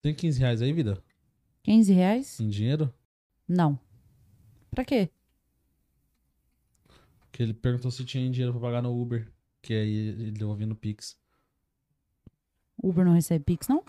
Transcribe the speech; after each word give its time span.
Tem 0.00 0.14
15 0.14 0.38
reais 0.38 0.62
aí, 0.62 0.72
vida? 0.72 1.02
15 1.62 1.92
reais? 1.92 2.40
Em 2.40 2.48
dinheiro? 2.48 2.92
Não. 3.46 3.78
Pra 4.70 4.84
quê? 4.84 5.10
Que 7.32 7.42
ele 7.42 7.52
perguntou 7.54 7.90
se 7.90 8.04
tinha 8.04 8.30
dinheiro 8.30 8.52
pra 8.52 8.60
pagar 8.62 8.82
no 8.82 9.00
Uber. 9.00 9.30
Que 9.60 9.74
aí 9.74 10.08
ele 10.08 10.30
deu 10.30 10.48
ouvindo 10.48 10.74
Pix. 10.74 11.18
Uber 12.82 13.04
não 13.04 13.12
recebe 13.12 13.44
Pix, 13.44 13.66
não? 13.66 13.84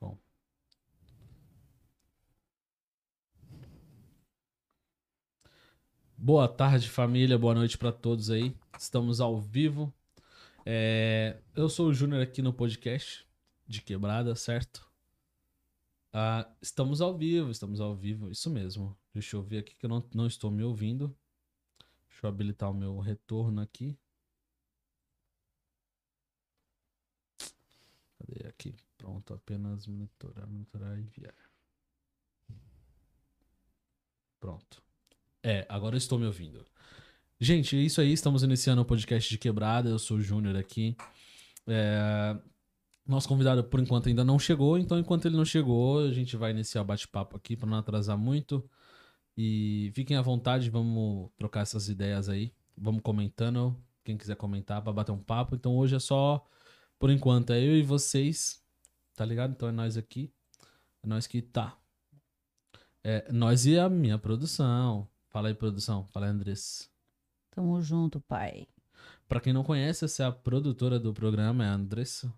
Bom. 0.00 0.18
Boa 6.16 6.48
tarde, 6.48 6.88
família. 6.90 7.38
Boa 7.38 7.54
noite 7.54 7.78
pra 7.78 7.92
todos 7.92 8.28
aí. 8.30 8.54
Estamos 8.76 9.20
ao 9.20 9.40
vivo. 9.40 9.92
É, 10.66 11.42
Eu 11.54 11.68
sou 11.68 11.88
o 11.88 11.94
Júnior 11.94 12.22
aqui 12.22 12.40
no 12.40 12.52
podcast 12.52 13.26
de 13.66 13.82
Quebrada, 13.82 14.34
certo? 14.34 14.90
Ah, 16.10 16.50
estamos 16.62 17.02
ao 17.02 17.16
vivo, 17.16 17.50
estamos 17.50 17.80
ao 17.80 17.94
vivo, 17.94 18.30
isso 18.30 18.48
mesmo. 18.48 18.96
Deixa 19.12 19.36
eu 19.36 19.42
ver 19.42 19.58
aqui 19.58 19.74
que 19.74 19.84
eu 19.84 19.90
não, 19.90 20.02
não 20.14 20.26
estou 20.26 20.50
me 20.50 20.62
ouvindo. 20.62 21.14
Deixa 22.08 22.26
eu 22.26 22.28
habilitar 22.30 22.70
o 22.70 22.74
meu 22.74 22.98
retorno 22.98 23.60
aqui. 23.60 23.98
Cadê 28.18 28.46
aqui? 28.48 28.74
Pronto, 28.96 29.34
apenas 29.34 29.86
monitorar, 29.86 30.46
monitorar 30.48 30.96
e 30.98 31.02
enviar. 31.02 31.34
Pronto. 34.40 34.82
É, 35.42 35.66
agora 35.68 35.96
estou 35.98 36.18
me 36.18 36.24
ouvindo. 36.24 36.64
Gente, 37.40 37.76
é 37.76 37.80
isso 37.80 38.00
aí, 38.00 38.12
estamos 38.12 38.42
iniciando 38.42 38.82
o 38.82 38.84
podcast 38.84 39.28
de 39.28 39.38
quebrada. 39.38 39.88
Eu 39.88 39.98
sou 39.98 40.18
o 40.18 40.22
Júnior 40.22 40.56
aqui. 40.56 40.96
É, 41.66 42.36
Nosso 43.06 43.28
convidado, 43.28 43.64
por 43.64 43.80
enquanto, 43.80 44.08
ainda 44.08 44.24
não 44.24 44.38
chegou, 44.38 44.78
então 44.78 44.98
enquanto 44.98 45.26
ele 45.26 45.36
não 45.36 45.44
chegou, 45.44 46.00
a 46.00 46.12
gente 46.12 46.36
vai 46.36 46.52
iniciar 46.52 46.82
o 46.82 46.84
bate-papo 46.84 47.36
aqui 47.36 47.56
para 47.56 47.68
não 47.68 47.78
atrasar 47.78 48.16
muito. 48.16 48.68
E 49.36 49.90
fiquem 49.94 50.16
à 50.16 50.22
vontade, 50.22 50.70
vamos 50.70 51.30
trocar 51.36 51.62
essas 51.62 51.88
ideias 51.88 52.28
aí. 52.28 52.52
Vamos 52.76 53.02
comentando. 53.02 53.76
Quem 54.04 54.16
quiser 54.16 54.36
comentar 54.36 54.82
para 54.82 54.92
bater 54.92 55.12
um 55.12 55.22
papo. 55.22 55.54
Então 55.56 55.76
hoje 55.76 55.96
é 55.96 55.98
só, 55.98 56.44
por 56.98 57.10
enquanto, 57.10 57.52
é 57.52 57.60
eu 57.60 57.76
e 57.76 57.82
vocês. 57.82 58.62
Tá 59.16 59.24
ligado? 59.24 59.52
Então 59.52 59.68
é 59.68 59.72
nós 59.72 59.96
aqui. 59.96 60.32
É 61.02 61.06
nós 61.06 61.26
que 61.26 61.42
tá. 61.42 61.76
É 63.02 63.30
nós 63.32 63.66
e 63.66 63.78
a 63.78 63.88
minha 63.88 64.18
produção. 64.18 65.08
Fala 65.30 65.48
aí, 65.48 65.54
produção. 65.54 66.06
Fala 66.08 66.26
aí, 66.26 66.32
Andressa. 66.32 66.93
Tamo 67.54 67.80
junto, 67.80 68.20
pai. 68.20 68.66
Pra 69.28 69.40
quem 69.40 69.52
não 69.52 69.62
conhece, 69.62 70.04
essa 70.04 70.24
é 70.24 70.26
a 70.26 70.32
produtora 70.32 70.98
do 70.98 71.14
programa, 71.14 71.64
é 71.64 71.68
a 71.68 71.74
Andressa. 71.74 72.34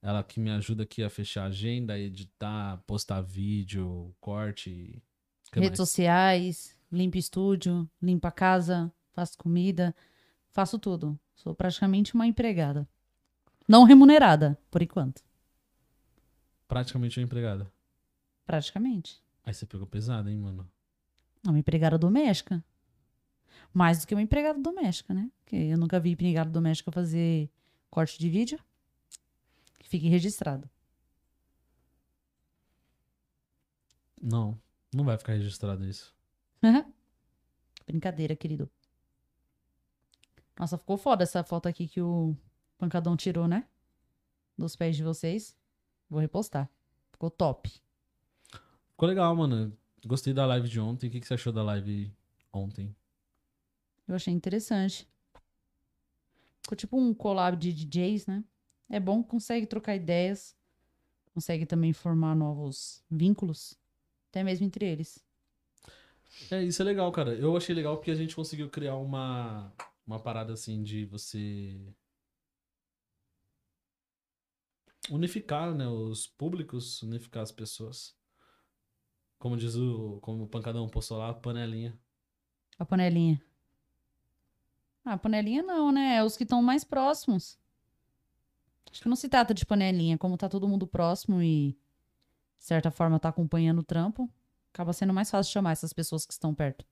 Ela 0.00 0.22
que 0.22 0.40
me 0.40 0.50
ajuda 0.50 0.84
aqui 0.84 1.02
a 1.02 1.10
fechar 1.10 1.42
a 1.42 1.48
agenda, 1.48 1.98
editar, 1.98 2.82
postar 2.86 3.20
vídeo, 3.20 4.14
corte. 4.18 5.02
Redes 5.52 5.70
mais? 5.70 5.76
sociais, 5.76 6.78
limpa 6.90 7.18
estúdio, 7.18 7.88
limpa 8.00 8.28
a 8.28 8.32
casa, 8.32 8.90
faço 9.12 9.36
comida, 9.36 9.94
faço 10.48 10.78
tudo. 10.78 11.18
Sou 11.34 11.54
praticamente 11.54 12.14
uma 12.14 12.26
empregada. 12.26 12.88
Não 13.68 13.84
remunerada, 13.84 14.58
por 14.70 14.80
enquanto. 14.80 15.22
Praticamente 16.66 17.20
uma 17.20 17.24
empregada. 17.24 17.70
Praticamente. 18.46 19.20
Aí 19.44 19.52
você 19.52 19.66
pegou 19.66 19.86
pesado, 19.86 20.30
hein, 20.30 20.38
mano? 20.38 20.66
Uma 21.46 21.58
empregada 21.58 21.98
doméstica. 21.98 22.64
Mais 23.72 24.00
do 24.00 24.06
que 24.06 24.14
uma 24.14 24.22
empregada 24.22 24.58
doméstica, 24.60 25.12
né? 25.12 25.30
Porque 25.38 25.56
eu 25.56 25.78
nunca 25.78 26.00
vi 26.00 26.10
empregada 26.10 26.50
doméstica 26.50 26.90
fazer 26.90 27.50
corte 27.90 28.18
de 28.18 28.28
vídeo. 28.28 28.58
Que 29.78 29.88
fique 29.88 30.08
registrado. 30.08 30.68
Não, 34.20 34.58
não 34.92 35.04
vai 35.04 35.16
ficar 35.18 35.34
registrado 35.34 35.84
isso. 35.84 36.14
Brincadeira, 37.86 38.34
querido. 38.34 38.68
Nossa, 40.58 40.78
ficou 40.78 40.96
foda 40.96 41.22
essa 41.22 41.44
foto 41.44 41.68
aqui 41.68 41.86
que 41.86 42.00
o 42.00 42.34
pancadão 42.78 43.16
tirou, 43.16 43.46
né? 43.46 43.66
Dos 44.56 44.74
pés 44.74 44.96
de 44.96 45.04
vocês. 45.04 45.56
Vou 46.08 46.18
repostar. 46.18 46.68
Ficou 47.12 47.30
top. 47.30 47.70
Ficou 48.90 49.08
legal, 49.08 49.36
mano. 49.36 49.76
Gostei 50.04 50.32
da 50.32 50.46
live 50.46 50.68
de 50.68 50.80
ontem. 50.80 51.08
O 51.08 51.10
que 51.10 51.20
que 51.20 51.26
você 51.26 51.34
achou 51.34 51.52
da 51.52 51.62
live 51.62 52.10
ontem? 52.52 52.94
Eu 54.06 54.14
achei 54.14 54.32
interessante. 54.32 55.08
Ficou 56.62 56.76
tipo 56.76 56.98
um 56.98 57.14
collab 57.14 57.56
de 57.56 57.72
DJs, 57.72 58.26
né? 58.26 58.44
É 58.88 59.00
bom 59.00 59.22
consegue 59.22 59.66
trocar 59.66 59.96
ideias. 59.96 60.56
Consegue 61.34 61.66
também 61.66 61.92
formar 61.92 62.34
novos 62.34 63.04
vínculos. 63.10 63.78
Até 64.30 64.42
mesmo 64.42 64.66
entre 64.66 64.84
eles. 64.84 65.24
É, 66.50 66.62
isso 66.62 66.82
é 66.82 66.84
legal, 66.84 67.10
cara. 67.12 67.34
Eu 67.34 67.56
achei 67.56 67.74
legal 67.74 67.96
porque 67.96 68.10
a 68.10 68.14
gente 68.14 68.34
conseguiu 68.34 68.68
criar 68.68 68.96
uma, 68.96 69.72
uma 70.06 70.20
parada 70.20 70.52
assim 70.52 70.82
de 70.82 71.04
você 71.06 71.78
unificar, 75.10 75.74
né, 75.74 75.86
os 75.86 76.26
públicos, 76.26 77.02
unificar 77.02 77.42
as 77.42 77.52
pessoas. 77.52 78.16
Como 79.38 79.56
diz 79.56 79.76
o, 79.76 80.18
como 80.20 80.44
o 80.44 80.48
pancadão 80.48 80.88
postou 80.88 81.18
lá, 81.18 81.32
panelinha. 81.32 81.98
A 82.78 82.84
panelinha. 82.84 83.40
Ah, 85.06 85.12
a 85.12 85.16
panelinha 85.16 85.62
não, 85.62 85.92
né? 85.92 86.16
É 86.16 86.24
os 86.24 86.36
que 86.36 86.42
estão 86.42 86.60
mais 86.60 86.82
próximos. 86.82 87.56
Acho 88.90 89.02
que 89.02 89.08
não 89.08 89.14
se 89.14 89.28
trata 89.28 89.54
de 89.54 89.64
panelinha. 89.64 90.18
Como 90.18 90.36
tá 90.36 90.48
todo 90.48 90.66
mundo 90.66 90.84
próximo 90.84 91.40
e, 91.40 91.78
de 92.58 92.64
certa 92.64 92.90
forma, 92.90 93.20
tá 93.20 93.28
acompanhando 93.28 93.78
o 93.78 93.84
trampo, 93.84 94.28
acaba 94.74 94.92
sendo 94.92 95.14
mais 95.14 95.30
fácil 95.30 95.52
chamar 95.52 95.70
essas 95.70 95.92
pessoas 95.92 96.26
que 96.26 96.32
estão 96.32 96.52
perto. 96.52 96.84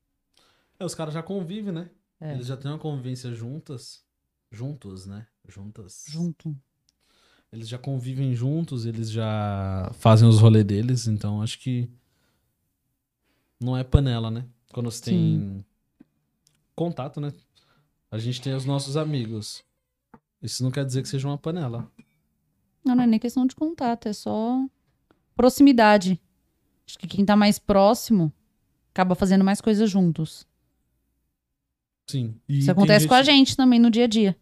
É, 0.79 0.85
os 0.85 0.95
caras 0.95 1.13
já 1.13 1.25
convivem, 1.25 1.73
né? 1.73 1.91
É. 2.21 2.35
Eles 2.35 2.47
já 2.47 2.57
têm 2.57 2.71
uma 2.71 2.79
convivência 2.79 3.33
juntas. 3.33 4.05
Juntos, 4.51 5.07
né? 5.07 5.27
Juntas. 5.49 6.05
Junto. 6.07 6.57
Eles 7.51 7.69
já 7.69 7.79
convivem 7.79 8.35
juntos, 8.35 8.87
eles 8.87 9.11
já 9.11 9.91
fazem 9.95 10.29
os 10.29 10.41
rolês 10.41 10.65
deles, 10.65 11.07
então 11.07 11.43
acho 11.43 11.59
que 11.59 11.89
não 13.61 13.77
é 13.77 13.83
panela, 13.85 14.31
né? 14.31 14.45
Quando 14.73 14.91
você 14.91 15.05
tem 15.05 15.65
contato, 16.75 17.21
né? 17.21 17.33
A 18.15 18.19
gente 18.21 18.41
tem 18.41 18.55
os 18.55 18.65
nossos 18.65 18.97
amigos. 18.97 19.65
Isso 20.41 20.63
não 20.63 20.71
quer 20.71 20.85
dizer 20.85 21.03
que 21.03 21.09
seja 21.09 21.27
uma 21.27 21.37
panela. 21.37 21.91
Não, 22.85 22.95
não 22.95 23.03
é 23.03 23.09
nem 23.09 23.19
questão 23.19 23.45
de 23.45 23.57
contato, 23.57 24.07
é 24.07 24.13
só 24.13 24.65
proximidade. 25.35 26.21
Acho 26.87 26.97
que 26.97 27.09
quem 27.09 27.25
tá 27.25 27.35
mais 27.35 27.59
próximo 27.59 28.33
acaba 28.93 29.17
fazendo 29.17 29.43
mais 29.43 29.61
coisas 29.61 29.91
juntos. 29.91 30.47
Sim. 32.07 32.41
E 32.49 32.61
Isso 32.61 32.71
acontece 32.71 33.09
com 33.09 33.15
a 33.15 33.23
gente 33.25 33.57
também 33.57 33.81
no 33.81 33.91
dia 33.91 34.05
a 34.05 34.07
dia. 34.07 34.37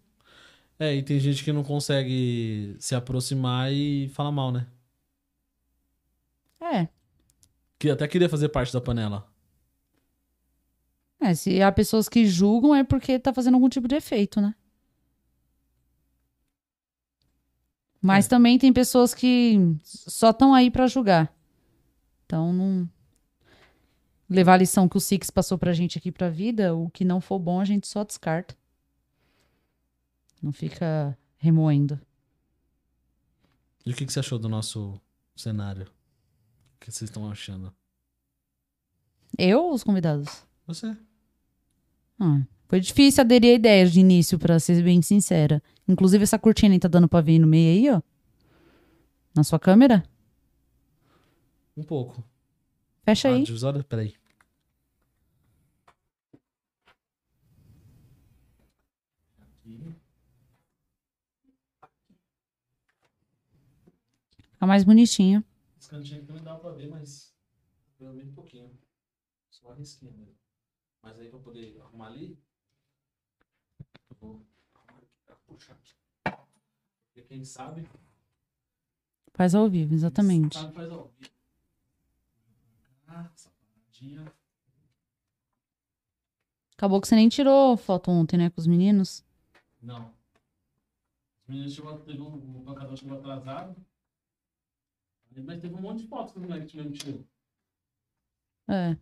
É, 0.78 0.94
e 0.94 1.03
tem 1.03 1.19
gente 1.19 1.43
que 1.43 1.50
não 1.50 1.65
consegue 1.65 2.76
se 2.79 2.94
aproximar 2.94 3.73
e 3.73 4.11
falar 4.11 4.32
mal, 4.32 4.52
né? 4.52 4.67
É. 6.61 6.88
Que 7.79 7.88
até 7.88 8.06
queria 8.06 8.29
fazer 8.29 8.50
parte 8.50 8.70
da 8.70 8.82
panela. 8.82 9.31
É, 11.25 11.35
se 11.35 11.63
há 11.63 11.71
pessoas 11.71 12.09
que 12.09 12.27
julgam 12.27 12.75
é 12.75 12.83
porque 12.83 13.19
tá 13.19 13.33
fazendo 13.33 13.55
algum 13.55 13.69
tipo 13.69 13.87
de 13.87 13.95
efeito, 13.95 14.41
né? 14.41 14.55
Mas 18.01 18.27
É. 18.27 18.29
também 18.29 18.59
tem 18.59 18.73
pessoas 18.73 19.15
que 19.15 19.57
só 19.83 20.31
estão 20.31 20.53
aí 20.55 20.71
pra 20.71 20.87
julgar. 20.89 21.33
Então, 22.27 22.53
não 22.53 22.89
levar 24.29 24.55
a 24.55 24.57
lição 24.57 24.89
que 24.89 24.97
o 24.97 25.01
Six 25.01 25.31
passou 25.31 25.57
pra 25.59 25.73
gente 25.73 25.99
aqui 25.99 26.11
pra 26.11 26.29
vida, 26.31 26.75
o 26.75 26.91
que 26.91 27.05
não 27.05 27.21
for 27.21 27.39
bom 27.39 27.61
a 27.61 27.65
gente 27.65 27.87
só 27.87 28.03
descarta. 28.03 28.57
Não 30.43 30.53
fica 30.53 31.17
remoendo. 31.37 32.01
E 33.87 33.93
o 33.93 33.95
que, 33.95 34.07
que 34.07 34.13
você 34.13 34.21
achou 34.21 34.39
do 34.39 34.49
nosso 34.49 35.01
cenário? 35.37 35.85
O 36.77 36.81
que 36.81 36.91
vocês 36.91 37.09
estão 37.11 37.31
achando? 37.31 37.73
Eu 39.39 39.63
ou 39.65 39.75
os 39.75 39.85
convidados? 39.85 40.45
Você? 40.67 40.97
Ah, 42.25 42.41
foi 42.69 42.79
difícil 42.79 43.21
aderir 43.23 43.51
a 43.51 43.55
ideia 43.55 43.85
de 43.87 43.99
início, 43.99 44.39
pra 44.39 44.61
ser 44.61 44.81
bem 44.83 45.03
sincera. 45.03 45.61
Inclusive, 45.89 46.23
essa 46.23 46.39
cortina 46.39 46.73
aí 46.75 46.79
tá 46.79 46.87
dando 46.89 47.09
pra 47.09 47.21
ver 47.21 47.39
no 47.41 47.47
meio 47.49 47.91
aí, 47.91 47.97
ó. 47.97 48.03
Na 49.35 49.43
sua 49.43 49.59
câmera? 49.59 50.05
Um 51.77 51.83
pouco. 51.83 52.23
Fecha 53.05 53.29
Ah, 53.29 53.35
aí. 53.35 53.43
divisória? 53.43 53.83
Peraí. 53.83 54.15
Aqui. 59.41 59.95
Fica 64.53 64.67
mais 64.67 64.85
bonitinho. 64.85 65.45
Esse 65.81 65.91
cantinho 65.91 66.23
aqui 66.23 66.33
não 66.33 66.43
dá 66.43 66.55
pra 66.55 66.71
ver, 66.71 66.89
mas 66.89 67.35
pelo 67.99 68.15
menos 68.15 68.31
um 68.31 68.35
pouquinho. 68.35 68.71
Só 69.51 69.67
uma 69.69 69.75
risquinha 69.77 70.13
mesmo. 70.13 70.35
Mas 71.02 71.19
aí 71.19 71.28
pra 71.28 71.38
poder 71.40 71.81
arrumar 71.81 72.06
ali, 72.06 72.38
eu 74.10 74.16
vou 74.20 74.46
puxar 75.46 75.72
aqui. 75.75 75.94
Porque 76.22 77.22
Quem 77.28 77.44
sabe? 77.44 77.88
Faz 79.34 79.54
ao 79.54 79.69
vivo, 79.69 79.94
exatamente. 79.94 80.58
Sabe, 80.58 80.75
faz 80.75 80.90
ao 80.90 81.08
vivo. 81.08 81.32
Ah, 83.08 83.31
essa 83.34 83.50
paradinha. 83.50 84.32
Acabou 86.76 87.00
que 87.00 87.08
você 87.08 87.14
nem 87.14 87.28
tirou 87.28 87.76
foto 87.76 88.10
ontem, 88.10 88.37
né, 88.37 88.50
com 88.50 88.60
os 88.60 88.66
meninos. 88.66 89.25
Não. 89.81 90.14
Os 91.43 91.49
meninos 91.49 91.75
chegou, 91.75 91.99
teve 92.00 92.20
um, 92.20 92.34
o 92.34 92.62
bancador 92.62 92.96
chegou 92.96 93.19
atrasado. 93.19 93.75
Mas 95.34 95.60
teve 95.60 95.75
um 95.75 95.81
monte 95.81 96.02
de 96.02 96.08
fotos 96.08 96.32
que 96.32 96.38
os 96.38 96.44
moleques 96.46 96.70
tirou. 96.70 97.26
É. 98.69 98.96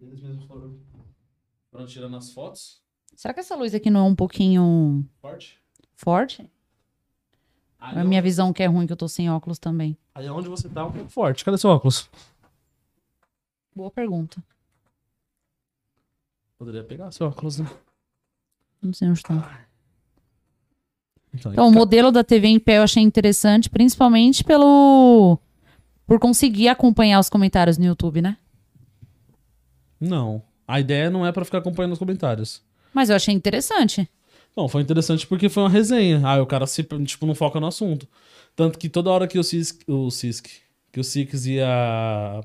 Eles 0.00 0.20
mesmos 0.22 0.44
foram, 0.46 0.78
foram 1.70 1.86
tirando 1.86 2.16
as 2.16 2.32
fotos. 2.32 2.80
Será 3.14 3.34
que 3.34 3.40
essa 3.40 3.54
luz 3.54 3.74
aqui 3.74 3.90
não 3.90 4.00
é 4.00 4.08
um 4.08 4.14
pouquinho 4.14 5.04
Forte. 5.20 5.60
forte? 5.94 6.50
Aí, 7.78 7.96
é 7.96 8.00
a 8.00 8.04
minha 8.04 8.22
visão 8.22 8.52
que 8.52 8.62
é 8.62 8.66
ruim, 8.66 8.86
que 8.86 8.92
eu 8.92 8.96
tô 8.96 9.08
sem 9.08 9.30
óculos 9.30 9.58
também? 9.58 9.96
aí 10.14 10.28
onde 10.28 10.48
você 10.48 10.68
tá 10.68 10.84
um 10.86 10.92
pouco 10.92 11.08
forte. 11.10 11.44
Cadê 11.44 11.56
seu 11.58 11.70
óculos? 11.70 12.08
Boa 13.74 13.90
pergunta. 13.90 14.42
Poderia 16.58 16.84
pegar 16.84 17.10
seu 17.10 17.26
óculos, 17.26 17.58
né? 17.58 17.66
Não 18.82 18.92
sei 18.92 19.08
onde 19.08 19.22
tá. 19.22 19.66
Então, 21.32 21.52
Então, 21.52 21.68
o 21.68 21.72
modelo 21.72 22.10
da 22.10 22.24
TV 22.24 22.48
em 22.48 22.58
pé 22.60 22.78
eu 22.78 22.82
achei 22.82 23.02
interessante, 23.02 23.70
principalmente 23.70 24.42
pelo. 24.44 25.38
Por 26.06 26.18
conseguir 26.18 26.68
acompanhar 26.68 27.20
os 27.20 27.30
comentários 27.30 27.78
no 27.78 27.84
YouTube, 27.84 28.20
né? 28.20 28.36
Não. 30.00 30.42
A 30.66 30.80
ideia 30.80 31.10
não 31.10 31.26
é 31.26 31.32
pra 31.32 31.44
ficar 31.44 31.58
acompanhando 31.58 31.92
os 31.92 31.98
comentários. 31.98 32.62
Mas 32.94 33.10
eu 33.10 33.16
achei 33.16 33.34
interessante. 33.34 34.08
Não, 34.56 34.68
foi 34.68 34.82
interessante 34.82 35.26
porque 35.26 35.48
foi 35.48 35.62
uma 35.62 35.68
resenha. 35.68 36.20
Aí 36.24 36.40
o 36.40 36.46
cara 36.46 36.66
se, 36.66 36.82
tipo, 36.82 37.26
não 37.26 37.34
foca 37.34 37.60
no 37.60 37.66
assunto. 37.66 38.08
Tanto 38.56 38.78
que 38.78 38.88
toda 38.88 39.10
hora 39.10 39.28
que 39.28 39.38
o 39.38 39.44
Cisc, 39.44 39.82
o 39.86 40.10
Cisc, 40.10 40.48
que 40.92 41.00
o 41.00 41.04
Six 41.04 41.46
ia 41.46 42.40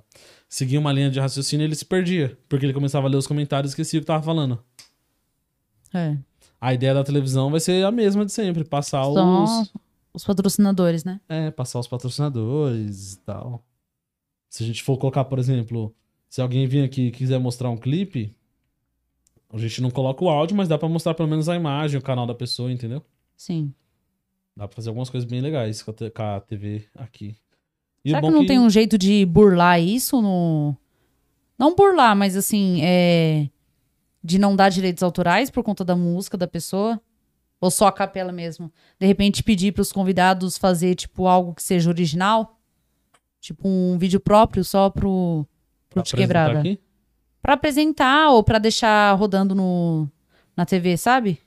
seguir 0.47 0.77
uma 0.77 0.91
linha 0.91 1.09
de 1.09 1.19
raciocínio, 1.19 1.65
ele 1.65 1.75
se 1.75 1.85
perdia. 1.85 2.37
Porque 2.47 2.65
ele 2.65 2.73
começava 2.73 3.07
a 3.07 3.09
ler 3.09 3.17
os 3.17 3.27
comentários 3.27 3.71
e 3.71 3.73
esquecia 3.73 3.99
o 3.99 4.01
que 4.01 4.07
tava 4.07 4.23
falando. 4.23 4.59
É. 5.93 6.17
A 6.59 6.73
ideia 6.73 6.93
da 6.93 7.03
televisão 7.03 7.49
vai 7.49 7.59
ser 7.59 7.85
a 7.85 7.91
mesma 7.91 8.25
de 8.25 8.31
sempre, 8.31 8.63
passar 8.63 9.03
Só 9.03 9.43
os. 9.43 9.73
os 10.13 10.23
patrocinadores, 10.23 11.03
né? 11.03 11.19
É, 11.27 11.51
passar 11.51 11.79
os 11.79 11.87
patrocinadores 11.87 13.13
e 13.13 13.19
tal. 13.19 13.63
Se 14.49 14.63
a 14.63 14.65
gente 14.65 14.83
for 14.83 14.97
colocar, 14.97 15.25
por 15.25 15.37
exemplo, 15.37 15.93
se 16.35 16.41
alguém 16.41 16.67
vir 16.67 16.83
aqui 16.83 17.03
e 17.03 17.11
quiser 17.11 17.39
mostrar 17.39 17.69
um 17.69 17.77
clipe, 17.77 18.35
a 19.49 19.57
gente 19.57 19.81
não 19.81 19.89
coloca 19.89 20.21
o 20.21 20.27
áudio, 20.27 20.53
mas 20.57 20.67
dá 20.67 20.77
pra 20.77 20.89
mostrar 20.89 21.13
pelo 21.13 21.29
menos 21.29 21.47
a 21.47 21.55
imagem, 21.55 21.97
o 21.97 22.03
canal 22.03 22.27
da 22.27 22.35
pessoa, 22.35 22.69
entendeu? 22.69 23.01
Sim. 23.37 23.73
Dá 24.53 24.67
pra 24.67 24.75
fazer 24.75 24.89
algumas 24.89 25.09
coisas 25.09 25.25
bem 25.29 25.39
legais 25.39 25.81
com 25.81 25.91
a, 25.91 26.39
TV 26.41 26.89
aqui. 26.93 27.37
E 28.03 28.09
Será 28.09 28.21
que 28.21 28.29
não 28.29 28.41
que- 28.41 28.47
tem 28.47 28.59
um 28.59 28.69
jeito 28.69 28.97
de 28.97 29.25
burlar 29.25 29.81
isso 29.81 30.21
no. 30.21 30.75
Não 31.57 31.73
burlar, 31.73 32.17
mas 32.17 32.35
assim, 32.35 32.81
é. 32.83 33.49
De 34.21 34.37
não 34.37 34.57
dar 34.57 34.67
direitos 34.67 35.03
autorais 35.03 35.49
por 35.49 35.63
conta 35.63 35.85
da 35.85 35.95
música 35.95 36.37
da 36.37 36.49
pessoa? 36.49 36.99
Ou 37.61 37.71
só 37.71 37.87
a 37.87 37.93
capela 37.93 38.33
mesmo? 38.33 38.69
De 38.99 39.07
repente 39.07 39.41
pedir 39.41 39.71
pros 39.71 39.89
convidados 39.89 40.57
fazer, 40.57 40.95
tipo, 40.95 41.27
algo 41.27 41.55
que 41.55 41.63
seja 41.63 41.89
original? 41.89 42.59
Tipo, 43.39 43.69
um 43.69 43.97
vídeo 43.97 44.19
próprio 44.19 44.65
só 44.65 44.89
pro. 44.89 45.47
Apresentar 46.01 46.17
Quebrada. 46.17 46.59
aqui? 46.59 46.79
Pra 47.41 47.53
apresentar 47.53 48.31
ou 48.31 48.43
pra 48.43 48.59
deixar 48.59 49.13
rodando 49.13 49.53
no, 49.53 50.09
na 50.55 50.65
TV, 50.65 50.97
sabe? 50.97 51.39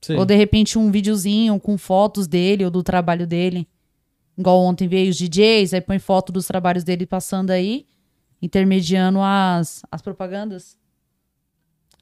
Sei. 0.00 0.16
Ou 0.16 0.24
de 0.24 0.34
repente 0.34 0.78
um 0.78 0.90
videozinho 0.90 1.58
com 1.58 1.78
fotos 1.78 2.26
dele 2.26 2.64
ou 2.64 2.70
do 2.70 2.82
trabalho 2.82 3.26
dele. 3.26 3.68
Igual 4.36 4.60
ontem 4.60 4.88
veio 4.88 5.10
os 5.10 5.16
DJs, 5.16 5.74
aí 5.74 5.80
põe 5.80 5.98
foto 5.98 6.32
dos 6.32 6.46
trabalhos 6.46 6.82
dele 6.82 7.06
passando 7.06 7.50
aí, 7.50 7.86
intermediando 8.42 9.20
as, 9.22 9.82
as 9.90 10.02
propagandas 10.02 10.76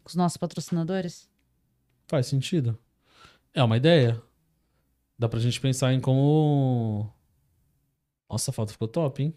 com 0.02 0.08
os 0.08 0.14
nossos 0.14 0.36
patrocinadores. 0.36 1.28
Faz 2.06 2.26
sentido. 2.26 2.78
É 3.54 3.62
uma 3.62 3.76
ideia. 3.76 4.20
Dá 5.18 5.28
pra 5.28 5.38
gente 5.38 5.60
pensar 5.60 5.92
em 5.92 6.00
como. 6.00 7.12
Nossa, 8.28 8.50
a 8.50 8.54
foto 8.54 8.72
ficou 8.72 8.88
top, 8.88 9.22
hein? 9.22 9.34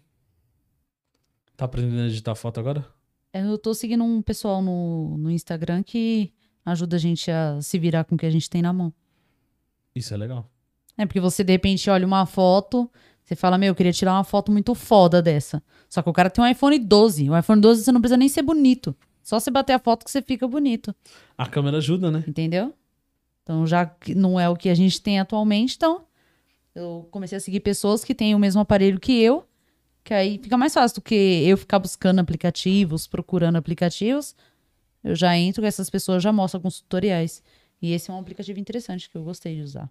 Tá 1.56 1.64
aprendendo 1.64 2.00
a 2.00 2.06
editar 2.06 2.34
foto 2.34 2.60
agora? 2.60 2.86
É, 3.32 3.40
Eu 3.40 3.56
tô 3.58 3.72
seguindo 3.72 4.04
um 4.04 4.20
pessoal 4.20 4.60
no, 4.62 5.16
no 5.16 5.30
Instagram 5.30 5.82
que 5.82 6.32
ajuda 6.64 6.96
a 6.96 6.98
gente 6.98 7.30
a 7.30 7.60
se 7.62 7.78
virar 7.78 8.04
com 8.04 8.14
o 8.14 8.18
que 8.18 8.26
a 8.26 8.30
gente 8.30 8.50
tem 8.50 8.60
na 8.60 8.72
mão. 8.72 8.92
Isso 9.94 10.12
é 10.12 10.16
legal. 10.16 10.50
É 10.98 11.06
porque 11.06 11.20
você 11.20 11.42
de 11.44 11.52
repente 11.52 11.88
olha 11.88 12.06
uma 12.06 12.26
foto, 12.26 12.90
você 13.22 13.34
fala, 13.34 13.56
meu, 13.58 13.68
eu 13.68 13.74
queria 13.74 13.92
tirar 13.92 14.12
uma 14.12 14.24
foto 14.24 14.52
muito 14.52 14.74
foda 14.74 15.22
dessa. 15.22 15.62
Só 15.88 16.02
que 16.02 16.08
o 16.08 16.12
cara 16.12 16.30
tem 16.30 16.44
um 16.44 16.48
iPhone 16.48 16.78
12. 16.78 17.30
O 17.30 17.38
iPhone 17.38 17.60
12 17.60 17.84
você 17.84 17.92
não 17.92 18.00
precisa 18.00 18.16
nem 18.16 18.28
ser 18.28 18.42
bonito. 18.42 18.94
Só 19.22 19.40
você 19.40 19.50
bater 19.50 19.72
a 19.72 19.78
foto 19.78 20.04
que 20.04 20.10
você 20.10 20.22
fica 20.22 20.46
bonito. 20.46 20.94
A 21.36 21.46
câmera 21.46 21.78
ajuda, 21.78 22.10
né? 22.10 22.22
Entendeu? 22.26 22.72
Então, 23.42 23.66
já 23.66 23.86
que 23.86 24.14
não 24.14 24.38
é 24.38 24.48
o 24.48 24.56
que 24.56 24.68
a 24.68 24.74
gente 24.74 25.00
tem 25.00 25.18
atualmente, 25.18 25.74
então 25.76 26.04
eu 26.74 27.08
comecei 27.10 27.38
a 27.38 27.40
seguir 27.40 27.60
pessoas 27.60 28.04
que 28.04 28.14
têm 28.14 28.34
o 28.34 28.38
mesmo 28.38 28.60
aparelho 28.60 29.00
que 29.00 29.20
eu, 29.20 29.44
que 30.06 30.14
aí 30.14 30.38
fica 30.38 30.56
mais 30.56 30.72
fácil 30.72 31.00
do 31.00 31.02
que 31.02 31.14
eu 31.14 31.56
ficar 31.56 31.80
buscando 31.80 32.20
aplicativos, 32.20 33.08
procurando 33.08 33.56
aplicativos. 33.56 34.36
Eu 35.02 35.16
já 35.16 35.36
entro 35.36 35.64
e 35.64 35.66
essas 35.66 35.90
pessoas 35.90 36.22
já 36.22 36.32
mostram 36.32 36.60
alguns 36.60 36.80
tutoriais. 36.80 37.42
E 37.82 37.92
esse 37.92 38.08
é 38.08 38.14
um 38.14 38.20
aplicativo 38.20 38.60
interessante 38.60 39.10
que 39.10 39.16
eu 39.16 39.24
gostei 39.24 39.56
de 39.56 39.62
usar. 39.62 39.90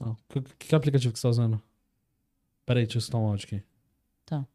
Não. 0.00 0.16
Que, 0.30 0.40
que 0.40 0.74
aplicativo 0.74 1.12
que 1.12 1.18
você 1.18 1.24
tá 1.24 1.28
usando? 1.28 1.62
Pera 2.64 2.80
aí, 2.80 2.86
deixa 2.86 2.96
eu 2.96 3.00
escutar 3.00 3.18
um 3.18 3.26
áudio 3.26 3.46
aqui. 3.46 3.62
Tá. 4.24 4.46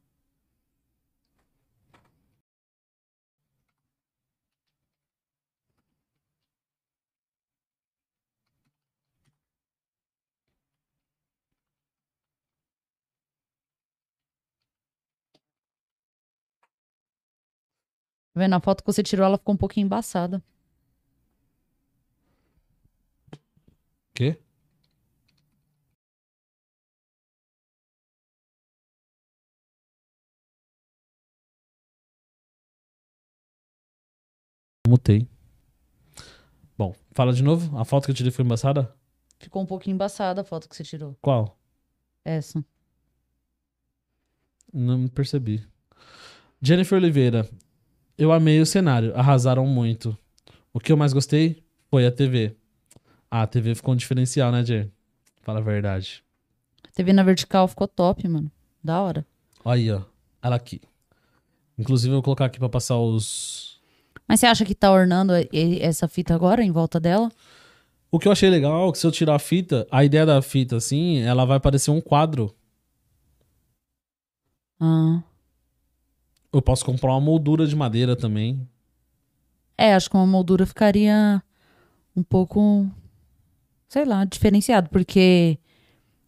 Vendo 18.39 18.53
a 18.55 18.59
foto 18.61 18.81
que 18.81 18.87
você 18.91 19.03
tirou, 19.03 19.25
ela 19.25 19.37
ficou 19.37 19.53
um 19.53 19.57
pouquinho 19.57 19.83
embaçada. 19.85 20.41
Quê? 24.13 24.37
Mutei. 34.87 35.27
Bom, 36.77 36.95
fala 37.11 37.33
de 37.33 37.43
novo. 37.43 37.77
A 37.77 37.83
foto 37.83 38.05
que 38.05 38.11
eu 38.11 38.15
tirei 38.15 38.31
foi 38.31 38.45
embaçada? 38.45 38.95
Ficou 39.37 39.61
um 39.61 39.65
pouquinho 39.65 39.95
embaçada 39.95 40.39
a 40.39 40.43
foto 40.45 40.69
que 40.69 40.77
você 40.77 40.83
tirou. 40.85 41.17
Qual? 41.21 41.59
Essa. 42.23 42.63
Não 44.71 45.09
percebi. 45.09 45.67
Jennifer 46.61 46.97
Oliveira. 46.97 47.45
Eu 48.19 48.33
amei 48.33 48.59
o 48.59 48.65
cenário. 48.65 49.15
Arrasaram 49.15 49.65
muito. 49.65 50.15
O 50.73 50.79
que 50.79 50.91
eu 50.91 50.97
mais 50.97 51.13
gostei 51.13 51.63
foi 51.89 52.05
a 52.05 52.11
TV. 52.11 52.53
Ah, 53.31 53.43
a 53.43 53.47
TV 53.47 53.73
ficou 53.73 53.93
um 53.93 53.97
diferencial, 53.97 54.51
né, 54.51 54.61
Jay? 54.61 54.91
Fala 55.41 55.59
a 55.59 55.61
verdade. 55.61 56.21
A 56.85 56.91
TV 56.91 57.13
na 57.13 57.23
vertical 57.23 57.65
ficou 57.65 57.87
top, 57.87 58.27
mano. 58.27 58.51
Da 58.83 59.01
hora. 59.01 59.25
Olha 59.63 59.79
aí, 59.79 59.89
ó. 59.89 60.01
Ela 60.43 60.57
aqui. 60.57 60.81
Inclusive, 61.77 62.09
eu 62.09 62.15
vou 62.15 62.23
colocar 62.23 62.43
aqui 62.43 62.59
pra 62.59 62.67
passar 62.67 62.97
os. 62.97 63.79
Mas 64.27 64.41
você 64.41 64.47
acha 64.47 64.65
que 64.65 64.75
tá 64.75 64.91
ornando 64.91 65.31
essa 65.79 66.05
fita 66.05 66.35
agora 66.35 66.61
em 66.61 66.71
volta 66.71 66.99
dela? 66.99 67.31
O 68.11 68.19
que 68.19 68.27
eu 68.27 68.33
achei 68.33 68.49
legal 68.49 68.89
é 68.89 68.91
que 68.91 68.97
se 68.97 69.07
eu 69.07 69.13
tirar 69.13 69.35
a 69.35 69.39
fita, 69.39 69.87
a 69.89 70.03
ideia 70.03 70.25
da 70.25 70.41
fita, 70.41 70.75
assim, 70.75 71.19
ela 71.19 71.45
vai 71.45 71.57
parecer 71.57 71.89
um 71.89 72.01
quadro. 72.01 72.53
Ah. 74.77 75.23
Eu 76.51 76.61
posso 76.61 76.83
comprar 76.83 77.11
uma 77.11 77.21
moldura 77.21 77.67
de 77.67 77.75
madeira 77.75 78.15
também. 78.15 78.67
É, 79.77 79.93
acho 79.93 80.09
que 80.09 80.15
uma 80.15 80.25
moldura 80.25 80.65
ficaria 80.65 81.41
um 82.15 82.23
pouco, 82.23 82.89
sei 83.87 84.03
lá, 84.03 84.25
diferenciado, 84.25 84.89
porque 84.89 85.57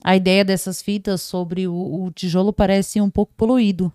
a 0.04 0.16
ideia 0.16 0.46
dessas 0.46 0.82
fitas 0.82 1.22
sobre 1.22 1.68
o, 1.68 2.06
o 2.06 2.12
tijolo 2.12 2.54
parece 2.54 3.02
um 3.02 3.10
pouco 3.10 3.34
poluído, 3.36 3.92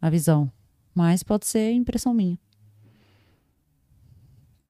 a 0.00 0.08
visão. 0.08 0.50
Mas 0.94 1.22
pode 1.22 1.46
ser 1.46 1.72
impressão 1.72 2.14
minha. 2.14 2.38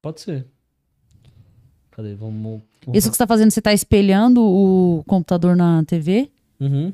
Pode 0.02 0.20
ser. 0.20 0.46
Cadê? 1.90 2.14
Vamos. 2.14 2.62
Isso 2.92 3.10
que 3.10 3.16
você 3.16 3.18
tá 3.18 3.26
fazendo, 3.26 3.50
você 3.50 3.62
tá 3.62 3.72
espelhando 3.72 4.42
o 4.42 5.04
computador 5.06 5.54
na 5.54 5.84
TV? 5.84 6.30
Uhum. 6.60 6.92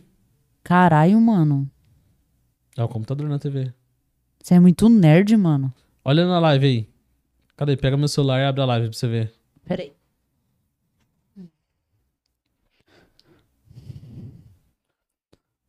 Caralho, 0.63 1.21
mano. 1.21 1.71
É 2.77 2.83
o 2.83 2.89
computador 2.89 3.29
na 3.29 3.39
TV. 3.39 3.73
Você 4.43 4.55
é 4.55 4.61
muito 4.61 4.89
nerd, 4.89 5.37
mano. 5.37 5.73
Olha 6.05 6.27
na 6.27 6.39
live 6.39 6.67
aí. 6.67 6.89
Cadê? 7.57 7.77
Pega 7.77 7.97
meu 7.97 8.09
celular 8.09 8.41
e 8.41 8.45
abre 8.45 8.63
a 8.63 8.65
live 8.65 8.89
pra 8.89 8.99
você 8.99 9.07
ver. 9.07 9.33
Peraí. 9.65 9.93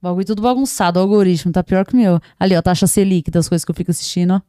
Bagulho 0.02 0.26
tudo 0.26 0.42
bagunçado, 0.42 1.00
o 1.00 1.02
algoritmo 1.04 1.54
tá 1.54 1.64
pior 1.64 1.86
que 1.86 1.94
o 1.94 1.98
meu. 1.98 2.20
Ali, 2.38 2.58
ó, 2.58 2.62
taxa 2.62 2.88
Selic 2.88 3.32
das 3.32 3.48
coisas 3.48 3.64
que 3.64 3.72
eu 3.72 3.76
fico 3.76 3.90
assistindo, 3.90 4.34
ó. 4.34 4.42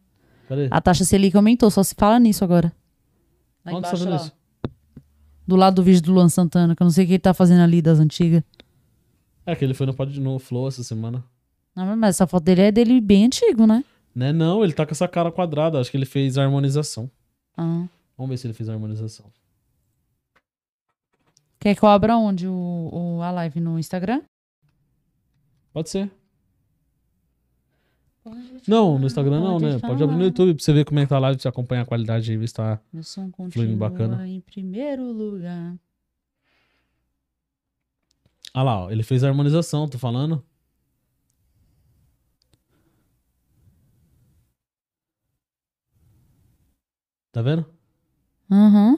Cadê? 0.49 0.69
A 0.69 0.81
taxa 0.81 1.05
Selic 1.05 1.37
aumentou, 1.37 1.71
só 1.71 1.83
se 1.83 1.95
fala 1.95 2.19
nisso 2.19 2.43
agora. 2.43 2.73
Lá 3.65 3.73
Onde 3.73 3.79
embaixo, 3.79 3.97
você 3.97 4.05
tá 4.05 4.11
vendo 4.11 4.21
isso? 4.21 4.33
Do 5.47 5.55
lado 5.55 5.77
do 5.77 5.83
vídeo 5.85 6.03
do 6.03 6.13
Luan 6.13 6.29
Santana, 6.29 6.75
que 6.75 6.83
eu 6.83 6.85
não 6.85 6.91
sei 6.91 7.05
o 7.05 7.07
que 7.07 7.13
ele 7.13 7.19
tá 7.21 7.33
fazendo 7.33 7.61
ali 7.61 7.81
das 7.81 8.01
antigas. 8.01 8.43
É 9.47 9.55
que 9.55 9.65
ele 9.65 9.75
foi 9.75 9.87
no, 9.87 9.95
no 10.21 10.39
Flow 10.41 10.67
essa 10.67 10.83
semana. 10.83 11.23
Não, 11.75 11.97
mas 11.97 12.17
essa 12.17 12.27
foto 12.27 12.45
dele 12.45 12.63
é 12.63 12.73
dele 12.73 13.01
bem 13.01 13.25
antigo, 13.27 13.67
né? 13.67 13.85
Né, 14.15 14.33
não, 14.33 14.63
ele 14.63 14.73
tá 14.73 14.87
com 14.87 14.93
essa 14.93 15.09
cara 15.09 15.33
quadrada. 15.33 15.81
Acho 15.81 15.91
que 15.91 15.97
ele 15.97 16.07
fez 16.07 16.39
harmonização. 16.39 17.11
Ah. 17.57 17.85
Vamos 18.17 18.31
ver 18.31 18.37
se 18.39 18.47
ele 18.47 18.55
fez 18.55 18.69
harmonização. 18.69 19.27
Quer 21.59 21.75
que 21.75 21.83
eu 21.85 21.89
abra 21.89 22.17
onde? 22.17 22.47
O, 22.47 22.91
o- 23.19 23.23
a 23.23 23.31
live 23.33 23.59
no 23.61 23.79
Instagram? 23.79 24.23
Pode 25.73 25.91
ser. 25.91 26.11
Não, 28.67 28.99
no 28.99 29.07
Instagram 29.07 29.41
não, 29.41 29.53
Pode 29.61 29.65
né? 29.75 29.79
Pode 29.81 30.03
abrir 30.03 30.17
no. 30.17 30.25
YouTube 30.25 30.55
pra 30.55 30.65
você 30.65 30.73
ver 30.73 30.85
como 30.85 30.99
é 31.01 31.03
que 31.03 31.09
tá 31.09 31.17
a 31.17 31.19
live, 31.19 31.37
pra 31.37 31.43
você 31.43 31.49
acompanhar 31.49 31.83
a 31.83 31.87
qualidade 31.87 32.31
aí, 32.31 32.37
ver 32.39 32.47
se 32.49 32.55
tá. 32.55 32.81
Meu 32.93 33.03
som 33.03 33.31
Fluindo 33.51 33.77
bacana. 33.77 34.27
em 34.27 34.41
primeiro 34.41 35.03
lugar. 35.13 35.75
Ah 38.55 38.63
lá, 38.63 38.85
ó, 38.85 38.91
ele 38.91 39.03
fez 39.03 39.25
a 39.25 39.29
harmonização, 39.29 39.89
tô 39.89 39.99
falando. 39.99 40.43
Tá 47.35 47.43
vendo? 47.43 47.67
Uhum. 48.49 48.97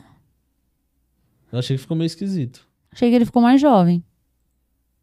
Eu 1.50 1.58
achei 1.58 1.74
que 1.74 1.80
ficou 1.80 1.96
meio 1.96 2.06
esquisito. 2.06 2.68
Achei 2.92 3.08
que 3.08 3.16
ele 3.16 3.24
ficou 3.24 3.40
mais 3.40 3.58
jovem. 3.58 4.04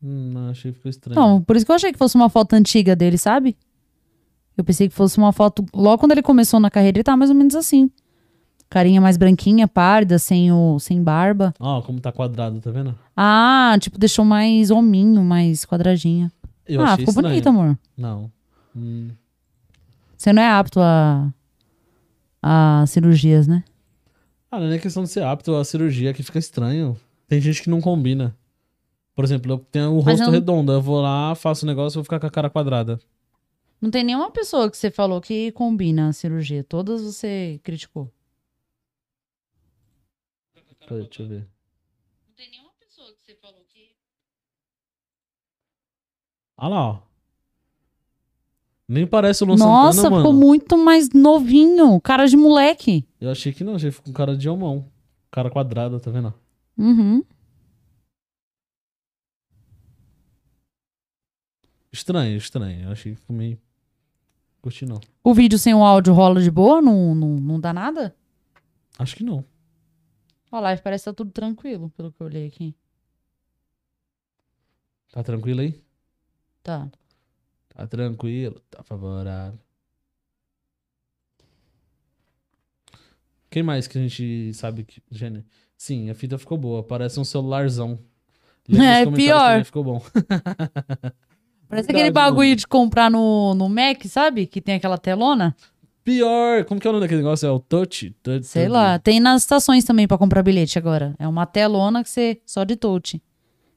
Hum, 0.03 0.33
não, 0.33 0.49
achei 0.51 0.71
que 0.71 0.77
ficou 0.77 0.89
estranho. 0.91 1.19
Não, 1.19 1.41
por 1.41 1.55
isso 1.55 1.65
que 1.65 1.71
eu 1.71 1.75
achei 1.75 1.91
que 1.91 1.97
fosse 1.97 2.13
uma 2.13 2.29
foto 2.29 2.53
antiga 2.53 2.95
dele, 2.95 3.17
sabe? 3.17 3.57
Eu 4.55 4.63
pensei 4.63 4.87
que 4.87 4.93
fosse 4.93 5.17
uma 5.17 5.33
foto. 5.33 5.65
Logo 5.73 5.97
quando 5.97 6.11
ele 6.11 6.21
começou 6.21 6.59
na 6.59 6.69
carreira, 6.69 6.97
ele 6.97 7.03
tá 7.03 7.17
mais 7.17 7.31
ou 7.31 7.35
menos 7.35 7.55
assim. 7.55 7.89
Carinha 8.69 9.01
mais 9.01 9.17
branquinha, 9.17 9.67
pálida, 9.67 10.19
sem, 10.19 10.51
o, 10.51 10.77
sem 10.77 11.01
barba. 11.01 11.55
Ó, 11.59 11.81
como 11.81 11.99
tá 11.99 12.11
quadrado, 12.11 12.61
tá 12.61 12.69
vendo? 12.69 12.95
Ah, 13.17 13.75
tipo, 13.79 13.97
deixou 13.97 14.23
mais 14.23 14.69
hominho, 14.69 15.23
mais 15.23 15.65
quadradinha. 15.65 16.31
Eu 16.67 16.83
ah, 16.83 16.95
ficou 16.97 17.09
estranho. 17.09 17.29
bonito, 17.29 17.49
amor. 17.49 17.79
Não. 17.97 18.31
Hum. 18.75 19.09
Você 20.15 20.31
não 20.31 20.43
é 20.43 20.51
apto 20.51 20.79
a, 20.79 21.33
a 22.43 22.83
cirurgias, 22.87 23.47
né? 23.47 23.63
Ah, 24.51 24.59
não 24.59 24.67
é 24.67 24.69
nem 24.71 24.79
questão 24.79 25.01
de 25.03 25.09
ser 25.09 25.23
apto 25.23 25.55
à 25.55 25.63
cirurgia 25.65 26.13
que 26.13 26.21
fica 26.21 26.37
estranho. 26.37 26.99
Tem 27.27 27.39
gente 27.41 27.63
que 27.63 27.69
não 27.69 27.81
combina. 27.81 28.37
Por 29.15 29.23
exemplo, 29.23 29.51
eu 29.51 29.57
tenho 29.59 29.93
o 29.93 29.95
Mas 30.03 30.05
rosto 30.05 30.21
eu 30.21 30.25
não- 30.27 30.33
redondo, 30.33 30.71
eu 30.71 30.81
vou 30.81 31.01
lá, 31.01 31.33
faço 31.35 31.65
o 31.65 31.67
negócio 31.67 31.95
e 31.95 31.99
vou 31.99 32.03
ficar 32.03 32.19
com 32.19 32.27
a 32.27 32.31
cara 32.31 32.49
quadrada. 32.49 32.99
Não 33.81 33.89
tem 33.89 34.03
nenhuma 34.03 34.29
pessoa 34.31 34.69
que 34.69 34.77
você 34.77 34.91
falou 34.91 35.19
que 35.21 35.51
combina 35.53 36.09
a 36.09 36.13
cirurgia. 36.13 36.63
Todas 36.63 37.01
você 37.01 37.59
criticou. 37.63 38.11
Cadê? 40.87 41.03
Deixa 41.03 41.23
eu 41.23 41.27
ver. 41.27 41.47
Não 42.27 42.35
tem 42.35 42.49
nenhuma 42.51 42.71
pessoa 42.79 43.11
que 43.13 43.21
você 43.25 43.35
falou 43.35 43.63
que. 43.69 43.95
Ah 46.57 46.67
lá, 46.67 46.89
ó. 46.91 46.99
Nem 48.87 49.07
parece 49.07 49.43
o 49.43 49.47
Luan 49.47 49.57
Nossa, 49.57 49.97
Santana, 50.01 50.17
mano. 50.17 50.23
ficou 50.27 50.39
muito 50.39 50.77
mais 50.77 51.09
novinho. 51.09 51.99
Cara 52.01 52.25
de 52.25 52.35
moleque. 52.35 53.05
Eu 53.19 53.31
achei 53.31 53.53
que 53.53 53.63
não, 53.63 53.75
achei 53.75 53.89
que 53.89 53.95
ficou 53.95 54.11
com 54.11 54.17
cara 54.17 54.35
de 54.35 54.49
homão. 54.49 54.85
Cara 55.31 55.49
quadrada, 55.49 55.99
tá 55.99 56.11
vendo? 56.11 56.33
Uhum. 56.77 57.23
Estranho, 61.91 62.37
estranho. 62.37 62.85
Eu 62.85 62.91
achei 62.91 63.13
que 63.13 63.19
ficou 63.19 63.35
meio. 63.35 63.57
Curti 64.61 64.85
não. 64.85 64.99
O 65.23 65.33
vídeo 65.33 65.57
sem 65.59 65.73
o 65.73 65.83
áudio 65.83 66.13
rola 66.13 66.41
de 66.41 66.49
boa? 66.49 66.81
Não, 66.81 67.13
não, 67.13 67.29
não 67.35 67.59
dá 67.59 67.73
nada? 67.73 68.15
Acho 68.97 69.15
que 69.15 69.23
não. 69.23 69.43
A 70.51 70.59
live 70.59 70.81
parece 70.81 71.03
que 71.03 71.09
tá 71.09 71.13
tudo 71.13 71.31
tranquilo, 71.31 71.89
pelo 71.97 72.11
que 72.11 72.21
eu 72.21 72.27
olhei 72.27 72.45
aqui. 72.47 72.75
Tá 75.11 75.23
tranquilo 75.23 75.61
aí? 75.61 75.81
Tá. 76.61 76.89
Tá 77.75 77.87
tranquilo, 77.87 78.61
tá 78.69 78.83
favorável. 78.83 79.57
Quem 83.49 83.63
mais 83.63 83.87
que 83.87 83.97
a 83.97 84.01
gente 84.01 84.53
sabe 84.53 84.83
que. 84.83 85.01
Sim, 85.77 86.09
a 86.09 86.15
fita 86.15 86.37
ficou 86.37 86.57
boa. 86.57 86.83
Parece 86.83 87.19
um 87.19 87.23
celularzão. 87.23 87.99
Lembra 88.67 88.85
É, 88.87 89.05
pior. 89.11 89.63
Ficou 89.65 89.83
bom. 89.83 90.01
Parece 91.67 91.87
Verdade, 91.87 91.91
aquele 91.91 92.11
bagulho 92.11 92.49
mano. 92.49 92.55
de 92.55 92.67
comprar 92.67 93.09
no, 93.11 93.53
no 93.55 93.67
Mac, 93.67 94.03
sabe? 94.05 94.45
Que 94.45 94.61
tem 94.61 94.75
aquela 94.75 94.97
telona. 94.97 95.55
Pior. 96.03 96.63
Como 96.65 96.79
que 96.79 96.87
é 96.87 96.89
o 96.89 96.93
nome 96.93 97.03
daquele 97.05 97.21
negócio? 97.21 97.47
É 97.47 97.51
o 97.51 97.59
touch? 97.59 98.11
Touch- 98.21 98.43
Sei 98.45 98.63
touch. 98.63 98.73
lá. 98.73 98.99
Tem 98.99 99.19
nas 99.19 99.41
estações 99.41 99.83
também 99.83 100.07
pra 100.07 100.17
comprar 100.17 100.43
bilhete 100.43 100.77
agora. 100.77 101.15
É 101.19 101.27
uma 101.27 101.45
telona 101.45 102.03
que 102.03 102.09
você 102.09 102.41
só 102.45 102.63
de 102.63 102.75
touch. 102.75 103.21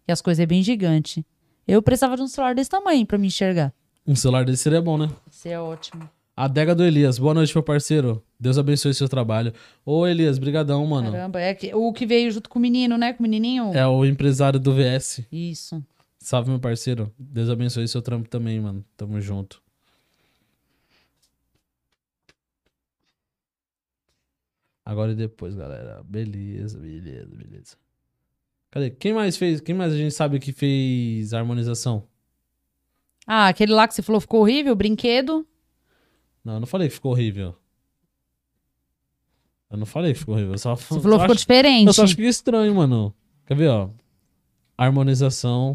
E 0.07 0.13
as 0.13 0.21
coisas 0.21 0.43
é 0.43 0.47
bem 0.47 0.63
gigante. 0.63 1.25
Eu 1.67 1.83
precisava 1.83 2.17
de 2.17 2.23
um 2.23 2.29
celular 2.29 2.55
desse 2.55 2.71
tamanho 2.71 3.05
pra 3.07 3.19
me 3.19 3.27
enxergar. 3.29 3.73
Um 4.07 4.15
celular 4.15 4.45
desse 4.45 4.63
seria 4.63 4.81
bom, 4.81 4.97
né? 4.97 5.09
Isso 5.31 5.49
é 5.49 5.59
ótimo. 5.59 6.09
Adega 6.37 6.75
do 6.75 6.85
Elias. 6.85 7.19
Boa 7.19 7.35
noite, 7.35 7.55
meu 7.55 7.63
parceiro. 7.63 8.23
Deus 8.39 8.59
abençoe 8.59 8.93
seu 8.95 9.09
trabalho. 9.09 9.53
Ô, 9.85 10.07
Elias, 10.07 10.39
brigadão, 10.39 10.87
mano. 10.87 11.11
Caramba, 11.11 11.41
é 11.41 11.55
que, 11.55 11.75
o 11.75 11.93
que 11.93 12.07
veio 12.07 12.31
junto 12.31 12.49
com 12.49 12.59
o 12.59 12.63
menino, 12.63 12.97
né? 12.99 13.15
Com 13.15 13.21
o 13.21 13.23
menininho. 13.23 13.73
É 13.75 13.87
o 13.87 14.05
empresário 14.05 14.61
do 14.61 14.75
VS. 14.75 15.23
Isso. 15.33 15.83
Salve, 16.21 16.51
meu 16.51 16.61
parceiro. 16.61 17.13
Deus 17.19 17.49
abençoe 17.49 17.89
seu 17.89 18.03
trampo 18.03 18.29
também, 18.29 18.61
mano. 18.61 18.85
Tamo 18.97 19.21
junto. 19.21 19.63
Agora 24.85 25.13
e 25.13 25.17
depois, 25.17 25.55
galera. 25.55 26.03
Beleza, 26.05 26.79
beleza, 26.79 27.35
beleza. 27.35 27.77
Cadê? 28.71 28.91
Quem 28.91 29.13
mais 29.15 29.37
fez? 29.37 29.61
Quem 29.61 29.75
mais 29.75 29.93
a 29.93 29.97
gente 29.97 30.15
sabe 30.15 30.39
que 30.39 30.53
fez 30.53 31.33
a 31.33 31.39
harmonização? 31.39 32.07
Ah, 33.27 33.49
aquele 33.49 33.73
lá 33.73 33.89
que 33.89 33.95
você 33.95 34.03
falou 34.03 34.21
ficou 34.21 34.41
horrível, 34.41 34.73
o 34.73 34.77
brinquedo. 34.77 35.47
Não, 36.45 36.55
eu 36.55 36.61
não 36.61 36.67
falei 36.67 36.89
que 36.89 36.95
ficou 36.95 37.13
horrível. 37.13 37.57
Eu 39.69 39.77
não 39.79 39.87
falei 39.87 40.13
que 40.13 40.21
ficou 40.21 40.35
horrível. 40.35 40.53
Eu 40.55 40.59
só, 40.59 40.77
Você 40.77 40.85
falou 40.85 41.01
que 41.03 41.09
ficou 41.09 41.25
acho- 41.25 41.35
diferente. 41.35 41.87
Eu 41.89 41.93
só 41.93 42.05
acho 42.05 42.15
que 42.17 42.23
é 42.23 42.29
estranho, 42.29 42.75
mano. 42.75 43.13
Quer 43.47 43.57
ver, 43.57 43.69
ó? 43.69 43.91
Harmonização 44.79 45.75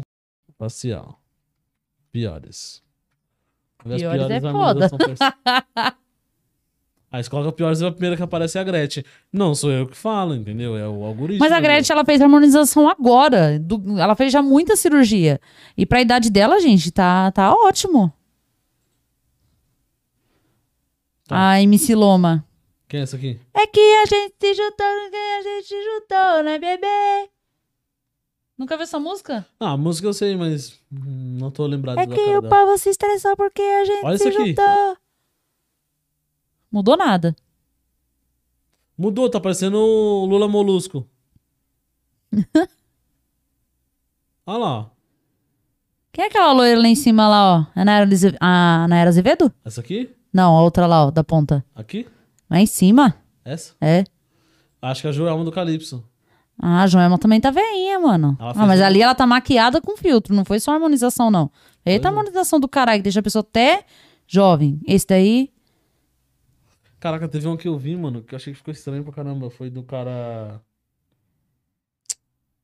facial. 0.58 1.20
Piores. 2.10 2.82
As 3.84 4.00
Piores 4.00 4.30
é 4.30 4.40
foda. 4.40 4.88
facial. 7.12 7.18
Aí 7.18 7.22
você 7.24 7.30
coloca 7.30 7.52
piores, 7.52 7.82
a 7.82 7.90
primeira 7.90 8.16
que 8.16 8.22
aparece 8.22 8.58
é 8.58 8.60
a 8.60 8.64
Gretchen. 8.64 9.04
Não 9.32 9.54
sou 9.54 9.70
eu 9.70 9.86
que 9.86 9.96
falo, 9.96 10.34
entendeu? 10.34 10.76
É 10.76 10.88
o 10.88 11.04
algoritmo. 11.04 11.40
Mas 11.44 11.52
a. 11.52 11.60
Gretchen, 11.60 11.94
ela 11.94 12.04
fez 12.04 12.20
harmonização 12.20 12.88
agora. 12.88 13.58
Do- 13.58 13.98
ela 13.98 14.14
fez 14.16 14.32
já 14.32 14.42
muita 14.42 14.76
cirurgia. 14.76 15.40
E 15.76 15.84
pra 15.86 16.00
idade 16.00 16.30
dela, 16.30 16.60
gente, 16.60 16.90
tá, 16.90 17.30
tá 17.32 17.52
ótimo. 17.52 18.12
Tá. 21.28 21.50
A 21.52 21.62
MC 21.62 21.94
Loma. 21.94 22.44
Quem 22.88 23.00
é 23.00 23.02
essa 23.04 23.16
aqui? 23.16 23.38
É 23.54 23.66
que 23.66 23.80
a 23.80 24.06
gente 24.06 24.34
se 24.38 24.54
juntou, 24.54 25.10
que 25.10 25.16
a 25.16 25.42
gente 25.42 25.66
se 25.68 25.82
juntou, 25.82 26.42
né, 26.44 26.58
bebê? 26.58 27.30
Nunca 28.58 28.76
viu 28.76 28.84
essa 28.84 29.00
música? 29.00 29.46
Ah, 29.58 29.72
a 29.72 29.76
música 29.76 30.06
eu 30.06 30.12
sei, 30.12 30.36
mas 30.36 30.78
hum, 30.92 31.38
não 31.40 31.50
tô 31.50 31.66
lembrado 31.66 31.98
É 31.98 32.06
que 32.06 32.12
o 32.36 32.42
dela. 32.42 32.48
povo 32.48 32.76
se 32.76 32.90
estressou 32.90 33.34
porque 33.34 33.62
a 33.62 33.84
gente 33.84 34.04
Olha 34.04 34.18
se 34.18 34.28
isso 34.28 34.40
aqui. 34.40 34.54
Mudou 36.72 36.96
nada. 36.96 37.36
Mudou, 38.96 39.28
tá 39.28 39.38
parecendo 39.40 39.78
o 39.78 40.24
Lula 40.26 40.48
Molusco. 40.48 41.06
Olha 44.46 44.58
lá, 44.58 44.78
ó. 44.80 44.86
Quem 46.12 46.24
é 46.24 46.28
aquela 46.28 46.52
loira 46.52 46.80
lá 46.80 46.88
em 46.88 46.94
cima 46.94 47.26
lá, 47.28 47.58
ó? 47.60 47.66
A 47.80 47.84
Nayara, 47.84 48.04
Lize- 48.04 48.36
a 48.40 48.86
Nayara 48.88 49.08
Azevedo? 49.10 49.52
Essa 49.64 49.80
aqui? 49.80 50.10
Não, 50.32 50.56
a 50.56 50.62
outra 50.62 50.86
lá, 50.86 51.06
ó, 51.06 51.10
da 51.10 51.24
ponta. 51.24 51.64
Aqui? 51.74 52.06
Lá 52.50 52.60
em 52.60 52.66
cima? 52.66 53.14
Essa? 53.44 53.74
É. 53.80 54.04
Acho 54.80 55.00
que 55.02 55.06
é 55.06 55.10
a 55.10 55.12
Joelma 55.12 55.44
do 55.44 55.52
Calypso. 55.52 56.04
Ah, 56.60 56.82
a 56.82 56.86
Joelma 56.86 57.18
também 57.18 57.40
tá 57.40 57.50
veinha, 57.50 57.98
mano. 57.98 58.36
Ela 58.38 58.50
Ah, 58.50 58.54
fez 58.54 58.66
mas 58.66 58.80
um- 58.80 58.84
ali 58.84 59.00
ela 59.02 59.14
tá 59.14 59.26
maquiada 59.26 59.80
com 59.80 59.96
filtro, 59.96 60.34
não 60.34 60.44
foi 60.44 60.60
só 60.60 60.72
harmonização, 60.72 61.30
não. 61.30 61.50
Eita, 61.84 62.02
Pois 62.02 62.04
é. 62.04 62.08
harmonização 62.18 62.60
do 62.60 62.68
caralho, 62.68 62.98
que 62.98 63.04
deixa 63.04 63.20
a 63.20 63.22
pessoa 63.22 63.40
até 63.40 63.84
jovem. 64.26 64.80
Esse 64.86 65.06
daí, 65.06 65.50
Caraca, 67.02 67.26
teve 67.26 67.48
um 67.48 67.56
que 67.56 67.66
eu 67.66 67.76
vi, 67.76 67.96
mano, 67.96 68.22
que 68.22 68.32
eu 68.32 68.36
achei 68.36 68.52
que 68.52 68.58
ficou 68.58 68.70
estranho 68.70 69.02
pra 69.02 69.12
caramba. 69.12 69.50
Foi 69.50 69.68
do 69.68 69.82
cara. 69.82 70.62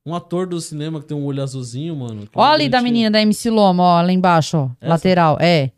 Um 0.06 0.14
ator 0.14 0.46
do 0.46 0.60
cinema 0.60 1.00
que 1.00 1.06
tem 1.08 1.16
um 1.16 1.24
olho 1.24 1.42
azulzinho, 1.42 1.96
mano. 1.96 2.28
ó 2.32 2.46
é 2.46 2.54
ali 2.54 2.68
da 2.68 2.80
menina 2.80 3.10
da 3.10 3.20
MC 3.20 3.50
Loma, 3.50 3.82
ó, 3.82 4.00
lá 4.00 4.12
embaixo, 4.12 4.56
ó. 4.56 4.70
Essa? 4.80 4.90
Lateral, 4.90 5.38
é. 5.40 5.72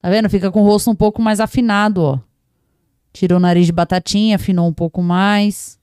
Tá 0.00 0.08
vendo? 0.08 0.30
Fica 0.30 0.52
com 0.52 0.62
o 0.62 0.64
rosto 0.64 0.92
um 0.92 0.94
pouco 0.94 1.20
mais 1.20 1.40
afinado, 1.40 2.02
ó. 2.02 2.20
Tirou 3.12 3.38
o 3.38 3.42
nariz 3.42 3.66
de 3.66 3.72
batatinha, 3.72 4.36
afinou 4.36 4.68
um 4.68 4.72
pouco 4.72 5.02
mais. 5.02 5.76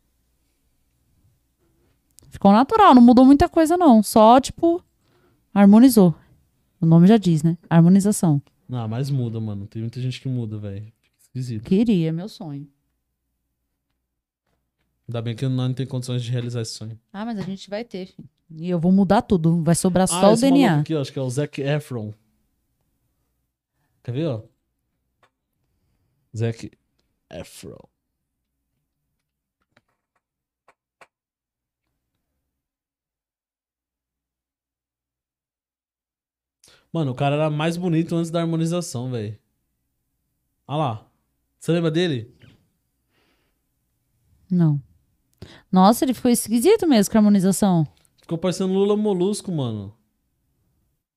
Ficou 2.29 2.53
natural, 2.53 2.95
não 2.95 3.01
mudou 3.01 3.25
muita 3.25 3.49
coisa, 3.49 3.75
não. 3.75 4.01
Só, 4.01 4.39
tipo, 4.39 4.81
harmonizou. 5.53 6.15
O 6.79 6.85
nome 6.85 7.07
já 7.07 7.17
diz, 7.17 7.43
né? 7.43 7.57
Harmonização. 7.69 8.41
Não, 8.71 8.87
mas 8.87 9.09
muda, 9.09 9.37
mano. 9.39 9.67
Tem 9.67 9.81
muita 9.81 9.99
gente 9.99 10.21
que 10.21 10.29
muda, 10.29 10.57
velho. 10.57 10.89
Esquisito. 11.19 11.65
Queria, 11.65 12.13
meu 12.13 12.29
sonho. 12.29 12.65
Ainda 15.07 15.21
bem 15.21 15.35
que 15.35 15.43
eu 15.43 15.49
não 15.49 15.73
tenho 15.73 15.89
condições 15.89 16.23
de 16.23 16.31
realizar 16.31 16.61
esse 16.61 16.71
sonho. 16.75 16.97
Ah, 17.11 17.25
mas 17.25 17.37
a 17.37 17.41
gente 17.41 17.69
vai 17.69 17.83
ter, 17.83 18.05
filho. 18.07 18.29
E 18.49 18.69
eu 18.69 18.79
vou 18.79 18.91
mudar 18.91 19.21
tudo. 19.23 19.61
Vai 19.61 19.75
sobrar 19.75 20.07
só 20.07 20.15
o 20.15 20.29
Ah, 20.29 20.33
esse 20.33 20.43
maluco 20.45 20.57
DNA. 20.57 20.79
aqui, 20.79 20.95
ó, 20.95 21.01
acho 21.01 21.11
que 21.11 21.19
é 21.19 21.21
o 21.21 21.29
Zac 21.29 21.61
Efron. 21.61 22.13
Quer 24.03 24.11
ver, 24.13 24.25
ó? 24.27 24.41
Zac 26.35 26.71
Efron. 27.29 27.77
Mano, 36.93 37.11
o 37.11 37.15
cara 37.15 37.35
era 37.35 37.49
mais 37.49 37.77
bonito 37.77 38.15
antes 38.15 38.29
da 38.31 38.41
harmonização, 38.41 39.09
velho. 39.11 39.37
Olha 40.67 40.77
lá. 40.77 41.07
Você 41.59 41.71
lembra 41.71 41.89
dele? 41.91 42.33
Não. 44.49 44.81
Nossa, 45.71 46.03
ele 46.03 46.13
ficou 46.13 46.29
esquisito 46.29 46.85
mesmo 46.87 47.11
com 47.11 47.17
a 47.17 47.19
harmonização. 47.19 47.87
Ficou 48.21 48.37
parecendo 48.37 48.73
Lula 48.73 48.97
Molusco, 48.97 49.51
mano. 49.51 49.95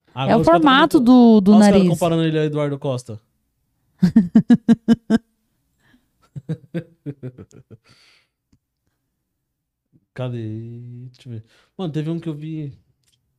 é 0.09 0.11
Agora 0.15 0.39
o 0.39 0.45
caras 0.45 0.47
tão 0.47 0.55
formato 0.55 0.99
compa- 0.99 1.05
do, 1.11 1.41
do 1.41 1.53
Olha 1.53 1.61
nariz. 1.61 1.89
comparando 1.89 2.23
ele 2.25 2.39
a 2.39 2.45
Eduardo 2.45 2.79
Costa. 2.79 3.21
Cadê? 10.13 11.11
Mano, 11.77 11.93
teve 11.93 12.11
um 12.11 12.21
que 12.21 12.29
eu 12.29 12.35
vi. 12.35 12.69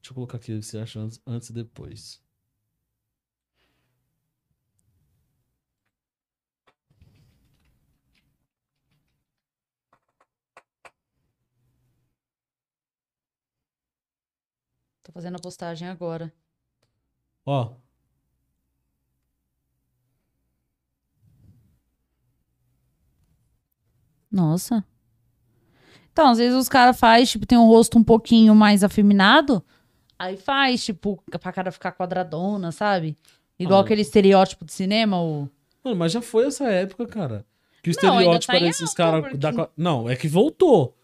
Deixa 0.02 0.12
eu 0.12 0.14
colocar 0.14 0.38
aqui, 0.38 0.62
você 0.62 0.78
acha 0.78 1.00
antes, 1.00 1.20
antes 1.26 1.50
e 1.50 1.54
depois. 1.54 2.22
Fazendo 15.16 15.38
a 15.38 15.40
postagem 15.40 15.88
agora. 15.88 16.32
Ó, 17.46 17.74
Nossa. 24.32 24.84
Então, 26.12 26.28
às 26.30 26.38
vezes 26.38 26.58
os 26.58 26.70
caras 26.70 26.98
faz, 27.00 27.30
tipo, 27.30 27.46
tem 27.46 27.58
um 27.58 27.68
rosto 27.68 27.98
um 27.98 28.04
pouquinho 28.04 28.56
mais 28.56 28.84
afeminado, 28.84 29.64
aí 30.18 30.38
faz, 30.38 30.84
tipo, 30.84 31.22
pra 31.40 31.52
cara 31.52 31.72
ficar 31.72 31.92
quadradona, 31.92 32.72
sabe? 32.72 33.18
Igual 33.60 33.80
Ah, 33.80 33.84
aquele 33.84 34.02
estereótipo 34.02 34.66
de 34.66 34.72
cinema, 34.74 35.22
o... 35.22 35.50
mano, 35.84 35.98
mas 35.98 36.12
já 36.12 36.22
foi 36.22 36.48
essa 36.48 36.66
época, 36.70 37.06
cara. 37.06 37.46
Que 37.84 37.90
o 37.90 37.92
estereótipo 37.92 38.52
tá 38.52 38.56
era 38.58 38.68
esses 38.68 38.94
caras. 38.94 39.22
porque- 39.22 39.38
da 39.38 39.54
qua- 39.54 39.70
Não, 39.78 40.10
é 40.10 40.16
que 40.16 40.28
voltou. 40.28 40.96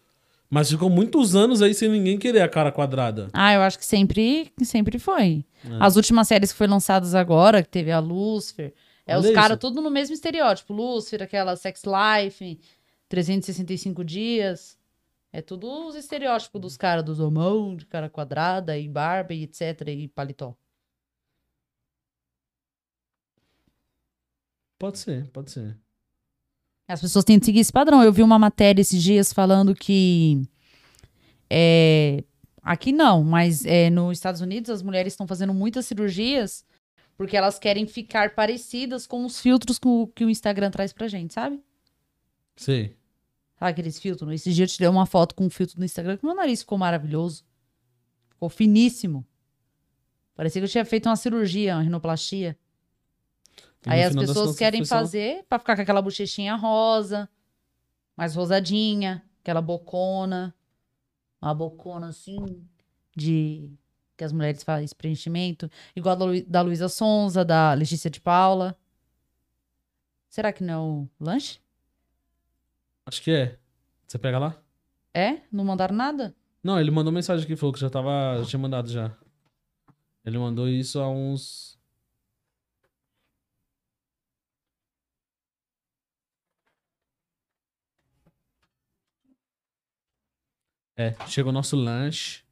Mas 0.54 0.70
ficou 0.70 0.90
muitos 0.90 1.34
anos 1.34 1.62
aí 1.62 1.72
sem 1.72 1.88
ninguém 1.88 2.18
querer 2.18 2.42
a 2.42 2.48
cara 2.48 2.70
quadrada. 2.70 3.30
Ah, 3.32 3.54
eu 3.54 3.62
acho 3.62 3.78
que 3.78 3.86
sempre, 3.86 4.52
sempre 4.62 4.98
foi. 4.98 5.46
É. 5.64 5.68
As 5.80 5.96
últimas 5.96 6.28
séries 6.28 6.52
que 6.52 6.58
foram 6.58 6.74
lançadas 6.74 7.14
agora, 7.14 7.62
que 7.62 7.70
teve 7.70 7.90
a 7.90 7.98
Lucifer, 7.98 8.74
é 9.06 9.16
Olha 9.16 9.30
os 9.30 9.34
caras 9.34 9.58
tudo 9.58 9.80
no 9.80 9.90
mesmo 9.90 10.12
estereótipo. 10.12 10.74
Lucifer, 10.74 11.22
aquela 11.22 11.56
Sex 11.56 11.84
Life, 11.86 12.60
365 13.08 14.04
dias. 14.04 14.78
É 15.32 15.40
tudo 15.40 15.88
os 15.88 15.94
estereótipos 15.94 16.60
dos 16.60 16.76
caras, 16.76 17.02
dos 17.02 17.18
homão, 17.18 17.74
de 17.74 17.86
cara 17.86 18.10
quadrada, 18.10 18.76
e 18.76 18.86
barba, 18.86 19.32
e 19.32 19.44
etc, 19.44 19.88
e 19.88 20.06
paletó. 20.08 20.54
Pode 24.78 24.98
ser, 24.98 25.30
pode 25.30 25.50
ser. 25.50 25.78
As 26.92 27.00
pessoas 27.00 27.24
têm 27.24 27.38
que 27.38 27.46
seguir 27.46 27.60
esse 27.60 27.72
padrão. 27.72 28.02
Eu 28.02 28.12
vi 28.12 28.22
uma 28.22 28.38
matéria 28.38 28.80
esses 28.82 29.02
dias 29.02 29.32
falando 29.32 29.74
que. 29.74 30.42
É, 31.48 32.22
aqui 32.62 32.92
não, 32.92 33.22
mas 33.22 33.64
é, 33.64 33.90
nos 33.90 34.18
Estados 34.18 34.40
Unidos 34.40 34.70
as 34.70 34.82
mulheres 34.82 35.12
estão 35.12 35.26
fazendo 35.26 35.52
muitas 35.52 35.86
cirurgias 35.86 36.64
porque 37.16 37.36
elas 37.36 37.58
querem 37.58 37.86
ficar 37.86 38.34
parecidas 38.34 39.06
com 39.06 39.24
os 39.24 39.38
filtros 39.40 39.78
que 39.78 39.86
o, 39.86 40.06
que 40.08 40.24
o 40.24 40.30
Instagram 40.30 40.70
traz 40.70 40.92
pra 40.92 41.08
gente, 41.08 41.34
sabe? 41.34 41.60
Sei. 42.56 42.96
Sabe 43.58 43.70
aqueles 43.70 43.98
filtros? 43.98 44.32
Esses 44.32 44.54
dias 44.54 44.70
eu 44.70 44.74
tirei 44.74 44.88
uma 44.88 45.06
foto 45.06 45.34
com 45.34 45.44
um 45.44 45.50
filtro 45.50 45.78
no 45.78 45.84
Instagram 45.84 46.16
que 46.16 46.26
meu 46.26 46.34
nariz 46.34 46.60
ficou 46.60 46.76
maravilhoso. 46.78 47.44
Ficou 48.30 48.48
finíssimo. 48.48 49.24
Parecia 50.34 50.60
que 50.60 50.64
eu 50.64 50.70
tinha 50.70 50.84
feito 50.84 51.08
uma 51.08 51.16
cirurgia, 51.16 51.76
uma 51.76 51.82
rinoplastia. 51.82 52.58
E 53.86 53.90
Aí 53.90 54.02
as 54.04 54.14
pessoas 54.14 54.56
querem 54.56 54.84
só- 54.84 54.96
fazer 54.96 55.44
pra 55.48 55.58
ficar 55.58 55.74
com 55.76 55.82
aquela 55.82 56.00
bochechinha 56.02 56.54
rosa, 56.54 57.28
mais 58.16 58.34
rosadinha, 58.34 59.24
aquela 59.42 59.60
bocona, 59.60 60.54
uma 61.40 61.54
bocona 61.54 62.08
assim, 62.08 62.64
de 63.16 63.68
que 64.16 64.22
as 64.24 64.32
mulheres 64.32 64.62
fazem 64.62 64.86
preenchimento, 64.96 65.68
igual 65.96 66.14
a 66.14 66.18
da, 66.18 66.24
Lu- 66.24 66.44
da 66.46 66.60
Luísa 66.62 66.88
Sonza, 66.88 67.44
da 67.44 67.72
Letícia 67.74 68.08
de 68.08 68.20
Paula. 68.20 68.76
Será 70.28 70.52
que 70.52 70.62
não 70.62 70.74
é 70.74 70.78
o 70.78 71.08
lanche? 71.24 71.58
Acho 73.04 73.20
que 73.22 73.30
é. 73.32 73.58
Você 74.06 74.18
pega 74.18 74.38
lá? 74.38 74.56
É? 75.12 75.40
Não 75.50 75.64
mandaram 75.64 75.94
nada? 75.94 76.34
Não, 76.62 76.78
ele 76.80 76.90
mandou 76.90 77.12
mensagem 77.12 77.44
aqui, 77.44 77.56
falou 77.56 77.72
que 77.72 77.80
já 77.80 77.90
tava. 77.90 78.36
Já 78.38 78.44
tinha 78.46 78.60
mandado 78.60 78.88
já. 78.88 79.12
Ele 80.24 80.38
mandou 80.38 80.68
isso 80.68 81.00
há 81.00 81.08
uns. 81.10 81.76
É, 91.02 91.16
chegou 91.26 91.52
nosso 91.52 91.74
lanche. 91.74 92.44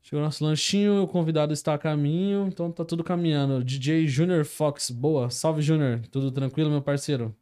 Chegou 0.00 0.24
nosso 0.24 0.42
lanchinho, 0.44 1.02
o 1.02 1.08
convidado 1.08 1.52
está 1.52 1.74
a 1.74 1.78
caminho, 1.78 2.46
então 2.48 2.72
tá 2.72 2.84
tudo 2.84 3.04
caminhando. 3.04 3.62
DJ 3.62 4.06
Junior 4.06 4.44
Fox, 4.46 4.90
boa. 4.90 5.28
Salve, 5.30 5.60
Junior. 5.62 6.00
Tudo 6.08 6.30
tranquilo, 6.30 6.70
meu 6.70 6.80
parceiro? 6.80 7.36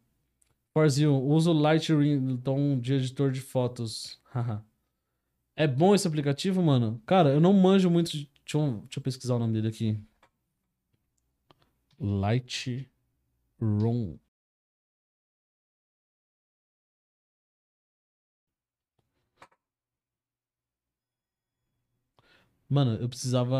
Forzil, 0.73 1.15
uso 1.23 1.53
Lightroom 1.53 2.79
de 2.79 2.93
editor 2.95 3.31
de 3.31 3.39
fotos. 3.41 4.19
É 5.55 5.67
bom 5.67 5.95
esse 5.95 6.07
aplicativo, 6.07 6.61
mano? 6.61 7.01
Cara, 7.05 7.29
eu 7.29 7.39
não 7.39 7.53
manjo 7.53 7.89
muito. 7.89 8.11
de- 8.11 8.29
Deixa 8.43 8.57
eu, 8.57 8.71
deixa 8.81 8.99
eu 8.99 9.03
pesquisar 9.03 9.35
o 9.35 9.39
nome 9.39 9.53
dele 9.53 9.69
aqui. 9.69 9.97
Lightroom. 11.99 14.17
Mano, 22.71 22.95
eu 23.01 23.09
precisava 23.09 23.57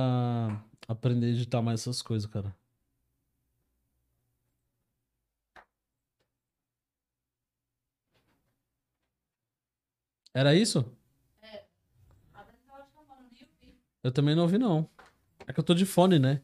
aprender 0.87 1.25
a 1.25 1.29
editar 1.31 1.61
mais 1.61 1.81
essas 1.81 2.01
coisas, 2.01 2.29
cara. 2.31 2.55
Era 10.33 10.53
isso? 10.55 10.85
Eu 14.03 14.11
também 14.11 14.35
não 14.35 14.43
ouvi, 14.43 14.57
não. 14.57 14.89
É 15.47 15.53
que 15.53 15.59
eu 15.59 15.63
tô 15.63 15.73
de 15.73 15.85
fone, 15.85 16.19
né? 16.19 16.41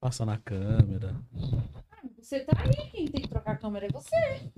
Passa 0.00 0.24
na 0.24 0.36
câmera. 0.38 1.16
Você 2.18 2.40
tá 2.40 2.52
aí, 2.60 2.90
quem 2.90 3.08
tem 3.08 3.22
que 3.22 3.28
trocar 3.28 3.52
a 3.52 3.56
câmera 3.56 3.86
é 3.86 3.90
você. 3.90 4.50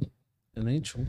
Eu 0.55 0.63
nem 0.63 0.81
tchum. 0.81 1.07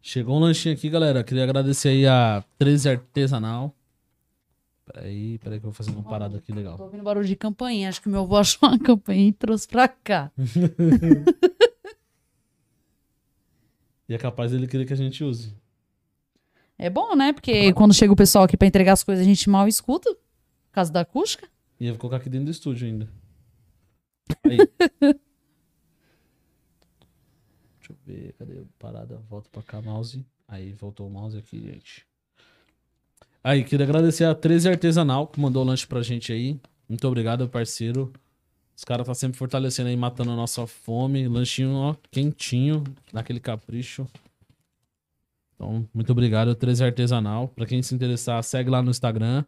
Chegou 0.00 0.36
um 0.36 0.40
lanchinho 0.40 0.74
aqui, 0.74 0.88
galera. 0.88 1.22
Queria 1.22 1.44
agradecer 1.44 1.90
aí 1.90 2.06
a 2.06 2.42
13 2.58 2.88
Artesanal. 2.88 3.74
Peraí, 4.84 5.38
peraí 5.38 5.60
que 5.60 5.66
eu 5.66 5.70
vou 5.70 5.74
fazer 5.74 5.90
uma 5.90 6.02
parada 6.02 6.38
aqui 6.38 6.52
legal. 6.52 6.76
Tô 6.76 6.84
ouvindo 6.84 7.04
barulho 7.04 7.26
de 7.26 7.36
campainha. 7.36 7.88
Acho 7.88 8.02
que 8.02 8.08
meu 8.08 8.22
avô 8.22 8.36
achou 8.36 8.68
uma 8.68 8.78
campainha 8.78 9.28
e 9.28 9.32
trouxe 9.32 9.68
pra 9.68 9.86
cá. 9.88 10.30
E 14.08 14.14
é 14.14 14.18
capaz 14.18 14.50
dele 14.50 14.66
querer 14.66 14.84
que 14.84 14.92
a 14.92 14.96
gente 14.96 15.24
use. 15.24 15.54
É 16.76 16.90
bom, 16.90 17.14
né? 17.16 17.32
Porque 17.32 17.72
quando 17.72 17.94
chega 17.94 18.12
o 18.12 18.16
pessoal 18.16 18.44
aqui 18.44 18.58
pra 18.58 18.68
entregar 18.68 18.92
as 18.92 19.02
coisas, 19.02 19.24
a 19.24 19.26
gente 19.26 19.48
mal 19.48 19.66
escuta. 19.66 20.12
Por 20.12 20.72
causa 20.72 20.92
da 20.92 21.00
acústica. 21.00 21.48
E 21.82 21.86
eu 21.86 21.94
vou 21.94 21.98
colocar 21.98 22.18
aqui 22.18 22.30
dentro 22.30 22.44
do 22.44 22.52
estúdio 22.52 22.86
ainda. 22.86 23.08
Aí. 24.44 24.56
Deixa 27.76 27.90
eu 27.90 27.96
ver, 28.06 28.34
cadê 28.38 28.60
a 28.60 28.62
parada? 28.78 29.20
Volta 29.28 29.50
pra 29.50 29.64
cá, 29.64 29.82
mouse. 29.82 30.24
Aí, 30.46 30.72
voltou 30.74 31.08
o 31.08 31.10
mouse 31.10 31.36
aqui, 31.36 31.60
gente. 31.60 32.06
Aí, 33.42 33.64
queria 33.64 33.84
agradecer 33.84 34.22
a 34.22 34.32
13 34.32 34.68
Artesanal, 34.68 35.26
que 35.26 35.40
mandou 35.40 35.64
o 35.64 35.66
lanche 35.66 35.84
pra 35.84 36.02
gente 36.02 36.32
aí. 36.32 36.56
Muito 36.88 37.04
obrigado, 37.08 37.48
parceiro. 37.48 38.12
Os 38.76 38.84
caras 38.84 39.04
tá 39.04 39.14
sempre 39.14 39.36
fortalecendo 39.36 39.88
aí, 39.88 39.96
matando 39.96 40.30
a 40.30 40.36
nossa 40.36 40.64
fome. 40.68 41.26
Lanchinho, 41.26 41.72
ó, 41.72 41.96
quentinho, 42.12 42.84
daquele 43.12 43.40
capricho. 43.40 44.06
Então, 45.56 45.84
muito 45.92 46.12
obrigado, 46.12 46.54
13 46.54 46.84
Artesanal. 46.84 47.48
Pra 47.48 47.66
quem 47.66 47.82
se 47.82 47.92
interessar, 47.92 48.40
segue 48.44 48.70
lá 48.70 48.80
no 48.80 48.92
Instagram. 48.92 49.44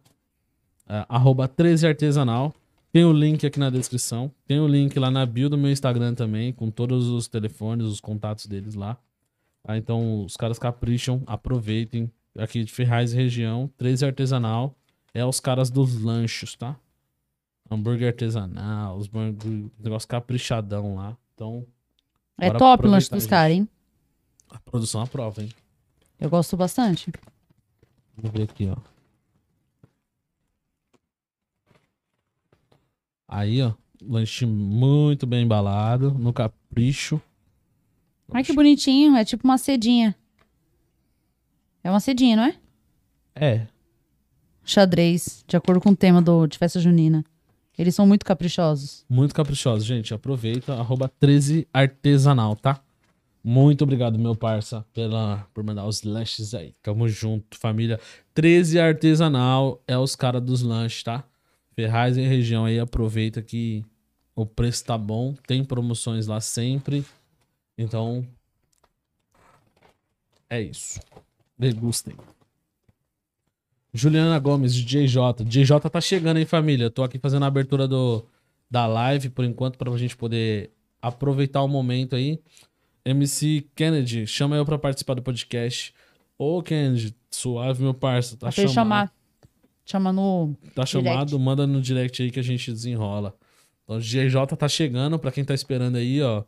É, 0.89 1.05
arroba 1.09 1.49
13 1.49 1.87
Artesanal. 1.87 2.55
Tem 2.93 3.05
o 3.05 3.13
link 3.13 3.45
aqui 3.45 3.59
na 3.59 3.71
descrição. 3.71 4.31
Tem 4.47 4.61
o 4.61 4.69
link 4.69 4.97
lá 4.99 5.11
na 5.11 5.27
bio 5.27 5.49
do 5.49 5.59
meu 5.59 5.71
Instagram 5.71 6.15
também, 6.15 6.53
com 6.53 6.71
todos 6.71 7.09
os 7.09 7.27
telefones, 7.27 7.87
os 7.87 8.01
contatos 8.01 8.47
deles 8.47 8.75
lá. 8.75 8.97
Ah, 9.67 9.77
então, 9.77 10.25
os 10.25 10.37
caras 10.37 10.59
capricham, 10.59 11.23
aproveitem. 11.27 12.11
Aqui 12.37 12.65
de 12.65 12.73
Ferraz 12.73 13.13
e 13.13 13.17
região, 13.17 13.71
13 13.79 14.07
Artesanal. 14.07 14.75
É 15.13 15.25
os 15.25 15.41
caras 15.41 15.71
dos 15.71 16.01
lanchos, 16.01 16.55
tá? 16.57 16.77
Hambúrguer 17.71 18.09
artesanal, 18.09 18.99
os 18.99 19.09
hambúrguer, 19.09 19.71
negócio 19.79 20.09
caprichadão 20.09 20.97
lá. 20.97 21.17
Então, 21.35 21.65
É 22.39 22.51
top 22.51 22.87
o 22.87 22.91
lanche 22.91 23.09
dos 23.11 23.27
caras, 23.27 23.57
hein? 23.57 23.69
a 24.51 24.59
produção 24.59 25.01
aprova, 25.01 25.43
hein? 25.43 25.49
Eu 26.21 26.29
gosto 26.29 26.57
bastante. 26.57 27.11
Vamos 28.17 28.33
ver 28.33 28.43
aqui, 28.45 28.69
ó. 28.69 28.77
Aí, 33.29 33.63
ó. 33.63 33.73
Lanche 34.03 34.45
muito 34.45 35.27
bem 35.27 35.45
embalado, 35.45 36.11
no 36.13 36.33
capricho. 36.33 37.21
Ai, 38.33 38.45
que 38.45 38.53
bonitinho. 38.53 39.17
É 39.17 39.25
tipo 39.25 39.45
uma 39.45 39.57
cedinha. 39.57 40.15
É 41.83 41.91
uma 41.91 42.01
cedinha, 42.01 42.37
não 42.37 42.45
é? 42.45 42.57
É. 43.35 43.67
Xadrez, 44.65 45.45
de 45.47 45.57
acordo 45.57 45.81
com 45.81 45.91
o 45.91 45.97
tema 45.97 46.23
do, 46.23 46.47
de 46.47 46.59
festa 46.59 46.81
junina. 46.81 47.25
Eles 47.77 47.95
são 47.95 48.07
muito 48.07 48.25
caprichosos. 48.25 49.05
Muito 49.09 49.35
caprichoso, 49.35 49.85
gente. 49.85 50.15
Aproveita. 50.15 50.75
Arroba 50.75 51.09
13 51.09 51.67
artesanal, 51.73 52.57
tá? 52.57 52.81
Muito 53.43 53.85
obrigado, 53.85 54.19
meu 54.19 54.35
parça, 54.35 54.87
pela, 54.95 55.47
por 55.53 55.63
mandar 55.63 55.85
os 55.85 56.03
lanches 56.03 56.55
aí. 56.55 56.73
Tamo 56.83 57.07
junto, 57.09 57.59
família. 57.59 58.01
13 58.33 58.79
artesanal 58.79 59.83
é 59.87 59.99
os 59.99 60.17
caras 60.17 60.41
dos 60.41 60.63
lanches, 60.63 61.03
tá? 61.03 61.25
Ferraz 61.75 62.17
e 62.17 62.23
região 62.23 62.65
aí, 62.65 62.79
aproveita 62.79 63.43
que 63.43 63.85
o 64.35 64.47
preço 64.47 64.85
tá 64.85 64.97
bom. 64.97 65.35
Tem 65.47 65.65
promoções 65.65 66.27
lá 66.27 66.41
sempre. 66.41 67.05
Então, 67.77 68.27
é 70.49 70.61
isso. 70.63 71.01
Degustem. 71.59 72.15
Juliana 73.93 74.39
Gomes, 74.39 74.75
DJ 74.75 75.07
DJ 75.45 75.81
tá 75.91 76.01
chegando, 76.01 76.39
hein, 76.39 76.45
família? 76.45 76.91
Tô 76.91 77.03
aqui 77.03 77.19
fazendo 77.19 77.45
a 77.45 77.47
abertura 77.47 77.87
do, 77.87 78.25
da 78.69 78.87
live, 78.87 79.31
por 79.31 79.45
enquanto, 79.45 79.79
pra 79.79 79.97
gente 79.97 80.17
poder 80.17 80.73
aproveitar 81.01 81.63
o 81.63 81.69
momento 81.69 82.17
aí. 82.17 82.41
MC 83.05 83.67
Kennedy, 83.75 84.27
chama 84.27 84.57
eu 84.57 84.65
pra 84.65 84.79
participar 84.79 85.15
do 85.15 85.23
podcast. 85.23 85.95
Ô, 86.37 86.63
Kennedy, 86.63 87.15
suave, 87.31 87.83
meu 87.83 87.95
parça. 87.95 88.37
Tá 88.37 88.51
chamado. 88.51 88.73
chamar. 88.73 89.14
Chama 89.85 90.13
no. 90.13 90.55
Tá 90.75 90.85
direct. 90.85 90.91
chamado, 90.91 91.39
manda 91.39 91.67
no 91.67 91.81
direct 91.81 92.23
aí 92.23 92.31
que 92.31 92.41
a 92.41 92.43
gente 92.43 92.73
desenrola. 92.73 93.37
Então, 93.85 93.97
o 93.97 94.01
DJ 94.01 94.31
tá 94.59 94.69
chegando, 94.69 95.19
pra 95.19 95.31
quem 95.31 95.45
tá 95.45 95.55
esperando 95.55 95.97
aí, 95.97 96.23
ó. 96.23 96.45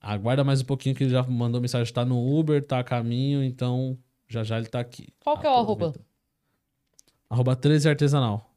Aguarda 0.00 0.42
mais 0.42 0.60
um 0.60 0.64
pouquinho 0.64 0.96
que 0.96 1.04
ele 1.04 1.10
já 1.10 1.22
mandou 1.22 1.60
mensagem, 1.60 1.92
tá 1.94 2.04
no 2.04 2.38
Uber, 2.38 2.60
tá 2.66 2.80
a 2.80 2.84
caminho, 2.84 3.42
então 3.44 3.96
já 4.28 4.42
já 4.42 4.58
ele 4.58 4.66
tá 4.66 4.80
aqui. 4.80 5.14
Qual 5.20 5.38
que 5.38 5.46
é 5.46 5.50
o 5.50 5.54
arroba? 5.54 5.94
Arroba 7.30 7.54
13 7.54 7.88
artesanal. 7.88 8.52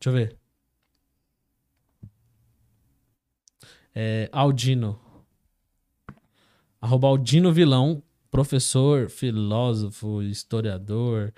Deixa 0.00 0.10
eu 0.10 0.12
ver. 0.12 0.36
É 3.94 4.28
Aldino. 4.32 4.98
Arroba 6.80 7.06
Aldino 7.06 7.52
Vilão, 7.52 8.02
professor, 8.28 9.08
filósofo, 9.08 10.20
historiador. 10.22 11.32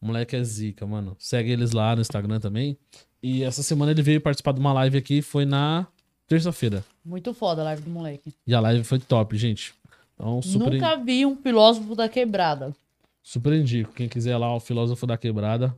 O 0.00 0.06
moleque 0.06 0.34
é 0.34 0.42
zica, 0.42 0.86
mano. 0.86 1.14
Segue 1.18 1.50
eles 1.50 1.72
lá 1.72 1.94
no 1.94 2.00
Instagram 2.00 2.40
também. 2.40 2.76
E 3.22 3.42
essa 3.42 3.62
semana 3.62 3.92
ele 3.92 4.02
veio 4.02 4.20
participar 4.20 4.52
de 4.52 4.60
uma 4.60 4.72
live 4.72 4.96
aqui, 4.96 5.20
foi 5.20 5.44
na 5.44 5.86
terça-feira. 6.26 6.84
Muito 7.04 7.34
foda 7.34 7.60
a 7.60 7.64
live 7.64 7.82
do 7.82 7.90
moleque. 7.90 8.34
E 8.46 8.54
a 8.54 8.60
live 8.60 8.82
foi 8.84 8.98
top, 8.98 9.36
gente. 9.36 9.74
Então, 10.14 10.40
super, 10.40 10.72
Nunca 10.72 10.96
vi 10.96 11.26
um 11.26 11.36
filósofo 11.36 11.94
da 11.94 12.08
quebrada. 12.08 12.74
super 13.22 13.52
indico. 13.52 13.92
Quem 13.92 14.08
quiser 14.08 14.36
lá, 14.38 14.54
o 14.54 14.60
filósofo 14.60 15.06
da 15.06 15.18
quebrada. 15.18 15.76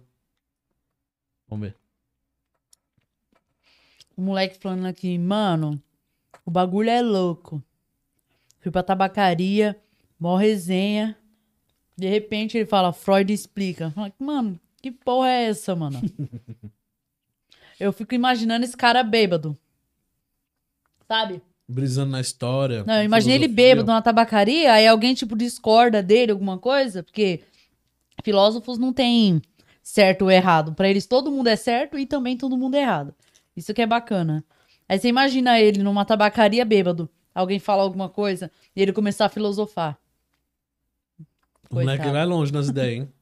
Vamos 1.49 1.69
ver. 1.69 1.77
O 4.17 4.23
moleque 4.23 4.59
falando 4.59 4.87
aqui, 4.87 5.19
mano, 5.19 5.83
o 6.45 6.51
bagulho 6.51 6.91
é 6.91 7.01
louco. 7.03 7.63
Fui 8.61 8.71
pra 8.71 8.83
tabacaria, 8.83 9.77
mó 10.19 10.37
resenha. 10.37 11.17
De 11.97 12.09
repente 12.09 12.57
ele 12.57 12.67
fala, 12.67 12.93
Freud 12.93 13.33
explica. 13.33 13.91
Fala, 13.91 14.13
Mano, 14.19 14.59
que 14.81 14.91
porra 14.91 15.29
é 15.29 15.45
essa, 15.45 15.77
mano? 15.77 16.01
Eu 17.79 17.93
fico 17.93 18.15
imaginando 18.15 18.65
esse 18.65 18.77
cara 18.77 19.03
bêbado. 19.03 19.57
Sabe? 21.09 21.43
Brisando 21.69 22.13
na 22.13 22.21
história. 22.21 22.85
Não, 22.85 22.95
eu 22.95 23.05
imaginei 23.05 23.37
ele 23.37 23.49
bêbado 23.49 23.89
numa 23.89 24.01
tabacaria, 24.01 24.73
aí 24.73 24.87
alguém, 24.87 25.15
tipo, 25.15 25.35
discorda 25.37 26.01
dele, 26.01 26.31
alguma 26.31 26.59
coisa, 26.59 27.03
porque 27.03 27.41
filósofos 28.23 28.79
não 28.79 28.93
tem 28.93 29.43
certo 29.83 30.23
ou 30.23 30.31
errado. 30.31 30.75
Pra 30.75 30.89
eles 30.89 31.07
todo 31.07 31.31
mundo 31.31 31.49
é 31.49 31.57
certo 31.57 31.99
e 31.99 32.07
também 32.07 32.37
todo 32.37 32.57
mundo 32.57 32.77
é 32.77 32.83
errado. 32.83 33.15
Isso 33.57 33.75
que 33.75 33.83
é 33.83 33.87
bacana. 33.87 34.45
Aí 34.89 34.99
você 34.99 35.09
imagina 35.09 35.59
ele 35.59 35.83
numa 35.83 36.05
tabacaria 36.05 36.65
bêbado, 36.65 37.09
alguém 37.35 37.59
fala 37.59 37.83
alguma 37.83 38.09
coisa 38.09 38.51
e 38.77 38.83
ele 38.83 38.93
começar 38.93 39.27
a 39.27 39.29
filosofar. 39.29 39.99
O 41.73 41.77
moleque 41.77 42.11
vai 42.11 42.27
longe 42.27 42.53
nas 42.53 42.69
ideias, 42.69 43.01
hein? 43.01 43.13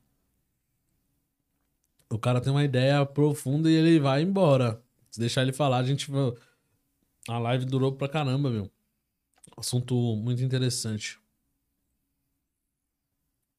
O 2.11 2.19
cara 2.19 2.41
tem 2.41 2.53
uma 2.53 2.65
ideia 2.65 3.07
profunda 3.07 3.71
e 3.71 3.75
ele 3.75 4.01
vai 4.01 4.23
embora. 4.23 4.83
Se 5.09 5.21
deixar 5.21 5.43
ele 5.43 5.53
falar, 5.53 5.79
a 5.79 5.85
gente. 5.85 6.11
A 7.29 7.39
live 7.39 7.65
durou 7.65 7.93
pra 7.93 8.09
caramba, 8.09 8.51
meu. 8.51 8.69
Assunto 9.57 9.95
muito 10.17 10.43
interessante. 10.43 11.21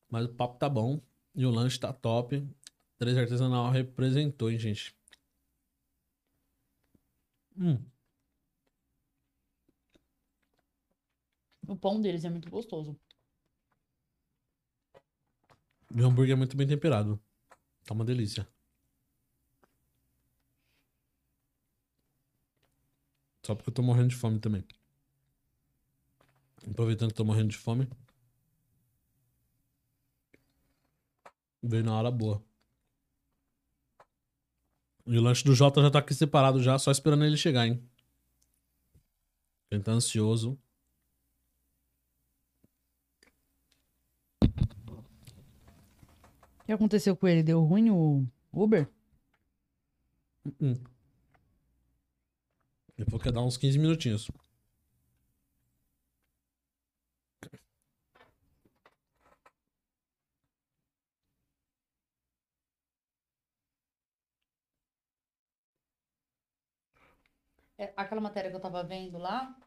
Mas 0.09 0.25
o 0.25 0.29
papo 0.29 0.57
tá 0.57 0.67
bom. 0.67 0.99
E 1.33 1.45
o 1.45 1.51
lanche 1.51 1.79
tá 1.79 1.93
top. 1.93 2.45
Três 2.97 3.17
Artesanal 3.17 3.71
representou, 3.71 4.51
hein, 4.51 4.59
gente? 4.59 4.93
Hum. 7.57 7.79
O 11.65 11.77
pão 11.77 12.01
deles 12.01 12.25
é 12.25 12.29
muito 12.29 12.49
gostoso. 12.49 12.99
O 15.93 16.05
hambúrguer 16.05 16.33
é 16.33 16.35
muito 16.35 16.55
bem 16.55 16.67
temperado. 16.67 17.21
Tá 17.85 17.93
uma 17.93 18.05
delícia. 18.05 18.47
Só 23.45 23.55
porque 23.55 23.69
eu 23.69 23.73
tô 23.73 23.81
morrendo 23.81 24.09
de 24.09 24.15
fome 24.15 24.39
também. 24.39 24.63
Aproveitando 26.69 27.09
que 27.09 27.15
tô 27.15 27.25
morrendo 27.25 27.49
de 27.49 27.57
fome. 27.57 27.89
Veio 31.61 31.83
na 31.83 31.95
hora 31.97 32.11
boa. 32.11 32.43
E 35.05 35.17
o 35.17 35.21
lanche 35.21 35.43
do 35.43 35.53
Jota 35.53 35.81
já 35.81 35.91
tá 35.91 35.99
aqui 35.99 36.13
separado 36.13 36.61
já, 36.61 36.77
só 36.77 36.91
esperando 36.91 37.25
ele 37.25 37.35
chegar, 37.35 37.67
hein? 37.67 37.83
Quem 39.69 39.81
tá 39.81 39.91
ansioso. 39.91 40.57
O 46.61 46.65
que 46.65 46.71
aconteceu 46.71 47.15
com 47.15 47.27
ele? 47.27 47.43
Deu 47.43 47.61
ruim 47.61 47.89
o 47.89 48.25
Uber? 48.53 48.87
Hum. 50.59 50.73
Ele 52.97 53.05
falou 53.05 53.19
que 53.19 53.27
ia 53.27 53.31
dar 53.31 53.43
uns 53.43 53.57
15 53.57 53.79
minutinhos. 53.79 54.27
É, 67.77 67.91
aquela 67.97 68.21
matéria 68.21 68.51
que 68.51 68.55
eu 68.55 68.61
tava 68.61 68.83
vendo 68.83 69.17
lá, 69.17 69.57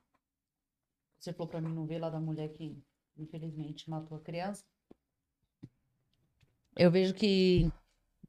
você 1.18 1.32
falou 1.32 1.48
pra 1.48 1.60
mim 1.60 1.74
não 1.74 1.84
ver 1.84 1.98
lá 1.98 2.08
da 2.08 2.20
mulher 2.20 2.48
que 2.52 2.80
infelizmente 3.16 3.90
matou 3.90 4.16
a 4.16 4.20
criança. 4.20 4.64
Eu 6.76 6.90
vejo 6.90 7.14
que, 7.14 7.70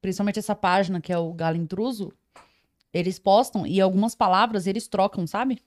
principalmente 0.01 0.39
essa 0.39 0.55
página 0.55 1.01
que 1.01 1.11
é 1.11 1.17
o 1.17 1.33
Galo 1.33 1.57
Intruso, 1.57 2.11
eles 2.93 3.19
postam 3.19 3.65
e 3.67 3.81
algumas 3.81 4.15
palavras 4.15 4.67
eles 4.67 4.87
trocam, 4.87 5.27
sabe? 5.27 5.61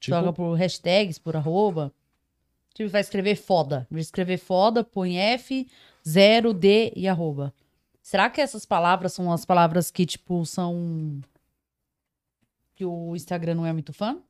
Tipo, 0.00 0.16
Troca 0.16 0.32
por 0.32 0.54
hashtags, 0.54 1.18
por 1.18 1.36
arroba. 1.36 1.92
Tipo, 2.72 2.88
vai 2.88 3.00
escrever 3.00 3.36
foda. 3.36 3.86
Vai 3.90 4.00
escrever 4.00 4.38
foda, 4.38 4.84
põe 4.84 5.18
F, 5.18 5.68
Zero, 6.08 6.54
D 6.54 6.92
e 6.96 7.08
arroba. 7.08 7.52
Será 8.00 8.30
que 8.30 8.40
essas 8.40 8.64
palavras 8.64 9.12
são 9.12 9.30
as 9.30 9.44
palavras 9.44 9.90
que, 9.90 10.06
tipo, 10.06 10.46
são. 10.46 11.20
que 12.74 12.84
o 12.84 13.14
Instagram 13.14 13.56
não 13.56 13.66
é 13.66 13.72
muito 13.72 13.92
fã? 13.92 14.22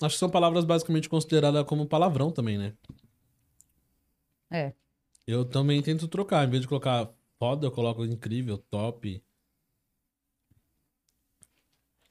Acho 0.00 0.14
que 0.14 0.20
são 0.20 0.30
palavras 0.30 0.64
basicamente 0.64 1.08
consideradas 1.08 1.64
como 1.64 1.86
palavrão 1.86 2.30
também, 2.30 2.58
né? 2.58 2.74
É. 4.50 4.72
Eu 5.26 5.44
também 5.44 5.82
tento 5.82 6.08
trocar. 6.08 6.46
Em 6.46 6.50
vez 6.50 6.62
de 6.62 6.68
colocar 6.68 7.08
foda, 7.38 7.66
eu 7.66 7.70
coloco 7.70 8.04
incrível, 8.04 8.58
top. 8.58 9.22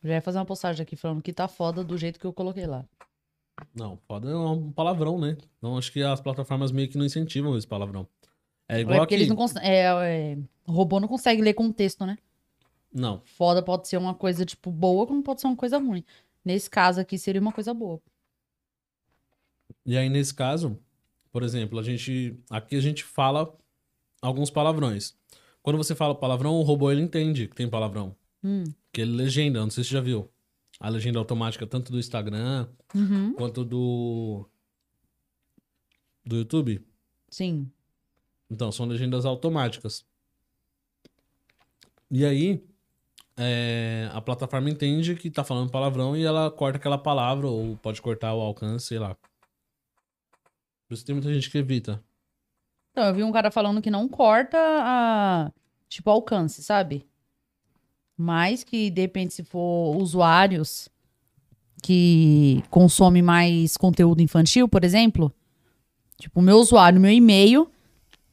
Já 0.03 0.13
ia 0.13 0.21
fazer 0.21 0.39
uma 0.39 0.45
postagem 0.45 0.81
aqui 0.81 0.95
falando 0.95 1.21
que 1.21 1.31
tá 1.33 1.47
foda 1.47 1.83
do 1.83 1.97
jeito 1.97 2.19
que 2.19 2.25
eu 2.25 2.33
coloquei 2.33 2.65
lá. 2.65 2.85
Não, 3.75 3.97
foda 4.07 4.29
é 4.29 4.35
um 4.35 4.71
palavrão, 4.71 5.19
né? 5.19 5.37
Então 5.57 5.77
acho 5.77 5.91
que 5.91 6.01
as 6.01 6.19
plataformas 6.19 6.71
meio 6.71 6.89
que 6.89 6.97
não 6.97 7.05
incentivam 7.05 7.55
esse 7.57 7.67
palavrão. 7.67 8.07
É 8.67 8.77
É 8.77 8.79
igual 8.79 8.99
porque 8.99 9.13
aqui. 9.13 9.23
eles 9.23 9.27
não 9.27 9.35
conseguem. 9.35 9.69
É, 9.69 9.83
é, 10.33 10.37
o 10.65 10.71
robô 10.71 10.99
não 10.99 11.07
consegue 11.07 11.41
ler 11.41 11.53
contexto, 11.53 12.05
né? 12.05 12.17
Não. 12.91 13.21
Foda 13.25 13.61
pode 13.61 13.87
ser 13.87 13.97
uma 13.97 14.15
coisa, 14.15 14.43
tipo, 14.45 14.71
boa, 14.71 15.05
como 15.05 15.21
pode 15.21 15.41
ser 15.41 15.47
uma 15.47 15.55
coisa 15.55 15.77
ruim. 15.77 16.03
Nesse 16.43 16.69
caso 16.69 16.99
aqui 16.99 17.17
seria 17.17 17.39
uma 17.39 17.51
coisa 17.51 17.73
boa. 17.73 18.01
E 19.85 19.95
aí, 19.97 20.09
nesse 20.09 20.33
caso, 20.33 20.77
por 21.31 21.43
exemplo, 21.43 21.79
a 21.79 21.83
gente. 21.83 22.37
Aqui 22.49 22.75
a 22.75 22.81
gente 22.81 23.03
fala 23.03 23.55
alguns 24.21 24.49
palavrões. 24.49 25.15
Quando 25.61 25.77
você 25.77 25.95
fala 25.95 26.15
palavrão, 26.15 26.55
o 26.55 26.61
robô 26.63 26.91
ele 26.91 27.01
entende 27.01 27.47
que 27.47 27.55
tem 27.55 27.69
palavrão. 27.69 28.15
Hum. 28.43 28.63
Que 28.91 29.01
ele 29.01 29.11
legenda, 29.11 29.59
não 29.61 29.69
sei 29.69 29.83
se 29.83 29.89
você 29.89 29.95
já 29.95 30.01
viu. 30.01 30.29
A 30.79 30.89
legenda 30.89 31.19
automática, 31.19 31.65
tanto 31.67 31.91
do 31.91 31.99
Instagram 31.99 32.67
Uhum. 32.93 33.33
quanto 33.33 33.63
do. 33.63 34.45
Do 36.25 36.37
YouTube. 36.37 36.85
Sim. 37.29 37.71
Então, 38.49 38.71
são 38.71 38.85
legendas 38.85 39.25
automáticas. 39.25 40.05
E 42.09 42.25
aí, 42.25 42.63
é, 43.37 44.09
a 44.11 44.19
plataforma 44.21 44.69
entende 44.69 45.15
que 45.15 45.31
tá 45.31 45.43
falando 45.43 45.71
palavrão 45.71 46.17
e 46.17 46.23
ela 46.23 46.51
corta 46.51 46.77
aquela 46.77 46.97
palavra, 46.97 47.47
ou 47.47 47.77
pode 47.77 48.01
cortar 48.01 48.33
o 48.33 48.41
alcance, 48.41 48.87
sei 48.87 48.99
lá. 48.99 49.15
Por 50.91 50.95
isso 50.95 51.05
tem 51.05 51.15
muita 51.15 51.33
gente 51.33 51.49
que 51.49 51.57
evita. 51.57 52.03
Então, 52.91 53.05
eu 53.05 53.15
vi 53.15 53.23
um 53.23 53.31
cara 53.31 53.49
falando 53.49 53.81
que 53.81 53.89
não 53.89 54.09
corta 54.09 54.57
a. 54.59 55.49
Tipo, 55.87 56.09
alcance, 56.09 56.61
sabe? 56.61 57.07
Mas 58.17 58.65
que, 58.65 58.89
de 58.89 58.99
repente, 58.99 59.33
se 59.33 59.41
for 59.41 59.95
usuários 59.95 60.89
que 61.81 62.61
consomem 62.69 63.21
mais 63.21 63.77
conteúdo 63.77 64.21
infantil, 64.21 64.67
por 64.67 64.83
exemplo. 64.83 65.33
Tipo, 66.19 66.41
o 66.41 66.43
meu 66.43 66.57
usuário, 66.57 66.99
meu 66.99 67.13
e-mail, 67.13 67.71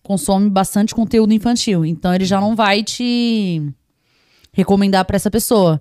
consome 0.03 0.51
bastante 0.51 0.93
conteúdo 0.93 1.33
infantil. 1.33 1.87
Então, 1.87 2.13
ele 2.13 2.25
já 2.25 2.41
não 2.41 2.57
vai 2.57 2.83
te 2.83 3.73
recomendar 4.53 5.05
pra 5.05 5.15
essa 5.15 5.31
pessoa. 5.31 5.81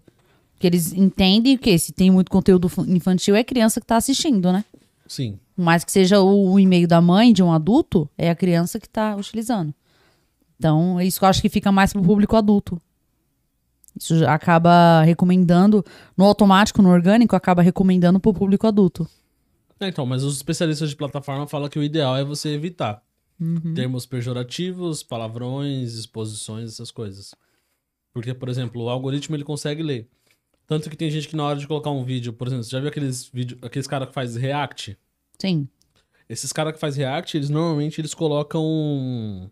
Porque 0.53 0.67
eles 0.67 0.93
entendem 0.93 1.57
que 1.57 1.75
se 1.79 1.91
tem 1.91 2.11
muito 2.11 2.29
conteúdo 2.29 2.69
infantil, 2.87 3.35
é 3.35 3.43
criança 3.43 3.81
que 3.81 3.87
tá 3.87 3.97
assistindo, 3.97 4.53
né? 4.53 4.63
Sim. 5.07 5.39
Por 5.57 5.63
mais 5.63 5.83
que 5.83 5.91
seja 5.91 6.21
o, 6.21 6.51
o 6.51 6.59
e-mail 6.59 6.87
da 6.87 7.01
mãe 7.01 7.33
de 7.33 7.41
um 7.41 7.51
adulto, 7.51 8.07
é 8.15 8.29
a 8.29 8.35
criança 8.35 8.79
que 8.79 8.85
está 8.85 9.15
utilizando. 9.15 9.73
Então, 10.55 10.99
é 10.99 11.05
isso 11.05 11.25
eu 11.25 11.27
acho 11.27 11.41
que 11.41 11.49
fica 11.49 11.71
mais 11.71 11.91
pro 11.91 12.03
público 12.03 12.35
adulto. 12.35 12.79
Isso 13.99 14.23
acaba 14.27 15.01
recomendando, 15.01 15.83
no 16.15 16.25
automático, 16.25 16.79
no 16.83 16.89
orgânico, 16.89 17.35
acaba 17.35 17.63
recomendando 17.63 18.19
pro 18.19 18.35
público 18.35 18.67
adulto. 18.67 19.09
É, 19.79 19.87
então, 19.87 20.05
mas 20.05 20.23
os 20.23 20.35
especialistas 20.35 20.91
de 20.91 20.95
plataforma 20.95 21.47
falam 21.47 21.69
que 21.69 21.79
o 21.79 21.83
ideal 21.83 22.15
é 22.15 22.23
você 22.23 22.49
evitar 22.49 23.01
Uhum. 23.39 23.73
termos 23.75 24.05
pejorativos, 24.05 25.01
palavrões, 25.01 25.93
exposições, 25.93 26.73
essas 26.73 26.91
coisas. 26.91 27.33
Porque, 28.13 28.31
por 28.33 28.47
exemplo, 28.47 28.83
o 28.83 28.89
algoritmo 28.89 29.35
ele 29.35 29.43
consegue 29.43 29.81
ler. 29.81 30.07
Tanto 30.67 30.87
que 30.87 30.95
tem 30.95 31.09
gente 31.09 31.27
que 31.27 31.35
na 31.35 31.45
hora 31.45 31.57
de 31.57 31.67
colocar 31.67 31.89
um 31.89 32.03
vídeo, 32.03 32.31
por 32.33 32.47
exemplo, 32.47 32.63
você 32.63 32.71
já 32.71 32.79
viu 32.79 32.89
aqueles 32.89 33.27
vídeos, 33.27 33.59
aqueles 33.63 33.87
caras 33.87 34.07
que 34.07 34.13
faz 34.13 34.35
react? 34.35 34.97
Sim. 35.39 35.67
Esses 36.29 36.51
caras 36.51 36.73
que 36.73 36.79
faz 36.79 36.95
react, 36.97 37.37
eles 37.37 37.49
normalmente 37.49 38.01
eles 38.01 38.13
colocam 38.13 39.49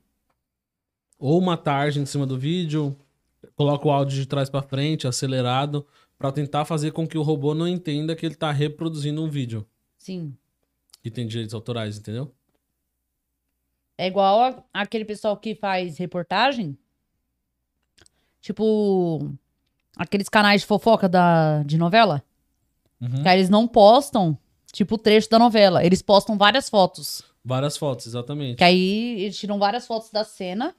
ou 1.18 1.40
uma 1.40 1.56
tarja 1.56 2.00
em 2.02 2.06
cima 2.06 2.26
do 2.26 2.38
vídeo, 2.38 2.96
coloca 3.56 3.88
o 3.88 3.92
áudio 3.92 4.18
de 4.18 4.26
trás 4.26 4.50
pra 4.50 4.62
frente, 4.62 5.08
acelerado, 5.08 5.86
pra 6.18 6.32
tentar 6.32 6.66
fazer 6.66 6.92
com 6.92 7.08
que 7.08 7.18
o 7.18 7.22
robô 7.22 7.54
não 7.54 7.68
entenda 7.68 8.16
que 8.16 8.26
ele 8.26 8.36
tá 8.36 8.52
reproduzindo 8.52 9.24
um 9.24 9.30
vídeo 9.30 9.66
Sim. 9.98 10.36
que 11.02 11.10
tem 11.10 11.26
direitos 11.26 11.54
autorais, 11.54 11.98
entendeu? 11.98 12.34
É 13.98 14.08
igual 14.08 14.42
a- 14.42 14.64
aquele 14.74 15.06
pessoal 15.06 15.38
que 15.38 15.56
faz 15.56 15.98
reportagem. 15.98 16.78
Tipo, 18.42 19.34
aqueles 19.96 20.28
canais 20.30 20.62
de 20.62 20.68
fofoca 20.68 21.08
da, 21.08 21.64
de 21.64 21.78
novela. 21.78 22.22
Uhum. 23.02 23.22
Que 23.24 23.28
aí 23.30 23.38
eles 23.40 23.50
não 23.50 23.68
postam, 23.68 24.38
tipo, 24.76 24.96
o 24.96 24.98
trecho 24.98 25.30
da 25.30 25.40
novela. 25.40 25.84
Eles 25.84 26.02
postam 26.02 26.38
várias 26.38 26.70
fotos. 26.70 27.24
Várias 27.44 27.78
fotos, 27.78 28.08
exatamente. 28.08 28.58
Que 28.58 28.64
aí 28.64 29.22
eles 29.22 29.38
tiram 29.38 29.58
várias 29.58 29.88
fotos 29.88 30.10
da 30.10 30.24
cena. 30.24 30.76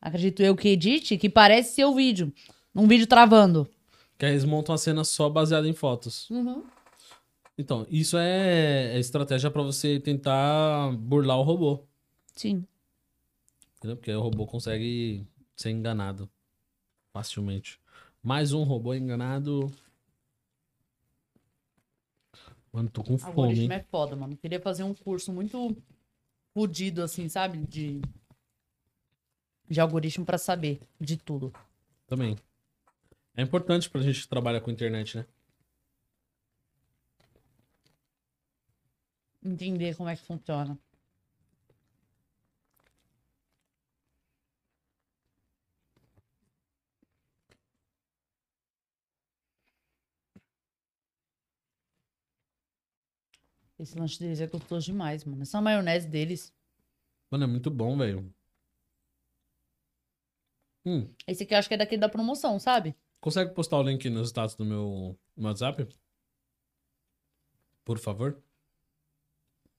Acredito 0.00 0.42
eu 0.42 0.56
que 0.56 0.68
edite, 0.68 1.16
que 1.16 1.28
parece 1.28 1.74
ser 1.74 1.84
o 1.84 1.94
vídeo. 1.94 2.32
Um 2.74 2.86
vídeo 2.86 3.06
travando. 3.06 3.68
Que 4.18 4.26
aí 4.26 4.32
eles 4.32 4.44
montam 4.44 4.74
a 4.74 4.78
cena 4.78 5.04
só 5.04 5.28
baseada 5.28 5.66
em 5.66 5.72
fotos. 5.72 6.28
Então, 7.56 7.86
isso 7.90 8.16
é, 8.18 8.94
é 8.94 8.98
estratégia 8.98 9.50
pra 9.50 9.62
você 9.62 9.98
tentar 9.98 10.92
burlar 10.92 11.38
o 11.38 11.42
robô. 11.42 11.80
Sim. 12.34 12.64
Entendeu? 13.76 13.96
Porque 13.96 14.10
aí 14.10 14.16
o 14.16 14.20
robô 14.20 14.46
consegue 14.46 15.26
ser 15.56 15.70
enganado 15.70 16.28
facilmente. 17.12 17.78
Mais 18.22 18.52
um 18.52 18.62
robô 18.62 18.94
enganado. 18.94 19.70
Mano, 22.72 22.88
tô 22.88 23.02
com 23.02 23.18
fome. 23.18 23.32
Algoritmo 23.32 23.72
é 23.72 23.80
foda, 23.80 24.16
mano. 24.16 24.36
Queria 24.36 24.60
fazer 24.60 24.84
um 24.84 24.94
curso 24.94 25.32
muito 25.32 25.76
fudido, 26.54 27.02
assim, 27.02 27.28
sabe? 27.28 27.58
De, 27.66 28.00
de 29.68 29.80
algoritmo 29.80 30.24
pra 30.24 30.38
saber 30.38 30.80
de 31.00 31.16
tudo. 31.16 31.52
Também. 32.06 32.36
É 33.36 33.42
importante 33.42 33.88
pra 33.90 34.02
gente 34.02 34.22
que 34.22 34.28
trabalha 34.28 34.60
com 34.60 34.70
internet, 34.70 35.16
né? 35.16 35.26
Entender 39.42 39.96
como 39.96 40.08
é 40.08 40.16
que 40.16 40.22
funciona. 40.22 40.78
Esse 53.80 53.98
lanche 53.98 54.18
deles 54.18 54.40
é 54.42 54.46
gostoso 54.46 54.84
demais, 54.84 55.24
mano. 55.24 55.40
Essa 55.40 55.58
maionese 55.58 56.06
deles. 56.06 56.54
Mano, 57.30 57.44
é 57.44 57.46
muito 57.46 57.70
bom, 57.70 57.96
velho. 57.96 58.30
Hum, 60.84 61.10
Esse 61.26 61.44
aqui 61.44 61.54
eu 61.54 61.58
acho 61.58 61.68
que 61.68 61.74
é 61.74 61.78
daquele 61.78 62.00
da 62.00 62.08
promoção, 62.08 62.58
sabe? 62.58 62.94
consegue 63.20 63.54
postar 63.54 63.78
o 63.78 63.82
link 63.82 64.08
nos 64.08 64.28
status 64.28 64.54
do 64.54 64.64
meu, 64.64 65.18
no 65.36 65.46
WhatsApp? 65.48 65.86
Por 67.84 67.98
favor? 67.98 68.42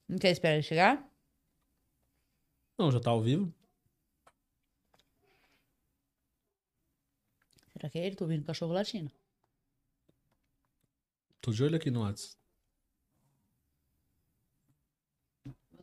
Não 0.07 0.17
quer 0.17 0.31
esperar 0.31 0.53
ele 0.55 0.63
chegar? 0.63 1.07
Não, 2.77 2.91
já 2.91 2.99
tá 2.99 3.11
ao 3.11 3.21
vivo. 3.21 3.53
Será 7.73 7.89
que 7.89 7.99
é 7.99 8.05
ele? 8.05 8.15
Tô 8.15 8.25
ouvindo 8.25 8.45
cachorro 8.45 8.73
latino. 8.73 9.11
Tô 11.39 11.51
de 11.51 11.63
olho 11.63 11.75
aqui 11.75 11.89
no 11.91 12.01
WhatsApp. 12.01 12.40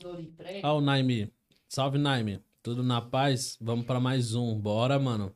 Mandou 0.03 0.77
o 0.77 0.77
o 0.77 0.81
Naime. 0.81 1.33
Salve, 1.69 1.99
Naime. 1.99 2.41
Tudo 2.63 2.85
na 2.85 3.01
paz? 3.03 3.59
Vamos 3.61 3.85
pra 3.85 3.99
mais 3.99 4.33
um. 4.33 4.57
Bora, 4.57 4.97
mano. 4.97 5.35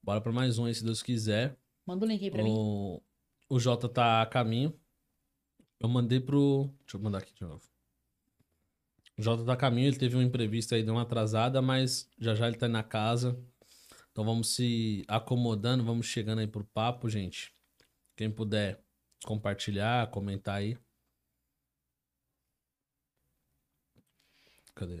Bora 0.00 0.20
pra 0.20 0.30
mais 0.30 0.58
um 0.58 0.66
aí, 0.66 0.74
se 0.74 0.84
Deus 0.84 1.02
quiser. 1.02 1.58
Manda 1.84 2.06
o 2.06 2.08
link 2.08 2.22
aí 2.22 2.30
pra 2.30 2.44
mim. 2.44 2.50
O, 2.52 3.02
o 3.48 3.58
Jota 3.58 3.88
tá 3.88 4.22
a 4.22 4.26
caminho. 4.26 4.72
Eu 5.80 5.88
mandei 5.88 6.20
pro. 6.20 6.72
Deixa 6.80 6.96
eu 6.96 7.00
mandar 7.00 7.18
aqui 7.18 7.34
de 7.34 7.42
novo. 7.42 7.68
O 9.18 9.22
Jota 9.22 9.44
tá 9.44 9.54
a 9.54 9.56
caminho, 9.56 9.88
ele 9.88 9.98
teve 9.98 10.16
um 10.16 10.22
imprevisto 10.22 10.74
aí, 10.74 10.84
deu 10.84 10.94
uma 10.94 11.02
atrasada, 11.02 11.60
mas 11.60 12.08
já 12.16 12.34
já 12.36 12.46
ele 12.46 12.56
tá 12.56 12.66
aí 12.66 12.72
na 12.72 12.84
casa. 12.84 13.36
Então 14.12 14.24
vamos 14.24 14.54
se 14.54 15.04
acomodando, 15.08 15.82
vamos 15.82 16.06
chegando 16.06 16.38
aí 16.38 16.46
pro 16.46 16.64
papo, 16.64 17.08
gente. 17.08 17.52
Quem 18.14 18.30
puder 18.30 18.80
compartilhar, 19.24 20.08
comentar 20.10 20.58
aí. 20.58 20.78
Cadê? 24.80 24.96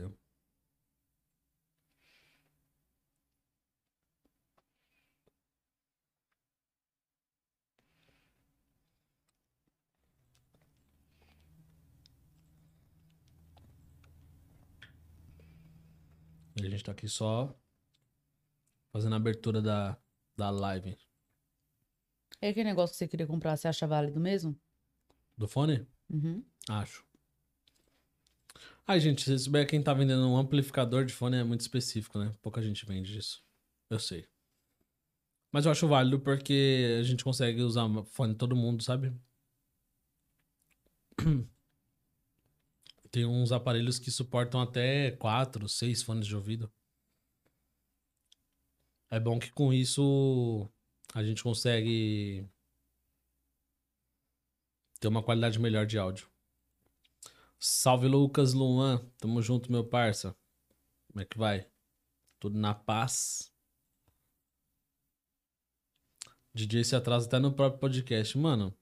A 16.56 16.68
gente 16.68 16.84
tá 16.84 16.92
aqui 16.92 17.08
só 17.08 17.58
fazendo 18.92 19.14
a 19.14 19.16
abertura 19.16 19.62
da, 19.62 19.96
da 20.36 20.50
live. 20.50 20.94
E 22.42 22.46
aquele 22.48 22.68
negócio 22.68 22.92
que 22.92 22.98
você 22.98 23.08
queria 23.08 23.26
comprar, 23.26 23.56
você 23.56 23.66
acha 23.66 23.86
válido 23.86 24.20
mesmo? 24.20 24.54
Do 25.38 25.48
fone? 25.48 25.86
Uhum. 26.10 26.44
Acho. 26.68 27.02
Ai, 28.86 29.00
gente, 29.00 29.22
se 29.22 29.38
souber 29.38 29.66
quem 29.66 29.82
tá 29.82 29.94
vendendo 29.94 30.26
um 30.28 30.36
amplificador 30.36 31.04
de 31.04 31.12
fone 31.14 31.36
é 31.36 31.44
muito 31.44 31.60
específico, 31.60 32.18
né? 32.18 32.34
Pouca 32.42 32.60
gente 32.62 32.84
vende 32.84 33.16
isso. 33.18 33.42
Eu 33.88 33.98
sei. 33.98 34.26
Mas 35.52 35.64
eu 35.64 35.72
acho 35.72 35.86
válido 35.88 36.20
porque 36.20 36.96
a 36.98 37.02
gente 37.02 37.24
consegue 37.24 37.62
usar 37.62 37.86
fone 38.06 38.34
todo 38.34 38.56
mundo, 38.56 38.82
sabe? 38.82 39.12
Tem 43.10 43.24
uns 43.26 43.52
aparelhos 43.52 43.98
que 43.98 44.10
suportam 44.10 44.60
até 44.60 45.10
quatro, 45.12 45.68
seis 45.68 46.02
fones 46.02 46.26
de 46.26 46.34
ouvido. 46.34 46.70
É 49.10 49.18
bom 49.20 49.38
que 49.38 49.50
com 49.52 49.72
isso 49.72 50.68
a 51.14 51.22
gente 51.22 51.42
consegue 51.42 52.48
ter 55.00 55.08
uma 55.08 55.22
qualidade 55.22 55.58
melhor 55.58 55.84
de 55.86 55.98
áudio. 55.98 56.28
Salve 57.60 58.08
Lucas 58.08 58.54
Luan, 58.54 59.04
tamo 59.18 59.42
junto, 59.42 59.70
meu 59.70 59.84
parça. 59.84 60.34
Como 61.08 61.20
é 61.20 61.26
que 61.26 61.36
vai? 61.36 61.66
Tudo 62.38 62.58
na 62.58 62.74
paz? 62.74 63.52
DJ 66.54 66.84
se 66.84 66.96
atrasa 66.96 67.26
até 67.26 67.38
no 67.38 67.52
próprio 67.52 67.78
podcast. 67.78 68.36
Mano, 68.38 68.74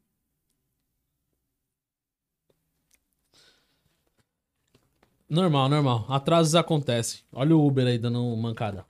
Normal, 5.29 5.69
normal. 5.69 6.07
Atrasos 6.09 6.55
acontecem. 6.55 7.21
Olha 7.33 7.55
o 7.55 7.67
Uber 7.67 7.87
aí 7.87 7.99
dando 7.99 8.35
mancada. 8.37 8.87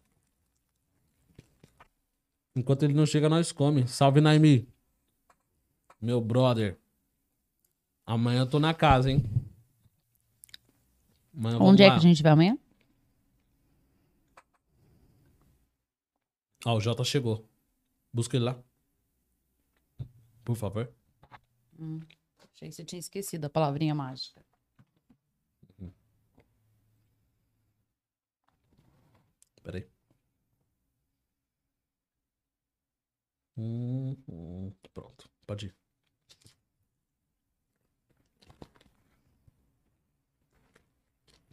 Enquanto 2.54 2.84
ele 2.84 2.94
não 2.94 3.06
chega, 3.06 3.28
nós 3.28 3.50
come. 3.50 3.88
Salve, 3.88 4.20
Naimi. 4.20 4.68
Meu 6.00 6.20
brother. 6.20 6.78
Amanhã 8.06 8.40
eu 8.42 8.46
tô 8.48 8.60
na 8.60 8.72
casa, 8.72 9.10
hein? 9.10 9.37
Onde 11.60 11.82
é 11.82 11.90
que 11.90 11.96
a 11.96 11.98
gente 11.98 12.22
vai 12.22 12.32
amanhã? 12.32 12.58
Ó, 16.66 16.76
o 16.76 16.80
Jota 16.80 17.04
chegou. 17.04 17.48
Busca 18.12 18.36
ele 18.36 18.46
lá. 18.46 18.62
Por 20.44 20.56
favor. 20.56 20.92
Achei 22.54 22.68
que 22.68 22.74
você 22.74 22.84
tinha 22.84 22.98
esquecido 22.98 23.44
a 23.44 23.50
palavrinha 23.50 23.94
mágica. 23.94 24.44
Peraí. 29.62 29.86
Hum, 33.56 34.16
hum, 34.28 34.72
pronto. 34.94 35.30
Pode 35.46 35.66
ir. 35.66 35.87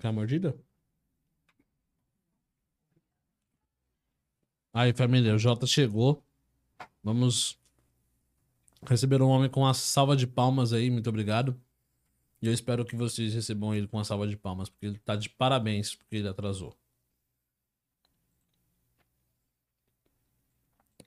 A 0.07 0.11
mordida? 0.11 0.55
Aí, 4.73 4.93
família, 4.93 5.33
o 5.33 5.39
Jota 5.39 5.65
chegou. 5.65 6.23
Vamos 7.01 7.57
receber 8.87 9.21
um 9.21 9.27
homem 9.29 9.49
com 9.49 9.61
uma 9.61 9.73
salva 9.73 10.15
de 10.15 10.27
palmas 10.27 10.73
aí. 10.73 10.91
Muito 10.91 11.09
obrigado. 11.09 11.59
E 12.41 12.47
eu 12.47 12.53
espero 12.53 12.85
que 12.85 12.95
vocês 12.95 13.33
recebam 13.33 13.73
ele 13.73 13.87
com 13.87 13.97
uma 13.97 14.03
salva 14.03 14.27
de 14.27 14.35
palmas, 14.37 14.69
porque 14.69 14.85
ele 14.85 14.99
tá 14.99 15.15
de 15.15 15.29
parabéns, 15.29 15.95
porque 15.95 16.17
ele 16.17 16.27
atrasou. 16.27 16.77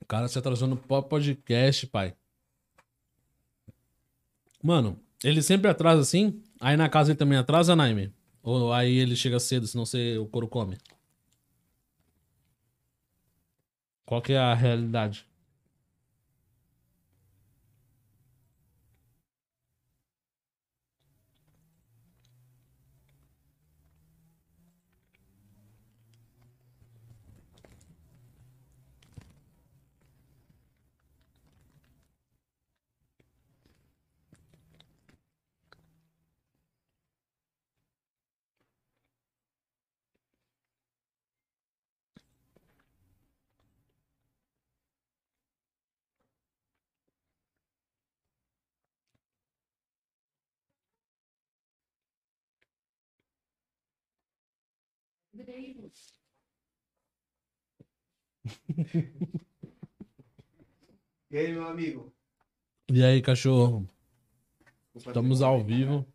O 0.01 0.05
cara 0.05 0.27
se 0.27 0.37
atrasou 0.39 0.67
no 0.67 0.75
po- 0.75 1.03
podcast, 1.03 1.85
pai. 1.87 2.15
Mano, 4.61 4.99
ele 5.23 5.41
sempre 5.41 5.69
atrasa 5.69 6.01
assim? 6.01 6.43
Aí 6.59 6.75
na 6.75 6.89
casa 6.89 7.11
ele 7.11 7.17
também 7.19 7.37
atrasa, 7.37 7.75
Naime? 7.75 8.11
Ou 8.49 8.73
aí 8.73 8.97
ele 8.97 9.15
chega 9.15 9.39
cedo, 9.39 9.67
senão 9.67 9.85
você, 9.85 10.17
o 10.17 10.25
couro 10.25 10.47
come? 10.47 10.75
Qual 14.05 14.21
que 14.21 14.33
é 14.33 14.37
a 14.37 14.53
realidade? 14.53 15.28
E 61.31 61.37
aí, 61.37 61.51
meu 61.53 61.67
amigo? 61.67 62.13
E 62.91 63.03
aí, 63.03 63.21
cachorro? 63.21 63.89
Desculpa 64.93 65.09
Estamos 65.09 65.41
ao 65.41 65.63
vivo. 65.63 66.05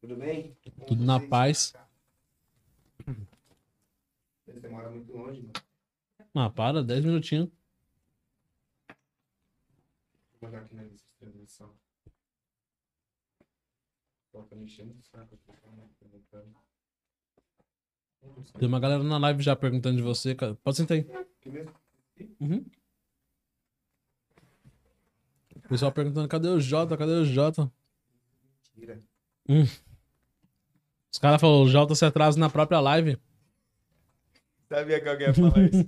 Tudo 0.00 0.16
bem? 0.16 0.56
Como 0.74 0.86
Tudo 0.86 1.04
na 1.04 1.20
paz. 1.20 1.72
Você 4.46 4.68
mora 4.68 4.90
muito 4.90 5.12
longe, 5.12 5.42
mano. 5.42 5.52
Ah, 6.34 6.50
para, 6.50 6.82
10 6.82 7.04
minutinhos. 7.04 7.48
Vou 10.32 10.50
mandar 10.50 10.60
aqui 10.60 10.74
na 10.74 10.82
lista 10.82 11.08
de 11.08 11.16
transmissão. 11.18 11.74
Tá 14.32 14.54
me 14.54 14.64
enchendo 14.64 14.92
o 14.98 15.02
saco 15.02 15.34
aqui, 15.34 15.52
tá. 16.30 16.65
Tem 18.58 18.68
uma 18.68 18.80
galera 18.80 19.02
na 19.02 19.18
live 19.18 19.42
já 19.42 19.54
perguntando 19.54 19.96
de 19.96 20.02
você, 20.02 20.34
cara. 20.34 20.54
Pode 20.56 20.76
sentar 20.76 20.96
aí. 20.96 21.06
Uhum. 22.40 22.64
O 25.56 25.68
pessoal 25.68 25.92
perguntando, 25.92 26.28
cadê 26.28 26.48
o 26.48 26.60
Jota? 26.60 26.96
Cadê 26.96 27.12
o 27.12 27.24
Jota? 27.24 27.70
Mentira. 28.74 29.02
Os 31.12 31.18
caras 31.18 31.40
falaram, 31.40 31.62
o 31.62 31.68
Jota 31.68 31.94
se 31.94 32.04
atrasa 32.04 32.38
na 32.38 32.50
própria 32.50 32.80
live. 32.80 33.18
Sabia 34.68 35.00
que 35.00 35.08
alguém 35.08 35.28
ia 35.28 35.34
falar 35.34 35.64
isso. 35.64 35.84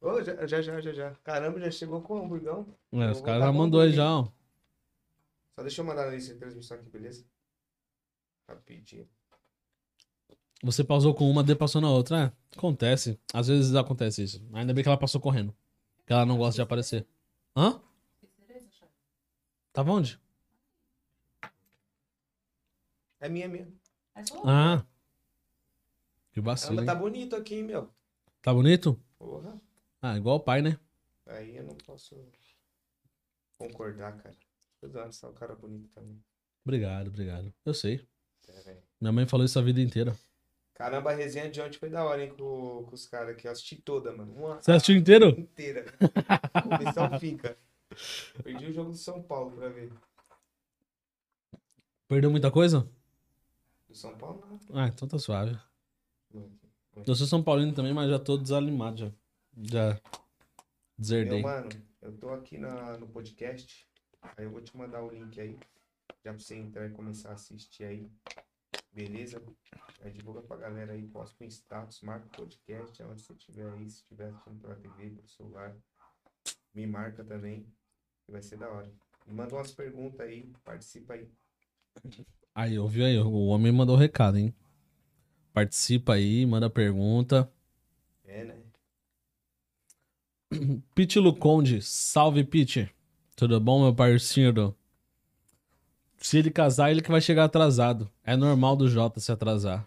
Ô, 0.00 0.22
já, 0.22 0.46
já, 0.46 0.62
já, 0.62 0.80
já, 0.80 0.92
já. 0.92 1.14
Caramba, 1.24 1.58
já 1.60 1.70
chegou 1.70 2.00
com 2.00 2.14
o 2.14 2.24
hamburgão. 2.24 2.66
É, 2.92 3.10
os 3.10 3.20
caras 3.20 3.44
já 3.44 3.52
mandou 3.52 3.80
aí 3.80 3.92
já, 3.92 4.08
ó. 4.08 4.28
Só 5.56 5.62
deixa 5.62 5.80
eu 5.80 5.84
mandar 5.84 6.06
na 6.06 6.12
lista 6.12 6.32
de 6.32 6.38
transmissão 6.38 6.76
aqui, 6.76 6.88
beleza? 6.88 7.26
Rapidinho. 8.48 9.08
Você 10.62 10.82
pausou 10.82 11.14
com 11.14 11.30
uma, 11.30 11.44
D 11.44 11.54
passou 11.54 11.80
na 11.80 11.90
outra. 11.90 12.34
É, 12.52 12.56
acontece. 12.56 13.18
Às 13.32 13.46
vezes 13.48 13.74
acontece 13.74 14.22
isso. 14.22 14.44
Ainda 14.52 14.74
bem 14.74 14.82
que 14.82 14.88
ela 14.88 14.98
passou 14.98 15.20
correndo. 15.20 15.54
Que 16.06 16.12
ela 16.12 16.26
não 16.26 16.36
gosta 16.36 16.56
de 16.56 16.62
aparecer. 16.62 17.06
Hã? 17.56 17.80
Tava 19.72 19.92
onde? 19.92 20.20
É 23.20 23.28
minha 23.28 23.48
mesmo. 23.48 23.78
Ah. 24.44 24.84
Que 26.32 26.40
vacilo, 26.40 26.84
tá 26.84 26.92
hein? 26.92 26.98
bonito 26.98 27.36
aqui, 27.36 27.56
hein, 27.56 27.62
meu. 27.62 27.92
Tá 28.42 28.52
bonito? 28.52 29.00
Porra. 29.18 29.60
Ah, 30.02 30.16
igual 30.16 30.36
o 30.36 30.40
pai, 30.40 30.62
né? 30.62 30.78
Aí 31.26 31.56
eu 31.56 31.64
não 31.64 31.76
posso 31.76 32.16
concordar, 33.56 34.16
cara. 34.16 34.36
Hora 34.82 35.12
só 35.12 35.28
o 35.28 35.32
cara 35.32 35.54
bonito 35.54 35.88
também. 35.94 36.20
Obrigado, 36.64 37.08
obrigado. 37.08 37.52
Eu 37.64 37.74
sei. 37.74 38.06
É. 38.48 38.76
Minha 39.00 39.12
mãe 39.12 39.26
falou 39.26 39.44
isso 39.44 39.58
a 39.58 39.62
vida 39.62 39.80
inteira. 39.80 40.16
Caramba, 40.78 41.10
a 41.10 41.14
resenha 41.14 41.50
de 41.50 41.60
ontem 41.60 41.76
foi 41.76 41.90
da 41.90 42.04
hora, 42.04 42.22
hein, 42.22 42.30
com, 42.30 42.84
com 42.84 42.94
os 42.94 43.04
caras 43.04 43.30
aqui. 43.30 43.48
Eu 43.48 43.50
assisti 43.50 43.74
toda, 43.74 44.12
mano. 44.12 44.32
Uma 44.32 44.62
Você 44.62 44.70
assistiu 44.70 44.96
inteiro? 44.96 45.30
inteira. 45.36 45.84
Fim, 47.18 47.36
cara. 47.36 47.58
Perdi 48.44 48.66
o 48.66 48.72
jogo 48.72 48.92
do 48.92 48.96
São 48.96 49.20
Paulo 49.20 49.56
pra 49.56 49.68
ver. 49.68 49.92
Perdeu 52.06 52.30
muita 52.30 52.48
coisa? 52.48 52.88
Do 53.88 53.94
São 53.96 54.16
Paulo, 54.16 54.46
não. 54.48 54.80
Ah, 54.80 54.86
então 54.86 55.08
tá 55.08 55.18
suave. 55.18 55.58
Eu 57.04 57.14
sou 57.16 57.26
São 57.26 57.42
Paulino 57.42 57.74
também, 57.74 57.92
mas 57.92 58.08
já 58.08 58.18
tô 58.18 58.36
desanimado 58.38 58.98
já. 58.98 59.12
Já 59.56 59.88
Meu, 59.88 60.00
deserdei. 60.96 61.42
mano, 61.42 61.68
eu 62.00 62.16
tô 62.16 62.30
aqui 62.30 62.56
na, 62.56 62.96
no 62.96 63.08
podcast. 63.08 63.84
Aí 64.36 64.44
eu 64.44 64.50
vou 64.50 64.60
te 64.60 64.76
mandar 64.76 65.02
o 65.02 65.10
link 65.10 65.40
aí. 65.40 65.58
Já 66.24 66.32
pra 66.32 66.38
você 66.38 66.54
entrar 66.54 66.86
e 66.86 66.90
começar 66.90 67.30
a 67.30 67.34
assistir 67.34 67.82
aí. 67.82 68.08
Beleza? 68.92 69.42
Já 70.02 70.10
divulga 70.10 70.42
pra 70.42 70.56
galera 70.56 70.92
aí, 70.92 71.06
posta 71.06 71.36
com 71.36 71.44
status, 71.44 72.00
marca 72.02 72.26
o 72.26 72.30
podcast, 72.30 73.02
onde 73.02 73.22
você 73.22 73.32
estiver 73.32 73.72
aí, 73.72 73.90
se 73.90 73.98
estiver 73.98 74.28
assistindo 74.28 74.60
pela 74.60 74.76
TV, 74.76 75.10
pelo 75.10 75.28
celular. 75.28 75.76
Me 76.74 76.86
marca 76.86 77.24
também, 77.24 77.66
que 78.24 78.32
vai 78.32 78.42
ser 78.42 78.56
da 78.56 78.68
hora. 78.68 78.92
E 79.26 79.32
manda 79.32 79.54
umas 79.54 79.72
perguntas 79.72 80.20
aí, 80.20 80.52
participa 80.64 81.14
aí. 81.14 81.28
Aí, 82.54 82.78
ouviu 82.78 83.04
aí? 83.04 83.18
O 83.18 83.46
homem 83.46 83.72
mandou 83.72 83.96
o 83.96 83.98
recado, 83.98 84.38
hein? 84.38 84.54
Participa 85.52 86.14
aí, 86.14 86.46
manda 86.46 86.70
pergunta. 86.70 87.52
É, 88.24 88.44
né? 88.44 88.62
Pete 90.94 91.18
Luconde, 91.18 91.82
salve 91.82 92.44
Pete. 92.44 92.94
Tudo 93.34 93.60
bom, 93.60 93.82
meu 93.82 93.94
parceiro? 93.94 94.77
Se 96.18 96.38
ele 96.38 96.50
casar, 96.50 96.90
ele 96.90 97.00
que 97.02 97.10
vai 97.10 97.20
chegar 97.20 97.44
atrasado. 97.44 98.10
É 98.24 98.36
normal 98.36 98.76
do 98.76 98.88
Jota 98.88 99.20
se 99.20 99.30
atrasar. 99.32 99.86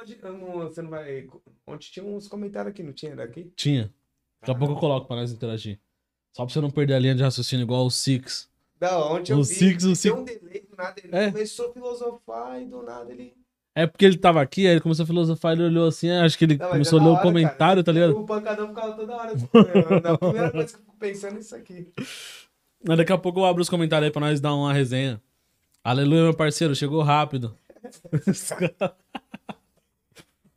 Onde, 0.00 0.18
eu 0.22 0.32
não- 0.32 0.52
você 0.60 0.82
não 0.82 0.90
vai. 0.90 1.28
Onde 1.66 1.90
tinha 1.90 2.04
uns 2.04 2.28
comentários 2.28 2.70
aqui, 2.72 2.82
não 2.82 2.92
tinha 2.92 3.14
daqui? 3.16 3.52
Tinha. 3.56 3.90
Daqui 4.40 4.50
a 4.52 4.54
pouco 4.54 4.74
eu 4.74 4.78
coloco 4.78 5.06
pra 5.06 5.16
nós 5.16 5.32
interagir. 5.32 5.78
Só 6.32 6.44
pra 6.44 6.52
você 6.52 6.60
não 6.60 6.70
perder 6.70 6.94
a 6.94 6.98
linha 6.98 7.14
de 7.14 7.22
raciocínio 7.22 7.64
igual 7.64 7.84
o 7.86 7.90
Six. 7.90 8.48
Não, 8.80 9.14
onde 9.14 9.32
eu 9.32 9.38
O 9.38 9.42
vi. 9.44 9.54
Six, 9.54 9.84
o 9.84 9.94
Six. 9.96 10.16
um 10.16 10.24
delay, 10.24 10.66
do 10.70 10.76
nada 10.76 10.94
ele 11.02 11.16
É. 11.16 11.32
começou 11.32 11.70
a 11.70 11.72
filosofar 11.72 12.62
e 12.62 12.66
do 12.66 12.82
nada 12.82 13.10
ele. 13.12 13.34
É 13.74 13.86
porque 13.86 14.04
ele 14.04 14.16
tava 14.18 14.40
aqui, 14.40 14.66
aí 14.66 14.72
ele 14.74 14.80
começou 14.80 15.02
a 15.04 15.06
filosofar, 15.06 15.52
ele 15.52 15.64
olhou 15.64 15.88
assim, 15.88 16.10
aí 16.10 16.18
acho 16.24 16.36
que 16.38 16.44
ele 16.44 16.56
Não, 16.56 16.68
começou 16.70 16.98
é 16.98 17.02
a 17.02 17.04
ler 17.04 17.10
o 17.10 17.14
hora, 17.14 17.22
comentário, 17.22 17.58
cara. 17.58 17.84
tá 17.84 17.92
ligado? 17.92 18.18
O 18.18 18.24
pancadão 18.26 18.68
ficava 18.68 18.92
toda 18.94 19.16
hora. 19.16 19.36
tipo, 19.36 19.58
eu- 19.58 20.12
A 20.14 20.18
primeira 20.18 20.50
coisa 20.50 20.66
que 20.68 20.74
eu 20.74 20.78
fico 20.80 20.96
pensando 20.98 21.36
é 21.36 21.40
isso 21.40 21.54
aqui. 21.56 21.88
Daqui 22.82 23.12
a 23.12 23.18
pouco 23.18 23.40
eu 23.40 23.44
abro 23.44 23.60
os 23.60 23.68
comentários 23.68 24.06
aí 24.06 24.12
pra 24.12 24.20
nós 24.20 24.40
dar 24.40 24.54
uma 24.54 24.72
resenha. 24.72 25.20
Aleluia, 25.82 26.24
meu 26.24 26.34
parceiro, 26.34 26.74
chegou 26.74 27.02
rápido. 27.02 27.56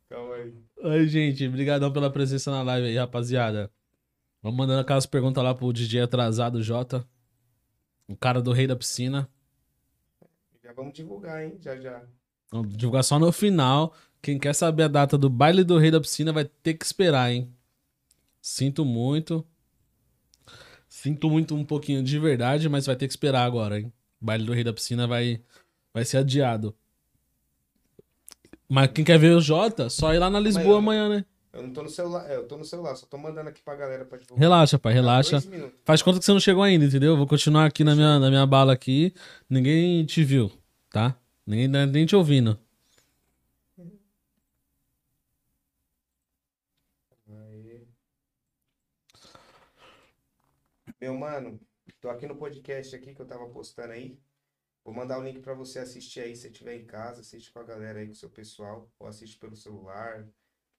Calma 0.08 0.34
aí. 0.34 0.54
Oi, 0.76 1.08
gente, 1.08 1.46
obrigadão 1.46 1.92
pela 1.92 2.10
presença 2.10 2.50
na 2.50 2.62
live 2.62 2.88
aí, 2.88 2.96
rapaziada. 2.96 3.70
Vamos 4.42 4.58
mandando 4.58 4.80
aquelas 4.80 5.06
perguntas 5.06 5.42
lá 5.42 5.54
pro 5.54 5.72
DJ 5.72 6.02
atrasado 6.02 6.62
Jota. 6.62 7.06
O 8.08 8.16
cara 8.16 8.42
do 8.42 8.52
rei 8.52 8.66
da 8.66 8.76
piscina. 8.76 9.28
Já 10.62 10.72
vamos 10.72 10.92
divulgar, 10.92 11.44
hein? 11.44 11.56
Já 11.60 11.76
já. 11.76 12.02
Vamos 12.50 12.76
divulgar 12.76 13.04
só 13.04 13.18
no 13.18 13.32
final. 13.32 13.94
Quem 14.20 14.38
quer 14.38 14.54
saber 14.54 14.84
a 14.84 14.88
data 14.88 15.16
do 15.16 15.30
baile 15.30 15.64
do 15.64 15.78
rei 15.78 15.90
da 15.90 16.00
piscina 16.00 16.32
vai 16.32 16.44
ter 16.44 16.74
que 16.74 16.84
esperar, 16.84 17.32
hein? 17.32 17.52
Sinto 18.40 18.84
muito. 18.84 19.46
Sinto 21.02 21.28
muito 21.28 21.52
um 21.56 21.64
pouquinho 21.64 22.00
de 22.00 22.16
verdade, 22.16 22.68
mas 22.68 22.86
vai 22.86 22.94
ter 22.94 23.08
que 23.08 23.12
esperar 23.12 23.44
agora, 23.44 23.80
hein? 23.80 23.92
O 24.20 24.24
baile 24.24 24.44
do 24.44 24.52
rei 24.52 24.62
da 24.62 24.72
piscina 24.72 25.04
vai, 25.04 25.42
vai 25.92 26.04
ser 26.04 26.18
adiado. 26.18 26.72
Mas 28.68 28.92
quem 28.92 29.04
quer 29.04 29.18
ver 29.18 29.34
o 29.34 29.40
Jota, 29.40 29.90
só 29.90 30.14
ir 30.14 30.20
lá 30.20 30.30
na 30.30 30.38
Lisboa 30.38 30.78
Amanhã. 30.78 31.08
né? 31.08 31.24
Eu 31.52 31.64
não 31.64 31.72
tô 31.72 31.82
no 31.82 31.88
celular. 31.88 32.30
É, 32.30 32.36
eu 32.36 32.46
tô 32.46 32.56
no 32.56 32.64
celular, 32.64 32.94
só 32.94 33.04
tô 33.04 33.18
mandando 33.18 33.48
aqui 33.48 33.60
pra 33.60 33.74
galera 33.74 34.04
pra 34.04 34.16
divulgar. 34.16 34.38
Relaxa, 34.40 34.78
pai, 34.78 34.92
relaxa. 34.92 35.42
Faz 35.84 36.02
conta 36.02 36.20
que 36.20 36.24
você 36.24 36.32
não 36.32 36.38
chegou 36.38 36.62
ainda, 36.62 36.84
entendeu? 36.84 37.16
Vou 37.16 37.26
continuar 37.26 37.66
aqui 37.66 37.82
na 37.82 37.96
minha, 37.96 38.20
na 38.20 38.30
minha 38.30 38.46
bala 38.46 38.72
aqui. 38.72 39.12
Ninguém 39.50 40.04
te 40.04 40.22
viu, 40.22 40.52
tá? 40.88 41.16
Ninguém 41.44 41.66
nem 41.88 42.06
te 42.06 42.14
ouvindo. 42.14 42.56
Aí. 47.28 47.88
Meu 51.02 51.18
mano, 51.18 51.60
tô 52.00 52.08
aqui 52.08 52.28
no 52.28 52.36
podcast 52.36 52.94
aqui 52.94 53.12
que 53.12 53.20
eu 53.20 53.26
tava 53.26 53.48
postando 53.48 53.92
aí. 53.92 54.16
Vou 54.84 54.94
mandar 54.94 55.18
o 55.18 55.22
link 55.24 55.40
pra 55.40 55.52
você 55.52 55.80
assistir 55.80 56.20
aí, 56.20 56.36
se 56.36 56.46
estiver 56.46 56.76
em 56.76 56.86
casa, 56.86 57.22
assiste 57.22 57.50
com 57.50 57.58
a 57.58 57.64
galera 57.64 57.98
aí, 57.98 58.06
com 58.06 58.12
o 58.12 58.14
seu 58.14 58.30
pessoal, 58.30 58.88
ou 59.00 59.08
assiste 59.08 59.36
pelo 59.36 59.56
celular, 59.56 60.28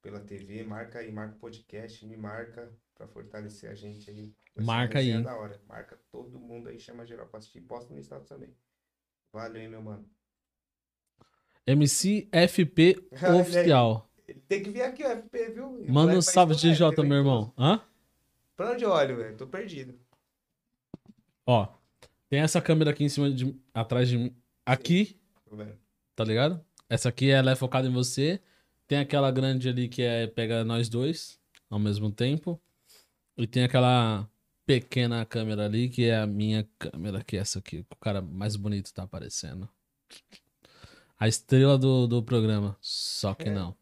pela 0.01 0.21
TV, 0.21 0.63
marca 0.63 0.99
aí, 0.99 1.11
marca 1.11 1.35
o 1.35 1.39
podcast, 1.39 2.05
me 2.05 2.15
marca 2.15 2.73
pra 2.95 3.05
fortalecer 3.05 3.69
a 3.69 3.75
gente 3.75 4.09
aí. 4.09 4.33
Vai 4.55 4.65
Marca 4.65 4.99
aí, 4.99 5.11
hein? 5.11 5.23
da 5.23 5.35
hora. 5.35 5.61
Marca 5.67 5.99
todo 6.09 6.39
mundo 6.39 6.69
aí, 6.69 6.79
chama 6.79 7.05
geral 7.05 7.27
pra 7.27 7.39
assistir 7.39 7.57
e 7.57 7.61
posta 7.61 7.93
no 7.93 7.99
status 7.99 8.29
também. 8.29 8.55
Valeu, 9.33 9.61
hein, 9.61 9.67
meu 9.67 9.81
mano. 9.81 10.09
MCFP 11.67 13.09
oficial. 13.41 14.09
Ele 14.25 14.39
tem 14.39 14.63
que 14.63 14.69
vir 14.69 14.83
aqui, 14.83 15.03
o 15.03 15.17
FP, 15.17 15.49
viu? 15.49 15.85
Manda 15.89 16.17
um 16.17 16.21
salve 16.21 16.55
DJ, 16.55 16.87
é 16.87 17.03
meu 17.03 17.17
irmão. 17.17 17.53
Hã? 17.57 17.83
Pra 18.55 18.71
onde 18.71 18.85
eu 18.85 18.89
olho, 18.89 19.17
velho? 19.17 19.35
Tô 19.35 19.47
perdido. 19.47 20.02
Ó, 21.45 21.67
tem 22.29 22.39
essa 22.39 22.61
câmera 22.61 22.91
aqui 22.91 23.03
em 23.03 23.09
cima 23.09 23.29
de 23.31 23.55
atrás 23.73 24.07
de 24.09 24.17
mim. 24.17 24.35
Aqui, 24.65 25.19
tá 26.15 26.23
ligado? 26.23 26.63
Essa 26.89 27.09
aqui 27.09 27.29
ela 27.29 27.51
é 27.51 27.55
focada 27.55 27.87
em 27.87 27.91
você. 27.91 28.41
Tem 28.87 28.97
aquela 28.99 29.29
grande 29.31 29.67
ali 29.69 29.87
que 29.87 30.01
é 30.01 30.27
pega 30.27 30.63
nós 30.63 30.87
dois 30.89 31.39
ao 31.69 31.79
mesmo 31.79 32.11
tempo. 32.11 32.61
E 33.37 33.47
tem 33.47 33.63
aquela 33.63 34.29
pequena 34.65 35.25
câmera 35.25 35.65
ali 35.65 35.89
que 35.89 36.05
é 36.05 36.17
a 36.17 36.27
minha 36.27 36.67
câmera, 36.79 37.23
que 37.23 37.35
é 37.35 37.39
essa 37.39 37.59
aqui. 37.59 37.85
O 37.89 37.95
cara 37.97 38.21
mais 38.21 38.55
bonito 38.55 38.93
tá 38.93 39.03
aparecendo. 39.03 39.67
A 41.19 41.27
estrela 41.27 41.77
do, 41.77 42.07
do 42.07 42.21
programa. 42.23 42.77
Só 42.81 43.33
que 43.33 43.49
É. 43.49 43.51
não. 43.51 43.75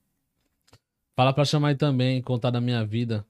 Fala 1.15 1.33
pra 1.33 1.45
chamar 1.45 1.69
aí 1.69 1.75
também, 1.75 2.21
contar 2.21 2.49
da 2.49 2.61
minha 2.61 2.83
vida. 2.85 3.25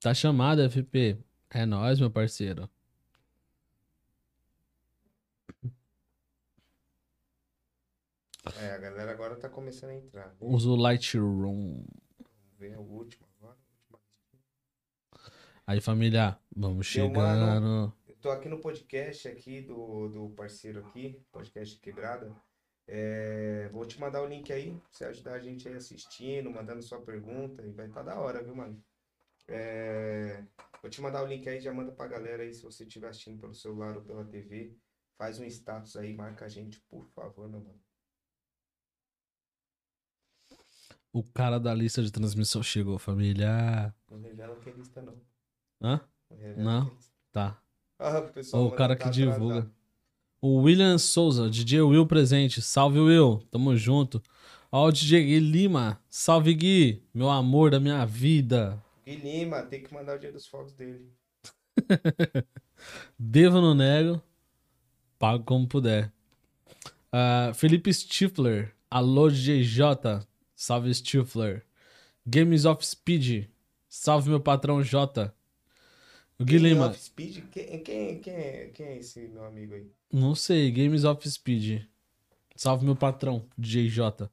Tá 0.00 0.12
chamado, 0.12 0.60
FP. 0.68 1.16
É 1.50 1.64
nóis, 1.64 2.00
meu 2.00 2.10
parceiro. 2.10 2.68
É, 8.60 8.70
a 8.70 8.78
galera 8.78 9.10
agora 9.10 9.36
tá 9.36 9.48
começando 9.48 9.90
a 9.90 9.94
entrar. 9.94 10.36
Usa 10.40 10.68
o 10.68 10.76
Lightroom. 10.76 11.84
Vamos 12.18 12.58
ver 12.58 12.78
o 12.78 12.82
último 12.82 13.26
agora. 13.38 13.56
Aí, 15.66 15.80
família, 15.80 16.38
vamos 16.54 16.76
Meu 16.76 17.08
chegando. 17.08 17.92
Eu 18.06 18.14
tô 18.16 18.30
aqui 18.30 18.48
no 18.48 18.60
podcast 18.60 19.26
aqui 19.26 19.62
do, 19.62 20.08
do 20.08 20.30
parceiro 20.30 20.80
aqui, 20.86 21.20
podcast 21.32 21.78
Quebrada. 21.80 22.34
É, 22.86 23.68
vou 23.72 23.84
te 23.84 23.98
mandar 24.00 24.22
o 24.22 24.26
link 24.26 24.52
aí, 24.52 24.70
pra 24.70 24.88
você 24.92 25.04
ajudar 25.06 25.34
a 25.34 25.40
gente 25.40 25.68
aí 25.68 25.74
assistindo, 25.74 26.50
mandando 26.50 26.82
sua 26.82 27.00
pergunta, 27.00 27.66
e 27.66 27.72
vai 27.72 27.86
estar 27.86 28.02
da 28.02 28.16
hora, 28.16 28.44
viu, 28.44 28.54
mano? 28.54 28.80
É, 29.48 30.44
vou 30.82 30.90
te 30.90 31.00
mandar 31.00 31.22
o 31.22 31.26
link 31.26 31.48
aí, 31.48 31.60
já 31.60 31.72
manda 31.72 31.92
pra 31.92 32.06
galera 32.06 32.42
aí, 32.42 32.52
se 32.52 32.62
você 32.62 32.84
estiver 32.84 33.08
assistindo 33.08 33.40
pelo 33.40 33.54
celular 33.54 33.96
ou 33.96 34.02
pela 34.02 34.24
TV, 34.24 34.76
faz 35.16 35.38
um 35.38 35.44
status 35.44 35.96
aí, 35.96 36.14
marca 36.14 36.44
a 36.44 36.48
gente, 36.48 36.80
por 36.88 37.06
favor, 37.08 37.48
meu 37.48 37.60
mano. 37.60 37.80
O 41.12 41.22
cara 41.22 41.58
da 41.58 41.72
lista 41.72 42.02
de 42.02 42.12
transmissão 42.12 42.62
chegou, 42.62 42.98
família. 42.98 43.94
Não 44.10 44.20
revela 44.20 44.54
que 44.56 44.68
é 44.68 44.72
lista, 44.72 45.00
não. 45.00 45.14
Hã? 45.80 46.00
Não. 46.56 46.64
Não? 46.64 46.86
é. 46.88 46.90
Tá. 47.32 47.62
Ah, 47.98 48.18
o 48.18 48.28
pessoal 48.32 48.66
o 48.66 48.72
cara 48.72 48.94
tá 48.94 49.04
que 49.04 49.10
divulga. 49.10 49.60
atrasado. 49.60 49.74
O 50.42 50.60
William 50.60 50.98
Souza, 50.98 51.48
DJ 51.48 51.80
Will 51.80 52.06
presente. 52.06 52.60
Salve, 52.60 52.98
Will. 52.98 53.42
Tamo 53.50 53.74
junto. 53.76 54.22
Ó, 54.70 54.86
o 54.86 54.92
DJ 54.92 55.24
Gui 55.24 55.40
Lima. 55.40 55.98
Salve, 56.10 56.52
Gui. 56.54 57.02
Meu 57.14 57.30
amor 57.30 57.70
da 57.70 57.80
minha 57.80 58.04
vida. 58.04 58.82
Gui 59.06 59.16
Lima, 59.16 59.62
tem 59.62 59.80
que 59.82 59.94
mandar 59.94 60.16
o 60.16 60.18
dia 60.18 60.32
dos 60.32 60.48
fogos 60.48 60.72
dele. 60.72 61.12
Devo 63.16 63.60
no 63.60 63.72
nego. 63.72 64.20
Pago 65.16 65.44
como 65.44 65.68
puder. 65.68 66.12
Ah, 67.12 67.52
Felipe 67.54 67.94
Stifler. 67.94 68.74
Alô, 68.90 69.30
DJ 69.30 69.62
J. 69.62 70.26
Salve, 70.56 70.92
Stifler. 70.92 71.64
Games 72.26 72.64
of 72.64 72.84
Speed. 72.84 73.48
Salve, 73.88 74.28
meu 74.28 74.40
patrão 74.40 74.82
J. 74.82 75.32
O 76.38 76.44
Gui 76.44 76.58
Game 76.58 76.70
Lima. 76.70 76.88
of 76.88 76.98
Speed? 76.98 77.44
Quem, 77.52 77.82
quem, 77.84 78.20
quem, 78.20 78.34
é, 78.34 78.70
quem 78.74 78.86
é 78.86 78.98
esse 78.98 79.20
meu 79.28 79.44
amigo 79.44 79.74
aí? 79.74 79.88
Não 80.12 80.34
sei, 80.34 80.70
Games 80.72 81.04
of 81.04 81.30
Speed. 81.30 81.82
Salve 82.56 82.84
meu 82.84 82.96
patrão, 82.96 83.46
DJ 83.56 83.88
J. 83.88 84.28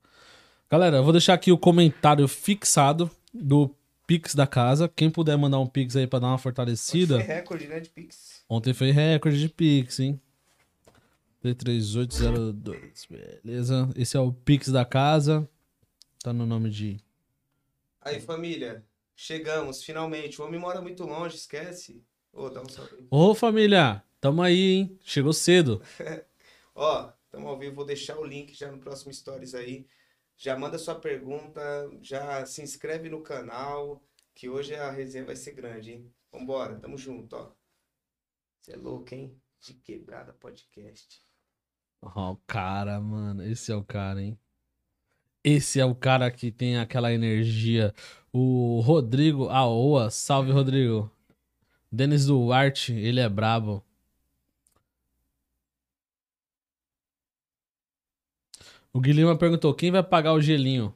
Galera, 0.68 0.98
eu 0.98 1.04
vou 1.04 1.12
deixar 1.12 1.36
aqui 1.36 1.52
o 1.52 1.58
comentário 1.58 2.28
fixado 2.28 3.10
do 3.32 3.76
Pix 4.06 4.36
da 4.36 4.46
casa. 4.46 4.88
Quem 4.88 5.10
puder 5.10 5.38
mandar 5.38 5.60
um 5.60 5.68
Pix 5.68 5.96
aí 5.96 6.08
pra 6.08 6.20
dar 6.20 6.28
uma 6.28 6.38
fortalecida. 6.38 7.16
Foi 7.16 7.24
recorde, 7.24 7.68
né, 7.68 7.80
de 7.80 7.90
Pix. 7.90 8.44
Ontem 8.50 8.74
foi 8.74 8.92
recorde 8.92 9.40
de 9.40 9.50
Pix, 9.50 10.00
hein? 10.00 10.20
T3802. 11.44 13.08
Beleza. 13.10 13.90
Esse 13.96 14.16
é 14.16 14.20
o 14.20 14.32
Pix 14.32 14.70
da 14.70 14.86
casa. 14.86 15.48
Tá 16.22 16.32
no 16.32 16.46
nome 16.46 16.70
de. 16.70 16.98
Aí, 18.02 18.20
família, 18.20 18.84
chegamos, 19.16 19.84
finalmente. 19.84 20.42
O 20.42 20.46
homem 20.46 20.60
mora 20.60 20.82
muito 20.82 21.04
longe, 21.04 21.36
esquece. 21.36 22.02
Ô, 22.32 22.50
dá 22.50 22.62
um 22.62 22.70
salve 22.70 22.96
aí. 22.96 23.08
Ô, 23.10 23.36
família! 23.36 24.04
Tamo 24.20 24.42
aí, 24.42 24.72
hein? 24.72 25.00
Chegou 25.04 25.34
cedo. 25.34 25.82
Ó, 26.74 27.12
tamo 27.30 27.50
ao 27.50 27.60
vivo, 27.60 27.76
vou 27.76 27.86
deixar 27.86 28.18
o 28.18 28.26
link 28.26 28.58
já 28.58 28.72
no 28.72 28.78
próximo 28.78 29.14
Stories 29.14 29.54
aí. 29.54 29.86
Já 30.38 30.58
manda 30.58 30.78
sua 30.78 30.96
pergunta, 30.96 31.62
já 32.02 32.46
se 32.46 32.62
inscreve 32.62 33.10
no 33.10 33.22
canal, 33.22 34.04
que 34.34 34.50
hoje 34.50 34.76
a 34.76 34.92
resenha 34.92 35.26
vai 35.26 35.36
ser 35.36 35.54
grande, 35.54 35.94
hein? 35.94 36.14
Vambora, 36.32 36.80
tamo 36.80 36.98
junto, 36.98 37.36
ó. 37.36 37.52
Você 38.60 38.74
é 38.74 38.76
louco, 38.76 39.14
hein? 39.14 39.40
De 39.62 39.74
quebrada 39.74 40.34
podcast. 40.34 41.22
Ó, 42.02 42.34
o 42.34 42.38
cara, 42.48 43.00
mano. 43.00 43.44
Esse 43.44 43.72
é 43.72 43.76
o 43.76 43.84
cara, 43.84 44.22
hein? 44.22 44.38
Esse 45.44 45.80
é 45.80 45.86
o 45.86 45.94
cara 45.94 46.32
que 46.32 46.52
tem 46.52 46.78
aquela 46.78 47.14
energia. 47.14 47.94
O 48.32 48.80
Rodrigo 48.80 49.50
Aoa, 49.50 50.10
salve 50.10 50.52
Rodrigo. 50.52 51.12
Denis 51.92 52.26
Duarte, 52.26 52.94
ele 52.94 53.20
é 53.20 53.30
brabo. 53.30 53.84
O 58.94 59.02
Guilherme 59.02 59.38
perguntou: 59.38 59.74
quem 59.74 59.92
vai 59.92 60.04
pagar 60.04 60.34
o 60.34 60.42
gelinho? 60.42 60.94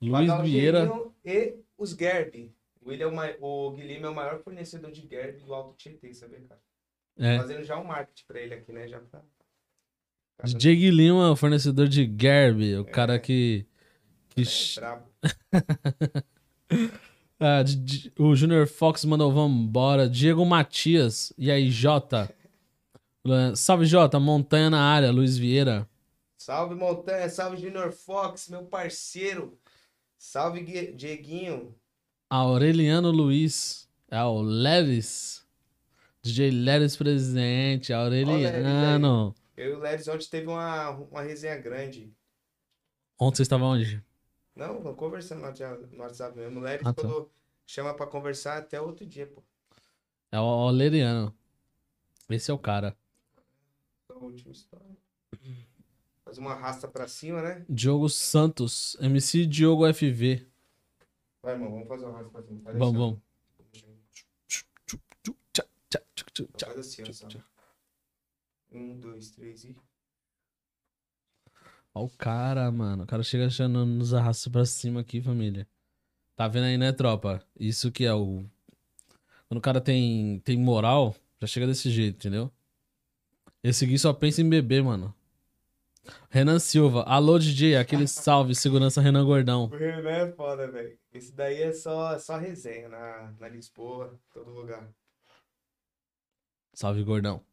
Luiz 0.00 0.28
Pagar 0.28 0.42
Vieira. 0.42 0.90
E 1.24 1.54
os 1.76 1.90
Gerb. 1.90 2.50
O, 2.80 2.88
William 2.88 3.12
é 3.22 3.36
o, 3.40 3.68
o 3.68 3.72
Guilherme 3.72 4.06
é 4.06 4.08
o 4.08 4.14
maior 4.14 4.42
fornecedor 4.42 4.90
de 4.90 5.06
Gerb 5.06 5.44
do 5.44 5.52
Alto 5.52 5.76
Tietê, 5.76 6.14
sabe, 6.14 6.38
cara? 6.48 6.60
É. 7.18 7.36
Fazendo 7.36 7.62
já 7.62 7.78
um 7.78 7.84
marketing 7.84 8.24
pra 8.26 8.40
ele 8.40 8.54
aqui, 8.54 8.72
né? 8.72 8.88
Já 8.88 8.98
pra... 8.98 9.20
Cara, 10.38 10.54
DJ 10.54 10.76
Guilherme, 10.76 11.20
o 11.20 11.36
fornecedor 11.36 11.86
de 11.86 12.10
Gerb, 12.18 12.78
o 12.80 12.84
cara 12.86 13.18
que. 13.18 13.66
que 14.30 14.42
é 14.42 14.80
brabo. 14.80 15.06
Ah, 17.42 17.64
o 18.18 18.36
Junior 18.36 18.66
Fox 18.66 19.02
mandou 19.02 19.32
vambora. 19.32 20.06
Diego 20.06 20.44
Matias. 20.44 21.32
E 21.38 21.50
aí, 21.50 21.70
Jota? 21.70 22.30
Salve, 23.56 23.86
Jota. 23.86 24.20
Montanha 24.20 24.68
na 24.68 24.82
área. 24.82 25.10
Luiz 25.10 25.38
Vieira. 25.38 25.88
Salve, 26.50 26.74
Montanha. 26.74 27.28
Salve, 27.28 27.56
Junior 27.58 27.92
Fox, 27.92 28.48
meu 28.48 28.64
parceiro. 28.64 29.56
Salve, 30.18 30.60
Gui- 30.62 30.92
Dieguinho. 30.94 31.72
Aureliano 32.28 33.12
Luiz. 33.12 33.88
É 34.10 34.20
o 34.24 34.42
Leves. 34.42 35.46
DJ 36.20 36.50
Leves 36.50 36.96
presente. 36.96 37.92
Aureliano. 37.92 39.32
Eu 39.56 39.70
e 39.70 39.72
o 39.74 39.78
Leris 39.78 40.08
ontem 40.08 40.26
teve 40.28 40.48
uma, 40.48 40.90
uma 40.90 41.22
resenha 41.22 41.56
grande. 41.56 42.12
Ontem 43.16 43.36
você 43.36 43.42
estava 43.42 43.64
onde? 43.66 44.02
Não, 44.56 44.92
conversando 44.96 45.42
no 45.42 46.02
WhatsApp- 46.02 46.36
mesmo. 46.36 46.58
O 46.58 46.62
Leris 46.64 46.84
Ah, 46.84 46.92
tá. 46.92 47.02
falou, 47.02 47.30
chama 47.64 47.94
pra 47.94 48.08
conversar 48.08 48.58
até 48.58 48.80
outro 48.80 49.06
dia, 49.06 49.28
pô. 49.28 49.40
É 50.32 50.40
o 50.40 50.42
Aureliano. 50.42 51.32
Esse 52.28 52.50
é 52.50 52.54
o 52.54 52.58
cara. 52.58 52.96
A 54.08 54.14
última 54.14 54.50
história. 54.50 54.96
Faz 56.30 56.38
uma 56.38 56.54
rasta 56.54 56.86
pra 56.86 57.08
cima, 57.08 57.42
né? 57.42 57.66
Diogo 57.68 58.08
Santos. 58.08 58.96
MC 59.00 59.44
Diogo 59.46 59.92
FV. 59.92 60.46
Vai, 61.42 61.54
irmão, 61.54 61.72
vamos 61.72 61.88
fazer 61.88 62.04
uma 62.04 62.18
rasta 62.18 62.30
pra 62.30 62.42
cima. 62.44 62.60
Vamos, 62.72 62.78
deixar. 62.78 62.98
vamos. 62.98 63.20
Tchá. 65.52 66.66
Faz 66.66 66.78
assim, 66.78 67.02
ó? 67.02 68.76
Um, 68.76 69.00
dois, 69.00 69.32
três 69.32 69.64
e... 69.64 69.74
Ó 71.92 72.04
o 72.04 72.10
cara, 72.10 72.70
mano. 72.70 73.02
O 73.02 73.06
cara 73.08 73.24
chega 73.24 73.48
achando 73.48 73.84
nos 73.84 74.14
arrasta 74.14 74.48
pra 74.48 74.64
cima 74.64 75.00
aqui, 75.00 75.20
família. 75.20 75.66
Tá 76.36 76.46
vendo 76.46 76.66
aí, 76.66 76.78
né, 76.78 76.92
tropa? 76.92 77.44
Isso 77.58 77.90
que 77.90 78.04
é 78.04 78.14
o. 78.14 78.44
Quando 79.48 79.58
o 79.58 79.60
cara 79.60 79.80
tem, 79.80 80.38
tem 80.44 80.56
moral, 80.56 81.12
já 81.40 81.48
chega 81.48 81.66
desse 81.66 81.90
jeito, 81.90 82.18
entendeu? 82.18 82.52
Esse 83.64 83.84
aqui 83.84 83.98
só 83.98 84.12
pensa 84.12 84.40
em 84.40 84.48
beber, 84.48 84.84
mano. 84.84 85.12
Renan 86.30 86.58
Silva. 86.58 87.02
Alô, 87.02 87.38
DJ. 87.38 87.76
Aquele 87.76 88.06
salve. 88.06 88.54
Segurança 88.54 89.00
Renan 89.00 89.24
Gordão. 89.24 89.64
O 89.64 89.76
Renan 89.76 90.10
é 90.10 90.32
foda, 90.32 90.70
velho. 90.70 90.98
Esse 91.12 91.32
daí 91.32 91.62
é 91.62 91.72
só, 91.72 92.18
só 92.18 92.36
resenha 92.36 92.88
na, 92.88 93.34
na 93.38 93.48
Lisboa, 93.48 94.18
todo 94.32 94.50
lugar. 94.50 94.88
Salve, 96.72 97.02
Gordão. 97.02 97.44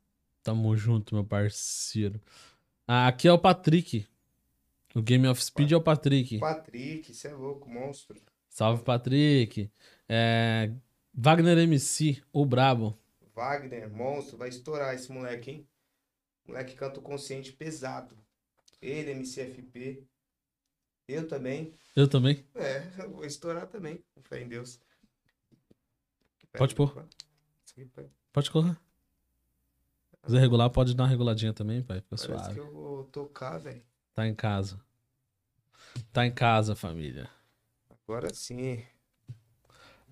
Tamo 0.43 0.75
junto, 0.77 1.15
meu 1.15 1.25
parceiro. 1.25 2.21
Ah, 2.87 3.07
aqui 3.07 3.27
é 3.27 3.31
o 3.31 3.39
Patrick. 3.39 4.07
O 4.95 5.01
Game 5.01 5.27
of 5.27 5.43
Speed 5.43 5.71
é 5.71 5.75
o 5.75 5.81
Patrick. 5.81 6.39
Patrick, 6.39 7.13
você 7.13 7.27
é 7.27 7.33
louco, 7.33 7.69
monstro. 7.69 8.19
Salve, 8.47 8.83
Patrick. 8.83 9.69
É, 10.07 10.71
Wagner 11.13 11.57
MC, 11.57 12.23
o 12.31 12.45
Brabo. 12.45 12.97
Wagner, 13.35 13.91
monstro, 13.91 14.37
vai 14.37 14.49
estourar 14.49 14.95
esse 14.95 15.11
moleque, 15.11 15.51
hein? 15.51 15.67
Moleque 16.47 16.75
canta 16.75 16.99
o 16.99 17.03
consciente 17.03 17.51
pesado. 17.51 18.17
Ele, 18.81 19.11
MCFP. 19.11 20.03
Eu 21.07 21.27
também. 21.27 21.73
Eu 21.95 22.07
também. 22.07 22.43
É, 22.53 22.81
vou 23.07 23.25
estourar 23.25 23.67
também, 23.67 24.03
com 24.13 24.21
fé 24.21 24.41
em 24.41 24.47
Deus. 24.47 24.79
Pode 26.57 26.75
pôr. 26.75 27.05
Pode 28.33 28.51
correr. 28.51 28.73
Se 28.73 30.21
quiser 30.23 30.39
regular, 30.39 30.69
pode 30.69 30.95
dar 30.95 31.03
uma 31.03 31.09
reguladinha 31.09 31.53
também, 31.53 31.81
pai. 31.81 32.01
Fica 32.01 32.15
Parece 32.15 32.25
suave. 32.25 32.53
que 32.53 32.59
eu 32.59 32.71
vou 32.71 33.03
tocar, 33.05 33.57
velho. 33.57 33.81
Tá 34.13 34.27
em 34.27 34.35
casa. 34.35 34.79
Tá 36.11 36.25
em 36.25 36.31
casa, 36.31 36.75
família. 36.75 37.29
Agora 37.89 38.33
sim. 38.33 38.83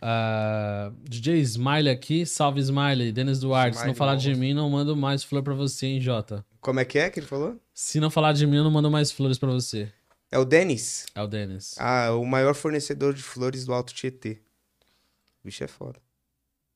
Ah, 0.01 0.91
DJ 1.03 1.39
Smiley 1.41 1.89
aqui. 1.89 2.25
Salve, 2.25 2.61
Smiley. 2.61 3.11
Denis 3.11 3.39
Duarte. 3.39 3.77
Se 3.77 3.87
não 3.87 3.95
falar 3.95 4.15
de 4.15 4.33
mim, 4.35 4.53
não 4.53 4.69
mando 4.69 4.95
mais 4.95 5.23
flor 5.23 5.41
pra 5.41 5.53
você, 5.53 5.87
hein, 5.87 6.01
Jota. 6.01 6.45
Como 6.65 6.79
é 6.79 6.85
que 6.85 6.97
é 6.97 7.11
que 7.11 7.19
ele 7.19 7.27
falou? 7.27 7.61
Se 7.75 7.99
não 7.99 8.09
falar 8.09 8.33
de 8.33 8.47
mim, 8.47 8.57
eu 8.57 8.63
não 8.63 8.71
mando 8.71 8.89
mais 8.89 9.11
flores 9.11 9.37
pra 9.37 9.51
você. 9.51 9.87
É 10.31 10.39
o 10.39 10.43
Denis. 10.43 11.05
É 11.13 11.21
o 11.21 11.27
Denis. 11.27 11.75
Ah, 11.77 12.09
o 12.13 12.25
maior 12.25 12.55
fornecedor 12.55 13.13
de 13.13 13.21
flores 13.21 13.65
do 13.65 13.71
Alto 13.71 13.93
Tietê. 13.93 14.41
O 15.43 15.45
bicho 15.45 15.63
é 15.63 15.67
foda. 15.67 16.01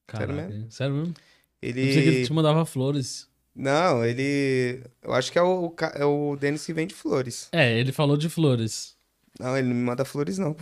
Caraca, 0.05 0.31
mesmo? 0.31 0.53
hein? 0.53 0.67
Sério 0.69 0.93
mesmo? 0.93 1.15
Eu 1.59 1.73
pensei 1.73 2.03
que 2.03 2.07
ele 2.07 2.15
Ele. 2.17 2.25
te 2.27 2.31
mandava 2.31 2.63
flores. 2.67 3.27
Não, 3.55 4.05
ele. 4.05 4.83
Eu 5.01 5.11
acho 5.11 5.31
que 5.31 5.39
é 5.39 5.41
o, 5.41 5.73
é 5.95 6.05
o 6.05 6.35
Denis 6.35 6.63
que 6.63 6.71
vende 6.71 6.93
flores. 6.93 7.49
É, 7.51 7.79
ele 7.79 7.91
falou 7.91 8.15
de 8.15 8.29
flores. 8.29 8.95
Não, 9.39 9.57
ele 9.57 9.69
não 9.69 9.75
me 9.75 9.81
manda 9.81 10.05
flores, 10.05 10.37
não. 10.37 10.55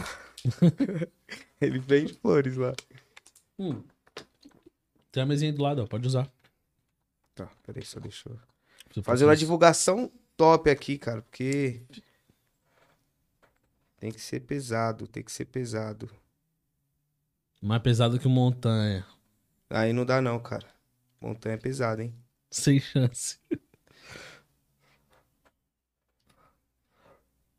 ele 1.59 1.79
vende 1.79 2.13
flores 2.13 2.55
lá. 2.55 2.73
Hum. 3.59 3.83
Tem 5.11 5.21
a 5.21 5.25
mesinha 5.25 5.51
do 5.51 5.61
lado, 5.61 5.83
ó. 5.83 5.85
Pode 5.85 6.07
usar. 6.07 6.31
Tá, 7.35 7.51
peraí, 7.65 7.83
só 7.83 7.99
deixa 7.99 8.29
eu. 8.29 8.39
Fazer 9.03 9.25
uma 9.25 9.35
divulgação 9.35 10.11
top 10.35 10.69
aqui, 10.69 10.97
cara, 10.97 11.21
porque. 11.21 11.81
Tem 13.99 14.11
que 14.11 14.21
ser 14.21 14.41
pesado, 14.41 15.07
tem 15.07 15.23
que 15.23 15.31
ser 15.31 15.45
pesado. 15.45 16.09
Mais 17.61 17.81
pesado 17.81 18.19
que 18.19 18.27
montanha. 18.27 19.05
Aí 19.69 19.91
não 19.91 20.05
dá, 20.05 20.21
não, 20.21 20.39
cara. 20.39 20.67
Montanha 21.19 21.55
é 21.55 21.57
pesado, 21.57 22.01
hein? 22.01 22.13
Sem 22.49 22.79
chance. 22.79 23.39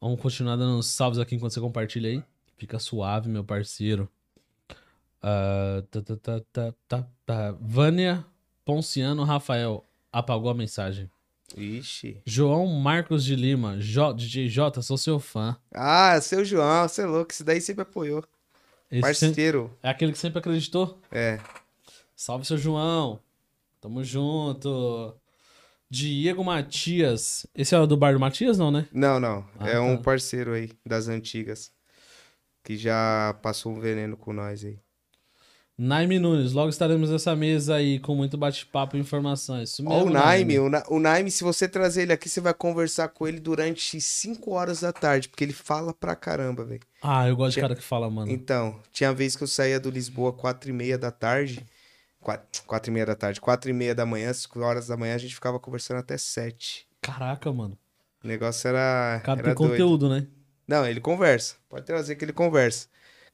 Vamos 0.00 0.20
continuar 0.20 0.54
dando 0.56 0.78
uns 0.78 0.86
salves 0.86 1.18
aqui 1.18 1.34
enquanto 1.34 1.52
você 1.52 1.60
compartilha 1.60 2.08
aí. 2.08 2.22
Fica 2.56 2.78
suave, 2.78 3.28
meu 3.28 3.44
parceiro. 3.44 4.08
Ah, 5.20 5.82
tá, 5.90 6.00
tá, 6.00 6.16
tá, 6.16 6.40
tá, 6.52 6.74
tá, 6.86 7.08
tá. 7.26 7.52
Vânia 7.60 8.24
Ponciano 8.64 9.24
Rafael 9.24 9.84
apagou 10.12 10.50
a 10.50 10.54
mensagem. 10.54 11.10
Ixi. 11.56 12.20
João 12.24 12.66
Marcos 12.66 13.24
de 13.24 13.34
Lima. 13.34 13.76
J, 13.80 14.14
DJ 14.14 14.48
J, 14.48 14.82
sou 14.82 14.96
seu 14.98 15.18
fã. 15.18 15.56
Ah, 15.72 16.20
seu 16.20 16.44
João, 16.44 16.86
você 16.88 17.02
é 17.02 17.06
louco. 17.06 17.32
Esse 17.32 17.42
daí 17.44 17.60
sempre 17.60 17.82
apoiou. 17.82 18.24
Esse 18.90 19.02
sempre- 19.14 19.28
Parceiro. 19.28 19.78
é 19.82 19.88
aquele 19.90 20.12
que 20.12 20.18
sempre 20.18 20.38
acreditou? 20.38 20.98
É. 21.10 21.40
Salve, 22.14 22.44
seu 22.46 22.58
João. 22.58 23.20
Tamo 23.80 24.02
junto. 24.04 25.14
Diego 25.90 26.44
Matias. 26.44 27.46
Esse 27.54 27.74
é 27.74 27.78
o 27.78 27.86
do 27.86 27.96
bar 27.96 28.12
do 28.12 28.20
Matias, 28.20 28.58
não, 28.58 28.70
né? 28.70 28.86
Não, 28.92 29.18
não. 29.18 29.48
Ah, 29.58 29.68
é 29.70 29.80
um 29.80 29.96
tá. 29.96 30.02
parceiro 30.02 30.52
aí, 30.52 30.70
das 30.84 31.08
antigas. 31.08 31.72
Que 32.62 32.76
já 32.76 33.34
passou 33.42 33.72
um 33.72 33.80
veneno 33.80 34.16
com 34.16 34.32
nós 34.32 34.64
aí. 34.64 34.78
Naime 35.78 36.18
Nunes. 36.18 36.52
Logo 36.52 36.68
estaremos 36.70 37.08
nessa 37.08 37.36
mesa 37.36 37.76
aí 37.76 38.00
com 38.00 38.14
muito 38.16 38.36
bate-papo 38.36 38.96
e 38.96 39.00
informações. 39.00 39.70
Isso 39.70 39.84
Ó, 39.86 39.88
mesmo, 39.88 40.06
o 40.06 40.10
Naime, 40.12 40.58
o, 40.58 40.68
Na- 40.68 40.82
o 40.88 40.98
Naime, 40.98 41.30
se 41.30 41.44
você 41.44 41.68
trazer 41.68 42.02
ele 42.02 42.12
aqui, 42.12 42.28
você 42.28 42.40
vai 42.40 42.52
conversar 42.52 43.08
com 43.08 43.28
ele 43.28 43.38
durante 43.38 44.00
5 44.00 44.50
horas 44.50 44.80
da 44.80 44.92
tarde, 44.92 45.28
porque 45.28 45.44
ele 45.44 45.52
fala 45.52 45.94
pra 45.94 46.16
caramba, 46.16 46.64
velho. 46.64 46.80
Ah, 47.00 47.28
eu 47.28 47.36
gosto 47.36 47.50
de 47.50 47.54
Tinha- 47.54 47.68
cara 47.68 47.76
que 47.76 47.84
fala, 47.84 48.10
mano. 48.10 48.28
Então, 48.30 48.80
tinha 48.92 49.12
vez 49.12 49.36
que 49.36 49.44
eu 49.44 49.46
saía 49.46 49.78
do 49.78 49.88
Lisboa 49.88 50.32
4 50.32 50.68
e 50.68 50.72
meia 50.72 50.98
da 50.98 51.12
tarde. 51.12 51.64
4 52.66 52.90
e 52.90 52.92
meia 52.92 53.06
da 53.06 53.14
tarde, 53.14 53.40
4 53.40 53.70
e 53.70 53.72
meia 53.72 53.94
da 53.94 54.04
manhã, 54.04 54.32
5 54.32 54.58
horas 54.60 54.88
da 54.88 54.96
manhã, 54.96 55.14
a 55.14 55.18
gente 55.18 55.34
ficava 55.34 55.60
conversando 55.60 55.98
até 55.98 56.18
7. 56.18 56.88
Caraca, 57.00 57.52
mano. 57.52 57.78
O 58.22 58.26
negócio 58.26 58.66
era. 58.66 59.20
Cara 59.24 59.38
era 59.38 59.54
tem 59.54 59.68
conteúdo, 59.68 60.08
né? 60.08 60.26
Não, 60.66 60.84
ele 60.84 61.00
conversa. 61.00 61.54
Pode 61.68 61.86
trazer 61.86 62.16
que 62.16 62.24
ele 62.24 62.32
conversa. 62.32 62.88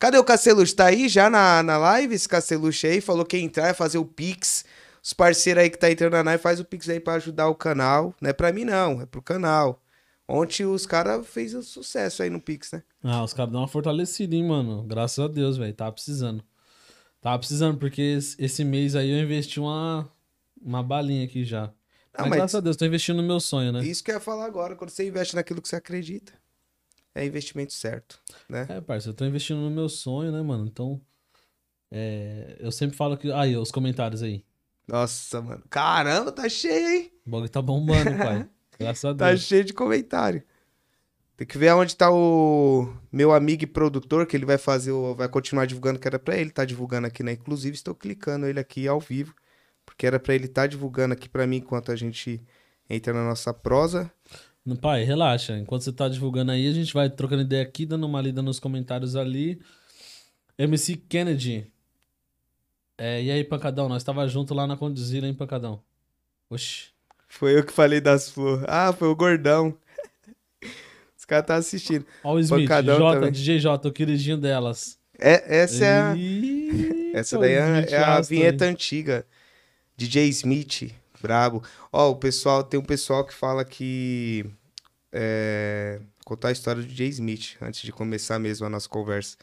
Cadê 0.05 0.19
o 0.19 0.25
Castelucho? 0.25 0.77
Tá 0.77 0.85
aí 0.89 1.09
já 1.09 1.31
na, 1.31 1.63
na 1.63 1.79
live? 1.79 2.15
Esse 2.15 2.29
Castelucho 2.29 2.87
aí 2.87 3.01
falou 3.01 3.25
que 3.25 3.39
ia 3.39 3.43
entrar, 3.43 3.69
ia 3.69 3.73
fazer 3.73 3.97
o 3.97 4.05
Pix. 4.05 4.63
Os 5.03 5.15
parceiros 5.15 5.63
aí 5.63 5.71
que 5.71 5.79
tá 5.79 5.91
entrando 5.91 6.13
na 6.13 6.21
live, 6.21 6.43
faz 6.43 6.61
o 6.61 6.65
Pix 6.67 6.91
aí 6.91 7.01
pra 7.01 7.15
ajudar 7.15 7.49
o 7.49 7.55
canal. 7.55 8.15
Não 8.21 8.29
é 8.29 8.35
pra 8.35 8.53
mim, 8.53 8.67
não, 8.67 9.01
é 9.01 9.07
pro 9.07 9.23
canal. 9.23 9.83
Ontem 10.29 10.67
os 10.67 10.85
caras 10.85 11.27
fez 11.27 11.55
um 11.55 11.63
sucesso 11.63 12.23
aí 12.23 12.29
no 12.29 12.39
Pix, 12.39 12.73
né? 12.73 12.83
Ah, 13.03 13.25
os 13.25 13.33
caras 13.33 13.51
dão 13.51 13.63
uma 13.63 13.67
fortalecida, 13.67 14.37
hein, 14.37 14.47
mano. 14.47 14.83
Graças 14.83 15.19
a 15.19 15.27
Deus, 15.27 15.57
velho. 15.57 15.73
Tava 15.73 15.93
precisando. 15.93 16.45
Tava 17.23 17.39
precisando, 17.39 17.79
porque 17.79 18.03
esse 18.03 18.37
esse 18.39 18.63
mês 18.63 18.95
aí 18.95 19.11
eu 19.11 19.25
investi 19.25 19.59
uma, 19.59 20.07
uma 20.61 20.83
balinha 20.83 21.25
aqui 21.25 21.47
já. 21.47 21.73
Ah, 22.13 22.21
mas, 22.21 22.29
mas 22.29 22.39
graças 22.41 22.55
a 22.57 22.61
Deus, 22.61 22.77
tô 22.77 22.85
investindo 22.85 23.23
no 23.23 23.27
meu 23.27 23.41
sonho, 23.41 23.73
né? 23.73 23.83
isso 23.83 24.05
que 24.05 24.11
eu 24.11 24.17
ia 24.17 24.21
falar 24.21 24.45
agora, 24.45 24.77
quando 24.77 24.91
você 24.91 25.09
investe 25.09 25.35
naquilo 25.35 25.63
que 25.63 25.69
você 25.69 25.77
acredita, 25.77 26.35
é 27.15 27.25
investimento 27.25 27.73
certo, 27.73 28.21
né? 28.49 28.67
É, 28.69 28.81
parça, 28.81 29.09
eu 29.11 29.15
tô 29.15 29.25
investindo 29.25 29.61
no 29.61 29.71
meu 29.71 29.89
sonho, 29.89 30.33
né, 30.33 30.43
mano? 30.43 30.67
Então, 30.67 31.01
é, 31.91 32.57
eu 32.59 32.73
sempre 32.73 32.97
falo 32.97 33.17
que... 33.17 33.31
Aí, 33.33 33.57
os 33.57 33.71
comentários 33.71 34.23
aí. 34.23 34.45
Nossa, 34.87 35.41
mano. 35.41 35.63
Caramba, 35.71 36.33
tá 36.33 36.49
cheio, 36.49 36.89
hein? 36.89 37.13
O 37.27 37.31
bagulho 37.31 37.49
tá 37.51 37.63
bombando, 37.63 38.11
pai. 38.19 38.49
Graças 38.79 39.05
a 39.05 39.15
Tá 39.15 39.29
Deus. 39.31 39.41
cheio 39.43 39.65
de 39.65 39.73
comentário. 39.73 40.43
Tem 41.37 41.47
que 41.47 41.59
ver 41.59 41.69
aonde 41.69 41.97
tá 41.97 42.11
o 42.13 42.93
meu 43.11 43.33
amigo 43.33 43.65
e 43.65 43.67
produtor, 43.67 44.27
que 44.27 44.37
ele 44.37 44.45
vai 44.47 44.59
fazer, 44.59 44.93
o... 44.93 45.15
vai 45.15 45.29
continuar 45.29 45.67
divulgando, 45.67 45.99
que 45.99 46.07
era 46.07 46.19
pra 46.19 46.37
ele 46.37 46.51
tá 46.51 46.65
divulgando 46.65 47.07
aqui, 47.07 47.23
né? 47.23 47.33
Inclusive, 47.33 47.75
estou 47.75 47.95
clicando 47.95 48.47
ele 48.47 48.61
aqui 48.61 48.87
ao 48.87 49.01
vivo, 49.01 49.35
porque 49.85 50.07
era 50.07 50.21
pra 50.21 50.35
ele 50.35 50.47
estar 50.47 50.67
divulgando 50.67 51.13
aqui 51.15 51.29
pra 51.29 51.47
mim 51.47 51.57
enquanto 51.57 51.91
a 51.91 51.97
gente 51.97 52.41
entra 52.89 53.13
na 53.13 53.25
nossa 53.25 53.53
prosa. 53.53 54.13
Pai, 54.81 55.05
relaxa. 55.05 55.59
Enquanto 55.59 55.83
você 55.83 55.93
tá 55.93 56.09
divulgando 56.09 56.53
aí, 56.53 56.67
a 56.67 56.73
gente 56.73 56.95
vai 56.95 57.11
trocando 57.11 57.43
ideia 57.43 57.63
aqui, 57.63 57.85
dando 57.85 58.07
uma 58.07 58.21
lida 58.21 58.41
nos 58.41 58.59
comentários 58.59 59.15
ali. 59.15 59.61
MC 60.59 60.97
Kennedy. 60.97 61.71
É, 62.97 63.23
e 63.23 63.31
aí, 63.31 63.45
Pancadão? 63.45 63.89
Nós 63.89 64.03
tava 64.03 64.27
junto 64.27 64.55
lá 64.55 64.67
na 64.67 64.77
Conduzila, 64.77 65.27
hein, 65.27 65.35
Pancadão? 65.35 65.83
Oxi. 66.49 66.95
Foi 67.29 67.59
eu 67.59 67.65
que 67.65 67.73
falei 67.73 68.01
das 68.01 68.31
flores. 68.31 68.65
Ah, 68.67 68.93
foi 68.93 69.09
o 69.09 69.17
gordão. 69.17 69.77
Os 71.19 71.25
caras 71.27 71.47
tá 71.47 71.57
assistindo. 71.57 72.07
Ó 72.23 72.35
o 72.35 72.41
Smith, 72.41 72.63
Pancadão 72.63 72.99
J, 72.99 73.15
também. 73.15 73.33
DJ 73.33 73.59
J, 73.59 73.89
o 73.89 73.93
queridinho 73.93 74.39
delas. 74.39 74.99
É, 75.19 75.63
essa 75.63 75.85
é 75.85 76.01
a, 76.01 76.15
essa 77.13 77.39
daí 77.39 77.53
é, 77.53 77.87
é 77.91 77.97
a 77.99 78.21
vinheta 78.21 78.65
antiga. 78.65 79.27
DJ 79.97 80.29
Smith, 80.29 80.93
brabo. 81.25 81.63
Ó, 81.93 82.11
o 82.11 82.17
pessoal, 82.17 82.63
tem 82.63 82.79
um 82.79 82.85
pessoal 82.85 83.25
que 83.25 83.35
fala 83.35 83.65
que. 83.65 84.45
É, 85.13 86.01
contar 86.25 86.49
a 86.49 86.53
história 86.53 86.83
do 86.83 86.89
DJ 86.89 87.09
Smith, 87.09 87.57
antes 87.63 87.83
de 87.83 87.93
começar 87.93 88.39
mesmo 88.39 88.67
a 88.67 88.71
nossa 88.71 88.89
conversa. 88.89 89.37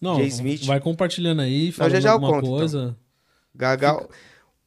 Não, 0.00 0.16
Jay 0.16 0.28
Smith. 0.28 0.64
vai 0.64 0.80
compartilhando 0.80 1.42
aí, 1.42 1.70
falando 1.72 1.92
já 1.92 2.00
já 2.00 2.08
eu 2.10 2.12
alguma 2.14 2.32
conto, 2.32 2.46
então. 2.46 2.58
coisa. 2.58 2.96
Gagal. 3.54 4.08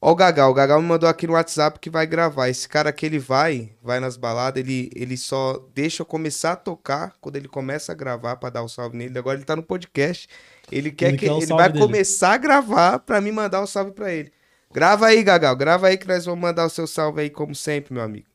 Ó, 0.00 0.12
o 0.12 0.14
Gagal. 0.14 0.50
O 0.50 0.54
Gagal 0.54 0.80
me 0.82 0.86
mandou 0.88 1.08
aqui 1.08 1.26
no 1.26 1.32
WhatsApp 1.34 1.78
que 1.80 1.88
vai 1.90 2.06
gravar. 2.06 2.48
Esse 2.48 2.68
cara 2.68 2.90
aqui, 2.90 3.06
ele 3.06 3.18
vai, 3.18 3.72
vai 3.82 3.98
nas 4.00 4.16
baladas, 4.16 4.62
ele, 4.62 4.90
ele 4.94 5.16
só 5.16 5.64
deixa 5.74 6.02
eu 6.02 6.06
começar 6.06 6.52
a 6.52 6.56
tocar 6.56 7.14
quando 7.20 7.36
ele 7.36 7.48
começa 7.48 7.92
a 7.92 7.94
gravar 7.94 8.36
pra 8.36 8.50
dar 8.50 8.62
o 8.62 8.68
salve 8.68 8.96
nele. 8.96 9.16
Agora 9.18 9.38
ele 9.38 9.44
tá 9.44 9.56
no 9.56 9.62
podcast. 9.62 10.28
Ele 10.70 10.90
quer 10.90 11.08
Ele 11.08 11.16
que 11.18 11.26
quer 11.26 11.32
ele 11.32 11.46
vai 11.46 11.68
dele. 11.70 11.84
começar 11.84 12.34
a 12.34 12.38
gravar 12.38 12.98
pra 13.00 13.20
me 13.20 13.30
mandar 13.32 13.62
o 13.62 13.66
salve 13.66 13.92
pra 13.92 14.12
ele. 14.12 14.32
Grava 14.72 15.06
aí, 15.06 15.22
Gagal. 15.22 15.54
Grava 15.56 15.88
aí 15.88 15.96
que 15.96 16.08
nós 16.08 16.24
vamos 16.24 16.40
mandar 16.40 16.64
o 16.64 16.70
seu 16.70 16.86
salve 16.86 17.20
aí, 17.20 17.30
como 17.30 17.54
sempre, 17.54 17.92
meu 17.94 18.02
amigo. 18.02 18.26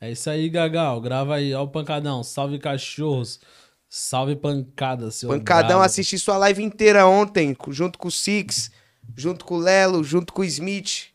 É 0.00 0.10
isso 0.10 0.28
aí, 0.28 0.48
Gagal. 0.48 1.00
Grava 1.00 1.36
aí. 1.36 1.54
Ó 1.54 1.62
o 1.62 1.68
pancadão. 1.68 2.22
Salve 2.22 2.58
cachorros. 2.58 3.40
Salve 3.88 4.34
pancada, 4.34 5.10
seu 5.10 5.28
Pancadão, 5.28 5.68
brabo. 5.68 5.84
assisti 5.84 6.18
sua 6.18 6.36
live 6.38 6.62
inteira 6.62 7.06
ontem, 7.06 7.56
junto 7.68 7.98
com 7.98 8.08
o 8.08 8.10
Six, 8.10 8.70
junto 9.16 9.44
com 9.44 9.54
o 9.54 9.58
Lelo, 9.58 10.02
junto 10.02 10.32
com 10.32 10.42
o 10.42 10.44
Smith. 10.44 11.06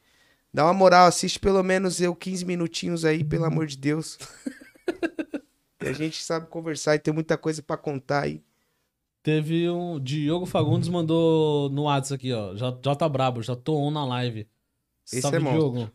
Dá 0.53 0.63
uma 0.63 0.73
moral, 0.73 1.05
assiste 1.05 1.37
pelo 1.37 1.61
menos 1.61 1.99
eu 2.01 2.15
15 2.15 2.45
minutinhos 2.45 3.03
aí, 3.05 3.23
pelo 3.23 3.45
amor 3.45 3.67
de 3.67 3.77
Deus. 3.77 4.17
A 5.79 5.91
gente 5.91 6.23
sabe 6.23 6.47
conversar 6.47 6.95
e 6.95 6.99
tem 6.99 7.13
muita 7.13 7.37
coisa 7.37 7.61
pra 7.61 7.75
contar 7.75 8.23
aí. 8.23 8.41
Teve 9.23 9.69
um. 9.69 9.99
Diogo 9.99 10.45
Fagundes 10.45 10.89
mandou 10.89 11.69
no 11.69 11.83
WhatsApp 11.83 12.15
aqui, 12.15 12.33
ó. 12.33 12.55
Já, 12.55 12.75
já 12.83 12.95
tá 12.95 13.07
brabo, 13.07 13.43
já 13.43 13.55
tô 13.55 13.77
on 13.77 13.91
na 13.91 14.05
live. 14.05 14.47
Esse 15.05 15.21
Salve, 15.21 15.37
é 15.37 15.39
monstro. 15.39 15.59
Diogo. 15.59 15.91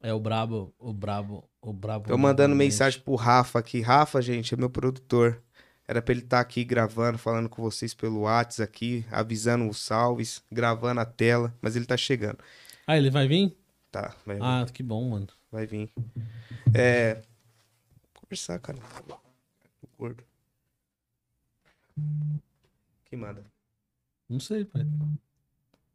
É 0.00 0.12
o 0.12 0.20
brabo, 0.20 0.72
o 0.78 0.92
brabo, 0.92 1.48
o 1.60 1.72
brabo. 1.72 2.08
Tô 2.08 2.16
mandando 2.16 2.50
novamente. 2.50 2.68
mensagem 2.68 3.00
pro 3.00 3.14
Rafa 3.14 3.58
aqui. 3.58 3.80
Rafa, 3.80 4.22
gente, 4.22 4.54
é 4.54 4.56
meu 4.56 4.70
produtor. 4.70 5.42
Era 5.86 6.02
pra 6.02 6.12
ele 6.12 6.20
estar 6.20 6.38
aqui 6.38 6.64
gravando, 6.64 7.16
falando 7.16 7.48
com 7.48 7.62
vocês 7.62 7.94
pelo 7.94 8.20
WhatsApp 8.20 8.70
aqui, 8.70 9.06
avisando 9.10 9.66
os 9.66 9.78
salves, 9.78 10.42
gravando 10.52 11.00
a 11.00 11.06
tela, 11.06 11.54
mas 11.62 11.76
ele 11.76 11.86
tá 11.86 11.96
chegando. 11.96 12.38
Ah, 12.86 12.98
ele 12.98 13.10
vai 13.10 13.26
vir? 13.26 13.56
Tá, 13.90 14.14
vai 14.26 14.36
vir. 14.36 14.44
Ah, 14.44 14.66
que 14.70 14.82
bom, 14.82 15.08
mano. 15.08 15.28
Vai 15.50 15.66
vir. 15.66 15.90
É. 16.74 17.22
Conversar, 18.12 18.58
cara. 18.58 18.78
Gordo. 19.98 20.27
Quem 23.06 23.18
manda? 23.18 23.44
Não 24.28 24.38
sei, 24.40 24.64
pai. 24.64 24.86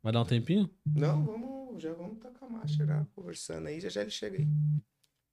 Vai 0.02 0.12
dar 0.12 0.22
um 0.22 0.26
tempinho? 0.26 0.70
Não, 0.86 1.24
vamos. 1.24 1.82
Já 1.82 1.94
vamos 1.94 2.20
tacar 2.20 2.48
a 2.48 2.52
marcha, 2.52 2.86
já, 2.86 3.06
conversando 3.16 3.68
aí, 3.68 3.80
já 3.80 3.90
já 3.90 4.02
ele 4.02 4.12
chega 4.12 4.38
aí. 4.38 4.48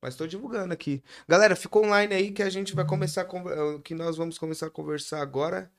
Mas 0.00 0.16
tô 0.16 0.26
divulgando 0.26 0.72
aqui. 0.72 1.02
Galera, 1.28 1.54
fica 1.54 1.78
online 1.78 2.14
aí 2.14 2.30
que 2.30 2.42
a 2.42 2.48
gente 2.48 2.74
vai 2.74 2.86
começar 2.86 3.22
a 3.22 3.78
que 3.80 3.94
nós 3.94 4.16
vamos 4.16 4.38
começar 4.38 4.66
a 4.66 4.70
conversar 4.70 5.20
agora. 5.20 5.70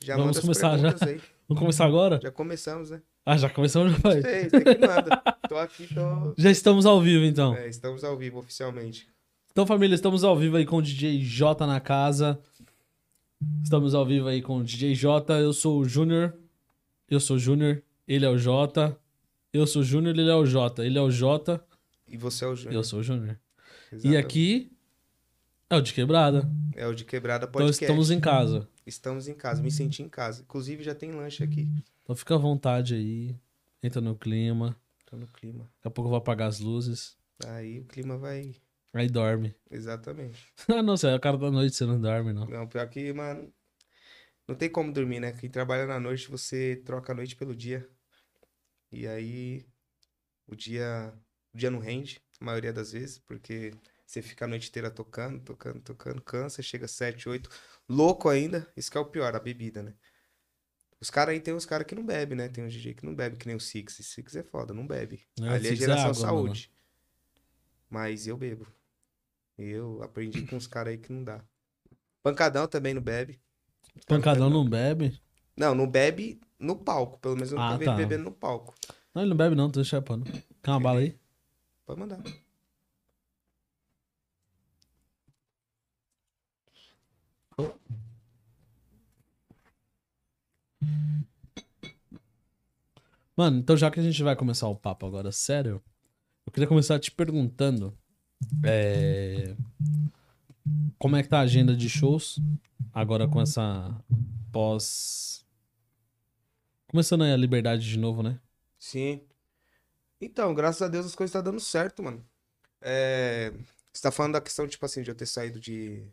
Já 0.00 0.16
Vamos 0.16 0.38
começar 0.38 0.76
já. 0.78 0.88
aí. 1.06 1.20
Vamos 1.48 1.60
começar 1.60 1.86
agora? 1.86 2.20
Já 2.22 2.30
começamos, 2.30 2.90
né? 2.90 3.00
Ah, 3.24 3.36
já 3.36 3.48
começamos, 3.48 3.92
já 3.92 4.00
pai. 4.00 4.20
Sei, 4.20 4.50
sei 4.50 4.60
que 4.60 4.78
manda. 4.78 5.22
Tô 5.48 5.56
aqui, 5.56 5.86
tô. 5.94 6.34
Já 6.36 6.50
estamos 6.50 6.86
ao 6.86 7.00
vivo, 7.00 7.24
então. 7.24 7.54
É, 7.54 7.68
estamos 7.68 8.02
ao 8.02 8.16
vivo 8.16 8.40
oficialmente. 8.40 9.08
Então, 9.52 9.64
família, 9.64 9.94
estamos 9.94 10.22
ao 10.24 10.36
vivo 10.36 10.56
aí 10.56 10.66
com 10.66 10.76
o 10.76 10.82
DJ 10.82 11.20
J 11.20 11.66
na 11.66 11.80
casa. 11.80 12.38
Estamos 13.62 13.94
ao 13.94 14.04
vivo 14.06 14.28
aí 14.28 14.40
com 14.40 14.58
o 14.58 14.64
DJ 14.64 14.94
J. 14.94 15.34
Eu 15.40 15.52
sou 15.52 15.80
o 15.80 15.84
Júnior. 15.84 16.34
Eu 17.08 17.20
sou 17.20 17.36
o 17.36 17.38
Júnior. 17.38 17.82
Ele 18.06 18.24
é 18.24 18.28
o 18.30 18.38
J. 18.38 18.96
Eu 19.52 19.66
sou 19.66 19.82
o 19.82 19.84
Júnior, 19.84 20.16
ele 20.18 20.30
é 20.30 20.34
o 20.34 20.44
J. 20.44 20.84
Ele 20.84 20.98
é 20.98 21.02
o 21.02 21.10
J. 21.10 21.60
E 22.08 22.16
você 22.16 22.44
é 22.44 22.48
o 22.48 22.54
Júnior. 22.54 22.74
Eu 22.74 22.84
sou 22.84 23.00
o 23.00 23.02
Júnior. 23.02 23.38
E 24.04 24.16
aqui 24.16 24.72
é 25.68 25.76
o 25.76 25.80
de 25.80 25.92
quebrada. 25.92 26.48
É 26.74 26.86
o 26.86 26.94
de 26.94 27.04
quebrada 27.04 27.44
Então 27.46 27.52
podcast. 27.52 27.84
estamos 27.84 28.10
em 28.10 28.20
casa. 28.20 28.68
Estamos 28.86 29.28
em 29.28 29.34
casa, 29.34 29.62
me 29.62 29.70
senti 29.70 30.02
em 30.02 30.08
casa. 30.08 30.42
Inclusive 30.42 30.82
já 30.82 30.94
tem 30.94 31.10
lanche 31.10 31.42
aqui. 31.42 31.68
Então 32.02 32.14
fica 32.14 32.34
à 32.34 32.38
vontade 32.38 32.94
aí. 32.94 33.34
Entra 33.82 34.00
no 34.00 34.14
clima. 34.14 34.76
Tô 35.04 35.16
no 35.16 35.26
clima. 35.26 35.64
Daqui 35.76 35.88
a 35.88 35.90
pouco 35.90 36.06
eu 36.06 36.10
vou 36.10 36.18
apagar 36.18 36.48
as 36.48 36.60
luzes. 36.60 37.16
Aí 37.46 37.80
o 37.80 37.84
clima 37.84 38.16
vai. 38.16 38.54
Aí 38.96 39.08
dorme. 39.08 39.54
Exatamente. 39.70 40.52
ah, 40.68 40.82
não, 40.82 40.96
você 40.96 41.08
é 41.08 41.14
o 41.14 41.20
cara 41.20 41.36
da 41.36 41.50
noite, 41.50 41.76
você 41.76 41.84
não 41.84 42.00
dorme, 42.00 42.32
não. 42.32 42.46
Não, 42.46 42.66
pior 42.66 42.88
que, 42.88 43.12
mano. 43.12 43.52
Não 44.48 44.54
tem 44.54 44.70
como 44.70 44.92
dormir, 44.92 45.20
né? 45.20 45.32
Quem 45.32 45.50
trabalha 45.50 45.86
na 45.86 45.98
noite, 45.98 46.30
você 46.30 46.76
troca 46.84 47.12
a 47.12 47.14
noite 47.14 47.36
pelo 47.36 47.54
dia. 47.54 47.88
E 48.90 49.06
aí. 49.06 49.66
O 50.46 50.54
dia. 50.54 51.12
O 51.52 51.58
dia 51.58 51.70
não 51.70 51.78
rende, 51.78 52.20
a 52.40 52.44
maioria 52.44 52.72
das 52.72 52.92
vezes, 52.92 53.18
porque 53.18 53.72
você 54.06 54.22
fica 54.22 54.44
a 54.44 54.48
noite 54.48 54.68
inteira 54.68 54.90
tocando, 54.90 55.40
tocando, 55.40 55.80
tocando, 55.80 56.22
cansa, 56.22 56.62
chega 56.62 56.86
7, 56.86 57.28
8. 57.28 57.50
Louco 57.88 58.28
ainda. 58.28 58.70
Isso 58.76 58.90
que 58.90 58.96
é 58.96 59.00
o 59.00 59.06
pior, 59.06 59.34
a 59.34 59.40
bebida, 59.40 59.82
né? 59.82 59.94
Os 61.00 61.10
caras 61.10 61.34
aí 61.34 61.40
tem 61.40 61.52
uns 61.54 61.66
caras 61.66 61.86
que 61.86 61.94
não 61.94 62.04
bebem, 62.04 62.36
né? 62.36 62.48
Tem 62.48 62.64
uns 62.64 62.72
DJ 62.72 62.94
que 62.94 63.04
não 63.04 63.14
bebe, 63.14 63.36
que 63.36 63.46
nem 63.46 63.56
o 63.56 63.60
Six. 63.60 63.94
Six 63.94 64.36
é 64.36 64.42
foda, 64.42 64.72
não 64.72 64.86
bebe. 64.86 65.26
É, 65.40 65.48
Ali 65.48 65.68
é 65.68 65.72
é 65.72 65.76
geração 65.76 66.10
água, 66.10 66.42
mano. 66.42 66.54
saúde. 66.54 66.70
Mas 67.90 68.26
eu 68.26 68.36
bebo. 68.36 68.66
Eu 69.58 70.02
aprendi 70.02 70.42
com 70.46 70.56
uns 70.56 70.66
caras 70.66 70.92
aí 70.92 70.98
que 70.98 71.12
não 71.12 71.24
dá. 71.24 71.42
Pancadão 72.22 72.66
também 72.66 72.92
não 72.92 73.00
bebe. 73.02 73.40
Pancadão 74.06 74.50
não 74.50 74.68
bebe? 74.68 75.18
Não, 75.56 75.74
não 75.74 75.88
bebe 75.88 76.40
no 76.58 76.76
palco. 76.76 77.18
Pelo 77.18 77.34
menos 77.34 77.50
eu 77.52 77.58
nunca 77.58 77.74
Ah, 77.74 77.78
vi 77.78 77.84
tá. 77.86 77.94
bebendo 77.94 78.24
no 78.24 78.32
palco. 78.32 78.74
Não, 79.14 79.22
ele 79.22 79.30
não 79.30 79.36
bebe 79.36 79.54
não, 79.54 79.70
tô 79.70 79.82
chapando. 79.82 80.24
Quer 80.62 80.70
uma 80.70 80.80
bala 80.80 81.00
aí? 81.00 81.18
Pode 81.86 82.00
mandar. 82.00 82.22
Mano, 93.36 93.58
então 93.58 93.76
já 93.76 93.90
que 93.90 94.00
a 94.00 94.02
gente 94.02 94.22
vai 94.22 94.34
começar 94.34 94.68
o 94.68 94.76
papo 94.76 95.06
agora, 95.06 95.30
sério, 95.30 95.82
eu 96.46 96.52
queria 96.52 96.66
começar 96.68 96.98
te 96.98 97.10
perguntando 97.10 97.96
é, 98.64 99.54
como 100.98 101.16
é 101.16 101.22
que 101.22 101.28
tá 101.28 101.38
a 101.38 101.42
agenda 101.42 101.76
de 101.76 101.88
shows 101.88 102.38
agora 102.92 103.28
com 103.28 103.40
essa 103.40 103.94
pós... 104.52 105.44
Começando 106.88 107.24
aí 107.24 107.32
a 107.32 107.36
liberdade 107.36 107.88
de 107.88 107.98
novo, 107.98 108.22
né? 108.22 108.38
Sim. 108.78 109.20
Então, 110.20 110.54
graças 110.54 110.82
a 110.82 110.88
Deus 110.88 111.06
as 111.06 111.14
coisas 111.14 111.30
estão 111.30 111.42
dando 111.42 111.60
certo, 111.60 112.02
mano. 112.02 112.24
É... 112.80 113.52
Você 113.92 114.02
tá 114.02 114.10
falando 114.10 114.34
da 114.34 114.40
questão, 114.40 114.68
tipo 114.68 114.84
assim, 114.84 115.02
de 115.02 115.10
eu 115.10 115.14
ter 115.14 115.26
saído 115.26 115.58
de. 115.58 116.06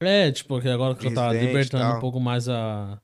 É, 0.00 0.32
tipo, 0.32 0.60
que 0.60 0.68
agora 0.68 0.94
que 0.96 1.04
já 1.08 1.14
tá 1.14 1.32
libertando 1.32 1.96
um 1.96 2.00
pouco 2.00 2.18
mais 2.18 2.48
a... 2.48 3.00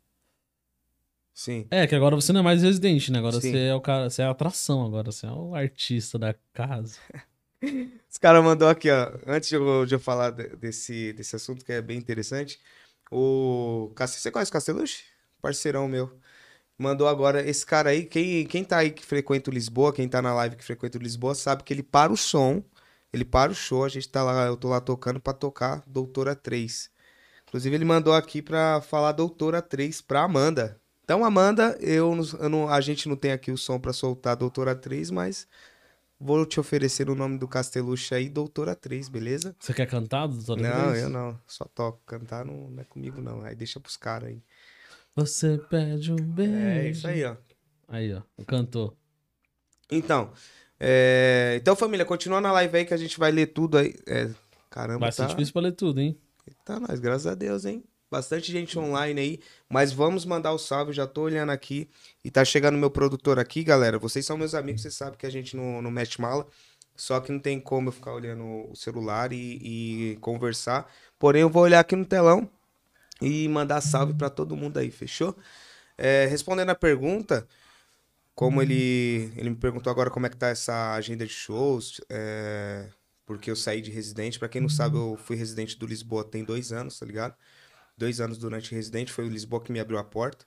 Sim. 1.32 1.66
É, 1.70 1.86
que 1.86 1.94
agora 1.94 2.16
você 2.16 2.32
não 2.32 2.40
é 2.40 2.42
mais 2.42 2.62
residente, 2.62 3.12
né? 3.12 3.18
Agora 3.18 3.38
Sim. 3.38 3.52
você 3.52 3.66
é 3.66 3.74
o 3.74 3.80
cara, 3.80 4.08
você 4.08 4.22
é 4.22 4.24
a 4.24 4.30
atração 4.30 4.84
agora, 4.84 5.12
você 5.12 5.26
é 5.26 5.30
o 5.30 5.54
artista 5.54 6.18
da 6.18 6.34
casa. 6.54 6.98
Os 8.10 8.18
caras 8.18 8.42
mandou 8.44 8.68
aqui, 8.68 8.90
ó. 8.90 9.12
Antes 9.26 9.48
de 9.48 9.54
eu, 9.56 9.86
de 9.86 9.94
eu 9.94 10.00
falar 10.00 10.30
de- 10.30 10.56
desse, 10.56 11.12
desse 11.12 11.36
assunto 11.36 11.64
que 11.64 11.72
é 11.72 11.82
bem 11.82 11.98
interessante. 11.98 12.60
O. 13.10 13.92
Você 13.98 14.30
conhece 14.30 14.50
o 14.50 14.52
Casteluche? 14.52 15.04
Parceirão 15.40 15.88
meu. 15.88 16.18
mandou 16.78 17.08
agora 17.08 17.46
esse 17.48 17.66
cara 17.66 17.90
aí. 17.90 18.04
Quem, 18.06 18.46
quem 18.46 18.64
tá 18.64 18.78
aí 18.78 18.90
que 18.92 19.04
frequenta 19.06 19.50
o 19.50 19.54
Lisboa, 19.54 19.92
quem 19.94 20.08
tá 20.08 20.22
na 20.22 20.34
live 20.34 20.56
que 20.56 20.64
frequenta 20.64 20.98
o 20.98 21.02
Lisboa, 21.02 21.34
sabe 21.34 21.64
que 21.64 21.72
ele 21.74 21.82
para 21.82 22.12
o 22.12 22.16
som, 22.16 22.62
ele 23.12 23.24
para 23.24 23.52
o 23.52 23.54
show. 23.54 23.84
A 23.84 23.88
gente 23.88 24.08
tá 24.08 24.22
lá, 24.24 24.46
eu 24.46 24.56
tô 24.56 24.68
lá 24.68 24.80
tocando 24.80 25.20
pra 25.20 25.32
tocar 25.34 25.82
Doutora 25.86 26.36
3. 26.36 26.90
Inclusive, 27.48 27.74
ele 27.76 27.84
mandou 27.84 28.14
aqui 28.14 28.42
pra 28.42 28.80
falar 28.82 29.12
Doutora 29.12 29.62
3 29.62 30.00
pra 30.00 30.22
Amanda. 30.22 30.80
Então, 31.04 31.24
Amanda, 31.24 31.76
eu, 31.80 32.14
eu 32.40 32.48
não, 32.48 32.68
a 32.68 32.80
gente 32.80 33.08
não 33.08 33.16
tem 33.16 33.32
aqui 33.32 33.50
o 33.52 33.56
som 33.58 33.78
pra 33.80 33.92
soltar 33.92 34.36
Doutora 34.36 34.74
3, 34.74 35.10
mas 35.10 35.46
vou 36.18 36.44
te 36.46 36.58
oferecer 36.60 37.08
o 37.10 37.14
nome 37.14 37.38
do 37.38 37.46
Castelucho 37.48 38.14
aí, 38.14 38.28
Doutora 38.28 38.74
3, 38.74 39.08
beleza? 39.08 39.54
Você 39.58 39.74
quer 39.74 39.86
cantar, 39.86 40.26
doutora? 40.26 40.60
Não, 40.60 40.86
Grace? 40.86 41.02
eu 41.02 41.08
não. 41.08 41.38
Só 41.46 41.64
toco. 41.64 42.00
Cantar 42.06 42.44
não, 42.44 42.70
não 42.70 42.80
é 42.80 42.84
comigo, 42.84 43.20
não. 43.20 43.42
Aí 43.42 43.54
deixa 43.54 43.80
pros 43.80 43.96
caras 43.96 44.30
aí. 44.30 44.42
Você 45.14 45.58
pede 45.70 46.12
um 46.12 46.16
beijo. 46.16 46.54
É 46.54 46.90
isso 46.90 47.06
aí, 47.08 47.24
ó. 47.24 47.36
Aí, 47.88 48.12
ó. 48.12 48.22
Cantou. 48.44 48.96
Então, 49.90 50.32
é, 50.78 51.56
então 51.60 51.74
família, 51.76 52.04
continua 52.04 52.40
na 52.40 52.52
live 52.52 52.76
aí 52.78 52.84
que 52.84 52.94
a 52.94 52.98
gente 52.98 53.18
vai 53.18 53.30
ler 53.30 53.46
tudo 53.48 53.78
aí. 53.78 53.94
É, 54.06 54.30
caramba, 54.68 55.00
Vai 55.00 55.12
ser 55.12 55.22
tá, 55.22 55.28
difícil 55.28 55.52
pra 55.52 55.62
ler 55.62 55.72
tudo, 55.72 56.00
hein? 56.00 56.18
tá 56.64 56.78
nós, 56.78 57.00
graças 57.00 57.26
a 57.26 57.34
Deus, 57.34 57.64
hein? 57.64 57.82
Bastante 58.10 58.52
gente 58.52 58.78
online 58.78 59.20
aí, 59.20 59.40
mas 59.68 59.92
vamos 59.92 60.24
mandar 60.24 60.52
o 60.52 60.58
salve, 60.58 60.92
já 60.92 61.08
tô 61.08 61.22
olhando 61.22 61.50
aqui 61.50 61.90
e 62.24 62.30
tá 62.30 62.44
chegando 62.44 62.78
meu 62.78 62.90
produtor 62.90 63.38
aqui, 63.38 63.64
galera. 63.64 63.98
Vocês 63.98 64.24
são 64.24 64.38
meus 64.38 64.54
amigos, 64.54 64.82
vocês 64.82 64.94
sabem 64.94 65.18
que 65.18 65.26
a 65.26 65.30
gente 65.30 65.56
não, 65.56 65.82
não 65.82 65.90
mete 65.90 66.20
mala, 66.20 66.46
só 66.94 67.18
que 67.20 67.32
não 67.32 67.40
tem 67.40 67.58
como 67.58 67.88
eu 67.88 67.92
ficar 67.92 68.12
olhando 68.12 68.70
o 68.70 68.76
celular 68.76 69.32
e, 69.32 70.12
e 70.12 70.16
conversar. 70.20 70.88
Porém, 71.18 71.42
eu 71.42 71.50
vou 71.50 71.64
olhar 71.64 71.80
aqui 71.80 71.96
no 71.96 72.04
telão 72.04 72.48
e 73.20 73.48
mandar 73.48 73.80
salve 73.80 74.14
pra 74.14 74.30
todo 74.30 74.56
mundo 74.56 74.78
aí, 74.78 74.90
fechou? 74.90 75.36
É, 75.98 76.26
respondendo 76.26 76.70
a 76.70 76.74
pergunta, 76.76 77.46
como 78.36 78.62
ele, 78.62 79.32
ele 79.36 79.50
me 79.50 79.56
perguntou 79.56 79.90
agora 79.90 80.10
como 80.10 80.26
é 80.26 80.28
que 80.28 80.36
tá 80.36 80.48
essa 80.48 80.94
agenda 80.94 81.26
de 81.26 81.32
shows, 81.32 82.00
é, 82.08 82.88
porque 83.24 83.50
eu 83.50 83.56
saí 83.56 83.80
de 83.80 83.90
residente. 83.90 84.38
Pra 84.38 84.48
quem 84.48 84.60
não 84.60 84.68
sabe, 84.68 84.96
eu 84.96 85.16
fui 85.16 85.36
residente 85.36 85.78
do 85.78 85.86
Lisboa 85.86 86.22
tem 86.22 86.44
dois 86.44 86.70
anos, 86.70 86.98
tá 86.98 87.06
ligado? 87.06 87.34
Dois 87.96 88.20
anos 88.20 88.38
durante 88.38 88.74
residente, 88.74 89.12
foi 89.12 89.24
o 89.26 89.28
Lisboa 89.30 89.62
que 89.62 89.72
me 89.72 89.80
abriu 89.80 89.98
a 89.98 90.04
porta. 90.04 90.44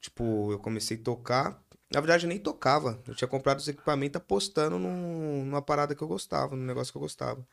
Tipo, 0.00 0.52
eu 0.52 0.58
comecei 0.58 0.96
a 0.98 1.02
tocar. 1.02 1.62
Na 1.92 2.00
verdade, 2.00 2.24
eu 2.24 2.28
nem 2.28 2.38
tocava. 2.38 3.00
Eu 3.06 3.14
tinha 3.14 3.28
comprado 3.28 3.58
os 3.60 3.68
equipamentos 3.68 4.16
apostando 4.16 4.78
num, 4.78 5.44
numa 5.44 5.62
parada 5.62 5.94
que 5.94 6.02
eu 6.02 6.08
gostava, 6.08 6.56
num 6.56 6.64
negócio 6.64 6.92
que 6.92 6.96
eu 6.96 7.02
gostava. 7.02 7.46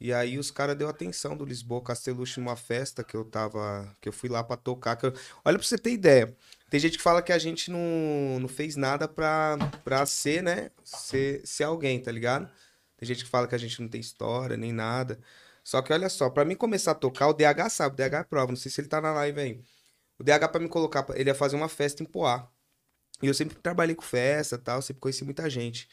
E 0.00 0.12
aí 0.12 0.38
os 0.38 0.50
caras 0.50 0.76
deu 0.76 0.88
atenção 0.88 1.36
do 1.36 1.44
Lisboa 1.44 1.82
Castelucho 1.82 2.40
numa 2.40 2.56
festa 2.56 3.04
que 3.04 3.16
eu 3.16 3.24
tava. 3.24 3.96
que 4.00 4.08
eu 4.08 4.12
fui 4.12 4.28
lá 4.28 4.42
pra 4.44 4.56
tocar. 4.56 4.98
eu- 5.02 5.12
Olha 5.44 5.58
pra 5.58 5.66
você 5.66 5.78
ter 5.78 5.92
ideia. 5.92 6.36
Tem 6.70 6.80
gente 6.80 6.96
que 6.98 7.02
fala 7.02 7.22
que 7.22 7.32
a 7.32 7.38
gente 7.38 7.70
não, 7.70 8.40
não 8.40 8.48
fez 8.48 8.76
nada 8.76 9.06
pra, 9.08 9.56
pra 9.84 10.04
ser, 10.06 10.42
né? 10.42 10.70
Ser, 10.84 11.42
ser 11.46 11.64
alguém, 11.64 12.00
tá 12.00 12.10
ligado? 12.10 12.50
Tem 12.96 13.06
gente 13.06 13.24
que 13.24 13.30
fala 13.30 13.46
que 13.48 13.54
a 13.54 13.58
gente 13.58 13.80
não 13.80 13.88
tem 13.88 14.00
história, 14.00 14.56
nem 14.56 14.72
nada. 14.72 15.18
Só 15.64 15.80
que 15.82 15.92
olha 15.92 16.08
só, 16.08 16.28
pra 16.30 16.44
mim 16.44 16.56
começar 16.56 16.92
a 16.92 16.94
tocar, 16.94 17.28
o 17.28 17.32
DH 17.32 17.70
sabe, 17.70 17.94
o 17.94 17.96
DH 17.96 18.14
é 18.20 18.24
prova, 18.24 18.52
não 18.52 18.56
sei 18.56 18.70
se 18.70 18.80
ele 18.80 18.88
tá 18.88 19.00
na 19.00 19.12
live 19.12 19.40
aí. 19.40 19.64
O 20.18 20.24
DH 20.24 20.48
pra 20.50 20.60
me 20.60 20.68
colocar, 20.68 21.06
ele 21.14 21.30
ia 21.30 21.34
fazer 21.34 21.56
uma 21.56 21.68
festa 21.68 22.02
em 22.02 22.06
Poá. 22.06 22.48
E 23.22 23.26
eu 23.28 23.34
sempre 23.34 23.56
trabalhei 23.56 23.94
com 23.94 24.02
festa 24.02 24.58
tal, 24.58 24.82
sempre 24.82 25.00
conheci 25.00 25.24
muita 25.24 25.48
gente. 25.48 25.88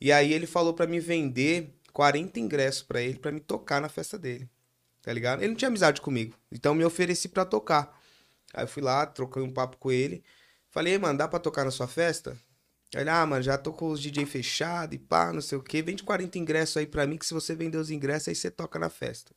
E 0.00 0.12
aí 0.12 0.32
ele 0.32 0.46
falou 0.46 0.74
pra 0.74 0.86
me 0.86 1.00
vender 1.00 1.74
40 1.92 2.38
ingressos 2.38 2.82
pra 2.82 3.02
ele, 3.02 3.18
pra 3.18 3.32
me 3.32 3.40
tocar 3.40 3.80
na 3.80 3.88
festa 3.88 4.18
dele. 4.18 4.48
Tá 5.02 5.12
ligado? 5.12 5.40
Ele 5.40 5.48
não 5.48 5.56
tinha 5.56 5.68
amizade 5.68 6.00
comigo, 6.00 6.36
então 6.52 6.74
me 6.74 6.84
ofereci 6.84 7.28
pra 7.28 7.44
tocar. 7.44 7.98
Aí 8.54 8.64
eu 8.64 8.68
fui 8.68 8.82
lá, 8.82 9.06
troquei 9.06 9.42
um 9.42 9.52
papo 9.52 9.76
com 9.78 9.90
ele. 9.90 10.22
Falei, 10.70 10.94
"Ei, 10.94 10.98
mano, 10.98 11.18
dá 11.18 11.26
pra 11.26 11.38
tocar 11.38 11.64
na 11.64 11.70
sua 11.70 11.88
festa? 11.88 12.38
Ele, 12.94 13.10
ah, 13.10 13.24
mano, 13.26 13.42
já 13.42 13.58
tô 13.58 13.72
com 13.72 13.90
os 13.90 14.00
DJ 14.00 14.26
fechado 14.26 14.94
e 14.94 14.98
pá, 14.98 15.32
não 15.32 15.40
sei 15.42 15.58
o 15.58 15.62
quê. 15.62 15.82
Vende 15.82 16.02
40 16.02 16.38
ingressos 16.38 16.76
aí 16.78 16.86
pra 16.86 17.06
mim, 17.06 17.18
que 17.18 17.26
se 17.26 17.34
você 17.34 17.54
vender 17.54 17.76
os 17.78 17.90
ingressos, 17.90 18.28
aí 18.28 18.34
você 18.34 18.50
toca 18.50 18.78
na 18.78 18.88
festa. 18.88 19.32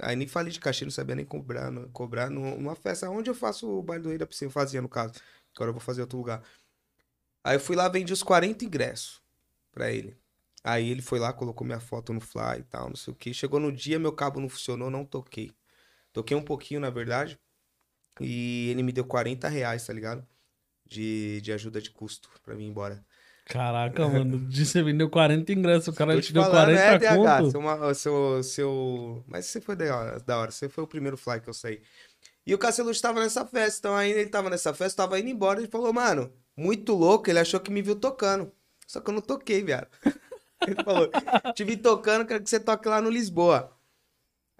Aí 0.00 0.16
nem 0.16 0.28
falei 0.28 0.52
de 0.52 0.60
cachê, 0.60 0.84
não 0.84 0.92
sabia 0.92 1.14
nem 1.16 1.24
cobrar, 1.24 1.70
no- 1.70 1.88
cobrar 1.90 2.30
numa 2.30 2.74
festa 2.76 3.10
onde 3.10 3.30
eu 3.30 3.34
faço 3.34 3.68
o 3.68 3.82
baile 3.82 4.02
do 4.04 4.08
Rei 4.10 4.18
da 4.18 4.26
Piscina, 4.26 4.48
eu 4.48 4.52
fazia 4.52 4.82
no 4.82 4.88
caso. 4.88 5.14
Agora 5.56 5.70
eu 5.70 5.74
vou 5.74 5.80
fazer 5.82 6.02
outro 6.02 6.18
lugar. 6.18 6.42
Aí 7.44 7.56
eu 7.56 7.60
fui 7.60 7.76
lá, 7.76 7.88
vendi 7.88 8.12
os 8.12 8.22
40 8.22 8.64
ingressos 8.64 9.20
pra 9.72 9.90
ele. 9.90 10.16
Aí 10.64 10.90
ele 10.90 11.02
foi 11.02 11.18
lá, 11.18 11.32
colocou 11.32 11.66
minha 11.66 11.80
foto 11.80 12.12
no 12.12 12.20
fly 12.20 12.60
e 12.60 12.62
tal, 12.64 12.88
não 12.88 12.96
sei 12.96 13.12
o 13.12 13.16
que. 13.16 13.32
Chegou 13.32 13.60
no 13.60 13.72
dia, 13.72 13.98
meu 13.98 14.12
cabo 14.12 14.40
não 14.40 14.48
funcionou, 14.48 14.90
não 14.90 15.04
toquei. 15.04 15.52
Toquei 16.12 16.36
um 16.36 16.42
pouquinho, 16.44 16.80
na 16.80 16.90
verdade. 16.90 17.38
E 18.20 18.68
ele 18.70 18.82
me 18.84 18.92
deu 18.92 19.04
40 19.06 19.48
reais, 19.48 19.86
tá 19.86 19.92
ligado? 19.92 20.26
De, 20.88 21.40
de 21.42 21.52
ajuda 21.52 21.80
de 21.80 21.90
custo 21.90 22.30
pra 22.42 22.54
mim 22.54 22.64
ir 22.64 22.68
embora. 22.68 23.04
Caraca, 23.44 24.06
mano. 24.06 24.46
Você 24.50 24.82
vendeu 24.82 25.08
40 25.08 25.52
ingressos, 25.52 25.88
o 25.88 25.92
cara 25.92 26.14
te 26.16 26.28
te 26.28 26.32
deu 26.34 26.42
falando, 26.42 26.76
40 26.76 26.80
é, 26.82 26.98
DH, 26.98 27.16
conto. 27.16 27.50
seu, 27.50 27.94
seu, 27.94 28.42
seu... 28.42 29.24
Mas 29.26 29.46
você 29.46 29.60
foi 29.60 29.74
da 29.74 29.96
hora, 29.96 30.20
da 30.20 30.38
hora, 30.38 30.50
você 30.50 30.68
foi 30.68 30.84
o 30.84 30.86
primeiro 30.86 31.16
fly 31.16 31.40
que 31.40 31.48
eu 31.48 31.54
saí. 31.54 31.80
E 32.46 32.54
o 32.54 32.58
Cacelucci 32.58 33.00
tava 33.00 33.20
nessa 33.20 33.44
festa, 33.46 33.78
então 33.78 33.96
aí 33.96 34.10
ele 34.10 34.28
tava 34.28 34.50
nessa 34.50 34.72
festa, 34.74 35.02
tava 35.02 35.18
indo 35.18 35.28
embora, 35.28 35.60
ele 35.60 35.68
falou, 35.68 35.92
mano, 35.92 36.32
muito 36.56 36.94
louco, 36.94 37.30
ele 37.30 37.38
achou 37.38 37.60
que 37.60 37.70
me 37.70 37.80
viu 37.80 37.96
tocando. 37.96 38.52
Só 38.86 39.00
que 39.00 39.10
eu 39.10 39.14
não 39.14 39.20
toquei, 39.20 39.62
viado. 39.62 39.88
Ele 40.66 40.74
falou, 40.82 41.08
te 41.54 41.62
vi 41.62 41.76
tocando, 41.76 42.26
quero 42.26 42.42
que 42.42 42.50
você 42.50 42.58
toque 42.58 42.88
lá 42.88 43.00
no 43.00 43.10
Lisboa. 43.10 43.70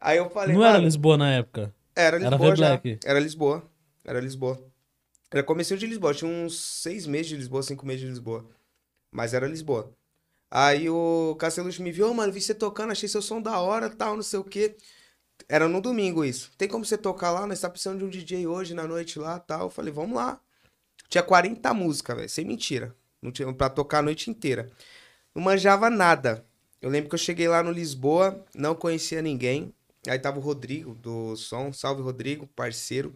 Aí 0.00 0.18
eu 0.18 0.30
falei, 0.30 0.54
Não 0.54 0.64
era 0.64 0.78
Lisboa 0.78 1.16
na 1.16 1.32
época. 1.32 1.74
era 1.96 2.16
Era 2.18 2.30
Lisboa 2.30 2.54
já. 2.54 2.76
V-Black. 2.76 3.00
Era 3.04 3.18
Lisboa. 3.18 3.70
Era 4.04 4.20
Lisboa. 4.20 4.67
Era 5.30 5.42
comecinho 5.42 5.78
de 5.78 5.86
Lisboa. 5.86 6.14
Tinha 6.14 6.30
uns 6.30 6.58
seis 6.82 7.06
meses 7.06 7.28
de 7.28 7.36
Lisboa, 7.36 7.62
cinco 7.62 7.86
meses 7.86 8.02
de 8.02 8.08
Lisboa. 8.08 8.46
Mas 9.12 9.34
era 9.34 9.46
Lisboa. 9.46 9.92
Aí 10.50 10.88
o 10.90 11.36
Castelucho 11.38 11.82
me 11.82 11.92
viu, 11.92 12.10
"Ô, 12.10 12.14
mano, 12.14 12.32
vi 12.32 12.40
você 12.40 12.54
tocando, 12.54 12.92
achei 12.92 13.08
seu 13.08 13.22
som 13.22 13.40
da 13.40 13.60
hora, 13.60 13.90
tal, 13.90 14.16
não 14.16 14.22
sei 14.22 14.38
o 14.40 14.44
quê. 14.44 14.76
Era 15.48 15.68
no 15.68 15.80
domingo 15.80 16.24
isso. 16.24 16.50
Tem 16.58 16.68
como 16.68 16.84
você 16.84 16.98
tocar 16.98 17.30
lá? 17.32 17.46
Nós 17.46 17.60
tá 17.60 17.70
precisando 17.70 17.98
de 18.00 18.04
um 18.04 18.08
DJ 18.08 18.46
hoje 18.46 18.74
na 18.74 18.86
noite 18.86 19.18
lá, 19.18 19.38
tal. 19.38 19.62
Eu 19.66 19.70
falei, 19.70 19.92
vamos 19.92 20.16
lá. 20.16 20.40
Tinha 21.08 21.22
40 21.22 21.72
músicas, 21.74 22.16
velho, 22.16 22.28
sem 22.28 22.44
mentira. 22.44 22.94
Não 23.22 23.30
tinha 23.32 23.52
pra 23.52 23.70
tocar 23.70 23.98
a 24.00 24.02
noite 24.02 24.30
inteira. 24.30 24.70
Não 25.34 25.42
manjava 25.42 25.90
nada. 25.90 26.44
Eu 26.80 26.90
lembro 26.90 27.08
que 27.08 27.14
eu 27.14 27.18
cheguei 27.18 27.48
lá 27.48 27.62
no 27.62 27.72
Lisboa, 27.72 28.44
não 28.54 28.74
conhecia 28.74 29.22
ninguém. 29.22 29.74
Aí 30.06 30.18
tava 30.18 30.38
o 30.38 30.42
Rodrigo 30.42 30.94
do 30.94 31.36
som, 31.36 31.72
salve 31.72 32.02
Rodrigo, 32.02 32.46
parceiro. 32.48 33.14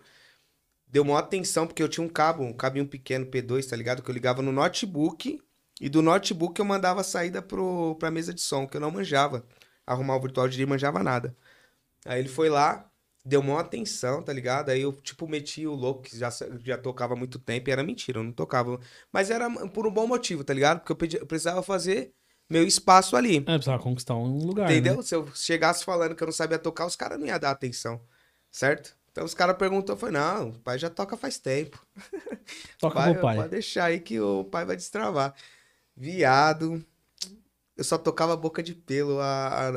Deu 0.93 1.05
maior 1.05 1.18
atenção 1.20 1.66
porque 1.68 1.82
eu 1.82 1.88
tinha 1.90 2.05
um 2.07 2.11
cabo, 2.11 2.45
um 2.45 2.55
cabinho 2.55 2.86
pequeno 2.88 3.26
P2, 3.26 3.66
tá 3.66 3.76
ligado? 3.76 4.03
Que 4.03 4.11
eu 4.11 4.14
ligava 4.14 4.43
no 4.43 4.53
notebook 4.53 5.43
e 5.80 5.88
do 5.90 6.03
notebook 6.03 6.59
eu 6.61 6.66
mandava 6.66 7.01
a 7.03 7.05
saída 7.05 7.43
pro, 7.43 7.97
pra 7.99 8.11
mesa 8.12 8.34
de 8.34 8.43
som, 8.43 8.66
que 8.68 8.76
eu 8.76 8.82
não 8.82 8.90
manjava. 8.93 9.47
Arrumar 9.86 10.16
o 10.16 10.20
virtual 10.20 10.49
DJ 10.49 10.66
manjava 10.66 11.03
nada. 11.03 11.36
Aí 12.05 12.20
ele 12.20 12.28
foi 12.28 12.49
lá, 12.49 12.90
deu 13.24 13.43
maior 13.43 13.61
atenção, 13.61 14.22
tá 14.22 14.32
ligado? 14.32 14.70
Aí 14.70 14.80
eu, 14.82 14.93
tipo, 14.93 15.28
meti 15.28 15.66
o 15.66 15.74
louco, 15.74 16.03
que 16.03 16.16
já, 16.18 16.30
já 16.64 16.78
tocava 16.78 17.14
há 17.14 17.16
muito 17.16 17.38
tempo, 17.38 17.70
e 17.70 17.72
era 17.72 17.82
mentira, 17.82 18.18
eu 18.18 18.24
não 18.24 18.32
tocava. 18.32 18.80
Mas 19.12 19.30
era 19.30 19.49
por 19.68 19.86
um 19.86 19.90
bom 19.90 20.07
motivo, 20.07 20.45
tá 20.45 20.53
ligado? 20.55 20.80
Porque 20.80 20.93
eu, 20.93 20.97
pedi- 20.97 21.16
eu 21.18 21.26
precisava 21.26 21.62
fazer 21.62 22.12
meu 22.51 22.66
espaço 22.66 23.16
ali. 23.16 23.38
É, 23.38 23.40
precisava 23.40 23.82
conquistar 23.82 24.14
um 24.16 24.47
lugar. 24.47 24.70
Entendeu? 24.70 24.97
Né? 24.97 25.03
Se 25.03 25.14
eu 25.14 25.26
chegasse 25.34 25.84
falando 25.84 26.14
que 26.14 26.22
eu 26.22 26.26
não 26.26 26.32
sabia 26.32 26.59
tocar, 26.59 26.86
os 26.86 26.97
caras 26.97 27.18
não 27.18 27.26
iam 27.26 27.38
dar 27.38 27.51
atenção. 27.51 28.01
Certo? 28.51 28.97
Então 29.13 29.25
os 29.25 29.35
caras 29.35 29.57
perguntou, 29.57 29.95
foi, 29.97 30.11
não, 30.11 30.49
o 30.49 30.59
pai 30.61 30.79
já 30.79 30.89
toca 30.89 31.17
faz 31.17 31.39
tempo. 31.39 31.87
Toca 32.81 32.95
pai, 32.95 33.13
pro 33.13 33.23
pai. 33.23 33.37
Pode 33.37 33.51
deixar 33.51 33.85
aí 33.85 34.01
que 34.01 34.19
o 34.19 34.45
pai 34.45 34.65
vai 34.65 34.75
destravar. 34.75 35.35
Viado. 35.95 36.85
Eu 37.77 37.85
só 37.85 37.99
tocava 37.99 38.37
boca 38.37 38.63
de 38.63 38.75
pelo 38.75 39.21
a, 39.21 39.49
a, 39.49 39.69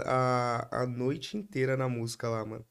a, 0.72 0.84
a 0.84 0.88
noite 0.88 1.38
inteira 1.38 1.78
na 1.78 1.88
música 1.88 2.30
lá, 2.30 2.46
mano. 2.46 2.66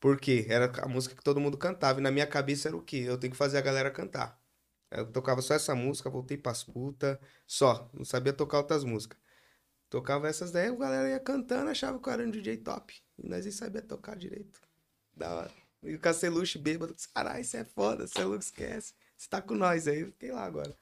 Por 0.00 0.18
quê? 0.18 0.46
Era 0.48 0.72
a 0.82 0.88
música 0.88 1.14
que 1.14 1.22
todo 1.22 1.40
mundo 1.40 1.56
cantava. 1.58 2.00
E 2.00 2.02
na 2.02 2.10
minha 2.10 2.26
cabeça 2.26 2.68
era 2.68 2.76
o 2.76 2.82
quê? 2.82 3.04
Eu 3.06 3.18
tenho 3.18 3.32
que 3.32 3.36
fazer 3.36 3.58
a 3.58 3.62
galera 3.62 3.90
cantar. 3.90 4.40
Eu 4.90 5.06
tocava 5.12 5.42
só 5.42 5.54
essa 5.54 5.74
música, 5.74 6.10
voltei 6.10 6.36
pras 6.36 6.64
putas. 6.64 7.18
Só. 7.46 7.90
Não 7.92 8.04
sabia 8.04 8.32
tocar 8.32 8.58
outras 8.58 8.84
músicas. 8.84 9.18
Tocava 9.90 10.28
essas 10.28 10.50
daí, 10.50 10.68
a 10.68 10.74
galera 10.74 11.10
ia 11.10 11.20
cantando, 11.20 11.70
achava 11.70 11.98
que 12.00 12.08
eu 12.08 12.12
era 12.12 12.22
um 12.24 12.30
DJ 12.30 12.58
top. 12.58 12.94
E 13.18 13.28
nós 13.28 13.44
nem 13.44 13.52
sabia 13.52 13.82
tocar 13.82 14.16
direito. 14.16 14.60
Da 15.14 15.34
hora. 15.34 15.65
E 15.86 15.94
o 15.94 15.98
Caceluche 16.00 16.58
bêbado, 16.58 16.94
caralho, 17.14 17.40
isso 17.40 17.56
é 17.56 17.64
foda, 17.64 18.06
você 18.06 18.22
não 18.22 18.36
esquece. 18.36 18.94
Você 19.16 19.28
tá 19.28 19.40
com 19.40 19.54
nós 19.54 19.86
aí, 19.88 20.00
eu 20.00 20.06
fiquei 20.08 20.32
lá 20.32 20.44
agora. 20.44 20.74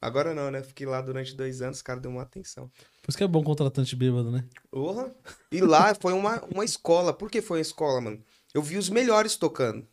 Agora 0.00 0.34
não, 0.34 0.50
né? 0.50 0.62
Fiquei 0.62 0.86
lá 0.86 1.00
durante 1.02 1.34
dois 1.34 1.60
anos, 1.60 1.78
os 1.78 1.82
caras 1.82 2.00
deu 2.02 2.10
uma 2.10 2.22
atenção. 2.22 2.70
Por 3.02 3.10
isso 3.10 3.18
que 3.18 3.24
é 3.24 3.28
bom 3.28 3.42
contratante 3.44 3.94
bêbado, 3.94 4.30
né? 4.30 4.48
Porra. 4.70 5.14
E 5.52 5.60
lá 5.60 5.94
foi 5.94 6.12
uma, 6.14 6.42
uma 6.44 6.64
escola. 6.64 7.12
Por 7.12 7.30
que 7.30 7.42
foi 7.42 7.58
uma 7.58 7.62
escola, 7.62 8.00
mano? 8.00 8.24
Eu 8.54 8.62
vi 8.62 8.78
os 8.78 8.88
melhores 8.88 9.36
tocando. 9.36 9.86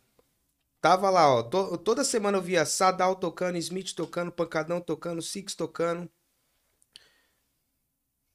Tava 0.80 1.10
lá, 1.10 1.28
ó. 1.34 1.42
to- 1.42 1.76
toda 1.78 2.04
semana 2.04 2.38
eu 2.38 2.42
via 2.42 2.64
Sadal 2.64 3.16
tocando, 3.16 3.58
Smith 3.58 3.92
tocando, 3.94 4.32
Pancadão 4.32 4.80
tocando, 4.80 5.20
Six 5.20 5.54
tocando. 5.54 6.08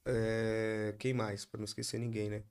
É, 0.06 0.94
Quem 0.98 1.12
mais? 1.14 1.44
Pra 1.44 1.58
não 1.58 1.64
esquecer 1.64 1.98
ninguém, 1.98 2.30
né? 2.30 2.42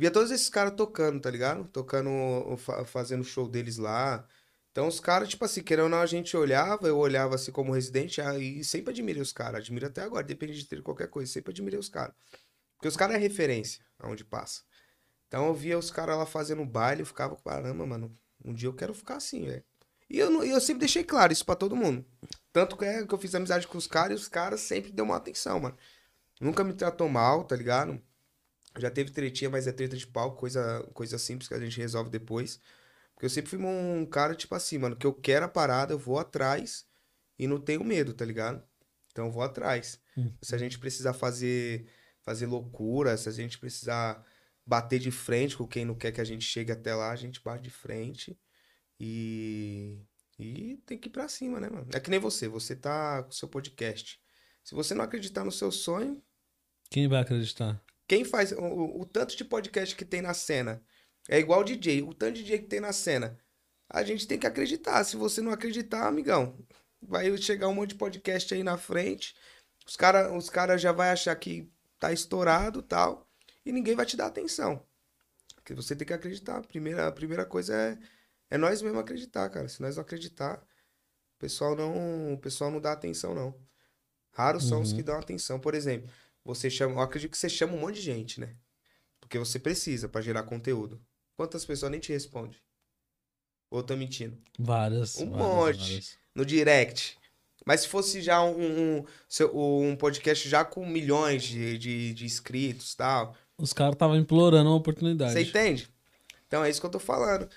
Via 0.00 0.10
todos 0.10 0.30
esses 0.30 0.48
caras 0.48 0.72
tocando, 0.74 1.20
tá 1.20 1.30
ligado? 1.30 1.68
Tocando, 1.68 2.56
fa- 2.56 2.86
fazendo 2.86 3.22
show 3.22 3.46
deles 3.46 3.76
lá. 3.76 4.26
Então 4.72 4.88
os 4.88 4.98
caras, 4.98 5.28
tipo 5.28 5.44
assim, 5.44 5.62
querendo 5.62 5.84
ou 5.84 5.90
não, 5.90 6.00
a 6.00 6.06
gente 6.06 6.34
olhava, 6.34 6.88
eu 6.88 6.96
olhava 6.96 7.34
assim 7.34 7.52
como 7.52 7.70
residente 7.70 8.18
ah, 8.18 8.34
e 8.38 8.64
sempre 8.64 8.92
admirei 8.92 9.20
os 9.20 9.30
caras. 9.30 9.60
Admiro 9.60 9.86
até 9.88 10.00
agora, 10.00 10.24
depende 10.24 10.54
de 10.54 10.64
ter 10.64 10.82
qualquer 10.82 11.08
coisa, 11.08 11.30
sempre 11.30 11.50
admirei 11.50 11.78
os 11.78 11.90
caras. 11.90 12.14
Porque 12.78 12.88
os 12.88 12.96
caras 12.96 13.16
é 13.16 13.18
referência 13.18 13.84
aonde 13.98 14.24
passa. 14.24 14.62
Então 15.28 15.48
eu 15.48 15.54
via 15.54 15.78
os 15.78 15.90
caras 15.90 16.16
lá 16.16 16.24
fazendo 16.24 16.64
baile, 16.64 17.02
eu 17.02 17.06
ficava, 17.06 17.36
caramba, 17.36 17.84
mano, 17.84 18.18
um 18.42 18.54
dia 18.54 18.68
eu 18.70 18.74
quero 18.74 18.94
ficar 18.94 19.16
assim, 19.16 19.44
velho. 19.44 19.64
E 20.08 20.18
eu, 20.18 20.42
eu 20.42 20.62
sempre 20.62 20.80
deixei 20.80 21.04
claro 21.04 21.30
isso 21.30 21.44
pra 21.44 21.54
todo 21.54 21.76
mundo. 21.76 22.06
Tanto 22.54 22.74
que, 22.74 22.86
é 22.86 23.06
que 23.06 23.12
eu 23.12 23.18
fiz 23.18 23.34
amizade 23.34 23.68
com 23.68 23.76
os 23.76 23.86
caras 23.86 24.18
e 24.18 24.22
os 24.22 24.28
caras 24.28 24.62
sempre 24.62 24.90
deu 24.90 25.04
uma 25.04 25.16
atenção, 25.16 25.60
mano. 25.60 25.76
Nunca 26.40 26.64
me 26.64 26.72
tratou 26.72 27.06
mal, 27.06 27.44
tá 27.44 27.54
ligado? 27.54 28.00
Já 28.78 28.90
teve 28.90 29.10
tretinha, 29.10 29.50
mas 29.50 29.66
é 29.66 29.72
treta 29.72 29.96
de 29.96 30.06
pau, 30.06 30.36
coisa, 30.36 30.82
coisa 30.94 31.18
simples 31.18 31.48
que 31.48 31.54
a 31.54 31.60
gente 31.60 31.78
resolve 31.78 32.10
depois. 32.10 32.60
Porque 33.14 33.26
eu 33.26 33.30
sempre 33.30 33.50
fui 33.50 33.58
um 33.58 34.06
cara, 34.06 34.34
tipo 34.34 34.54
assim, 34.54 34.78
mano, 34.78 34.96
que 34.96 35.06
eu 35.06 35.12
quero 35.12 35.44
a 35.44 35.48
parada, 35.48 35.92
eu 35.92 35.98
vou 35.98 36.18
atrás 36.18 36.86
e 37.38 37.46
não 37.46 37.60
tenho 37.60 37.84
medo, 37.84 38.14
tá 38.14 38.24
ligado? 38.24 38.62
Então 39.10 39.26
eu 39.26 39.32
vou 39.32 39.42
atrás. 39.42 40.00
Hum. 40.16 40.32
Se 40.40 40.54
a 40.54 40.58
gente 40.58 40.78
precisar 40.78 41.12
fazer, 41.12 41.86
fazer 42.22 42.46
loucura, 42.46 43.16
se 43.16 43.28
a 43.28 43.32
gente 43.32 43.58
precisar 43.58 44.24
bater 44.64 45.00
de 45.00 45.10
frente 45.10 45.56
com 45.56 45.66
quem 45.66 45.84
não 45.84 45.94
quer 45.94 46.12
que 46.12 46.20
a 46.20 46.24
gente 46.24 46.44
chegue 46.44 46.70
até 46.70 46.94
lá, 46.94 47.10
a 47.10 47.16
gente 47.16 47.42
bate 47.42 47.62
de 47.62 47.70
frente 47.70 48.38
e, 48.98 49.98
e 50.38 50.76
tem 50.86 50.96
que 50.96 51.08
ir 51.08 51.12
pra 51.12 51.28
cima, 51.28 51.58
né, 51.58 51.68
mano? 51.68 51.88
É 51.92 51.98
que 51.98 52.10
nem 52.10 52.20
você, 52.20 52.46
você 52.46 52.76
tá 52.76 53.22
com 53.22 53.30
o 53.30 53.34
seu 53.34 53.48
podcast. 53.48 54.20
Se 54.62 54.74
você 54.74 54.94
não 54.94 55.04
acreditar 55.04 55.44
no 55.44 55.52
seu 55.52 55.72
sonho, 55.72 56.22
Quem 56.90 57.08
vai 57.08 57.20
acreditar? 57.20 57.82
Quem 58.10 58.24
faz 58.24 58.50
o, 58.50 58.56
o- 59.02 59.06
tanto 59.06 59.36
de 59.36 59.44
podcast 59.44 59.94
que 59.94 60.04
tem 60.04 60.20
na 60.20 60.34
cena 60.34 60.82
é 61.28 61.38
igual 61.38 61.62
DJ, 61.62 62.02
o 62.02 62.12
tanto 62.12 62.32
de 62.34 62.42
DJ 62.42 62.58
que 62.58 62.66
tem 62.66 62.80
na 62.80 62.92
cena. 62.92 63.38
A 63.88 64.02
gente 64.02 64.26
tem 64.26 64.36
que 64.36 64.48
acreditar. 64.48 65.04
Se 65.04 65.16
você 65.16 65.40
não 65.40 65.52
acreditar, 65.52 66.08
amigão, 66.08 66.58
vai 67.00 67.36
chegar 67.38 67.68
um 67.68 67.74
monte 67.74 67.90
de 67.90 67.94
podcast 67.94 68.52
aí 68.52 68.64
na 68.64 68.76
frente. 68.76 69.36
Os 69.86 69.96
caras 69.96 70.32
os 70.36 70.50
cara 70.50 70.76
já 70.76 70.90
vai 70.90 71.10
achar 71.10 71.36
que 71.36 71.70
tá 72.00 72.12
estourado, 72.12 72.82
tal, 72.82 73.28
e 73.64 73.70
ninguém 73.70 73.94
vai 73.94 74.04
te 74.06 74.16
dar 74.16 74.26
atenção. 74.26 74.84
Porque 75.54 75.72
você 75.72 75.94
tem 75.94 76.04
que 76.06 76.12
acreditar. 76.12 76.56
A 76.56 76.62
primeira, 76.62 77.06
a 77.06 77.12
primeira 77.12 77.46
coisa 77.46 77.76
é 77.76 77.96
é 78.52 78.58
nós 78.58 78.82
mesmo 78.82 78.98
acreditar, 78.98 79.48
cara. 79.50 79.68
Se 79.68 79.80
nós 79.80 79.94
não 79.94 80.02
acreditar, 80.02 80.58
o 81.36 81.38
pessoal 81.38 81.76
não, 81.76 82.34
o 82.34 82.38
pessoal 82.38 82.72
não 82.72 82.80
dá 82.80 82.90
atenção 82.90 83.36
não. 83.36 83.54
Raros 84.32 84.66
são 84.68 84.80
os 84.82 84.90
Uhum. 84.90 84.96
que 84.96 85.02
dão 85.04 85.16
atenção. 85.16 85.60
Por 85.60 85.74
exemplo, 85.76 86.10
você 86.44 86.70
chama, 86.70 86.94
eu 86.94 87.00
acredito 87.00 87.30
que 87.30 87.38
você 87.38 87.48
chama 87.48 87.74
um 87.74 87.80
monte 87.80 87.96
de 87.96 88.02
gente, 88.02 88.40
né? 88.40 88.54
Porque 89.20 89.38
você 89.38 89.58
precisa 89.58 90.08
pra 90.08 90.20
gerar 90.20 90.42
conteúdo. 90.44 91.00
Quantas 91.36 91.64
pessoas 91.64 91.90
nem 91.92 92.00
te 92.00 92.12
respondem? 92.12 92.58
Ou 93.70 93.80
eu 93.80 93.82
tô 93.84 93.96
mentindo? 93.96 94.36
Várias. 94.58 95.16
Um 95.18 95.30
várias, 95.30 95.46
monte. 95.48 95.78
várias. 95.78 96.18
No 96.34 96.44
direct. 96.44 97.18
Mas 97.64 97.82
se 97.82 97.88
fosse 97.88 98.20
já 98.22 98.42
um, 98.42 99.04
um, 99.54 99.88
um 99.90 99.96
podcast 99.96 100.48
já 100.48 100.64
com 100.64 100.84
milhões 100.86 101.42
de, 101.42 101.78
de, 101.78 102.14
de 102.14 102.24
inscritos 102.24 102.92
e 102.92 102.96
tal, 102.96 103.36
Os 103.58 103.72
caras 103.72 103.92
estavam 103.94 104.16
implorando 104.16 104.70
uma 104.70 104.76
oportunidade. 104.76 105.32
você 105.32 105.42
entende? 105.42 105.88
Então 106.46 106.64
é 106.64 106.70
isso 106.70 106.80
que 106.80 106.86
eu 106.86 106.90
tô 106.90 106.98
falando. 106.98 107.48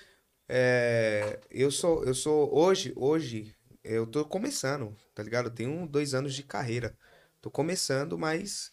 É, 0.48 1.40
eu 1.50 1.70
sou, 1.70 2.04
eu 2.04 2.14
sou 2.14 2.54
hoje, 2.54 2.92
hoje 2.94 3.54
eu 3.82 4.06
tô 4.06 4.24
começando, 4.24 4.94
tá 5.14 5.22
ligado? 5.22 5.46
Eu 5.46 5.54
tenho 5.54 5.86
dois 5.86 6.14
anos 6.14 6.34
de 6.34 6.42
carreira. 6.42 6.96
Tô 7.40 7.50
começando, 7.50 8.16
mas 8.18 8.70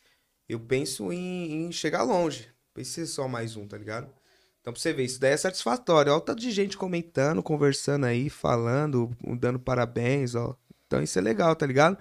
eu 0.52 0.60
penso 0.60 1.12
em, 1.14 1.66
em 1.66 1.72
chegar 1.72 2.04
longe. 2.04 2.50
Ser 2.84 3.06
só 3.06 3.28
mais 3.28 3.56
um, 3.56 3.68
tá 3.68 3.78
ligado? 3.78 4.12
Então 4.60 4.74
pra 4.74 4.82
você 4.82 4.94
ver, 4.94 5.04
isso 5.04 5.20
daí 5.20 5.34
é 5.34 5.38
satisfatório. 5.38 6.12
Olha 6.12 6.20
o 6.20 6.22
tanto 6.22 6.42
de 6.42 6.52
gente 6.52 6.78
comentando, 6.78 7.44
conversando 7.44 8.06
aí, 8.06 8.30
falando, 8.30 9.10
dando 9.40 9.60
parabéns, 9.60 10.36
ó. 10.36 10.56
Então 10.88 11.02
isso 11.02 11.18
é 11.18 11.22
legal, 11.22 11.56
tá 11.56 11.66
ligado? 11.66 11.98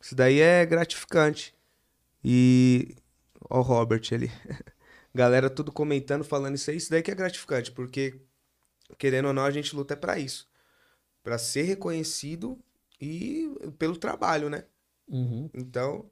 Isso 0.00 0.14
daí 0.14 0.40
é 0.40 0.64
gratificante. 0.66 1.54
E. 2.24 2.94
Ó, 3.48 3.58
o 3.60 3.62
Robert 3.62 4.02
ali. 4.12 4.30
Galera 5.14 5.50
tudo 5.50 5.72
comentando, 5.72 6.22
falando 6.22 6.54
isso 6.54 6.70
aí, 6.70 6.76
isso 6.76 6.90
daí 6.90 7.02
que 7.02 7.10
é 7.10 7.14
gratificante, 7.14 7.72
porque 7.72 8.20
querendo 8.98 9.26
ou 9.26 9.34
não, 9.34 9.44
a 9.44 9.50
gente 9.50 9.74
luta 9.74 9.94
é 9.94 9.96
pra 9.96 10.18
isso. 10.18 10.48
Pra 11.22 11.38
ser 11.38 11.62
reconhecido 11.62 12.58
e 13.00 13.50
pelo 13.78 13.96
trabalho, 13.96 14.48
né? 14.48 14.64
Uhum. 15.08 15.50
Então, 15.52 16.08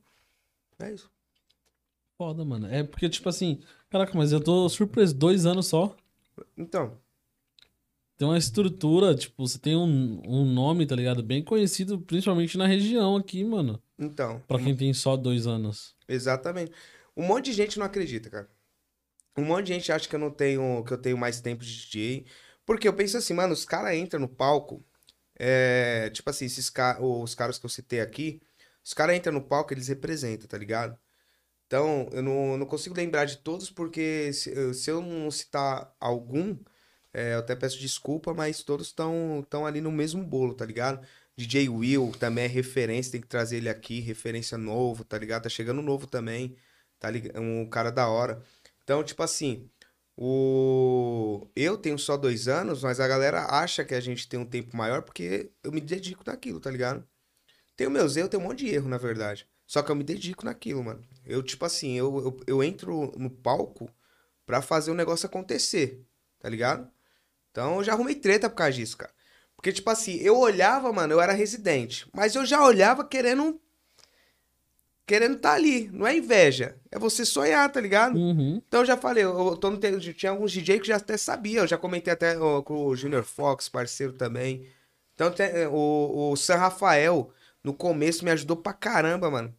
é 0.80 0.92
isso. 0.92 1.10
Foda, 2.18 2.44
mano. 2.44 2.66
É 2.66 2.82
porque, 2.82 3.08
tipo 3.08 3.28
assim, 3.28 3.60
caraca, 3.88 4.12
mas 4.18 4.32
eu 4.32 4.42
tô 4.42 4.68
surpreso. 4.68 5.14
Dois 5.14 5.46
anos 5.46 5.68
só. 5.68 5.96
Então, 6.56 7.00
Tem 8.16 8.26
uma 8.26 8.36
estrutura, 8.36 9.14
tipo, 9.14 9.46
você 9.46 9.58
tem 9.58 9.76
um, 9.76 10.20
um 10.26 10.44
nome, 10.44 10.84
tá 10.86 10.96
ligado? 10.96 11.22
Bem 11.22 11.42
conhecido, 11.42 12.00
principalmente 12.00 12.58
na 12.58 12.66
região 12.66 13.16
aqui, 13.16 13.44
mano. 13.44 13.80
então, 13.96 14.40
Pra 14.48 14.58
quem 14.58 14.76
tem 14.76 14.92
só 14.92 15.16
dois 15.16 15.46
anos. 15.46 15.94
exatamente. 16.08 16.72
Um 17.16 17.24
monte 17.24 17.46
de 17.46 17.52
gente 17.52 17.78
não 17.78 17.86
acredita, 17.86 18.28
cara. 18.28 18.48
Um 19.36 19.44
monte 19.44 19.66
de 19.68 19.74
gente 19.74 19.92
acha 19.92 20.08
que 20.08 20.14
eu 20.16 20.20
não 20.20 20.30
tenho, 20.30 20.84
que 20.84 20.92
eu 20.92 20.98
tenho 20.98 21.16
mais 21.16 21.40
tempo 21.40 21.64
de 21.64 21.72
DJ. 21.72 22.26
Porque 22.66 22.88
eu 22.88 22.92
penso 22.94 23.16
assim, 23.16 23.34
mano, 23.34 23.52
os 23.54 23.64
caras 23.64 23.96
entram 23.96 24.20
no 24.20 24.28
palco, 24.28 24.84
é, 25.38 26.10
tipo 26.10 26.28
assim, 26.30 26.46
esses 26.46 26.70
ca- 26.70 26.98
os 27.00 27.34
caras 27.34 27.58
que 27.58 27.66
eu 27.66 27.70
citei 27.70 28.00
aqui, 28.00 28.40
os 28.84 28.92
caras 28.94 29.16
entram 29.16 29.32
no 29.34 29.42
palco, 29.42 29.72
eles 29.72 29.88
representam, 29.88 30.48
tá 30.48 30.58
ligado? 30.58 30.98
Então, 31.68 32.08
eu 32.12 32.22
não, 32.22 32.56
não 32.56 32.66
consigo 32.66 32.96
lembrar 32.96 33.26
de 33.26 33.36
todos, 33.38 33.70
porque 33.70 34.32
se, 34.32 34.74
se 34.74 34.90
eu 34.90 35.02
não 35.02 35.30
citar 35.30 35.94
algum, 36.00 36.56
é, 37.12 37.34
eu 37.34 37.40
até 37.40 37.54
peço 37.54 37.78
desculpa, 37.78 38.32
mas 38.34 38.62
todos 38.62 38.86
estão 38.88 39.40
estão 39.42 39.66
ali 39.66 39.80
no 39.80 39.92
mesmo 39.92 40.24
bolo, 40.24 40.54
tá 40.54 40.64
ligado? 40.64 41.06
DJ 41.36 41.68
Will 41.68 42.12
também 42.18 42.44
é 42.44 42.46
referência, 42.48 43.12
tem 43.12 43.20
que 43.20 43.26
trazer 43.28 43.58
ele 43.58 43.68
aqui, 43.68 44.00
referência 44.00 44.56
novo, 44.58 45.04
tá 45.04 45.18
ligado? 45.18 45.44
Tá 45.44 45.48
chegando 45.50 45.82
novo 45.82 46.06
também, 46.06 46.56
tá 46.98 47.10
ligado? 47.10 47.40
Um 47.40 47.68
cara 47.68 47.90
da 47.92 48.08
hora. 48.08 48.42
Então, 48.82 49.04
tipo 49.04 49.22
assim, 49.22 49.70
o... 50.16 51.46
eu 51.54 51.76
tenho 51.76 51.98
só 51.98 52.16
dois 52.16 52.48
anos, 52.48 52.82
mas 52.82 52.98
a 53.00 53.08
galera 53.08 53.44
acha 53.50 53.84
que 53.84 53.94
a 53.94 54.00
gente 54.00 54.28
tem 54.28 54.40
um 54.40 54.46
tempo 54.46 54.76
maior 54.76 55.02
porque 55.02 55.50
eu 55.62 55.72
me 55.72 55.80
dedico 55.80 56.24
naquilo, 56.26 56.60
tá 56.60 56.70
ligado? 56.70 57.06
Tenho 57.76 57.90
meus 57.90 58.16
erros, 58.16 58.30
tenho 58.30 58.42
um 58.42 58.46
monte 58.46 58.64
de 58.64 58.74
erro, 58.74 58.88
na 58.88 58.98
verdade. 58.98 59.46
Só 59.66 59.82
que 59.82 59.90
eu 59.90 59.96
me 59.96 60.04
dedico 60.04 60.44
naquilo, 60.44 60.82
mano. 60.84 61.04
Eu, 61.28 61.42
tipo 61.42 61.64
assim, 61.64 61.92
eu, 61.92 62.18
eu, 62.18 62.40
eu 62.46 62.64
entro 62.64 63.12
no 63.16 63.30
palco 63.30 63.88
pra 64.46 64.62
fazer 64.62 64.90
o 64.90 64.94
negócio 64.94 65.26
acontecer, 65.26 66.02
tá 66.40 66.48
ligado? 66.48 66.88
Então 67.50 67.76
eu 67.76 67.84
já 67.84 67.92
arrumei 67.92 68.14
treta 68.14 68.48
por 68.48 68.56
causa 68.56 68.72
disso, 68.72 68.96
cara. 68.96 69.12
Porque, 69.58 69.72
tipo 69.72 69.90
assim, 69.90 70.18
eu 70.18 70.38
olhava, 70.38 70.92
mano, 70.92 71.12
eu 71.12 71.20
era 71.20 71.32
residente. 71.32 72.08
Mas 72.14 72.36
eu 72.36 72.46
já 72.46 72.64
olhava 72.64 73.04
querendo. 73.04 73.60
Querendo 75.04 75.38
tá 75.38 75.54
ali. 75.54 75.90
Não 75.92 76.06
é 76.06 76.16
inveja. 76.16 76.76
É 76.92 76.98
você 76.98 77.24
sonhar, 77.24 77.70
tá 77.72 77.80
ligado? 77.80 78.16
Uhum. 78.16 78.62
Então 78.68 78.80
eu 78.80 78.86
já 78.86 78.96
falei, 78.96 79.24
eu, 79.24 79.36
eu 79.36 79.56
tô 79.56 79.70
no, 79.70 79.78
tinha 79.78 80.30
alguns 80.30 80.52
DJ 80.52 80.78
que 80.78 80.86
já 80.86 80.96
até 80.96 81.16
sabia. 81.16 81.60
Eu 81.60 81.66
já 81.66 81.76
comentei 81.76 82.12
até 82.12 82.38
ó, 82.38 82.62
com 82.62 82.86
o 82.86 82.94
Junior 82.94 83.24
Fox, 83.24 83.68
parceiro 83.68 84.12
também. 84.12 84.68
Então 85.14 85.32
tem, 85.32 85.46
é, 85.46 85.66
o, 85.66 86.30
o 86.30 86.36
San 86.36 86.54
Rafael, 86.54 87.32
no 87.64 87.74
começo, 87.74 88.24
me 88.24 88.30
ajudou 88.30 88.56
pra 88.56 88.72
caramba, 88.72 89.28
mano. 89.28 89.52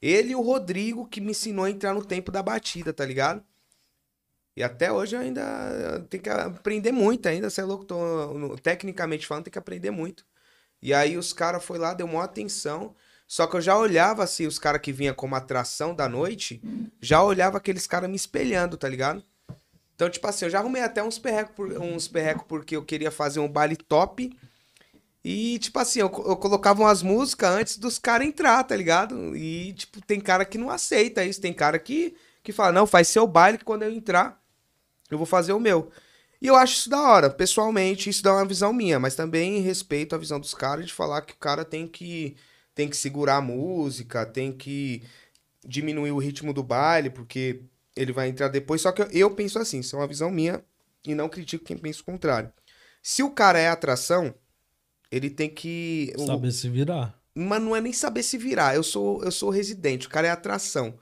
Ele 0.00 0.30
e 0.32 0.36
o 0.36 0.40
Rodrigo 0.40 1.06
que 1.06 1.20
me 1.20 1.30
ensinou 1.30 1.64
a 1.64 1.70
entrar 1.70 1.94
no 1.94 2.04
tempo 2.04 2.30
da 2.30 2.42
batida, 2.42 2.92
tá 2.92 3.04
ligado? 3.04 3.42
E 4.56 4.62
até 4.62 4.90
hoje 4.90 5.14
eu 5.14 5.20
ainda 5.20 6.04
tenho 6.10 6.22
que 6.22 6.30
aprender 6.30 6.90
muito 6.90 7.28
ainda, 7.28 7.48
você 7.48 7.60
é 7.60 7.64
louco, 7.64 7.84
tô, 7.84 8.56
tecnicamente 8.60 9.26
falando, 9.26 9.44
tem 9.44 9.52
que 9.52 9.58
aprender 9.58 9.90
muito. 9.90 10.26
E 10.82 10.92
aí 10.92 11.16
os 11.16 11.32
caras 11.32 11.64
foi 11.64 11.78
lá, 11.78 11.94
deu 11.94 12.06
maior 12.06 12.22
atenção. 12.22 12.94
Só 13.26 13.46
que 13.46 13.56
eu 13.56 13.60
já 13.60 13.76
olhava 13.76 14.24
assim, 14.24 14.46
os 14.46 14.58
caras 14.58 14.80
que 14.80 14.90
vinha 14.90 15.12
como 15.12 15.36
atração 15.36 15.94
da 15.94 16.08
noite, 16.08 16.62
já 17.00 17.22
olhava 17.22 17.58
aqueles 17.58 17.86
caras 17.86 18.08
me 18.08 18.16
espelhando, 18.16 18.76
tá 18.76 18.88
ligado? 18.88 19.22
Então, 19.94 20.08
tipo 20.08 20.26
assim, 20.26 20.46
eu 20.46 20.50
já 20.50 20.60
arrumei 20.60 20.82
até 20.82 21.02
uns 21.02 21.18
perrecos 21.18 21.54
por, 21.54 21.72
uns 21.80 22.08
perreco 22.08 22.44
porque 22.46 22.74
eu 22.74 22.84
queria 22.84 23.10
fazer 23.10 23.40
um 23.40 23.48
baile 23.48 23.76
top. 23.76 24.34
E, 25.30 25.58
tipo 25.58 25.78
assim, 25.78 26.00
eu, 26.00 26.06
eu 26.06 26.36
colocava 26.38 26.80
umas 26.80 27.02
músicas 27.02 27.50
antes 27.50 27.76
dos 27.76 27.98
caras 27.98 28.26
entrar, 28.26 28.64
tá 28.64 28.74
ligado? 28.74 29.36
E, 29.36 29.74
tipo, 29.74 30.00
tem 30.00 30.18
cara 30.18 30.42
que 30.42 30.56
não 30.56 30.70
aceita 30.70 31.22
isso. 31.22 31.38
Tem 31.38 31.52
cara 31.52 31.78
que, 31.78 32.16
que 32.42 32.50
fala, 32.50 32.72
não, 32.72 32.86
faz 32.86 33.08
seu 33.08 33.26
baile 33.26 33.58
que 33.58 33.64
quando 33.64 33.82
eu 33.82 33.92
entrar, 33.92 34.42
eu 35.10 35.18
vou 35.18 35.26
fazer 35.26 35.52
o 35.52 35.60
meu. 35.60 35.90
E 36.40 36.46
eu 36.46 36.56
acho 36.56 36.76
isso 36.76 36.88
da 36.88 37.02
hora. 37.02 37.28
Pessoalmente, 37.28 38.08
isso 38.08 38.22
dá 38.22 38.32
uma 38.32 38.46
visão 38.46 38.72
minha. 38.72 38.98
Mas 38.98 39.14
também 39.14 39.60
respeito 39.60 40.14
a 40.14 40.18
visão 40.18 40.40
dos 40.40 40.54
caras 40.54 40.86
de 40.86 40.94
falar 40.94 41.20
que 41.20 41.34
o 41.34 41.38
cara 41.38 41.62
tem 41.62 41.86
que, 41.86 42.34
tem 42.74 42.88
que 42.88 42.96
segurar 42.96 43.36
a 43.36 43.42
música, 43.42 44.24
tem 44.24 44.50
que 44.50 45.02
diminuir 45.62 46.12
o 46.12 46.18
ritmo 46.18 46.54
do 46.54 46.62
baile, 46.62 47.10
porque 47.10 47.60
ele 47.94 48.12
vai 48.14 48.28
entrar 48.30 48.48
depois. 48.48 48.80
Só 48.80 48.92
que 48.92 49.02
eu, 49.02 49.08
eu 49.10 49.30
penso 49.32 49.58
assim, 49.58 49.80
isso 49.80 49.94
é 49.94 49.98
uma 49.98 50.08
visão 50.08 50.30
minha 50.30 50.64
e 51.06 51.14
não 51.14 51.28
critico 51.28 51.66
quem 51.66 51.76
pensa 51.76 52.00
o 52.00 52.04
contrário. 52.04 52.50
Se 53.02 53.22
o 53.22 53.30
cara 53.30 53.58
é 53.58 53.68
atração, 53.68 54.34
ele 55.10 55.30
tem 55.30 55.48
que. 55.48 56.12
o- 56.18 56.26
Saber 56.26 56.52
se 56.52 56.68
virar. 56.68 57.18
mas 57.34 57.62
não 57.62 57.74
é 57.76 57.80
nem 57.80 57.92
saber 57.92 58.22
se 58.22 58.36
virar. 58.38 58.74
Eu 58.74 58.82
sou, 58.82 59.22
eu 59.24 59.30
sou 59.30 59.50
residente, 59.50 60.06
o 60.06 60.10
cara 60.10 60.26
é 60.26 60.30
atração. 60.30 60.94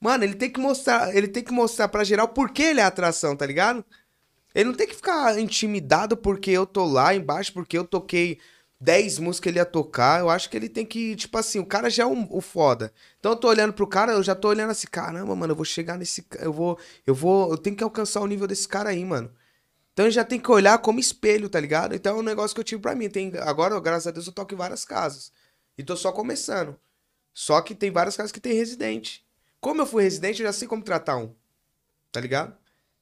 Mano, 0.00 0.24
ele 0.24 0.34
tem 0.34 0.50
que 0.50 0.60
mostrar, 0.60 1.14
ele 1.14 1.26
tem 1.28 1.42
que 1.42 1.52
mostrar 1.52 1.88
pra 1.88 2.04
geral 2.04 2.28
por 2.28 2.50
que 2.50 2.62
ele 2.62 2.80
é 2.80 2.84
atração, 2.84 3.34
tá 3.36 3.44
ligado? 3.44 3.84
Ele 4.54 4.66
não 4.70 4.74
tem 4.74 4.86
que 4.86 4.94
ficar 4.94 5.38
intimidado 5.38 6.16
porque 6.16 6.50
eu 6.50 6.64
tô 6.66 6.84
lá 6.84 7.14
embaixo, 7.14 7.52
porque 7.52 7.76
eu 7.76 7.84
toquei 7.84 8.38
10 8.80 9.18
músicas 9.18 9.40
que 9.40 9.48
ele 9.50 9.58
ia 9.58 9.64
tocar. 9.64 10.20
Eu 10.20 10.30
acho 10.30 10.48
que 10.48 10.56
ele 10.56 10.68
tem 10.68 10.86
que, 10.86 11.16
tipo 11.16 11.36
assim, 11.36 11.58
o 11.58 11.66
cara 11.66 11.90
já 11.90 12.04
é 12.04 12.06
um, 12.06 12.26
o 12.30 12.40
foda. 12.40 12.92
Então 13.18 13.32
eu 13.32 13.36
tô 13.36 13.48
olhando 13.48 13.72
pro 13.72 13.86
cara, 13.86 14.12
eu 14.12 14.22
já 14.22 14.34
tô 14.34 14.48
olhando 14.48 14.70
assim, 14.70 14.86
caramba, 14.90 15.34
mano, 15.36 15.52
eu 15.52 15.56
vou 15.56 15.64
chegar 15.64 15.98
nesse. 15.98 16.24
Eu 16.40 16.52
vou. 16.52 16.78
Eu 17.06 17.14
vou. 17.14 17.50
Eu 17.50 17.58
tenho 17.58 17.76
que 17.76 17.84
alcançar 17.84 18.20
o 18.20 18.26
nível 18.26 18.46
desse 18.46 18.66
cara 18.68 18.90
aí, 18.90 19.04
mano. 19.04 19.30
Então 19.98 20.08
já 20.08 20.24
tem 20.24 20.38
que 20.38 20.48
olhar 20.48 20.78
como 20.78 21.00
espelho, 21.00 21.48
tá 21.48 21.58
ligado? 21.58 21.92
Então 21.92 22.16
é 22.16 22.20
um 22.20 22.22
negócio 22.22 22.54
que 22.54 22.60
eu 22.60 22.64
tive 22.64 22.80
pra 22.80 22.94
mim. 22.94 23.10
Tem, 23.10 23.32
agora, 23.38 23.80
graças 23.80 24.06
a 24.06 24.12
Deus, 24.12 24.28
eu 24.28 24.32
toco 24.32 24.54
em 24.54 24.56
várias 24.56 24.84
casas. 24.84 25.32
E 25.76 25.82
tô 25.82 25.96
só 25.96 26.12
começando. 26.12 26.78
Só 27.34 27.60
que 27.60 27.74
tem 27.74 27.90
várias 27.90 28.16
casas 28.16 28.30
que 28.30 28.38
tem 28.38 28.52
residente. 28.52 29.26
Como 29.60 29.82
eu 29.82 29.86
fui 29.86 30.04
residente, 30.04 30.40
eu 30.40 30.46
já 30.46 30.52
sei 30.52 30.68
como 30.68 30.84
tratar 30.84 31.16
um. 31.16 31.34
Tá 32.12 32.20
ligado? 32.20 32.56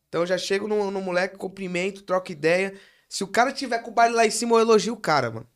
Então 0.09 0.23
eu 0.23 0.27
já 0.27 0.39
chego 0.39 0.67
no, 0.67 0.91
no 0.91 1.03
moleque, 1.03 1.37
cumprimento, 1.37 2.01
troco 2.01 2.33
ideia. 2.33 2.73
Se 3.11 3.23
o 3.23 3.29
cara 3.29 3.53
tiver 3.53 3.81
com 3.81 3.91
o 3.91 3.95
baile 3.95 4.15
lá 4.15 4.25
em 4.25 4.31
cima, 4.31 4.57
eu 4.57 4.61
elogio 4.61 4.95
o 4.95 4.99
cara, 4.99 5.31
mano. 5.31 5.47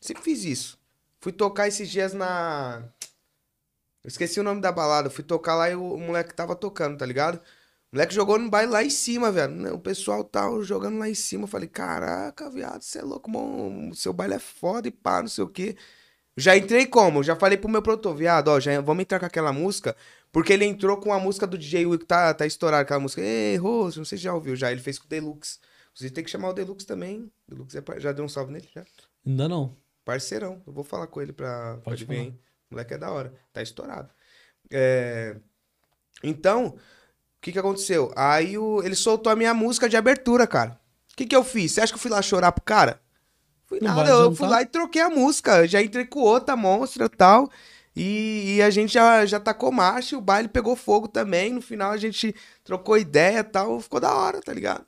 Sempre 0.00 0.22
fiz 0.22 0.42
isso. 0.42 0.78
Fui 1.20 1.32
tocar 1.32 1.68
esses 1.68 1.90
dias 1.90 2.14
na. 2.14 2.82
Eu 4.02 4.08
esqueci 4.08 4.40
o 4.40 4.42
nome 4.42 4.62
da 4.62 4.72
balada. 4.72 5.10
Fui 5.10 5.22
tocar 5.22 5.54
lá 5.54 5.68
e 5.68 5.74
o, 5.74 5.92
o 5.92 6.00
moleque 6.00 6.32
tava 6.32 6.56
tocando, 6.56 6.96
tá 6.96 7.04
ligado? 7.04 7.42
O 7.90 7.96
moleque 7.96 8.14
jogou 8.14 8.38
no 8.38 8.50
baile 8.50 8.70
lá 8.70 8.84
em 8.84 8.90
cima, 8.90 9.32
velho. 9.32 9.74
O 9.74 9.78
pessoal 9.78 10.22
tava 10.22 10.62
jogando 10.62 10.98
lá 10.98 11.08
em 11.08 11.14
cima. 11.14 11.44
Eu 11.44 11.48
falei, 11.48 11.68
caraca, 11.68 12.50
viado, 12.50 12.82
você 12.82 12.98
é 12.98 13.02
louco, 13.02 13.30
mano. 13.30 13.94
Seu 13.94 14.12
baile 14.12 14.34
é 14.34 14.38
foda 14.38 14.88
e 14.88 14.90
pá, 14.90 15.20
não 15.22 15.28
sei 15.28 15.44
o 15.44 15.48
quê. 15.48 15.76
Já 16.36 16.56
entrei 16.56 16.86
como? 16.86 17.22
Já 17.22 17.34
falei 17.34 17.56
pro 17.58 17.68
meu 17.68 17.82
produtor, 17.82 18.14
viado, 18.14 18.48
ó, 18.48 18.60
já 18.60 18.80
vamos 18.80 19.02
entrar 19.02 19.18
com 19.18 19.26
aquela 19.26 19.52
música. 19.52 19.96
Porque 20.30 20.52
ele 20.52 20.66
entrou 20.66 20.98
com 20.98 21.12
a 21.12 21.18
música 21.18 21.46
do 21.46 21.56
DJ 21.56 21.86
Will 21.86 21.98
que 21.98 22.04
tá, 22.04 22.32
tá 22.34 22.44
estourada, 22.46 22.82
aquela 22.82 23.00
música. 23.00 23.22
Ei, 23.22 23.56
Rose, 23.56 23.96
não 23.96 24.04
sei 24.04 24.18
se 24.18 24.24
já 24.24 24.34
ouviu 24.34 24.54
já. 24.54 24.70
Ele 24.70 24.80
fez 24.80 24.98
com 24.98 25.06
o 25.06 25.08
Deluxe. 25.08 25.58
Inclusive 25.92 26.14
tem 26.14 26.22
que 26.22 26.30
chamar 26.30 26.50
o 26.50 26.52
Deluxe 26.52 26.86
também. 26.86 27.32
Deluxe 27.48 27.78
é 27.78 27.80
par- 27.80 27.98
já 27.98 28.12
deu 28.12 28.24
um 28.24 28.28
salve 28.28 28.52
nele, 28.52 28.68
já. 28.72 28.84
Ainda 29.26 29.48
não. 29.48 29.74
Parceirão. 30.04 30.62
Eu 30.66 30.72
vou 30.72 30.84
falar 30.84 31.06
com 31.06 31.20
ele 31.22 31.32
pra, 31.32 31.72
pra 31.76 31.80
Pode 31.82 32.04
ele 32.04 32.12
vir, 32.14 32.20
hein? 32.20 32.40
O 32.70 32.74
moleque 32.74 32.92
é 32.94 32.98
da 32.98 33.10
hora. 33.10 33.32
Tá 33.52 33.62
estourado. 33.62 34.10
É, 34.70 35.34
Então, 36.22 36.76
que 37.48 37.52
que 37.52 37.58
aconteceu? 37.58 38.12
Aí 38.16 38.56
o... 38.58 38.82
ele 38.82 38.94
soltou 38.94 39.32
a 39.32 39.36
minha 39.36 39.54
música 39.54 39.88
de 39.88 39.96
abertura, 39.96 40.46
cara. 40.46 40.78
O 41.12 41.16
que 41.16 41.26
que 41.26 41.36
eu 41.36 41.44
fiz? 41.44 41.72
Você 41.72 41.80
acha 41.80 41.92
que 41.92 41.96
eu 41.98 42.02
fui 42.02 42.10
lá 42.10 42.22
chorar 42.22 42.52
pro 42.52 42.62
cara? 42.64 43.00
Fui 43.66 43.80
Não 43.80 43.94
nada, 43.94 44.10
eu 44.10 44.34
fui 44.34 44.48
lá 44.48 44.62
e 44.62 44.66
troquei 44.66 45.02
a 45.02 45.10
música. 45.10 45.66
Já 45.68 45.82
entrei 45.82 46.06
com 46.06 46.20
outra 46.20 46.56
monstra 46.56 47.06
e 47.06 47.08
tal. 47.08 47.50
E, 47.96 48.56
e 48.56 48.62
a 48.62 48.70
gente 48.70 48.92
já, 48.94 49.26
já 49.26 49.40
tacou 49.40 49.72
marcha, 49.72 50.14
e 50.14 50.18
o 50.18 50.20
baile 50.20 50.48
pegou 50.48 50.76
fogo 50.76 51.08
também. 51.08 51.52
No 51.52 51.60
final 51.60 51.90
a 51.92 51.96
gente 51.96 52.34
trocou 52.64 52.96
ideia 52.98 53.40
e 53.40 53.44
tal. 53.44 53.80
Ficou 53.80 54.00
da 54.00 54.14
hora, 54.14 54.40
tá 54.40 54.52
ligado? 54.52 54.86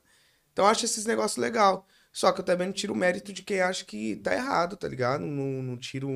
Então 0.53 0.65
eu 0.65 0.71
acho 0.71 0.85
esses 0.85 1.07
negócios 1.07 1.39
legal. 1.39 1.87
Só 2.13 2.33
que 2.33 2.41
eu 2.41 2.45
também 2.45 2.67
não 2.69 2.75
tiro 2.75 2.93
o 2.95 2.97
mérito 2.97 3.33
de 3.33 3.43
quem 3.43 3.61
acha 3.61 3.85
que 3.85 4.17
tá 4.17 4.35
errado, 4.35 4.77
tá 4.77 4.89
ligado? 4.89 5.23
Não, 5.27 5.63
não 5.63 5.77
tiro 5.79 6.09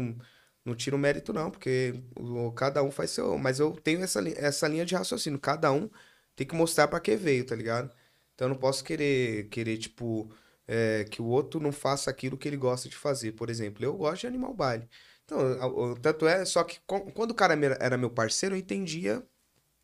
não 0.64 0.74
tiro 0.74 0.96
o 0.96 1.00
mérito, 1.00 1.32
não, 1.32 1.50
porque 1.50 2.02
o- 2.16 2.50
cada 2.52 2.82
um 2.82 2.90
faz 2.90 3.10
seu. 3.10 3.36
Mas 3.38 3.60
eu 3.60 3.72
tenho 3.72 4.02
essa, 4.02 4.20
essa 4.38 4.66
linha 4.68 4.84
de 4.86 4.94
raciocínio. 4.94 5.38
Cada 5.38 5.70
um 5.72 5.90
tem 6.36 6.46
que 6.46 6.54
mostrar 6.54 6.88
pra 6.88 7.00
que 7.00 7.16
veio, 7.16 7.46
tá 7.46 7.54
ligado? 7.56 7.90
Então 8.34 8.46
eu 8.46 8.50
não 8.50 8.56
posso 8.58 8.82
querer, 8.84 9.48
querer 9.48 9.78
tipo, 9.78 10.30
é, 10.66 11.04
que 11.04 11.22
o 11.22 11.26
outro 11.26 11.60
não 11.60 11.72
faça 11.72 12.10
aquilo 12.10 12.36
que 12.38 12.48
ele 12.48 12.56
gosta 12.56 12.88
de 12.88 12.96
fazer. 12.96 13.32
Por 13.32 13.50
exemplo, 13.50 13.84
eu 13.84 13.96
gosto 13.96 14.22
de 14.22 14.26
animar 14.26 14.50
o 14.50 14.54
baile. 14.54 14.88
Então, 15.24 15.94
tanto 16.02 16.26
é, 16.26 16.44
só 16.44 16.62
que 16.64 16.78
quando 16.86 17.30
o 17.30 17.34
cara 17.34 17.54
era 17.80 17.96
meu 17.96 18.10
parceiro, 18.10 18.54
eu 18.54 18.58
entendia 18.58 19.22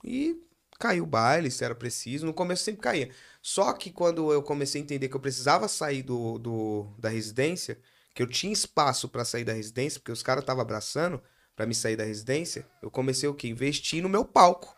e 0.05 0.37
caiu 0.79 1.05
o 1.05 1.07
baile, 1.07 1.51
se 1.51 1.65
era 1.65 1.75
preciso. 1.75 2.27
No 2.27 2.35
começo 2.35 2.65
sempre 2.65 2.81
caía. 2.83 3.11
Só 3.43 3.73
que 3.73 3.91
quando 3.91 4.33
eu 4.33 4.43
comecei 4.43 4.81
a 4.81 4.85
entender 4.85 5.09
que 5.09 5.17
eu 5.17 5.21
precisava 5.21 5.69
sair 5.69 6.03
do, 6.03 6.39
do- 6.39 6.95
da 6.99 7.09
residência, 7.09 7.79
que 8.15 8.23
eu 8.23 8.27
tinha 8.27 8.53
espaço 8.53 9.09
pra 9.09 9.25
sair 9.25 9.45
da 9.45 9.53
residência, 9.53 10.01
porque 10.01 10.13
os 10.13 10.23
caras 10.23 10.43
estavam 10.43 10.63
abraçando 10.63 11.23
pra 11.57 11.67
me 11.67 11.75
sair 11.75 11.97
da 11.97 12.05
residência, 12.05 12.67
eu 12.83 12.91
comecei 12.91 13.29
o 13.29 13.35
quê? 13.35 13.49
Investir 13.49 14.03
no 14.03 14.09
meu 14.09 14.25
palco. 14.25 14.75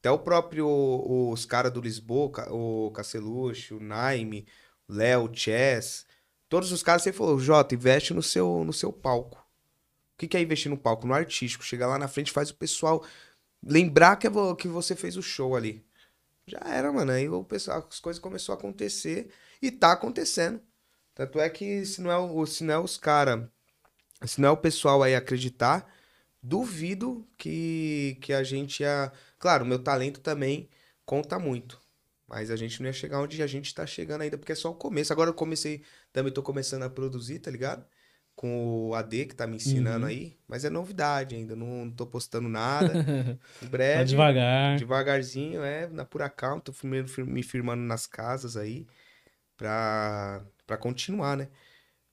Até 0.00 0.10
o 0.10 0.18
próprio, 0.18 0.66
os 0.66 1.44
caras 1.44 1.70
do 1.70 1.80
Lisboa, 1.80 2.50
o 2.50 2.90
Cacelucho, 2.90 3.76
o 3.76 3.80
Naime, 3.80 4.46
o 4.88 4.94
Léo, 4.94 5.30
Chess, 5.32 6.06
todos 6.48 6.72
os 6.72 6.82
caras 6.82 7.02
sempre 7.02 7.18
falaram, 7.18 7.38
Jota, 7.38 7.74
investe 7.74 8.14
no 8.14 8.22
seu, 8.22 8.64
no 8.64 8.72
seu 8.72 8.90
palco. 8.90 9.38
O 10.14 10.18
que, 10.18 10.26
que 10.26 10.36
é 10.36 10.40
investir 10.40 10.70
no 10.70 10.78
palco? 10.78 11.06
No 11.06 11.14
artístico. 11.14 11.64
Chega 11.64 11.86
lá 11.86 11.98
na 11.98 12.08
frente, 12.08 12.32
faz 12.32 12.50
o 12.50 12.54
pessoal 12.54 13.04
lembrar 13.62 14.16
que, 14.16 14.26
é 14.26 14.30
que 14.58 14.68
você 14.68 14.96
fez 14.96 15.16
o 15.18 15.22
show 15.22 15.54
ali. 15.54 15.84
Já 16.46 16.60
era, 16.64 16.90
mano. 16.92 17.12
Aí 17.12 17.28
o 17.28 17.44
pessoal, 17.44 17.86
as 17.88 18.00
coisas 18.00 18.20
começaram 18.20 18.54
a 18.54 18.58
acontecer 18.58 19.30
e 19.60 19.70
tá 19.70 19.92
acontecendo. 19.92 20.60
Tanto 21.14 21.38
é 21.38 21.48
que 21.50 21.84
se 21.84 22.00
não 22.00 22.10
é, 22.10 22.16
o, 22.16 22.46
se 22.46 22.64
não 22.64 22.74
é 22.74 22.78
os 22.78 22.96
caras, 22.96 23.46
se 24.26 24.40
não 24.40 24.48
é 24.48 24.52
o 24.52 24.56
pessoal 24.56 25.02
aí 25.02 25.14
acreditar, 25.14 25.86
duvido 26.42 27.26
que, 27.36 28.18
que 28.22 28.32
a 28.32 28.42
gente 28.42 28.82
ia. 28.82 29.12
Claro, 29.40 29.64
o 29.64 29.68
meu 29.68 29.80
talento 29.82 30.20
também 30.20 30.70
conta 31.06 31.38
muito. 31.40 31.80
Mas 32.28 32.50
a 32.52 32.56
gente 32.56 32.80
não 32.82 32.88
ia 32.88 32.94
chegar 32.94 33.20
onde 33.20 33.42
a 33.42 33.48
gente 33.48 33.74
tá 33.74 33.86
chegando 33.86 34.22
ainda, 34.22 34.38
porque 34.38 34.52
é 34.52 34.56
só 34.56 34.70
o 34.70 34.76
começo. 34.76 35.12
Agora 35.12 35.30
eu 35.30 35.34
comecei, 35.34 35.84
também 36.12 36.32
tô 36.32 36.42
começando 36.44 36.84
a 36.84 36.90
produzir, 36.90 37.40
tá 37.40 37.50
ligado? 37.50 37.86
Com 38.36 38.88
o 38.90 38.94
AD 38.94 39.26
que 39.26 39.36
tá 39.36 39.46
me 39.48 39.56
ensinando 39.56 40.06
Uhum. 40.06 40.12
aí. 40.12 40.38
Mas 40.48 40.64
é 40.64 40.70
novidade 40.70 41.36
ainda, 41.36 41.56
não, 41.56 41.86
não 41.86 41.92
tô 41.92 42.06
postando 42.06 42.48
nada. 42.48 42.94
Em 43.62 43.66
breve. 43.68 44.00
Tá 44.00 44.04
devagar. 44.04 44.78
Devagarzinho, 44.78 45.62
é, 45.64 45.88
na 45.88 46.04
pura 46.04 46.30
calma, 46.30 46.60
tô 46.62 46.72
primeiro 46.72 47.08
me 47.26 47.42
firmando 47.42 47.82
nas 47.82 48.06
casas 48.06 48.56
aí 48.56 48.86
pra, 49.56 50.44
pra 50.66 50.76
continuar, 50.78 51.36
né? 51.36 51.50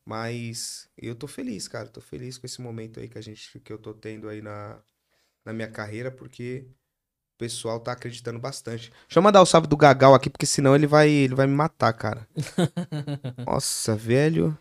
Mas 0.05 0.89
eu 0.97 1.15
tô 1.15 1.27
feliz, 1.27 1.67
cara, 1.67 1.89
tô 1.89 2.01
feliz 2.01 2.37
com 2.37 2.45
esse 2.47 2.61
momento 2.61 2.99
aí 2.99 3.09
que 3.09 3.17
a 3.17 3.21
gente, 3.21 3.59
que 3.61 3.73
eu 3.73 3.77
tô 3.79 3.93
tendo 3.93 4.29
aí 4.29 4.41
na, 4.41 4.81
na 5.45 5.53
minha 5.53 5.69
carreira, 5.71 6.11
porque 6.11 6.67
o 7.37 7.45
pessoal 7.47 7.79
tá 7.79 7.91
acreditando 7.91 8.39
bastante. 8.39 8.89
Deixa 8.89 9.19
eu 9.19 9.21
mandar 9.21 9.43
o 9.43 9.45
salve 9.45 9.67
do 9.67 9.77
Gagal 9.77 10.15
aqui, 10.15 10.27
porque 10.27 10.47
senão 10.47 10.75
ele 10.75 10.87
vai, 10.87 11.07
ele 11.07 11.35
vai 11.35 11.45
me 11.45 11.53
matar, 11.53 11.93
cara. 11.93 12.27
Nossa, 13.45 13.95
velho. 13.95 14.57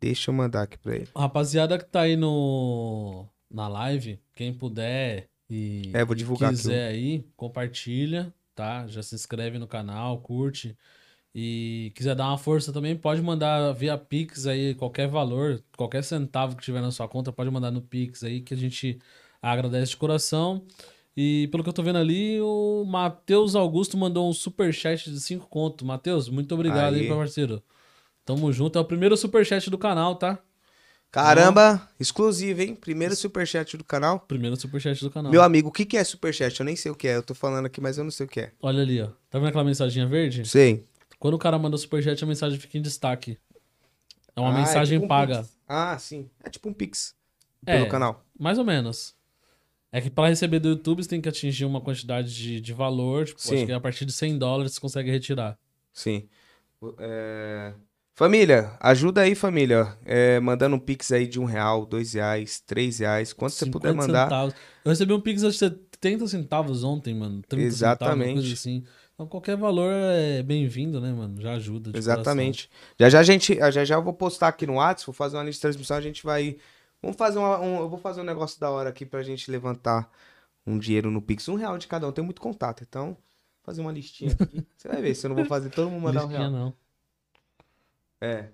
Deixa 0.00 0.30
eu 0.30 0.34
mandar 0.34 0.62
aqui 0.62 0.76
pra 0.76 0.96
ele. 0.96 1.08
Rapaziada 1.16 1.78
que 1.78 1.84
tá 1.84 2.00
aí 2.00 2.16
no 2.16 3.26
na 3.48 3.68
live, 3.68 4.18
quem 4.34 4.52
puder 4.52 5.28
e 5.48 5.92
É, 5.94 6.04
vou 6.04 6.16
divulgar 6.16 6.50
aqui 6.50 6.58
quiser 6.58 6.88
aí, 6.88 7.24
compartilha, 7.36 8.34
tá? 8.52 8.84
Já 8.88 9.00
se 9.00 9.14
inscreve 9.14 9.56
no 9.56 9.68
canal, 9.68 10.20
curte. 10.20 10.76
E 11.32 11.92
quiser 11.94 12.16
dar 12.16 12.26
uma 12.26 12.38
força 12.38 12.72
também, 12.72 12.96
pode 12.96 13.22
mandar 13.22 13.72
via 13.72 13.96
Pix 13.96 14.46
aí, 14.48 14.74
qualquer 14.74 15.06
valor, 15.06 15.62
qualquer 15.76 16.02
centavo 16.02 16.56
que 16.56 16.62
tiver 16.64 16.80
na 16.80 16.90
sua 16.90 17.08
conta, 17.08 17.32
pode 17.32 17.50
mandar 17.50 17.70
no 17.70 17.82
Pix 17.82 18.24
aí, 18.24 18.40
que 18.40 18.52
a 18.52 18.56
gente 18.56 18.98
agradece 19.40 19.90
de 19.92 19.96
coração. 19.96 20.66
E 21.16 21.48
pelo 21.48 21.62
que 21.62 21.68
eu 21.68 21.72
tô 21.72 21.82
vendo 21.82 21.98
ali, 21.98 22.40
o 22.40 22.84
Matheus 22.84 23.54
Augusto 23.54 23.96
mandou 23.96 24.28
um 24.28 24.32
superchat 24.32 25.10
de 25.10 25.20
5 25.20 25.46
conto. 25.48 25.84
Matheus, 25.84 26.28
muito 26.28 26.52
obrigado 26.54 26.94
aí, 26.94 27.02
Aí. 27.02 27.08
meu 27.08 27.16
parceiro. 27.16 27.62
Tamo 28.24 28.52
junto. 28.52 28.76
É 28.78 28.80
o 28.80 28.84
primeiro 28.84 29.16
superchat 29.16 29.70
do 29.70 29.78
canal, 29.78 30.16
tá? 30.16 30.38
Caramba, 31.10 31.88
exclusivo, 32.00 32.60
hein? 32.62 32.74
Primeiro 32.74 33.14
superchat 33.14 33.76
do 33.76 33.84
canal. 33.84 34.18
Primeiro 34.18 34.56
superchat 34.56 35.00
do 35.00 35.10
canal. 35.10 35.30
Meu 35.30 35.42
amigo, 35.44 35.68
o 35.68 35.72
que 35.72 35.84
que 35.84 35.96
é 35.96 36.02
superchat? 36.02 36.58
Eu 36.58 36.66
nem 36.66 36.74
sei 36.74 36.90
o 36.90 36.94
que 36.96 37.06
é. 37.06 37.14
Eu 37.14 37.22
tô 37.22 37.34
falando 37.34 37.66
aqui, 37.66 37.80
mas 37.80 37.96
eu 37.96 38.02
não 38.02 38.10
sei 38.10 38.26
o 38.26 38.28
que 38.28 38.40
é. 38.40 38.52
Olha 38.60 38.82
ali, 38.82 39.00
ó. 39.00 39.06
Tá 39.30 39.38
vendo 39.38 39.46
aquela 39.48 39.62
mensaginha 39.62 40.08
verde? 40.08 40.44
Sei. 40.48 40.84
Quando 41.20 41.34
o 41.34 41.38
cara 41.38 41.56
manda 41.56 41.76
superchat, 41.78 42.22
a 42.24 42.26
mensagem 42.26 42.58
fica 42.58 42.76
em 42.76 42.82
destaque. 42.82 43.38
É 44.34 44.40
uma 44.40 44.50
Ah, 44.50 44.58
mensagem 44.58 44.96
tipo 44.98 45.04
um 45.04 45.08
paga. 45.08 45.42
Pix. 45.42 45.56
Ah, 45.68 45.96
sim. 45.98 46.28
É 46.42 46.50
tipo 46.50 46.68
um 46.68 46.72
Pix. 46.72 47.14
É. 47.64 47.76
Pelo 47.76 47.88
canal. 47.88 48.24
Mais 48.36 48.58
ou 48.58 48.64
menos. 48.64 49.14
É 49.94 50.00
que 50.00 50.10
para 50.10 50.28
receber 50.28 50.58
do 50.58 50.70
YouTube, 50.70 51.04
você 51.04 51.08
tem 51.08 51.20
que 51.20 51.28
atingir 51.28 51.64
uma 51.64 51.80
quantidade 51.80 52.34
de, 52.34 52.60
de 52.60 52.72
valor. 52.72 53.26
Tipo, 53.26 53.40
Sim. 53.40 53.54
acho 53.54 53.66
que 53.66 53.72
a 53.72 53.78
partir 53.78 54.04
de 54.04 54.12
100 54.12 54.38
dólares 54.38 54.72
você 54.72 54.80
consegue 54.80 55.08
retirar. 55.08 55.56
Sim. 55.92 56.28
É, 56.98 57.72
Família, 58.12 58.72
ajuda 58.80 59.20
aí, 59.20 59.36
família. 59.36 59.96
É, 60.04 60.40
mandando 60.40 60.74
um 60.74 60.80
Pix 60.80 61.12
aí 61.12 61.28
de 61.28 61.38
um 61.38 61.44
real, 61.44 61.86
dois 61.86 62.14
reais, 62.14 62.60
três 62.60 62.98
reais. 62.98 63.32
Quanto 63.32 63.52
você 63.52 63.66
50 63.66 63.72
puder 63.78 63.94
mandar. 63.94 64.24
centavos. 64.24 64.54
Eu 64.84 64.90
recebi 64.90 65.12
um 65.12 65.20
Pix 65.20 65.42
de 65.42 65.52
70 65.52 66.26
centavos 66.26 66.82
ontem, 66.82 67.14
mano. 67.14 67.40
30 67.48 67.64
Exatamente. 67.64 68.28
Centavos, 68.30 68.52
assim. 68.52 68.84
Então 69.14 69.28
qualquer 69.28 69.56
valor 69.56 69.92
é 69.92 70.42
bem-vindo, 70.42 71.00
né, 71.00 71.12
mano? 71.12 71.40
Já 71.40 71.52
ajuda. 71.52 71.90
Exatamente. 71.94 72.68
Já 72.98 73.08
já 73.08 73.20
a 73.20 73.22
gente, 73.22 73.54
já 73.54 73.84
já 73.84 73.94
eu 73.94 74.02
vou 74.02 74.12
postar 74.12 74.48
aqui 74.48 74.66
no 74.66 74.74
WhatsApp, 74.74 75.06
vou 75.06 75.14
fazer 75.14 75.36
uma 75.36 75.44
lista 75.44 75.58
de 75.58 75.62
transmissão, 75.62 75.96
a 75.96 76.00
gente 76.00 76.24
vai 76.24 76.56
Vamos 77.04 77.18
fazer 77.18 77.38
uma, 77.38 77.60
um, 77.60 77.80
eu 77.80 77.88
vou 77.88 77.98
fazer 77.98 78.22
um 78.22 78.24
negócio 78.24 78.58
da 78.58 78.70
hora 78.70 78.88
aqui 78.88 79.04
pra 79.04 79.22
gente 79.22 79.50
levantar 79.50 80.10
um 80.66 80.78
dinheiro 80.78 81.10
no 81.10 81.20
Pix, 81.20 81.46
um 81.48 81.54
real 81.54 81.76
de 81.76 81.86
cada 81.86 82.08
um. 82.08 82.12
Tem 82.12 82.24
muito 82.24 82.40
contato, 82.40 82.82
então 82.82 83.16
fazer 83.62 83.82
uma 83.82 83.92
listinha 83.92 84.32
aqui. 84.32 84.66
Você 84.76 84.88
vai 84.88 85.02
ver 85.02 85.14
se 85.14 85.26
eu 85.26 85.28
não 85.28 85.36
vou 85.36 85.44
fazer 85.44 85.68
todo 85.70 85.90
mundo 85.90 86.02
mandar 86.02 86.20
um 86.22 86.28
Listinha 86.28 86.48
real. 86.48 86.50
não. 86.50 86.74
É. 88.20 88.48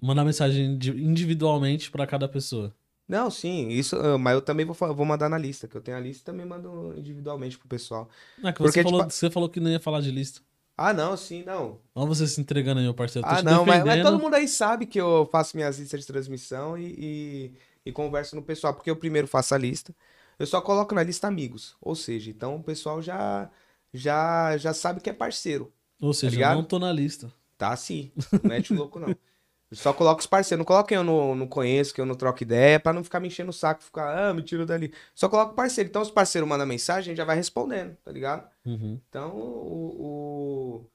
Mandar 0.00 0.24
mensagem 0.24 0.66
indi- 0.66 1.02
individualmente 1.02 1.90
pra 1.90 2.06
cada 2.06 2.28
pessoa. 2.28 2.72
Não, 3.08 3.28
sim, 3.28 3.68
isso, 3.70 3.96
ah, 3.96 4.16
mas 4.16 4.34
eu 4.34 4.40
também 4.40 4.64
vou, 4.64 4.74
vou 4.94 5.04
mandar 5.04 5.28
na 5.28 5.36
lista, 5.36 5.66
que 5.66 5.76
eu 5.76 5.80
tenho 5.80 5.96
a 5.96 6.00
lista 6.00 6.22
e 6.22 6.24
também 6.26 6.46
mando 6.46 6.94
individualmente 6.96 7.58
pro 7.58 7.66
pessoal. 7.66 8.08
Ah, 8.40 8.52
que 8.52 8.58
Porque, 8.58 8.70
você, 8.72 8.82
falou, 8.84 9.00
tipo, 9.00 9.12
você 9.12 9.30
falou 9.30 9.48
que 9.48 9.58
não 9.58 9.68
ia 9.68 9.80
falar 9.80 10.00
de 10.00 10.12
lista. 10.12 10.40
Ah, 10.76 10.94
não, 10.94 11.16
sim, 11.16 11.42
não. 11.44 11.78
Olha 11.94 12.06
você 12.06 12.26
se 12.26 12.40
entregando 12.40 12.78
aí, 12.78 12.84
meu 12.84 12.94
parceiro. 12.94 13.26
Ah, 13.28 13.42
não, 13.42 13.66
mas, 13.66 13.84
mas 13.84 14.02
todo 14.02 14.18
mundo 14.18 14.34
aí 14.34 14.48
sabe 14.48 14.86
que 14.86 14.98
eu 14.98 15.28
faço 15.30 15.56
minhas 15.56 15.78
listas 15.78 16.00
de 16.00 16.06
transmissão 16.06 16.78
e, 16.78 16.94
e, 16.98 17.52
e 17.84 17.92
converso 17.92 18.36
no 18.36 18.42
pessoal, 18.42 18.74
porque 18.74 18.90
eu 18.90 18.96
primeiro 18.96 19.26
faço 19.26 19.54
a 19.54 19.58
lista. 19.58 19.94
Eu 20.38 20.46
só 20.46 20.60
coloco 20.60 20.94
na 20.94 21.02
lista 21.02 21.26
amigos. 21.26 21.76
Ou 21.80 21.94
seja, 21.94 22.30
então 22.30 22.56
o 22.56 22.62
pessoal 22.62 23.02
já, 23.02 23.50
já, 23.92 24.56
já 24.56 24.72
sabe 24.72 25.00
que 25.00 25.10
é 25.10 25.12
parceiro. 25.12 25.72
Ou 26.00 26.14
seja, 26.14 26.34
ligado? 26.34 26.56
não 26.56 26.64
tô 26.64 26.78
na 26.78 26.92
lista. 26.92 27.32
Tá 27.58 27.76
sim. 27.76 28.10
Não 28.42 28.48
mete 28.48 28.72
o 28.72 28.76
louco, 28.76 28.98
não. 28.98 29.10
Eu 29.10 29.76
só 29.76 29.92
coloco 29.92 30.20
os 30.20 30.26
parceiros. 30.26 30.58
Não 30.58 30.64
coloco 30.64 30.88
quem 30.88 30.96
eu 30.96 31.04
não, 31.04 31.34
não 31.34 31.46
conheço, 31.46 31.92
que 31.92 32.00
eu 32.00 32.06
não 32.06 32.14
troco 32.14 32.42
ideia, 32.42 32.80
pra 32.80 32.90
não 32.90 33.04
ficar 33.04 33.20
me 33.20 33.28
enchendo 33.28 33.50
o 33.50 33.52
saco, 33.52 33.84
ficar, 33.84 34.30
ah, 34.30 34.32
me 34.32 34.42
tira 34.42 34.64
dali. 34.64 34.94
Só 35.14 35.28
coloco 35.28 35.54
parceiro. 35.54 35.90
Então, 35.90 36.00
os 36.00 36.10
parceiros 36.10 36.48
mandam 36.48 36.66
mensagem, 36.66 37.14
já 37.14 37.22
vai 37.22 37.36
respondendo, 37.36 37.94
tá 38.02 38.10
ligado? 38.10 38.50
Uhum. 38.64 38.98
Então, 39.10 39.36
o, 39.36 40.86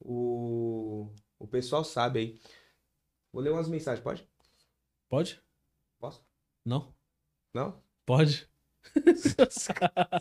o, 0.00 0.08
o, 0.12 1.08
o 1.38 1.46
pessoal 1.46 1.84
sabe 1.84 2.18
aí. 2.18 2.40
Vou 3.32 3.40
ler 3.40 3.50
umas 3.50 3.68
mensagens, 3.68 4.02
pode? 4.02 4.26
Pode? 5.08 5.40
Posso? 6.02 6.20
Não? 6.66 6.88
Não? 7.54 7.76
Pode? 8.04 8.48
Os 8.96 9.64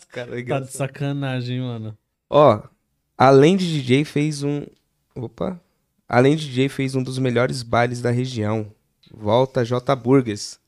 caras 0.05 0.45
Tá 0.47 0.59
de 0.59 0.71
sacanagem, 0.71 1.59
mano. 1.59 1.97
Ó, 2.29 2.61
além 3.17 3.57
de 3.57 3.65
DJ, 3.65 4.05
fez 4.05 4.43
um. 4.43 4.63
Opa! 5.15 5.59
Além 6.07 6.35
de 6.35 6.45
DJ, 6.45 6.69
fez 6.69 6.93
um 6.93 7.01
dos 7.01 7.17
melhores 7.17 7.63
bailes 7.63 7.99
da 7.99 8.11
região. 8.11 8.71
Volta 9.11 9.65
J 9.65 9.95
Burgers. 9.95 10.59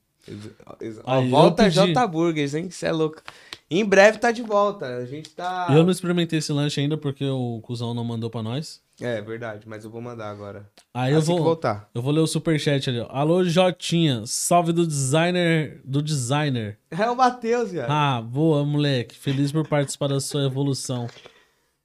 Ó, 0.65 0.75
Aí, 1.19 1.29
volta. 1.29 1.69
J 1.69 2.07
Burgers, 2.07 2.55
hein? 2.55 2.71
Você 2.71 2.87
é 2.87 2.91
louco. 2.91 3.21
Em 3.69 3.85
breve 3.85 4.17
tá 4.17 4.31
de 4.31 4.41
volta. 4.41 4.97
A 4.97 5.05
gente 5.05 5.29
tá. 5.29 5.67
Eu 5.69 5.83
não 5.83 5.91
experimentei 5.91 6.39
esse 6.39 6.51
lanche 6.51 6.81
ainda 6.81 6.97
porque 6.97 7.23
o 7.25 7.61
cuzão 7.61 7.93
não 7.93 8.03
mandou 8.03 8.31
pra 8.31 8.41
nós. 8.41 8.81
É 9.03 9.19
verdade, 9.21 9.67
mas 9.67 9.83
eu 9.83 9.91
vou 9.91 9.99
mandar 9.99 10.29
agora. 10.29 10.65
Aí 10.93 11.11
eu 11.11 11.19
assim 11.19 11.27
vou, 11.27 11.43
voltar. 11.43 11.89
eu 11.93 12.01
vou 12.01 12.13
ler 12.13 12.21
o 12.21 12.27
superchat 12.27 12.89
ali. 12.89 13.01
ó. 13.01 13.07
Alô, 13.09 13.43
Jotinha. 13.43 14.23
Salve 14.25 14.71
do 14.71 14.87
designer. 14.87 15.81
Do 15.83 16.01
designer. 16.01 16.79
É 16.89 17.09
o 17.09 17.15
Matheus, 17.15 17.71
viado. 17.71 17.89
Ah, 17.89 18.21
boa, 18.21 18.63
moleque. 18.63 19.17
Feliz 19.17 19.51
por 19.51 19.67
participar 19.67 20.07
da 20.07 20.21
sua 20.21 20.45
evolução. 20.45 21.07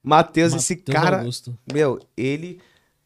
Matheus, 0.00 0.54
esse 0.54 0.76
cara. 0.76 1.18
Augusto. 1.18 1.58
Meu, 1.72 1.98
ele. 2.16 2.60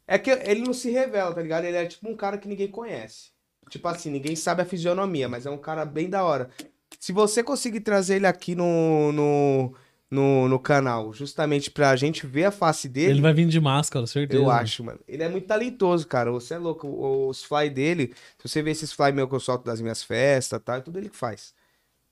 É 0.05 0.19
que 0.19 0.29
ele 0.29 0.61
não 0.61 0.73
se 0.73 0.91
revela, 0.91 1.33
tá 1.33 1.41
ligado? 1.41 1.63
Ele 1.63 1.77
é 1.77 1.85
tipo 1.85 2.07
um 2.07 2.15
cara 2.15 2.37
que 2.37 2.47
ninguém 2.47 2.67
conhece. 2.67 3.31
Tipo 3.67 3.87
assim, 3.87 4.11
ninguém 4.11 4.35
sabe 4.35 4.61
a 4.61 4.65
fisionomia, 4.65 5.27
mas 5.27 5.47
é 5.47 5.49
um 5.49 5.57
cara 5.57 5.85
bem 5.85 6.07
da 6.07 6.23
hora. 6.23 6.51
Se 6.99 7.11
você 7.11 7.41
conseguir 7.41 7.79
trazer 7.79 8.17
ele 8.17 8.27
aqui 8.27 8.53
no, 8.53 9.11
no, 9.11 9.73
no, 10.13 10.47
no 10.47 10.59
canal, 10.59 11.11
justamente 11.11 11.71
pra 11.71 11.95
gente 11.95 12.27
ver 12.27 12.45
a 12.45 12.51
face 12.51 12.87
dele, 12.87 13.11
Ele 13.11 13.21
vai 13.21 13.33
vir 13.33 13.47
de 13.47 13.59
máscara, 13.59 14.05
certeza. 14.05 14.41
eu 14.41 14.49
acho, 14.49 14.83
mano. 14.83 14.99
Ele 15.07 15.23
é 15.23 15.27
muito 15.27 15.47
talentoso, 15.47 16.07
cara. 16.07 16.31
Você 16.31 16.53
é 16.53 16.57
louco. 16.57 16.87
Os 17.27 17.43
fly 17.43 17.69
dele, 17.69 18.13
se 18.37 18.47
você 18.47 18.61
ver 18.61 18.71
esses 18.71 18.93
fly 18.93 19.11
meu 19.11 19.27
que 19.27 19.33
eu 19.33 19.39
solto 19.39 19.65
das 19.65 19.81
minhas 19.81 20.03
festas, 20.03 20.61
tá? 20.63 20.77
É 20.77 20.81
tudo 20.81 20.99
ele 20.99 21.09
que 21.09 21.17
faz. 21.17 21.53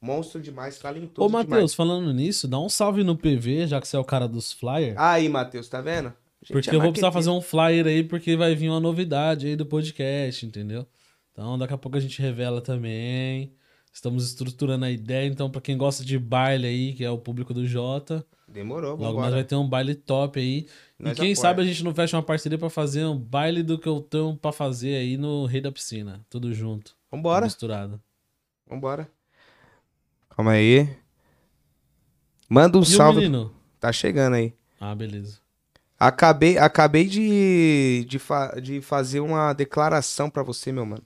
Monstro 0.02 0.42
demais, 0.42 0.80
talentoso 0.80 1.28
Ô. 1.28 1.30
Matheus, 1.30 1.76
falando 1.76 2.12
nisso, 2.12 2.48
dá 2.48 2.60
um 2.60 2.70
salve 2.70 3.04
no 3.04 3.16
PV, 3.16 3.68
já 3.68 3.80
que 3.80 3.88
você 3.88 3.96
é 3.96 4.00
o 4.00 4.04
cara 4.04 4.28
dos 4.28 4.52
flyers. 4.52 4.98
Aí, 4.98 5.30
Matheus, 5.30 5.70
tá 5.70 5.80
vendo? 5.80 6.12
Porque 6.48 6.72
é 6.72 6.76
eu 6.76 6.82
vou 6.82 6.92
precisar 6.92 7.12
fazer 7.12 7.30
um 7.30 7.40
flyer 7.40 7.86
aí, 7.86 8.04
porque 8.04 8.36
vai 8.36 8.56
vir 8.56 8.70
uma 8.70 8.80
novidade 8.80 9.46
aí 9.46 9.56
do 9.56 9.64
podcast, 9.66 10.44
entendeu? 10.44 10.88
Então, 11.32 11.56
daqui 11.56 11.74
a 11.74 11.78
pouco 11.78 11.98
a 11.98 12.02
gente 12.02 12.20
revela 12.20 12.62
também. 12.62 13.54
Estamos 13.94 14.26
estruturando 14.26 14.86
a 14.86 14.92
ideia, 14.92 15.28
então, 15.28 15.50
pra 15.50 15.60
quem 15.62 15.78
gosta 15.78 16.04
de 16.06 16.18
baile 16.18 16.66
aí, 16.68 16.94
que 16.94 17.04
é 17.04 17.10
o 17.12 17.18
público 17.18 17.54
do 17.54 17.66
Jota, 17.68 18.26
Demorou, 18.48 18.98
logo 18.98 19.20
mais 19.20 19.34
vai 19.34 19.44
ter 19.46 19.56
um 19.56 19.68
baile 19.68 19.96
top 19.96 20.40
aí. 20.40 20.68
Nós 21.00 21.14
e 21.14 21.16
quem 21.22 21.32
apoia. 21.32 21.36
sabe 21.36 21.62
a 21.62 21.66
gente 21.66 21.84
não 21.84 21.94
fecha 21.96 22.18
uma 22.18 22.24
parceria 22.24 22.58
pra 22.58 22.70
fazer 22.70 23.06
um 23.06 23.18
baile 23.18 23.64
do 23.64 23.78
que 23.80 23.88
eu 23.88 24.02
tenho 24.02 24.36
pra 24.36 24.52
fazer 24.52 24.96
aí 24.96 25.16
no 25.18 25.46
Rei 25.46 25.62
da 25.62 25.72
Piscina. 25.72 26.26
Tudo 26.30 26.54
junto. 26.54 26.96
Vambora. 27.10 27.46
Misturado. 27.46 28.02
Vambora. 28.68 29.10
Calma 30.30 30.52
aí. 30.52 30.90
Manda 32.50 32.78
um 32.78 32.82
E 32.82 32.86
salve. 32.86 33.30
Tá 33.80 33.92
chegando 33.94 34.34
aí. 34.36 34.54
Ah, 34.80 34.94
beleza. 34.94 35.40
Acabei, 35.98 36.58
acabei 36.58 37.06
de, 37.08 38.06
de, 38.10 38.20
fa- 38.20 38.60
de 38.60 38.82
fazer 38.82 39.20
uma 39.22 39.54
declaração 39.54 40.30
pra 40.30 40.44
você, 40.44 40.72
meu 40.72 40.86
mano. 40.86 41.04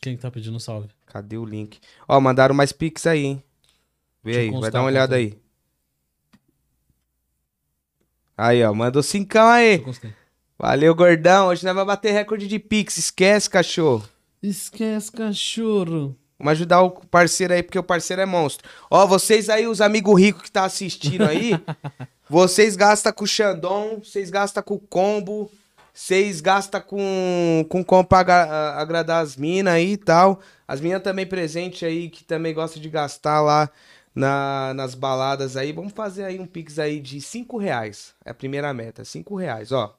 Quem 0.00 0.16
que 0.16 0.22
tá 0.22 0.30
pedindo 0.30 0.58
salve? 0.58 0.88
Cadê 1.12 1.36
o 1.36 1.44
link? 1.44 1.78
Ó, 2.06 2.20
mandaram 2.20 2.54
mais 2.54 2.72
pix 2.72 3.06
aí, 3.06 3.24
hein? 3.24 3.42
Vê 4.22 4.32
Deixa 4.32 4.54
aí, 4.54 4.60
vai 4.60 4.70
dar 4.70 4.80
uma 4.80 4.86
olhada 4.86 5.16
aí. 5.16 5.38
Aí, 8.36 8.62
ó, 8.64 8.72
mandou 8.72 9.02
cincão 9.02 9.48
aí. 9.48 9.84
Valeu, 10.58 10.94
gordão. 10.94 11.48
Hoje 11.48 11.64
nós 11.64 11.74
vamos 11.74 11.86
bater 11.88 12.12
recorde 12.12 12.46
de 12.46 12.58
pix. 12.58 12.96
Esquece, 12.96 13.48
cachorro. 13.50 14.08
Esquece, 14.42 15.10
cachorro. 15.10 16.16
Vamos 16.38 16.52
ajudar 16.52 16.82
o 16.82 16.90
parceiro 16.90 17.52
aí, 17.52 17.62
porque 17.62 17.78
o 17.78 17.82
parceiro 17.82 18.22
é 18.22 18.26
monstro. 18.26 18.68
Ó, 18.88 19.06
vocês 19.06 19.48
aí, 19.48 19.66
os 19.66 19.80
amigos 19.80 20.20
ricos 20.20 20.42
que 20.42 20.50
tá 20.52 20.64
assistindo 20.64 21.22
aí, 21.24 21.52
vocês 22.30 22.76
gastam 22.76 23.12
com 23.12 23.24
o 23.24 23.26
Xandão, 23.26 24.00
vocês 24.04 24.30
gastam 24.30 24.62
com 24.62 24.74
o 24.74 24.78
combo, 24.80 25.50
vocês 25.92 26.40
gastam 26.40 26.80
com, 26.80 27.66
com 27.68 27.82
combo 27.84 28.04
pra 28.08 28.20
agra- 28.20 28.74
agradar 28.76 29.20
as 29.24 29.36
minas 29.36 29.74
aí 29.74 29.92
e 29.94 29.96
tal. 29.96 30.38
As 30.68 30.82
minas 30.82 31.02
também 31.02 31.26
presente 31.26 31.86
aí, 31.86 32.10
que 32.10 32.22
também 32.22 32.52
gostam 32.52 32.80
de 32.82 32.90
gastar 32.90 33.40
lá 33.40 33.70
na, 34.14 34.74
nas 34.74 34.94
baladas 34.94 35.56
aí. 35.56 35.72
Vamos 35.72 35.94
fazer 35.94 36.24
aí 36.24 36.38
um 36.38 36.46
pix 36.46 36.78
aí 36.78 37.00
de 37.00 37.22
5 37.22 37.56
reais. 37.56 38.14
É 38.22 38.30
a 38.30 38.34
primeira 38.34 38.72
meta, 38.74 39.02
5 39.02 39.34
reais, 39.34 39.72
ó. 39.72 39.98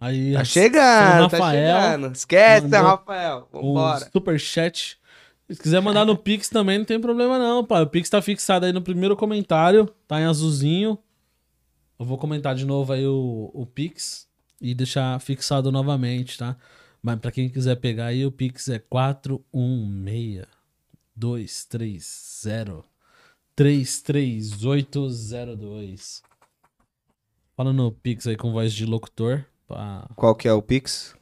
Aí, 0.00 0.32
Tá 0.32 0.44
chegando, 0.44 1.28
tá 1.28 1.38
Rafael 1.38 1.80
chegando. 1.80 2.12
Esquece, 2.14 2.68
Rafael. 2.68 3.48
Vambora. 3.52 4.08
superchat. 4.12 4.96
Se 5.50 5.60
quiser 5.60 5.80
mandar 5.80 6.04
no 6.04 6.16
Pix 6.16 6.48
também, 6.48 6.78
não 6.78 6.84
tem 6.84 7.00
problema 7.00 7.38
não, 7.38 7.64
pai. 7.64 7.82
O 7.82 7.86
Pix 7.86 8.08
tá 8.08 8.22
fixado 8.22 8.66
aí 8.66 8.72
no 8.72 8.82
primeiro 8.82 9.16
comentário, 9.16 9.92
tá 10.06 10.20
em 10.20 10.24
azulzinho. 10.24 10.96
Eu 11.98 12.06
vou 12.06 12.16
comentar 12.16 12.54
de 12.54 12.64
novo 12.64 12.92
aí 12.92 13.04
o, 13.04 13.50
o 13.52 13.66
Pix 13.66 14.28
e 14.60 14.74
deixar 14.74 15.18
fixado 15.20 15.72
novamente, 15.72 16.38
tá? 16.38 16.54
Mas 17.02 17.18
pra 17.20 17.32
quem 17.32 17.48
quiser 17.48 17.76
pegar 17.76 18.06
aí, 18.06 18.26
o 18.26 18.32
Pix 18.32 18.68
é 18.68 18.78
416 18.78 20.46
230 21.16 22.84
33802. 23.54 26.22
Fala 27.56 27.72
no 27.72 27.90
Pix 27.90 28.26
aí 28.26 28.36
com 28.36 28.52
voz 28.52 28.72
de 28.72 28.86
locutor. 28.86 29.44
Pra... 29.66 30.08
Qual 30.14 30.34
que 30.34 30.46
é 30.46 30.52
o 30.52 30.62
pix? 30.62 31.14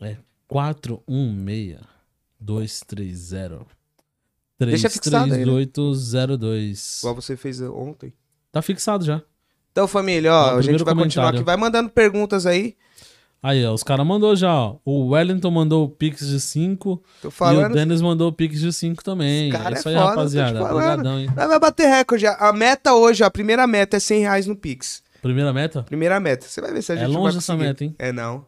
É 0.00 0.16
416 0.48 1.78
230 2.40 3.66
Deixa 4.58 4.90
fixado 4.90 5.24
aí, 5.24 5.30
né? 5.30 5.44
33802. 5.44 7.00
Igual 7.00 7.14
você 7.14 7.36
fez 7.36 7.60
ontem. 7.60 8.12
Tá 8.50 8.62
fixado 8.62 9.04
já. 9.04 9.22
Então, 9.70 9.86
família, 9.88 10.32
Ó, 10.32 10.54
o 10.54 10.58
a 10.58 10.62
gente 10.62 10.84
vai 10.84 10.94
continuar 10.94 11.30
aqui. 11.30 11.42
Vai 11.42 11.56
mandando 11.56 11.90
perguntas 11.90 12.46
aí. 12.46 12.76
Aí, 13.42 13.64
ó, 13.66 13.72
os 13.74 13.82
caras 13.82 14.06
mandou 14.06 14.36
já, 14.36 14.54
ó. 14.54 14.76
O 14.84 15.08
Wellington 15.08 15.50
mandou 15.50 15.84
o 15.84 15.88
Pix 15.88 16.24
de 16.28 16.40
5 16.40 17.02
Tô 17.20 17.26
e 17.26 17.28
o 17.28 17.30
falando. 17.32 17.72
Denis 17.72 18.00
mandou 18.00 18.28
o 18.28 18.32
Pix 18.32 18.60
de 18.60 18.72
5 18.72 19.02
também. 19.02 19.50
Cara 19.50 19.74
é 19.74 19.78
isso 19.78 19.88
é 19.88 19.92
aí, 19.92 19.98
foda, 19.98 20.10
rapaziada. 20.10 20.58
falando. 20.60 20.72
Obrigadão, 20.76 21.18
hein? 21.18 21.26
Vai 21.34 21.58
bater 21.58 21.88
recorde. 21.88 22.24
A 22.26 22.52
meta 22.52 22.94
hoje, 22.94 23.24
ó, 23.24 23.26
a 23.26 23.30
primeira 23.30 23.66
meta 23.66 23.96
é 23.96 24.00
100 24.00 24.20
reais 24.20 24.46
no 24.46 24.54
Pix. 24.54 25.02
Primeira 25.20 25.52
meta? 25.52 25.82
Primeira 25.82 26.20
meta. 26.20 26.46
Você 26.46 26.60
vai 26.60 26.72
ver 26.72 26.82
se 26.82 26.92
a 26.92 26.94
É 26.94 26.98
gente 26.98 27.08
vai 27.12 27.16
longe 27.16 27.38
essa 27.38 27.56
meta, 27.56 27.82
hein? 27.82 27.94
É 27.98 28.12
não. 28.12 28.46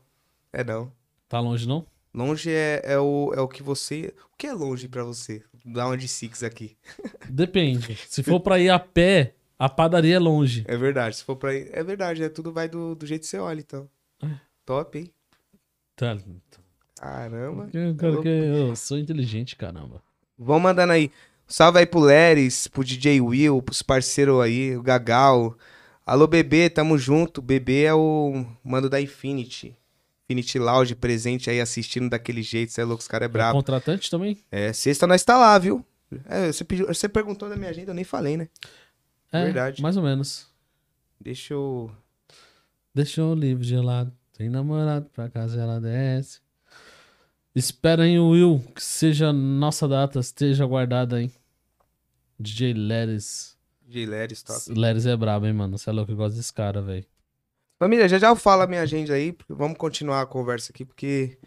É 0.53 0.63
não. 0.63 0.93
Tá 1.29 1.41
longe, 1.41 1.67
não? 1.67 1.85
Longe 2.15 2.51
é, 2.53 2.81
é, 2.85 2.99
o, 2.99 3.33
é 3.35 3.41
o 3.41 3.49
que 3.49 3.65
você... 3.65 4.15
O 4.33 4.37
que 4.39 4.47
é 4.47 4.53
longe 4.53 4.87
pra 4.87 5.03
você? 5.03 5.43
Dá 5.65 5.87
uma 5.87 5.97
de 5.97 6.07
six 6.07 6.45
aqui. 6.45 6.77
Depende. 7.29 7.99
Se 8.09 8.23
for 8.23 8.39
pra 8.39 8.61
ir 8.61 8.71
a 8.71 8.79
pé, 8.79 9.35
a 9.59 9.69
padaria 9.69 10.15
é 10.15 10.19
longe. 10.21 10.65
É 10.69 10.77
verdade. 10.77 11.17
Se 11.17 11.25
for 11.25 11.35
pra 11.35 11.53
ir... 11.53 11.69
É 11.73 11.83
verdade. 11.83 12.23
É, 12.23 12.29
tudo 12.29 12.53
vai 12.53 12.69
do, 12.69 12.95
do 12.95 13.05
jeito 13.07 13.23
que 13.23 13.27
você 13.29 13.39
olha, 13.39 13.59
então. 13.59 13.89
É. 14.65 14.67
Top, 14.67 14.99
hein? 14.99 15.11
Tá. 15.95 16.17
Caramba. 16.97 17.69
Eu, 17.73 17.95
cara, 17.97 18.15
eu 18.27 18.75
sou 18.75 18.99
inteligente, 18.99 19.57
caramba. 19.57 20.03
Vão 20.39 20.59
mandando 20.59 20.93
aí. 20.93 21.11
Salve 21.47 21.79
aí 21.79 21.87
pro 21.87 22.01
Leris, 22.01 22.67
pro 22.67 22.83
DJ 22.83 23.21
Will, 23.21 23.61
pros 23.61 23.83
parceiros 23.83 24.41
aí, 24.41 24.75
o 24.77 24.83
Gagal. 24.83 25.57
Alô, 26.07 26.27
bebê, 26.27 26.71
tamo 26.71 26.97
junto. 26.97 27.43
Bebê 27.43 27.83
é 27.85 27.95
o 27.95 28.45
mando 28.65 28.89
da 28.89 29.01
Infinity. 29.01 29.77
Infinity 30.25 30.59
Lounge 30.59 30.95
presente 30.95 31.51
aí 31.51 31.61
assistindo 31.61 32.09
daquele 32.09 32.43
jeito. 32.43 32.73
Você 32.73 32.81
é 32.81 32.85
louco, 32.85 33.03
os 33.03 33.09
caras 33.09 33.27
é 33.27 33.29
É 33.29 33.33
brabo. 33.33 33.59
contratante 33.59 34.11
também? 34.11 34.39
É, 34.51 34.73
sexta 34.73 35.07
nós 35.07 35.23
tá 35.23 35.37
lá, 35.37 35.59
viu? 35.59 35.85
É, 36.27 36.51
você, 36.51 36.65
pediu, 36.65 36.87
você 36.87 37.09
perguntou 37.09 37.49
da 37.49 37.57
minha 37.57 37.71
agenda, 37.71 37.91
eu 37.91 37.95
nem 37.95 38.05
falei, 38.05 38.37
né? 38.39 38.49
É, 39.31 39.45
Verdade. 39.45 39.83
mais 39.83 39.97
ou 39.99 40.03
menos. 40.03 40.47
Deixa 41.21 41.53
eu. 41.53 41.91
Deixou 42.95 43.33
o 43.33 43.35
livro 43.35 43.63
gelado. 43.65 44.13
Tem 44.37 44.49
namorado 44.49 45.09
pra 45.11 45.29
casa 45.31 45.61
ela 45.61 45.81
desce. 45.81 46.41
Esperem 47.55 48.19
o 48.19 48.31
Will, 48.31 48.63
que 48.75 48.83
seja 48.83 49.33
nossa 49.33 49.87
data, 49.87 50.19
esteja 50.19 50.67
guardada 50.67 51.17
aí. 51.17 51.31
DJ 52.39 52.73
Leris. 52.75 53.57
DJ 53.87 54.07
Leris, 54.07 54.43
top. 54.43 54.73
Leris 54.77 55.07
é 55.07 55.17
brabo, 55.17 55.47
hein, 55.47 55.53
mano? 55.53 55.79
Você 55.79 55.89
é 55.89 55.93
louco, 55.93 56.11
eu 56.11 56.17
gosto 56.17 56.37
desse 56.37 56.53
cara, 56.53 56.83
velho. 56.83 57.07
Família, 57.79 58.09
já 58.09 58.19
já 58.19 58.29
eu 58.29 58.37
falo 58.37 58.63
a 58.63 58.67
minha 58.67 58.83
agenda 58.83 59.15
aí, 59.15 59.33
porque 59.33 59.53
vamos 59.53 59.79
continuar 59.79 60.23
a 60.23 60.27
conversa 60.27 60.73
aqui, 60.73 60.85
porque 60.85 61.39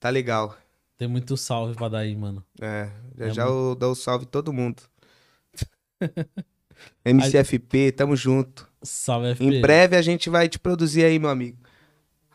tá 0.00 0.10
legal. 0.10 0.56
Tem 0.98 1.06
muito 1.06 1.36
salve 1.36 1.76
pra 1.76 1.88
dar 1.88 1.98
aí, 1.98 2.16
mano. 2.16 2.44
É, 2.60 2.90
já 3.16 3.26
É 3.26 3.30
já 3.30 3.42
eu 3.44 3.76
dou 3.76 3.92
o 3.92 3.94
salve 3.94 4.26
todo 4.26 4.52
mundo. 4.52 4.82
MCFP, 7.04 7.92
tamo 7.92 8.16
junto. 8.16 8.68
Salve, 8.82 9.34
FP. 9.34 9.44
Em 9.44 9.60
breve 9.60 9.96
a 9.96 10.02
gente 10.02 10.28
vai 10.28 10.48
te 10.48 10.58
produzir 10.58 11.04
aí, 11.04 11.18
meu 11.18 11.30
amigo. 11.30 11.58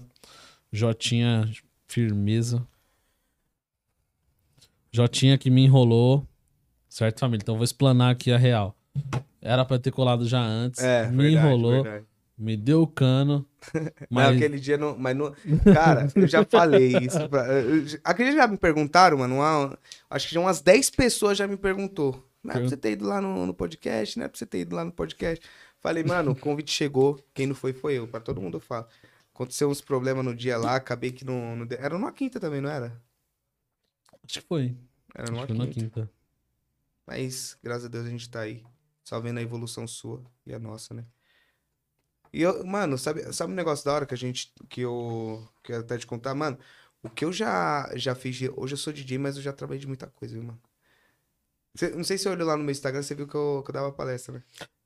Jotinha, 0.71 1.51
firmeza. 1.89 2.63
Jotinha 4.93 5.39
que 5.39 5.49
me 5.49 5.65
enrolou. 5.65 6.29
Certo, 6.87 7.21
família? 7.21 7.43
Então, 7.43 7.57
vou 7.57 7.65
explanar 7.65 8.13
aqui 8.13 8.31
a 8.31 8.37
real. 8.37 8.77
Era 9.41 9.65
pra 9.65 9.79
ter 9.79 9.91
colado 9.91 10.29
já 10.29 10.43
antes. 10.43 10.83
É, 10.83 11.11
me 11.11 11.23
verdade, 11.23 11.47
enrolou. 11.47 11.83
verdade. 11.83 12.10
Me 12.41 12.57
deu 12.57 12.81
o 12.83 12.87
cano. 12.87 13.47
Mas 14.09 14.29
Mas 14.29 14.37
aquele 14.37 14.59
dia 14.59 14.79
não. 14.79 14.97
Mas 14.97 15.15
não. 15.17 15.35
Cara, 15.75 16.09
eu 16.17 16.27
já 16.27 16.43
falei 16.45 16.97
isso. 16.97 17.29
Pra, 17.29 17.47
eu- 17.53 17.85
aquele 18.03 18.31
dia 18.31 18.39
já 18.41 18.47
me 18.49 18.57
perguntaram, 18.57 19.19
mano. 19.19 19.35
uma- 19.37 19.79
acho 20.09 20.29
que 20.29 20.35
já 20.35 20.41
umas 20.41 20.63
10 20.63 20.89
pessoas 20.91 21.37
já 21.37 21.47
me 21.47 21.57
perguntou. 21.59 22.27
Não 22.43 22.53
é 22.53 22.55
pra 22.59 22.69
você 22.69 22.77
ter 22.79 22.93
ido 22.93 23.07
lá 23.07 23.21
no, 23.21 23.45
no 23.45 23.53
podcast, 23.53 24.19
não 24.19 24.25
é 24.25 24.29
pra 24.29 24.39
você 24.39 24.47
ter 24.47 24.61
ido 24.61 24.75
lá 24.75 24.83
no 24.85 24.91
podcast. 24.93 25.47
Falei, 25.81 26.03
mano, 26.03 26.31
o 26.33 26.35
convite 26.37 26.73
chegou. 26.73 27.23
Quem 27.35 27.47
não 27.47 27.55
foi, 27.55 27.75
foi 27.75 27.99
eu. 27.99 28.09
Pra 28.09 28.21
todo 28.21 28.41
mundo 28.41 28.57
eu 28.57 28.61
falo. 28.61 28.87
Aconteceu 29.35 29.69
uns 29.69 29.83
problemas 29.83 30.25
no 30.25 30.35
dia 30.35 30.57
lá, 30.57 30.77
acabei 30.77 31.13
que 31.13 31.25
não. 31.25 31.55
não 31.57 31.67
Era 31.79 31.91
numa 31.99 32.13
quinta 32.13 32.41
também, 32.41 32.61
não 32.63 32.71
era? 32.71 32.99
acho 34.27 34.41
que 34.41 34.47
foi. 34.47 34.75
Era 35.15 35.31
numa 35.31 35.47
quinta. 35.47 35.67
quinta. 35.67 36.11
Mas, 37.07 37.59
graças 37.63 37.85
a 37.85 37.89
Deus, 37.89 38.07
a 38.07 38.11
gente 38.11 38.29
tá 38.31 38.41
aí. 38.41 38.63
Só 39.05 39.19
vendo 39.21 39.39
a 39.39 39.43
evolução 39.43 39.87
sua 39.87 40.23
e 40.47 40.55
a 40.55 40.59
nossa, 40.59 40.95
né? 40.95 41.05
E 42.33 42.43
eu, 42.43 42.65
mano, 42.65 42.97
sabe, 42.97 43.33
sabe 43.33 43.53
um 43.53 43.57
negócio 43.57 43.85
da 43.85 43.93
hora 43.93 44.07
que 44.07 44.15
a 44.15 44.17
gente. 44.17 44.53
Que 44.69 44.83
eu 44.83 45.47
quero 45.63 45.81
até 45.81 45.99
te 45.99 46.07
contar, 46.07 46.35
mano? 46.35 46.59
O 47.03 47.09
que 47.11 47.25
eu 47.25 47.33
já, 47.33 47.91
já 47.97 48.15
fiz. 48.15 48.37
de- 48.37 48.51
Hoje 48.57 48.75
eu 48.75 48.79
sou 48.79 48.93
DJ, 48.93 49.19
mas 49.19 49.37
eu 49.37 49.43
já 49.43 49.53
trabalhei 49.53 49.81
de 49.81 49.87
muita 49.87 50.07
coisa, 50.07 50.35
viu, 50.35 50.43
mano? 50.45 50.61
Cê- 51.75 51.91
não 51.91 52.05
sei 52.05 52.19
se 52.19 52.25
você 52.25 52.31
olhou 52.31 52.47
lá 52.47 52.57
no 52.57 52.63
meu 52.65 52.73
Instagram, 52.73 53.03
você 53.03 53.15
viu 53.15 53.27
que 53.27 53.35
eu, 53.35 53.63
que 53.65 53.71
eu 53.71 53.75
dava 53.75 53.93
palestra, 53.93 54.35
né? 54.35 54.43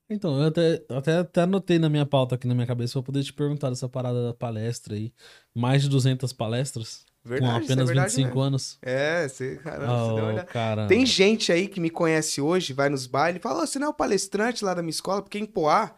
Então, 0.07 0.39
eu 0.39 0.47
até, 0.47 0.83
até, 0.89 1.17
até 1.17 1.41
anotei 1.41 1.79
na 1.79 1.89
minha 1.89 2.05
pauta 2.05 2.35
aqui 2.35 2.47
na 2.47 2.53
minha 2.53 2.67
cabeça 2.67 2.93
pra 2.93 3.01
poder 3.01 3.23
te 3.23 3.33
perguntar 3.33 3.69
dessa 3.71 3.89
parada 3.89 4.23
da 4.27 4.33
palestra 4.35 4.93
aí. 4.93 5.11
Mais 5.53 5.81
de 5.81 5.89
200 5.89 6.31
palestras 6.31 7.05
Verdade, 7.23 7.51
com 7.53 7.59
é 7.59 7.63
apenas 7.63 7.87
verdade 7.87 8.09
25 8.11 8.27
mesmo. 8.27 8.41
anos. 8.41 8.77
É, 8.83 9.27
você, 9.27 9.55
caramba, 9.57 9.97
você 9.97 10.13
deu 10.13 10.25
uma 10.25 10.83
Oh. 10.85 10.87
Tem 10.87 11.03
gente 11.07 11.51
aí 11.51 11.67
que 11.67 11.79
me 11.79 11.89
conhece 11.89 12.39
hoje, 12.39 12.71
vai 12.71 12.87
nos 12.87 13.07
bailes 13.07 13.39
e 13.39 13.41
fala: 13.41 13.63
"Ô, 13.63 13.65
você 13.67 13.79
não 13.79 13.87
é 13.87 13.89
o 13.89 13.93
palestrante 13.95 14.63
lá 14.63 14.75
da 14.75 14.83
minha 14.83 14.91
escola? 14.91 15.23
Porque 15.23 15.39
em 15.39 15.45
Poá, 15.45 15.95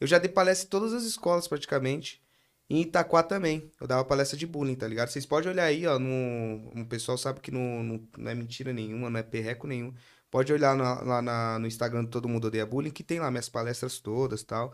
eu 0.00 0.06
já 0.06 0.18
dei 0.18 0.30
palestra 0.30 0.66
em 0.66 0.70
todas 0.70 0.92
as 0.92 1.04
escolas 1.04 1.46
praticamente. 1.46 2.22
E 2.68 2.76
em 2.78 2.82
Itaquá 2.82 3.22
também. 3.22 3.70
Eu 3.80 3.86
dava 3.86 4.04
palestra 4.04 4.38
de 4.38 4.46
bullying, 4.46 4.76
tá 4.76 4.86
ligado? 4.88 5.08
Vocês 5.08 5.26
podem 5.26 5.50
olhar 5.50 5.64
aí, 5.64 5.86
ó. 5.86 5.98
No... 5.98 6.70
O 6.80 6.86
pessoal 6.86 7.18
sabe 7.18 7.40
que 7.40 7.50
não, 7.50 7.82
não, 7.82 8.30
é 8.30 8.34
mentira 8.34 8.72
nenhuma, 8.72 9.10
não 9.10 9.18
é 9.18 9.22
perreco 9.22 9.66
nenhum. 9.66 9.92
Pode 10.30 10.52
olhar 10.52 10.76
na- 10.76 11.00
lá 11.02 11.20
na- 11.22 11.58
no 11.58 11.66
Instagram 11.66 12.04
do 12.04 12.10
Todo 12.10 12.28
Mundo 12.28 12.46
Odeia 12.46 12.64
Bullying, 12.64 12.90
que 12.92 13.02
tem 13.02 13.18
lá 13.18 13.30
minhas 13.30 13.48
palestras 13.48 13.98
todas 13.98 14.42
tal. 14.44 14.72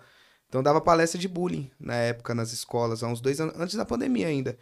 Então 0.49 0.63
dava 0.63 0.81
palestra 0.81 1.19
de 1.19 1.27
bullying 1.29 1.71
na 1.81 1.95
época 1.95 2.35
nas 2.35 2.53
escolas, 2.53 3.03
há 3.03 3.09
uns 3.09 3.21
dois 3.21 3.41
anos, 3.41 3.55
antes 3.59 3.75
da 3.77 3.85
pandemia 3.85 4.29
ainda. 4.29 4.59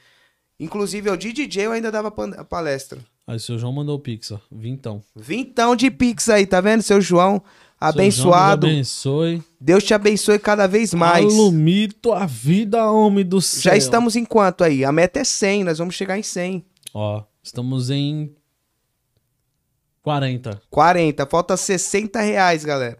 Inclusive, 0.58 1.08
eu 1.08 1.16
de 1.16 1.32
DJ 1.32 1.66
eu 1.66 1.72
ainda 1.72 1.90
dava 1.90 2.10
palestra. 2.10 2.98
Aí 3.26 3.36
o 3.36 3.40
seu 3.40 3.58
João 3.58 3.72
mandou 3.72 3.96
o 3.96 4.00
Pix, 4.00 4.30
ó. 4.30 4.40
Vintão. 4.50 5.02
Vintão 5.16 5.74
de 5.74 5.90
Pix 5.90 6.28
aí, 6.28 6.46
tá 6.46 6.60
vendo, 6.60 6.82
seu 6.82 7.00
João? 7.00 7.42
Abençoado. 7.80 8.66
Deus 8.66 8.72
abençoe. 8.72 9.42
Deus 9.60 9.84
te 9.84 9.92
abençoe 9.92 10.38
cada 10.38 10.66
vez 10.66 10.94
mais. 10.94 11.24
Alumito 11.24 12.12
a 12.12 12.24
vida, 12.24 12.90
homem 12.90 13.24
do 13.24 13.40
céu. 13.42 13.72
Já 13.72 13.76
estamos 13.76 14.16
em 14.16 14.24
quanto 14.24 14.64
aí? 14.64 14.84
A 14.84 14.92
meta 14.92 15.20
é 15.20 15.24
100, 15.24 15.64
nós 15.64 15.78
vamos 15.78 15.94
chegar 15.94 16.18
em 16.18 16.22
100. 16.22 16.64
Ó, 16.94 17.22
estamos 17.42 17.90
em 17.90 18.34
40. 20.02 20.62
40, 20.70 21.26
falta 21.26 21.56
60 21.56 22.20
reais, 22.20 22.64
galera. 22.64 22.98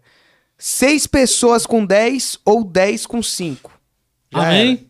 Seis 0.59 1.07
pessoas 1.07 1.67
com 1.67 1.85
10 1.85 2.39
ou 2.45 2.65
10 2.65 3.07
com 3.07 3.23
5. 3.23 3.71
Já 4.33 4.53
era. 4.53 4.81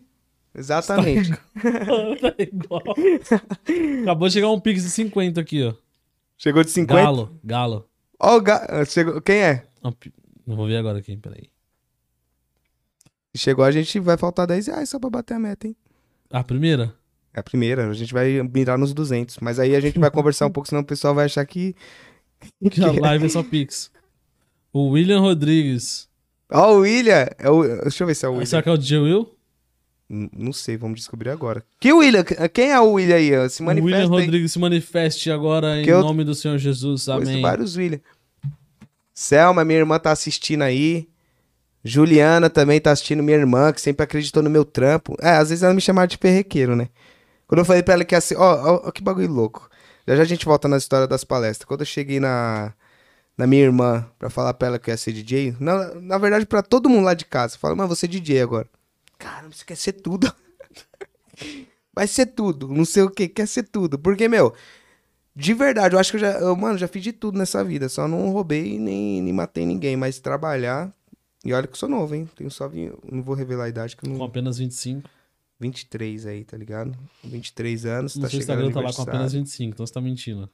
Exatamente. 0.55 1.31
tá 1.33 2.35
igual. 2.39 2.83
Acabou 4.03 4.29
de 4.29 4.35
chegar 4.35 4.51
um 4.51 4.61
Pix 4.61 4.83
de 4.83 4.91
50 4.91 5.41
aqui, 5.41 5.65
ó. 5.65 5.75
Chegou 6.39 6.63
de 6.63 6.71
50? 6.71 7.03
Galo, 7.03 7.41
galo. 7.43 7.89
Ó, 8.21 8.37
o 8.37 8.41
ga... 8.41 8.85
chegou... 8.87 9.21
quem 9.21 9.37
é? 9.37 9.67
Não 9.83 10.57
vou 10.57 10.67
ver 10.67 10.77
agora 10.77 11.03
quem, 11.03 11.19
peraí. 11.19 11.51
Chegou, 13.37 13.65
a 13.65 13.73
gente 13.73 13.99
vai 13.99 14.17
faltar 14.17 14.47
10 14.47 14.69
reais 14.69 14.89
só 14.89 14.99
pra 14.99 15.11
bater 15.11 15.35
a 15.35 15.39
meta, 15.39 15.67
hein? 15.67 15.77
A 16.31 16.45
primeira? 16.45 16.95
É 17.33 17.41
a 17.41 17.43
primeira, 17.43 17.89
a 17.89 17.93
gente 17.93 18.13
vai 18.13 18.41
mirar 18.43 18.79
nos 18.79 18.95
200. 18.95 19.39
Mas 19.41 19.59
aí 19.59 19.75
a 19.75 19.81
gente 19.81 19.99
vai 19.99 20.11
conversar 20.11 20.47
um 20.47 20.51
pouco, 20.51 20.69
senão 20.69 20.83
o 20.83 20.87
pessoal 20.87 21.15
vai 21.15 21.25
achar 21.25 21.45
que... 21.45 21.75
Que 22.71 22.85
a 22.85 22.93
live 22.93 23.25
é 23.25 23.29
só 23.29 23.43
Pix. 23.43 23.91
O 24.73 24.91
William 24.91 25.21
Rodrigues. 25.21 26.09
Ó, 26.51 26.75
o 26.75 26.81
William. 26.81 27.27
É 27.39 27.51
o... 27.51 27.63
Deixa 27.83 28.03
eu 28.03 28.07
ver 28.07 28.15
se 28.15 28.25
é 28.25 28.29
o 28.29 28.33
William. 28.33 28.47
Será 28.47 28.63
que 28.63 28.69
é 28.69 28.73
o 28.73 28.77
DJ 28.77 28.99
Will? 28.99 29.34
Não 30.33 30.53
sei, 30.53 30.77
vamos 30.77 31.01
descobrir 31.01 31.31
agora. 31.31 31.65
Que 31.81 31.93
William? 31.93 32.23
Quem 32.53 32.71
é 32.71 32.79
o 32.81 32.93
William 32.93 33.17
aí? 33.17 33.51
Se 33.51 33.63
O 33.63 33.67
William 33.67 33.83
manifesta 33.83 34.15
aí. 34.17 34.25
Rodrigues 34.25 34.53
se 34.53 34.59
manifeste 34.59 35.31
agora 35.31 35.81
em 35.81 35.87
eu- 35.87 36.01
nome 36.03 36.23
do 36.25 36.35
Senhor 36.35 36.57
Jesus. 36.59 37.09
Amém. 37.09 37.43
vários 37.43 37.77
William. 37.77 38.01
Selma, 39.13 39.65
minha 39.65 39.79
irmã 39.79 39.99
tá 39.99 40.11
assistindo 40.11 40.63
aí. 40.63 41.09
Juliana 41.85 42.49
também 42.49 42.81
tá 42.81 42.91
assistindo, 42.93 43.23
minha 43.23 43.37
irmã, 43.37 43.73
que 43.73 43.81
sempre 43.81 44.03
acreditou 44.05 44.43
no 44.43 44.49
meu 44.51 44.65
trampo. 44.65 45.17
É, 45.21 45.31
às 45.31 45.51
vezes 45.51 45.63
ela 45.63 45.75
me 45.75 45.81
chamava 45.81 46.07
de 46.09 46.17
perrequeiro, 46.17 46.75
né? 46.75 46.89
Quando 47.47 47.59
eu 47.59 47.65
falei 47.65 47.83
pra 47.83 47.95
ela 47.95 48.05
que 48.05 48.15
ia 48.15 48.21
ser. 48.21 48.37
Ó, 48.37 48.41
ó, 48.43 48.89
ó 48.89 48.91
que 48.91 49.03
bagulho 49.03 49.31
louco. 49.31 49.69
Já 50.07 50.17
já 50.17 50.23
a 50.23 50.27
gente 50.27 50.45
volta 50.47 50.67
na 50.67 50.77
história 50.79 51.07
das 51.07 51.25
palestras. 51.25 51.67
Quando 51.67 51.81
eu 51.81 51.87
cheguei 51.87 52.19
na, 52.19 52.73
na 53.37 53.47
minha 53.47 53.63
irmã 53.63 54.07
pra 54.19 54.31
falar 54.31 54.55
pra 54.55 54.69
ela 54.69 54.79
que 54.79 54.91
eu 54.91 54.93
ia 54.93 54.97
ser 54.99 55.13
DJ, 55.13 55.55
na, 55.61 55.95
na 55.95 56.19
verdade 56.19 56.47
pra 56.47 56.63
todo 56.63 56.89
mundo 56.89 57.05
lá 57.05 57.15
de 57.15 57.25
casa, 57.27 57.59
fala, 57.59 57.77
mas 57.77 57.89
você 57.89 58.07
é 58.07 58.09
DJ 58.09 58.41
agora. 58.41 58.67
Caramba, 59.19 59.55
você 59.55 59.65
quer 59.65 59.77
ser 59.77 59.93
tudo. 59.95 60.33
Vai 61.95 62.07
ser 62.09 62.27
tudo, 62.27 62.69
não 62.69 62.85
sei 62.85 63.05
o 63.05 63.11
que, 63.11 63.29
quer 63.29 63.47
ser 63.47 63.63
tudo. 63.65 63.97
Porque, 63.99 64.27
meu, 64.29 64.53
de 65.35 65.55
verdade, 65.55 65.95
eu 65.95 65.99
acho 66.01 66.11
que 66.11 66.17
eu 66.17 66.21
já, 66.21 66.33
eu, 66.41 66.57
mano, 66.57 66.77
já 66.77 66.89
fiz 66.89 67.03
de 67.03 67.13
tudo 67.13 67.39
nessa 67.39 67.63
vida. 67.63 67.89
Só 67.89 68.09
não 68.09 68.31
roubei 68.31 68.79
nem, 68.79 69.23
nem 69.23 69.33
matei 69.33 69.65
ninguém, 69.65 69.97
mas 69.97 70.19
trabalhar. 70.19 70.93
E 71.45 71.53
olha 71.53 71.67
que 71.69 71.75
eu 71.75 71.79
sou 71.79 71.89
novo, 71.89 72.15
hein? 72.15 72.29
Tenho 72.35 72.51
só. 72.51 72.69
Não 73.11 73.23
vou 73.23 73.35
revelar 73.35 73.65
a 73.65 73.69
idade, 73.69 73.97
que 73.97 74.05
eu 74.05 74.11
Com 74.11 74.19
não. 74.19 74.25
apenas 74.25 74.59
25. 74.59 75.09
23 75.61 76.27
aí, 76.27 76.45
tá 76.45 76.57
ligado? 76.57 76.97
23 77.23 77.87
anos, 77.87 78.17
No 78.17 78.23
tá 78.23 78.29
seu 78.29 78.41
chegando 78.41 78.65
Instagram 78.67 78.73
tá 78.73 78.81
lá 78.89 78.93
com 78.93 79.03
apenas 79.03 79.33
25, 79.33 79.73
então 79.75 79.87
você 79.87 79.93
tá 79.93 80.01
mentindo. 80.01 80.51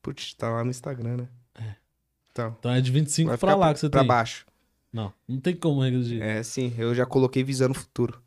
Putz, 0.00 0.32
tá 0.34 0.48
lá 0.48 0.64
no 0.64 0.70
Instagram, 0.70 1.18
né? 1.18 1.28
É. 1.54 1.74
Então, 2.30 2.56
Então 2.58 2.70
é 2.72 2.80
de 2.80 2.90
25 2.90 3.28
vai 3.28 3.36
pra 3.36 3.54
lá 3.54 3.66
pra, 3.66 3.74
que 3.74 3.80
você 3.80 3.90
pra 3.90 4.00
tem. 4.00 4.08
baixo. 4.08 4.46
Não, 4.92 5.12
não 5.26 5.40
tem 5.40 5.56
como 5.56 5.80
regredir. 5.80 6.22
É, 6.22 6.42
sim, 6.42 6.74
eu 6.76 6.94
já 6.94 7.06
coloquei 7.06 7.42
visando 7.42 7.72
o 7.72 7.80
futuro. 7.80 8.20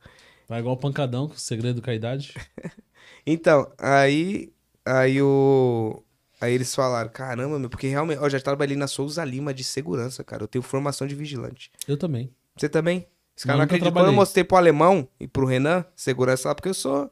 Vai 0.47 0.59
igual 0.59 0.75
o 0.75 0.79
pancadão, 0.79 1.27
com 1.27 1.35
o 1.35 1.39
segredo 1.39 1.81
com 1.81 1.89
a 1.89 1.95
idade. 1.95 2.33
Então, 3.25 3.71
aí. 3.77 4.53
Aí 4.85 5.21
o. 5.21 6.03
Aí 6.39 6.53
eles 6.53 6.75
falaram, 6.75 7.09
caramba, 7.09 7.57
meu, 7.57 7.69
porque 7.69 7.87
realmente. 7.87 8.21
Eu 8.21 8.29
já 8.29 8.39
trabalhei 8.39 8.75
na 8.75 8.87
Souza 8.87 9.23
Lima 9.25 9.53
de 9.53 9.63
segurança, 9.63 10.23
cara. 10.23 10.43
Eu 10.43 10.47
tenho 10.47 10.61
formação 10.61 11.07
de 11.07 11.15
vigilante. 11.15 11.71
Eu 11.87 11.97
também. 11.97 12.31
Você 12.55 12.69
também? 12.69 13.07
Esse 13.35 13.45
cara 13.45 13.57
Não, 13.57 13.59
não 13.59 13.65
acredita. 13.65 13.91
Quando 13.91 14.07
eu 14.07 14.13
mostrei 14.13 14.43
pro 14.43 14.57
alemão 14.57 15.07
e 15.19 15.27
pro 15.27 15.45
Renan, 15.45 15.83
segurança 15.95 16.49
lá, 16.49 16.55
porque 16.55 16.69
eu 16.69 16.73
sou 16.73 17.11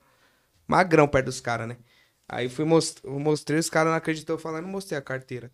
magrão 0.67 1.07
perto 1.07 1.25
dos 1.25 1.41
caras, 1.41 1.67
né? 1.67 1.77
Aí 2.29 2.47
fui 2.47 2.63
most... 2.63 3.01
mostrei, 3.05 3.59
os 3.59 3.69
caras 3.69 3.91
não 3.91 3.97
acreditou 3.97 4.37
falando, 4.37 4.67
mostrei 4.67 4.97
a 4.97 5.01
carteira. 5.01 5.51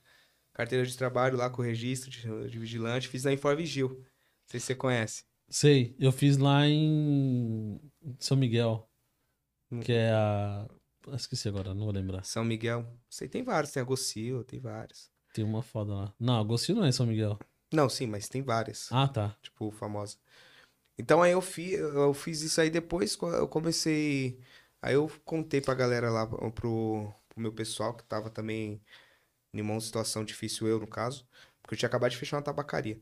Carteira 0.60 0.86
de 0.86 0.98
trabalho 0.98 1.38
lá 1.38 1.50
com 1.50 1.62
o 1.62 1.66
registro 1.66 2.10
de, 2.10 2.50
de 2.50 2.60
vigilante, 2.60 3.08
fiz 3.08 3.24
na 3.24 3.32
Inforvigil. 3.32 4.04
sei 4.46 4.60
se 4.60 4.66
você 4.66 4.76
conhece. 4.76 5.24
Sei, 5.48 5.96
eu 5.98 6.12
fiz 6.12 6.38
lá 6.38 6.68
em 6.68 7.80
São 8.20 8.36
Miguel. 8.36 8.86
Hum. 9.72 9.80
Que 9.80 9.94
é 9.94 10.12
a. 10.12 10.68
Ah, 11.08 11.16
Esqueci 11.16 11.48
agora, 11.48 11.74
não 11.74 11.86
vou 11.86 11.94
lembrar. 11.94 12.26
São 12.26 12.44
Miguel. 12.44 12.86
Sei, 13.10 13.30
tem 13.30 13.42
vários. 13.42 13.72
Tem 13.72 13.82
a 13.82 14.44
tem 14.44 14.60
vários. 14.60 15.10
Tem 15.34 15.46
uma 15.46 15.62
foda 15.62 15.94
lá. 15.94 16.14
Não, 16.20 16.38
Agostinho 16.38 16.80
não 16.80 16.86
é 16.86 16.90
em 16.90 16.92
São 16.92 17.06
Miguel. 17.06 17.40
Não, 17.72 17.88
sim, 17.88 18.06
mas 18.06 18.28
tem 18.28 18.42
várias. 18.42 18.92
Ah, 18.92 19.08
tá. 19.08 19.38
tipo, 19.42 19.72
famosa. 19.72 20.18
Então 20.98 21.22
aí 21.22 21.32
eu 21.32 21.40
fiz, 21.40 21.80
eu 21.80 22.14
fiz 22.14 22.42
isso 22.42 22.60
aí 22.60 22.70
depois, 22.70 23.18
eu 23.22 23.48
comecei. 23.48 24.38
Aí 24.82 24.96
eu 24.96 25.10
contei 25.24 25.62
pra 25.62 25.74
galera 25.74 26.10
lá, 26.10 26.28
pro, 26.28 26.52
pro 26.52 27.14
meu 27.38 27.54
pessoal, 27.54 27.94
que 27.94 28.04
tava 28.04 28.30
também 28.30 28.82
em 29.54 29.62
uma 29.62 29.80
situação 29.80 30.24
difícil, 30.24 30.68
eu 30.68 30.80
no 30.80 30.88
caso, 30.88 31.28
porque 31.62 31.76
eu 31.76 31.78
tinha 31.80 31.88
acabado 31.88 32.12
de 32.12 32.18
fechar 32.18 32.38
uma 32.38 32.44
tabacaria. 32.44 33.00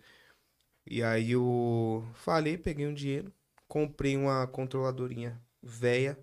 E 0.86 1.04
aí 1.04 1.32
eu 1.32 2.08
falei, 2.14 2.58
peguei 2.58 2.88
um 2.88 2.94
dinheiro, 2.94 3.34
comprei 3.68 4.16
uma 4.16 4.48
controladorinha 4.48 5.42
velha 5.62 6.18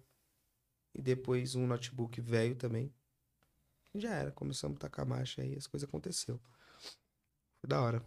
e 0.95 1.03
depois 1.03 1.55
um 1.55 1.67
notebook 1.67 2.21
velho 2.21 2.55
também. 2.57 2.93
E 3.95 4.01
já 4.01 4.15
era, 4.15 4.33
começamos 4.33 4.77
a 4.77 4.81
tacar 4.81 5.07
marcha 5.07 5.43
aí, 5.43 5.55
as 5.55 5.67
coisas 5.67 5.89
aconteceu. 5.89 6.41
Foi 7.61 7.69
da 7.69 7.81
hora. 7.81 8.03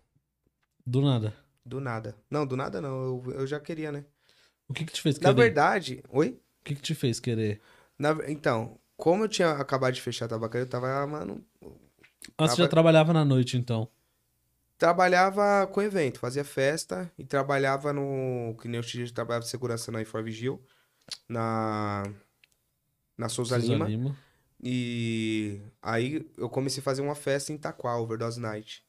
Do 0.85 1.01
nada. 1.01 1.35
Do 1.65 1.79
nada. 1.79 2.15
Não, 2.29 2.45
do 2.45 2.55
nada 2.55 2.81
não. 2.81 3.03
Eu, 3.03 3.31
eu 3.33 3.47
já 3.47 3.59
queria, 3.59 3.91
né? 3.91 4.05
O 4.67 4.73
que 4.73 4.85
que 4.85 4.93
te 4.93 5.01
fez 5.01 5.17
Na 5.17 5.31
querer? 5.31 5.43
verdade. 5.43 6.03
Oi? 6.09 6.39
O 6.61 6.63
que 6.63 6.75
que 6.75 6.81
te 6.81 6.95
fez 6.95 7.19
querer? 7.19 7.61
Na 7.97 8.11
então, 8.27 8.79
como 8.95 9.23
eu 9.23 9.27
tinha 9.29 9.51
acabado 9.51 9.93
de 9.93 10.01
fechar 10.01 10.25
a 10.25 10.29
tabacaria, 10.29 10.65
eu 10.65 10.69
tava, 10.69 11.05
mano. 11.07 11.45
Ah, 12.37 12.47
você 12.47 12.57
já 12.57 12.67
trabalhava 12.67 13.13
na 13.13 13.25
noite, 13.25 13.57
então. 13.57 13.87
Trabalhava 14.77 15.65
com 15.67 15.81
evento, 15.81 16.19
fazia 16.19 16.43
festa 16.43 17.11
e 17.17 17.25
trabalhava 17.25 17.91
no. 17.91 18.55
Que 18.61 18.67
nem 18.67 18.77
eu 18.77 18.83
tinha 18.83 19.11
trabalhava 19.11 19.43
de 19.43 19.49
segurança 19.49 19.91
na 19.91 20.01
Inforvigil, 20.01 20.63
na. 21.27 22.03
Na 23.17 23.27
Souza, 23.27 23.59
Souza 23.59 23.85
Lima. 23.85 24.15
E 24.63 25.61
aí 25.81 26.29
eu 26.37 26.49
comecei 26.49 26.81
a 26.81 26.83
fazer 26.83 27.01
uma 27.01 27.15
festa 27.15 27.51
em 27.51 27.55
Itaquá, 27.55 27.97
Overdose 27.97 28.39
Night. 28.39 28.83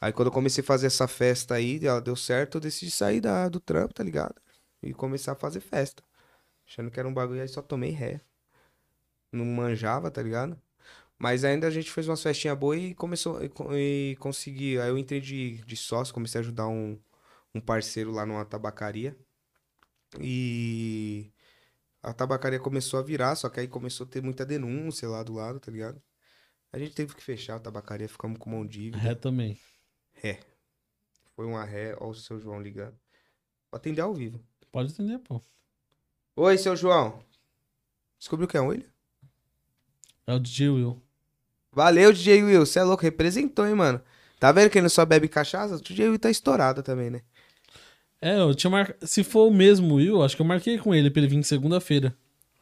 Aí 0.00 0.12
quando 0.12 0.28
eu 0.28 0.32
comecei 0.32 0.62
a 0.62 0.66
fazer 0.66 0.86
essa 0.88 1.06
festa 1.06 1.54
aí, 1.54 1.84
ela 1.86 2.00
deu 2.00 2.16
certo, 2.16 2.56
eu 2.56 2.60
decidi 2.60 2.90
sair 2.90 3.20
da, 3.20 3.48
do 3.48 3.60
trampo, 3.60 3.94
tá 3.94 4.02
ligado? 4.02 4.34
E 4.82 4.92
começar 4.92 5.32
a 5.32 5.36
fazer 5.36 5.60
festa. 5.60 6.02
Achando 6.66 6.90
que 6.90 6.98
era 6.98 7.08
um 7.08 7.14
bagulho, 7.14 7.40
aí 7.40 7.48
só 7.48 7.62
tomei 7.62 7.90
ré. 7.90 8.20
Não 9.30 9.44
manjava, 9.44 10.10
tá 10.10 10.22
ligado? 10.22 10.60
Mas 11.22 11.44
ainda 11.44 11.68
a 11.68 11.70
gente 11.70 11.88
fez 11.88 12.08
umas 12.08 12.20
festinhas 12.20 12.58
boas 12.58 12.82
e 12.82 12.94
começou 12.96 13.38
e, 13.40 13.48
e 13.76 14.16
consegui. 14.16 14.76
Aí 14.80 14.88
eu 14.88 14.98
entrei 14.98 15.20
de, 15.20 15.58
de 15.58 15.76
sócio, 15.76 16.12
comecei 16.12 16.40
a 16.40 16.42
ajudar 16.42 16.66
um, 16.66 16.98
um 17.54 17.60
parceiro 17.60 18.10
lá 18.10 18.26
numa 18.26 18.44
tabacaria. 18.44 19.16
E 20.20 21.32
a 22.02 22.12
tabacaria 22.12 22.58
começou 22.58 22.98
a 22.98 23.04
virar, 23.04 23.36
só 23.36 23.48
que 23.48 23.60
aí 23.60 23.68
começou 23.68 24.04
a 24.04 24.10
ter 24.10 24.20
muita 24.20 24.44
denúncia 24.44 25.08
lá 25.08 25.22
do 25.22 25.34
lado, 25.34 25.60
tá 25.60 25.70
ligado? 25.70 26.02
A 26.72 26.78
gente 26.80 26.92
teve 26.92 27.14
que 27.14 27.22
fechar 27.22 27.54
a 27.54 27.60
tabacaria, 27.60 28.08
ficamos 28.08 28.36
com 28.36 28.50
mão 28.50 28.66
dívida. 28.66 28.98
Ré 28.98 29.14
também. 29.14 29.60
Foi 31.36 31.46
uma 31.46 31.64
ré, 31.64 31.94
ó 32.00 32.08
o 32.08 32.14
seu 32.16 32.40
João 32.40 32.60
ligando. 32.60 32.98
Vou 33.70 33.76
atender 33.76 34.00
ao 34.00 34.12
vivo. 34.12 34.44
Pode 34.72 34.92
atender, 34.92 35.20
pô. 35.20 35.40
Oi, 36.34 36.58
seu 36.58 36.74
João. 36.74 37.24
Descobriu 38.18 38.48
que 38.48 38.56
é 38.56 38.60
um 38.60 38.66
William? 38.66 38.90
É 40.26 40.34
o 40.34 40.40
DJ 40.40 40.68
Will. 40.68 41.00
Valeu, 41.72 42.12
DJ 42.12 42.42
Will. 42.44 42.66
Você 42.66 42.78
é 42.78 42.82
louco, 42.82 43.02
representou, 43.02 43.66
hein, 43.66 43.74
mano. 43.74 44.00
Tá 44.38 44.52
vendo 44.52 44.70
que 44.70 44.78
ele 44.78 44.82
não 44.82 44.90
só 44.90 45.04
bebe 45.06 45.28
cachaça? 45.28 45.76
O 45.76 45.80
DJ 45.80 46.08
Will 46.08 46.18
tá 46.18 46.30
estourado 46.30 46.82
também, 46.82 47.10
né? 47.10 47.22
É, 48.20 48.38
eu 48.38 48.54
tinha 48.54 48.70
marcado. 48.70 49.06
Se 49.06 49.24
for 49.24 49.48
o 49.48 49.50
mesmo 49.52 49.96
Will, 49.96 50.22
acho 50.22 50.36
que 50.36 50.42
eu 50.42 50.46
marquei 50.46 50.78
com 50.78 50.94
ele 50.94 51.10
pra 51.10 51.20
ele 51.22 51.28
vir 51.28 51.42
segunda-feira. 51.44 52.16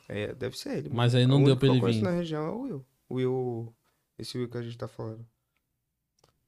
É, 0.08 0.32
deve 0.34 0.56
ser 0.58 0.78
ele. 0.78 0.90
Mas 0.92 1.14
aí 1.14 1.24
O 1.24 1.28
não 1.28 1.42
deu 1.44 1.56
pra 1.56 1.68
ele 1.68 1.80
vir. 1.80 2.02
na 2.02 2.10
região 2.10 2.46
é 2.46 2.50
o 2.50 2.60
Will. 2.62 2.86
O 3.08 3.14
Will. 3.16 3.74
Esse 4.18 4.38
Will 4.38 4.48
que 4.48 4.56
a 4.58 4.62
gente 4.62 4.76
tá 4.76 4.88
falando. 4.88 5.24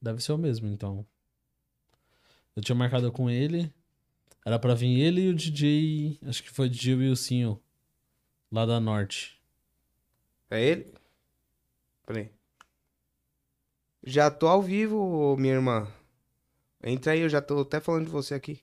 Deve 0.01 0.21
ser 0.21 0.31
o 0.33 0.37
mesmo, 0.37 0.67
então. 0.67 1.05
Eu 2.55 2.61
tinha 2.61 2.75
marcado 2.75 3.11
com 3.11 3.29
ele. 3.29 3.71
Era 4.45 4.59
pra 4.59 4.73
vir 4.75 4.99
ele 4.99 5.21
e 5.21 5.29
o 5.29 5.33
DJ. 5.35 6.19
Acho 6.27 6.43
que 6.43 6.49
foi 6.51 6.67
o 6.67 6.69
DJ 6.69 6.95
Wilsinho. 6.95 7.59
Lá 8.51 8.65
da 8.65 8.79
Norte. 8.79 9.39
É 10.49 10.63
ele? 10.63 10.93
Peraí. 12.05 12.29
Já 14.03 14.29
tô 14.29 14.47
ao 14.47 14.61
vivo, 14.61 15.35
minha 15.37 15.53
irmã. 15.53 15.87
Entra 16.83 17.13
aí, 17.13 17.21
eu 17.21 17.29
já 17.29 17.41
tô 17.41 17.61
até 17.61 17.79
falando 17.79 18.05
de 18.05 18.11
você 18.11 18.33
aqui. 18.33 18.59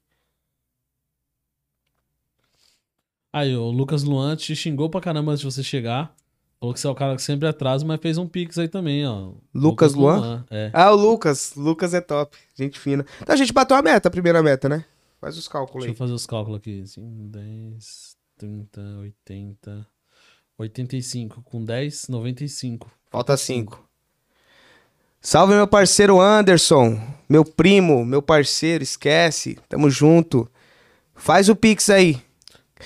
Aí, 3.33 3.57
o 3.57 3.71
Lucas 3.71 4.03
Luan 4.03 4.37
te 4.37 4.55
xingou 4.55 4.91
pra 4.91 5.01
caramba 5.01 5.33
antes 5.33 5.41
de 5.41 5.47
você 5.47 5.63
chegar. 5.63 6.15
Falou 6.59 6.75
que 6.75 6.81
você 6.81 6.87
é 6.87 6.91
o 6.91 6.95
cara 6.95 7.17
que 7.17 7.23
sempre 7.23 7.49
atrasa, 7.49 7.87
mas 7.87 8.01
fez 8.01 8.19
um 8.19 8.29
pix 8.29 8.59
aí 8.59 8.69
também, 8.69 9.07
ó. 9.07 9.33
Lucas 9.55 9.95
Luan? 9.95 10.45
É. 10.51 10.71
Ah, 10.75 10.93
o 10.93 10.97
Lucas. 10.97 11.55
Lucas 11.55 11.95
é 11.95 12.03
top. 12.03 12.37
Gente 12.55 12.79
fina. 12.79 13.07
Então 13.23 13.33
a 13.33 13.37
gente 13.37 13.53
bateu 13.53 13.77
a 13.77 13.83
meta, 13.83 14.09
a 14.09 14.11
primeira 14.11 14.43
meta, 14.43 14.69
né? 14.69 14.85
Faz 15.21 15.39
os 15.39 15.49
cálculos 15.49 15.85
Deixa 15.85 15.89
eu 15.89 15.95
aí. 15.95 15.99
fazer 15.99 16.13
os 16.13 16.27
cálculos 16.27 16.59
aqui. 16.59 16.87
5, 16.87 17.07
10, 17.29 18.17
30, 18.37 18.81
80, 18.99 19.87
85. 20.59 21.43
Com 21.43 21.65
10, 21.65 22.09
95. 22.09 22.91
Falta 23.11 23.37
cinco. 23.39 23.90
Salve 25.21 25.55
meu 25.55 25.67
parceiro 25.69 26.19
Anderson, 26.21 26.99
meu 27.29 27.45
primo, 27.45 28.05
meu 28.05 28.23
parceiro, 28.23 28.83
esquece, 28.83 29.59
tamo 29.69 29.91
junto. 29.91 30.51
Faz 31.15 31.49
o 31.51 31.57
pix 31.57 31.91
aí. 31.91 32.19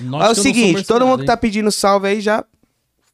Note 0.01 0.23
Olha 0.24 0.28
o 0.28 0.31
eu 0.32 0.35
seguinte, 0.43 0.82
todo 0.85 1.06
mundo 1.06 1.20
que 1.20 1.27
tá 1.27 1.36
pedindo 1.36 1.70
salve 1.70 2.09
aí 2.09 2.20
já 2.20 2.44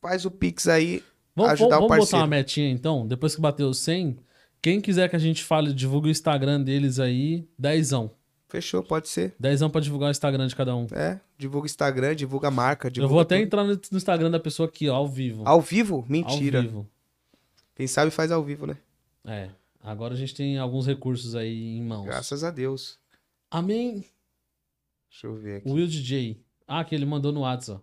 faz 0.01 0.25
o 0.25 0.31
pix 0.31 0.67
aí. 0.67 1.03
Vamos, 1.37 1.53
ajudar 1.53 1.77
o 1.77 1.81
vamos 1.81 1.89
botar 1.89 1.99
parceiro. 1.99 2.23
uma 2.23 2.27
metinha 2.27 2.71
então? 2.71 3.07
Depois 3.07 3.35
que 3.35 3.41
bater 3.41 3.65
os 3.65 3.79
100, 3.79 4.17
quem 4.63 4.81
quiser 4.81 5.11
que 5.11 5.17
a 5.17 5.19
gente 5.19 5.45
fale, 5.45 5.75
divulgue 5.75 6.09
o 6.09 6.11
Instagram 6.11 6.63
deles 6.63 6.99
aí, 6.99 7.47
dezão. 7.59 8.11
Fechou, 8.49 8.83
pode 8.83 9.09
ser. 9.09 9.35
Dezão 9.39 9.69
pra 9.69 9.81
divulgar 9.83 10.09
o 10.09 10.11
Instagram 10.11 10.47
de 10.47 10.57
cada 10.57 10.75
um. 10.75 10.87
É, 10.93 11.21
divulga 11.39 11.67
o 11.67 11.71
Instagram, 11.71 12.17
divulga 12.17 12.49
a 12.49 12.51
marca, 12.51 12.89
Eu 12.89 12.93
divulga 12.93 13.13
vou 13.13 13.21
até 13.21 13.37
tudo. 13.37 13.45
entrar 13.45 13.65
no 13.65 13.79
Instagram 13.99 14.31
da 14.31 14.41
pessoa 14.41 14.67
aqui, 14.67 14.89
ó, 14.89 14.97
ao 14.97 15.07
vivo. 15.07 15.43
Ao 15.45 15.61
vivo? 15.61 15.97
Ao 15.97 16.05
Mentira. 16.09 16.63
vivo. 16.63 16.89
Quem 17.77 17.87
sabe 17.87 18.11
faz 18.11 18.33
ao 18.33 18.43
vivo, 18.43 18.67
né? 18.67 18.77
É. 19.25 19.51
Agora 19.81 20.15
a 20.15 20.17
gente 20.17 20.35
tem 20.35 20.59
alguns 20.59 20.87
recursos 20.87 21.35
aí 21.35 21.77
em 21.77 21.83
mãos. 21.83 22.05
Graças 22.07 22.45
a 22.45 22.51
Deus. 22.51 22.99
Amém. 23.51 24.05
Deixa 25.11 25.27
eu 25.27 25.35
ver 25.35 25.57
aqui. 25.59 25.71
Will 25.71 25.87
DJ. 25.87 26.45
Ah, 26.67 26.85
que 26.85 26.95
ele 26.95 27.05
mandou 27.07 27.33
no 27.33 27.41
WhatsApp. 27.41 27.83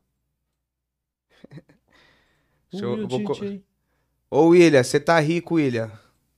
Deixa 2.72 2.86
eu- 2.86 2.92
Will 2.94 3.02
eu 3.02 3.08
vou 3.08 3.20
DJ. 3.34 3.64
Ô 4.30 4.48
William, 4.48 4.84
você 4.84 5.00
tá 5.00 5.20
rico, 5.20 5.56
William. 5.56 5.92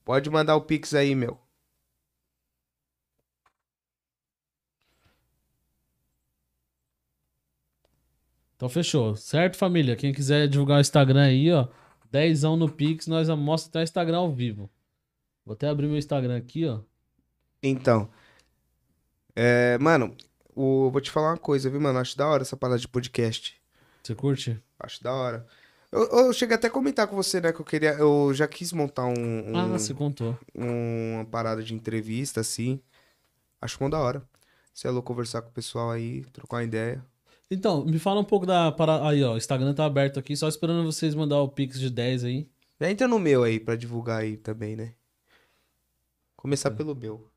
Pode 0.04 0.28
mandar 0.30 0.56
o 0.56 0.62
pix 0.62 0.94
aí, 0.94 1.14
meu. 1.14 1.38
Então 8.56 8.68
fechou. 8.68 9.16
Certo, 9.16 9.56
família? 9.56 9.96
Quem 9.96 10.12
quiser 10.12 10.46
divulgar 10.48 10.78
o 10.78 10.80
Instagram 10.80 11.22
aí, 11.22 11.50
ó. 11.50 11.66
Dezão 12.10 12.56
no 12.56 12.68
Pix, 12.70 13.06
nós 13.06 13.28
mostra 13.30 13.70
até 13.70 13.80
o 13.80 13.82
Instagram 13.84 14.18
ao 14.18 14.32
vivo. 14.32 14.68
Vou 15.50 15.54
até 15.56 15.66
abrir 15.68 15.88
meu 15.88 15.96
Instagram 15.98 16.36
aqui, 16.36 16.64
ó. 16.64 16.78
Então, 17.60 18.08
é, 19.34 19.76
mano, 19.78 20.14
o, 20.54 20.88
vou 20.92 21.00
te 21.00 21.10
falar 21.10 21.30
uma 21.32 21.36
coisa, 21.38 21.68
viu, 21.68 21.80
mano? 21.80 21.98
Acho 21.98 22.16
da 22.16 22.28
hora 22.28 22.42
essa 22.42 22.56
parada 22.56 22.78
de 22.78 22.86
podcast. 22.86 23.60
Você 24.00 24.14
curte? 24.14 24.62
Acho 24.78 25.02
da 25.02 25.12
hora. 25.12 25.44
Eu, 25.90 26.04
eu 26.04 26.32
cheguei 26.32 26.54
até 26.54 26.68
a 26.68 26.70
comentar 26.70 27.08
com 27.08 27.16
você, 27.16 27.40
né, 27.40 27.52
que 27.52 27.60
eu 27.60 27.64
queria, 27.64 27.94
eu 27.94 28.32
já 28.32 28.46
quis 28.46 28.72
montar 28.72 29.06
um, 29.06 29.50
um- 29.50 29.56
Ah, 29.56 29.66
você 29.66 29.92
contou. 29.92 30.38
uma 30.54 31.24
parada 31.24 31.64
de 31.64 31.74
entrevista, 31.74 32.40
assim. 32.42 32.80
Acho 33.60 33.76
bom 33.80 33.90
da 33.90 33.98
hora. 33.98 34.22
Você 34.72 34.86
é 34.86 34.90
louco 34.92 35.08
conversar 35.08 35.42
com 35.42 35.48
o 35.48 35.52
pessoal 35.52 35.90
aí, 35.90 36.24
trocar 36.26 36.58
uma 36.58 36.62
ideia. 36.62 37.04
Então, 37.50 37.84
me 37.84 37.98
fala 37.98 38.20
um 38.20 38.24
pouco 38.24 38.46
da 38.46 38.70
parada. 38.70 39.04
Aí, 39.08 39.20
ó. 39.24 39.34
O 39.34 39.36
Instagram 39.36 39.74
tá 39.74 39.84
aberto 39.84 40.16
aqui, 40.20 40.36
só 40.36 40.46
esperando 40.46 40.84
vocês 40.84 41.12
mandar 41.12 41.40
o 41.42 41.48
Pix 41.48 41.80
de 41.80 41.90
10 41.90 42.22
aí. 42.22 42.48
Já 42.80 42.88
entra 42.88 43.08
no 43.08 43.18
meu 43.18 43.42
aí 43.42 43.58
pra 43.58 43.74
divulgar 43.74 44.20
aí 44.20 44.36
também, 44.36 44.76
né? 44.76 44.94
Começar 46.40 46.70
Tá. 46.70 46.76
pelo 46.76 46.94
meu. 46.94 47.30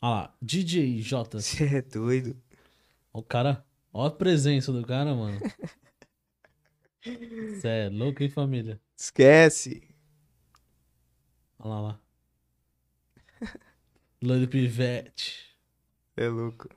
Ah 0.00 0.10
lá, 0.10 0.36
DJ 0.42 1.00
J. 1.00 1.40
Você 1.40 1.64
é 1.78 1.82
doido. 1.82 2.36
O 3.12 3.22
cara. 3.22 3.64
Ó 3.92 4.04
a 4.06 4.10
presença 4.10 4.72
do 4.72 4.84
cara, 4.84 5.14
mano. 5.14 5.38
Você 7.00 7.68
é 7.68 7.88
louco, 7.88 8.22
hein, 8.22 8.28
família? 8.28 8.80
Esquece. 8.96 9.88
Olha 11.58 11.70
lá, 11.74 11.80
lá. 11.80 12.00
Louro 14.20 14.48
Pivete. 14.48 15.56
É 16.16 16.28
louco. 16.28 16.68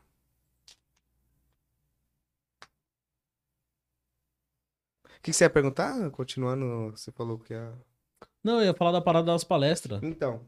O 5.03 5.09
que, 5.23 5.31
que 5.31 5.34
você 5.34 5.43
ia 5.45 5.49
perguntar? 5.49 6.09
Continuando, 6.11 6.91
você 6.91 7.11
falou 7.11 7.38
que 7.39 7.53
ia. 7.53 7.73
Não, 8.43 8.59
eu 8.59 8.65
ia 8.65 8.73
falar 8.73 8.91
da 8.91 9.01
parada 9.01 9.26
das 9.31 9.43
palestras. 9.43 10.01
Então. 10.03 10.45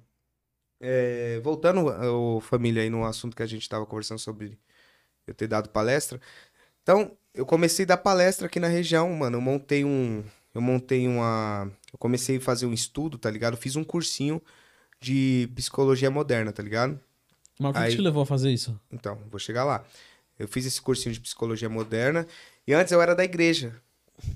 É, 0.86 1.40
voltando, 1.42 1.86
ô, 1.86 2.42
família, 2.42 2.84
aí 2.84 2.90
no 2.90 3.06
assunto 3.06 3.38
que 3.38 3.42
a 3.42 3.46
gente 3.48 3.68
tava 3.70 3.86
conversando 3.86 4.20
sobre 4.20 4.60
eu 5.26 5.34
ter 5.34 5.48
dado 5.48 5.70
palestra. 5.70 6.20
Então, 6.82 7.16
eu 7.34 7.46
comecei 7.46 7.86
a 7.86 7.88
dar 7.88 7.98
palestra 7.98 8.48
aqui 8.48 8.60
na 8.60 8.68
região, 8.68 9.10
mano. 9.14 9.38
Eu 9.38 9.42
montei 9.42 9.86
um. 9.86 10.22
Eu 10.54 10.62
montei 10.62 11.08
uma. 11.08 11.72
Eu 11.92 11.98
comecei 11.98 12.36
a 12.36 12.42
fazer 12.42 12.66
um 12.66 12.74
estudo, 12.74 13.18
tá 13.18 13.32
ligado? 13.32 13.54
Eu 13.54 13.58
fiz 13.58 13.78
um 13.78 13.84
cursinho 13.84 14.42
de 15.00 15.50
psicologia 15.56 16.12
moderna, 16.12 16.52
tá 16.52 16.62
ligado? 16.62 17.00
Mas 17.58 17.72
o 17.72 17.74
que, 17.74 17.80
Aí- 17.80 17.96
te 17.96 18.02
levou 18.02 18.24
a 18.24 18.26
fazer 18.26 18.52
isso? 18.52 18.78
Então, 18.92 19.18
vou 19.32 19.40
chegar 19.40 19.64
lá. 19.64 19.86
Eu 20.38 20.50
fiz 20.50 20.66
esse 20.66 20.82
cursinho 20.82 21.14
de 21.14 21.22
psicologia 21.22 21.70
moderna 21.70 22.28
e 22.68 22.74
antes 22.74 22.92
eu 22.92 23.02
era 23.02 23.16
da 23.16 23.24
igreja. 23.24 23.74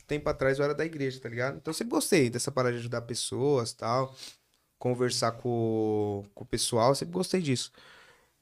Tempo 0.07 0.29
atrás 0.29 0.59
eu 0.59 0.65
era 0.65 0.73
da 0.73 0.85
igreja, 0.85 1.19
tá 1.19 1.27
ligado? 1.27 1.57
Então 1.57 1.71
eu 1.71 1.75
sempre 1.75 1.91
gostei 1.91 2.29
dessa 2.29 2.51
parada 2.51 2.73
de 2.73 2.79
ajudar 2.79 3.01
pessoas 3.01 3.73
tal. 3.73 4.15
Conversar 4.79 5.33
com, 5.33 6.23
com 6.35 6.43
o 6.43 6.47
pessoal, 6.47 6.93
sempre 6.95 7.13
gostei 7.13 7.41
disso. 7.41 7.71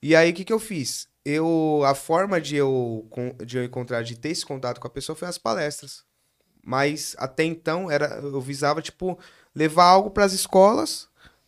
E 0.01 0.15
aí 0.15 0.31
o 0.31 0.33
que, 0.33 0.45
que 0.45 0.53
eu 0.53 0.59
fiz? 0.59 1.07
Eu, 1.23 1.81
a 1.85 1.95
forma 1.95 2.39
de 2.39 2.55
eu, 2.55 3.07
de 3.45 3.57
eu 3.57 3.63
encontrar, 3.63 4.03
de 4.03 4.17
ter 4.17 4.29
esse 4.29 4.45
contato 4.45 4.79
com 4.79 4.87
a 4.87 4.91
pessoa 4.91 5.15
foi 5.15 5.27
as 5.27 5.37
palestras. 5.37 6.03
Mas 6.63 7.15
até 7.17 7.43
então 7.43 7.89
era, 7.89 8.19
eu 8.21 8.41
visava, 8.41 8.81
tipo, 8.81 9.17
levar 9.55 9.85
algo 9.85 10.11
para 10.11 10.25
as 10.25 10.33
escolas 10.33 11.07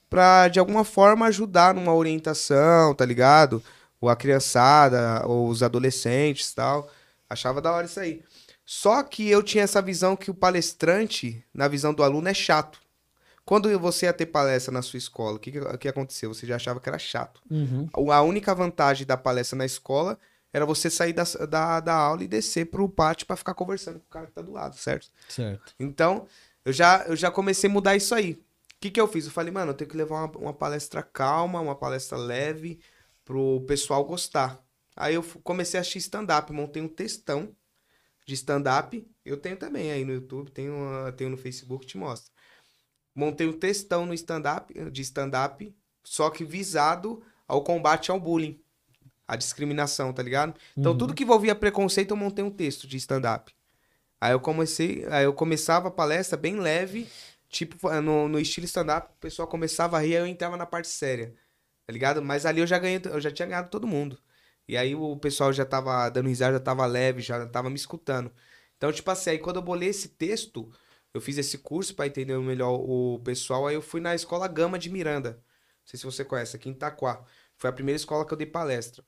pra 0.09 0.47
de 0.47 0.59
alguma 0.59 0.83
forma 0.85 1.25
ajudar 1.27 1.73
numa 1.73 1.93
orientação, 1.93 2.95
tá 2.95 3.05
ligado? 3.05 3.61
ou 3.99 4.09
a 4.09 4.15
criançada, 4.15 5.25
ou 5.25 5.47
os 5.49 5.63
adolescentes 5.63 6.53
tal. 6.53 6.89
Achava 7.29 7.61
da 7.61 7.71
hora 7.71 7.85
isso 7.85 7.99
aí. 7.99 8.23
Só 8.65 9.01
que 9.03 9.27
eu 9.27 9.41
tinha 9.41 9.63
essa 9.63 9.81
visão 9.81 10.15
que 10.15 10.29
o 10.29 10.33
palestrante, 10.33 11.43
na 11.53 11.67
visão 11.67 11.93
do 11.93 12.03
aluno, 12.03 12.27
é 12.27 12.33
chato. 12.33 12.79
Quando 13.47 13.79
você 13.79 14.07
ia 14.07 14.11
ter 14.11 14.25
palestra 14.25 14.73
na 14.73 14.81
sua 14.81 14.97
escola, 14.97 15.37
o 15.37 15.39
que, 15.39 15.53
que, 15.79 15.87
aconteceu? 15.87 16.33
Você 16.33 16.45
já 16.45 16.57
achava 16.57 16.81
que 16.81 16.89
era 16.89 16.99
chato. 16.99 17.41
Uhum. 17.49 17.87
A 18.11 18.21
única 18.21 18.53
vantagem 18.53 19.07
da 19.07 19.15
palestra 19.15 19.57
na 19.57 19.65
escola 19.65 20.19
era 20.51 20.65
você 20.65 20.89
sair 20.89 21.13
da, 21.13 21.23
da, 21.49 21.79
da 21.79 21.93
aula 21.93 22.25
e 22.25 22.27
descer 22.27 22.65
pro 22.65 22.89
pátio 22.89 23.25
para 23.25 23.37
ficar 23.37 23.53
conversando 23.53 24.01
com 24.01 24.05
o 24.05 24.09
cara 24.09 24.27
que 24.27 24.33
tá 24.33 24.41
do 24.41 24.51
lado, 24.51 24.75
certo? 24.75 25.09
Certo. 25.29 25.73
Então, 25.79 26.27
eu 26.65 26.73
já, 26.73 27.05
eu 27.07 27.15
já 27.15 27.31
comecei 27.31 27.69
a 27.69 27.73
mudar 27.73 27.95
isso 27.95 28.13
aí. 28.13 28.33
O 28.33 28.37
que, 28.81 28.91
que 28.91 28.99
eu 28.99 29.07
fiz? 29.07 29.23
Eu 29.23 29.31
falei, 29.31 29.53
mano, 29.53 29.71
eu 29.71 29.75
tenho 29.75 29.89
que 29.89 29.95
levar 29.95 30.25
uma, 30.25 30.37
uma 30.39 30.53
palestra 30.53 31.01
calma, 31.01 31.61
uma 31.61 31.75
palestra 31.75 32.17
leve, 32.17 32.81
pro 33.23 33.61
pessoal 33.65 34.03
gostar. 34.03 34.61
Aí 34.93 35.15
eu 35.15 35.23
comecei 35.41 35.77
a 35.77 35.81
assistir 35.81 35.99
stand-up, 35.99 36.51
montei 36.51 36.81
um 36.81 36.89
textão 36.89 37.55
de 38.25 38.33
stand-up. 38.33 39.09
Eu 39.23 39.37
tenho 39.37 39.55
também 39.55 39.89
aí 39.89 40.03
no 40.03 40.11
YouTube, 40.11 40.51
tenho, 40.51 40.75
ah, 41.07 41.13
tenho 41.13 41.29
no 41.29 41.37
Facebook, 41.37 41.85
te 41.85 41.97
mostro. 41.97 42.35
Montei 43.17 43.47
um 43.47 43.53
textão 43.53 44.05
no 44.05 44.13
stand-up, 44.13 44.71
de 44.91 45.01
stand-up, 45.01 45.75
só 46.03 46.29
que 46.29 46.45
visado 46.45 47.23
ao 47.47 47.63
combate 47.63 48.11
ao 48.11 48.19
bullying, 48.19 48.61
à 49.27 49.35
discriminação, 49.35 50.13
tá 50.13 50.21
ligado? 50.21 50.53
Então, 50.77 50.91
Uhum. 50.91 50.97
tudo 50.99 51.15
que 51.15 51.23
envolvia 51.23 51.55
preconceito, 51.55 52.11
eu 52.11 52.17
montei 52.17 52.45
um 52.45 52.51
texto 52.51 52.85
de 52.87 52.95
stand-up. 52.97 53.51
Aí 54.21 54.33
eu 54.33 54.39
comecei, 54.39 55.03
aí 55.09 55.23
eu 55.23 55.33
começava 55.33 55.87
a 55.87 55.91
palestra 55.91 56.37
bem 56.37 56.59
leve, 56.59 57.07
tipo, 57.49 57.89
no, 58.01 58.27
no 58.29 58.39
estilo 58.39 58.65
stand-up, 58.67 59.11
o 59.11 59.19
pessoal 59.19 59.47
começava 59.47 59.97
a 59.97 59.99
rir, 59.99 60.17
aí 60.17 60.21
eu 60.21 60.27
entrava 60.27 60.55
na 60.55 60.67
parte 60.67 60.87
séria, 60.87 61.33
tá 61.87 61.93
ligado? 61.93 62.21
Mas 62.21 62.45
ali 62.45 62.61
eu 62.61 62.67
já 62.67 62.77
ganhei, 62.77 63.01
eu 63.03 63.19
já 63.19 63.31
tinha 63.31 63.47
ganhado 63.47 63.71
todo 63.71 63.87
mundo. 63.87 64.19
E 64.67 64.77
aí 64.77 64.93
o 64.93 65.17
pessoal 65.17 65.51
já 65.51 65.65
tava 65.65 66.07
dando 66.09 66.27
risada, 66.29 66.53
já 66.53 66.59
tava 66.59 66.85
leve, 66.85 67.21
já 67.23 67.47
tava 67.47 67.69
me 67.69 67.75
escutando. 67.77 68.31
Então, 68.77 68.91
tipo 68.91 69.09
assim, 69.09 69.31
aí 69.31 69.39
quando 69.39 69.55
eu 69.57 69.61
bolei 69.63 69.89
esse 69.89 70.09
texto, 70.09 70.69
eu 71.17 71.21
fiz 71.21 71.37
esse 71.37 71.57
curso 71.59 71.95
pra 71.95 72.07
entender 72.07 72.37
melhor 72.39 72.73
o 72.79 73.19
pessoal, 73.23 73.67
aí 73.67 73.75
eu 73.75 73.81
fui 73.81 74.01
na 74.01 74.15
Escola 74.15 74.47
Gama 74.47 74.79
de 74.79 74.89
Miranda. 74.89 75.33
Não 75.33 75.87
sei 75.87 75.99
se 75.99 76.05
você 76.05 76.25
conhece, 76.25 76.55
aqui 76.55 76.69
em 76.69 76.73
Itaquá. 76.73 77.25
Foi 77.57 77.69
a 77.69 77.73
primeira 77.73 77.97
escola 77.97 78.25
que 78.25 78.33
eu 78.33 78.37
dei 78.37 78.47
palestra. 78.47 79.03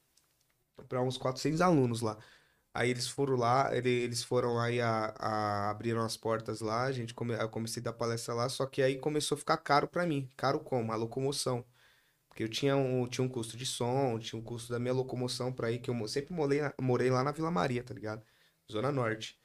Pra 0.87 1.01
uns 1.01 1.17
400 1.17 1.61
alunos 1.61 2.01
lá. 2.01 2.17
Aí 2.73 2.89
eles 2.91 3.07
foram 3.09 3.35
lá, 3.37 3.75
ele- 3.75 3.89
eles 3.89 4.23
foram 4.23 4.59
aí 4.59 4.81
a, 4.81 5.07
a- 5.19 5.71
abriram 5.71 6.01
as 6.05 6.17
portas 6.17 6.61
lá, 6.61 6.83
a 6.85 6.91
gente 6.91 7.13
come, 7.13 7.33
eu 7.35 7.49
comecei 7.49 7.81
a 7.81 7.85
dar 7.85 7.93
palestra 7.93 8.33
lá, 8.33 8.49
só 8.49 8.65
que 8.65 8.81
aí 8.81 8.97
começou 8.99 9.35
a 9.35 9.39
ficar 9.39 9.57
caro 9.57 9.87
pra 9.87 10.05
mim. 10.07 10.29
Caro 10.37 10.59
como? 10.59 10.91
A 10.91 10.95
locomoção. 10.95 11.65
Porque 12.29 12.43
eu 12.43 12.49
tinha 12.49 12.75
um, 12.77 13.07
tinha 13.07 13.25
um 13.25 13.29
custo 13.29 13.57
de 13.57 13.65
som, 13.65 14.19
tinha 14.19 14.39
um 14.39 14.43
custo 14.43 14.71
da 14.71 14.79
minha 14.79 14.93
locomoção 14.93 15.51
pra 15.53 15.71
ir, 15.71 15.79
que 15.79 15.89
eu 15.91 16.07
sempre 16.07 16.33
morei, 16.33 16.61
morei 16.81 17.09
lá 17.11 17.23
na 17.23 17.31
Vila 17.31 17.51
Maria, 17.51 17.83
tá 17.83 17.93
ligado? 17.93 18.23
Zona 18.71 18.91
Norte. 18.91 19.39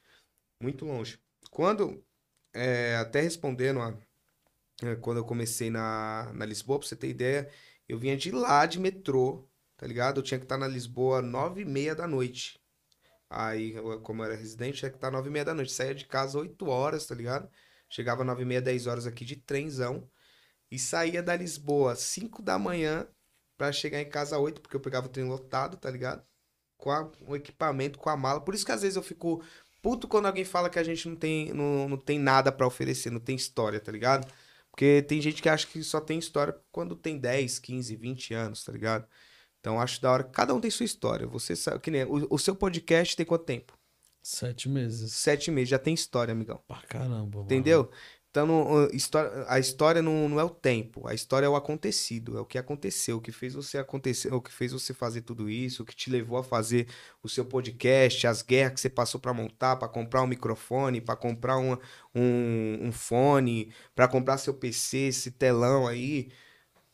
Muito 0.61 0.85
longe. 0.85 1.19
Quando, 1.51 2.03
é, 2.55 2.97
até 2.97 3.21
respondendo, 3.21 3.81
a- 3.81 3.97
é, 4.83 4.95
quando 4.97 5.17
eu 5.17 5.25
comecei 5.25 5.69
na, 5.69 6.31
na 6.33 6.45
Lisboa, 6.45 6.79
pra 6.79 6.87
você 6.87 6.95
ter 6.95 7.09
ideia, 7.09 7.49
eu 7.87 7.97
vinha 7.99 8.17
de 8.17 8.31
lá 8.31 8.65
de 8.65 8.79
metrô, 8.79 9.47
tá 9.77 9.87
ligado? 9.87 10.19
Eu 10.19 10.23
tinha 10.23 10.39
que 10.39 10.45
estar 10.45 10.57
na 10.57 10.67
Lisboa 10.67 11.21
nove 11.21 11.61
e 11.61 11.65
meia 11.65 11.95
da 11.95 12.07
noite. 12.07 12.59
Aí, 13.29 13.73
eu, 13.75 14.01
como 14.01 14.21
eu 14.23 14.25
era 14.27 14.35
residente, 14.35 14.79
tinha 14.79 14.91
que 14.91 14.97
estar 14.97 15.11
nove 15.11 15.29
e 15.29 15.31
meia 15.31 15.45
da 15.45 15.53
noite. 15.53 15.71
Saía 15.73 15.95
de 15.95 16.05
casa 16.05 16.39
8 16.39 16.67
horas, 16.67 17.05
tá 17.05 17.15
ligado? 17.15 17.49
Chegava 17.89 18.23
nove 18.23 18.43
e 18.43 18.45
meia, 18.45 18.61
10 18.61 18.87
horas 18.87 19.07
aqui 19.07 19.25
de 19.25 19.35
trenzão. 19.37 20.09
E 20.71 20.79
saía 20.79 21.21
da 21.23 21.35
Lisboa 21.35 21.95
5 21.95 22.41
da 22.41 22.57
manhã 22.59 23.07
pra 23.57 23.71
chegar 23.71 24.01
em 24.01 24.09
casa 24.09 24.37
8, 24.39 24.61
porque 24.61 24.75
eu 24.75 24.79
pegava 24.81 25.07
o 25.07 25.09
trem 25.09 25.25
lotado, 25.27 25.77
tá 25.77 25.89
ligado? 25.89 26.23
Com 26.77 26.91
a- 26.91 27.11
o 27.27 27.35
equipamento, 27.35 27.99
com 27.99 28.09
a 28.09 28.17
mala. 28.17 28.41
Por 28.41 28.55
isso 28.55 28.65
que 28.65 28.71
às 28.71 28.81
vezes 28.81 28.95
eu 28.97 29.03
fico 29.03 29.43
puto 29.85 30.07
quando 30.07 30.25
alguém 30.25 30.43
fala 30.43 30.67
que 30.67 30.79
a 30.79 30.83
gente 30.83 31.07
não 31.07 31.15
tem, 31.15 31.53
não, 31.53 31.87
não 31.87 31.97
tem 31.97 32.17
nada 32.17 32.51
pra 32.51 32.65
oferecer, 32.65 33.11
não 33.11 33.19
tem 33.19 33.35
história, 33.35 33.79
tá 33.79 33.91
ligado? 33.91 34.27
Porque 34.71 35.03
tem 35.07 35.21
gente 35.21 35.43
que 35.43 35.47
acha 35.47 35.67
que 35.67 35.83
só 35.83 36.01
tem 36.01 36.17
história 36.17 36.59
quando 36.71 36.95
tem 36.95 37.19
10, 37.19 37.59
15, 37.59 37.95
20 37.95 38.33
anos, 38.33 38.63
tá 38.63 38.71
ligado? 38.71 39.07
Então 39.59 39.79
acho 39.79 40.01
da 40.01 40.11
hora. 40.11 40.23
Cada 40.23 40.55
um 40.55 40.59
tem 40.59 40.71
sua 40.71 40.85
história. 40.85 41.27
Você 41.27 41.55
sabe 41.55 41.79
que 41.81 41.91
nem 41.91 42.03
o, 42.03 42.25
o 42.31 42.39
seu 42.39 42.55
podcast 42.55 43.15
tem 43.15 43.23
quanto 43.27 43.45
tempo? 43.45 43.77
Sete 44.23 44.67
meses. 44.67 45.13
Sete 45.13 45.51
meses. 45.51 45.69
Já 45.69 45.77
tem 45.77 45.93
história, 45.93 46.31
amigão. 46.31 46.59
Pra 46.67 46.81
caramba, 46.81 47.37
mano. 47.37 47.43
Entendeu? 47.43 47.91
Então 48.35 48.89
a 49.47 49.57
história, 49.57 50.01
não, 50.01 50.27
não 50.27 50.37
é 50.37 50.43
o 50.43 50.49
tempo. 50.49 51.07
A 51.07 51.13
história 51.13 51.45
é 51.45 51.49
o 51.49 51.55
acontecido. 51.55 52.37
É 52.37 52.41
o 52.41 52.45
que 52.45 52.57
aconteceu. 52.57 53.15
O 53.15 53.21
que 53.21 53.31
fez 53.31 53.53
você 53.53 53.77
acontecer. 53.77 54.33
O 54.33 54.41
que 54.41 54.51
fez 54.51 54.73
você 54.73 54.93
fazer 54.93 55.21
tudo 55.21 55.49
isso. 55.49 55.83
O 55.83 55.85
que 55.85 55.95
te 55.95 56.09
levou 56.09 56.37
a 56.37 56.43
fazer 56.43 56.85
o 57.23 57.29
seu 57.29 57.45
podcast. 57.45 58.27
As 58.27 58.41
guerras 58.41 58.73
que 58.73 58.81
você 58.81 58.89
passou 58.89 59.21
pra 59.21 59.33
montar. 59.33 59.77
Pra 59.77 59.87
comprar 59.87 60.21
um 60.21 60.27
microfone. 60.27 60.99
Pra 60.99 61.15
comprar 61.15 61.57
um, 61.57 61.77
um, 62.13 62.79
um 62.81 62.91
fone. 62.91 63.71
Pra 63.95 64.05
comprar 64.05 64.37
seu 64.37 64.53
PC. 64.53 64.97
Esse 64.97 65.31
telão 65.31 65.87
aí. 65.87 66.29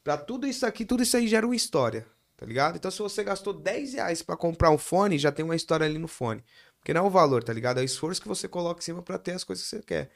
Pra 0.03 0.17
tudo 0.17 0.45
isso 0.45 0.63
aqui. 0.63 0.85
Tudo 0.85 1.01
isso 1.01 1.17
aí 1.17 1.27
gera 1.27 1.47
uma 1.47 1.55
história. 1.55 2.05
Tá 2.37 2.45
ligado? 2.45 2.75
Então, 2.75 2.91
se 2.91 2.99
você 2.99 3.23
gastou 3.23 3.51
10 3.53 3.93
reais 3.95 4.21
pra 4.21 4.37
comprar 4.37 4.69
um 4.69 4.77
fone, 4.77 5.17
já 5.17 5.31
tem 5.31 5.43
uma 5.43 5.55
história 5.55 5.87
ali 5.87 5.97
no 5.97 6.07
fone. 6.07 6.43
Porque 6.77 6.93
não 6.93 7.05
é 7.05 7.07
o 7.07 7.09
valor, 7.09 7.43
tá 7.43 7.53
ligado? 7.53 7.79
É 7.79 7.81
o 7.81 7.85
esforço 7.85 8.21
que 8.21 8.27
você 8.27 8.47
coloca 8.47 8.79
em 8.79 8.83
cima 8.83 9.01
pra 9.01 9.17
ter 9.17 9.31
as 9.31 9.43
coisas 9.43 9.63
que 9.63 9.69
você 9.77 9.81
quer. 9.83 10.11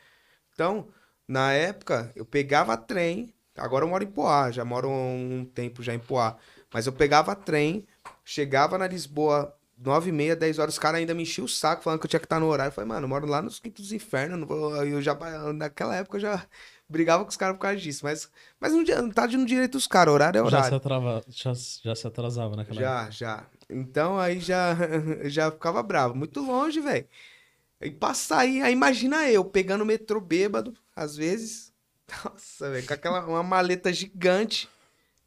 Então, 0.53 0.88
na 1.27 1.52
época, 1.53 2.11
eu 2.15 2.26
pegava 2.26 2.77
trem. 2.77 3.34
Agora 3.57 3.85
eu 3.85 3.89
moro 3.89 4.03
em 4.03 4.07
Poá, 4.07 4.52
já 4.52 4.65
moro 4.65 4.89
um 4.89 5.45
tempo 5.53 5.81
já 5.81 5.93
em 5.93 5.99
Poá. 5.99 6.38
Mas 6.73 6.88
eu 6.88 6.93
pegava 6.93 7.35
trem, 7.35 7.85
chegava 8.23 8.77
na 8.77 8.88
Lisboa, 8.88 9.56
9 9.77 10.10
e 10.10 10.11
meia, 10.11 10.35
10 10.35 10.60
horas, 10.60 10.73
os 10.76 10.80
caras 10.80 10.99
ainda 10.99 11.14
me 11.14 11.23
enchiam 11.23 11.45
o 11.45 11.49
saco 11.49 11.84
falando 11.84 11.99
que 11.99 12.06
eu 12.06 12.10
tinha 12.10 12.19
que 12.19 12.26
estar 12.26 12.39
no 12.39 12.47
horário. 12.47 12.69
Eu 12.69 12.73
falei, 12.73 12.88
mano, 12.88 13.06
eu 13.06 13.10
moro 13.10 13.26
lá 13.27 13.41
nos 13.41 13.60
quintos 13.60 13.84
dos 13.85 13.91
infernos. 13.93 14.47
Eu 14.88 15.02
já, 15.02 15.15
naquela 15.53 15.95
época 15.95 16.18
eu 16.18 16.22
já 16.22 16.45
brigava 16.89 17.23
com 17.23 17.30
os 17.30 17.38
caras 17.38 17.56
por 17.56 17.61
causa 17.61 17.77
disso. 17.80 18.02
Mas, 18.06 18.30
mas 18.60 18.73
não, 18.73 18.84
não 18.84 19.10
tá 19.11 19.26
de 19.27 19.38
no 19.38 19.45
direito 19.45 19.73
dos 19.73 19.88
caras, 19.88 20.14
horário 20.14 20.39
é 20.45 20.49
Já 20.49 20.64
se, 20.64 20.73
horário. 20.73 20.77
atrava, 20.77 21.23
já, 21.30 21.53
já 21.84 21.95
se 21.95 22.07
atrasava 22.07 22.56
naquela 22.56 22.81
época. 22.81 23.03
Já, 23.03 23.10
já. 23.10 23.45
Então 23.69 24.19
aí 24.19 24.39
já, 24.39 24.76
já 25.30 25.52
ficava 25.52 25.81
bravo. 25.81 26.14
Muito 26.15 26.41
longe, 26.41 26.80
velho. 26.81 27.07
E 27.81 27.91
passar 27.91 28.39
aí, 28.39 28.61
aí 28.61 28.73
imagina 28.73 29.30
eu 29.30 29.43
pegando 29.45 29.81
o 29.84 29.85
metrô 29.85 30.19
bêbado, 30.22 30.73
às 30.95 31.15
vezes. 31.15 31.73
Nossa, 32.23 32.69
velho, 32.72 32.85
com 32.88 32.93
aquela 32.93 33.26
uma 33.26 33.43
maleta 33.43 33.91
gigante, 33.91 34.69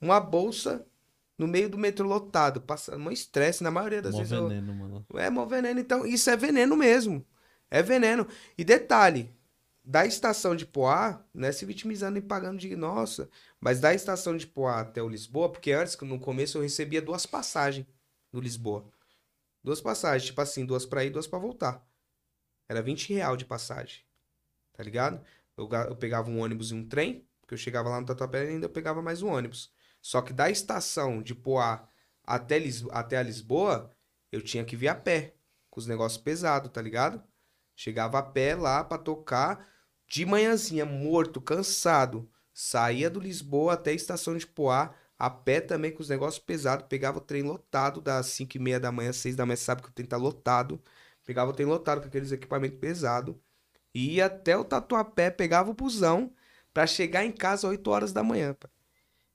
uma 0.01 0.21
bolsa 0.21 0.87
no 1.37 1.47
meio 1.47 1.69
do 1.69 1.79
metrô 1.79 2.07
lotado, 2.07 2.61
passando 2.61 3.05
um 3.07 3.11
estresse 3.13 3.63
na 3.63 3.71
maioria 3.71 4.03
das 4.03 4.13
Mó 4.13 4.19
vezes. 4.19 4.33
eu- 4.33 4.49
veneno, 4.49 4.75
mano. 4.75 5.07
é, 5.15 5.29
mó 5.31 5.45
veneno. 5.45 5.79
Então, 5.81 6.05
isso 6.07 6.29
é 6.31 6.37
veneno 6.37 6.77
mesmo. 6.77 7.25
É 7.71 7.83
veneno. 7.83 8.27
E 8.57 8.65
detalhe, 8.65 9.31
da 9.85 10.05
estação 10.07 10.55
de 10.57 10.67
Poá, 10.67 11.23
não 11.35 11.47
é 11.49 11.53
se 11.53 11.65
vitimizando 11.65 12.19
e 12.19 12.23
pagando 12.23 12.59
de 12.59 12.75
nossa, 12.77 13.29
mas 13.61 13.79
da 13.81 13.93
estação 13.95 14.37
de 14.37 14.47
Poá 14.47 14.81
até 14.81 15.03
o 15.03 15.09
Lisboa, 15.09 15.51
porque 15.51 15.73
antes, 15.73 15.97
no 16.01 16.19
começo, 16.19 16.59
eu 16.59 16.63
recebia 16.63 17.01
duas 17.03 17.25
passagens 17.27 17.87
no 18.33 18.41
Lisboa. 18.41 18.85
Duas 19.63 19.81
passagens, 19.81 20.27
tipo 20.27 20.41
assim, 20.41 20.65
duas 20.65 20.87
pra 20.87 21.05
ir, 21.05 21.11
duas 21.11 21.27
pra 21.27 21.39
voltar. 21.39 21.85
Era 22.69 22.83
20 22.83 23.13
real 23.13 23.37
de 23.37 23.45
passagem. 23.45 24.01
Tá 24.73 24.83
ligado? 24.83 25.21
Eu, 25.59 25.69
eu 25.89 25.97
pegava 25.97 26.31
um 26.31 26.41
ônibus 26.41 26.71
e 26.71 26.75
um 26.75 26.89
trem, 26.89 27.27
porque 27.41 27.55
eu 27.55 27.59
chegava 27.59 27.89
lá 27.89 28.01
no 28.01 28.07
Tatuapé 28.07 28.45
e 28.45 28.49
ainda 28.51 28.69
pegava 28.69 29.03
mais 29.03 29.23
um 29.23 29.29
ônibus. 29.29 29.73
Só 30.01 30.23
que 30.23 30.33
da 30.33 30.49
estação 30.49 31.21
de 31.21 31.35
Poá 31.35 31.89
até, 32.25 32.59
Lis 32.59 32.85
até 32.91 33.17
a 33.17 33.23
Lisboa, 33.23 33.91
eu 34.31 34.41
tinha 34.41 34.65
que 34.65 34.77
vir 34.77 34.89
a 34.89 34.95
pé, 34.95 35.35
com 35.71 35.81
os 35.81 35.87
negócios 35.87 36.23
pesados, 36.23 36.71
tá 36.71 36.81
ligado? 36.81 37.23
Chegava 37.75 38.19
a 38.19 38.23
pé 38.23 38.55
lá 38.55 38.85
pra 38.85 38.99
tocar, 38.99 39.69
de 40.07 40.25
manhãzinha, 40.25 40.87
morto, 40.87 41.41
cansado. 41.41 42.31
Saía 42.53 43.11
do 43.11 43.21
Lisboa 43.21 43.75
até 43.75 43.91
a 43.91 43.95
estação 43.95 44.37
de 44.37 44.47
Poá, 44.47 44.95
A 45.19 45.29
pé 45.31 45.61
também 45.61 45.93
com 45.93 46.01
os 46.03 46.09
negócios 46.09 46.43
pesados. 46.45 46.87
Pegava 46.89 47.19
o 47.19 47.21
trem 47.21 47.43
lotado 47.43 48.01
das 48.01 48.27
5 48.27 48.57
e 48.57 48.61
meia 48.61 48.79
da 48.81 48.93
manhã, 48.93 49.13
6 49.13 49.35
da 49.37 49.45
manhã. 49.47 49.57
Sabe 49.57 49.83
que 49.83 49.89
o 49.89 49.93
trem 49.93 50.07
tá 50.07 50.17
lotado. 50.17 50.81
Pegava 51.25 51.51
o 51.51 51.55
trem 51.55 51.67
lotado 51.67 52.01
com 52.01 52.07
aqueles 52.09 52.33
equipamentos 52.33 52.79
pesados. 52.79 53.35
E 53.95 54.17
ia 54.17 54.27
até 54.27 54.57
o 54.57 54.65
Tatuapé, 54.65 55.31
pegava 55.31 55.71
o 55.71 55.75
busão 55.75 56.33
pra 56.73 56.87
chegar 56.87 57.25
em 57.25 57.33
casa 57.33 57.67
às 57.67 57.73
8 57.73 57.91
horas 57.91 58.13
da 58.13 58.23
manhã. 58.23 58.55
pai. 58.55 58.71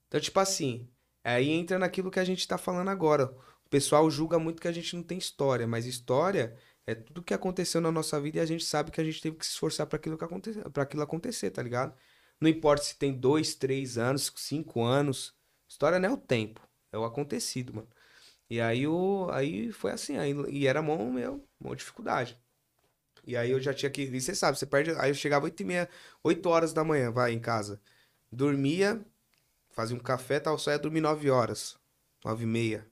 Então, 0.08 0.20
tipo 0.20 0.38
assim, 0.40 0.88
aí 1.22 1.50
entra 1.50 1.78
naquilo 1.78 2.10
que 2.10 2.20
a 2.20 2.24
gente 2.24 2.46
tá 2.46 2.56
falando 2.56 2.88
agora. 2.88 3.26
O 3.66 3.68
pessoal 3.68 4.10
julga 4.10 4.38
muito 4.38 4.62
que 4.62 4.68
a 4.68 4.72
gente 4.72 4.94
não 4.94 5.02
tem 5.02 5.18
história, 5.18 5.66
mas 5.66 5.86
história 5.86 6.56
é 6.86 6.94
tudo 6.94 7.22
que 7.22 7.34
aconteceu 7.34 7.80
na 7.80 7.90
nossa 7.90 8.20
vida 8.20 8.38
e 8.38 8.40
a 8.40 8.46
gente 8.46 8.64
sabe 8.64 8.90
que 8.90 9.00
a 9.00 9.04
gente 9.04 9.20
teve 9.20 9.36
que 9.36 9.44
se 9.44 9.52
esforçar 9.52 9.86
para 9.86 9.96
aquilo, 9.96 10.16
que 10.16 10.70
pra 10.70 10.82
aquilo 10.82 11.02
acontecer, 11.02 11.50
tá 11.50 11.62
ligado? 11.62 11.94
Não 12.40 12.48
importa 12.48 12.84
se 12.84 12.96
tem 12.96 13.12
dois, 13.12 13.54
três 13.54 13.98
anos, 13.98 14.32
cinco 14.36 14.82
anos. 14.82 15.34
História 15.68 15.98
não 15.98 16.10
é 16.10 16.12
o 16.12 16.16
tempo, 16.16 16.60
é 16.92 16.98
o 16.98 17.04
acontecido, 17.04 17.74
mano. 17.74 17.88
E 18.48 18.60
aí, 18.60 18.86
o... 18.86 19.28
aí 19.32 19.72
foi 19.72 19.92
assim, 19.92 20.16
aí... 20.18 20.34
e 20.50 20.66
era 20.66 20.82
mó, 20.82 20.96
meu, 21.10 21.46
mó 21.58 21.74
dificuldade. 21.74 22.38
E 23.26 23.36
aí 23.36 23.50
eu 23.50 23.60
já 23.60 23.74
tinha 23.74 23.90
que. 23.90 24.02
E 24.02 24.20
você 24.20 24.34
sabe, 24.34 24.58
você 24.58 24.66
perde. 24.66 24.92
Aí 24.98 25.10
eu 25.10 25.14
chegava 25.14 25.44
8 25.46 25.62
e 25.62 25.64
meia, 25.66 25.88
8 26.22 26.48
horas 26.48 26.72
da 26.72 26.84
manhã, 26.84 27.10
vai, 27.10 27.32
em 27.32 27.40
casa. 27.40 27.80
Dormia, 28.32 29.04
fazia 29.72 29.96
um 29.96 30.00
café 30.00 30.40
tal, 30.40 30.58
só 30.58 30.70
ia 30.72 30.78
dormir 30.80 31.00
9 31.02 31.30
horas. 31.30 31.78
9 32.24 32.44
e 32.44 32.46
meia. 32.46 32.86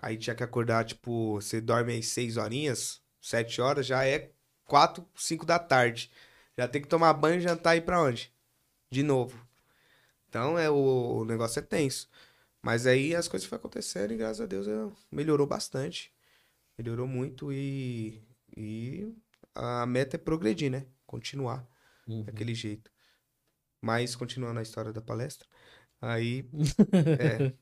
Aí 0.00 0.16
tinha 0.16 0.34
que 0.36 0.44
acordar, 0.44 0.84
tipo, 0.84 1.34
você 1.34 1.60
dorme 1.60 1.92
aí 1.92 2.02
6 2.02 2.36
horinhas, 2.36 3.02
7 3.20 3.60
horas, 3.60 3.86
já 3.86 4.04
é 4.06 4.30
4, 4.64 5.06
5 5.16 5.44
da 5.44 5.58
tarde. 5.58 6.10
Já 6.56 6.68
tem 6.68 6.80
que 6.82 6.88
tomar 6.88 7.12
banho, 7.14 7.40
jantar 7.40 7.74
e 7.74 7.78
ir 7.78 7.82
pra 7.82 8.00
onde? 8.02 8.32
De 8.90 9.02
novo. 9.02 9.46
Então 10.28 10.58
é 10.58 10.70
o, 10.70 11.20
o 11.20 11.24
negócio 11.24 11.60
é 11.60 11.62
tenso. 11.62 12.10
Mas 12.62 12.86
aí 12.86 13.14
as 13.16 13.28
coisas 13.28 13.48
foram 13.48 13.60
acontecendo 13.60 14.12
e 14.12 14.18
graças 14.18 14.40
a 14.42 14.46
Deus 14.46 14.66
eu- 14.68 14.94
melhorou 15.12 15.46
bastante. 15.46 16.12
Melhorou 16.78 17.06
muito 17.08 17.52
e, 17.52 18.22
e 18.58 19.14
a 19.54 19.86
meta 19.86 20.16
é 20.16 20.18
progredir, 20.18 20.70
né? 20.70 20.86
Continuar 21.06 21.66
Uhum. 22.06 22.22
daquele 22.24 22.54
jeito. 22.54 22.90
Mas 23.80 24.16
continuando 24.16 24.58
a 24.58 24.62
história 24.62 24.92
da 24.92 25.00
palestra, 25.00 25.46
aí 26.00 26.48
é, 27.20 27.52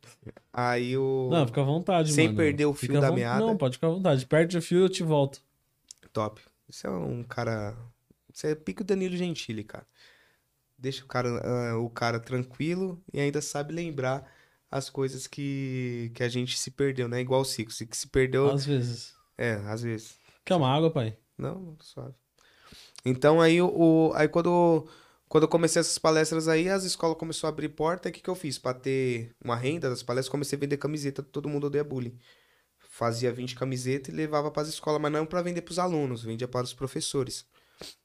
aí 0.53 0.97
o 0.97 1.29
Não, 1.31 1.47
fica 1.47 1.61
à 1.61 1.65
vontade, 1.65 2.13
Sem 2.13 2.27
mano. 2.29 2.37
perder 2.37 2.65
o 2.67 2.73
fio 2.75 2.89
Fica 2.89 3.01
da 3.01 3.09
von- 3.11 3.15
meada. 3.17 3.45
Não, 3.45 3.57
pode 3.57 3.75
ficar 3.75 3.89
à 3.89 3.91
vontade. 3.91 4.25
Perde 4.27 4.57
o 4.57 4.63
fio 4.63 4.79
eu 4.81 4.89
te 4.89 5.03
volto. 5.03 5.43
top. 6.13 6.41
Isso 6.69 6.87
é 6.87 6.91
um 6.91 7.23
cara, 7.23 7.77
você 8.33 8.49
é 8.49 8.55
pico 8.55 8.83
Danilo 8.83 9.17
Gentili, 9.17 9.63
cara. 9.63 9.87
Deixa 10.79 11.05
o 11.05 11.07
cara 11.07 11.29
ah, 11.45 11.79
o 11.79 11.89
cara 11.89 12.19
tranquilo 12.21 13.03
e 13.13 13.21
ainda 13.21 13.41
sabe 13.41 13.73
lembrar 13.73 14.31
as 14.71 14.91
coisas 14.91 15.27
que, 15.27 16.11
que 16.15 16.23
a 16.23 16.29
gente 16.29 16.59
se 16.59 16.71
perdeu, 16.71 17.09
né? 17.09 17.21
Igual 17.21 17.41
o 17.43 17.45
Cico, 17.45 17.71
se 17.73 17.87
que 17.87 17.97
se 17.97 18.09
perdeu, 18.09 18.51
Às 18.51 18.67
vezes. 18.67 19.15
é, 19.39 19.53
às 19.67 19.83
vezes. 19.83 20.19
Quer 20.47 20.55
uma 20.55 20.73
água, 20.73 20.91
pai? 20.91 21.19
Não, 21.37 21.77
suave. 21.81 22.15
Então 23.05 23.41
aí 23.41 23.61
o, 23.61 24.13
aí 24.15 24.29
quando 24.29 24.89
quando 25.29 25.43
eu 25.43 25.49
comecei 25.49 25.81
essas 25.81 25.99
palestras 25.99 26.47
aí, 26.47 26.69
as 26.69 26.85
escolas 26.85 27.19
começaram 27.19 27.49
a 27.49 27.53
abrir 27.53 27.69
porta, 27.71 28.09
e 28.09 28.11
o 28.11 28.15
que 28.15 28.21
que 28.23 28.31
eu 28.31 28.35
fiz? 28.37 28.57
Pra 28.57 28.73
ter 28.73 29.35
uma 29.45 29.57
renda 29.57 29.91
das 29.91 30.05
palestras, 30.05 30.31
comecei 30.31 30.57
a 30.57 30.61
vender 30.61 30.77
camiseta, 30.77 31.21
todo 31.21 31.49
mundo 31.49 31.67
odeia 31.67 31.83
bullying. 31.83 32.17
Fazia 32.91 33.33
20 33.33 33.57
camisetas 33.57 34.15
e 34.15 34.17
levava 34.17 34.51
para 34.53 34.63
as 34.63 34.69
escolas, 34.69 35.03
mas 35.03 35.11
não 35.11 35.27
para 35.27 35.43
vender 35.43 35.63
para 35.63 35.73
os 35.73 35.81
alunos, 35.81 36.23
vendia 36.23 36.47
para 36.47 36.63
os 36.65 36.73
professores. 36.73 37.45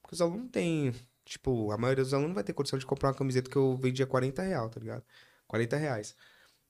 Porque 0.01 0.15
os 0.15 0.22
alunos 0.22 0.49
têm, 0.51 0.95
tipo, 1.23 1.72
a 1.72 1.77
maioria 1.77 2.03
dos 2.03 2.13
alunos 2.13 2.30
não 2.30 2.35
vai 2.35 2.43
ter 2.43 2.53
condição 2.53 2.80
de 2.80 2.88
comprar 2.88 3.09
uma 3.09 3.15
camiseta 3.15 3.51
que 3.51 3.55
eu 3.55 3.77
vendia 3.77 4.07
40 4.07 4.41
real, 4.41 4.68
tá 4.68 4.80
ligado? 4.80 5.03
40 5.47 5.77
reais. 5.77 6.15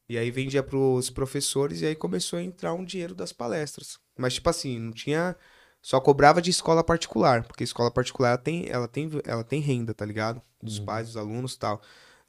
E 0.09 0.17
aí 0.17 0.29
vendia 0.29 0.61
pros 0.61 1.09
professores 1.09 1.81
e 1.81 1.85
aí 1.85 1.95
começou 1.95 2.37
a 2.37 2.43
entrar 2.43 2.73
um 2.73 2.83
dinheiro 2.83 3.15
das 3.15 3.31
palestras. 3.31 3.97
Mas, 4.17 4.33
tipo 4.33 4.49
assim, 4.49 4.77
não 4.77 4.91
tinha. 4.91 5.37
Só 5.81 5.99
cobrava 5.99 6.41
de 6.41 6.51
escola 6.51 6.83
particular, 6.83 7.43
porque 7.43 7.63
escola 7.63 7.89
particular 7.91 8.29
ela 8.29 8.37
tem, 8.37 8.69
ela 8.69 8.87
tem, 8.87 9.09
ela 9.25 9.43
tem 9.43 9.59
renda, 9.61 9.93
tá 9.93 10.05
ligado? 10.05 10.41
Dos 10.61 10.77
Uhum. 10.79 10.85
pais, 10.85 11.07
dos 11.07 11.17
alunos 11.17 11.53
e 11.55 11.59
tal. 11.59 11.81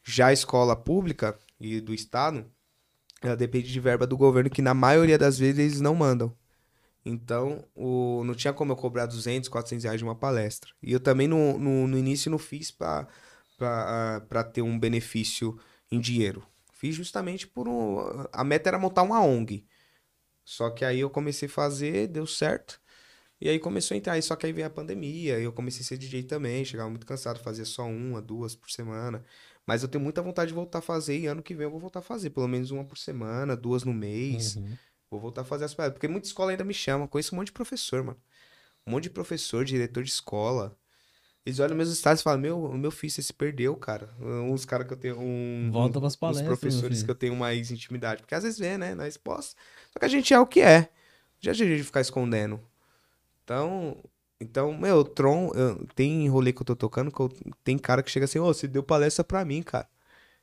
Já 0.03 0.29
a 0.29 0.33
escola 0.33 0.75
pública 0.75 1.39
e 1.61 1.81
do 1.81 1.93
estado, 1.95 2.51
ela 3.23 3.37
depende 3.37 3.71
de 3.73 3.81
verba 3.81 4.07
do 4.07 4.17
governo, 4.17 4.51
que 4.51 4.63
na 4.63 4.75
maioria 4.75 5.19
das 5.19 5.39
vezes 5.39 5.59
eles 5.59 5.81
não 5.81 5.95
mandam. 5.95 6.35
Então, 7.05 7.65
o, 7.75 8.23
não 8.25 8.35
tinha 8.35 8.53
como 8.53 8.73
eu 8.73 8.77
cobrar 8.77 9.07
200, 9.07 9.49
400 9.49 9.85
reais 9.85 9.99
de 9.99 10.05
uma 10.05 10.15
palestra. 10.15 10.71
E 10.83 10.93
eu 10.93 11.01
também 11.01 11.27
no, 11.29 11.59
no, 11.59 11.89
no 11.89 11.99
início 11.99 12.31
não 12.31 12.39
fiz 12.39 12.71
pra 12.71 13.07
ter 14.53 14.63
um 14.63 14.79
benefício 14.79 15.59
em 15.91 16.01
dinheiro. 16.01 16.47
Fiz 16.73 16.95
justamente 16.95 17.47
por 17.47 17.69
um. 17.69 17.99
A 18.33 18.43
meta 18.45 18.69
era 18.71 18.79
montar 18.79 19.03
uma 19.03 19.21
ONG. 19.21 19.67
Só 20.45 20.71
que 20.71 20.85
aí 20.85 21.01
eu 21.01 21.11
comecei 21.11 21.49
a 21.49 21.51
fazer, 21.53 22.09
deu 22.09 22.27
certo. 22.27 22.81
E 23.43 23.49
aí 23.49 23.59
começou 23.59 23.97
a 23.97 23.99
entrar. 23.99 24.13
Aí 24.13 24.23
só 24.23 24.37
que 24.37 24.47
aí 24.47 24.53
veio 24.53 24.69
a 24.69 24.71
pandemia. 24.71 25.37
E 25.41 25.43
eu 25.43 25.53
comecei 25.53 25.81
a 25.81 25.85
ser 25.85 25.99
DJ 25.99 26.23
também. 26.23 26.65
Chegava 26.65 26.89
muito 26.89 27.05
cansado, 27.05 27.41
fazia 27.41 27.65
só 27.65 27.85
uma, 27.85 28.23
duas 28.23 28.55
por 28.55 28.71
semana. 28.71 29.25
Mas 29.67 29.83
eu 29.83 29.89
tenho 29.89 30.03
muita 30.03 30.23
vontade 30.23 30.51
de 30.51 30.55
voltar 30.55 30.79
a 30.79 30.83
fazer. 30.83 31.19
E 31.19 31.27
ano 31.27 31.43
que 31.43 31.53
vem 31.53 31.65
eu 31.65 31.71
vou 31.71 31.81
voltar 31.81 31.99
a 31.99 32.03
fazer. 32.03 32.31
Pelo 32.31 32.47
menos 32.47 32.71
uma 32.71 32.85
por 32.85 32.97
semana, 32.97 33.57
duas 33.57 33.83
no 33.83 33.93
mês. 33.93 34.55
Uhum. 34.55 34.77
Vou 35.11 35.19
voltar 35.19 35.41
a 35.41 35.45
fazer 35.45 35.65
as 35.65 35.75
paradas. 35.75 35.95
Porque 35.95 36.07
muita 36.07 36.29
escola 36.29 36.53
ainda 36.53 36.63
me 36.63 36.73
chama. 36.73 37.09
Conheço 37.09 37.35
um 37.35 37.39
monte 37.39 37.47
de 37.47 37.53
professor, 37.53 38.05
mano. 38.05 38.19
Um 38.87 38.93
monte 38.93 39.05
de 39.05 39.11
professor, 39.11 39.65
diretor 39.65 40.05
de 40.05 40.11
escola. 40.11 40.79
Eles 41.45 41.59
olham 41.59 41.77
meus 41.77 41.91
estados 41.91 42.21
e 42.21 42.23
falam: 42.23 42.41
Meu, 42.41 42.65
o 42.65 42.79
meu 42.79 42.93
filho, 42.93 43.13
você 43.13 43.23
se 43.23 43.33
perdeu, 43.33 43.75
cara. 43.75 44.09
Uns 44.21 44.65
caras 44.65 44.87
que 44.87 44.93
eu 44.93 44.97
tenho. 44.97 45.19
Um, 45.19 45.69
Volta 45.73 45.99
pras 45.99 46.13
uns 46.13 46.17
palestras, 46.17 46.47
meu 46.47 46.57
professores 46.57 47.03
que 47.03 47.11
eu 47.11 47.17
tenho 47.17 47.35
mais 47.35 47.73
intimidade. 47.73 48.23
Porque 48.23 48.37
às 48.37 48.45
vezes 48.45 48.61
vê, 48.61 48.79
né? 48.79 48.95
Nós 48.95 49.17
posta. 49.17 49.61
Só 49.93 49.99
que 49.99 50.05
a 50.05 50.09
gente 50.09 50.33
é 50.33 50.39
o 50.39 50.47
que 50.47 50.61
é. 50.61 50.89
Já 51.41 51.51
é 51.51 51.55
de 51.55 51.83
ficar 51.83 52.01
escondendo. 52.01 52.61
Então. 53.45 53.97
Então, 54.41 54.77
meu, 54.77 55.05
Tron, 55.05 55.53
eu- 55.55 55.87
tem 55.95 56.29
rolê 56.29 56.53
que 56.53 56.61
eu 56.61 56.67
tô 56.67 56.75
tocando 56.75 57.13
que 57.13 57.21
eu- 57.21 57.31
tem 57.63 57.79
cara 57.79 58.03
que 58.03 58.11
chega 58.11 58.25
assim, 58.25 58.41
ô, 58.41 58.47
você 58.53 58.67
deu 58.67 58.83
palestra 58.83 59.23
pra 59.23 59.45
mim, 59.45 59.63
cara. 59.63 59.87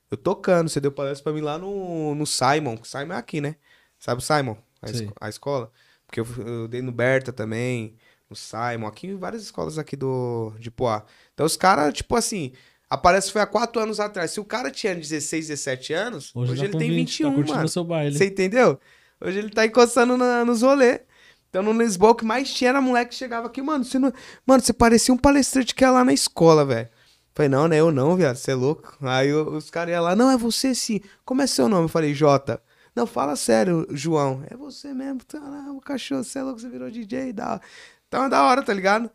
Eu 0.09 0.15
tocando, 0.17 0.69
você 0.69 0.79
deu 0.79 0.91
palestra 0.91 1.23
pra 1.25 1.33
mim 1.33 1.41
lá 1.41 1.57
no, 1.57 2.15
no 2.15 2.25
Simon. 2.25 2.77
que 2.77 2.87
Simon 2.87 3.13
é 3.13 3.17
aqui, 3.17 3.41
né? 3.41 3.55
Sabe 3.99 4.21
o 4.21 4.25
Simon? 4.25 4.55
A, 4.81 4.89
esco- 5.03 5.13
a 5.19 5.27
escola? 5.29 5.69
Porque 6.07 6.21
eu, 6.21 6.27
eu 6.45 6.67
dei 6.69 6.81
no 6.81 6.93
Berta 6.93 7.33
também, 7.33 7.93
no 8.29 8.35
Simon, 8.37 8.87
aqui 8.87 9.07
em 9.07 9.17
várias 9.17 9.43
escolas 9.43 9.77
aqui 9.77 9.97
do, 9.97 10.53
de 10.57 10.71
Poá. 10.71 11.03
Então 11.33 11.45
os 11.45 11.57
caras, 11.57 11.93
tipo 11.93 12.15
assim, 12.15 12.53
a 12.89 12.97
palestra 12.97 13.33
foi 13.33 13.41
há 13.41 13.45
quatro 13.45 13.81
anos 13.81 13.99
atrás. 13.99 14.31
Se 14.31 14.39
o 14.39 14.45
cara 14.45 14.71
tinha 14.71 14.95
16, 14.95 15.49
17 15.49 15.91
anos, 15.91 16.31
hoje, 16.53 16.61
tá 16.61 16.63
ele 16.63 16.77
tem 16.77 16.89
20, 16.89 17.23
21, 17.23 17.43
tá 17.43 17.53
mano. 17.53 17.65
o 17.65 17.69
seu 17.69 17.83
baile. 17.83 18.17
Você 18.17 18.27
entendeu? 18.27 18.79
Hoje 19.19 19.37
ele 19.39 19.49
tá 19.49 19.65
encostando 19.65 20.15
na- 20.15 20.45
nos 20.45 20.61
rolê. 20.61 21.01
Então 21.49 21.63
no 21.63 21.71
Lisboa 21.71 22.11
o 22.11 22.15
que 22.15 22.25
mais 22.25 22.53
tinha 22.53 22.69
era 22.69 22.81
moleque 22.81 23.11
que 23.11 23.15
chegava 23.15 23.47
aqui, 23.47 23.61
mano, 23.61 23.83
você 23.83 23.97
não... 23.97 24.13
Mano, 24.45 24.63
você 24.63 24.71
parecia 24.71 25.13
um 25.13 25.17
palestrante 25.17 25.73
que 25.73 25.83
ia 25.83 25.91
lá 25.91 26.03
na 26.03 26.13
escola, 26.13 26.63
velho. 26.63 26.89
Falei, 27.33 27.49
não, 27.49 27.67
né? 27.67 27.77
Eu 27.79 27.91
não, 27.91 28.15
viado, 28.15 28.35
você 28.35 28.51
é 28.51 28.55
louco. 28.55 28.97
Aí 29.01 29.33
os 29.33 29.69
caras 29.69 29.93
iam 29.93 30.03
lá, 30.03 30.15
não, 30.15 30.29
é 30.29 30.37
você 30.37 30.75
sim. 30.75 30.99
Como 31.23 31.41
é 31.41 31.47
seu 31.47 31.69
nome? 31.69 31.85
Eu 31.85 31.89
falei, 31.89 32.13
Jota. 32.13 32.61
Não, 32.95 33.07
fala 33.07 33.35
sério, 33.35 33.87
João. 33.91 34.43
É 34.49 34.57
você 34.57 34.93
mesmo. 34.93 35.21
Caramba, 35.25 35.71
o 35.71 35.79
cachorro, 35.79 36.23
você 36.23 36.39
é 36.39 36.43
louco, 36.43 36.59
você 36.59 36.69
virou 36.69 36.91
DJ 36.91 37.31
da 37.31 37.61
Então 38.07 38.25
é 38.25 38.29
da 38.29 38.43
hora, 38.43 38.61
tá 38.61 38.73
ligado? 38.73 39.09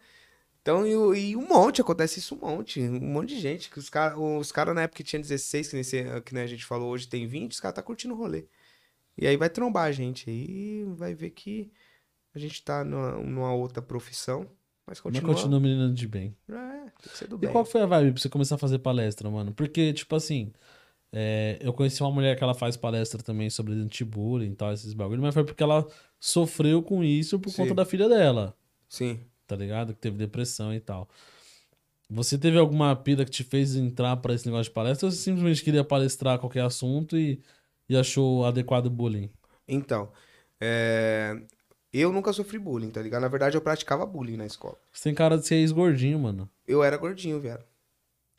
Então, 0.62 0.86
e, 0.86 1.32
e 1.32 1.36
um 1.36 1.46
monte, 1.46 1.82
acontece 1.82 2.18
isso 2.18 2.34
um 2.34 2.38
monte. 2.38 2.80
Um 2.80 2.98
monte 3.00 3.34
de 3.34 3.40
gente. 3.40 3.70
Que 3.70 3.78
os 3.78 3.90
caras 3.90 4.16
os 4.18 4.50
cara 4.50 4.72
na 4.72 4.82
época 4.82 4.96
que 4.98 5.04
tinha 5.04 5.20
16, 5.20 5.68
que 5.68 5.74
nem, 5.74 6.22
que 6.22 6.38
a 6.38 6.46
gente 6.46 6.64
falou 6.64 6.90
hoje, 6.90 7.06
tem 7.06 7.26
20, 7.26 7.52
os 7.52 7.60
caras 7.60 7.74
tá 7.74 7.82
curtindo 7.82 8.14
o 8.14 8.16
rolê. 8.16 8.46
E 9.18 9.26
aí 9.26 9.36
vai 9.36 9.50
trombar 9.50 9.84
a 9.84 9.92
gente. 9.92 10.30
Aí 10.30 10.84
vai 10.96 11.14
ver 11.14 11.30
que 11.30 11.70
a 12.34 12.38
gente 12.38 12.62
tá 12.62 12.84
numa, 12.84 13.12
numa 13.12 13.52
outra 13.52 13.80
profissão. 13.82 14.40
Mas 14.86 14.98
Mas 14.98 15.00
continua. 15.00 15.34
continua 15.34 15.60
menino 15.60 15.92
de 15.94 16.06
bem. 16.06 16.36
É, 16.48 16.52
tem 16.54 16.90
que 17.12 17.16
ser 17.16 17.26
do 17.28 17.36
E 17.36 17.38
bem. 17.38 17.50
qual 17.50 17.64
que 17.64 17.72
foi 17.72 17.80
a 17.82 17.86
vibe 17.86 18.12
pra 18.12 18.20
você 18.20 18.28
começar 18.28 18.56
a 18.56 18.58
fazer 18.58 18.78
palestra, 18.80 19.30
mano? 19.30 19.52
Porque, 19.54 19.92
tipo 19.94 20.14
assim, 20.14 20.52
é, 21.10 21.58
eu 21.60 21.72
conheci 21.72 22.02
uma 22.02 22.10
mulher 22.10 22.36
que 22.36 22.44
ela 22.44 22.54
faz 22.54 22.76
palestra 22.76 23.22
também 23.22 23.48
sobre 23.48 23.72
anti-bullying 23.74 24.50
e 24.52 24.54
tal, 24.54 24.72
esses 24.72 24.92
bagulho, 24.92 25.22
mas 25.22 25.32
foi 25.32 25.44
porque 25.44 25.62
ela 25.62 25.86
sofreu 26.20 26.82
com 26.82 27.02
isso 27.02 27.38
por 27.38 27.54
conta 27.54 27.70
Sim. 27.70 27.74
da 27.74 27.84
filha 27.86 28.08
dela, 28.08 28.54
Sim. 28.88 29.20
tá 29.46 29.56
ligado? 29.56 29.94
Que 29.94 30.00
teve 30.00 30.18
depressão 30.18 30.74
e 30.74 30.80
tal. 30.80 31.08
Você 32.10 32.36
teve 32.36 32.58
alguma 32.58 32.94
pira 32.94 33.24
que 33.24 33.30
te 33.30 33.42
fez 33.42 33.74
entrar 33.74 34.16
pra 34.18 34.34
esse 34.34 34.44
negócio 34.44 34.64
de 34.64 34.74
palestra 34.74 35.06
ou 35.06 35.10
você 35.10 35.18
simplesmente 35.18 35.64
queria 35.64 35.82
palestrar 35.82 36.38
qualquer 36.38 36.62
assunto 36.62 37.16
e, 37.16 37.40
e 37.88 37.96
achou 37.96 38.44
adequado 38.44 38.86
o 38.86 38.90
bullying? 38.90 39.30
Então, 39.66 40.12
é, 40.60 41.40
eu 42.00 42.12
nunca 42.12 42.32
sofri 42.32 42.58
bullying, 42.58 42.90
tá 42.90 43.00
ligado? 43.00 43.22
Na 43.22 43.28
verdade, 43.28 43.56
eu 43.56 43.60
praticava 43.60 44.04
bullying 44.04 44.36
na 44.36 44.46
escola. 44.46 44.76
Você 44.92 45.04
tem 45.04 45.14
cara 45.14 45.38
de 45.38 45.46
ser 45.46 45.56
ex-gordinho, 45.56 46.18
mano. 46.18 46.48
Eu 46.66 46.82
era 46.82 46.96
gordinho, 46.96 47.40
viado. 47.40 47.64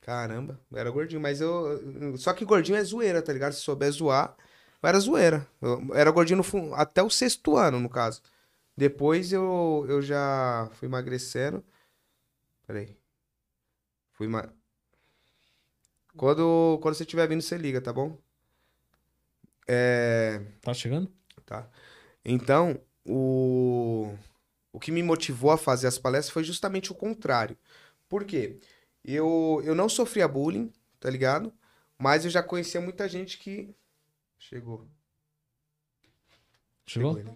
Caramba, 0.01 0.59
eu 0.71 0.77
era 0.77 0.89
gordinho, 0.91 1.21
mas 1.21 1.41
eu. 1.41 2.15
Só 2.17 2.33
que 2.33 2.45
gordinho 2.45 2.77
é 2.77 2.83
zoeira, 2.83 3.21
tá 3.21 3.33
ligado? 3.33 3.53
Se 3.53 3.61
souber 3.61 3.91
zoar, 3.91 4.35
eu 4.83 4.89
era 4.89 4.99
zoeira. 4.99 5.47
Eu 5.61 5.95
era 5.95 6.11
gordinho 6.11 6.41
no 6.43 6.75
até 6.75 7.01
o 7.01 7.09
sexto 7.09 7.55
ano, 7.57 7.79
no 7.79 7.89
caso. 7.89 8.21
Depois 8.77 9.31
eu, 9.31 9.85
eu 9.87 10.01
já 10.01 10.69
fui 10.73 10.87
emagrecendo. 10.87 11.63
Peraí. 12.67 12.95
Fui 14.11 14.27
ma... 14.27 14.49
Quando, 16.15 16.77
quando 16.81 16.95
você 16.95 17.03
estiver 17.03 17.27
vindo, 17.27 17.41
você 17.41 17.57
liga, 17.57 17.81
tá 17.81 17.91
bom? 17.91 18.17
É, 19.67 20.41
Tá 20.61 20.73
chegando? 20.73 21.11
tá? 21.45 21.67
Então, 22.23 22.79
o, 23.05 24.13
o 24.73 24.79
que 24.79 24.91
me 24.91 25.03
motivou 25.03 25.51
a 25.51 25.57
fazer 25.57 25.87
as 25.87 25.97
palestras 25.97 26.33
foi 26.33 26.43
justamente 26.43 26.91
o 26.91 26.95
contrário. 26.95 27.57
Por 28.09 28.25
quê? 28.25 28.59
Eu, 29.03 29.61
eu 29.63 29.75
não 29.75 29.87
sofria 29.87 30.27
bullying, 30.27 30.71
tá 30.99 31.09
ligado? 31.09 31.53
Mas 31.97 32.25
eu 32.25 32.31
já 32.31 32.41
conhecia 32.43 32.81
muita 32.81 33.07
gente 33.07 33.37
que. 33.37 33.73
Chegou. 34.37 34.87
Chegou? 36.85 37.17
ele. 37.17 37.31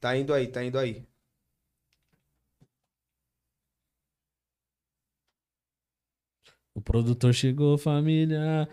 Tá 0.00 0.16
indo 0.16 0.34
aí, 0.34 0.48
tá 0.48 0.64
indo 0.64 0.78
aí. 0.78 1.06
O 6.74 6.80
produtor 6.80 7.32
chegou, 7.32 7.78
família. 7.78 8.68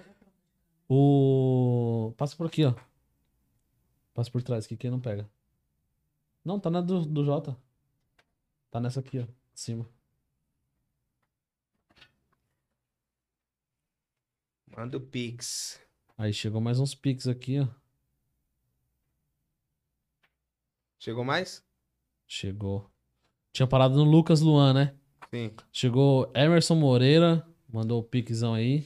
O. 0.88 2.14
Passa 2.18 2.36
por 2.36 2.48
aqui, 2.48 2.66
ó. 2.66 2.74
Passa 4.20 4.30
por 4.30 4.44
trás, 4.44 4.68
que 4.68 4.76
quem 4.76 4.92
não 4.92 5.00
pega. 5.00 5.32
Não, 6.44 6.60
tá 6.60 6.70
na 6.70 6.82
do, 6.82 7.06
do 7.06 7.24
Jota. 7.24 7.58
Tá 8.70 8.78
nessa 8.78 9.00
aqui, 9.00 9.18
ó. 9.18 9.26
Cima. 9.54 9.88
Manda 14.76 14.98
o 14.98 15.00
Pix. 15.00 15.80
Aí 16.18 16.34
chegou 16.34 16.60
mais 16.60 16.82
uns 16.82 16.94
pics 16.94 17.30
aqui, 17.30 17.62
ó. 17.62 17.68
Chegou 20.98 21.24
mais? 21.24 21.66
Chegou. 22.28 22.92
Tinha 23.54 23.68
parado 23.68 23.96
no 23.96 24.04
Lucas 24.04 24.42
Luan, 24.42 24.74
né? 24.74 24.98
Sim. 25.34 25.56
Chegou 25.72 26.30
Emerson 26.36 26.76
Moreira, 26.76 27.48
mandou 27.70 28.02
o 28.02 28.04
piquezão 28.04 28.54
aí. 28.54 28.86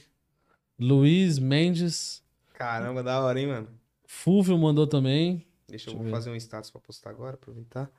Luiz 0.78 1.40
Mendes. 1.40 2.24
Caramba, 2.52 3.02
da 3.02 3.20
hora, 3.20 3.40
hein, 3.40 3.48
mano? 3.48 3.83
Fúvio 4.14 4.56
mandou 4.56 4.86
também. 4.86 5.44
Deixa, 5.68 5.90
Deixa 5.90 6.02
eu 6.02 6.10
fazer 6.10 6.30
um 6.30 6.36
status 6.36 6.70
pra 6.70 6.80
postar 6.80 7.10
agora, 7.10 7.34
aproveitar. 7.34 7.90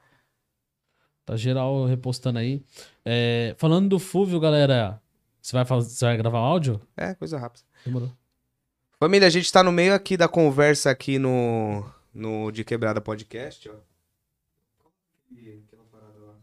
Tá 1.26 1.36
geral 1.36 1.86
repostando 1.86 2.40
aí. 2.40 2.64
É, 3.04 3.54
falando 3.58 3.90
do 3.90 4.00
Fúvio, 4.00 4.40
galera. 4.40 5.02
Você 5.42 5.56
vai, 5.56 5.66
fazer, 5.66 5.90
você 5.90 6.06
vai 6.06 6.18
gravar 6.18 6.40
áudio? 6.40 6.82
É, 6.96 7.14
coisa 7.14 7.38
rápida. 7.38 7.64
Demorou. 7.86 8.12
Família, 8.98 9.28
a 9.28 9.30
gente 9.32 9.52
tá 9.52 9.62
no 9.62 9.72
meio 9.72 9.94
aqui 9.94 10.16
da 10.18 10.28
conversa 10.28 10.90
aqui 10.90 11.20
no, 11.20 11.86
no 12.14 12.50
De 12.50 12.64
Quebrada 12.64 13.02
Podcast, 13.02 13.70
ó. 13.70 13.76
E 15.30 15.64
aquela 15.68 15.84
parada 15.84 16.18
lá. 16.20 16.36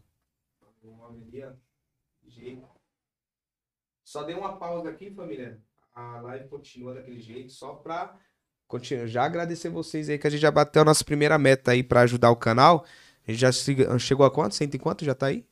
O 0.83 0.95
nome 0.95 1.23
ali, 1.23 1.43
ó. 1.43 1.51
Jeito. 2.27 2.65
Só 4.03 4.23
dei 4.23 4.35
uma 4.35 4.57
pausa 4.57 4.89
aqui, 4.89 5.11
família. 5.11 5.59
A 5.93 6.21
live 6.21 6.47
continua 6.47 6.93
daquele 6.93 7.19
jeito, 7.19 7.51
só 7.51 7.73
pra 7.73 8.17
continuar. 8.77 9.07
Já 9.07 9.23
agradecer 9.23 9.69
vocês 9.69 10.09
aí 10.09 10.17
que 10.17 10.27
a 10.27 10.29
gente 10.29 10.41
já 10.41 10.51
bateu 10.51 10.81
a 10.81 10.85
nossa 10.85 11.03
primeira 11.03 11.37
meta 11.37 11.71
aí 11.71 11.83
pra 11.83 12.01
ajudar 12.01 12.29
o 12.31 12.35
canal. 12.35 12.85
A 13.27 13.31
gente 13.31 13.39
já 13.39 13.51
se- 13.51 13.75
chegou 13.99 14.25
a 14.25 14.31
quanto? 14.31 14.55
Cento 14.55 14.75
e 14.75 14.79
quanto? 14.79 15.05
Já 15.05 15.13
tá 15.15 15.27
aí? 15.27 15.45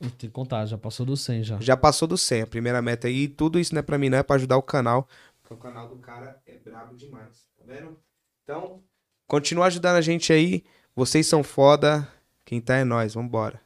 Tem 0.00 0.10
que 0.10 0.28
contar, 0.30 0.64
já 0.66 0.78
passou 0.78 1.04
do 1.04 1.16
100 1.16 1.44
já. 1.44 1.60
Já 1.60 1.76
passou 1.76 2.08
do 2.08 2.16
100, 2.16 2.42
a 2.42 2.46
primeira 2.46 2.80
meta 2.82 3.06
aí. 3.06 3.24
E 3.24 3.28
tudo 3.28 3.58
isso 3.60 3.74
não 3.74 3.80
é 3.80 3.82
pra 3.82 3.98
mim, 3.98 4.08
não 4.08 4.18
é 4.18 4.22
pra 4.22 4.36
ajudar 4.36 4.56
o 4.56 4.62
canal. 4.62 5.06
Porque 5.42 5.54
o 5.54 5.58
canal 5.58 5.88
do 5.88 5.96
cara 5.96 6.40
é 6.46 6.58
brabo 6.58 6.96
demais, 6.96 7.46
tá 7.58 7.64
vendo? 7.66 7.96
Então, 8.42 8.82
continua 9.28 9.66
ajudando 9.66 9.96
a 9.96 10.00
gente 10.00 10.32
aí. 10.32 10.64
Vocês 10.96 11.26
são 11.26 11.42
foda. 11.44 12.08
Quem 12.44 12.60
tá 12.60 12.76
é 12.76 12.84
nós, 12.84 13.14
vambora. 13.14 13.60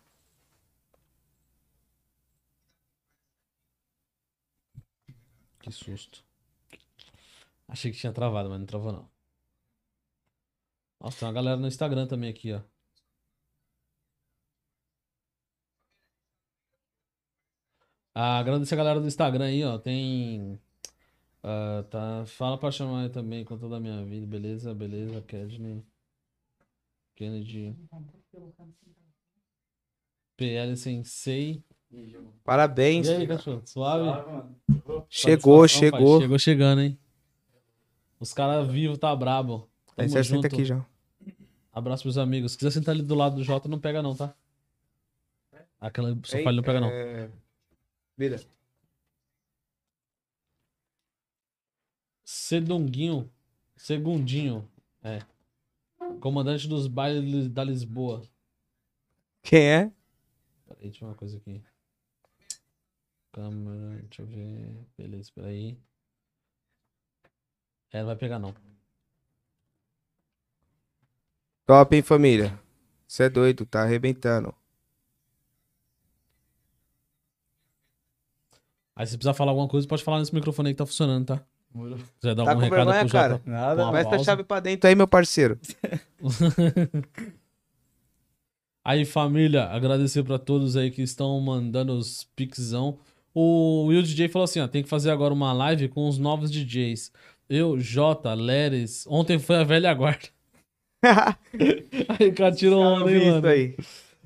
Que 5.60 5.70
susto. 5.72 6.25
Achei 7.68 7.90
que 7.92 7.98
tinha 7.98 8.12
travado, 8.12 8.48
mas 8.48 8.58
não 8.60 8.66
travou 8.66 8.92
não. 8.92 9.10
Nossa, 11.00 11.18
tem 11.20 11.28
uma 11.28 11.34
galera 11.34 11.56
no 11.56 11.66
Instagram 11.68 12.06
também 12.06 12.30
aqui, 12.30 12.52
ó. 12.52 12.60
Ah, 18.14 18.38
agradecer 18.38 18.74
a 18.74 18.78
galera 18.78 19.00
do 19.00 19.06
Instagram 19.06 19.44
aí, 19.44 19.62
ó. 19.64 19.78
Tem. 19.78 20.58
ah, 21.42 21.84
tá, 21.90 22.24
fala 22.26 22.56
pra 22.58 22.70
chamar 22.70 23.02
aí 23.04 23.10
também 23.10 23.44
com 23.44 23.58
toda 23.58 23.76
a 23.76 23.80
minha 23.80 24.02
vida, 24.04 24.26
beleza? 24.26 24.74
Beleza, 24.74 25.20
Kedney. 25.22 25.84
Kennedy. 27.14 27.74
PL 30.36 30.76
Sensei. 30.76 31.62
Parabéns. 32.44 33.06
E 33.08 33.14
aí, 33.14 33.26
cachorro? 33.26 33.62
Suave? 33.64 34.04
Chegou, 35.08 35.66
Satisfação, 35.66 35.90
pai. 35.90 36.00
chegou. 36.00 36.20
Chegou 36.20 36.38
chegando, 36.38 36.80
hein? 36.82 36.98
Os 38.18 38.32
caras 38.32 38.66
vivos 38.68 38.98
tá 38.98 39.14
brabo. 39.14 39.68
Aí 39.96 40.06
Tamo 40.06 40.10
você 40.10 40.22
junto. 40.22 40.42
senta 40.42 40.54
aqui 40.54 40.64
já. 40.64 40.84
Abraço 41.72 42.02
pros 42.04 42.16
amigos. 42.16 42.52
Se 42.52 42.58
quiser 42.58 42.70
sentar 42.70 42.94
ali 42.94 43.02
do 43.02 43.14
lado 43.14 43.36
do 43.36 43.44
Jota, 43.44 43.68
não 43.68 43.78
pega 43.78 44.02
não, 44.02 44.14
tá? 44.16 44.34
Aquela 45.78 46.16
sofá 46.24 46.48
ali 46.48 46.56
não 46.56 46.62
pega 46.62 46.80
não. 46.80 46.88
É... 46.88 47.30
Vira. 48.16 48.40
Sedunguinho. 52.24 53.30
Segundinho. 53.76 54.66
É. 55.02 55.20
Comandante 56.20 56.66
dos 56.66 56.86
bailes 56.86 57.48
da 57.48 57.62
Lisboa. 57.62 58.22
Quem 59.42 59.68
é? 59.68 59.92
Peraí, 60.66 60.84
deixa 60.84 61.04
eu 61.04 61.08
ver 61.08 61.12
uma 61.12 61.14
coisa 61.14 61.36
aqui. 61.36 61.62
Câmera, 63.32 64.00
deixa 64.02 64.22
eu 64.22 64.26
ver. 64.26 64.86
Beleza, 64.96 65.30
peraí. 65.34 65.78
É, 67.96 68.00
não 68.00 68.06
vai 68.08 68.16
pegar 68.16 68.38
não. 68.38 68.54
Top, 71.64 71.96
hein, 71.96 72.02
família? 72.02 72.58
Você 73.08 73.22
é 73.24 73.28
doido, 73.30 73.64
tá 73.64 73.82
arrebentando. 73.84 74.54
Aí 78.94 79.06
se 79.06 79.16
precisar 79.16 79.32
falar 79.32 79.52
alguma 79.52 79.66
coisa, 79.66 79.88
pode 79.88 80.04
falar 80.04 80.18
nesse 80.18 80.34
microfone 80.34 80.68
aí 80.68 80.74
que 80.74 80.78
tá 80.78 80.84
funcionando, 80.84 81.24
tá? 81.26 81.42
Quiser 82.20 82.34
dar 82.34 82.44
Tá 82.44 82.50
algum 82.50 82.60
com 82.68 82.74
recado 82.74 82.86
vergonha, 82.90 83.00
pro 83.00 83.08
Jota. 83.08 83.18
cara? 83.28 83.42
Nada. 83.46 83.82
Uma 83.84 83.92
Mete 83.92 84.14
a 84.14 84.18
chave 84.18 84.44
pra 84.44 84.60
dentro 84.60 84.88
aí, 84.88 84.94
meu 84.94 85.08
parceiro. 85.08 85.58
Aí, 88.84 89.04
família, 89.04 89.64
agradecer 89.64 90.22
pra 90.22 90.38
todos 90.38 90.76
aí 90.76 90.92
que 90.92 91.02
estão 91.02 91.40
mandando 91.40 91.92
os 91.98 92.22
pixão. 92.36 92.96
O 93.34 93.86
Will 93.86 94.00
DJ 94.00 94.28
falou 94.28 94.44
assim, 94.44 94.60
ó, 94.60 94.68
tem 94.68 94.80
que 94.84 94.88
fazer 94.88 95.10
agora 95.10 95.34
uma 95.34 95.52
live 95.52 95.88
com 95.88 96.08
os 96.08 96.18
novos 96.18 96.52
DJs. 96.52 97.10
Eu, 97.48 97.78
Jota, 97.78 98.34
Leres, 98.34 99.06
ontem 99.06 99.38
foi 99.38 99.56
a 99.56 99.64
velha 99.64 99.92
guarda. 99.94 100.28
Aí, 102.18 102.28
o 102.28 102.34
cara 102.34 102.54
tirou 102.54 102.80
onda, 102.82 103.10
hein, 103.12 103.30
mano. 103.30 103.46
aí. 103.46 103.76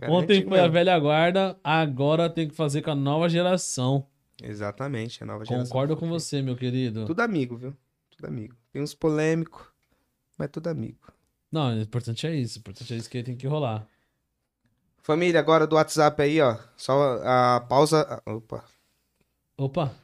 Ontem 0.08 0.42
foi 0.42 0.58
a 0.58 0.62
mesmo. 0.62 0.72
velha 0.72 0.98
guarda, 0.98 1.58
agora 1.62 2.30
tem 2.30 2.48
que 2.48 2.54
fazer 2.54 2.80
com 2.80 2.90
a 2.90 2.94
nova 2.94 3.28
geração. 3.28 4.06
Exatamente, 4.42 5.22
a 5.22 5.26
nova 5.26 5.44
geração. 5.44 5.66
Concordo 5.66 5.96
com 5.96 6.08
você, 6.08 6.40
meu 6.40 6.56
querido. 6.56 7.04
Tudo 7.04 7.20
amigo, 7.20 7.56
viu? 7.56 7.76
Tudo 8.16 8.26
amigo. 8.26 8.54
Tem 8.72 8.80
uns 8.80 8.94
polêmicos, 8.94 9.66
mas 10.38 10.48
tudo 10.50 10.68
amigo. 10.68 11.12
Não, 11.52 11.76
o 11.76 11.80
importante 11.82 12.26
é 12.26 12.34
isso. 12.34 12.58
O 12.58 12.60
importante 12.60 12.94
é 12.94 12.96
isso 12.96 13.10
que 13.10 13.22
tem 13.22 13.36
que 13.36 13.46
rolar. 13.46 13.86
Família, 15.02 15.40
agora 15.40 15.66
do 15.66 15.76
WhatsApp 15.76 16.22
aí, 16.22 16.40
ó. 16.40 16.56
Só 16.76 17.20
a 17.24 17.60
pausa. 17.68 18.06
ah, 18.24 18.32
Opa. 18.32 18.64
Opa, 19.58 19.94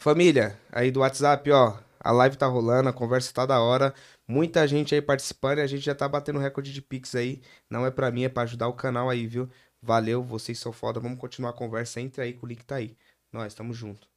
Família, 0.00 0.58
aí 0.72 0.90
do 0.90 1.00
WhatsApp, 1.00 1.50
ó. 1.50 1.76
A 2.02 2.10
live 2.10 2.34
tá 2.34 2.46
rolando, 2.46 2.88
a 2.88 2.92
conversa 2.92 3.34
tá 3.34 3.44
da 3.44 3.60
hora. 3.60 3.92
Muita 4.26 4.66
gente 4.66 4.94
aí 4.94 5.02
participando 5.02 5.58
e 5.58 5.60
a 5.60 5.66
gente 5.66 5.84
já 5.84 5.94
tá 5.94 6.08
batendo 6.08 6.38
recorde 6.38 6.72
de 6.72 6.80
Pix 6.80 7.14
aí. 7.14 7.42
Não 7.68 7.84
é 7.84 7.90
pra 7.90 8.10
mim, 8.10 8.24
é 8.24 8.28
pra 8.30 8.44
ajudar 8.44 8.66
o 8.68 8.72
canal 8.72 9.10
aí, 9.10 9.26
viu? 9.26 9.46
Valeu, 9.82 10.22
vocês 10.22 10.58
são 10.58 10.72
foda. 10.72 10.98
Vamos 10.98 11.18
continuar 11.18 11.50
a 11.50 11.52
conversa. 11.52 12.00
Entra 12.00 12.24
aí 12.24 12.32
que 12.32 12.42
o 12.42 12.48
link 12.48 12.64
tá 12.64 12.76
aí. 12.76 12.96
Nós, 13.30 13.52
tamo 13.52 13.74
junto. 13.74 14.08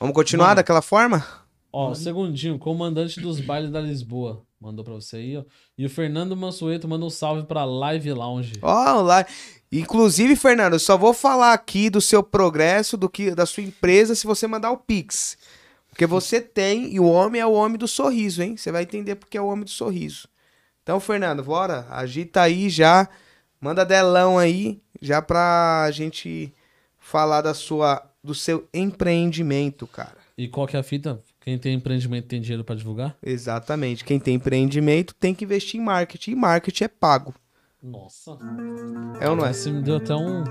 Vamos 0.00 0.12
continuar 0.12 0.46
Mano. 0.46 0.56
daquela 0.56 0.82
forma? 0.82 1.24
Ó, 1.72 1.94
segundinho, 1.94 2.58
comandante 2.58 3.20
dos 3.20 3.40
bailes 3.40 3.70
da 3.70 3.80
Lisboa. 3.80 4.44
Mandou 4.60 4.84
pra 4.84 4.94
você 4.94 5.16
aí, 5.16 5.36
ó. 5.36 5.44
E 5.78 5.86
o 5.86 5.90
Fernando 5.90 6.36
Mansueto 6.36 6.88
mandou 6.88 7.06
um 7.06 7.10
salve 7.10 7.46
pra 7.46 7.64
Live 7.64 8.12
Lounge. 8.12 8.54
Ó, 8.60 9.00
lá. 9.00 9.24
Inclusive, 9.72 10.36
Fernando, 10.36 10.74
eu 10.74 10.78
só 10.78 10.98
vou 10.98 11.14
falar 11.14 11.54
aqui 11.54 11.88
do 11.88 12.00
seu 12.00 12.22
progresso, 12.22 12.96
do 12.98 13.08
que 13.08 13.34
da 13.34 13.46
sua 13.46 13.62
empresa, 13.62 14.14
se 14.14 14.26
você 14.26 14.46
mandar 14.46 14.70
o 14.70 14.76
Pix. 14.76 15.38
Porque 15.88 16.04
você 16.06 16.42
tem, 16.42 16.92
e 16.94 17.00
o 17.00 17.06
homem 17.06 17.40
é 17.40 17.46
o 17.46 17.52
homem 17.52 17.78
do 17.78 17.88
sorriso, 17.88 18.42
hein? 18.42 18.56
Você 18.56 18.70
vai 18.70 18.82
entender 18.82 19.14
porque 19.14 19.38
é 19.38 19.40
o 19.40 19.46
homem 19.46 19.64
do 19.64 19.70
sorriso. 19.70 20.28
Então, 20.82 21.00
Fernando, 21.00 21.42
bora, 21.42 21.86
agita 21.90 22.42
aí 22.42 22.68
já, 22.68 23.08
manda 23.58 23.84
delão 23.84 24.38
aí, 24.38 24.78
já 25.00 25.22
pra 25.22 25.88
gente 25.90 26.52
falar 26.98 27.40
da 27.40 27.54
sua, 27.54 28.02
do 28.22 28.34
seu 28.34 28.68
empreendimento, 28.74 29.86
cara. 29.86 30.16
E 30.36 30.48
qual 30.48 30.66
que 30.66 30.76
é 30.76 30.80
a 30.80 30.82
fita? 30.82 31.18
Quem 31.40 31.58
tem 31.58 31.74
empreendimento 31.74 32.28
tem 32.28 32.40
dinheiro 32.40 32.64
pra 32.64 32.74
divulgar? 32.74 33.16
Exatamente. 33.22 34.04
Quem 34.04 34.20
tem 34.20 34.34
empreendimento 34.34 35.14
tem 35.14 35.34
que 35.34 35.44
investir 35.44 35.80
em 35.80 35.84
marketing, 35.84 36.32
e 36.32 36.36
marketing 36.36 36.84
é 36.84 36.88
pago. 36.88 37.34
Nossa. 37.82 38.38
É 39.20 39.28
ou 39.28 39.34
não 39.36 39.44
é? 39.44 39.52
Você 39.52 39.70
me 39.70 39.82
deu 39.82 39.96
até 39.96 40.14
um. 40.14 40.44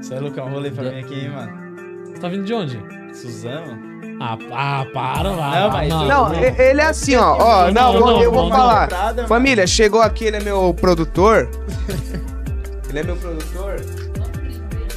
Você 0.00 0.14
é 0.14 0.20
louco, 0.20 0.38
é 0.38 0.42
um 0.44 0.50
rolê 0.50 0.70
pra 0.70 0.84
mim 0.84 1.00
aqui, 1.00 1.14
hein, 1.14 1.30
mano. 1.30 2.14
Tá 2.20 2.28
vindo 2.28 2.44
de 2.44 2.54
onde? 2.54 2.78
Suzano? 3.12 3.76
Ah, 4.20 4.38
ah 4.52 4.86
para 4.92 5.30
lá. 5.30 5.60
Não, 5.60 5.70
mas- 5.70 5.88
Não, 5.88 6.34
e- 6.34 6.60
ele 6.60 6.80
é 6.80 6.84
assim, 6.86 7.16
ó. 7.16 7.36
Ó, 7.38 7.70
não, 7.72 7.72
Não, 7.72 7.94
eu- 7.94 8.00
não, 8.00 8.22
eu 8.22 8.32
vou 8.32 8.42
não, 8.48 8.50
falar. 8.56 8.88
Família, 9.26 9.66
chegou 9.66 10.00
aqui, 10.00 10.26
ele 10.26 10.36
é 10.36 10.40
meu 10.40 10.72
produtor. 10.74 11.48
Ele 12.90 12.98
é 12.98 13.02
meu 13.04 13.14
produtor. 13.16 13.76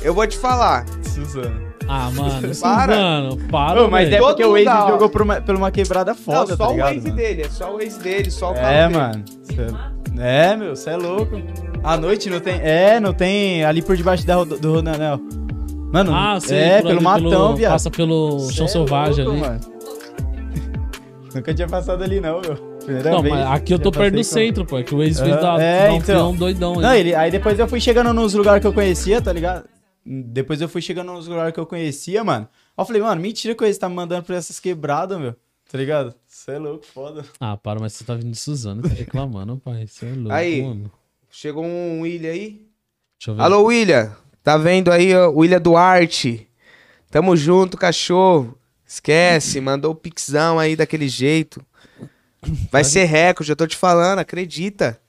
Eu 0.02 0.16
vou 0.16 0.26
te 0.26 0.36
falar. 0.36 0.84
Suzano. 1.04 1.62
Ah, 1.88 2.10
mano, 2.10 2.42
Para. 2.60 2.94
Suzano, 2.96 3.38
para. 3.52 3.84
Ô, 3.84 3.88
mas 3.88 4.12
é. 4.12 4.18
Todo 4.18 4.30
porque 4.30 4.44
o 4.44 4.52
Waze 4.54 4.88
jogou 4.90 5.10
por 5.12 5.22
uma, 5.22 5.40
por 5.42 5.54
uma 5.56 5.70
quebrada 5.70 6.16
foda, 6.16 6.40
não, 6.52 6.58
tá 6.58 6.66
só 6.66 6.72
ligado? 6.72 6.88
o 6.90 6.94
Waze 6.96 7.04
mano? 7.08 7.16
dele, 7.16 7.42
é 7.44 7.50
só 7.50 7.72
o 7.72 7.78
Waze 7.78 8.00
dele, 8.00 8.32
só 8.32 8.50
o 8.52 8.56
carro 8.56 8.66
É, 8.68 8.88
dele. 8.88 8.98
mano. 9.00 9.26
Cê- 9.44 9.68
É, 10.18 10.56
meu, 10.56 10.76
você 10.76 10.92
é 10.92 10.96
louco. 10.98 11.36
À 11.84 11.98
noite 11.98 12.30
não 12.30 12.40
tem. 12.40 12.60
É, 12.62 13.00
não 13.00 13.14
tem. 13.14 13.64
Ali 13.64 13.82
por 13.82 13.98
debaixo 13.98 14.26
da, 14.26 14.44
do, 14.44 14.74
Rodanel. 14.74 15.20
Mano, 15.92 16.12
Ah, 16.14 16.40
sei. 16.40 16.58
é, 16.58 16.78
pelo 16.82 16.92
ali, 16.92 17.02
matão, 17.04 17.56
viado. 17.56 17.72
Passa 17.74 17.92
pelo 17.92 18.40
Cê 18.40 18.54
chão 18.54 18.66
é 18.66 18.70
selvagem 18.70 19.26
louco, 19.26 19.44
ali. 19.44 19.50
mano. 19.50 19.74
Nunca 21.34 21.54
tinha 21.54 21.68
passado 21.68 22.04
ali, 22.04 22.20
não, 22.20 22.42
meu. 22.42 22.74
Primeira 22.84 23.12
Não, 23.12 23.22
vez. 23.22 23.34
mas 23.34 23.48
aqui 23.48 23.74
eu 23.74 23.80
tô 23.80 23.92
perto 23.92 24.16
do 24.16 24.24
centro, 24.24 24.66
pô. 24.66 24.78
É 24.78 24.84
que 24.84 24.94
o 24.94 24.98
Waze 24.98 25.22
fez 25.24 25.36
dar, 25.40 25.60
é, 25.60 25.90
um 25.90 25.96
então. 25.96 26.06
peão 26.16 26.36
doidão 26.36 26.76
Não, 26.76 26.94
ele, 26.94 27.16
aí 27.16 27.32
depois 27.32 27.58
eu 27.58 27.68
fui 27.68 27.80
chegando 27.80 28.14
nos 28.14 28.34
lugares 28.34 28.60
que 28.62 28.68
eu 28.68 28.74
conhecia, 28.74 29.22
tá 29.22 29.32
ligado? 29.32 29.64
Depois 30.06 30.60
eu 30.62 30.68
fui 30.68 30.82
chegando 30.82 31.14
nos 31.14 31.28
lugares 31.28 31.54
que 31.54 31.60
eu 31.60 31.66
conhecia, 31.66 32.24
mano. 32.26 32.46
Aí 32.78 32.82
eu 32.82 32.86
falei, 32.86 33.02
mano, 33.02 33.22
mentira 33.22 33.56
que 33.56 33.64
o 33.64 33.66
Waze 33.66 33.80
tá 33.80 33.88
me 33.88 33.96
mandando 33.96 34.24
pra 34.24 34.36
essas 34.36 34.60
quebradas, 34.60 35.18
meu. 35.18 35.34
Tá 35.72 35.78
ligado? 35.78 36.14
Você 36.44 36.52
é 36.52 36.58
louco, 36.58 36.86
foda. 36.86 37.24
Ah, 37.40 37.56
para, 37.56 37.80
mas 37.80 37.94
você 37.94 38.04
tá 38.04 38.16
vindo 38.16 38.32
de 38.32 38.38
Suzano 38.38 38.82
tá 38.82 38.90
reclamando, 38.90 39.58
pai. 39.60 39.88
Você 39.88 40.08
é 40.08 40.10
louco, 40.10 40.34
Aí. 40.34 40.62
mano. 40.62 40.92
Chegou 41.32 41.64
um 41.64 42.02
William 42.02 42.32
aí. 42.32 42.68
Deixa 43.18 43.32
eu 43.32 43.36
ver. 43.36 43.42
Alô, 43.44 43.64
William. 43.64 44.14
Tá 44.44 44.58
vendo 44.58 44.92
aí, 44.92 45.16
ó, 45.16 45.30
William 45.30 45.62
Duarte? 45.62 46.46
Tamo 47.10 47.38
junto, 47.38 47.78
cachorro. 47.78 48.58
Esquece, 48.86 49.62
mandou 49.62 49.94
o 49.94 49.96
pixão 49.96 50.60
aí 50.60 50.76
daquele 50.76 51.08
jeito. 51.08 51.66
Vai 52.70 52.84
ser 52.84 53.06
recorde, 53.06 53.50
eu 53.50 53.56
tô 53.56 53.66
te 53.66 53.78
falando, 53.78 54.20
acredita. 54.20 55.00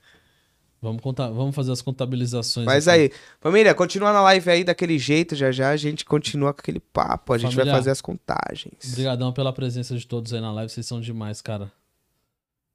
Vamos, 0.85 1.01
contar, 1.01 1.29
vamos 1.29 1.55
fazer 1.55 1.71
as 1.71 1.81
contabilizações. 1.81 2.63
Mas 2.63 2.87
aqui. 2.87 3.01
aí, 3.01 3.11
família, 3.39 3.73
continua 3.73 4.13
na 4.13 4.21
live 4.21 4.49
aí 4.51 4.63
daquele 4.63 4.99
jeito, 4.99 5.35
já 5.35 5.51
já 5.51 5.71
a 5.71 5.77
gente 5.77 6.05
continua 6.05 6.53
com 6.53 6.59
aquele 6.59 6.79
papo, 6.79 7.33
a 7.33 7.37
gente 7.39 7.55
vai 7.55 7.65
Família, 7.65 7.73
fazer 7.73 7.89
as 7.89 8.01
contagens. 8.01 8.91
Obrigadão 8.91 9.33
pela 9.33 9.51
presença 9.51 9.97
de 9.97 10.05
todos 10.05 10.31
aí 10.31 10.39
na 10.39 10.51
live. 10.51 10.71
Vocês 10.71 10.85
são 10.85 11.01
demais, 11.01 11.41
cara. 11.41 11.71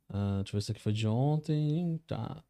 Ah, 0.08 0.40
deixa 0.42 0.56
eu 0.56 0.60
ver 0.60 0.64
se 0.64 0.72
aqui 0.72 0.80
foi 0.80 0.92
de 0.92 1.06
ontem. 1.06 2.00
Tá. 2.04 2.42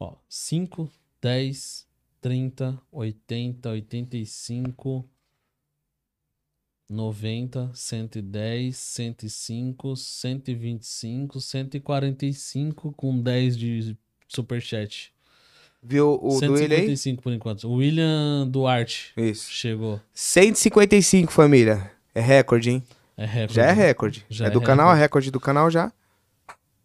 Ó, 0.00 0.16
5, 0.28 0.90
10, 1.22 1.86
30, 2.20 2.82
80, 2.90 3.68
85, 3.68 5.08
90, 6.90 7.70
110, 7.72 8.76
105, 8.76 9.96
125, 9.96 11.40
145 11.40 12.92
com 12.92 13.20
10 13.20 13.56
de 13.56 13.96
superchat. 14.28 15.12
Viu 15.82 16.18
o 16.20 16.40
do 16.40 16.52
William 16.52 16.76
aí? 16.76 16.96
155 16.96 17.22
por 17.22 17.32
enquanto. 17.32 17.68
O 17.68 17.74
William 17.74 18.46
Duarte 18.48 19.12
Isso. 19.16 19.50
chegou. 19.52 20.00
155, 20.12 21.30
família. 21.30 21.90
É 22.14 22.20
recorde, 22.20 22.70
hein? 22.70 22.82
É 23.16 23.24
recorde. 23.24 23.54
Já 23.54 23.62
é 23.66 23.72
recorde. 23.72 24.26
Já 24.28 24.44
é 24.46 24.48
é 24.48 24.50
do 24.50 24.60
canal, 24.60 24.92
é 24.92 24.98
recorde. 24.98 25.30
do 25.30 25.38
canal 25.38 25.70
já. 25.70 25.92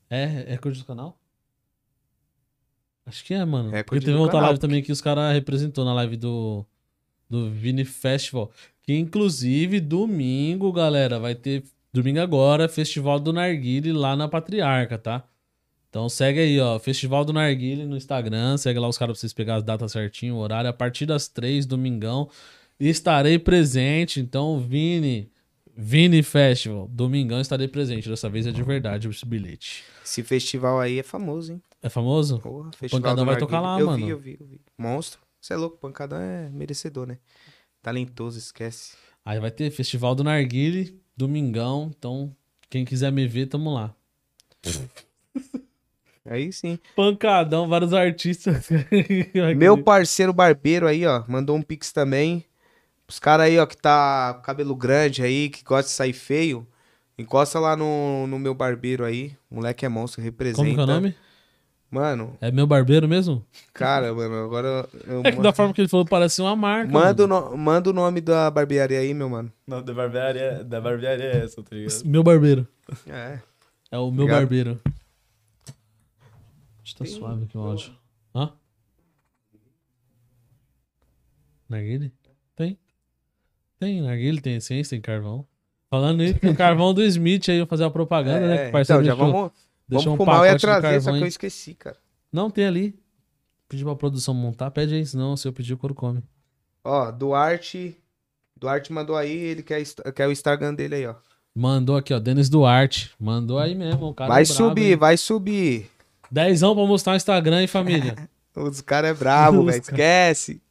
É, 0.10 0.24
é 0.24 0.52
recorde 0.52 0.80
do 0.80 0.86
canal? 0.86 1.18
Acho 3.06 3.26
que 3.26 3.34
é, 3.34 3.44
mano. 3.44 3.72
Recorde 3.72 3.86
Porque 3.86 4.06
teve 4.06 4.18
outra 4.18 4.34
canal, 4.34 4.50
live 4.50 4.60
também 4.60 4.84
que 4.84 4.92
os 4.92 5.02
caras 5.02 5.34
representou 5.34 5.84
na 5.84 5.94
live 5.94 6.16
do, 6.16 6.66
do 7.30 7.50
Vini 7.50 7.84
Festival. 7.84 8.52
Que 8.84 8.94
inclusive, 8.94 9.80
domingo, 9.80 10.72
galera, 10.72 11.20
vai 11.20 11.34
ter. 11.34 11.64
Domingo 11.94 12.22
agora, 12.22 12.70
Festival 12.70 13.20
do 13.20 13.34
Narguile 13.34 13.92
lá 13.92 14.16
na 14.16 14.28
Patriarca, 14.28 14.98
tá? 14.98 15.24
Então 15.92 16.08
segue 16.08 16.40
aí, 16.40 16.58
ó. 16.58 16.80
Festival 16.80 17.26
do 17.26 17.34
Narguile 17.34 17.86
no 17.86 17.98
Instagram. 17.98 18.56
Segue 18.56 18.80
lá 18.80 18.88
os 18.88 18.98
caras 18.98 19.14
pra 19.14 19.20
vocês 19.20 19.34
pegarem 19.34 19.60
as 19.60 19.64
datas 19.64 19.92
certinho, 19.92 20.36
o 20.36 20.38
horário. 20.38 20.70
A 20.70 20.74
partir 20.74 21.06
das 21.06 21.28
três, 21.28 21.66
domingão. 21.66 22.30
Estarei 22.80 23.38
presente. 23.38 24.22
Então, 24.22 24.58
Vini. 24.58 25.30
Vini 25.76 26.24
Festival. 26.24 26.88
Domingão 26.88 27.42
estarei 27.42 27.68
presente. 27.68 28.08
Dessa 28.08 28.30
vez 28.30 28.48
é 28.48 28.52
de 28.52 28.64
verdade 28.64 29.10
esse 29.10 29.26
bilhete. 29.26 29.84
Esse 30.04 30.24
festival 30.24 30.80
aí 30.80 30.98
é 30.98 31.04
famoso, 31.04 31.52
hein? 31.52 31.62
É 31.84 31.90
famoso? 31.90 32.40
Porra, 32.40 32.72
festival 32.72 33.02
Pancadão 33.02 33.26
vai 33.26 33.38
tocar 33.38 33.60
lá, 33.60 33.78
eu 33.78 33.88
mano. 33.88 34.06
Vi, 34.06 34.12
eu 34.12 34.18
vi, 34.20 34.38
eu 34.40 34.48
vi. 34.48 34.62
Monstro. 34.78 35.20
Você 35.42 35.54
é 35.54 35.58
louco, 35.58 35.78
Pancadão 35.78 36.20
é 36.20 36.50
merecedor, 36.50 37.06
né? 37.06 37.18
Talentoso, 37.82 38.38
esquece. 38.38 38.96
Aí 39.26 39.42
vai 39.42 39.52
ter 39.52 39.70
Festival 39.72 40.16
do 40.16 40.24
Narguile, 40.24 41.02
domingão. 41.18 41.92
Então, 41.98 42.34
quem 42.70 42.86
quiser 42.86 43.12
me 43.12 43.28
ver, 43.28 43.48
tamo 43.48 43.74
lá. 43.74 43.94
Aí 46.26 46.52
sim. 46.54 46.78
Pancadão, 46.96 47.68
vários 47.68 47.94
artistas. 47.94 48.70
Meu 49.58 49.78
parceiro 49.78 50.32
barbeiro 50.32 50.88
aí, 50.88 51.06
ó, 51.06 51.24
mandou 51.28 51.56
um 51.56 51.62
pix 51.62 51.92
também. 51.92 52.46
Os 53.08 53.20
caras 53.20 53.48
aí, 53.48 53.58
ó, 53.60 53.66
que 53.66 53.76
tá 53.76 54.36
com 54.36 54.42
cabelo 54.42 54.76
grande 54.76 55.22
aí, 55.24 55.50
que 55.50 55.64
gosta 55.64 55.90
de 55.90 55.96
sair 55.96 56.14
feio, 56.14 56.66
encosta 57.18 57.60
lá 57.60 57.76
no, 57.76 58.26
no 58.28 58.40
meu 58.40 58.54
barbeiro 58.54 59.04
aí. 59.04 59.36
O 59.50 59.56
moleque 59.56 59.86
é 59.86 59.90
monstro, 59.90 60.22
representa. 60.22 60.64
Como 60.64 60.76
que 60.76 60.80
é 60.80 60.84
o 60.84 60.88
nome? 60.88 61.16
Mano, 61.90 62.38
É 62.40 62.50
meu 62.52 62.66
barbeiro 62.66 63.06
mesmo? 63.06 63.46
cara, 63.74 64.14
mano, 64.14 64.46
agora 64.46 64.88
eu 65.06 65.22
É 65.26 65.32
que 65.34 65.42
da 65.42 65.52
forma 65.52 65.74
que 65.74 65.82
ele 65.82 65.90
falou, 65.90 66.06
parece 66.06 66.42
uma 66.42 66.56
marca. 66.56 66.88
manda, 66.90 67.28
no- 67.28 67.58
manda 67.58 67.90
o 67.90 67.94
nome 67.94 68.22
da 68.22 68.50
barbearia 68.50 69.00
aí, 69.00 69.14
meu 69.14 69.28
mano. 69.30 69.52
Não, 69.68 69.84
da 69.84 69.94
barbearia, 69.94 70.64
da 70.64 70.80
barbearia 70.80 71.26
é 71.26 71.44
essa, 71.44 71.62
tá 71.62 71.76
ligado? 71.76 72.06
Meu 72.06 72.24
barbeiro. 72.24 72.66
É. 73.10 73.40
É 73.92 73.98
o 73.98 74.10
meu 74.10 74.24
Obrigado. 74.24 74.40
barbeiro. 74.40 74.80
Acho 76.92 76.96
que 76.96 77.04
tá 77.04 77.06
suave 77.20 77.44
aqui 77.46 77.58
o 77.58 77.62
áudio. 77.62 77.94
Hã? 78.36 78.52
Narguile? 81.70 82.12
Tem. 82.56 82.78
Tem 83.80 84.02
narguile, 84.02 84.42
tem 84.42 84.56
essência, 84.56 84.92
tem 84.96 85.02
carvão. 85.02 85.46
Falando 85.90 86.24
isso, 86.24 86.40
tem 86.40 86.52
o 86.52 86.56
carvão 86.56 86.94
do 86.94 87.04
Smith 87.04 87.50
aí, 87.50 87.66
fazer 87.66 87.84
uma 87.84 87.92
propaganda, 87.92 88.48
né? 88.48 88.58
que 88.58 88.64
o 88.64 88.68
É, 88.68 88.72
parceiro 88.72 89.02
então, 89.02 89.16
já 89.16 89.16
deixou- 89.16 89.34
vamos, 89.34 89.52
deixou 89.88 90.04
vamos 90.06 90.14
um 90.14 90.26
fumar. 90.26 90.40
Eu 90.46 90.52
ia 90.54 90.60
trazer, 90.60 91.02
só 91.02 91.12
que 91.12 91.24
eu 91.24 91.28
esqueci, 91.28 91.74
cara. 91.74 91.98
Não, 92.32 92.50
tem 92.50 92.66
ali. 92.66 93.00
Pedi 93.68 93.84
pra 93.84 93.96
produção 93.96 94.34
montar, 94.34 94.70
pede 94.72 94.96
aí, 94.96 95.06
senão 95.06 95.36
se 95.38 95.48
eu 95.48 95.54
pedir 95.54 95.74
o 95.74 95.78
couro 95.78 95.96
come. 95.96 96.22
Ó, 96.84 97.10
Duarte. 97.12 97.98
Duarte 98.58 98.92
mandou 98.94 99.16
aí, 99.16 99.32
ele 99.32 99.64
quer, 99.64 99.82
quer 100.14 100.28
o 100.28 100.32
Instagram 100.32 100.74
dele 100.74 100.96
aí, 100.96 101.08
ó. 101.08 101.16
Mandou 101.54 101.98
aqui, 101.98 102.14
ó, 102.14 102.20
Denis 102.20 102.50
Duarte. 102.50 103.12
Mandou 103.20 103.60
aí 103.60 103.76
mesmo, 103.76 104.08
o 104.08 104.14
cara 104.14 104.30
vai 104.30 104.44
é 104.44 104.46
brabo, 104.46 104.58
subir, 104.58 104.92
hein? 104.92 104.96
vai 104.96 105.18
subir. 105.18 105.91
Dezão 106.32 106.74
pra 106.76 106.86
mostrar 106.86 107.14
o 107.14 107.16
Instagram, 107.18 107.62
hein, 107.62 107.68
família? 107.68 108.30
Os 108.56 108.82
caras 108.82 109.12
é 109.12 109.14
brabo, 109.14 109.66
velho. 109.66 109.80
Esquece. 109.82 110.62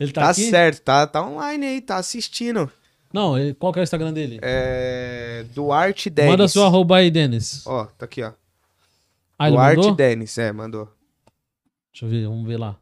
Ele 0.00 0.12
tá, 0.12 0.22
Tá, 0.22 0.30
aqui? 0.30 0.50
certo, 0.50 0.80
tá, 0.82 1.06
tá 1.06 1.22
online 1.26 1.66
aí, 1.66 1.80
tá 1.80 1.96
assistindo. 1.96 2.70
Não, 3.12 3.38
ele- 3.38 3.54
qual 3.54 3.72
que 3.72 3.78
é 3.78 3.82
o 3.82 3.84
Instagram 3.84 4.12
dele? 4.12 4.38
É. 4.42 5.44
Duarte 5.54 6.10
Denis. 6.10 6.30
Manda 6.30 6.48
seu 6.48 6.64
arroba 6.64 6.96
aí, 6.96 7.10
Denis. 7.10 7.66
Ó, 7.66 7.84
tá 7.86 8.04
aqui, 8.04 8.22
ó. 8.22 8.32
Ah, 9.38 9.48
Duarte 9.50 9.76
mandou? 9.78 9.94
Denis, 9.94 10.36
é, 10.38 10.52
mandou. 10.52 10.92
Deixa 11.92 12.04
eu 12.04 12.08
ver, 12.10 12.26
vamos 12.26 12.46
ver 12.46 12.58
lá. 12.58 12.78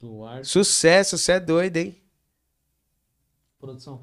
Duarte. 0.00 0.48
Sucesso, 0.48 1.16
você 1.18 1.32
é 1.32 1.40
doido, 1.40 1.76
hein? 1.76 1.96
Produção. 3.60 4.00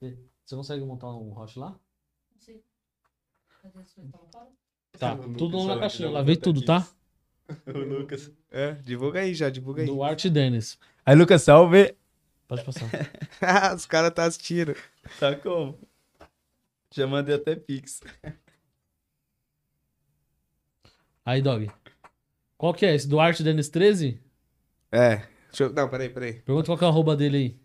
Você 0.00 0.56
consegue 0.56 0.84
montar 0.84 1.08
um 1.08 1.36
hot 1.36 1.58
lá? 1.58 1.74
Tá, 4.98 5.16
tudo 5.16 5.64
na 5.64 5.78
caixinha. 5.78 6.10
Lavei 6.10 6.36
tudo, 6.36 6.64
tá? 6.64 6.86
O 7.66 7.78
Lucas. 7.78 8.30
É, 8.50 8.72
divulga 8.72 9.20
aí 9.20 9.34
já, 9.34 9.50
divulga 9.50 9.82
aí. 9.82 9.86
Duarte 9.86 10.30
Denis. 10.30 10.78
Aí, 11.04 11.14
Lucas, 11.14 11.42
salve. 11.42 11.94
Pode 12.48 12.64
passar. 12.64 12.88
Os 13.76 13.84
caras 13.84 14.12
tá 14.14 14.24
assistindo. 14.24 14.74
Tá 15.20 15.34
como? 15.36 15.78
Já 16.94 17.06
mandei 17.06 17.34
até 17.34 17.54
pix. 17.56 18.00
Aí, 21.24 21.42
Dog. 21.42 21.70
Qual 22.56 22.72
que 22.72 22.86
é 22.86 22.94
esse? 22.94 23.08
Duarte 23.08 23.42
Denis 23.42 23.68
13? 23.68 24.20
É. 24.90 25.16
Deixa 25.48 25.64
eu... 25.64 25.72
Não, 25.72 25.88
peraí, 25.88 26.08
peraí. 26.08 26.34
Pergunta 26.34 26.66
qual 26.66 26.78
que 26.78 26.84
é 26.84 26.86
o 26.86 26.90
arroba 26.90 27.16
dele 27.16 27.36
aí. 27.36 27.56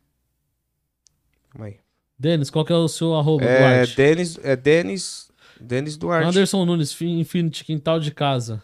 Calma 1.50 1.68
aí. 1.68 1.80
Denis, 2.20 2.50
qual 2.50 2.66
que 2.66 2.74
é 2.74 2.76
o 2.76 2.88
seu 2.88 3.16
arroba, 3.16 3.46
É, 3.46 3.60
Duarte? 3.60 3.96
Denis, 3.96 4.40
é 4.44 4.56
Denis, 4.56 5.27
Denis 5.62 5.98
Duarte. 5.98 6.28
Anderson 6.30 6.66
Nunes, 6.66 6.94
Fi- 6.94 7.20
Infinity, 7.20 7.64
quintal 7.64 8.00
de 8.00 8.12
casa. 8.12 8.64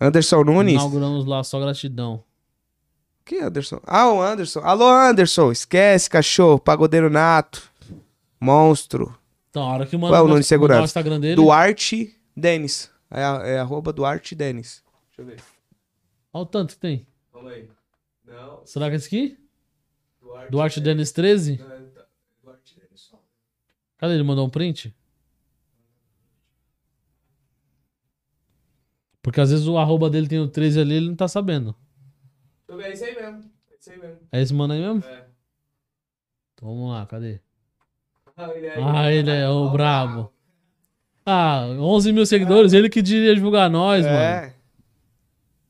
Anderson 0.00 0.42
Nunes? 0.44 0.74
Inauguramos 0.74 1.24
lá, 1.26 1.42
só 1.44 1.60
gratidão. 1.60 2.22
Que 3.24 3.38
Anderson? 3.38 3.80
Ah, 3.86 4.10
o 4.12 4.20
Anderson. 4.20 4.60
Alô, 4.60 4.86
Anderson. 4.88 5.50
Esquece, 5.52 6.10
cachorro. 6.10 6.58
Pagodeiro 6.58 7.08
nato. 7.08 7.62
Monstro. 8.40 9.16
Então, 9.50 9.62
a 9.62 9.72
hora 9.72 9.86
que 9.86 9.96
Qual 9.96 10.08
é 10.08 10.10
manda 10.10 10.24
o 10.24 10.28
nome 10.28 10.40
de 10.40 10.46
segurança? 10.46 10.82
o 10.82 10.84
Instagram 10.84 11.20
dele. 11.20 11.36
Duarte 11.36 12.14
Denis. 12.36 12.90
É, 13.10 13.22
a- 13.24 13.42
é 13.44 13.58
arroba 13.60 13.92
Duarte 13.92 14.34
Denis. 14.34 14.82
Deixa 15.08 15.22
eu 15.22 15.26
ver. 15.26 15.42
Olha 16.32 16.42
o 16.42 16.46
tanto 16.46 16.74
que 16.74 16.80
tem. 16.80 17.06
Calma 17.32 17.50
aí. 17.50 17.68
Não, 18.26 18.60
Será 18.66 18.86
que 18.88 18.94
é 18.94 18.96
esse 18.96 19.06
aqui? 19.06 19.38
Duarte. 20.20 20.50
Duarte 20.50 20.80
Dennis 20.80 21.12
13? 21.12 21.58
Não, 21.58 21.66
tá- 21.92 22.06
Duarte 22.42 22.74
Dennis 22.76 23.00
só. 23.00 23.22
Cadê 23.96 24.14
ele? 24.14 24.22
Mandou 24.24 24.46
um 24.46 24.50
print? 24.50 24.94
Porque 29.24 29.40
às 29.40 29.50
vezes 29.50 29.66
o 29.66 29.78
arroba 29.78 30.10
dele 30.10 30.28
tem 30.28 30.38
o 30.38 30.46
13 30.46 30.80
ali 30.82 30.96
ele 30.96 31.08
não 31.08 31.16
tá 31.16 31.26
sabendo. 31.26 31.74
É 32.68 32.92
isso 32.92 33.04
aí 33.06 33.14
mesmo. 33.14 33.50
É 33.70 33.76
isso 33.80 33.90
aí 33.90 33.98
mesmo. 33.98 34.18
É 34.30 34.42
esse 34.42 34.52
mano 34.52 34.74
aí 34.74 34.80
mesmo? 34.80 35.02
É. 35.02 35.26
Então 36.52 36.68
vamos 36.68 36.90
lá, 36.90 37.06
cadê? 37.06 37.40
Ah, 38.36 38.50
ele 38.54 38.66
é, 38.66 38.74
Ah, 38.76 39.10
ele 39.10 39.30
é 39.30 39.48
o 39.48 39.70
brabo. 39.70 40.30
Ah, 41.24 41.64
11 41.68 42.12
mil 42.12 42.26
seguidores, 42.26 42.74
ele 42.74 42.90
que 42.90 43.00
diria 43.00 43.34
divulgar 43.34 43.70
nós, 43.70 44.04
mano. 44.04 44.18
É. 44.18 44.54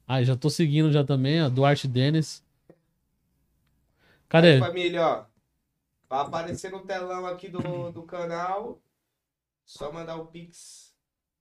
Ah, 0.05 0.21
já 0.25 0.35
tô 0.35 0.51
seguindo 0.51 0.91
já 0.91 1.05
também, 1.05 1.41
ó, 1.41 1.49
Duarte 1.49 1.87
Dennis. 1.87 2.43
Aí, 2.69 2.75
Cadê? 4.29 4.59
família, 4.59 5.07
ó. 5.07 5.25
Vai 6.09 6.23
aparecer 6.23 6.73
no 6.73 6.81
telão 6.81 7.25
aqui 7.25 7.49
do, 7.49 7.93
do 7.93 8.03
canal. 8.03 8.83
Só 9.65 9.93
mandar 9.93 10.17
o 10.17 10.27
Pix. 10.27 10.93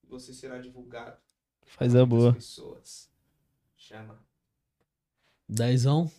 e 0.04 0.08
Você 0.08 0.32
será 0.32 0.60
divulgado. 0.60 1.23
Faz 1.66 1.96
a 1.96 2.06
boa. 2.06 2.34
pessoas. 2.34 3.10
Chama. 3.78 4.18
Dezão. 5.48 6.10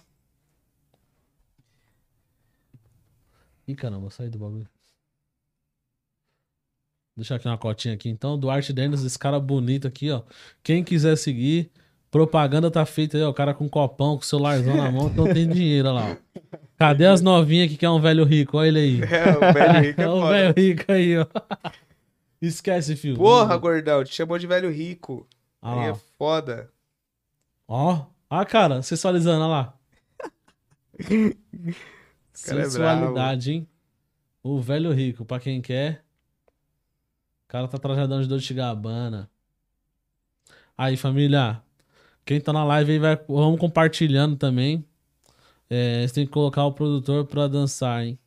Ih, 3.66 3.74
caramba, 3.74 4.10
saí 4.10 4.28
do 4.28 4.38
bagulho. 4.38 4.68
Deixar 7.16 7.36
aqui 7.36 7.46
uma 7.46 7.56
cotinha 7.56 7.94
aqui 7.94 8.08
então. 8.08 8.38
Duarte 8.38 8.72
Dennis, 8.72 9.04
esse 9.04 9.18
cara 9.18 9.38
bonito 9.38 9.86
aqui, 9.86 10.10
ó. 10.10 10.22
Quem 10.62 10.82
quiser 10.82 11.16
seguir, 11.16 11.70
propaganda 12.10 12.70
tá 12.70 12.84
feita 12.84 13.16
aí, 13.16 13.22
ó. 13.22 13.30
O 13.30 13.34
cara 13.34 13.54
com 13.54 13.68
copão, 13.68 14.16
com 14.16 14.22
celularzão 14.22 14.76
na 14.76 14.90
mão, 14.90 15.08
então 15.08 15.32
tem 15.32 15.48
dinheiro, 15.48 15.88
olha 15.88 16.00
lá, 16.00 16.10
ó. 16.12 16.50
Cadê 16.76 17.06
as 17.06 17.20
novinhas 17.20 17.66
aqui 17.66 17.76
que 17.76 17.86
é 17.86 17.90
um 17.90 18.00
velho 18.00 18.24
rico? 18.24 18.58
Olha 18.58 18.68
ele 18.68 18.78
aí. 18.80 19.00
É, 19.02 19.36
o 19.36 19.52
velho 19.52 19.80
rico 19.80 20.00
é 20.00 20.04
É 20.04 20.08
o 20.08 20.28
velho 20.28 20.54
rico 20.56 20.92
aí, 20.92 21.18
ó. 21.18 21.26
Esquece, 22.42 22.96
filho. 22.96 23.16
Porra, 23.16 23.56
gordão, 23.56 24.02
te 24.04 24.12
chamou 24.12 24.36
de 24.38 24.46
velho 24.46 24.70
rico. 24.70 25.26
Olha 25.64 25.80
Aí 25.80 25.90
lá. 25.90 25.96
é 25.96 26.00
foda. 26.18 26.70
Ó, 27.66 28.06
ó, 28.28 28.44
cara, 28.44 28.82
sensualizando, 28.82 29.42
olha 29.44 29.46
lá. 29.46 29.78
é 31.00 31.34
Sensualidade, 32.32 33.52
hein? 33.52 33.68
O 34.42 34.60
velho 34.60 34.92
rico, 34.92 35.24
pra 35.24 35.40
quem 35.40 35.62
quer. 35.62 36.04
O 37.44 37.48
cara 37.48 37.66
tá 37.66 37.78
trajadão 37.78 38.20
de 38.20 38.28
Dolce 38.28 38.52
Gabbana. 38.52 39.30
Aí, 40.76 40.96
família. 40.96 41.62
Quem 42.26 42.40
tá 42.40 42.52
na 42.52 42.64
live 42.64 42.92
aí, 42.92 42.98
vai, 42.98 43.16
vamos 43.26 43.58
compartilhando 43.58 44.36
também. 44.36 44.84
É, 45.70 46.06
você 46.06 46.14
tem 46.14 46.26
que 46.26 46.32
colocar 46.32 46.64
o 46.66 46.72
produtor 46.72 47.24
pra 47.24 47.48
dançar, 47.48 48.04
hein? 48.04 48.18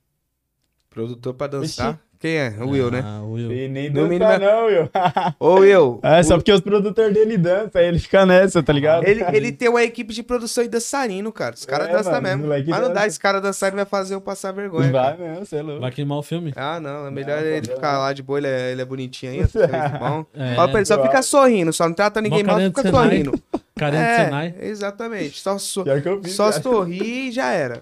Produtor 0.89 1.35
pra 1.35 1.47
dançar. 1.47 2.01
Quem 2.19 2.35
é? 2.37 2.53
O 2.59 2.69
Will, 2.69 2.89
né? 2.89 3.03
Ah, 3.05 3.21
o 3.21 3.33
Will. 3.33 3.51
E 3.51 3.67
nem 3.67 3.89
No 3.89 3.95
dança 3.95 4.07
mínimo 4.09 4.31
é- 4.31 4.39
não, 4.39 4.65
Will. 4.65 4.89
Ô, 5.39 5.53
Will. 5.59 5.99
É, 6.01 6.23
só 6.23 6.33
o- 6.33 6.37
porque 6.37 6.51
os 6.51 6.61
produtores 6.61 7.13
dele 7.13 7.37
dançam, 7.37 7.69
aí 7.79 7.87
ele 7.87 7.99
fica 7.99 8.25
nessa, 8.25 8.63
tá 8.63 8.73
ligado? 8.73 9.07
Ele, 9.07 9.23
ele 9.33 9.51
tem 9.51 9.69
uma 9.69 9.83
equipe 9.83 10.13
de 10.13 10.23
produção 10.23 10.63
e 10.63 10.67
dançarino, 10.67 11.31
cara. 11.31 11.53
Os 11.53 11.65
caras 11.65 11.89
É, 11.89 11.91
dançam 11.91 12.13
mano, 12.13 12.47
mesmo. 12.47 12.47
Mas 12.69 12.81
não 12.81 12.91
dá, 12.93 13.05
esse 13.05 13.19
cara 13.19 13.39
dançar, 13.39 13.67
ele 13.69 13.75
vai 13.77 13.85
fazer 13.85 14.15
eu 14.15 14.21
passar 14.21 14.51
vergonha. 14.51 14.91
Vai 14.91 15.15
cara. 15.15 15.29
mesmo, 15.29 15.45
você 15.45 15.55
é 15.57 15.61
louco. 15.61 15.81
Vai 15.81 15.91
queimar 15.91 16.17
o 16.17 16.23
filme? 16.23 16.53
Ah, 16.55 16.79
não. 16.79 17.07
É 17.07 17.11
melhor 17.11 17.39
Não, 17.41 17.47
ele 17.47 17.67
ficar 17.67 17.93
não. 17.93 17.99
lá 17.99 18.13
de 18.13 18.23
boa, 18.23 18.39
ele 18.39 18.47
é, 18.47 18.71
ele 18.71 18.81
é 18.81 18.85
bonitinho 18.85 19.31
aí. 19.33 19.39
é 19.41 19.43
bom. 19.99 20.25
É, 20.33 20.55
Fala 20.55 20.67
pra 20.69 20.79
ele, 20.79 20.85
só 20.85 21.01
fica 21.03 21.21
sorrindo, 21.21 21.71
só 21.71 21.87
não 21.87 21.93
trata 21.93 22.19
ninguém 22.21 22.43
mal, 22.43 22.59
fica 22.59 22.89
sorrindo. 22.89 23.33
carinha 23.77 24.03
de 24.03 24.09
É, 24.09 24.25
Senai. 24.25 24.55
exatamente. 24.59 25.39
Só, 25.39 25.57
so- 25.57 25.85
só 26.27 26.49
cara. 26.49 26.61
sorrir 26.61 27.27
e 27.29 27.31
já 27.31 27.51
era. 27.51 27.81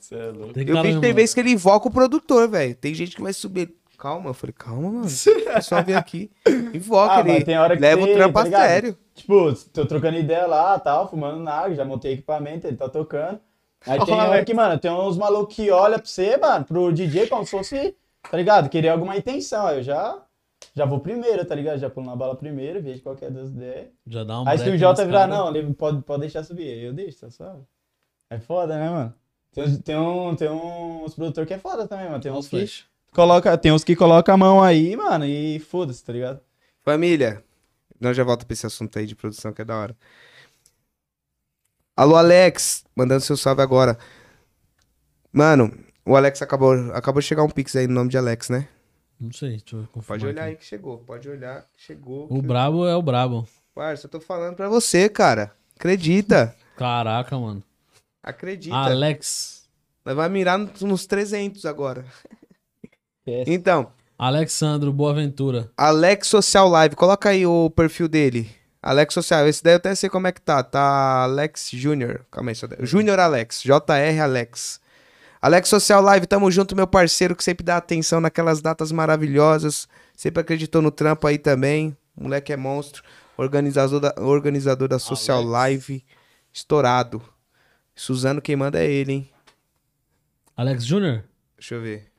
Você 0.00 0.14
é 0.14 0.26
louco. 0.30 0.52
Tem 0.54 0.66
Eu 0.68 0.74
tá 0.74 0.82
vi 0.82 0.94
que 0.94 1.00
tem 1.00 1.12
vezes 1.12 1.34
que 1.34 1.40
ele 1.40 1.50
invoca 1.50 1.88
o 1.88 1.90
produtor, 1.90 2.48
velho. 2.48 2.74
Tem 2.74 2.94
gente 2.94 3.16
que 3.16 3.22
vai 3.22 3.32
subir. 3.32 3.74
Calma, 3.98 4.30
eu 4.30 4.34
falei, 4.34 4.54
calma, 4.58 4.90
mano. 4.90 5.06
É 5.54 5.60
só 5.60 5.80
vir 5.82 5.94
aqui. 5.94 6.30
Invoca, 6.74 7.14
Ah, 7.14 7.20
ele 7.28 7.44
tem 7.44 7.56
hora 7.58 7.76
que 7.76 7.82
leva 7.82 8.02
você, 8.02 8.10
o 8.10 8.14
trampo 8.14 8.32
tá 8.34 8.48
a 8.48 8.50
sério. 8.50 8.98
Tipo, 9.14 9.52
tô 9.72 9.86
trocando 9.86 10.18
ideia 10.18 10.46
lá, 10.46 10.78
tal, 10.80 11.08
fumando 11.08 11.38
na 11.40 11.52
água, 11.52 11.74
já 11.76 11.84
montei 11.84 12.14
equipamento, 12.14 12.66
ele 12.66 12.76
tá 12.76 12.88
tocando. 12.88 13.38
Aí 13.86 14.04
tem 14.04 14.14
hora 14.14 14.44
que, 14.44 14.54
mano, 14.54 14.78
tem 14.78 14.90
uns 14.90 15.16
malucos 15.16 15.54
que 15.54 15.70
olham 15.70 15.98
pra 15.98 16.06
você, 16.08 16.36
mano, 16.36 16.64
pro 16.64 16.92
DJ 16.92 17.26
como 17.26 17.44
se 17.44 17.50
fosse, 17.50 17.94
tá 18.30 18.36
ligado? 18.36 18.68
Querer 18.68 18.88
alguma 18.88 19.16
intenção. 19.16 19.66
Aí 19.66 19.78
eu 19.78 19.82
já, 19.82 20.16
já 20.74 20.84
vou 20.84 21.00
primeiro, 21.00 21.44
tá 21.44 21.54
ligado? 21.54 21.78
Já 21.78 21.90
pulo 21.90 22.06
na 22.06 22.16
bala 22.16 22.36
primeiro, 22.36 22.82
vejo 22.82 23.02
qualquer 23.02 23.30
das 23.30 23.50
ideias. 23.50 23.88
Já 24.06 24.24
dá 24.24 24.40
um 24.40 24.48
Aí 24.48 24.58
se 24.58 24.68
o 24.70 24.76
Jota 24.78 25.04
virar, 25.04 25.28
cara. 25.28 25.34
não, 25.36 25.54
ele 25.54 25.72
pode, 25.74 26.02
pode 26.02 26.20
deixar 26.22 26.42
subir. 26.44 26.68
Aí 26.68 26.84
eu 26.84 26.92
deixo, 26.92 27.20
tá 27.20 27.30
só. 27.30 27.60
É 28.30 28.38
foda, 28.38 28.76
né, 28.78 28.88
mano? 28.90 29.14
Tem, 29.52 29.64
uns- 29.64 29.78
tem, 29.78 29.96
um, 29.96 30.34
tem 30.34 30.48
uns 30.50 31.14
produtores 31.14 31.46
que 31.46 31.54
é 31.54 31.58
foda 31.58 31.86
também, 31.86 32.06
mano. 32.08 32.20
Tem 32.20 32.32
uns 32.32 32.48
que 32.48 32.56
flash. 32.58 32.86
coloca, 33.12 33.58
tem 33.58 33.70
uns 33.72 33.84
que 33.84 33.94
coloca 33.94 34.32
a 34.32 34.36
mão 34.36 34.62
aí, 34.62 34.96
mano, 34.96 35.26
e 35.26 35.58
foda-se, 35.60 36.02
tá 36.02 36.12
ligado? 36.12 36.40
Família, 36.82 37.44
nós 38.00 38.16
já 38.16 38.24
volta 38.24 38.46
pra 38.46 38.54
esse 38.54 38.64
assunto 38.66 38.98
aí 38.98 39.06
de 39.06 39.14
produção 39.14 39.52
que 39.52 39.60
é 39.60 39.64
da 39.64 39.76
hora. 39.76 39.96
Alô, 41.94 42.16
Alex, 42.16 42.84
mandando 42.96 43.20
seu 43.20 43.36
salve 43.36 43.60
agora. 43.60 43.98
Mano, 45.30 45.70
o 46.04 46.16
Alex 46.16 46.40
acabou, 46.42 46.72
acabou 46.94 47.20
de 47.20 47.26
chegar 47.28 47.42
um 47.44 47.48
pix 47.50 47.76
aí 47.76 47.86
no 47.86 47.94
nome 47.94 48.08
de 48.10 48.16
Alex, 48.18 48.48
né? 48.48 48.66
Não 49.22 49.32
sei, 49.32 49.50
deixa 49.50 49.76
eu 49.76 49.86
confirmar 49.92 50.06
Pode 50.18 50.26
olhar 50.26 50.42
aqui. 50.42 50.50
aí 50.50 50.56
que 50.56 50.64
chegou, 50.64 50.98
pode 50.98 51.28
olhar 51.28 51.64
chegou. 51.76 52.26
O 52.28 52.40
que- 52.40 52.46
brabo 52.46 52.86
é 52.86 52.96
o 52.96 53.02
brabo. 53.02 53.46
Parça, 53.74 54.06
eu 54.06 54.10
tô 54.10 54.20
falando 54.20 54.56
pra 54.56 54.68
você, 54.68 55.08
cara. 55.08 55.52
Acredita, 55.76 56.54
Caraca, 56.76 57.38
mano. 57.38 57.62
acredita. 58.22 58.74
Alex. 58.76 59.68
Nós 60.04 60.16
vai 60.16 60.28
mirar 60.28 60.58
no- 60.58 60.70
nos 60.82 61.06
300 61.06 61.64
agora. 61.64 62.04
É. 63.26 63.44
Então, 63.46 63.92
Alexandro 64.18 64.92
Boaventura. 64.92 65.70
Alex 65.76 66.26
Social 66.28 66.68
Live, 66.68 66.96
coloca 66.96 67.28
aí 67.28 67.46
o 67.46 67.70
perfil 67.70 68.08
dele. 68.08 68.50
Alex 68.82 69.14
Social, 69.14 69.46
esse 69.46 69.62
daí 69.62 69.74
eu 69.74 69.76
até 69.76 69.94
sei 69.94 70.10
como 70.10 70.26
é 70.26 70.32
que 70.32 70.40
tá. 70.40 70.60
Tá 70.62 71.22
Alex 71.22 71.70
Júnior. 71.72 72.26
Calma 72.32 72.50
aí, 72.50 72.54
só- 72.56 72.66
Júnior 72.80 73.20
Alex, 73.20 73.62
JR 73.62 74.20
Alex. 74.20 74.80
Alex 75.42 75.68
Social 75.68 76.00
Live, 76.00 76.28
tamo 76.28 76.48
junto, 76.52 76.76
meu 76.76 76.86
parceiro, 76.86 77.34
que 77.34 77.42
sempre 77.42 77.64
dá 77.64 77.76
atenção 77.76 78.20
naquelas 78.20 78.62
datas 78.62 78.92
maravilhosas. 78.92 79.88
Sempre 80.14 80.40
acreditou 80.40 80.80
no 80.80 80.92
trampo 80.92 81.26
aí 81.26 81.36
também. 81.36 81.96
O 82.16 82.22
moleque 82.22 82.52
é 82.52 82.56
monstro. 82.56 83.02
Organizador 83.36 83.98
da, 83.98 84.14
organizador 84.18 84.86
da 84.86 85.00
Social 85.00 85.38
Alex. 85.38 85.50
Live. 85.50 86.06
Estourado. 86.52 87.20
Suzano, 87.92 88.40
quem 88.40 88.54
manda 88.54 88.78
é 88.78 88.88
ele, 88.88 89.12
hein? 89.12 89.34
Alex 90.56 90.84
Júnior? 90.84 91.24
Deixa 91.56 91.74
eu 91.74 91.82
ver. 91.82 92.12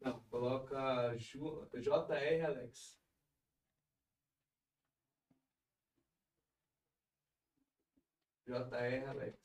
Não, 0.00 0.18
coloca 0.32 1.14
JR 1.16 2.44
Alex. 2.44 2.98
JR 8.48 9.08
Alex. 9.08 9.38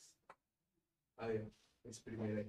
Aí, 1.19 1.43
ó. 1.45 1.57
Esse 1.89 2.01
primeiro 2.01 2.37
aí. 2.39 2.45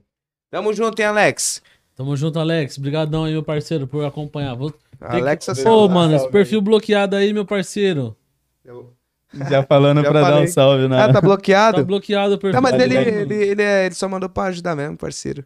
Tamo 0.50 0.72
junto, 0.72 0.98
hein, 1.00 1.06
Alex? 1.06 1.62
Tamo 1.94 2.16
junto, 2.16 2.38
Alex. 2.38 2.78
Obrigadão 2.78 3.24
aí, 3.24 3.32
meu 3.32 3.42
parceiro, 3.42 3.86
por 3.86 4.04
acompanhar. 4.04 4.54
Vou... 4.54 4.72
Alex 5.00 5.46
que... 5.46 5.54
Social 5.54 5.72
Pô, 5.74 5.88
mano, 5.88 6.14
esse 6.16 6.28
perfil 6.30 6.60
bloqueado 6.60 7.16
aí, 7.16 7.32
meu 7.32 7.44
parceiro. 7.44 8.16
Eu- 8.64 8.94
Já 9.50 9.62
falando 9.62 10.00
Já 10.02 10.10
pra 10.10 10.20
dar 10.20 10.26
falei. 10.30 10.44
um 10.44 10.46
salve, 10.48 10.88
né? 10.88 11.00
Ah, 11.02 11.12
tá 11.12 11.20
bloqueado? 11.20 11.78
Tá 11.78 11.84
bloqueado 11.84 12.34
o 12.34 12.38
perfil. 12.38 12.54
Não, 12.54 12.62
mas 12.62 12.76
Tá 12.76 12.82
ele, 12.84 12.96
ele, 12.96 13.34
ele, 13.34 13.62
é- 13.62 13.86
ele 13.86 13.94
só 13.94 14.08
mandou 14.08 14.28
pra 14.28 14.44
ajudar 14.44 14.74
mesmo, 14.74 14.96
parceiro. 14.96 15.44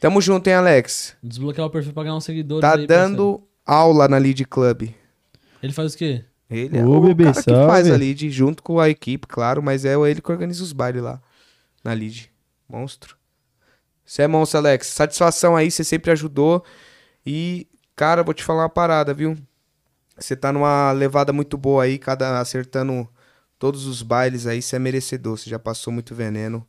Tamo 0.00 0.20
junto, 0.20 0.48
hein, 0.48 0.54
Alex? 0.54 1.14
Desbloquear 1.22 1.66
o 1.66 1.70
perfil 1.70 1.92
pra 1.92 2.02
ganhar 2.02 2.16
uns 2.16 2.24
seguidores 2.24 2.60
Tá 2.62 2.74
aí, 2.76 2.86
parceiro. 2.86 3.10
dando 3.10 3.42
aula 3.64 4.08
na 4.08 4.16
Lead 4.18 4.44
Club. 4.46 4.88
Ele 5.62 5.72
faz 5.72 5.94
o 5.94 5.98
quê? 5.98 6.24
Ele 6.50 6.78
é 6.78 6.84
Ô, 6.84 6.96
o 6.96 7.00
bebê, 7.00 7.24
cara 7.24 7.36
que 7.36 7.42
salve. 7.50 7.66
faz 7.66 7.90
a 7.90 7.96
lead 7.96 8.28
junto 8.30 8.62
com 8.62 8.80
a 8.80 8.88
equipe, 8.88 9.26
claro, 9.28 9.62
mas 9.62 9.84
é 9.84 9.94
ele 9.94 10.20
que 10.20 10.30
organiza 10.32 10.62
os 10.62 10.72
bailes 10.72 11.00
lá 11.02 11.20
na 11.84 11.92
lead. 11.92 12.31
Monstro. 12.72 13.18
Você 14.04 14.22
é 14.22 14.26
monstro, 14.26 14.58
Alex. 14.58 14.86
Satisfação 14.86 15.54
aí, 15.54 15.70
você 15.70 15.84
sempre 15.84 16.10
ajudou. 16.10 16.64
E, 17.24 17.68
cara, 17.94 18.22
vou 18.22 18.32
te 18.32 18.42
falar 18.42 18.62
uma 18.62 18.68
parada, 18.70 19.12
viu? 19.12 19.36
Você 20.16 20.34
tá 20.34 20.50
numa 20.52 20.90
levada 20.92 21.32
muito 21.32 21.58
boa 21.58 21.84
aí, 21.84 21.98
cada 21.98 22.40
acertando 22.40 23.06
todos 23.58 23.86
os 23.86 24.02
bailes 24.02 24.46
aí, 24.46 24.62
você 24.62 24.76
é 24.76 24.78
merecedor. 24.78 25.36
Você 25.36 25.50
já 25.50 25.58
passou 25.58 25.92
muito 25.92 26.14
veneno 26.14 26.66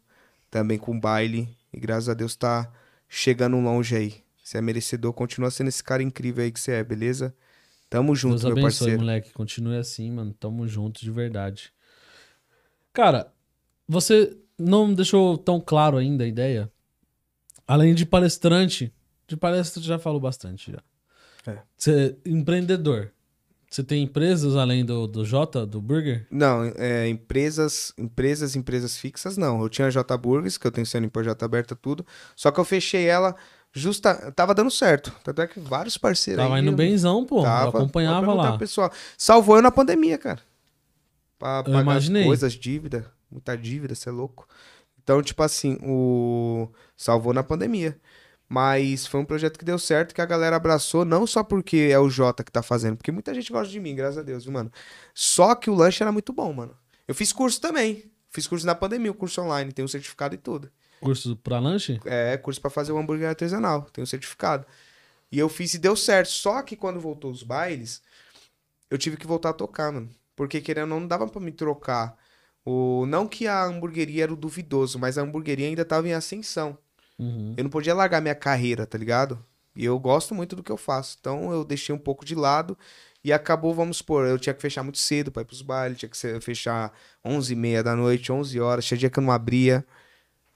também 0.51 0.77
com 0.77 0.99
baile. 0.99 1.49
E 1.71 1.79
graças 1.79 2.09
a 2.09 2.13
Deus 2.13 2.35
tá 2.35 2.69
chegando 3.07 3.57
longe 3.59 3.95
aí. 3.95 4.23
Você 4.43 4.57
é 4.57 4.61
merecedor, 4.61 5.13
continua 5.13 5.49
sendo 5.49 5.69
esse 5.69 5.83
cara 5.83 6.03
incrível 6.03 6.43
aí 6.43 6.51
que 6.51 6.59
você 6.59 6.73
é, 6.73 6.83
beleza? 6.83 7.33
Tamo 7.89 8.13
junto, 8.13 8.31
Deus 8.31 8.43
meu 8.43 8.51
abençoe, 8.51 8.69
parceiro. 8.69 8.99
moleque. 8.99 9.31
Continue 9.31 9.77
assim, 9.77 10.11
mano. 10.11 10.33
Tamo 10.33 10.67
junto 10.67 10.99
de 10.99 11.11
verdade. 11.11 11.71
Cara, 12.91 13.31
você 13.87 14.37
não 14.57 14.93
deixou 14.93 15.37
tão 15.37 15.59
claro 15.59 15.97
ainda 15.97 16.23
a 16.23 16.27
ideia. 16.27 16.71
Além 17.67 17.93
de 17.93 18.05
palestrante, 18.05 18.93
de 19.27 19.37
palestra 19.37 19.81
já 19.81 19.97
falou 19.97 20.19
bastante 20.19 20.71
já. 20.71 20.81
É. 21.51 21.57
Você 21.77 22.15
é 22.25 22.29
empreendedor. 22.29 23.11
Você 23.69 23.83
tem 23.83 24.03
empresas 24.03 24.55
além 24.55 24.85
do, 24.85 25.07
do 25.07 25.25
J, 25.25 25.65
do 25.65 25.81
Burger? 25.81 26.27
Não, 26.29 26.63
é, 26.75 27.07
empresas, 27.07 27.91
empresas, 27.97 28.55
empresas 28.55 28.95
fixas, 28.97 29.35
não. 29.35 29.59
Eu 29.61 29.67
tinha 29.67 29.87
a 29.87 29.89
J 29.89 30.15
Burgers, 30.15 30.59
que 30.59 30.67
eu 30.67 30.71
tenho 30.71 30.85
CNPJ 30.85 31.43
aberta, 31.43 31.75
tudo. 31.75 32.05
Só 32.35 32.51
que 32.51 32.59
eu 32.59 32.63
fechei 32.63 33.05
ela 33.07 33.35
justa. 33.71 34.31
Tava 34.33 34.53
dando 34.53 34.69
certo. 34.69 35.11
Tanto 35.23 35.41
é 35.41 35.47
que 35.47 35.59
vários 35.59 35.97
parceiros 35.97 36.43
Tava 36.43 36.55
aí. 36.57 36.61
indo 36.61 36.71
benzão, 36.71 37.25
pô. 37.25 37.41
Tava, 37.41 37.65
eu 37.65 37.69
acompanhava 37.69 38.31
lá. 38.33 38.57
Pessoal. 38.59 38.91
Salvou 39.17 39.55
eu 39.55 39.63
na 39.63 39.71
pandemia, 39.71 40.19
cara. 40.19 40.39
Pra 41.39 41.57
Eu 41.59 41.63
pagar 41.63 41.81
imaginei. 41.81 42.25
coisas, 42.25 42.53
dívida. 42.53 43.11
Muita 43.33 43.57
dívida, 43.57 43.95
você 43.95 44.09
é 44.09 44.11
louco. 44.11 44.47
Então, 45.01 45.21
tipo 45.21 45.41
assim, 45.43 45.77
o. 45.83 46.69
Salvou 46.95 47.33
na 47.33 47.43
pandemia. 47.43 47.99
Mas 48.47 49.07
foi 49.07 49.19
um 49.19 49.25
projeto 49.25 49.57
que 49.57 49.65
deu 49.65 49.79
certo, 49.79 50.13
que 50.13 50.21
a 50.21 50.25
galera 50.25 50.55
abraçou, 50.55 51.03
não 51.03 51.25
só 51.25 51.43
porque 51.43 51.89
é 51.91 51.97
o 51.97 52.09
Jota 52.09 52.43
que 52.43 52.51
tá 52.51 52.61
fazendo, 52.61 52.97
porque 52.97 53.11
muita 53.11 53.33
gente 53.33 53.51
gosta 53.51 53.71
de 53.71 53.79
mim, 53.79 53.95
graças 53.95 54.19
a 54.19 54.21
Deus, 54.21 54.43
viu, 54.43 54.53
mano? 54.53 54.71
Só 55.13 55.55
que 55.55 55.71
o 55.71 55.73
lanche 55.73 56.03
era 56.03 56.11
muito 56.11 56.31
bom, 56.31 56.53
mano. 56.53 56.77
Eu 57.07 57.15
fiz 57.15 57.33
curso 57.33 57.59
também. 57.59 58.11
Fiz 58.29 58.45
curso 58.45 58.65
na 58.65 58.75
pandemia, 58.75 59.09
o 59.11 59.15
curso 59.15 59.41
online, 59.41 59.71
tem 59.71 59.83
um 59.83 59.87
certificado 59.87 60.35
e 60.35 60.37
tudo. 60.37 60.69
Curso 61.01 61.35
pra 61.37 61.59
lanche? 61.59 61.99
É, 62.05 62.37
curso 62.37 62.61
pra 62.61 62.69
fazer 62.69 62.91
o 62.91 62.97
hambúrguer 62.97 63.27
artesanal, 63.27 63.83
tem 63.91 64.03
um 64.03 64.07
certificado. 64.07 64.65
E 65.31 65.39
eu 65.39 65.49
fiz 65.49 65.73
e 65.73 65.79
deu 65.79 65.95
certo. 65.95 66.29
Só 66.29 66.61
que 66.61 66.75
quando 66.75 66.99
voltou 66.99 67.31
os 67.31 67.41
bailes, 67.41 68.03
eu 68.89 68.99
tive 68.99 69.17
que 69.17 69.25
voltar 69.25 69.49
a 69.49 69.53
tocar, 69.53 69.91
mano. 69.91 70.09
Porque 70.35 70.61
querendo 70.61 70.83
ou 70.83 70.89
não, 70.89 70.99
não 71.01 71.07
dava 71.07 71.27
pra 71.27 71.41
me 71.41 71.51
trocar. 71.51 72.15
O... 72.65 73.05
Não 73.07 73.27
que 73.27 73.47
a 73.47 73.63
hamburgueria 73.65 74.23
era 74.23 74.33
o 74.33 74.37
duvidoso, 74.37 74.97
mas 74.97 75.17
a 75.17 75.21
hamburgueria 75.21 75.67
ainda 75.67 75.83
tava 75.83 76.07
em 76.07 76.13
ascensão. 76.13 76.77
Uhum. 77.19 77.53
Eu 77.57 77.63
não 77.63 77.71
podia 77.71 77.93
largar 77.93 78.21
minha 78.21 78.35
carreira, 78.35 78.85
tá 78.85 78.97
ligado? 78.97 79.43
E 79.75 79.85
eu 79.85 79.97
gosto 79.99 80.35
muito 80.35 80.55
do 80.55 80.63
que 80.63 80.71
eu 80.71 80.77
faço. 80.77 81.17
Então 81.19 81.51
eu 81.51 81.63
deixei 81.63 81.93
um 81.93 81.99
pouco 81.99 82.23
de 82.23 82.35
lado 82.35 82.77
e 83.23 83.31
acabou, 83.31 83.73
vamos 83.73 83.97
supor, 83.97 84.27
eu 84.27 84.37
tinha 84.37 84.53
que 84.53 84.61
fechar 84.61 84.83
muito 84.83 84.97
cedo 84.97 85.31
pra 85.31 85.41
ir 85.41 85.45
pros 85.45 85.61
bailes, 85.61 85.97
tinha 85.97 86.09
que 86.09 86.39
fechar 86.41 86.91
11h30 87.25 87.81
da 87.81 87.95
noite, 87.95 88.31
11 88.31 88.59
horas, 88.59 88.85
tinha 88.85 88.97
dia 88.97 89.09
que 89.09 89.17
eu 89.17 89.23
não 89.23 89.31
abria. 89.31 89.85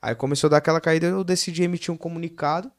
Aí 0.01 0.13
começou 0.13 0.47
a 0.47 0.51
dar 0.51 0.57
aquela 0.57 0.81
caída, 0.81 1.07
eu 1.07 1.23
decidi 1.23 1.63
emitir 1.63 1.93
um 1.93 1.97
comunicado 1.97 2.71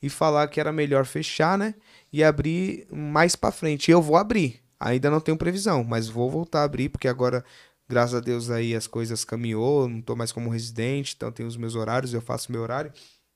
e 0.00 0.08
falar 0.08 0.48
que 0.48 0.60
era 0.60 0.72
melhor 0.72 1.04
fechar, 1.04 1.58
né? 1.58 1.74
E 2.12 2.22
abrir 2.24 2.86
mais 2.92 3.36
pra 3.36 3.52
frente. 3.52 3.88
E 3.88 3.92
eu 3.92 4.00
vou 4.00 4.16
abrir. 4.16 4.60
Ainda 4.78 5.10
não 5.10 5.20
tenho 5.20 5.36
previsão, 5.36 5.84
mas 5.84 6.08
vou 6.08 6.30
voltar 6.30 6.60
a 6.60 6.64
abrir, 6.64 6.88
porque 6.88 7.06
agora, 7.06 7.44
graças 7.92 8.14
a 8.14 8.20
Deus, 8.20 8.48
aí 8.48 8.74
as 8.74 8.86
coisas 8.86 9.22
caminhou, 9.22 9.86
não 9.86 10.00
tô 10.00 10.16
mais 10.16 10.32
como 10.32 10.48
residente, 10.48 11.12
então 11.14 11.30
tenho 11.30 11.46
os 11.46 11.58
meus 11.58 11.74
horários, 11.74 12.14
eu 12.14 12.22
faço 12.22 12.50
meu 12.50 12.62
horário. 12.62 12.90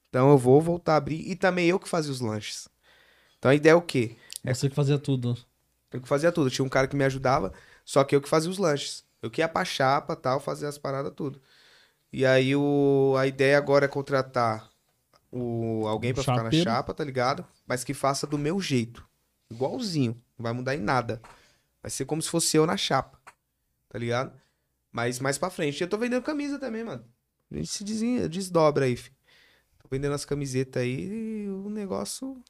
Então 0.09 0.31
eu 0.31 0.39
vou 0.39 0.63
voltar 0.63 0.95
a 0.95 0.97
abrir. 0.97 1.31
E 1.31 1.37
também 1.37 1.69
eu 1.69 1.79
que 1.79 1.87
fazia 1.87 2.11
os 2.11 2.23
lanches. 2.23 2.67
Então 3.39 3.51
a 3.51 3.55
ideia 3.55 3.75
é 3.75 3.77
o 3.77 3.83
quê? 3.83 4.17
Você 4.43 4.71
que 4.71 4.75
fazia 4.75 4.99
tudo. 4.99 5.37
Eu 5.93 6.01
que 6.01 6.09
fazia 6.09 6.33
tudo. 6.33 6.49
Tinha 6.49 6.65
um 6.65 6.71
cara 6.71 6.89
que 6.89 6.97
me 6.97 7.05
ajudava, 7.05 7.53
só 7.85 8.03
que 8.03 8.17
eu 8.17 8.21
que 8.23 8.31
fazia 8.31 8.51
os 8.51 8.57
lanches. 8.57 9.05
Eu 9.21 9.31
que 9.31 9.43
ia 9.43 9.49
pra 9.49 9.63
chapa 9.63 10.17
tal, 10.17 10.41
fazer 10.41 10.67
as 10.67 10.79
paradas 10.79 11.13
tudo. 11.15 11.39
E 12.11 12.25
aí 12.25 12.57
o... 12.57 13.15
a 13.19 13.27
ideia 13.27 13.59
agora 13.59 13.85
é 13.85 13.89
contratar 13.89 14.71
o... 15.31 15.87
alguém 15.87 16.15
pra 16.15 16.23
ficar 16.23 16.43
na 16.43 16.51
chapa, 16.51 16.95
tá 16.95 17.05
ligado? 17.05 17.45
Mas 17.67 17.85
que 17.85 17.93
faça 17.93 18.27
do 18.27 18.39
meu 18.39 18.59
jeito. 18.59 19.07
Igualzinho. 19.51 20.13
Não 20.39 20.45
vai 20.45 20.55
mudar 20.55 20.75
em 20.75 20.81
nada. 20.81 21.21
Vai 21.83 21.91
ser 21.91 22.07
como 22.07 22.23
se 22.23 22.31
fosse 22.31 22.57
eu 22.57 22.65
na 22.65 22.79
chapa. 22.79 23.21
Tá 23.91 23.99
ligado? 23.99 24.33
Mas 24.97 25.21
mais 25.21 25.37
pra 25.37 25.51
frente. 25.51 25.83
Eu 25.83 25.89
tô 25.89 25.99
vendendo 25.99 26.23
camisa 26.23 26.59
também, 26.59 26.83
mano. 26.83 27.05
A 27.53 27.57
gente 27.57 27.69
se 27.69 27.85
desdobra 28.29 28.87
aí, 28.87 28.97
fi. 28.97 29.11
Tô 29.83 29.89
vendendo 29.91 30.15
as 30.15 30.25
camisetas 30.25 30.83
aí 30.83 31.45
e 31.45 31.49
o 31.51 31.69
negócio 31.69 32.43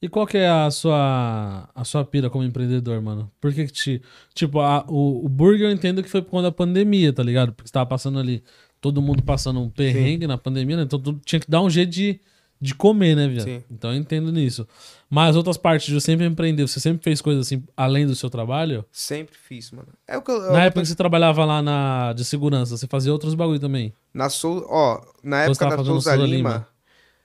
E 0.00 0.08
qual 0.08 0.26
que 0.26 0.38
é 0.38 0.48
a 0.48 0.70
sua 0.70 1.68
a 1.74 1.84
sua 1.84 2.04
pira 2.04 2.30
como 2.30 2.44
empreendedor, 2.44 3.02
mano? 3.02 3.30
Por 3.40 3.52
que 3.52 3.66
que 3.66 3.72
te... 3.72 4.02
Tipo, 4.34 4.60
a- 4.60 4.84
o, 4.88 5.26
o 5.26 5.28
burger 5.28 5.68
eu 5.68 5.72
entendo 5.72 6.02
que 6.02 6.08
foi 6.08 6.22
por 6.22 6.30
conta 6.30 6.44
da 6.44 6.52
pandemia, 6.52 7.12
tá 7.12 7.22
ligado? 7.22 7.52
Porque 7.52 7.68
você 7.68 7.72
tava 7.72 7.86
passando 7.86 8.18
ali, 8.18 8.42
todo 8.80 9.02
mundo 9.02 9.22
passando 9.22 9.60
um 9.60 9.68
perrengue 9.68 10.26
na 10.26 10.38
pandemia, 10.38 10.76
né? 10.76 10.82
Então 10.84 10.98
tu 11.00 11.20
tinha 11.24 11.40
que 11.40 11.50
dar 11.50 11.60
um 11.62 11.68
jeito 11.70 11.90
de, 11.90 12.20
de 12.60 12.74
comer, 12.74 13.16
né, 13.16 13.28
viado? 13.28 13.46
Sim. 13.46 13.64
Então 13.70 13.90
eu 13.92 13.96
entendo 13.98 14.32
nisso. 14.32 14.66
Mas 15.12 15.34
outras 15.34 15.56
partes 15.56 15.88
de 15.88 15.94
você 15.94 16.06
sempre 16.06 16.24
empreendeu, 16.24 16.68
você 16.68 16.78
sempre 16.78 17.02
fez 17.02 17.20
coisas 17.20 17.44
assim, 17.44 17.64
além 17.76 18.06
do 18.06 18.14
seu 18.14 18.30
trabalho? 18.30 18.84
sempre 18.92 19.36
fiz, 19.36 19.72
mano. 19.72 19.88
É 20.06 20.16
o 20.16 20.22
que 20.22 20.30
eu, 20.30 20.52
Na 20.52 20.62
época 20.62 20.82
que 20.82 20.86
você 20.86 20.94
trabalhava 20.94 21.44
lá 21.44 21.60
na, 21.60 22.12
de 22.12 22.24
segurança, 22.24 22.76
você 22.76 22.86
fazia 22.86 23.12
outros 23.12 23.34
bagulho 23.34 23.58
também? 23.58 23.92
Na 24.14 24.30
Sou, 24.30 24.64
ó, 24.70 25.02
na 25.20 25.42
época 25.42 25.68
da 25.68 25.76
Souza 25.78 25.90
Souza 25.90 26.14
Lima, 26.14 26.26
Lima. 26.26 26.68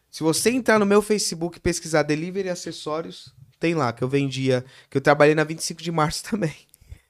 se 0.10 0.24
você 0.24 0.50
entrar 0.50 0.80
no 0.80 0.86
meu 0.86 1.00
Facebook 1.00 1.60
e 1.60 1.62
pesquisar 1.62 2.02
delivery 2.02 2.48
e 2.48 2.52
acessórios, 2.52 3.32
tem 3.60 3.76
lá 3.76 3.94
que 3.94 4.04
eu 4.04 4.10
vendia, 4.10 4.66
que 4.90 4.98
eu 4.98 5.02
trabalhei 5.02 5.36
na 5.36 5.44
25 5.44 5.84
de 5.84 5.92
março 5.92 6.24
também. 6.30 6.56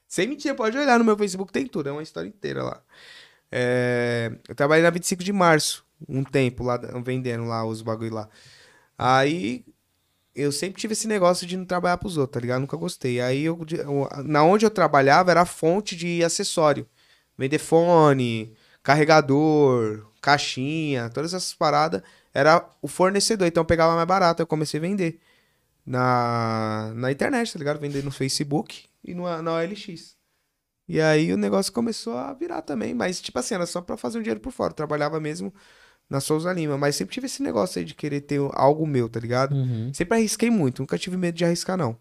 Sem 0.06 0.28
mentira, 0.28 0.54
pode 0.54 0.76
olhar 0.76 0.98
no 0.98 1.06
meu 1.06 1.16
Facebook, 1.16 1.50
tem 1.50 1.66
tudo, 1.66 1.88
é 1.88 1.92
uma 1.92 2.02
história 2.02 2.28
inteira 2.28 2.62
lá. 2.62 2.82
É, 3.50 4.30
eu 4.46 4.54
trabalhei 4.54 4.82
na 4.82 4.90
25 4.90 5.24
de 5.24 5.32
março, 5.32 5.86
um 6.06 6.22
tempo 6.22 6.62
lá, 6.62 6.76
vendendo 7.02 7.46
lá 7.46 7.64
os 7.64 7.80
bagulho 7.80 8.12
lá. 8.12 8.28
Aí 8.98 9.64
eu 10.36 10.52
sempre 10.52 10.80
tive 10.80 10.92
esse 10.92 11.08
negócio 11.08 11.46
de 11.46 11.56
não 11.56 11.64
trabalhar 11.64 11.98
pros 11.98 12.16
outros, 12.16 12.34
tá 12.34 12.40
ligado? 12.40 12.60
Nunca 12.60 12.76
gostei. 12.76 13.20
Aí 13.20 13.44
eu, 13.44 13.58
eu- 13.78 14.08
na 14.24 14.44
onde 14.44 14.66
eu 14.66 14.70
trabalhava 14.70 15.30
era 15.30 15.44
fonte 15.46 15.96
de 15.96 16.22
acessório. 16.24 16.86
Vender 17.38 17.58
fone, 17.58 18.54
carregador, 18.82 20.06
caixinha, 20.22 21.10
todas 21.10 21.34
essas 21.34 21.54
paradas. 21.54 22.02
Era 22.34 22.68
o 22.82 22.88
fornecedor, 22.88 23.46
então 23.48 23.62
eu 23.62 23.66
pegava 23.66 23.94
mais 23.94 24.06
barato. 24.08 24.42
Eu 24.42 24.46
comecei 24.46 24.78
a 24.78 24.82
vender 24.82 25.20
na, 25.84 26.92
na 26.94 27.12
internet, 27.12 27.52
tá 27.52 27.58
ligado? 27.58 27.80
Vender 27.80 28.02
no 28.04 28.10
Facebook 28.10 28.84
e 29.04 29.14
no, 29.14 29.24
na 29.42 29.52
OLX. 29.54 30.16
E 30.88 31.00
aí 31.00 31.32
o 31.32 31.36
negócio 31.36 31.72
começou 31.72 32.16
a 32.16 32.32
virar 32.34 32.62
também. 32.62 32.94
Mas, 32.94 33.20
tipo 33.20 33.38
assim, 33.38 33.54
era 33.54 33.66
só 33.66 33.80
pra 33.82 33.96
fazer 33.96 34.18
um 34.18 34.22
dinheiro 34.22 34.40
por 34.40 34.52
fora. 34.52 34.70
Eu 34.72 34.76
trabalhava 34.76 35.20
mesmo 35.20 35.52
na 36.08 36.20
Souza 36.20 36.52
Lima. 36.52 36.76
Mas 36.78 36.96
sempre 36.96 37.14
tive 37.14 37.26
esse 37.26 37.42
negócio 37.42 37.78
aí 37.78 37.84
de 37.84 37.94
querer 37.94 38.22
ter 38.22 38.40
algo 38.52 38.86
meu, 38.86 39.08
tá 39.08 39.20
ligado? 39.20 39.54
Uhum. 39.54 39.92
Sempre 39.92 40.18
arrisquei 40.18 40.50
muito, 40.50 40.82
nunca 40.82 40.98
tive 40.98 41.16
medo 41.16 41.36
de 41.36 41.44
arriscar, 41.44 41.76
não. 41.76 41.96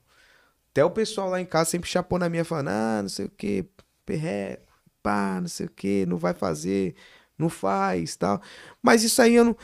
Até 0.72 0.84
o 0.84 0.92
pessoal 0.92 1.30
lá 1.30 1.40
em 1.40 1.46
casa 1.46 1.70
sempre 1.70 1.90
chapou 1.90 2.20
na 2.20 2.28
minha, 2.28 2.44
falando, 2.44 2.68
ah, 2.68 3.00
não 3.02 3.10
sei 3.10 3.26
o 3.26 3.30
que, 3.30 3.66
perreco, 4.06 4.68
pá, 5.02 5.40
não 5.40 5.48
sei 5.48 5.68
o 5.68 5.70
que, 5.70 6.06
não 6.06 6.18
vai 6.18 6.34
fazer, 6.34 6.96
não 7.38 7.50
faz, 7.50 8.16
tal. 8.16 8.42
Mas 8.82 9.04
isso 9.04 9.22
aí 9.22 9.36
eu 9.36 9.46
não... 9.46 9.58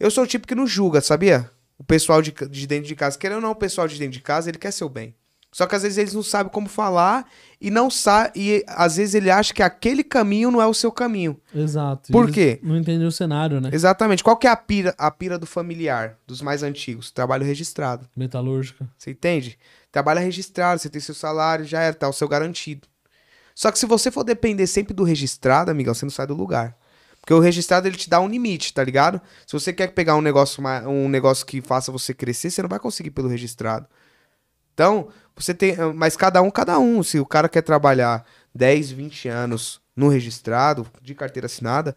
Eu 0.00 0.10
sou 0.10 0.24
o 0.24 0.26
tipo 0.26 0.46
que 0.46 0.54
não 0.54 0.66
julga, 0.66 1.00
sabia? 1.00 1.50
O 1.78 1.84
pessoal 1.84 2.20
de, 2.20 2.32
de 2.32 2.66
dentro 2.66 2.88
de 2.88 2.96
casa, 2.96 3.16
querendo 3.16 3.36
ou 3.36 3.42
não, 3.42 3.50
o 3.52 3.56
pessoal 3.56 3.86
de 3.86 3.98
dentro 3.98 4.12
de 4.14 4.20
casa, 4.20 4.50
ele 4.50 4.58
quer 4.58 4.72
seu 4.72 4.88
bem. 4.88 5.14
Só 5.50 5.66
que 5.66 5.74
às 5.74 5.82
vezes 5.82 5.98
eles 5.98 6.12
não 6.12 6.22
sabem 6.22 6.52
como 6.52 6.68
falar 6.68 7.26
e 7.60 7.70
não 7.70 7.90
sabe, 7.90 8.32
e 8.36 8.64
às 8.68 8.96
vezes 8.96 9.14
ele 9.14 9.30
acha 9.30 9.52
que 9.52 9.62
aquele 9.62 10.04
caminho 10.04 10.50
não 10.50 10.60
é 10.60 10.66
o 10.66 10.74
seu 10.74 10.92
caminho. 10.92 11.40
Exato. 11.54 12.12
Por 12.12 12.30
quê? 12.30 12.60
Não 12.62 12.76
entendem 12.76 13.06
o 13.06 13.12
cenário, 13.12 13.60
né? 13.60 13.70
Exatamente. 13.72 14.22
Qual 14.22 14.36
que 14.36 14.46
é 14.46 14.50
a 14.50 14.56
pira, 14.56 14.94
a 14.98 15.10
pira 15.10 15.38
do 15.38 15.46
familiar, 15.46 16.18
dos 16.26 16.42
mais 16.42 16.62
antigos? 16.62 17.10
Trabalho 17.10 17.46
registrado. 17.46 18.06
Metalúrgica. 18.14 18.88
Você 18.96 19.10
entende? 19.10 19.58
Trabalha 19.90 20.20
registrado, 20.20 20.80
você 20.80 20.90
tem 20.90 21.00
seu 21.00 21.14
salário, 21.14 21.64
já 21.64 21.80
era, 21.80 21.94
tá 21.94 22.08
o 22.08 22.12
seu 22.12 22.28
garantido. 22.28 22.86
Só 23.54 23.72
que 23.72 23.78
se 23.78 23.86
você 23.86 24.10
for 24.10 24.22
depender 24.22 24.66
sempre 24.66 24.94
do 24.94 25.02
registrado, 25.02 25.70
amigão, 25.70 25.94
você 25.94 26.04
não 26.04 26.10
sai 26.10 26.26
do 26.26 26.34
lugar. 26.34 26.76
Porque 27.20 27.34
o 27.34 27.40
registrado 27.40 27.88
ele 27.88 27.96
te 27.96 28.08
dá 28.08 28.20
um 28.20 28.28
limite, 28.28 28.72
tá 28.72 28.84
ligado? 28.84 29.20
Se 29.46 29.52
você 29.52 29.72
quer 29.72 29.88
pegar 29.88 30.14
um 30.14 30.20
negócio, 30.20 30.62
um 30.86 31.08
negócio 31.08 31.44
que 31.44 31.60
faça 31.60 31.90
você 31.90 32.14
crescer, 32.14 32.50
você 32.50 32.62
não 32.62 32.68
vai 32.68 32.78
conseguir 32.78 33.10
pelo 33.10 33.28
registrado. 33.28 33.86
Então, 34.78 35.08
você 35.34 35.52
tem. 35.52 35.74
Mas 35.92 36.16
cada 36.16 36.40
um, 36.40 36.52
cada 36.52 36.78
um. 36.78 37.02
Se 37.02 37.18
o 37.18 37.26
cara 37.26 37.48
quer 37.48 37.62
trabalhar 37.62 38.24
10, 38.54 38.92
20 38.92 39.28
anos 39.28 39.80
no 39.96 40.06
registrado, 40.08 40.86
de 41.02 41.16
carteira 41.16 41.46
assinada, 41.46 41.96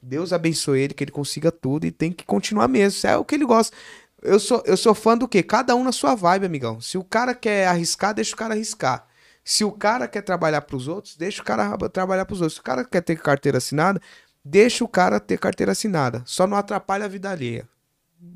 Deus 0.00 0.32
abençoe 0.32 0.80
ele, 0.80 0.94
que 0.94 1.04
ele 1.04 1.10
consiga 1.10 1.52
tudo 1.52 1.84
e 1.84 1.90
tem 1.90 2.10
que 2.10 2.24
continuar 2.24 2.68
mesmo. 2.68 2.96
Isso 2.96 3.06
é 3.06 3.18
o 3.18 3.24
que 3.24 3.34
ele 3.34 3.44
gosta. 3.44 3.76
Eu 4.22 4.40
sou, 4.40 4.62
eu 4.64 4.78
sou 4.78 4.94
fã 4.94 5.14
do 5.14 5.28
quê? 5.28 5.42
Cada 5.42 5.76
um 5.76 5.84
na 5.84 5.92
sua 5.92 6.14
vibe, 6.14 6.46
amigão. 6.46 6.80
Se 6.80 6.96
o 6.96 7.04
cara 7.04 7.34
quer 7.34 7.66
arriscar, 7.66 8.14
deixa 8.14 8.32
o 8.32 8.38
cara 8.38 8.54
arriscar. 8.54 9.06
Se 9.44 9.62
o 9.62 9.70
cara 9.70 10.08
quer 10.08 10.22
trabalhar 10.22 10.62
pros 10.62 10.88
outros, 10.88 11.16
deixa 11.16 11.42
o 11.42 11.44
cara 11.44 11.76
trabalhar 11.90 12.24
pros 12.24 12.40
outros. 12.40 12.54
Se 12.54 12.60
o 12.60 12.64
cara 12.64 12.82
quer 12.82 13.02
ter 13.02 13.20
carteira 13.20 13.58
assinada, 13.58 14.00
deixa 14.42 14.82
o 14.82 14.88
cara 14.88 15.20
ter 15.20 15.38
carteira 15.38 15.72
assinada. 15.72 16.22
Só 16.24 16.46
não 16.46 16.56
atrapalha 16.56 17.04
a 17.04 17.08
vida 17.08 17.30
alheia. 17.30 17.68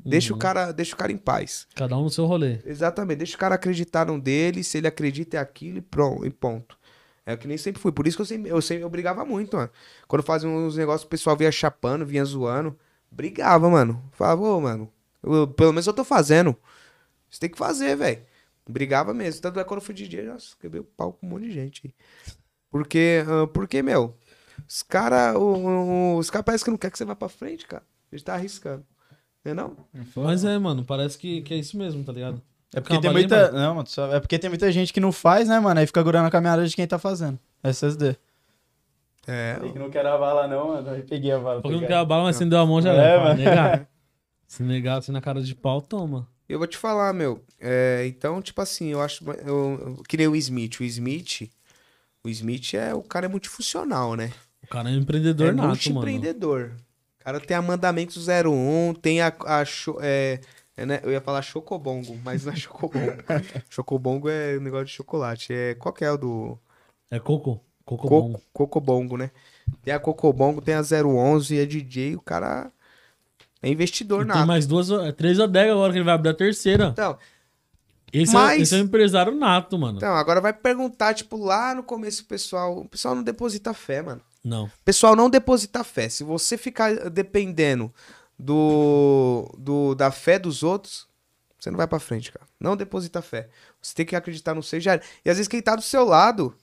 Deixa 0.05 0.33
o 0.33 0.37
cara, 0.37 0.71
deixa 0.71 0.93
o 0.95 0.97
cara 0.97 1.11
em 1.11 1.17
paz. 1.17 1.67
Cada 1.75 1.97
um 1.97 2.03
no 2.03 2.09
seu 2.09 2.25
rolê. 2.25 2.59
Exatamente, 2.65 3.19
deixa 3.19 3.35
o 3.35 3.39
cara 3.39 3.55
acreditar 3.55 4.05
no 4.05 4.19
dele, 4.19 4.63
se 4.63 4.77
ele 4.77 4.87
acredita 4.87 5.37
é 5.37 5.39
aquilo 5.39 5.77
e 5.77 5.81
pronto, 5.81 6.25
e 6.25 6.29
ponto. 6.29 6.77
É 7.25 7.35
que 7.35 7.47
nem 7.47 7.57
sempre 7.57 7.81
fui. 7.81 7.91
Por 7.91 8.07
isso 8.07 8.15
que 8.17 8.21
eu 8.21 8.25
sempre, 8.25 8.49
eu 8.51 8.61
sempre 8.61 8.83
eu 8.83 8.89
brigava 8.89 9.25
muito, 9.25 9.55
mano. 9.57 9.69
Quando 10.07 10.23
fazia 10.23 10.47
uns 10.49 10.77
negócios, 10.77 11.03
o 11.05 11.09
pessoal 11.09 11.35
vinha 11.35 11.51
chapando, 11.51 12.05
vinha 12.05 12.23
zoando. 12.23 12.77
Brigava, 13.11 13.69
mano. 13.69 14.01
Falava, 14.13 14.41
ô, 14.41 14.61
mano, 14.61 14.91
eu- 15.23 15.47
pelo 15.47 15.71
menos 15.73 15.85
eu 15.87 15.93
tô 15.93 16.03
fazendo. 16.05 16.55
Você 17.29 17.39
tem 17.41 17.49
que 17.49 17.57
fazer, 17.57 17.95
velho. 17.97 18.21
Brigava 18.69 19.13
mesmo. 19.13 19.41
Tanto 19.41 19.59
é 19.59 19.63
que 19.63 19.67
quando 19.67 19.79
eu 19.81 19.85
fui 19.85 19.93
DJ, 19.93 20.23
nossa, 20.23 20.55
quebrei 20.59 20.79
o 20.81 20.85
pau 20.85 21.13
com 21.13 21.25
um 21.25 21.29
monte 21.29 21.43
de 21.43 21.51
gente 21.51 21.81
aí. 21.85 21.93
Porque, 22.69 23.23
ah, 23.27 23.47
porque 23.47 23.81
meu, 23.81 24.15
os 24.67 24.81
caras, 24.83 25.35
os 26.17 26.29
caras 26.29 26.45
parecem 26.45 26.65
que 26.65 26.71
não 26.71 26.77
quer 26.77 26.91
que 26.91 26.97
você 26.97 27.05
vá 27.05 27.15
pra 27.15 27.29
frente, 27.29 27.65
cara. 27.65 27.83
Gente 28.11 28.23
tá 28.23 28.33
arriscando. 28.35 28.85
Não 29.53 29.63
é 29.63 29.65
não? 30.15 30.23
Mas 30.23 30.43
é, 30.45 30.57
mano, 30.57 30.83
parece 30.83 31.17
que, 31.17 31.41
que 31.41 31.53
é 31.53 31.57
isso 31.57 31.77
mesmo, 31.77 32.03
tá 32.03 32.11
ligado? 32.11 32.41
É 32.73 32.81
porque 32.81 32.99
tem 32.99 33.11
muita. 33.11 33.51
Não, 33.51 33.75
mano, 33.75 33.87
só- 33.87 34.13
é 34.13 34.19
porque 34.19 34.37
tem 34.37 34.49
muita 34.49 34.71
gente 34.71 34.91
que 34.93 34.99
não 34.99 35.11
faz, 35.11 35.47
né, 35.47 35.59
mano? 35.59 35.79
Aí 35.79 35.87
fica 35.87 36.03
grudando 36.03 36.27
a 36.27 36.31
caminhada 36.31 36.65
de 36.67 36.75
quem 36.75 36.85
tá 36.85 36.99
fazendo. 36.99 37.39
SSD. 37.63 38.15
É, 39.25 39.55
Falei 39.57 39.71
que 39.73 39.79
não 39.79 39.89
quero 39.89 40.07
a 40.09 40.17
bala, 40.17 40.47
não, 40.47 40.69
mano. 40.69 40.89
Aí 40.89 41.01
peguei 41.01 41.31
a 41.31 41.39
bala. 41.39 41.61
Porque 41.61 41.75
não 41.79 41.85
quer 41.85 41.95
a 41.95 42.05
bala, 42.05 42.23
mas 42.23 42.35
acendeu 42.37 42.59
a 42.59 42.65
mão 42.65 42.81
já 42.81 42.93
É, 42.93 42.97
era. 42.97 43.17
Fala, 43.19 43.29
mano. 43.29 43.39
negar. 43.43 43.87
Se 44.47 44.63
negar 44.63 44.97
assim 44.99 45.11
na 45.11 45.19
cara 45.21 45.41
de 45.41 45.53
pau, 45.53 45.81
toma. 45.81 46.27
Eu 46.47 46.57
vou 46.59 46.67
te 46.67 46.77
falar, 46.77 47.13
meu. 47.13 47.43
é, 47.59 48.05
então, 48.07 48.41
tipo 48.41 48.61
assim, 48.61 48.87
eu 48.87 49.01
acho. 49.01 49.23
Eu, 49.29 49.95
eu, 49.97 50.03
que 50.07 50.15
nem 50.15 50.27
o 50.27 50.35
Smith. 50.35 50.79
O 50.79 50.83
Smith. 50.83 51.49
O 52.23 52.29
Smith 52.29 52.73
é. 52.73 52.93
O 52.93 53.01
cara 53.01 53.25
é 53.25 53.29
multifuncional, 53.29 54.15
né? 54.15 54.31
O 54.63 54.67
cara 54.67 54.89
é 54.89 54.93
um 54.93 54.97
empreendedor 54.97 55.47
é 55.47 55.51
nato, 55.51 55.59
mano. 55.59 55.69
multiempreendedor. 55.69 56.71
O 57.27 57.29
cara 57.29 57.41
tem 57.41 57.57
a 57.57 57.61
Mandamentos 57.61 58.27
01, 58.29 58.93
tem 59.01 59.19
a. 59.19 59.27
a 59.45 59.63
é, 59.99 60.39
é, 60.77 60.85
né, 60.85 61.01
Eu 61.03 61.11
ia 61.11 61.19
falar 61.19 61.41
Chocobongo, 61.41 62.17
mas 62.23 62.45
não 62.45 62.53
é 62.53 62.55
Chocobongo. 62.55 63.11
Chocobongo 63.69 64.29
é 64.29 64.55
um 64.57 64.61
negócio 64.61 64.85
de 64.85 64.93
chocolate. 64.93 65.51
É, 65.51 65.75
qual 65.75 65.91
que 65.91 66.05
é 66.05 66.11
o 66.11 66.17
do. 66.17 66.57
É 67.11 67.19
coco. 67.19 67.61
Coco 67.83 68.07
Co. 68.07 68.41
Cocobongo, 68.53 69.17
né? 69.17 69.31
Tem 69.83 69.93
a 69.93 69.99
Cocobongo, 69.99 70.61
tem 70.61 70.75
a 70.75 70.81
011, 70.81 71.59
é 71.59 71.65
DJ, 71.65 72.15
o 72.15 72.21
cara 72.21 72.71
é 73.61 73.69
investidor 73.69 74.25
nato. 74.25 74.37
tem 74.37 74.47
mais 74.47 74.65
duas, 74.65 74.89
é, 74.89 75.11
três 75.11 75.37
adegas 75.37 75.73
agora 75.73 75.91
que 75.91 75.97
ele 75.97 76.05
vai 76.05 76.15
abrir 76.15 76.29
a 76.29 76.33
terceira. 76.33 76.89
Então, 76.93 77.17
Esse, 78.13 78.33
Mas- 78.33 78.59
é, 78.59 78.61
esse 78.61 78.75
é 78.75 78.77
um 78.77 78.85
empresário 78.85 79.35
nato, 79.35 79.77
mano. 79.77 79.97
então, 79.97 80.15
agora 80.15 80.39
vai 80.39 80.53
perguntar, 80.53 81.13
tipo, 81.13 81.35
lá 81.35 81.75
no 81.75 81.83
começo 81.83 82.23
o 82.23 82.25
pessoal. 82.25 82.79
O 82.79 82.87
pessoal 82.87 83.15
não 83.15 83.23
deposita 83.23 83.73
fé, 83.73 84.01
mano. 84.01 84.21
Não. 84.47 84.71
Pessoal 84.85 85.15
não 85.15 85.29
deposita 85.29 85.83
fé. 85.83 86.09
Se 86.09 86.23
você 86.23 86.57
ficar 86.57 87.09
dependendo 87.09 87.93
do, 88.39 89.53
do 89.57 89.95
da 89.95 90.11
fé 90.11 90.39
dos 90.39 90.63
outros, 90.63 91.07
você 91.59 91.69
não 91.69 91.77
vai 91.77 91.87
pra 91.87 91.99
frente, 91.99 92.31
cara. 92.31 92.45
Não 92.59 92.77
deposita 92.77 93.21
fé. 93.21 93.49
Você 93.81 93.93
tem 93.93 94.05
que 94.05 94.15
acreditar 94.15 94.53
no 94.55 94.63
seu 94.63 94.79
já. 94.79 94.93
era. 94.93 95.01
E 95.25 95.29
às 95.29 95.37
vezes 95.37 95.47
quem 95.47 95.61
tá 95.61 95.75
do 95.75 95.81
seu 95.81 96.05
lado. 96.05 96.55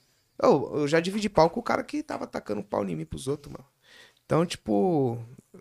Eu, 0.42 0.70
eu 0.78 0.88
já 0.88 0.98
dividi 0.98 1.28
pau 1.28 1.48
com 1.48 1.60
o 1.60 1.62
cara 1.62 1.84
que 1.84 2.02
tava 2.02 2.24
atacando 2.24 2.60
pau 2.62 2.84
em 2.88 2.96
mim 2.96 3.04
pros 3.04 3.28
outros, 3.28 3.52
mano. 3.52 3.64
Então, 4.24 4.44
tipo. 4.44 5.18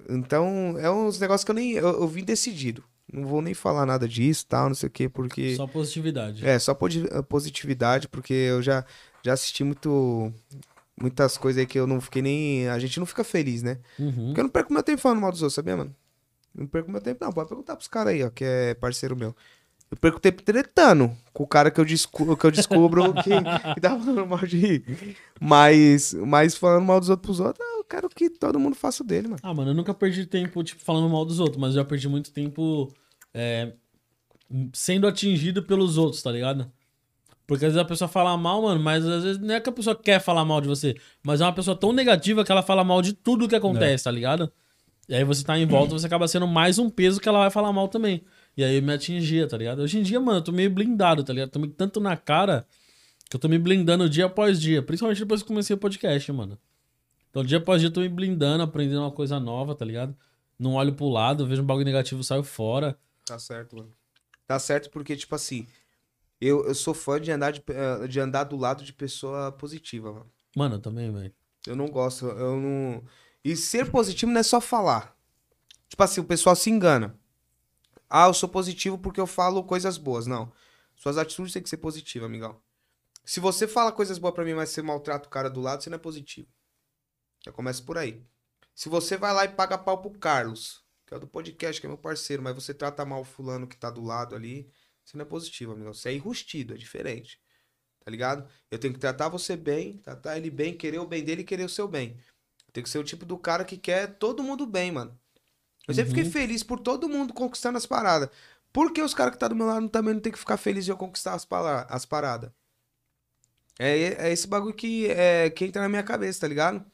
Então, 0.09 0.75
é 0.79 0.89
uns 0.89 1.19
negócios 1.19 1.43
que 1.43 1.51
eu 1.51 1.55
nem. 1.55 1.73
Eu, 1.73 1.89
eu 2.01 2.07
vim 2.07 2.23
decidido. 2.23 2.83
Não 3.11 3.27
vou 3.27 3.41
nem 3.41 3.53
falar 3.53 3.85
nada 3.85 4.07
disso, 4.07 4.45
tal, 4.47 4.69
não 4.69 4.75
sei 4.75 4.87
o 4.87 4.91
quê, 4.91 5.07
porque. 5.07 5.55
Só 5.55 5.67
positividade. 5.67 6.43
É, 6.47 6.57
só 6.57 6.73
posi- 6.73 7.07
positividade, 7.29 8.07
porque 8.07 8.33
eu 8.33 8.63
já, 8.63 8.83
já 9.21 9.33
assisti 9.33 9.63
muito. 9.63 10.33
Muitas 10.99 11.37
coisas 11.37 11.59
aí 11.59 11.65
que 11.65 11.79
eu 11.79 11.87
não 11.87 11.99
fiquei 11.99 12.21
nem. 12.21 12.67
A 12.69 12.77
gente 12.79 12.99
não 12.99 13.05
fica 13.05 13.23
feliz, 13.23 13.63
né? 13.63 13.79
Uhum. 13.97 14.27
Porque 14.27 14.39
eu 14.39 14.43
não 14.43 14.51
perco 14.51 14.73
meu 14.73 14.83
tempo 14.83 15.01
falando 15.01 15.21
mal 15.21 15.31
dos 15.31 15.41
outros, 15.41 15.55
sabia, 15.55 15.75
mano? 15.75 15.95
Não 16.53 16.67
perco 16.67 16.91
meu 16.91 17.01
tempo, 17.01 17.23
não. 17.23 17.31
Pode 17.31 17.49
perguntar 17.49 17.75
pros 17.75 17.87
caras 17.87 18.13
aí, 18.13 18.23
ó, 18.23 18.29
que 18.29 18.43
é 18.43 18.73
parceiro 18.75 19.15
meu. 19.15 19.35
Eu 19.89 19.97
perco 19.97 20.19
tempo 20.19 20.41
tretando 20.41 21.15
com 21.31 21.43
o 21.43 21.47
cara 21.47 21.69
que 21.69 21.79
eu, 21.79 21.85
descu 21.85 22.35
que 22.35 22.45
eu 22.45 22.51
descubro 22.51 23.13
que, 23.21 23.29
que 23.75 23.81
tá 23.81 23.89
falando 23.89 24.25
mal 24.25 24.39
de. 24.39 24.83
Mas, 25.39 26.13
mas 26.13 26.55
falando 26.55 26.83
mal 26.83 26.99
dos 26.99 27.09
outros 27.09 27.37
pros 27.37 27.39
outros, 27.39 27.67
eu 27.77 27.83
quero 27.83 28.09
que 28.09 28.29
todo 28.29 28.59
mundo 28.59 28.75
faça 28.75 29.03
o 29.03 29.05
dele, 29.05 29.27
mano. 29.27 29.39
Ah, 29.43 29.53
mano, 29.53 29.71
eu 29.71 29.75
nunca 29.75 29.93
perdi 29.93 30.25
tempo, 30.25 30.63
tipo, 30.63 30.81
falando 30.81 31.09
mal 31.09 31.25
dos 31.25 31.39
outros, 31.39 31.59
mas 31.59 31.75
eu 31.75 31.81
já 31.81 31.85
perdi 31.85 32.07
muito 32.07 32.31
tempo 32.31 32.91
é, 33.33 33.73
sendo 34.73 35.07
atingido 35.07 35.63
pelos 35.63 35.97
outros, 35.97 36.21
tá 36.21 36.31
ligado? 36.31 36.71
Porque 37.45 37.65
às 37.65 37.73
vezes 37.73 37.85
a 37.85 37.87
pessoa 37.87 38.07
fala 38.07 38.37
mal, 38.37 38.61
mano, 38.61 38.79
mas 38.79 39.05
às 39.05 39.23
vezes 39.23 39.41
não 39.41 39.53
é 39.53 39.59
que 39.59 39.69
a 39.69 39.73
pessoa 39.73 39.95
quer 39.95 40.19
falar 40.19 40.45
mal 40.45 40.61
de 40.61 40.67
você, 40.67 40.95
mas 41.21 41.41
é 41.41 41.45
uma 41.45 41.53
pessoa 41.53 41.75
tão 41.75 41.91
negativa 41.91 42.43
que 42.43 42.51
ela 42.51 42.63
fala 42.63 42.83
mal 42.83 43.01
de 43.01 43.13
tudo 43.13 43.47
que 43.47 43.55
acontece, 43.55 44.05
tá 44.05 44.11
ligado? 44.11 44.51
E 45.09 45.13
aí 45.13 45.23
você 45.23 45.43
tá 45.43 45.57
em 45.57 45.65
volta, 45.65 45.93
você 45.93 46.05
acaba 46.05 46.27
sendo 46.27 46.47
mais 46.47 46.79
um 46.79 46.89
peso 46.89 47.19
que 47.19 47.27
ela 47.27 47.39
vai 47.39 47.49
falar 47.49 47.73
mal 47.73 47.89
também. 47.89 48.23
E 48.55 48.63
aí 48.63 48.79
me 48.79 48.93
atingia, 48.93 49.47
tá 49.47 49.57
ligado? 49.57 49.81
Hoje 49.81 49.99
em 49.99 50.03
dia, 50.03 50.19
mano, 50.19 50.37
eu 50.37 50.41
tô 50.41 50.51
meio 50.51 50.69
blindado, 50.69 51.23
tá 51.23 51.33
ligado? 51.33 51.49
Tô 51.49 51.59
meio 51.59 51.73
tanto 51.73 51.99
na 51.99 52.15
cara 52.15 52.65
que 53.29 53.35
eu 53.35 53.39
tô 53.39 53.49
me 53.49 53.57
blindando 53.57 54.09
dia 54.09 54.27
após 54.27 54.61
dia. 54.61 54.81
Principalmente 54.81 55.19
depois 55.19 55.41
que 55.41 55.47
comecei 55.47 55.75
o 55.75 55.79
podcast, 55.79 56.31
mano. 56.31 56.57
Então, 57.29 57.43
dia 57.43 57.57
após 57.57 57.81
dia, 57.81 57.87
eu 57.87 57.91
tô 57.91 57.99
me 57.99 58.07
blindando, 58.07 58.63
aprendendo 58.63 59.01
uma 59.01 59.11
coisa 59.11 59.39
nova, 59.39 59.75
tá 59.75 59.83
ligado? 59.83 60.15
Não 60.57 60.75
olho 60.75 60.93
pro 60.93 61.09
lado, 61.09 61.45
vejo 61.47 61.63
um 61.63 61.65
bagulho 61.65 61.85
negativo, 61.85 62.23
saio 62.23 62.43
fora. 62.43 62.97
Tá 63.25 63.39
certo, 63.39 63.75
mano. 63.75 63.91
Tá 64.45 64.59
certo 64.59 64.89
porque, 64.91 65.15
tipo 65.15 65.33
assim, 65.33 65.65
eu, 66.47 66.65
eu 66.65 66.75
sou 66.75 66.93
fã 66.93 67.19
de 67.19 67.31
andar, 67.31 67.51
de, 67.51 67.63
eh, 67.67 68.07
de 68.07 68.19
andar 68.19 68.43
do 68.45 68.57
lado 68.57 68.83
de 68.83 68.91
pessoa 68.93 69.51
positiva, 69.51 70.11
mano. 70.11 70.31
Mano, 70.55 70.75
eu 70.75 70.79
também, 70.79 71.11
velho. 71.11 71.33
Eu 71.65 71.75
não 71.75 71.87
gosto, 71.87 72.25
eu 72.25 72.59
não. 72.59 73.03
E 73.43 73.55
ser 73.55 73.89
positivo 73.89 74.31
não 74.31 74.39
é 74.39 74.43
só 74.43 74.59
falar. 74.59 75.15
Tipo 75.87 76.03
assim, 76.03 76.21
o 76.21 76.25
pessoal 76.25 76.55
se 76.55 76.69
engana. 76.69 77.17
Ah, 78.09 78.27
eu 78.27 78.33
sou 78.33 78.49
positivo 78.49 78.97
porque 78.97 79.19
eu 79.19 79.27
falo 79.27 79.63
coisas 79.63 79.97
boas. 79.97 80.27
Não. 80.27 80.51
Suas 80.95 81.17
atitudes 81.17 81.53
têm 81.53 81.61
que 81.61 81.69
ser 81.69 81.77
positivas, 81.77 82.27
amigão. 82.27 82.61
Se 83.25 83.39
você 83.39 83.67
fala 83.67 83.91
coisas 83.91 84.17
boas 84.17 84.33
pra 84.33 84.43
mim, 84.43 84.53
mas 84.53 84.69
você 84.69 84.81
maltrata 84.81 85.27
o 85.27 85.31
cara 85.31 85.49
do 85.49 85.61
lado, 85.61 85.83
você 85.83 85.89
não 85.89 85.95
é 85.95 85.99
positivo. 85.99 86.47
Já 87.43 87.51
começa 87.51 87.81
por 87.81 87.97
aí. 87.97 88.21
Se 88.75 88.89
você 88.89 89.17
vai 89.17 89.33
lá 89.33 89.45
e 89.45 89.49
paga 89.49 89.77
pau 89.77 90.01
pro 90.01 90.11
Carlos, 90.11 90.83
que 91.05 91.13
é 91.13 91.17
o 91.17 91.19
do 91.19 91.27
podcast, 91.27 91.79
que 91.79 91.87
é 91.87 91.89
meu 91.89 91.97
parceiro, 91.97 92.41
mas 92.41 92.55
você 92.55 92.73
trata 92.73 93.05
mal 93.05 93.21
o 93.21 93.25
fulano 93.25 93.67
que 93.67 93.77
tá 93.77 93.89
do 93.89 94.01
lado 94.01 94.35
ali, 94.35 94.69
você 95.05 95.17
não 95.17 95.23
é 95.25 95.27
positivo, 95.27 95.73
amigão. 95.73 95.93
Você 95.93 96.09
é 96.09 96.13
enrustido, 96.13 96.73
é 96.73 96.77
diferente. 96.77 97.39
Tá 98.03 98.11
ligado? 98.11 98.47
Eu 98.71 98.79
tenho 98.79 98.93
que 98.93 98.99
tratar 98.99 99.29
você 99.29 99.55
bem, 99.57 99.97
tratar 99.97 100.37
ele 100.37 100.49
bem, 100.49 100.75
querer 100.77 100.99
o 100.99 101.07
bem 101.07 101.23
dele 101.23 101.41
e 101.41 101.45
querer 101.45 101.65
o 101.65 101.69
seu 101.69 101.87
bem. 101.87 102.17
Tem 102.73 102.83
que 102.83 102.89
ser 102.89 102.99
o 102.99 103.03
tipo 103.03 103.25
do 103.25 103.37
cara 103.37 103.65
que 103.65 103.77
quer 103.77 104.17
todo 104.17 104.43
mundo 104.43 104.65
bem, 104.65 104.91
mano. 104.91 105.17
Eu 105.87 105.93
sempre 105.93 106.09
fiquei 106.09 106.23
Uhum. 106.23 106.31
feliz 106.31 106.63
por 106.63 106.79
todo 106.79 107.09
mundo 107.09 107.33
conquistando 107.33 107.77
as 107.77 107.85
paradas. 107.85 108.29
Por 108.73 108.93
que 108.93 109.01
os 109.01 109.13
caras 109.13 109.33
que 109.33 109.39
tá 109.39 109.47
do 109.47 109.55
meu 109.55 109.67
lado 109.67 109.89
também 109.89 110.13
não 110.15 110.21
tem 110.21 110.31
que 110.31 110.39
ficar 110.39 110.57
feliz 110.57 110.85
de 110.85 110.91
eu 110.91 110.97
conquistar 110.97 111.33
as, 111.35 111.47
as 111.89 112.05
paradas? 112.05 112.51
É, 113.79 114.27
é 114.27 114.31
esse 114.31 114.47
bagulho 114.47 114.73
que, 114.73 115.07
é, 115.07 115.49
que 115.49 115.65
entra 115.65 115.81
na 115.81 115.89
minha 115.89 116.03
cabeça, 116.03 116.41
tá 116.41 116.47
ligado? 116.47 116.85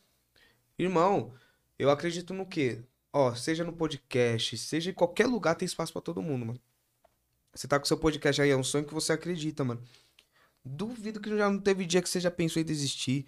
Irmão, 0.79 1.33
eu 1.79 1.89
acredito 1.91 2.33
no 2.33 2.45
quê? 2.47 2.83
Ó, 3.13 3.35
seja 3.35 3.63
no 3.63 3.73
podcast, 3.73 4.57
seja 4.57 4.91
em 4.91 4.93
qualquer 4.93 5.27
lugar, 5.27 5.55
tem 5.55 5.65
espaço 5.65 5.93
pra 5.93 6.01
todo 6.01 6.21
mundo, 6.21 6.45
mano. 6.47 6.61
Você 7.53 7.67
tá 7.67 7.79
com 7.79 7.85
seu 7.85 7.97
podcast 7.97 8.41
aí, 8.41 8.49
é 8.49 8.57
um 8.57 8.63
sonho 8.63 8.85
que 8.85 8.93
você 8.93 9.13
acredita, 9.13 9.63
mano. 9.63 9.83
Duvido 10.63 11.19
que 11.19 11.29
já 11.35 11.49
não 11.49 11.59
teve 11.59 11.85
dia 11.85 12.01
que 12.01 12.09
você 12.09 12.19
já 12.19 12.29
pensou 12.29 12.61
em 12.61 12.65
desistir. 12.65 13.25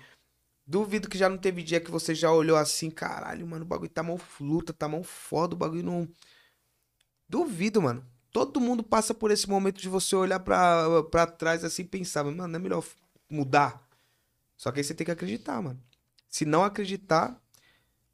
Duvido 0.65 1.10
que 1.10 1.18
já 1.18 1.27
não 1.27 1.38
teve 1.38 1.64
dia 1.64 1.81
que 1.81 1.91
você 1.91 2.14
já 2.14 2.31
olhou 2.31 2.56
assim, 2.56 2.89
caralho, 2.89 3.45
mano, 3.48 3.65
o 3.65 3.68
bagulho 3.68 3.89
tá 3.89 4.03
mão 4.03 4.19
luta, 4.39 4.72
tá 4.72 4.88
mão 4.88 5.03
foda, 5.03 5.56
o 5.56 5.57
bagulho 5.57 5.84
não. 5.84 6.07
Duvido, 7.27 7.81
mano. 7.81 8.06
Todo 8.31 8.61
mundo 8.61 8.84
passa 8.84 9.14
por 9.14 9.31
esse 9.31 9.49
momento 9.49 9.81
de 9.81 9.89
você 9.89 10.15
olhar 10.15 10.39
pra, 10.39 11.03
pra 11.03 11.27
trás 11.27 11.64
assim 11.64 11.81
e 11.81 11.85
pensar, 11.85 12.23
mano, 12.23 12.48
não 12.48 12.56
é 12.56 12.60
melhor 12.60 12.84
mudar. 13.30 13.85
Só 14.56 14.72
que 14.72 14.80
aí 14.80 14.84
você 14.84 14.93
tem 14.93 15.03
que 15.03 15.11
acreditar, 15.11 15.61
mano. 15.61 15.81
Se 16.30 16.45
não 16.45 16.64
acreditar, 16.64 17.41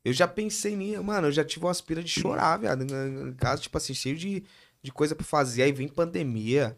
eu 0.04 0.14
já 0.14 0.28
pensei 0.28 0.76
nisso, 0.76 1.04
mano, 1.04 1.28
eu 1.28 1.32
já 1.32 1.44
tive 1.44 1.66
uma 1.66 1.72
aspira 1.72 2.02
de 2.02 2.10
chorar, 2.10 2.58
viado. 2.58 2.84
Em 2.84 3.34
casa, 3.34 3.62
tipo 3.62 3.78
assim, 3.78 3.94
cheio 3.94 4.16
de, 4.16 4.44
de 4.88 4.92
coisa 4.94 5.14
pra 5.14 5.26
fazer. 5.26 5.64
Aí 5.64 5.72
vem 5.74 5.88
pandemia, 5.88 6.76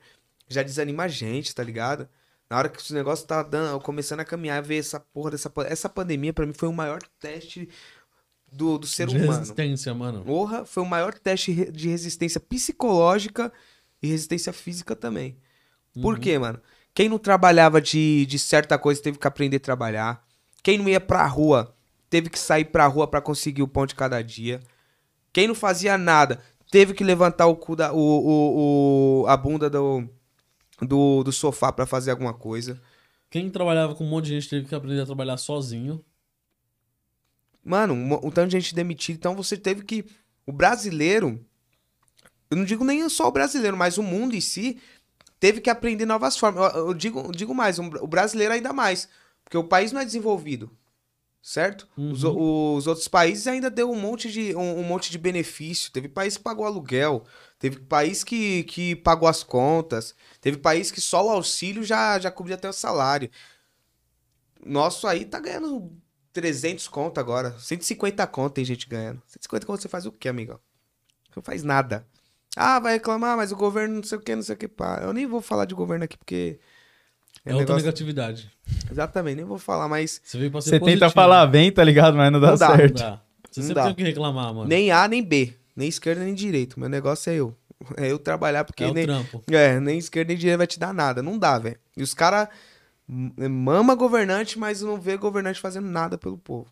já 0.48 0.64
desanima 0.64 1.03
a 1.03 1.07
gente, 1.07 1.53
tá 1.53 1.64
ligado? 1.64 2.10
Na 2.49 2.57
hora 2.57 2.68
que 2.68 2.80
os 2.80 2.90
negócios 2.90 3.27
tá 3.27 3.44
dando, 3.44 3.80
começando 3.81 4.22
a 4.22 4.26
caminhar, 4.26 4.61
ver 4.64 4.77
essa 4.80 4.99
porra 4.99 5.30
dessa 5.31 5.52
essa 5.68 5.88
pandemia 5.88 6.34
pra 6.34 6.45
mim 6.48 6.53
foi 6.53 6.68
o 6.68 6.73
maior 6.73 6.99
teste 7.19 7.69
do, 8.52 8.80
do 8.80 8.88
ser 8.88 9.06
de 9.07 9.15
humano. 9.18 9.40
resistência, 9.40 9.94
mano. 9.94 10.23
Porra, 10.26 10.65
foi 10.65 10.81
o 10.81 10.86
maior 10.88 11.14
teste 11.14 11.53
de 11.72 11.88
resistência 11.90 12.40
psicológica 12.40 13.53
e 14.02 14.07
resistência 14.07 14.52
física 14.52 14.95
também. 14.95 15.38
Por 16.02 16.15
Uhum. 16.15 16.19
quê, 16.19 16.40
mano? 16.40 16.60
Quem 16.95 17.07
não 17.07 17.19
trabalhava 17.19 17.80
de, 17.80 18.26
de 18.26 18.40
certa 18.40 18.77
coisa 18.80 18.99
teve 19.02 19.19
que 19.19 19.27
aprender 19.27 19.57
a 19.57 19.60
trabalhar. 19.60 20.26
Quem 20.64 20.80
não 20.80 20.90
ia 20.90 20.99
pra 20.99 21.23
rua 21.27 21.76
teve 22.10 22.27
que 22.31 22.40
sair 22.40 22.65
pra 22.65 22.88
rua 22.88 23.07
pra 23.07 23.22
conseguir 23.22 23.61
o 23.61 23.68
pão 23.68 23.86
de 23.86 23.94
cada 23.94 24.19
dia. 24.23 24.60
Quem 25.31 25.48
não 25.48 25.53
fazia 25.53 25.95
nada 25.99 26.41
teve 26.72 26.94
que 26.94 27.04
levantar 27.04 27.48
o 27.48 27.56
cu 27.56 27.76
da, 27.76 27.91
o, 27.94 27.98
o, 27.98 29.22
o- 29.24 29.28
a 29.28 29.36
bunda 29.38 29.70
do, 29.70 30.08
do, 30.82 31.24
do 31.24 31.32
sofá 31.32 31.72
pra 31.72 31.86
fazer 31.86 32.12
alguma 32.12 32.34
coisa. 32.34 32.82
Quem 33.30 33.50
trabalhava 33.50 33.94
com 33.96 34.04
um 34.04 34.10
monte 34.10 34.26
de 34.26 34.32
gente 34.36 34.50
teve 34.50 34.68
que 34.68 34.76
aprender 34.76 35.02
a 35.02 35.06
trabalhar 35.06 35.38
sozinho. 35.38 36.04
Mano, 37.64 37.94
um, 37.94 38.14
um 38.28 38.32
tanto 38.32 38.48
de 38.50 38.60
gente 38.60 38.74
demitida. 38.74 39.18
Então 39.18 39.36
você 39.36 39.58
teve 39.58 39.84
que. 39.84 40.06
O 40.46 40.52
brasileiro. 40.52 41.44
Eu 42.50 42.58
não 42.58 42.66
digo 42.66 42.84
nem 42.84 43.08
só 43.10 43.28
o 43.28 43.32
brasileiro, 43.32 43.78
mas 43.78 43.98
o 44.00 44.04
mundo 44.04 44.36
em 44.36 44.41
si 44.41 44.82
teve 45.40 45.62
que 45.62 45.70
aprender 45.70 46.06
novas 46.06 46.36
formas. 46.38 46.74
Eu, 46.74 46.88
eu 46.88 46.94
digo, 46.94 47.20
eu 47.20 47.32
digo 47.32 47.54
mais, 47.54 47.78
um- 47.78 47.86
o 48.02 48.08
brasileiro 48.08 48.54
ainda 48.54 48.74
mais. 48.74 49.08
Porque 49.44 49.58
o 49.58 49.64
país 49.64 49.91
não 49.91 50.02
é 50.02 50.06
desenvolvido. 50.06 50.72
Certo? 51.41 51.88
Os, 51.98 52.24
o- 52.24 52.76
os 52.76 52.86
outros 52.86 53.07
países 53.07 53.48
ainda 53.48 53.70
deu 53.70 53.90
um 53.90 53.99
monte 53.99 54.30
de, 54.32 54.53
um, 54.56 54.80
um 54.80 54.84
monte 54.84 55.10
de 55.10 55.18
benefício. 55.18 55.91
Teve 55.91 56.10
país 56.10 56.36
que 56.38 56.44
pagou 56.44 56.66
aluguel. 56.66 57.26
Teve 57.57 57.80
país 57.80 58.24
que, 58.24 58.64
que 58.64 58.95
pagou 58.98 59.28
as 59.28 59.41
contas. 59.44 60.14
Teve 60.41 60.57
país 60.57 60.91
que 60.91 60.99
só 61.02 61.26
o 61.26 61.30
auxílio 61.30 61.84
já, 61.84 62.20
já 62.20 62.30
cobria 62.30 62.56
até 62.56 62.68
o 62.70 62.74
salário. 62.74 63.30
Nosso 64.66 65.07
aí 65.07 65.26
tá 65.26 65.40
ganhando 65.40 65.91
300 66.34 66.88
conto 66.88 67.20
agora. 67.20 67.57
150 67.60 68.26
conto 68.28 68.53
tem 68.56 68.66
gente 68.66 68.88
ganhando. 68.88 69.22
150 69.28 69.66
conto 69.66 69.82
você 69.82 69.90
faz 69.90 70.06
o 70.06 70.11
quê, 70.11 70.30
amigão? 70.30 70.60
Você 71.30 71.34
não 71.38 71.44
faz 71.44 71.64
nada. 71.64 72.06
Ah, 72.56 72.80
vai 72.80 72.94
reclamar, 72.94 73.38
mas 73.38 73.52
o 73.52 73.56
governo 73.56 73.98
não 73.98 74.03
sei 74.03 74.18
o 74.18 74.22
que, 74.22 74.36
não 74.36 74.44
sei 74.44 74.56
o 74.56 74.57
que. 74.57 74.68
Pá. 74.68 74.99
Eu 75.03 75.14
nem 75.14 75.28
vou 75.28 75.41
falar 75.41 75.66
de 75.66 75.76
governo 75.76 76.06
aqui, 76.06 76.18
porque. 76.18 76.60
É, 77.45 77.52
outra 77.53 77.60
negócio- 77.66 77.86
negatividade. 77.86 78.52
Exatamente, 78.91 79.36
nem 79.38 79.45
vou 79.45 79.57
falar, 79.57 79.88
mas 79.88 80.22
Você 80.24 80.38
veio 80.38 80.52
pra 80.52 80.61
ser 80.61 80.72
Você 80.72 80.80
tenta 80.80 81.10
falar 81.10 81.45
bem, 81.48 81.72
tá 81.72 81.84
ligado? 81.84 82.16
Mas 82.18 82.32
não 82.32 82.40
dá 82.40 82.52
Não 82.52 82.57
dá, 82.57 82.70
Não 82.70 82.76
certo. 82.78 82.98
dá. 82.98 83.22
Você 83.49 83.60
Não 83.61 83.68
sempre 83.68 83.76
dá. 83.76 83.84
tem 83.86 83.94
o 83.94 83.95
que 83.95 84.03
reclamar, 84.03 84.53
mano. 84.53 84.68
nem 84.68 84.91
A 84.91 85.07
nem 85.07 85.24
B. 85.24 85.53
Nem 85.76 85.88
esquerda 85.88 86.24
nem 86.24 86.34
direito. 86.34 86.80
Meu 86.80 86.90
negócio 86.90 87.32
é 87.32 87.36
eu. 87.36 87.56
É 87.95 88.11
eu 88.11 88.20
trabalhar, 88.20 88.66
porque 88.66 88.84
é 88.84 88.88
o 88.88 88.94
nem, 88.94 89.06
trampo. 89.06 89.41
É, 89.49 89.80
nem 89.80 89.98
esquerda 89.98 90.28
nem 90.30 90.38
direita 90.38 90.57
vai 90.57 90.68
te 90.68 90.78
dar 90.78 90.94
nada. 90.94 91.24
Não 91.24 91.38
dá, 91.38 91.57
velho. 91.57 91.78
E 91.95 92.03
os 92.03 92.14
caras 92.14 92.49
mama 93.07 93.95
governante, 93.95 94.60
mas 94.60 94.82
não 94.82 94.99
vê 94.99 95.18
governante 95.18 95.60
fazendo 95.60 95.88
nada 95.88 96.18
pelo 96.18 96.38
povo. 96.38 96.68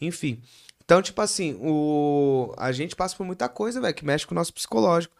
Enfim. 0.00 0.40
Então, 0.84 1.02
tipo 1.02 1.20
assim, 1.20 1.58
o... 1.60 2.54
a 2.56 2.70
gente 2.72 2.94
passa 2.94 3.16
por 3.16 3.26
muita 3.26 3.48
coisa, 3.48 3.80
velho, 3.80 3.94
que 3.94 4.04
mexe 4.04 4.26
com 4.26 4.34
o 4.34 4.36
nosso 4.36 4.52
psicológico. 4.54 5.14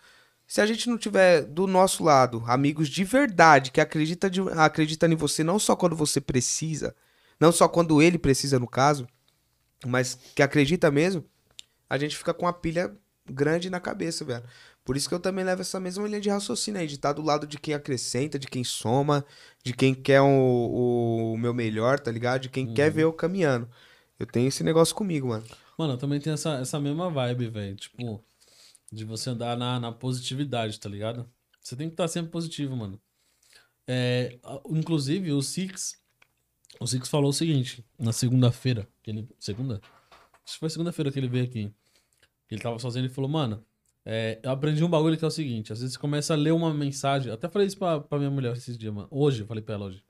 Se 0.48 0.62
a 0.62 0.66
gente 0.66 0.88
não 0.88 0.96
tiver 0.96 1.42
do 1.42 1.66
nosso 1.66 2.02
lado 2.02 2.42
amigos 2.46 2.88
de 2.88 3.04
verdade 3.04 3.70
que 3.70 3.82
acredita, 3.82 4.30
de... 4.30 4.40
acredita 4.56 5.06
em 5.06 5.14
você 5.14 5.44
não 5.44 5.58
só 5.58 5.76
quando 5.76 5.94
você 5.94 6.22
precisa, 6.22 6.96
não 7.38 7.52
só 7.52 7.68
quando 7.68 8.00
ele 8.00 8.18
precisa, 8.18 8.58
no 8.58 8.66
caso, 8.66 9.06
mas 9.86 10.18
que 10.34 10.42
acredita 10.42 10.90
mesmo, 10.90 11.22
a 11.88 11.98
gente 11.98 12.16
fica 12.16 12.32
com 12.32 12.46
uma 12.46 12.52
pilha 12.52 12.96
grande 13.30 13.68
na 13.68 13.78
cabeça, 13.78 14.24
velho. 14.24 14.42
Por 14.86 14.96
isso 14.96 15.06
que 15.06 15.14
eu 15.14 15.20
também 15.20 15.44
levo 15.44 15.60
essa 15.60 15.78
mesma 15.78 16.08
linha 16.08 16.18
de 16.18 16.30
raciocínio 16.30 16.80
aí, 16.80 16.86
de 16.86 16.94
estar 16.94 17.12
do 17.12 17.20
lado 17.20 17.46
de 17.46 17.58
quem 17.58 17.74
acrescenta, 17.74 18.38
de 18.38 18.46
quem 18.46 18.64
soma, 18.64 19.22
de 19.62 19.74
quem 19.74 19.92
quer 19.92 20.22
o, 20.22 21.34
o 21.34 21.36
meu 21.36 21.52
melhor, 21.52 22.00
tá 22.00 22.10
ligado? 22.10 22.40
De 22.40 22.48
quem 22.48 22.72
quer 22.72 22.90
ver 22.90 23.02
eu 23.02 23.12
caminhando. 23.12 23.68
Eu 24.18 24.24
tenho 24.24 24.48
esse 24.48 24.64
negócio 24.64 24.94
comigo, 24.94 25.28
mano. 25.28 25.44
Mano, 25.76 25.92
eu 25.92 25.98
também 25.98 26.18
tenho 26.18 26.32
essa, 26.32 26.54
essa 26.54 26.80
mesma 26.80 27.10
vibe, 27.10 27.50
velho. 27.50 27.76
Tipo, 27.76 28.24
de 28.92 29.04
você 29.04 29.30
andar 29.30 29.56
na, 29.56 29.78
na 29.78 29.92
positividade, 29.92 30.78
tá 30.80 30.88
ligado? 30.88 31.28
Você 31.60 31.76
tem 31.76 31.88
que 31.88 31.94
estar 31.94 32.08
sempre 32.08 32.30
positivo, 32.30 32.76
mano. 32.76 33.00
É, 33.86 34.38
inclusive, 34.70 35.32
o 35.32 35.42
Six. 35.42 36.00
O 36.80 36.86
Six 36.86 37.08
falou 37.08 37.30
o 37.30 37.32
seguinte, 37.32 37.84
na 37.98 38.12
segunda-feira. 38.12 38.88
que 39.02 39.10
ele 39.10 39.28
Segunda? 39.38 39.80
Acho 40.44 40.54
que 40.54 40.60
foi 40.60 40.70
segunda-feira 40.70 41.10
que 41.10 41.18
ele 41.18 41.28
veio 41.28 41.44
aqui. 41.44 41.72
Ele 42.50 42.60
tava 42.60 42.78
sozinho 42.78 43.06
e 43.06 43.10
falou, 43.10 43.30
mano. 43.30 43.64
é, 44.04 44.40
eu 44.42 44.50
aprendi 44.50 44.82
um 44.82 44.88
bagulho 44.88 45.16
que 45.18 45.24
é 45.24 45.28
o 45.28 45.30
seguinte: 45.30 45.72
às 45.72 45.80
vezes 45.80 45.94
você 45.94 46.00
começa 46.00 46.32
a 46.32 46.36
ler 46.36 46.52
uma 46.52 46.72
mensagem. 46.72 47.30
Até 47.32 47.48
falei 47.48 47.66
isso 47.66 47.78
pra, 47.78 48.00
pra 48.00 48.18
minha 48.18 48.30
mulher 48.30 48.56
esses 48.56 48.78
dias, 48.78 48.92
mano. 48.92 49.08
Hoje, 49.10 49.42
eu 49.42 49.46
falei 49.46 49.62
pra 49.62 49.74
ela 49.74 49.86
hoje. 49.86 50.02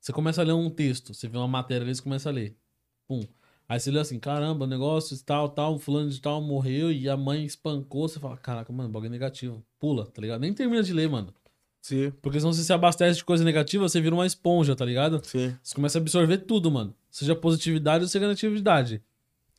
Você 0.00 0.12
começa 0.12 0.40
a 0.40 0.44
ler 0.44 0.52
um 0.52 0.70
texto, 0.70 1.14
você 1.14 1.28
vê 1.28 1.36
uma 1.36 1.48
matéria 1.48 1.84
ali, 1.84 1.94
você 1.94 2.02
começa 2.02 2.28
a 2.28 2.32
ler. 2.32 2.56
Pum. 3.08 3.20
Aí 3.68 3.80
você 3.80 3.90
lê 3.90 3.98
assim, 3.98 4.18
caramba, 4.18 4.66
negócio 4.66 5.18
tal, 5.24 5.48
tal, 5.48 5.78
fulano 5.78 6.08
de 6.08 6.20
tal 6.20 6.40
morreu 6.40 6.92
e 6.92 7.08
a 7.08 7.16
mãe 7.16 7.44
espancou. 7.44 8.08
Você 8.08 8.20
fala, 8.20 8.36
caraca, 8.36 8.72
mano, 8.72 8.88
bagulho 8.88 9.10
negativo. 9.10 9.62
Pula, 9.78 10.06
tá 10.06 10.22
ligado? 10.22 10.40
Nem 10.40 10.52
termina 10.52 10.82
de 10.82 10.92
ler, 10.92 11.08
mano. 11.08 11.34
Sim, 11.82 12.12
Porque 12.20 12.40
senão 12.40 12.52
você 12.52 12.64
se 12.64 12.72
abastece 12.72 13.18
de 13.18 13.24
coisa 13.24 13.44
negativa, 13.44 13.88
você 13.88 14.00
vira 14.00 14.12
uma 14.14 14.26
esponja, 14.26 14.74
tá 14.74 14.84
ligado? 14.84 15.20
sim. 15.24 15.54
Você 15.62 15.72
começa 15.74 15.98
a 15.98 16.00
absorver 16.00 16.38
tudo, 16.38 16.68
mano. 16.70 16.92
Seja 17.10 17.34
positividade 17.36 18.02
ou 18.02 18.08
seja 18.08 18.26
negatividade. 18.26 19.02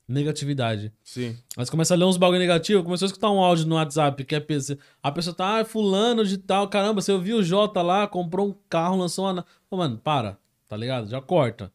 Negatividade. 0.07 0.93
Sim. 1.03 1.38
Aí 1.57 1.65
você 1.65 1.71
começa 1.71 1.93
a 1.93 1.97
ler 1.97 2.05
uns 2.05 2.17
bagulho 2.17 2.39
negativo, 2.39 2.84
começou 2.84 3.05
a 3.05 3.07
escutar 3.07 3.29
um 3.29 3.39
áudio 3.39 3.65
no 3.65 3.75
WhatsApp, 3.75 4.23
que 4.23 4.35
é 4.35 4.39
PC. 4.39 4.77
A 5.03 5.11
pessoa 5.11 5.35
tá, 5.35 5.59
ah, 5.59 5.65
fulano 5.65 6.25
de 6.25 6.38
tal, 6.38 6.67
caramba, 6.69 7.01
você 7.01 7.11
ouviu 7.11 7.38
o 7.38 7.43
Jota 7.43 7.81
lá, 7.81 8.07
comprou 8.07 8.47
um 8.47 8.55
carro, 8.69 8.97
lançou 8.97 9.25
uma. 9.25 9.45
Ô, 9.69 9.75
mano, 9.75 9.97
para, 9.97 10.38
tá 10.67 10.77
ligado? 10.77 11.09
Já 11.09 11.21
corta. 11.21 11.71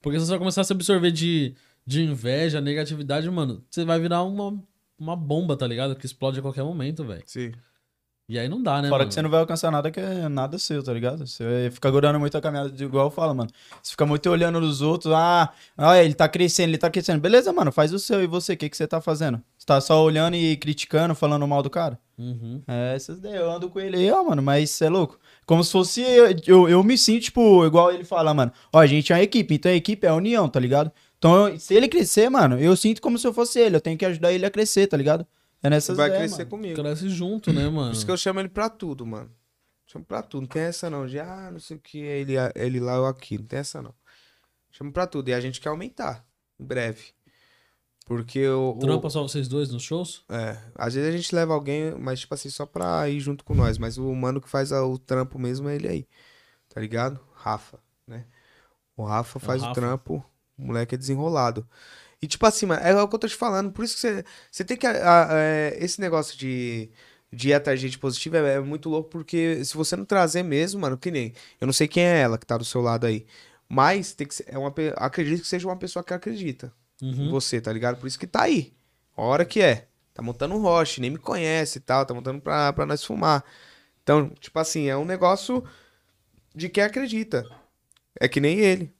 Porque 0.00 0.18
você 0.18 0.30
vai 0.30 0.38
começar 0.38 0.60
a 0.60 0.64
se 0.64 0.72
absorver 0.72 1.10
de, 1.10 1.54
de 1.86 2.02
inveja, 2.02 2.60
negatividade, 2.60 3.30
mano, 3.30 3.64
você 3.70 3.84
vai 3.84 4.00
virar 4.00 4.22
uma, 4.24 4.60
uma 4.98 5.14
bomba, 5.14 5.56
tá 5.56 5.66
ligado? 5.66 5.94
Que 5.94 6.06
explode 6.06 6.38
a 6.38 6.42
qualquer 6.42 6.64
momento, 6.64 7.04
velho. 7.04 7.22
Sim. 7.26 7.52
E 8.28 8.40
aí 8.40 8.48
não 8.48 8.60
dá, 8.60 8.82
né, 8.82 8.88
Fora 8.88 9.00
mano? 9.00 9.08
que 9.08 9.14
você 9.14 9.22
não 9.22 9.30
vai 9.30 9.38
alcançar 9.38 9.70
nada 9.70 9.88
que 9.88 10.00
é 10.00 10.28
nada 10.28 10.58
seu, 10.58 10.82
tá 10.82 10.92
ligado? 10.92 11.24
Você 11.24 11.70
fica 11.72 11.88
gorando 11.88 12.18
muito 12.18 12.36
a 12.36 12.40
caminhada, 12.40 12.70
de 12.70 12.84
igual 12.84 13.06
eu 13.06 13.10
falo, 13.10 13.32
mano. 13.32 13.48
Você 13.80 13.92
fica 13.92 14.04
muito 14.04 14.28
olhando 14.28 14.60
nos 14.60 14.82
outros, 14.82 15.14
ah, 15.14 15.52
olha, 15.78 16.02
ele 16.02 16.12
tá 16.12 16.28
crescendo, 16.28 16.70
ele 16.70 16.78
tá 16.78 16.90
crescendo. 16.90 17.20
Beleza, 17.20 17.52
mano, 17.52 17.70
faz 17.70 17.92
o 17.92 18.00
seu. 18.00 18.20
E 18.20 18.26
você, 18.26 18.54
o 18.54 18.56
que, 18.56 18.68
que 18.68 18.76
você 18.76 18.84
tá 18.84 19.00
fazendo? 19.00 19.40
Você 19.56 19.64
tá 19.64 19.80
só 19.80 20.02
olhando 20.02 20.34
e 20.34 20.56
criticando, 20.56 21.14
falando 21.14 21.46
mal 21.46 21.62
do 21.62 21.70
cara? 21.70 22.00
Uhum. 22.18 22.62
É, 22.66 22.96
essas 22.96 23.18
ideias. 23.18 23.42
Eu 23.42 23.50
ando 23.50 23.70
com 23.70 23.78
ele 23.78 23.96
aí, 23.96 24.10
ó, 24.10 24.24
mano, 24.24 24.42
mas 24.42 24.70
você 24.70 24.86
é 24.86 24.88
louco. 24.88 25.20
Como 25.46 25.62
se 25.62 25.70
fosse. 25.70 26.00
Eu, 26.00 26.34
eu, 26.48 26.68
eu 26.68 26.82
me 26.82 26.98
sinto, 26.98 27.22
tipo, 27.22 27.64
igual 27.64 27.92
ele 27.92 28.02
fala, 28.02 28.34
mano. 28.34 28.50
Ó, 28.72 28.80
a 28.80 28.86
gente 28.86 29.12
é 29.12 29.16
uma 29.16 29.22
equipe, 29.22 29.54
então 29.54 29.70
a 29.70 29.74
equipe 29.76 30.04
é 30.04 30.10
a 30.10 30.14
união, 30.16 30.48
tá 30.48 30.58
ligado? 30.58 30.90
Então, 31.18 31.48
eu- 31.48 31.58
se 31.58 31.74
ele 31.74 31.88
crescer, 31.88 32.28
mano, 32.28 32.58
eu 32.58 32.76
sinto 32.76 33.00
como 33.00 33.18
se 33.18 33.26
eu 33.26 33.32
fosse 33.32 33.58
ele. 33.58 33.76
Eu 33.76 33.80
tenho 33.80 33.96
que 33.98 34.04
ajudar 34.04 34.32
ele 34.32 34.44
a 34.46 34.50
crescer, 34.50 34.86
tá 34.86 34.96
ligado? 34.96 35.26
É 35.62 35.70
nessas 35.70 35.96
vai 35.96 36.10
crescer 36.10 36.38
mano. 36.38 36.50
comigo. 36.50 36.74
Cresce 36.82 37.08
junto, 37.08 37.52
né, 37.52 37.68
mano? 37.68 37.90
Por 37.90 37.96
isso 37.96 38.04
que 38.04 38.12
eu 38.12 38.16
chamo 38.16 38.38
ele 38.40 38.48
pra 38.48 38.68
tudo, 38.68 39.06
mano. 39.06 39.30
Chamo 39.86 40.04
pra 40.04 40.22
tudo. 40.22 40.42
Não 40.42 40.48
tem 40.48 40.62
essa 40.62 40.90
não. 40.90 41.06
De, 41.06 41.18
ah, 41.18 41.48
não 41.50 41.58
sei 41.58 41.76
o 41.76 41.80
que, 41.80 41.98
ele, 41.98 42.34
ele 42.54 42.78
lá 42.80 43.00
ou 43.00 43.06
aqui. 43.06 43.38
Não 43.38 43.46
tem 43.46 43.58
essa 43.60 43.80
não. 43.80 43.94
Chamo 44.70 44.92
pra 44.92 45.06
tudo. 45.06 45.28
E 45.30 45.34
a 45.34 45.40
gente 45.40 45.60
quer 45.60 45.70
aumentar. 45.70 46.24
Em 46.60 46.64
breve. 46.64 47.14
Porque 48.04 48.46
o. 48.48 48.74
o- 48.76 48.78
Trampa 48.78 49.10
só 49.10 49.22
vocês 49.22 49.48
dois 49.48 49.70
nos 49.70 49.82
shows? 49.82 50.24
é, 50.28 50.56
às 50.76 50.94
vezes 50.94 51.08
a 51.12 51.16
gente 51.16 51.34
leva 51.34 51.54
alguém, 51.54 51.92
mas 51.98 52.20
tipo 52.20 52.34
assim, 52.34 52.48
só 52.50 52.64
pra 52.64 53.08
ir 53.08 53.18
junto 53.18 53.42
com 53.44 53.54
nós. 53.54 53.78
Mas 53.78 53.98
o 53.98 54.14
mano 54.14 54.40
que 54.40 54.48
faz 54.48 54.70
o 54.70 54.98
trampo 54.98 55.38
mesmo 55.38 55.68
é 55.68 55.74
ele 55.74 55.88
aí. 55.88 56.08
Tá 56.68 56.80
ligado? 56.80 57.18
Rafa, 57.34 57.78
né? 58.06 58.26
O 58.96 59.02
Rafa 59.04 59.40
faz 59.40 59.60
o, 59.62 59.66
Rafa. 59.66 59.80
trampo, 59.80 60.24
o 60.58 60.66
moleque 60.66 60.94
é 60.94 60.98
desenrolado. 60.98 61.66
E 62.20 62.26
tipo 62.26 62.46
assim, 62.46 62.66
mano, 62.66 62.82
é 62.82 63.02
o 63.02 63.08
que 63.08 63.14
eu 63.14 63.18
tô 63.18 63.28
te 63.28 63.34
falando. 63.36 63.70
Por 63.72 63.84
isso 63.84 63.94
que 63.94 64.00
você, 64.00 64.24
você 64.50 64.64
tem 64.64 64.76
que. 64.76 64.86
a- 64.86 65.24
a- 65.24 65.28
é, 65.38 65.76
esse 65.80 66.00
negócio 66.00 66.36
de, 66.38 66.90
de 67.32 67.48
ir 67.50 67.54
atrás 67.54 67.78
de 67.80 67.86
gente 67.86 67.98
positiva 67.98 68.38
é, 68.38 68.54
é 68.54 68.60
muito 68.60 68.88
louco, 68.88 69.10
porque 69.10 69.62
se 69.64 69.76
você 69.76 69.94
não 69.96 70.04
trazer 70.04 70.42
mesmo, 70.42 70.80
mano, 70.80 70.96
que 70.96 71.10
nem. 71.10 71.34
Eu 71.60 71.66
não 71.66 71.72
sei 71.74 71.86
quem 71.88 72.02
é 72.04 72.20
ela 72.20 72.38
que 72.38 72.46
tá 72.46 72.56
do 72.56 72.64
seu 72.64 72.80
lado 72.80 73.06
aí. 73.06 73.26
Mas 73.68 74.14
tem 74.14 74.26
que 74.26 74.34
ser, 74.34 74.46
é 74.48 74.56
uma, 74.56 74.72
acredito 74.96 75.42
que 75.42 75.48
seja 75.48 75.66
uma 75.68 75.76
pessoa 75.76 76.02
que 76.04 76.14
acredita 76.14 76.72
em 77.02 77.24
Uhum. 77.24 77.30
você, 77.30 77.60
tá 77.60 77.72
ligado? 77.72 77.98
Por 77.98 78.06
isso 78.06 78.18
que 78.18 78.26
tá 78.26 78.42
aí. 78.44 78.72
A 79.16 79.22
hora 79.22 79.44
que 79.44 79.60
é. 79.60 79.86
Tá 80.14 80.22
montando 80.22 80.54
um 80.54 80.62
roche, 80.62 80.98
nem 81.00 81.10
me 81.10 81.18
conhece 81.18 81.76
e 81.76 81.80
tal, 81.82 82.06
tá 82.06 82.14
montando 82.14 82.40
pra, 82.40 82.72
pra 82.72 82.86
nós 82.86 83.04
fumar. 83.04 83.44
Então, 84.02 84.30
tipo 84.40 84.58
assim, 84.58 84.86
é 84.88 84.96
um 84.96 85.04
negócio 85.04 85.62
de 86.54 86.68
quem 86.70 86.82
acredita. 86.82 87.44
É 88.18 88.26
que 88.28 88.40
nem 88.40 88.58
ele. 88.60 88.94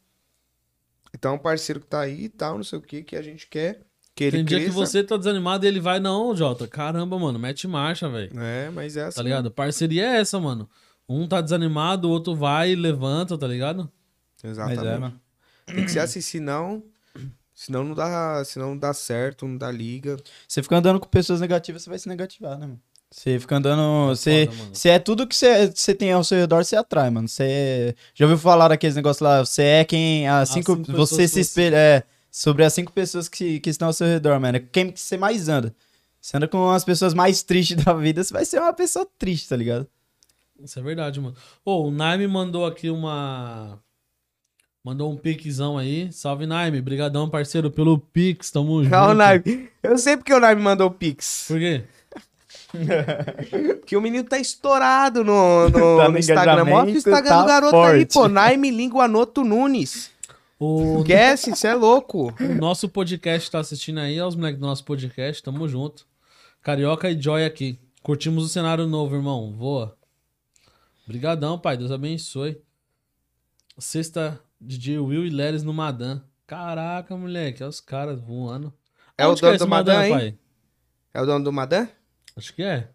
Então, 1.15 1.33
é 1.33 1.35
um 1.35 1.39
parceiro 1.39 1.81
que 1.81 1.87
tá 1.87 2.01
aí 2.01 2.25
e 2.25 2.29
tal, 2.29 2.57
não 2.57 2.65
sei 2.65 2.79
o 2.79 2.83
que, 2.83 3.03
que 3.03 3.17
a 3.17 3.23
gente 3.23 3.47
quer 3.47 3.81
que 4.17 4.25
ele 4.25 4.39
Tem 4.39 4.45
dia 4.47 4.57
cresça. 4.57 4.73
que 4.73 4.75
você 4.75 5.05
tá 5.05 5.17
desanimado 5.19 5.67
e 5.67 5.69
ele 5.69 5.79
vai, 5.79 6.01
não, 6.01 6.35
Jota. 6.35 6.67
Caramba, 6.67 7.19
mano, 7.19 7.39
mete 7.39 7.69
marcha, 7.69 8.09
velho. 8.09 8.33
É, 8.41 8.71
mas 8.71 8.97
é 8.97 9.05
assim. 9.05 9.17
Tá 9.17 9.23
ligado? 9.23 9.51
Parceria 9.51 10.07
é 10.07 10.21
essa, 10.21 10.41
mano. 10.41 10.69
Um 11.07 11.29
tá 11.29 11.43
desanimado, 11.43 12.09
o 12.09 12.11
outro 12.11 12.35
vai 12.35 12.71
e 12.71 12.75
levanta, 12.75 13.37
tá 13.37 13.47
ligado? 13.47 13.93
Exatamente. 14.43 14.79
Mas 14.79 14.87
é, 14.87 14.99
mano. 14.99 15.21
Tem 15.67 15.85
que 15.85 15.91
ser 15.91 15.99
assim, 16.01 16.23
senão... 16.23 16.83
Senão 17.55 17.85
não 17.85 17.95
dá, 17.95 18.43
senão 18.45 18.71
não 18.71 18.79
dá 18.79 18.93
certo, 18.93 19.47
não 19.47 19.57
dá 19.57 19.71
liga. 19.71 20.19
Você 20.47 20.63
fica 20.63 20.77
andando 20.77 21.01
com 21.01 21.09
pessoas 21.09 21.41
negativas, 21.41 21.83
você 21.83 21.89
vai 21.89 21.99
se 21.99 22.07
negativar, 22.07 22.59
né, 22.59 22.67
mano? 22.67 22.81
Você 23.11 23.39
fica 23.39 23.57
andando. 23.57 24.09
Você, 24.09 24.47
mano. 24.47 24.75
você 24.75 24.89
é 24.91 24.99
tudo 24.99 25.27
que 25.27 25.35
você, 25.35 25.95
tem 25.95 26.13
ao 26.13 26.25
seu 26.25 26.39
redor, 26.39 26.65
você 26.65 26.77
atrai, 26.77 27.09
mano. 27.11 27.29
Você. 27.29 27.95
Já 28.15 28.25
ouviu 28.25 28.39
falar 28.39 28.69
daqueles 28.69 28.97
negócios 28.97 29.21
lá? 29.21 29.45
Você 29.45 29.63
é 29.63 29.85
quem. 29.85 30.29
As 30.29 30.49
cinco, 30.51 30.77
cinco 30.77 30.93
você 30.93 31.27
se 31.27 31.41
espelha. 31.41 31.77
É. 31.77 32.03
Sobre 32.31 32.65
as 32.65 32.75
cinco 32.75 32.93
pessoas 32.93 33.31
que, 33.31 33.61
que 33.61 33.71
estão 33.71 33.89
ao 33.89 33.95
seu 33.95 34.07
redor, 34.07 34.39
mano. 34.39 34.59
É 34.59 34.61
Quem 34.61 34.91
que 34.91 35.01
você 35.01 35.17
mais 35.17 35.49
anda? 35.49 35.75
Você 36.21 36.37
anda 36.37 36.47
com 36.47 36.71
as 36.71 36.85
pessoas 36.85 37.15
mais 37.15 37.43
tristes 37.43 37.77
da 37.83 37.95
vida, 37.95 38.23
você 38.23 38.35
vai 38.35 38.45
ser 38.45 38.61
uma 38.61 38.75
pessoa 38.75 39.09
triste, 39.19 39.49
tá 39.49 39.57
ligado? 39.57 39.87
Isso 40.63 40.79
é 40.79 40.83
verdade, 40.83 41.19
mano. 41.19 41.35
Ô, 41.65 41.87
o 41.87 41.91
Naime 41.91 42.27
mandou 42.27 42.67
aqui 42.67 42.91
uma. 42.91 43.79
Mandou 44.85 45.11
um 45.11 45.17
pixzão 45.17 45.79
aí. 45.79 46.13
Salve, 46.13 46.47
Naime. 46.47 46.83
Brigadão, 46.83 47.31
parceiro, 47.31 47.71
pelo 47.71 47.99
pix. 47.99 48.51
Tamo 48.51 48.83
junto. 48.85 49.15
Naime. 49.15 49.71
Eu 49.83 49.97
sei 49.97 50.17
porque 50.17 50.35
o 50.35 50.41
Naime 50.41 50.61
mandou 50.61 50.89
o 50.89 50.91
Pix. 50.91 51.47
Por 51.49 51.59
quê? 51.59 51.85
Porque 53.81 53.97
o 53.97 54.01
menino 54.01 54.25
tá 54.25 54.39
estourado 54.39 55.25
no, 55.25 55.69
no, 55.69 55.71
Tá 55.99 56.05
no 56.07 56.13
no 56.13 56.19
Instagram. 56.19 56.65
Mostra 56.65 56.65
o 56.65 56.69
engajamento, 56.69 56.99
Instagram 56.99 57.29
tá 57.29 57.41
do 57.43 57.47
garoto 57.49 57.77
aí, 57.77 58.01
forte. 58.01 58.13
pô. 58.15 58.29
Naime 58.29 58.71
Linguanoto 58.71 59.45
Nunes. 59.45 60.11
O 60.59 61.03
Guess, 61.05 61.47
você 61.51 61.69
é 61.69 61.75
louco. 61.75 62.35
nosso 62.59 62.89
podcast 62.89 63.51
tá 63.51 63.59
assistindo 63.59 63.99
aí. 64.01 64.19
Olha 64.19 64.29
os 64.29 64.37
moleques 64.37 64.59
do 64.61 64.67
nosso 64.67 64.85
podcast. 64.85 65.43
Tamo 65.43 65.69
junto. 65.69 66.07
Carioca 66.63 67.11
e 67.11 67.21
Joy 67.21 67.45
aqui. 67.45 67.79
Curtimos 68.03 68.45
o 68.45 68.49
cenário 68.49 68.87
novo, 68.87 69.15
irmão. 69.15 69.53
Voa. 69.57 69.95
Brigadão, 71.07 71.59
pai. 71.59 71.77
Deus 71.77 71.91
abençoe. 71.93 72.59
Sexta, 73.79 74.41
DJ 74.61 74.99
Will 74.99 75.27
e 75.27 75.31
Leres 75.31 75.63
no 75.63 75.75
Madan. 75.75 76.23
Caraca, 76.47 77.15
moleque. 77.17 77.63
Olha 77.63 77.71
os 77.71 77.81
caras 77.81 78.19
voando. 78.21 78.73
É 79.19 79.27
o 79.27 79.31
Onde 79.33 79.41
que 79.41 79.47
dono 79.47 79.57
esse 79.57 79.65
do 79.65 79.69
Madan, 79.69 80.05
hein? 80.07 80.11
pai? 80.13 80.39
É 81.13 81.21
o 81.21 81.27
dono 81.27 81.45
do 81.45 81.53
Madan? 81.53 81.89
Acho 82.37 82.55
que 82.55 82.63
é. 82.63 82.89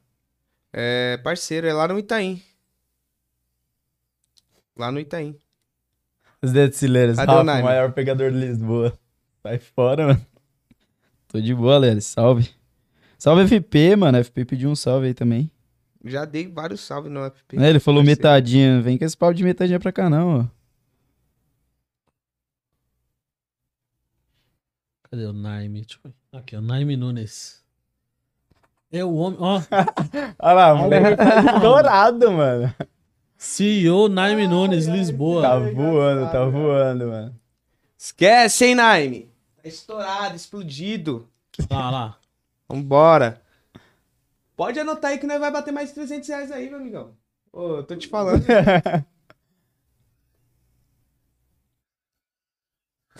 É 0.71 1.17
parceiro, 1.17 1.67
é 1.67 1.73
lá 1.73 1.87
no 1.87 1.97
Itaim. 1.99 2.41
Lá 4.77 4.91
no 4.91 4.99
Itaim. 4.99 5.37
Os 6.41 6.51
o 6.51 7.15
Rafa, 7.17 7.41
o 7.41 7.45
maior 7.45 7.91
pegador 7.91 8.31
de 8.31 8.37
Lisboa. 8.37 8.97
Sai 9.43 9.59
fora, 9.59 10.07
mano. 10.07 10.25
Tô 11.27 11.39
de 11.39 11.53
boa, 11.53 11.77
Leris. 11.77 12.05
Salve. 12.05 12.49
Salve 13.17 13.43
FP, 13.47 13.95
mano. 13.95 14.23
FP 14.23 14.45
pediu 14.45 14.69
um 14.69 14.75
salve 14.75 15.07
aí 15.07 15.13
também. 15.13 15.51
Já 16.03 16.25
dei 16.25 16.47
vários 16.47 16.81
salves 16.81 17.11
no 17.11 17.23
FP. 17.29 17.57
Né, 17.57 17.69
Ele 17.69 17.79
falou 17.79 18.01
Parceiro. 18.01 18.17
metadinha. 18.19 18.81
Vem 18.81 18.97
com 18.97 19.05
esse 19.05 19.15
pau 19.15 19.33
de 19.33 19.43
metadinha 19.43 19.79
pra 19.79 19.91
cá, 19.91 20.09
não, 20.09 20.39
ó. 20.41 20.47
Cadê 25.03 25.25
o 25.25 25.33
Naime? 25.33 25.81
Deixa 25.81 25.99
eu 26.03 26.09
ver. 26.09 26.39
Aqui, 26.39 26.55
o 26.55 26.61
Naime 26.61 26.97
Nunes. 26.97 27.60
É 28.91 29.03
o 29.05 29.13
homem. 29.15 29.37
Ó, 29.39 29.61
Olha 30.39 30.53
lá, 30.53 30.73
o 30.73 30.77
moleque 30.79 31.15
tá 31.15 31.55
estourado, 31.55 32.31
mano. 32.31 32.73
CEO 33.37 34.07
Naime 34.09 34.47
Nunes, 34.47 34.85
Tá 34.85 34.93
Lisboa. 34.93 35.59
voando, 35.73 36.31
tá 36.31 36.45
voando, 36.45 37.07
mano. 37.07 37.35
Esquece, 37.97 38.65
hein, 38.65 38.75
Naime? 38.75 39.31
Tá 39.61 39.67
estourado, 39.69 40.35
explodido. 40.35 41.27
Tá 41.67 41.89
lá. 41.89 42.17
Vambora. 42.69 43.41
Pode 44.55 44.79
anotar 44.79 45.11
aí 45.11 45.17
que 45.17 45.25
nós 45.27 45.39
vai 45.39 45.51
bater 45.51 45.71
mais 45.71 45.89
de 45.89 45.95
300 45.95 46.27
reais 46.29 46.51
aí, 46.51 46.69
meu 46.69 46.79
amigão. 46.79 47.11
Ô, 47.51 47.77
eu 47.77 47.83
tô 47.83 47.95
te 47.95 48.07
falando. 48.07 48.43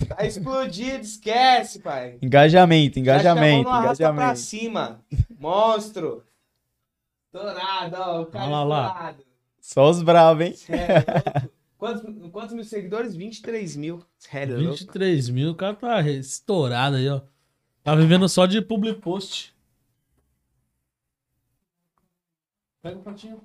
tá 0.06 0.26
explodido, 0.26 1.03
esquece, 1.03 1.80
pai. 1.80 2.18
Engajamento, 2.22 2.99
engajamento, 2.99 3.69
não 3.69 3.76
arrasta 3.76 4.03
pra 4.06 4.14
engajamento. 4.14 4.40
cima. 4.40 5.02
Monstro. 5.40 6.23
Estourado, 7.26 7.95
ó. 7.98 8.22
O 8.22 8.26
cara 8.26 8.45
Olha 8.45 8.64
lá, 8.64 8.64
lá. 8.64 9.15
Só 9.60 9.90
os 9.90 10.02
bravos, 10.02 10.45
hein? 10.45 10.53
Sério, 10.53 11.06
louco. 11.07 11.52
Quantos, 11.82 12.32
quantos 12.32 12.53
mil 12.53 12.64
seguidores? 12.64 13.15
23 13.15 13.76
mil. 13.76 14.06
Sério, 14.19 14.56
louco. 14.56 14.78
23 14.78 15.30
mil, 15.30 15.49
o 15.49 15.56
cara 15.56 15.73
tá 15.73 16.02
estourado 16.07 16.98
aí, 16.98 17.10
ó. 17.10 17.22
Tá 17.84 17.95
vivendo 17.95 18.30
só 18.30 18.45
de 18.45 18.61
public 18.61 19.02
post. 19.02 19.56
Pega 22.84 22.99
o 22.99 23.02
pratinho. 23.02 23.41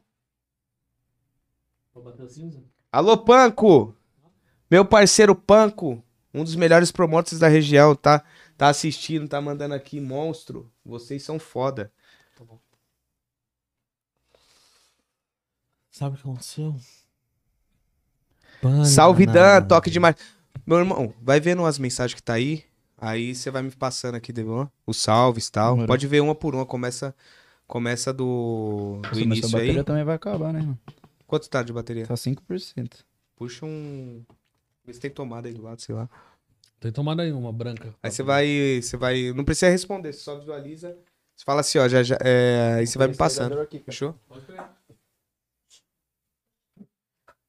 Vou 1.94 2.04
bater 2.04 2.26
a 2.26 2.28
cinza? 2.28 2.62
Alô, 2.92 3.16
Panco! 3.16 3.96
Meu 4.70 4.84
parceiro 4.84 5.34
Panco, 5.34 6.02
um 6.36 6.44
dos 6.44 6.54
melhores 6.54 6.92
promotores 6.92 7.38
da 7.38 7.48
região, 7.48 7.94
tá? 7.94 8.22
Tá 8.56 8.68
assistindo, 8.68 9.26
tá 9.28 9.40
mandando 9.40 9.74
aqui, 9.74 10.00
monstro. 10.00 10.70
Vocês 10.84 11.22
são 11.22 11.38
foda. 11.38 11.90
Sabe 15.90 16.14
o 16.14 16.18
que 16.18 16.28
aconteceu? 16.28 16.76
Salve 18.84 19.24
Dan, 19.24 19.32
Banana. 19.32 19.66
toque 19.66 19.90
demais. 19.90 20.16
Meu 20.66 20.78
irmão, 20.78 21.14
vai 21.22 21.40
vendo 21.40 21.64
as 21.64 21.78
mensagens 21.78 22.14
que 22.14 22.22
tá 22.22 22.34
aí. 22.34 22.64
Aí 22.98 23.34
você 23.34 23.50
vai 23.50 23.62
me 23.62 23.70
passando 23.70 24.14
aqui, 24.14 24.32
Devon, 24.32 24.68
os 24.86 24.98
salves 24.98 25.46
e 25.46 25.52
tal. 25.52 25.70
Demorou. 25.70 25.86
Pode 25.86 26.06
ver 26.06 26.20
uma 26.20 26.34
por 26.34 26.54
uma. 26.54 26.66
Começa, 26.66 27.14
começa 27.66 28.12
do, 28.12 29.00
do 29.02 29.08
Nossa, 29.08 29.08
mas 29.10 29.18
início 29.18 29.44
essa 29.46 29.52
bateria 29.56 29.80
aí. 29.80 29.84
também 29.84 30.04
vai 30.04 30.16
acabar, 30.16 30.52
né, 30.52 30.60
mano? 30.60 30.78
Quanto 31.26 31.48
tá 31.48 31.62
de 31.62 31.72
bateria? 31.72 32.06
Tá 32.06 32.14
5%. 32.14 33.04
Puxa 33.36 33.64
um. 33.66 34.22
Vê 34.86 34.92
se 34.92 35.00
tem 35.00 35.10
tomada 35.10 35.48
aí 35.48 35.54
do 35.54 35.62
lado, 35.62 35.82
sei 35.82 35.94
lá. 35.94 36.08
Tem 36.78 36.92
tomada 36.92 37.22
aí 37.22 37.32
uma 37.32 37.52
branca. 37.52 37.92
Aí 38.02 38.10
você 38.10 38.22
vai. 38.22 38.80
Você 38.80 38.96
vai. 38.96 39.32
Não 39.32 39.44
precisa 39.44 39.70
responder, 39.70 40.12
você 40.12 40.20
só 40.20 40.38
visualiza. 40.38 40.96
Você 41.34 41.44
fala 41.44 41.60
assim, 41.60 41.78
ó, 41.78 41.88
já, 41.88 42.02
já, 42.02 42.16
é, 42.20 42.76
aí 42.78 42.86
você 42.86 42.96
vai 42.96 43.08
me 43.08 43.16
passando. 43.16 43.54
Fechou? 43.84 44.14
Pode 44.28 44.44
pegar. 44.46 44.74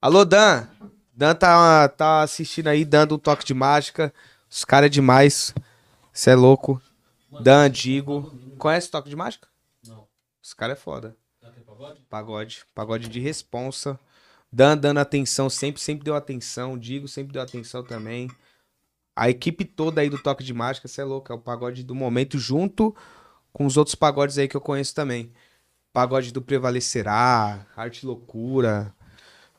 Alô, 0.01 0.25
Dan. 0.25 0.67
Dan 1.13 1.35
tá, 1.35 1.87
tá 1.89 2.21
assistindo 2.21 2.67
aí, 2.67 2.83
dando 2.83 3.15
um 3.15 3.19
toque 3.19 3.45
de 3.45 3.53
mágica. 3.53 4.13
Os 4.49 4.65
caras 4.65 4.87
é 4.87 4.89
demais. 4.89 5.53
Você 6.11 6.31
é 6.31 6.35
louco. 6.35 6.81
Dan, 7.41 7.69
Digo. 7.69 8.31
Conhece 8.57 8.87
o 8.87 8.91
toque 8.91 9.09
de 9.09 9.15
mágica? 9.15 9.47
Não. 9.85 10.07
Os 10.41 10.53
caras 10.53 10.77
é 10.77 10.81
foda. 10.81 11.15
Tá 11.39 11.47
aqui, 11.49 11.61
pagode? 11.61 12.01
Pagode. 12.09 12.65
Pagode 12.73 13.09
de 13.09 13.19
responsa. 13.19 13.99
Dan 14.51 14.77
dando 14.77 14.99
atenção, 14.99 15.49
sempre, 15.49 15.81
sempre 15.81 16.03
deu 16.05 16.15
atenção. 16.15 16.77
Digo 16.77 17.07
sempre 17.07 17.33
deu 17.33 17.41
atenção 17.41 17.83
também. 17.83 18.29
A 19.15 19.29
equipe 19.29 19.65
toda 19.65 20.01
aí 20.01 20.09
do 20.09 20.21
Toque 20.21 20.43
de 20.43 20.53
Mágica, 20.53 20.87
você 20.87 21.01
é 21.01 21.03
louco. 21.03 21.31
É 21.31 21.35
o 21.35 21.39
pagode 21.39 21.83
do 21.83 21.95
momento, 21.95 22.37
junto 22.37 22.95
com 23.51 23.65
os 23.65 23.75
outros 23.77 23.95
pagodes 23.95 24.37
aí 24.37 24.47
que 24.47 24.55
eu 24.55 24.61
conheço 24.61 24.93
também. 24.95 25.31
Pagode 25.91 26.31
do 26.31 26.41
Prevalecerá, 26.41 27.65
Arte 27.75 28.05
Loucura. 28.05 28.93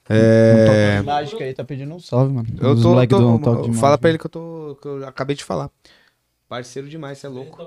É. 0.09 1.02
Mágica 1.02 1.44
aí 1.44 1.52
tá 1.52 1.65
pedindo 1.65 1.93
um 1.94 1.98
salve, 2.01 2.32
mano. 2.32 2.48
Eu 2.60 2.70
Os 2.73 2.82
tô. 2.82 2.94
tô- 3.06 3.19
do 3.19 3.28
um 3.28 3.39
toque 3.40 3.70
de 3.70 3.77
fala 3.77 3.90
mágica. 3.90 3.98
pra 3.98 4.09
ele 4.10 4.19
que 4.19 4.27
eu 4.27 4.31
tô. 4.31 4.78
que 4.81 4.89
eu 4.89 5.06
acabei 5.06 5.36
de 5.36 5.44
falar. 5.44 5.70
Parceiro 6.48 6.89
demais, 6.89 7.19
você 7.19 7.27
é 7.27 7.28
louco. 7.31 7.60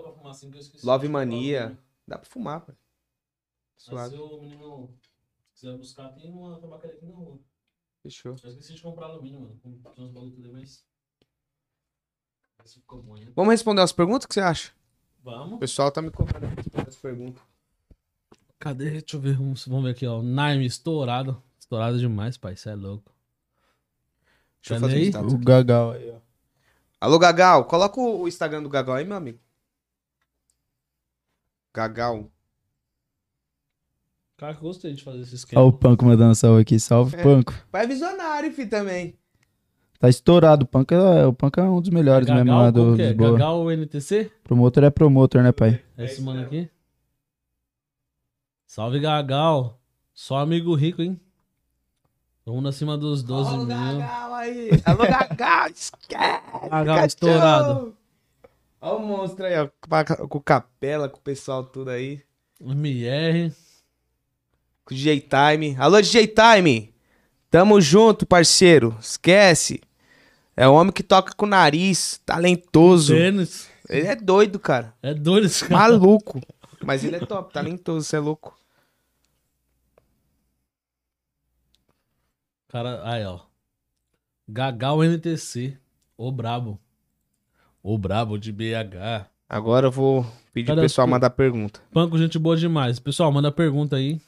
Esqueci 0.57 0.83
Love 0.85 1.05
de 1.07 1.13
Mania. 1.13 1.63
nome. 1.65 1.77
Dá 2.07 2.17
pra 2.17 2.27
fumar, 2.29 2.61
pai. 2.61 2.73
Mas 2.73 3.83
Suave. 4.09 4.15
se 4.15 4.21
o 4.21 4.41
menino 4.41 4.89
quiser 5.61 5.77
buscar, 5.77 6.09
tem 6.09 6.29
uma 6.29 6.59
tabacaria 6.59 6.95
aqui 6.95 7.05
na 7.05 7.15
rua. 7.15 7.39
Fechou. 8.01 8.35
Eu 8.43 8.49
esqueci 8.49 8.73
de 8.73 8.81
comprar 8.81 9.05
alumínio, 9.05 9.39
mano. 9.39 9.59
Tem 9.95 10.03
uns 10.03 10.11
bagulho 10.11 10.43
aí, 10.43 10.51
mas. 10.51 10.83
Esse 12.65 12.79
ficou 12.79 13.01
bom, 13.01 13.15
hein? 13.15 13.31
Vamos 13.35 13.51
responder 13.51 13.81
as 13.81 13.91
perguntas? 13.91 14.25
O 14.25 14.27
que 14.27 14.33
você 14.33 14.41
acha? 14.41 14.71
O 15.19 15.23
Vamos. 15.23 15.59
pessoal 15.59 15.91
tá 15.91 16.01
me 16.01 16.09
cobrando 16.09 16.47
as 16.87 16.95
perguntas. 16.95 17.41
Cadê? 18.57 18.89
Deixa 18.89 19.15
eu 19.15 19.19
ver. 19.19 19.37
Vamos, 19.37 19.67
vamos 19.67 19.83
ver 19.85 19.91
aqui, 19.91 20.05
ó. 20.07 20.21
Naime 20.21 20.65
estourado. 20.65 21.41
Estourado 21.59 21.99
demais, 21.99 22.37
pai. 22.37 22.53
Isso 22.53 22.69
é 22.69 22.75
louco. 22.75 23.11
Deixa 24.61 24.75
eu 24.75 24.81
Cadê 24.81 25.11
fazer 25.11 25.17
um 25.17 25.27
aí? 25.27 25.33
O. 25.33 25.37
Gagal 25.37 25.91
aí, 25.91 26.09
ó. 26.11 26.19
Alô, 26.99 27.19
Gagal. 27.19 27.65
Coloca 27.65 27.99
o 27.99 28.21
o 28.21 28.27
Instagram 28.27 28.63
do 28.63 28.69
Gagal 28.69 28.95
aí, 28.95 29.05
meu 29.05 29.17
amigo. 29.17 29.39
Gagal. 31.73 32.31
Cara, 34.41 34.55
que 34.55 34.61
gostei 34.61 34.91
de 34.91 35.03
fazer 35.03 35.19
esse 35.21 35.33
Olha 35.33 35.35
esquema. 35.35 35.61
o 35.61 35.71
Panco 35.71 36.03
mandando 36.03 36.33
salve 36.33 36.63
aqui. 36.63 36.79
Salve, 36.79 37.15
É. 37.15 37.21
Panco. 37.21 37.53
Pai 37.71 37.85
visionário, 37.85 38.51
fi, 38.51 38.65
também. 38.65 39.15
Tá 39.99 40.09
estourado. 40.09 40.63
O 40.63 40.67
Panco 40.67 40.95
é, 40.95 41.27
o 41.27 41.31
Panco 41.31 41.59
é 41.59 41.63
um 41.69 41.79
dos 41.79 41.91
melhores 41.91 42.27
mesmo 42.27 42.49
lá 42.51 42.71
Gagal, 42.71 42.95
do 42.95 42.99
é? 42.99 43.09
Lisboa. 43.09 43.31
Gagal 43.33 43.71
NTC? 43.71 44.31
Promotor 44.43 44.83
é 44.83 44.89
promotor, 44.89 45.43
né, 45.43 45.51
pai? 45.51 45.79
É 45.95 46.05
esse 46.05 46.23
mano 46.23 46.41
aqui? 46.41 46.67
Salve, 48.65 48.99
Gagal. 48.99 49.79
Só 50.11 50.37
amigo 50.39 50.73
rico, 50.73 51.03
hein? 51.03 51.21
Todo 52.43 52.55
mundo 52.55 52.67
acima 52.69 52.97
dos 52.97 53.21
12 53.21 53.47
Alô, 53.47 53.57
mil. 53.59 53.67
Gagal 53.77 54.33
aí. 54.33 54.69
Alô, 54.83 55.03
Gagal. 55.03 55.67
Esquece. 55.69 56.67
Gagal 56.67 57.05
estourado. 57.05 57.95
Olha 58.81 58.95
o 58.95 59.05
monstro 59.05 59.45
aí, 59.45 59.53
ó. 59.59 59.69
Com 59.79 60.27
com 60.27 60.39
capela, 60.41 61.07
com 61.07 61.19
o 61.19 61.21
pessoal 61.21 61.63
tudo 61.63 61.91
aí. 61.91 62.23
MR. 62.59 63.53
Com 64.85 64.93
o 64.93 64.97
DJ 64.97 65.21
Time. 65.21 65.75
Alô, 65.77 66.01
DJ 66.01 66.27
Time. 66.27 66.93
Tamo 67.49 67.79
junto, 67.81 68.25
parceiro. 68.25 68.97
Esquece. 68.99 69.81
É 70.55 70.67
um 70.67 70.73
homem 70.73 70.91
que 70.91 71.03
toca 71.03 71.33
com 71.33 71.45
o 71.45 71.49
nariz, 71.49 72.19
talentoso. 72.25 73.13
Tênis. 73.13 73.69
Ele 73.89 74.07
é 74.07 74.15
doido, 74.15 74.59
cara. 74.59 74.93
É 75.01 75.13
doido 75.13 75.47
esse 75.47 75.65
cara. 75.65 75.81
Maluco. 75.81 76.41
Mas 76.83 77.03
ele 77.03 77.17
é 77.17 77.19
top, 77.19 77.53
talentoso, 77.53 78.05
você 78.05 78.15
é 78.15 78.19
louco. 78.19 78.57
Cara, 82.69 83.01
aí, 83.03 83.25
ó. 83.25 83.39
Gagal 84.47 85.03
NTC. 85.03 85.77
O 86.17 86.31
brabo. 86.31 86.79
O 87.83 87.97
brabo 87.97 88.37
de 88.37 88.51
BH. 88.51 89.27
Agora 89.49 89.87
eu 89.87 89.91
vou 89.91 90.25
pedir 90.53 90.71
pro 90.71 90.81
pessoal 90.81 91.07
mandar 91.07 91.31
pergunta. 91.31 91.81
Panco, 91.91 92.17
gente 92.17 92.39
boa 92.39 92.55
demais. 92.55 92.99
Pessoal, 92.99 93.31
manda 93.31 93.51
pergunta 93.51 93.97
aí. 93.97 94.21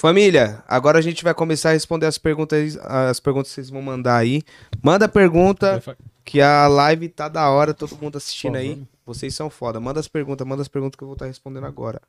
Família, 0.00 0.62
agora 0.68 1.00
a 1.00 1.02
gente 1.02 1.24
vai 1.24 1.34
começar 1.34 1.70
a 1.70 1.72
responder 1.72 2.06
as 2.06 2.16
perguntas, 2.16 2.76
as 2.76 3.18
perguntas 3.18 3.48
que 3.48 3.56
vocês 3.56 3.68
vão 3.68 3.82
mandar 3.82 4.16
aí. 4.16 4.44
Manda 4.80 5.08
pergunta, 5.08 5.82
que 6.24 6.40
a 6.40 6.68
live 6.68 7.08
tá 7.08 7.28
da 7.28 7.50
hora, 7.50 7.74
todo 7.74 7.98
mundo 8.00 8.16
assistindo 8.16 8.54
aí. 8.54 8.80
Vocês 9.04 9.34
são 9.34 9.50
foda. 9.50 9.80
Manda 9.80 9.98
as 9.98 10.06
perguntas, 10.06 10.46
manda 10.46 10.62
as 10.62 10.68
perguntas 10.68 10.96
que 10.96 11.02
eu 11.02 11.08
vou 11.08 11.14
estar 11.14 11.26
respondendo 11.26 11.66
agora. 11.66 12.00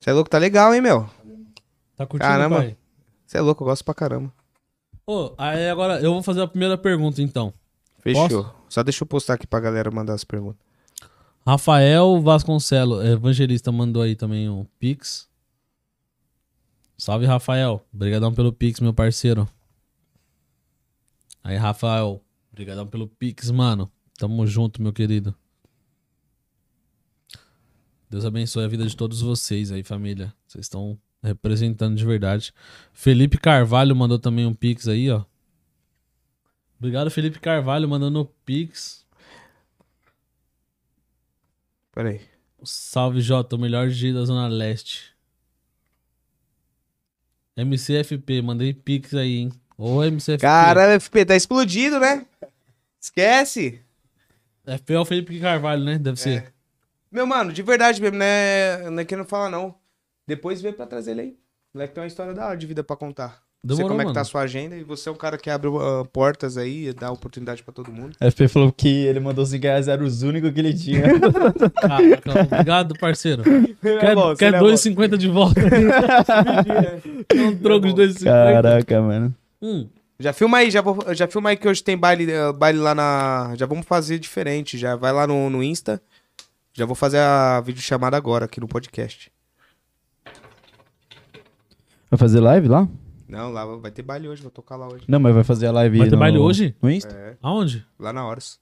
Você 0.00 0.08
é 0.08 0.12
louco, 0.14 0.30
tá 0.30 0.38
legal, 0.38 0.74
hein, 0.74 0.80
meu? 0.80 1.10
Tá 1.94 2.06
curtindo, 2.06 2.30
Caramba. 2.30 2.74
Você 3.26 3.36
é 3.36 3.40
louco, 3.42 3.62
eu 3.64 3.66
gosto 3.66 3.84
pra 3.84 3.92
caramba. 3.92 4.32
Ô, 5.06 5.34
aí 5.36 5.68
agora 5.68 6.00
eu 6.00 6.12
vou 6.12 6.22
fazer 6.22 6.40
a 6.42 6.48
primeira 6.48 6.78
pergunta, 6.78 7.20
então. 7.20 7.52
Fechou. 8.00 8.54
Só 8.68 8.82
deixa 8.82 9.02
eu 9.02 9.06
postar 9.06 9.34
aqui 9.34 9.46
pra 9.46 9.60
galera 9.60 9.90
mandar 9.90 10.14
as 10.14 10.24
perguntas. 10.24 10.64
Rafael 11.46 12.20
Vasconcelos, 12.22 13.04
evangelista, 13.04 13.70
mandou 13.70 14.02
aí 14.02 14.16
também 14.16 14.48
um 14.48 14.64
Pix. 14.78 15.28
Salve, 16.96 17.26
Rafael. 17.26 17.84
Obrigadão 17.92 18.32
pelo 18.32 18.52
Pix, 18.52 18.80
meu 18.80 18.94
parceiro. 18.94 19.48
Aí, 21.42 21.56
Rafael. 21.56 22.22
Obrigadão 22.50 22.86
pelo 22.86 23.06
Pix, 23.06 23.50
mano. 23.50 23.90
Tamo 24.18 24.46
junto, 24.46 24.80
meu 24.80 24.92
querido. 24.92 25.34
Deus 28.08 28.24
abençoe 28.24 28.64
a 28.64 28.68
vida 28.68 28.86
de 28.86 28.96
todos 28.96 29.20
vocês 29.20 29.70
aí, 29.72 29.82
família. 29.82 30.32
Vocês 30.46 30.64
estão 30.66 30.98
representando 31.24 31.96
de 31.96 32.04
verdade. 32.04 32.52
Felipe 32.92 33.38
Carvalho 33.38 33.96
mandou 33.96 34.18
também 34.18 34.46
um 34.46 34.54
pix 34.54 34.86
aí, 34.86 35.10
ó. 35.10 35.24
Obrigado, 36.78 37.10
Felipe 37.10 37.40
Carvalho, 37.40 37.88
mandando 37.88 38.20
o 38.20 38.24
pix. 38.26 39.06
Pera 41.92 42.10
aí. 42.10 42.20
Salve, 42.62 43.20
Jota, 43.20 43.56
o 43.56 43.58
melhor 43.58 43.88
DJ 43.88 44.12
da 44.12 44.24
Zona 44.24 44.46
Leste. 44.48 45.14
MCFP, 47.56 48.42
mandei 48.42 48.74
pix 48.74 49.14
aí, 49.14 49.38
hein? 49.38 49.52
Ô, 49.78 50.02
MCFP. 50.04 50.42
Cara, 50.42 51.00
FP, 51.00 51.24
tá 51.24 51.36
explodido, 51.36 51.98
né? 51.98 52.26
Esquece. 53.00 53.80
FP 54.66 54.94
é 54.94 55.00
o 55.00 55.04
Felipe 55.04 55.40
Carvalho, 55.40 55.84
né? 55.84 55.98
Deve 55.98 56.18
ser. 56.18 56.52
Meu 57.10 57.26
mano, 57.26 57.52
de 57.52 57.62
verdade 57.62 58.00
mesmo, 58.02 58.18
né? 58.18 58.90
Não 58.90 58.98
é 58.98 59.04
querendo 59.04 59.26
falar, 59.26 59.48
não. 59.48 59.74
Depois 60.26 60.60
vê 60.60 60.72
pra 60.72 60.86
trazer 60.86 61.12
ele 61.12 61.20
aí. 61.20 61.30
O 61.72 61.78
moleque 61.78 61.94
tem 61.94 62.02
uma 62.02 62.06
história 62.06 62.32
da 62.32 62.46
hora 62.46 62.56
de 62.56 62.66
vida 62.66 62.82
pra 62.82 62.96
contar. 62.96 63.42
Não 63.64 63.74
sei 63.74 63.82
Demorou, 63.82 63.96
como 63.96 64.02
é 64.02 64.04
que 64.04 64.14
tá 64.14 64.20
a 64.20 64.24
sua 64.24 64.42
agenda 64.42 64.76
e 64.76 64.84
você 64.84 65.08
é 65.08 65.12
um 65.12 65.16
cara 65.16 65.38
que 65.38 65.48
abre 65.48 65.70
ah, 65.70 66.04
portas 66.12 66.58
aí 66.58 66.88
e 66.88 66.92
dá 66.92 67.10
oportunidade 67.10 67.62
pra 67.62 67.72
todo 67.72 67.90
mundo. 67.90 68.14
FP 68.20 68.46
falou 68.46 68.70
que 68.70 69.06
ele 69.06 69.20
mandou 69.20 69.46
5 69.46 69.62
reais, 69.62 69.88
era 69.88 70.04
os 70.04 70.22
únicos 70.22 70.50
que 70.52 70.60
ele 70.60 70.74
tinha. 70.74 71.02
Caraca, 71.80 72.40
obrigado, 72.42 72.98
parceiro. 72.98 73.42
Quer, 73.80 74.14
bom, 74.14 74.36
quer 74.36 74.52
é 74.52 74.58
bom. 74.58 74.66
2,50 74.66 75.16
de 75.16 75.28
volta? 75.28 75.62
um 77.34 77.56
troco 77.56 77.86
de 77.86 77.94
2,50. 77.94 78.24
Caraca, 78.24 79.00
mano. 79.00 79.34
Hum, 79.62 79.88
Já 80.20 80.34
filma 80.34 80.58
aí, 80.58 80.70
já, 80.70 80.82
vou, 80.82 80.98
já 81.14 81.26
filma 81.26 81.48
aí 81.48 81.56
que 81.56 81.66
hoje 81.66 81.82
tem 81.82 81.96
baile, 81.96 82.30
eh, 82.30 82.52
baile 82.52 82.78
lá 82.78 82.94
na. 82.94 83.54
Já 83.56 83.64
vamos 83.64 83.86
fazer 83.86 84.18
diferente. 84.18 84.76
Já 84.76 84.94
vai 84.94 85.10
lá 85.10 85.26
no, 85.26 85.48
no 85.48 85.62
Insta. 85.62 86.02
Já 86.74 86.84
vou 86.84 86.94
fazer 86.94 87.18
a 87.18 87.62
videochamada 87.62 88.14
agora 88.14 88.44
aqui 88.44 88.60
no 88.60 88.68
podcast. 88.68 89.32
Vai 92.14 92.18
fazer 92.18 92.38
live 92.38 92.68
lá? 92.68 92.88
Não, 93.26 93.50
lá 93.50 93.64
vai 93.76 93.90
ter 93.90 94.02
baile 94.02 94.28
hoje, 94.28 94.40
vou 94.40 94.50
tocar 94.52 94.76
lá 94.76 94.86
hoje. 94.86 95.04
Não, 95.08 95.18
mas 95.18 95.34
vai 95.34 95.42
fazer 95.42 95.66
a 95.66 95.72
live 95.72 95.98
Vai 95.98 96.06
ter 96.08 96.14
no- 96.14 96.20
baile 96.20 96.38
hoje? 96.38 96.76
No 96.80 96.88
Insta? 96.88 97.12
É, 97.12 97.36
aonde? 97.42 97.84
lá 97.98 98.12
na 98.12 98.24
Horas. 98.24 98.60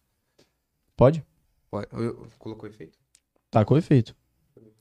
Pode? 0.97 1.23
Ué, 1.70 1.87
eu- 1.93 2.03
eu- 2.03 2.27
Colocou 2.39 2.66
efeito? 2.66 2.99
Tá 3.51 3.62
com 3.62 3.77
efeito. 3.77 4.16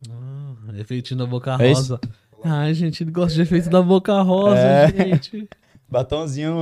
Ah, 0.09 0.55
efeitinho 0.79 1.17
da 1.17 1.25
boca 1.25 1.51
É 1.61 1.67
rosa. 1.73 1.99
Ai, 2.45 2.73
gente, 2.73 3.03
ele 3.03 3.11
gosta 3.11 3.35
de 3.35 3.41
efeito 3.41 3.69
da 3.69 3.81
boca 3.81 4.21
rosa, 4.21 4.57
É. 4.57 4.87
gente. 4.87 5.49
Batonzinho. 5.89 6.55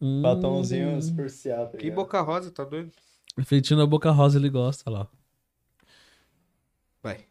Hum, 0.00 0.22
Batonzinho 0.22 1.02
supercial. 1.02 1.66
Tá 1.66 1.78
Que 1.78 1.90
boca 1.90 2.20
rosa, 2.20 2.52
tá 2.52 2.62
doido? 2.62 2.92
Efeitinho 3.36 3.80
da 3.80 3.86
boca 3.86 4.12
rosa 4.12 4.38
ele 4.38 4.48
gosta 4.48 4.88
lá. 4.88 5.08
Vai. 7.02 7.24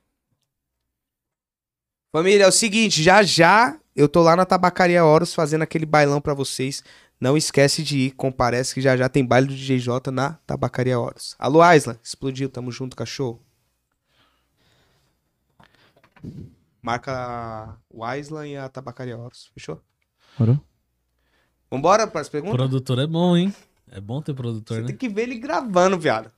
Família, 2.12 2.44
é 2.44 2.48
o 2.48 2.52
seguinte, 2.52 3.02
já 3.02 3.24
já 3.24 3.80
eu 3.96 4.10
tô 4.10 4.22
lá 4.22 4.36
na 4.36 4.46
Tabacaria 4.46 5.04
Horus 5.04 5.34
fazendo 5.34 5.62
aquele 5.62 5.86
bailão 5.86 6.20
pra 6.20 6.34
vocês. 6.34 6.84
Não 7.20 7.38
esquece 7.38 7.82
de 7.82 7.98
ir, 7.98 8.12
comparece 8.12 8.74
que 8.74 8.82
já 8.82 8.98
já 8.98 9.08
tem 9.08 9.26
baile 9.26 9.48
do 9.48 9.56
DJ 9.56 9.80
J 9.80 10.12
na 10.12 10.34
Tabacaria 10.46 11.00
Horus. 11.00 11.34
Alô, 11.40 11.62
Aisla, 11.62 11.98
explodiu, 12.04 12.50
tamo 12.50 12.72
junto, 12.72 12.96
cachorro. 12.96 13.42
Marca 16.82 17.78
o 17.90 18.04
Aisla 18.04 18.46
e 18.48 18.58
a 18.58 18.68
Tabacaria 18.68 19.18
Horus, 19.18 19.50
fechou? 19.54 19.82
Morou? 20.38 20.60
Vambora 21.72 22.06
para 22.06 22.22
as 22.22 22.30
perguntas? 22.30 22.58
Produtor 22.58 23.00
é 23.00 23.08
bom, 23.08 23.36
hein? 23.36 23.54
É 23.90 24.02
bom 24.02 24.22
ter 24.22 24.34
produtor, 24.34 24.78
Você 24.78 24.82
né? 24.82 24.88
tem 24.88 24.98
que 24.98 25.08
ver 25.08 25.24
ele 25.24 25.40
gravando, 25.40 25.98
viado. 25.98 26.32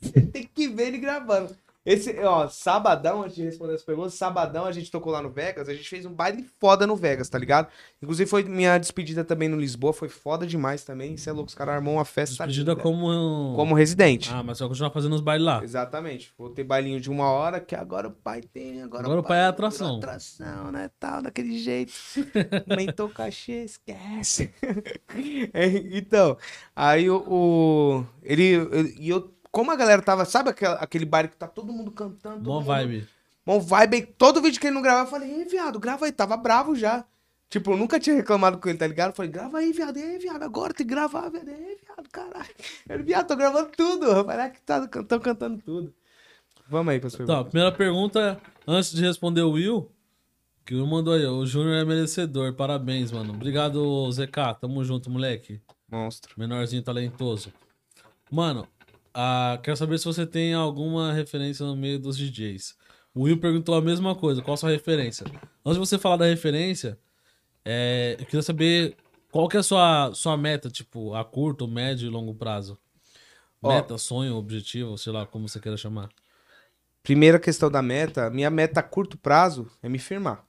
Você 0.00 0.20
tem 0.20 0.46
que 0.46 0.68
ver 0.68 0.88
ele 0.88 0.98
gravando. 0.98 1.56
Esse, 1.92 2.16
ó, 2.20 2.46
sabadão, 2.48 3.22
antes 3.22 3.34
de 3.36 3.42
responder 3.42 3.74
as 3.74 3.82
perguntas, 3.82 4.14
sabadão 4.14 4.64
a 4.64 4.72
gente 4.72 4.90
tocou 4.90 5.12
lá 5.12 5.20
no 5.20 5.30
Vegas, 5.30 5.68
a 5.68 5.74
gente 5.74 5.88
fez 5.88 6.06
um 6.06 6.12
baile 6.12 6.44
foda 6.60 6.86
no 6.86 6.94
Vegas, 6.94 7.28
tá 7.28 7.38
ligado? 7.38 7.68
Inclusive 8.02 8.28
foi 8.30 8.44
minha 8.44 8.78
despedida 8.78 9.24
também 9.24 9.48
no 9.48 9.56
Lisboa, 9.58 9.92
foi 9.92 10.08
foda 10.08 10.46
demais 10.46 10.84
também. 10.84 11.16
Você 11.16 11.30
é 11.30 11.32
louco, 11.32 11.48
os 11.48 11.54
caras 11.54 11.74
armou 11.74 11.94
uma 11.94 12.04
festa 12.04 12.46
Despedida 12.46 12.76
como... 12.76 13.54
como 13.56 13.74
residente. 13.74 14.30
Ah, 14.32 14.42
mas 14.42 14.58
você 14.58 14.64
vai 14.64 14.68
continuar 14.68 14.90
fazendo 14.90 15.14
os 15.14 15.20
bailes 15.20 15.44
lá. 15.46 15.62
Exatamente. 15.64 16.32
Vou 16.38 16.50
ter 16.50 16.62
bailinho 16.64 17.00
de 17.00 17.10
uma 17.10 17.30
hora, 17.30 17.58
que 17.60 17.74
agora 17.74 18.08
o 18.08 18.12
pai 18.12 18.40
tem. 18.40 18.82
Agora, 18.82 19.04
Agora 19.04 19.20
o 19.20 19.22
pai 19.24 19.38
é 19.38 19.40
virou 19.40 19.50
atração. 19.50 19.96
atração, 19.96 20.70
né? 20.70 20.90
Tal, 21.00 21.22
daquele 21.22 21.58
jeito. 21.58 21.92
Aumentou 22.70 23.06
o 23.06 23.10
cachê, 23.10 23.64
esquece. 23.64 24.52
É, 25.52 25.66
então, 25.66 26.36
aí 26.74 27.10
o. 27.10 27.16
o- 27.26 28.06
ele. 28.22 28.44
ele- 28.54 28.94
E 28.98 29.08
eu. 29.08 29.32
Como 29.50 29.70
a 29.70 29.76
galera 29.76 30.00
tava. 30.02 30.24
Sabe 30.24 30.50
aquela- 30.50 30.76
aquele 30.76 31.04
baile 31.04 31.28
que 31.28 31.36
tá 31.36 31.46
todo 31.48 31.72
mundo 31.72 31.90
cantando? 31.90 32.40
Bom 32.40 32.60
vibe. 32.62 33.06
Bom 33.44 33.58
vibe. 33.60 33.96
aí 33.96 34.06
Todo 34.06 34.40
vídeo 34.42 34.60
que 34.60 34.66
ele 34.66 34.74
não 34.74 34.82
gravava, 34.82 35.06
eu 35.06 35.10
falei, 35.10 35.30
ei, 35.32 35.44
viado, 35.44 35.78
grava 35.80 36.06
aí. 36.06 36.12
Tava 36.12 36.36
bravo 36.36 36.74
já. 36.74 37.04
Tipo, 37.48 37.72
eu 37.72 37.76
nunca 37.76 37.98
tinha 37.98 38.14
reclamado 38.14 38.58
com 38.58 38.68
ele, 38.68 38.78
tá 38.78 38.86
ligado? 38.86 39.10
Eu 39.10 39.14
falei, 39.16 39.30
grava 39.30 39.58
aí, 39.58 39.72
viado. 39.72 39.96
E 39.98 40.02
aí, 40.02 40.18
viado, 40.18 40.42
agora 40.44 40.72
tem 40.72 40.86
que 40.86 40.92
gravar, 40.92 41.28
viado. 41.30 41.48
E 41.48 41.52
aí, 41.52 41.78
viado, 41.84 42.08
caralho. 42.12 42.54
Ele, 42.88 43.02
viado, 43.02 43.26
tô 43.26 43.34
gravando 43.36 43.70
tudo. 43.76 44.06
É 44.30 44.50
que 44.50 44.60
tá, 44.62 44.86
tão 44.86 45.18
cantando 45.18 45.58
tudo. 45.58 45.92
Vamos 46.68 46.92
aí 46.92 47.00
pras 47.00 47.14
Tá, 47.14 47.42
primeira 47.42 47.72
pergunta, 47.72 48.40
antes 48.64 48.92
de 48.92 49.04
responder 49.04 49.42
o 49.42 49.50
Will, 49.50 49.90
que 50.64 50.72
o 50.72 50.78
Will 50.78 50.86
mandou 50.86 51.14
aí, 51.14 51.26
o 51.26 51.44
Júnior 51.44 51.74
é 51.74 51.84
merecedor, 51.84 52.54
parabéns, 52.54 53.10
mano. 53.10 53.32
Obrigado, 53.34 54.08
ZK, 54.12 54.54
tamo 54.60 54.84
junto, 54.84 55.10
moleque. 55.10 55.60
Monstro. 55.90 56.32
Menorzinho 56.38 56.80
talentoso. 56.84 57.52
Mano, 58.30 58.68
ah, 59.14 59.58
quero 59.62 59.76
saber 59.76 59.98
se 59.98 60.04
você 60.04 60.26
tem 60.26 60.54
alguma 60.54 61.12
referência 61.12 61.64
no 61.66 61.76
meio 61.76 61.98
dos 61.98 62.16
DJs. 62.16 62.76
O 63.14 63.22
Will 63.22 63.40
perguntou 63.40 63.74
a 63.74 63.82
mesma 63.82 64.14
coisa, 64.14 64.40
qual 64.40 64.54
a 64.54 64.56
sua 64.56 64.70
referência? 64.70 65.26
Antes 65.64 65.74
de 65.74 65.78
você 65.78 65.98
falar 65.98 66.16
da 66.16 66.26
referência, 66.26 66.98
é, 67.64 68.16
eu 68.18 68.26
queria 68.26 68.42
saber 68.42 68.96
qual 69.30 69.48
que 69.48 69.56
é 69.56 69.60
a 69.60 69.64
sua, 69.64 70.12
sua 70.14 70.36
meta, 70.36 70.70
tipo, 70.70 71.14
a 71.14 71.24
curto, 71.24 71.66
médio 71.66 72.06
e 72.06 72.10
longo 72.10 72.34
prazo. 72.34 72.78
Ó. 73.60 73.68
Meta, 73.68 73.98
sonho, 73.98 74.36
objetivo, 74.36 74.96
sei 74.96 75.12
lá, 75.12 75.26
como 75.26 75.48
você 75.48 75.58
queira 75.58 75.76
chamar. 75.76 76.08
Primeira 77.02 77.38
questão 77.38 77.70
da 77.70 77.82
meta, 77.82 78.30
minha 78.30 78.50
meta 78.50 78.80
a 78.80 78.82
curto 78.82 79.18
prazo 79.18 79.70
é 79.82 79.88
me 79.88 79.98
firmar. 79.98 80.44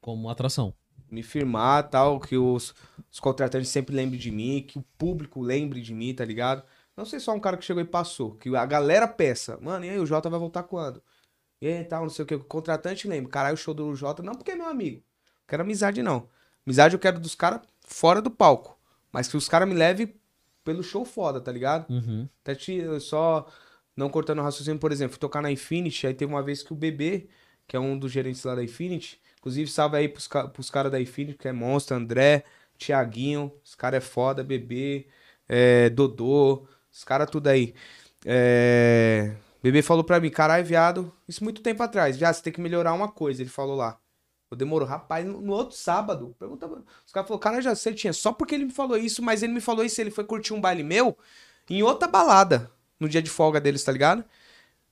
Como 0.00 0.28
atração. 0.28 0.74
Me 1.10 1.22
firmar, 1.22 1.88
tal, 1.88 2.20
que 2.20 2.36
os, 2.36 2.74
os 3.10 3.20
contratantes 3.20 3.70
sempre 3.70 3.94
lembrem 3.94 4.18
de 4.18 4.30
mim, 4.30 4.64
que 4.66 4.78
o 4.78 4.84
público 4.98 5.40
lembre 5.40 5.80
de 5.80 5.94
mim, 5.94 6.12
tá 6.12 6.24
ligado? 6.24 6.62
Não 6.96 7.04
ser 7.04 7.20
só 7.20 7.34
um 7.34 7.40
cara 7.40 7.56
que 7.56 7.64
chegou 7.64 7.82
e 7.82 7.86
passou, 7.86 8.34
que 8.36 8.54
a 8.56 8.64
galera 8.64 9.06
peça, 9.06 9.58
mano, 9.60 9.84
e 9.84 9.90
aí, 9.90 9.98
o 9.98 10.06
Jota 10.06 10.30
vai 10.30 10.40
voltar 10.40 10.62
quando? 10.62 11.02
E 11.60 11.68
aí, 11.68 11.84
tal, 11.84 12.02
não 12.02 12.10
sei 12.10 12.22
o 12.22 12.26
que, 12.26 12.34
o 12.34 12.44
contratante 12.44 13.06
lembra, 13.06 13.30
caralho, 13.30 13.54
o 13.54 13.58
show 13.58 13.74
do 13.74 13.94
Jota, 13.94 14.22
não 14.22 14.34
porque 14.34 14.52
é 14.52 14.56
meu 14.56 14.66
amigo, 14.66 14.96
não 14.96 15.46
quero 15.46 15.62
amizade 15.62 16.02
não. 16.02 16.28
Amizade 16.66 16.94
eu 16.94 16.98
quero 16.98 17.20
dos 17.20 17.34
caras 17.34 17.60
fora 17.86 18.22
do 18.22 18.30
palco, 18.30 18.78
mas 19.12 19.28
que 19.28 19.36
os 19.36 19.48
caras 19.48 19.68
me 19.68 19.74
levem 19.74 20.14
pelo 20.64 20.82
show 20.82 21.04
foda, 21.04 21.40
tá 21.40 21.52
ligado? 21.52 21.88
Uhum. 21.90 22.28
Até 22.42 22.54
te, 22.54 22.82
só 23.00 23.46
não 23.96 24.10
cortando 24.10 24.40
o 24.40 24.42
raciocínio, 24.42 24.80
por 24.80 24.90
exemplo, 24.90 25.18
tocar 25.18 25.40
na 25.40 25.50
Infinity, 25.50 26.06
aí 26.06 26.14
teve 26.14 26.32
uma 26.32 26.42
vez 26.42 26.62
que 26.62 26.72
o 26.72 26.76
bebê, 26.76 27.28
que 27.66 27.76
é 27.76 27.80
um 27.80 27.98
dos 27.98 28.10
gerentes 28.10 28.42
lá 28.44 28.54
da 28.54 28.64
Infinity, 28.64 29.20
inclusive 29.38 29.70
salve 29.70 29.96
aí 29.96 30.08
pros, 30.08 30.28
pros 30.52 30.70
caras 30.70 30.90
da 30.90 31.00
Infinity, 31.00 31.38
que 31.38 31.48
é 31.48 31.52
Monstro, 31.52 31.96
André, 31.96 32.44
Tiaguinho, 32.76 33.52
os 33.64 33.74
caras 33.74 33.98
é 33.98 34.06
foda, 34.06 34.42
bebê, 34.42 35.06
é, 35.48 35.88
Dodô, 35.90 36.66
os 36.96 37.04
caras 37.04 37.28
tudo 37.28 37.48
aí. 37.48 37.74
É, 38.24 39.36
Bebê 39.62 39.82
falou 39.82 40.02
pra 40.02 40.18
mim, 40.18 40.30
caralho, 40.30 40.64
viado, 40.64 41.12
isso 41.28 41.44
muito 41.44 41.60
tempo 41.60 41.82
atrás, 41.82 42.16
viado, 42.16 42.34
você 42.34 42.42
tem 42.42 42.52
que 42.52 42.60
melhorar 42.60 42.94
uma 42.94 43.08
coisa, 43.08 43.42
ele 43.42 43.50
falou 43.50 43.76
lá. 43.76 43.98
Eu 44.50 44.56
demorou, 44.56 44.88
rapaz, 44.88 45.26
no, 45.26 45.52
outro 45.52 45.76
sábado, 45.76 46.34
pergunta, 46.38 46.66
os 47.04 47.12
caras 47.12 47.28
falaram, 47.28 47.38
cara, 47.38 47.60
já 47.60 47.74
sei, 47.74 47.92
tinha, 47.92 48.12
só 48.12 48.32
porque 48.32 48.54
ele 48.54 48.64
me 48.64 48.72
falou 48.72 48.96
isso, 48.96 49.22
mas 49.22 49.42
ele 49.42 49.52
me 49.52 49.60
falou 49.60 49.84
isso, 49.84 50.00
ele 50.00 50.10
foi 50.10 50.24
curtir 50.24 50.54
um 50.54 50.60
baile 50.60 50.82
meu 50.82 51.16
em 51.68 51.82
outra 51.82 52.08
balada, 52.08 52.70
no 52.98 53.08
dia 53.08 53.20
de 53.20 53.28
folga 53.28 53.60
deles, 53.60 53.84
tá 53.84 53.92
ligado? 53.92 54.24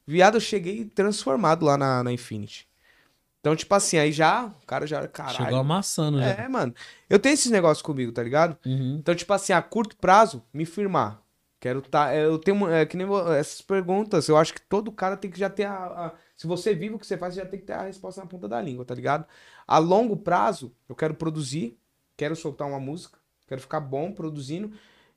Viado, 0.07 0.37
eu 0.37 0.41
cheguei 0.41 0.85
transformado 0.85 1.65
lá 1.65 1.79
na, 1.79 2.03
na 2.03 2.13
Infinity. 2.13 2.69
Então, 3.41 3.55
tipo 3.55 3.75
assim, 3.75 3.97
aí 3.97 4.11
já, 4.11 4.47
o 4.47 4.67
cara 4.67 4.87
já, 4.87 5.07
caralho. 5.07 5.37
Chegou 5.37 5.59
amassando 5.59 6.19
já. 6.19 6.27
É, 6.27 6.49
mano. 6.49 6.75
Eu 7.09 7.19
tenho 7.19 7.35
esses 7.35 7.51
negócios 7.51 7.83
comigo, 7.83 8.11
tá 8.11 8.23
ligado? 8.23 8.57
Uhum. 8.67 8.97
Então, 8.99 9.15
tipo 9.15 9.33
assim, 9.33 9.53
a 9.53 9.63
curto 9.63 9.97
prazo, 9.97 10.43
me 10.53 10.67
firmar. 10.67 11.24
Quero 11.65 11.81
tá. 11.81 12.15
Eu 12.15 12.39
tenho. 12.39 12.69
É, 12.69 12.85
que 12.85 12.95
nem 12.95 13.07
essas 13.39 13.63
perguntas. 13.63 14.29
Eu 14.29 14.37
acho 14.37 14.53
que 14.53 14.61
todo 14.61 14.93
cara 14.93 15.17
tem 15.17 15.31
que 15.31 15.39
já 15.39 15.49
ter 15.49 15.65
a. 15.65 15.75
a- 16.09 16.15
se 16.37 16.47
você 16.47 16.75
vive 16.75 16.95
o 16.97 16.99
que 16.99 17.07
você 17.07 17.17
faz, 17.17 17.33
você 17.33 17.41
já 17.41 17.47
tem 17.47 17.59
que 17.59 17.65
ter 17.65 17.73
a 17.73 17.83
resposta 17.85 18.21
na 18.21 18.27
ponta 18.27 18.47
da 18.47 18.61
língua, 18.61 18.85
tá 18.85 18.95
ligado? 18.95 19.25
A 19.67 19.79
longo 19.79 20.15
prazo, 20.15 20.75
eu 20.87 20.95
quero 20.95 21.15
produzir, 21.15 21.79
quero 22.19 22.37
soltar 22.37 22.69
uma 22.69 22.79
música, 22.79 23.19
quero 23.49 23.63
ficar 23.63 23.81
bom 23.81 24.13
produzindo. 24.13 24.73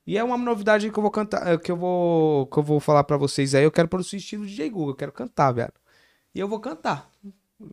E 0.06 0.18
é 0.18 0.24
uma 0.24 0.38
novidade 0.38 0.90
que 0.90 0.98
eu 0.98 1.02
vou 1.02 1.12
cantar, 1.12 1.46
eh, 1.54 1.58
que 1.58 1.70
eu 1.70 1.76
vou, 1.76 2.48
que 2.48 2.58
eu 2.60 2.64
vou 2.64 2.80
falar 2.80 3.04
pra 3.04 3.18
vocês 3.18 3.54
aí. 3.54 3.66
Eu 3.66 3.72
quero 3.72 3.90
produzir 3.90 4.16
estilo 4.18 4.46
DJ 4.46 4.70
Google, 4.70 4.92
eu 4.92 4.96
quero 4.96 5.12
cantar, 5.12 5.52
velho. 5.52 5.74
E 6.36 6.40
eu 6.40 6.48
vou 6.48 6.60
cantar. 6.62 7.12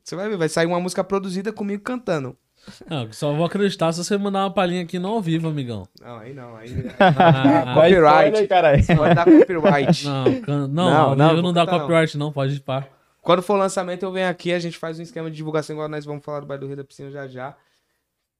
Você 0.03 0.17
vai 0.17 0.29
ver, 0.29 0.37
vai 0.37 0.49
sair 0.49 0.67
uma 0.67 0.81
música 0.81 1.05
produzida 1.05 1.53
comigo 1.53 1.83
cantando. 1.85 2.37
Ah, 2.89 3.07
só 3.13 3.33
vou 3.33 3.45
acreditar 3.45 3.93
se 3.93 4.03
você 4.03 4.17
mandar 4.17 4.45
uma 4.45 4.51
palhinha 4.53 4.83
aqui 4.83 4.99
no 4.99 5.09
ao 5.09 5.21
vivo, 5.21 5.49
amigão. 5.49 5.87
Não, 6.01 6.19
aí 6.19 6.33
não, 6.35 6.57
aí. 6.57 6.71
Ah, 6.99 7.75
Copyright. 7.75 8.49
Pode 8.97 9.15
dar 9.15 9.25
copyright. 9.25 10.05
não, 10.05 10.41
can... 10.43 10.69
não, 10.69 10.69
Não, 10.69 11.15
não, 11.17 11.43
não 11.43 11.53
dá 11.53 11.61
cantar, 11.61 11.73
não. 11.73 11.81
copyright 11.81 12.19
não, 12.19 12.33
pode 12.33 12.55
ir 12.57 12.61
pá. 12.61 12.87
Quando 13.21 13.43
for 13.43 13.55
o 13.55 13.59
lançamento, 13.59 14.03
eu 14.03 14.13
venho 14.13 14.29
aqui, 14.29 14.53
a 14.53 14.59
gente 14.59 14.77
faz 14.77 14.99
um 14.99 15.03
esquema 15.03 15.31
de 15.31 15.37
divulgação 15.37 15.75
igual 15.75 15.89
nós 15.89 16.05
vamos 16.05 16.25
falar 16.25 16.41
do 16.41 16.47
baile 16.47 16.61
do 16.61 16.67
Rio 16.67 16.77
da 16.77 16.85
Piscina 16.85 17.11
já 17.11 17.27
já. 17.27 17.57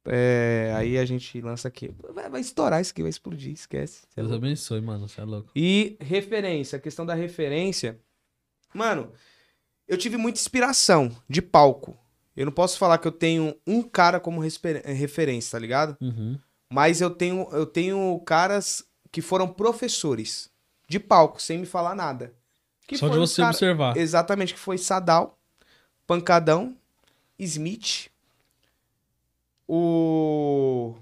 É, 0.07 0.73
aí 0.77 0.99
a 0.99 1.05
gente 1.07 1.41
lança 1.41 1.69
aqui. 1.69 1.95
Vai, 2.13 2.29
vai 2.29 2.41
estourar 2.41 2.81
isso 2.81 2.93
aqui, 2.93 3.01
vai 3.03 3.09
explodir, 3.09 3.53
esquece. 3.53 4.03
É 4.15 4.21
Deus 4.21 4.29
louco. 4.31 4.45
abençoe, 4.45 4.81
mano. 4.81 5.09
Você 5.09 5.21
é 5.21 5.25
louco. 5.25 5.51
E 5.57 5.97
referência, 6.01 6.77
a 6.77 6.81
questão 6.81 7.07
da 7.07 7.15
referência. 7.15 7.99
Mano, 8.75 9.11
eu 9.89 9.97
tive 9.97 10.17
muita 10.19 10.39
inspiração 10.39 11.11
de 11.29 11.41
palco. 11.41 11.97
Eu 12.37 12.45
não 12.47 12.53
posso 12.53 12.79
falar 12.79 12.99
que 12.99 13.07
eu 13.07 13.13
tenho 13.13 13.55
um 13.67 13.83
cara 13.83 14.19
como 14.19 14.41
referência, 14.41 15.53
tá 15.53 15.59
ligado? 15.59 15.97
Uhum. 16.01 16.39
Mas 16.73 17.01
eu 17.01 17.11
tenho, 17.11 17.49
eu 17.53 17.65
tenho 17.67 18.21
caras 18.27 18.85
que 19.13 19.23
foram 19.23 19.47
professores 19.47 20.51
de 20.89 20.99
palco, 20.99 21.41
sem 21.41 21.59
me 21.59 21.67
falar 21.67 21.95
nada. 21.95 22.33
Que 22.87 22.99
Só 22.99 23.09
de 23.09 23.17
você 23.19 23.41
cara- 23.43 23.51
observar. 23.53 23.97
Exatamente, 23.97 24.53
que 24.55 24.59
foi 24.61 24.77
Sadal, 24.79 25.39
Pancadão, 26.07 26.77
Smith, 27.39 28.11
o. 29.69 30.95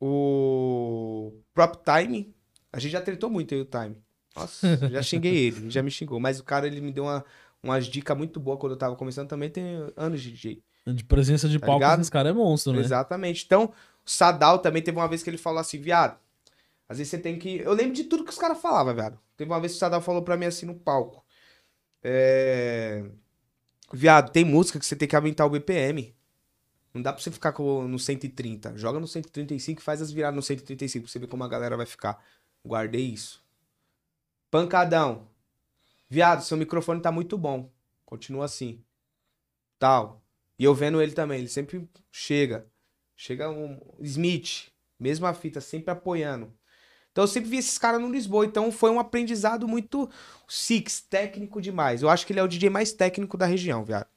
O. 0.00 1.32
Prop 1.54 1.76
Time. 1.84 2.34
A 2.72 2.78
gente 2.78 2.92
já 2.92 3.00
tretou 3.00 3.30
muito 3.30 3.54
aí 3.54 3.60
o 3.60 3.64
Time. 3.64 3.96
Nossa, 4.34 4.76
já 4.90 5.02
xinguei 5.02 5.34
ele, 5.34 5.70
já 5.70 5.82
me 5.82 5.90
xingou. 5.90 6.20
Mas 6.20 6.38
o 6.38 6.44
cara, 6.44 6.66
ele 6.66 6.80
me 6.82 6.92
deu 6.92 7.04
uma, 7.04 7.24
umas 7.66 7.86
dicas 7.86 8.16
muito 8.16 8.38
boas 8.40 8.58
quando 8.58 8.72
eu 8.72 8.78
tava 8.78 8.96
começando 8.96 9.28
também, 9.28 9.50
tem 9.50 9.64
anos 9.96 10.20
de 10.22 10.32
DJ. 10.32 10.62
De 10.86 11.04
presença 11.04 11.48
de 11.48 11.58
Tá 11.58 11.66
palco, 11.66 11.80
ligado? 11.82 12.00
esse 12.00 12.10
cara 12.10 12.28
é 12.28 12.32
monstro, 12.32 12.72
né? 12.72 12.80
Exatamente. 12.80 13.44
Então, 13.44 13.64
o 14.04 14.10
Sadal 14.10 14.58
também 14.60 14.82
teve 14.82 14.96
uma 14.96 15.08
vez 15.08 15.22
que 15.22 15.28
ele 15.30 15.36
falou 15.38 15.58
assim, 15.58 15.78
viado, 15.80 16.16
às 16.88 16.98
vezes 16.98 17.10
você 17.10 17.18
tem 17.18 17.38
que... 17.38 17.56
Eu 17.58 17.72
lembro 17.72 17.92
de 17.94 18.04
tudo 18.04 18.24
que 18.24 18.30
os 18.30 18.38
caras 18.38 18.60
falavam, 18.60 18.94
viado. 18.94 19.18
Teve 19.36 19.50
uma 19.50 19.58
vez 19.60 19.72
que 19.72 19.76
o 19.76 19.80
Sadal 19.80 20.00
falou 20.00 20.22
pra 20.22 20.36
mim 20.36 20.46
assim 20.46 20.64
no 20.66 20.74
palco. 20.76 21.24
É... 22.02 23.04
Viado, 23.92 24.30
tem 24.30 24.44
música 24.44 24.78
que 24.78 24.86
você 24.86 24.94
tem 24.96 25.08
que 25.08 25.16
aumentar 25.16 25.44
o 25.46 25.50
BPM. 25.50 26.14
Não 26.94 27.02
dá 27.02 27.12
pra 27.12 27.20
você 27.22 27.30
ficar 27.30 27.52
com- 27.52 27.86
no 27.86 27.98
130. 27.98 28.76
Joga 28.76 28.98
no 29.00 29.06
135 29.06 29.80
e 29.80 29.84
faz 29.84 30.00
as 30.00 30.10
viradas 30.10 30.34
no 30.36 30.42
135 30.42 31.04
pra 31.04 31.12
você 31.12 31.18
ver 31.18 31.26
como 31.26 31.44
a 31.44 31.48
galera 31.48 31.76
vai 31.76 31.84
ficar. 31.86 32.22
Guardei 32.64 33.02
isso. 33.12 33.44
Pancadão. 34.50 35.26
Viado, 36.08 36.42
seu 36.42 36.56
microfone 36.56 37.00
tá 37.02 37.10
muito 37.12 37.36
bom. 37.36 37.70
Continua 38.04 38.44
assim. 38.44 38.82
Tal. 39.78 40.22
E 40.58 40.64
eu 40.64 40.74
vendo 40.74 41.00
ele 41.02 41.12
também, 41.12 41.38
ele 41.40 41.48
sempre 41.48 41.88
chega. 42.10 42.66
Chega 43.16 43.50
um 43.50 43.80
Smith, 44.00 44.70
mesma 44.98 45.32
fita, 45.34 45.60
sempre 45.60 45.90
apoiando. 45.90 46.52
Então 47.12 47.24
eu 47.24 47.28
sempre 47.28 47.50
vi 47.50 47.58
esses 47.58 47.78
caras 47.78 48.00
no 48.00 48.10
Lisboa. 48.12 48.46
Então 48.46 48.72
foi 48.72 48.90
um 48.90 49.00
aprendizado 49.00 49.68
muito 49.68 50.10
six, 50.48 51.00
técnico 51.00 51.60
demais. 51.62 52.02
Eu 52.02 52.10
acho 52.10 52.26
que 52.26 52.32
ele 52.32 52.40
é 52.40 52.44
o 52.44 52.48
DJ 52.48 52.70
mais 52.70 52.92
técnico 52.92 53.36
da 53.38 53.46
região, 53.46 53.84
viado. 53.84 54.08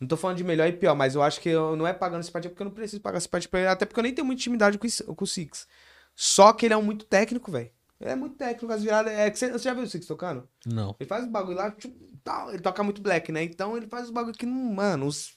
Não 0.00 0.08
tô 0.08 0.16
falando 0.16 0.36
de 0.38 0.44
melhor 0.44 0.68
e 0.68 0.72
pior, 0.72 0.94
mas 0.94 1.14
eu 1.14 1.22
acho 1.22 1.40
que 1.40 1.48
eu, 1.48 1.76
não 1.76 1.86
é 1.86 1.92
pagando 1.94 2.22
simpatia 2.24 2.50
porque 2.50 2.62
eu 2.62 2.66
não 2.66 2.72
preciso 2.72 3.02
pagar 3.02 3.20
simpatia 3.20 3.48
pra 3.50 3.60
ele, 3.60 3.68
até 3.68 3.86
porque 3.86 4.00
eu 4.00 4.04
nem 4.04 4.14
tenho 4.14 4.26
muita 4.26 4.40
intimidade 4.40 4.78
com, 4.78 4.86
esse- 4.86 5.04
com 5.04 5.24
o 5.24 5.26
Six. 5.26 5.66
Só 6.14 6.52
que 6.52 6.66
ele 6.66 6.74
é 6.74 6.76
um 6.76 6.82
muito 6.82 7.04
técnico, 7.06 7.50
velho. 7.52 7.70
É 8.00 8.14
muito 8.14 8.36
técnico, 8.36 8.72
as 8.72 8.82
viradas. 8.82 9.12
É, 9.12 9.30
que 9.30 9.38
você, 9.38 9.50
você 9.50 9.64
já 9.64 9.74
viu 9.74 9.82
o 9.82 9.86
Six 9.86 10.06
tocando? 10.06 10.48
Não. 10.64 10.94
Ele 11.00 11.08
faz 11.08 11.24
o 11.24 11.30
bagulho 11.30 11.56
lá, 11.56 11.70
tipo, 11.70 11.96
tal, 12.22 12.50
ele 12.50 12.62
toca 12.62 12.82
muito 12.82 13.02
black, 13.02 13.32
né? 13.32 13.42
Então 13.42 13.76
ele 13.76 13.88
faz 13.88 14.06
os 14.06 14.10
bagulho 14.10 14.36
que, 14.36 14.46
mano, 14.46 15.06
os, 15.06 15.36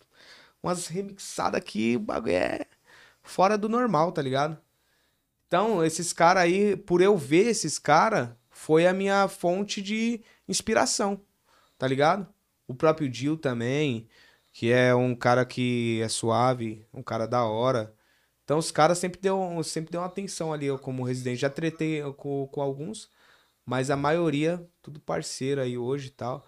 umas 0.62 0.88
remixadas 0.88 1.58
aqui, 1.58 1.96
o 1.96 2.00
bagulho 2.00 2.36
é 2.36 2.68
fora 3.24 3.58
do 3.58 3.68
normal, 3.68 4.12
tá 4.12 4.22
ligado? 4.22 4.58
Então, 5.48 5.84
esses 5.84 6.14
caras 6.14 6.44
aí, 6.44 6.78
por 6.78 7.02
eu 7.02 7.18
ver 7.18 7.48
esses 7.48 7.78
caras, 7.80 8.30
foi 8.50 8.88
a 8.88 8.94
minha 8.94 9.28
fonte 9.28 9.82
de 9.82 10.22
inspiração, 10.48 11.20
tá 11.78 11.88
ligado? 11.88 12.28
O 12.68 12.74
próprio 12.74 13.12
Jill 13.12 13.38
também, 13.38 14.08
que 14.54 14.72
é 14.72 14.94
um 14.96 15.16
cara 15.16 15.46
que 15.46 16.00
é 16.02 16.08
suave, 16.08 16.86
um 16.94 17.02
cara 17.04 17.26
da 17.26 17.44
hora. 17.44 17.94
Então 18.44 18.58
os 18.58 18.72
caras 18.72 18.98
sempre 18.98 19.20
deu, 19.22 19.62
sempre 19.64 19.92
deu 19.92 20.02
uma 20.02 20.08
atenção 20.08 20.52
ali, 20.52 20.66
eu 20.66 20.78
como 20.78 21.04
residente. 21.04 21.42
Já 21.42 21.50
tretei 21.50 22.02
com, 22.18 22.48
com 22.48 22.62
alguns, 22.62 23.10
mas 23.66 23.90
a 23.90 23.96
maioria, 23.96 24.66
tudo 24.82 25.00
parceiro 25.00 25.62
aí 25.62 25.78
hoje 25.78 26.08
e 26.08 26.12
tal. 26.12 26.46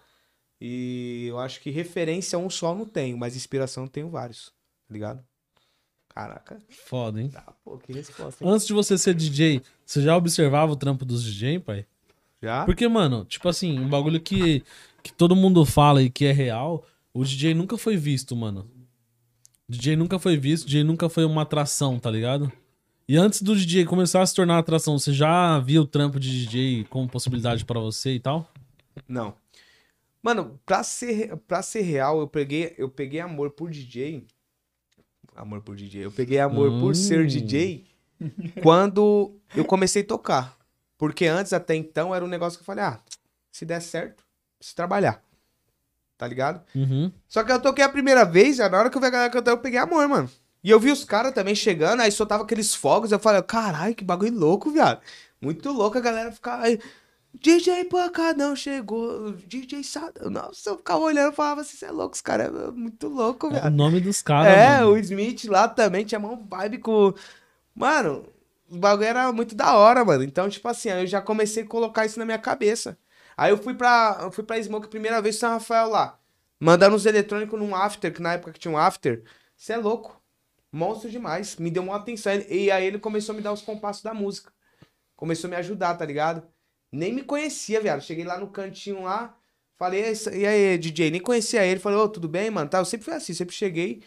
E 0.60 1.26
eu 1.28 1.38
acho 1.38 1.60
que 1.60 1.70
referência 1.70 2.38
um 2.38 2.48
só 2.48 2.74
não 2.74 2.86
tenho, 2.86 3.16
mas 3.18 3.36
inspiração 3.36 3.84
eu 3.84 3.88
tenho 3.88 4.08
vários, 4.08 4.46
tá 4.86 4.92
ligado? 4.92 5.24
Caraca, 6.08 6.58
Foda, 6.68 7.20
hein? 7.20 7.28
tá, 7.28 7.52
pô, 7.64 7.76
que 7.76 7.92
resposta. 7.92 8.44
hein? 8.44 8.50
Antes 8.50 8.66
de 8.66 8.72
você 8.72 8.96
ser 8.96 9.14
DJ, 9.14 9.60
você 9.84 10.00
já 10.00 10.16
observava 10.16 10.70
o 10.70 10.76
trampo 10.76 11.04
dos 11.04 11.24
DJ, 11.24 11.58
pai? 11.58 11.86
Já? 12.40 12.64
Porque, 12.64 12.86
mano, 12.86 13.24
tipo 13.24 13.48
assim, 13.48 13.78
um 13.80 13.88
bagulho 13.88 14.20
que, 14.20 14.62
que 15.02 15.12
todo 15.12 15.34
mundo 15.34 15.64
fala 15.64 16.02
e 16.02 16.08
que 16.08 16.24
é 16.24 16.32
real, 16.32 16.86
o 17.12 17.24
DJ 17.24 17.52
nunca 17.52 17.76
foi 17.76 17.96
visto, 17.96 18.36
mano. 18.36 18.70
DJ 19.68 19.96
nunca 19.96 20.18
foi 20.18 20.36
visto, 20.36 20.66
DJ 20.66 20.84
nunca 20.84 21.08
foi 21.08 21.24
uma 21.24 21.42
atração, 21.42 21.98
tá 21.98 22.10
ligado? 22.10 22.52
E 23.08 23.16
antes 23.16 23.42
do 23.42 23.54
DJ 23.56 23.84
começar 23.84 24.22
a 24.22 24.26
se 24.26 24.34
tornar 24.34 24.58
atração, 24.58 24.98
você 24.98 25.12
já 25.12 25.58
via 25.60 25.80
o 25.80 25.86
trampo 25.86 26.18
de 26.18 26.30
DJ 26.30 26.84
como 26.84 27.08
possibilidade 27.08 27.64
pra 27.64 27.78
você 27.80 28.14
e 28.14 28.20
tal? 28.20 28.50
Não. 29.08 29.34
Mano, 30.22 30.58
pra 30.64 30.82
ser, 30.82 31.36
pra 31.46 31.60
ser 31.62 31.82
real, 31.82 32.20
eu 32.20 32.26
peguei, 32.28 32.74
eu 32.78 32.88
peguei 32.88 33.20
amor 33.20 33.50
por 33.50 33.70
DJ. 33.70 34.26
Amor 35.36 35.60
por 35.60 35.76
DJ. 35.76 36.04
Eu 36.04 36.12
peguei 36.12 36.38
amor 36.38 36.70
por 36.80 36.92
Hum. 36.92 36.94
ser 36.94 37.26
DJ 37.26 37.84
quando 38.62 39.38
eu 39.54 39.64
comecei 39.64 40.02
a 40.02 40.06
tocar. 40.06 40.56
Porque 40.96 41.26
antes, 41.26 41.52
até 41.52 41.74
então, 41.74 42.14
era 42.14 42.24
um 42.24 42.28
negócio 42.28 42.58
que 42.58 42.62
eu 42.62 42.66
falei, 42.66 42.84
ah, 42.84 43.00
se 43.52 43.66
der 43.66 43.80
certo, 43.80 44.24
preciso 44.58 44.76
trabalhar. 44.76 45.22
Tá 46.16 46.26
ligado? 46.28 46.62
Uhum. 46.74 47.10
Só 47.28 47.42
que 47.42 47.50
eu 47.52 47.60
toquei 47.60 47.84
a 47.84 47.88
primeira 47.88 48.24
vez, 48.24 48.58
na 48.58 48.66
hora 48.78 48.88
que 48.90 48.96
eu 48.96 49.00
vi 49.00 49.06
a 49.08 49.10
galera 49.10 49.30
cantando, 49.30 49.56
eu 49.56 49.62
peguei 49.62 49.78
amor, 49.78 50.06
mano. 50.08 50.30
E 50.62 50.70
eu 50.70 50.80
vi 50.80 50.90
os 50.90 51.04
caras 51.04 51.32
também 51.34 51.54
chegando, 51.54 52.00
aí 52.00 52.10
soltava 52.10 52.42
aqueles 52.44 52.74
fogos, 52.74 53.12
eu 53.12 53.18
falei, 53.18 53.42
caralho, 53.42 53.94
que 53.94 54.04
bagulho 54.04 54.32
louco, 54.38 54.70
viado. 54.70 55.00
Muito 55.40 55.70
louco 55.72 55.98
a 55.98 56.00
galera 56.00 56.32
ficar 56.32 56.60
aí. 56.60 56.78
DJ 57.38 57.84
Pancadão 57.86 58.54
chegou, 58.54 59.32
DJ 59.46 59.82
Sadão. 59.82 60.30
Nossa, 60.30 60.70
eu 60.70 60.76
ficava 60.76 61.00
olhando 61.00 61.32
e 61.32 61.36
falava 61.36 61.60
assim, 61.62 61.76
você 61.76 61.86
é 61.86 61.90
louco, 61.90 62.14
os 62.14 62.20
caras 62.20 62.46
é 62.46 62.70
muito 62.70 63.08
louco, 63.08 63.48
É 63.52 63.66
o 63.66 63.70
nome 63.70 64.00
dos 64.00 64.22
caras, 64.22 64.52
É, 64.56 64.78
mano. 64.80 64.92
o 64.92 64.96
Smith 64.98 65.44
lá 65.46 65.66
também 65.68 66.04
tinha 66.04 66.18
mão 66.20 66.46
vibe 66.48 66.78
com. 66.78 67.12
Mano, 67.74 68.24
o 68.70 68.78
bagulho 68.78 69.06
era 69.08 69.32
muito 69.32 69.54
da 69.54 69.74
hora, 69.76 70.04
mano. 70.04 70.22
Então, 70.22 70.48
tipo 70.48 70.66
assim, 70.68 70.90
aí 70.90 71.02
eu 71.02 71.06
já 71.06 71.20
comecei 71.20 71.64
a 71.64 71.66
colocar 71.66 72.06
isso 72.06 72.18
na 72.20 72.24
minha 72.24 72.38
cabeça. 72.38 72.96
Aí 73.36 73.50
eu 73.50 73.58
fui 73.58 73.74
pra, 73.74 74.18
eu 74.22 74.30
fui 74.30 74.44
pra 74.44 74.62
Smoke 74.62 74.86
a 74.86 74.90
primeira 74.90 75.20
vez 75.20 75.36
São 75.36 75.50
Rafael 75.50 75.88
lá. 75.88 76.18
Mandando 76.60 76.96
uns 76.96 77.06
eletrônicos 77.06 77.58
num 77.58 77.74
after, 77.74 78.12
que 78.12 78.22
na 78.22 78.34
época 78.34 78.52
que 78.52 78.58
tinha 78.60 78.72
um 78.72 78.78
after. 78.78 79.22
Você 79.56 79.72
é 79.72 79.76
louco. 79.76 80.20
Monstro 80.72 81.10
demais. 81.10 81.56
Me 81.56 81.70
deu 81.70 81.82
uma 81.82 81.96
atenção. 81.96 82.32
E 82.48 82.70
aí 82.70 82.86
ele 82.86 82.98
começou 82.98 83.32
a 83.32 83.36
me 83.36 83.42
dar 83.42 83.52
os 83.52 83.62
compassos 83.62 84.02
da 84.02 84.14
música. 84.14 84.52
Começou 85.16 85.48
a 85.48 85.50
me 85.50 85.56
ajudar, 85.56 85.94
tá 85.94 86.04
ligado? 86.04 86.42
Nem 86.90 87.12
me 87.12 87.22
conhecia, 87.22 87.80
viado. 87.80 88.00
Cheguei 88.02 88.24
lá 88.24 88.38
no 88.38 88.48
cantinho 88.48 89.02
lá. 89.02 89.36
Falei, 89.76 90.04
"E 90.32 90.46
aí, 90.46 90.78
DJ? 90.78 91.10
Nem 91.10 91.20
conhecia 91.20 91.64
ele. 91.66 91.80
Falei, 91.80 91.98
ô, 91.98 92.08
tudo 92.08 92.28
bem, 92.28 92.50
mano? 92.50 92.70
Tá, 92.70 92.78
eu 92.78 92.84
sempre 92.84 93.04
fui 93.04 93.14
assim. 93.14 93.34
Sempre 93.34 93.54
cheguei, 93.54 94.02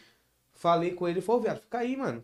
falei 0.54 0.92
com 0.94 1.08
ele. 1.08 1.20
Ele 1.20 1.26
falou, 1.26 1.42
viado, 1.42 1.62
fica 1.62 1.80
aí, 1.80 1.96
mano. 1.98 2.24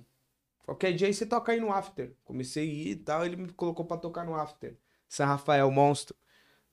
Qualquer 0.65 0.93
dia 0.93 1.07
aí 1.07 1.13
você 1.13 1.25
toca 1.25 1.51
aí 1.51 1.59
no 1.59 1.71
after. 1.71 2.13
Comecei 2.23 2.63
a 2.63 2.73
ir 2.73 2.87
e 2.91 2.95
tal. 2.95 3.25
Ele 3.25 3.35
me 3.35 3.51
colocou 3.51 3.85
pra 3.85 3.97
tocar 3.97 4.25
no 4.25 4.35
after. 4.35 4.77
São 5.09 5.27
Rafael, 5.27 5.69
monstro. 5.69 6.15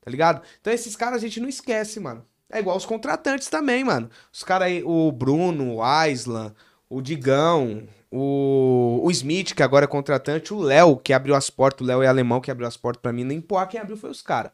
Tá 0.01 0.11
ligado? 0.11 0.43
Então 0.61 0.73
esses 0.73 0.97
caras 0.97 1.17
a 1.17 1.27
gente 1.27 1.41
não 1.41 1.49
esquece, 1.49 2.01
mano. 2.01 2.25
É 2.51 2.59
igual 2.59 2.77
os 2.77 2.87
contratantes 2.87 3.49
também, 3.49 3.85
mano. 3.85 4.11
Os 4.33 4.43
caras 4.43 4.67
aí, 4.69 4.83
o 4.85 5.13
Bruno, 5.13 5.75
o 5.75 5.83
Aislan, 5.83 6.55
o 6.89 7.01
Digão, 7.01 7.87
o, 8.11 9.01
o 9.05 9.11
Smith, 9.11 9.55
que 9.55 9.63
agora 9.63 9.85
é 9.85 9.89
contratante, 9.89 10.53
o 10.53 10.59
Léo, 10.59 10.97
que 10.97 11.13
abriu 11.13 11.35
as 11.35 11.49
portas, 11.49 11.83
o 11.85 11.89
Léo 11.89 12.03
é 12.03 12.07
alemão 12.09 12.41
que 12.41 12.51
abriu 12.51 12.67
as 12.67 12.77
portas 12.77 13.01
pra 13.01 13.13
mim, 13.13 13.23
nem 13.25 13.41
porra 13.41 13.67
quem 13.67 13.79
abriu 13.81 13.97
foi 13.97 14.11
os 14.11 14.21
caras. 14.23 14.51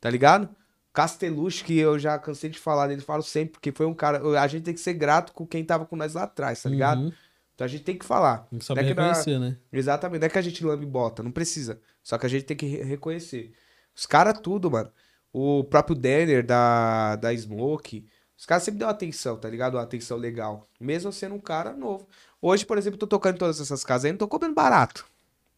Tá 0.00 0.08
ligado? 0.10 0.48
Castelucci, 0.92 1.64
que 1.64 1.76
eu 1.76 1.98
já 1.98 2.16
cansei 2.18 2.48
de 2.48 2.58
falar 2.58 2.86
dele, 2.86 3.00
falo 3.00 3.22
sempre, 3.22 3.52
porque 3.54 3.72
foi 3.72 3.84
um 3.86 3.94
cara. 3.94 4.20
A 4.40 4.46
gente 4.46 4.62
tem 4.62 4.74
que 4.74 4.80
ser 4.80 4.92
grato 4.94 5.32
com 5.32 5.44
quem 5.44 5.64
tava 5.64 5.84
com 5.84 5.96
nós 5.96 6.14
lá 6.14 6.22
atrás, 6.22 6.62
tá 6.62 6.68
ligado? 6.70 7.00
Uhum. 7.02 7.12
Então 7.54 7.64
a 7.64 7.68
gente 7.68 7.82
tem 7.82 7.98
que 7.98 8.04
falar. 8.04 8.46
Tem 8.50 8.58
que 8.60 8.64
saber 8.64 8.82
é 8.82 8.84
que 8.88 8.94
dá- 8.94 9.02
reconhecer, 9.08 9.38
né? 9.40 9.56
Exatamente, 9.72 10.20
não 10.20 10.26
é 10.26 10.30
que 10.30 10.38
a 10.38 10.42
gente 10.42 10.64
lambe 10.64 10.86
bota, 10.86 11.20
não 11.22 11.32
precisa. 11.32 11.80
Só 12.02 12.16
que 12.16 12.26
a 12.26 12.28
gente 12.28 12.44
tem 12.44 12.56
que 12.56 12.66
re- 12.66 12.82
reconhecer. 12.84 13.52
Os 13.94 14.06
caras 14.06 14.38
tudo, 14.40 14.70
mano. 14.70 14.90
O 15.32 15.64
próprio 15.64 15.96
Denner 15.96 16.44
da, 16.44 17.16
da 17.16 17.34
Smoke, 17.36 18.06
os 18.36 18.46
caras 18.46 18.62
sempre 18.62 18.78
dão 18.80 18.88
atenção, 18.88 19.36
tá 19.36 19.48
ligado? 19.48 19.74
Uma 19.74 19.82
atenção 19.82 20.16
legal. 20.16 20.68
Mesmo 20.80 21.12
sendo 21.12 21.34
um 21.34 21.40
cara 21.40 21.72
novo. 21.72 22.06
Hoje, 22.40 22.64
por 22.64 22.78
exemplo, 22.78 22.96
eu 22.96 23.00
tô 23.00 23.06
tocando 23.06 23.36
em 23.36 23.38
todas 23.38 23.60
essas 23.60 23.84
casas 23.84 24.04
aí, 24.06 24.12
não 24.12 24.18
tô 24.18 24.28
cobrando 24.28 24.54
barato. 24.54 25.04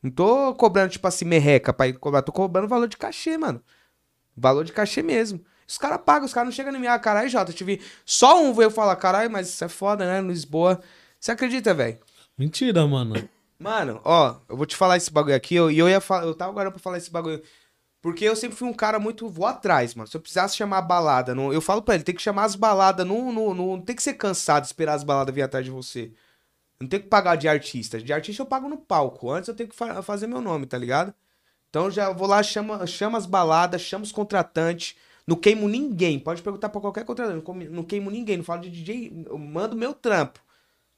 Não 0.02 0.10
tô 0.10 0.54
cobrando, 0.54 0.90
tipo 0.92 1.06
assim, 1.06 1.24
merreca 1.24 1.72
pra 1.72 1.88
ir 1.88 1.98
cobrar. 1.98 2.22
Tô 2.22 2.32
cobrando 2.32 2.68
valor 2.68 2.86
de 2.88 2.96
cachê, 2.96 3.36
mano. 3.36 3.62
Valor 4.36 4.64
de 4.64 4.72
cachê 4.72 5.02
mesmo. 5.02 5.44
Os 5.66 5.78
caras 5.78 6.00
pagam, 6.04 6.26
os 6.26 6.32
caras 6.32 6.46
não 6.48 6.52
chegam 6.54 6.72
em 6.74 6.78
mim, 6.78 6.86
ah, 6.86 6.98
caralho, 6.98 7.28
Jota, 7.28 7.50
eu 7.50 7.56
tive... 7.56 7.82
Só 8.04 8.40
um 8.40 8.54
veio 8.54 8.70
falar, 8.70 8.94
caralho, 8.96 9.30
mas 9.30 9.48
isso 9.48 9.64
é 9.64 9.68
foda, 9.68 10.06
né, 10.06 10.20
Lisboa. 10.26 10.80
Você 11.18 11.32
acredita, 11.32 11.74
velho? 11.74 11.98
Mentira, 12.38 12.86
mano. 12.86 13.14
Mano, 13.58 14.00
ó, 14.04 14.36
eu 14.48 14.56
vou 14.56 14.66
te 14.66 14.76
falar 14.76 14.96
esse 14.96 15.10
bagulho 15.10 15.34
aqui, 15.34 15.56
eu- 15.56 15.70
e 15.70 15.78
eu, 15.78 15.88
ia 15.88 16.00
falar, 16.00 16.24
eu 16.24 16.34
tava 16.34 16.52
agora 16.52 16.70
pra 16.70 16.78
falar 16.78 16.98
esse 16.98 17.10
bagulho. 17.10 17.42
Porque 18.06 18.24
eu 18.24 18.36
sempre 18.36 18.56
fui 18.56 18.68
um 18.68 18.72
cara 18.72 19.00
muito. 19.00 19.28
Vou 19.28 19.46
atrás, 19.46 19.92
mano. 19.96 20.06
Se 20.06 20.16
eu 20.16 20.20
precisasse 20.20 20.56
chamar 20.56 20.78
a 20.78 20.82
balada. 20.82 21.34
Não, 21.34 21.52
eu 21.52 21.60
falo 21.60 21.82
pra 21.82 21.96
ele, 21.96 22.04
tem 22.04 22.14
que 22.14 22.22
chamar 22.22 22.44
as 22.44 22.54
baladas. 22.54 23.04
Não, 23.04 23.32
não, 23.32 23.52
não, 23.52 23.80
tem 23.80 23.96
que 23.96 24.02
ser 24.02 24.14
cansado 24.14 24.62
de 24.62 24.68
esperar 24.68 24.94
as 24.94 25.02
baladas 25.02 25.34
vir 25.34 25.42
atrás 25.42 25.64
de 25.64 25.72
você. 25.72 26.12
Não 26.80 26.88
tem 26.88 27.00
que 27.00 27.08
pagar 27.08 27.36
de 27.36 27.48
artista. 27.48 28.00
De 28.00 28.12
artista 28.12 28.42
eu 28.42 28.46
pago 28.46 28.68
no 28.68 28.76
palco. 28.78 29.28
Antes 29.32 29.48
eu 29.48 29.56
tenho 29.56 29.68
que 29.68 29.74
fa- 29.76 30.02
fazer 30.02 30.28
meu 30.28 30.40
nome, 30.40 30.66
tá 30.66 30.78
ligado? 30.78 31.12
Então 31.70 31.90
já 31.90 32.12
vou 32.12 32.28
lá, 32.28 32.42
chama, 32.44 32.86
chama 32.86 33.18
as 33.18 33.26
baladas, 33.26 33.82
chama 33.82 34.04
os 34.04 34.12
contratantes. 34.12 34.96
Não 35.26 35.36
queimo 35.36 35.68
ninguém. 35.68 36.20
Pode 36.20 36.42
perguntar 36.42 36.68
pra 36.68 36.80
qualquer 36.80 37.04
contratante. 37.04 37.44
Não 37.70 37.82
queimo 37.84 38.10
ninguém. 38.10 38.36
Não 38.38 38.44
falo 38.44 38.62
de 38.62 38.70
DJ. 38.70 39.24
Eu 39.26 39.38
mando 39.38 39.76
meu 39.76 39.94
trampo. 39.94 40.40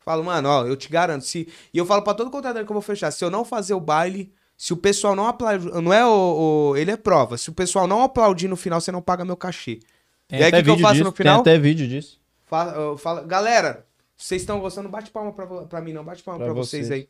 Falo, 0.01 0.25
mano, 0.25 0.49
ó, 0.49 0.67
eu 0.67 0.77
te 0.77 0.91
garanto. 0.91 1.25
Se... 1.25 1.49
E 1.73 1.79
eu 1.79 1.87
falo 1.87 2.03
pra 2.03 2.15
todo 2.15 2.31
contratante 2.31 2.67
que 2.67 2.73
eu 2.73 2.75
vou 2.75 2.83
fechar. 2.83 3.11
Se 3.11 3.25
eu 3.25 3.31
não 3.31 3.45
fazer 3.45 3.75
o 3.75 3.81
baile, 3.81 4.33
se 4.59 4.73
o 4.73 4.77
pessoal 4.77 5.15
não 5.17 5.27
aplaudir. 5.29 5.71
Não 5.81 5.93
é 5.95 6.05
o, 6.05 6.71
o- 6.73 6.77
Ele 6.77 6.91
é 6.91 6.97
prova. 6.97 7.39
Se 7.39 7.49
o 7.49 7.53
pessoal 7.55 7.87
não 7.87 8.03
aplaudir 8.03 8.49
no 8.49 8.57
final, 8.57 8.81
você 8.81 8.91
não 8.93 9.01
paga 9.01 9.25
meu 9.25 9.37
cachê. 9.37 9.79
Tem 10.27 10.41
E 10.41 10.43
aí, 10.43 10.49
até 10.49 10.59
que 10.59 10.65
que 10.65 10.71
eu 10.71 10.79
faço 10.81 10.95
disso, 10.95 11.05
no 11.05 11.13
final? 11.13 11.43
Tem 11.45 11.55
até 11.55 11.63
vídeo 11.63 11.87
disso. 11.89 12.21
Fala, 12.45 12.73
eu 12.73 12.99
falo, 12.99 13.25
galera, 13.27 13.87
vocês 14.17 14.43
estão 14.43 14.59
gostando? 14.59 14.89
Bate 14.89 15.11
palma 15.13 15.33
pra, 15.33 15.47
pra 15.47 15.81
mim, 15.81 15.93
não. 15.93 16.03
Bate 16.05 16.23
palma 16.25 16.39
pra, 16.39 16.47
Pra 16.53 16.55
vocês 16.55 16.89
vocês. 16.89 17.01
aí. 17.03 17.09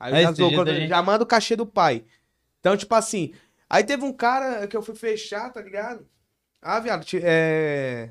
Aí 0.00 0.14
Aí, 0.14 0.22
eu 0.22 0.28
já, 0.28 0.30
dou- 0.32 0.52
quando- 0.54 0.72
gente- 0.74 0.88
já 0.88 1.02
manda 1.02 1.24
o 1.24 1.26
cachê 1.26 1.56
do 1.56 1.66
pai. 1.66 2.04
Então, 2.60 2.76
tipo 2.76 2.94
assim. 2.94 3.32
Aí 3.68 3.82
teve 3.84 4.04
um 4.04 4.12
cara 4.12 4.66
que 4.68 4.76
eu 4.76 4.82
fui 4.82 4.94
fechar, 4.94 5.52
tá 5.52 5.60
ligado? 5.60 6.06
Ah, 6.62 6.78
viado, 6.80 7.04
é. 7.22 8.10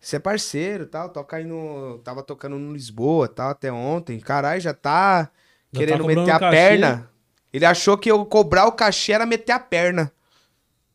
Você 0.00 0.16
é 0.16 0.18
parceiro 0.20 0.86
tal, 0.86 1.08
toca 1.10 1.36
aí 1.36 1.44
no. 1.44 1.98
Tava 1.98 2.22
tocando 2.22 2.56
no 2.58 2.72
Lisboa 2.72 3.28
tal, 3.28 3.50
até 3.50 3.70
ontem. 3.72 4.18
Caralho, 4.20 4.60
já 4.60 4.72
tá 4.72 5.30
Já 5.72 5.78
querendo 5.80 6.02
tá 6.02 6.06
meter 6.08 6.30
a 6.30 6.38
cachê. 6.38 6.56
perna. 6.56 7.10
Ele 7.52 7.64
achou 7.64 7.98
que 7.98 8.10
eu 8.10 8.24
cobrar 8.26 8.66
o 8.66 8.72
cachê 8.72 9.12
era 9.12 9.26
meter 9.26 9.52
a 9.52 9.58
perna. 9.60 10.12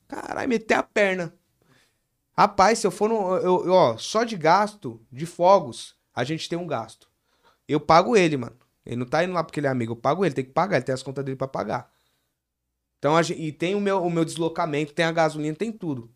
Caralho, 0.08 0.50
meter 0.50 0.76
a 0.76 0.84
perna. 0.84 1.34
Rapaz, 2.38 2.80
se 2.80 2.88
eu 2.88 2.92
for 2.92 3.10
no. 3.10 3.36
Eu, 3.38 3.66
eu- 3.66 3.74
ó, 3.74 3.98
só 3.98 4.24
de 4.24 4.36
gasto, 4.38 5.02
de 5.12 5.26
fogos, 5.26 5.96
a 6.14 6.24
gente 6.24 6.48
tem 6.50 6.58
um 6.58 6.68
gasto. 6.68 7.08
Eu 7.68 7.80
pago 7.80 8.16
ele, 8.16 8.38
mano. 8.38 8.56
Ele 8.86 8.98
não 8.98 9.06
tá 9.06 9.24
indo 9.24 9.34
lá 9.34 9.44
porque 9.44 9.60
ele 9.60 9.68
é 9.68 9.70
amigo. 9.70 9.94
Eu 9.94 9.98
pago 9.98 10.24
ele, 10.26 10.36
tem 10.36 10.46
que 10.46 10.52
pagar, 10.52 10.78
ele 10.78 10.86
tem 10.86 10.94
as 10.94 11.02
contas 11.02 11.26
dele 11.26 11.38
pra 11.38 11.48
pagar. 11.48 11.90
Então, 13.00 13.16
a 13.16 13.22
gente, 13.22 13.42
e 13.42 13.52
tem 13.52 13.76
o 13.76 13.82
meu, 13.82 14.04
o 14.04 14.10
meu 14.10 14.24
deslocamento, 14.26 14.94
tem 14.94 15.06
a 15.06 15.12
gasolina, 15.12 15.56
tem 15.56 15.72
tudo. 15.72 16.14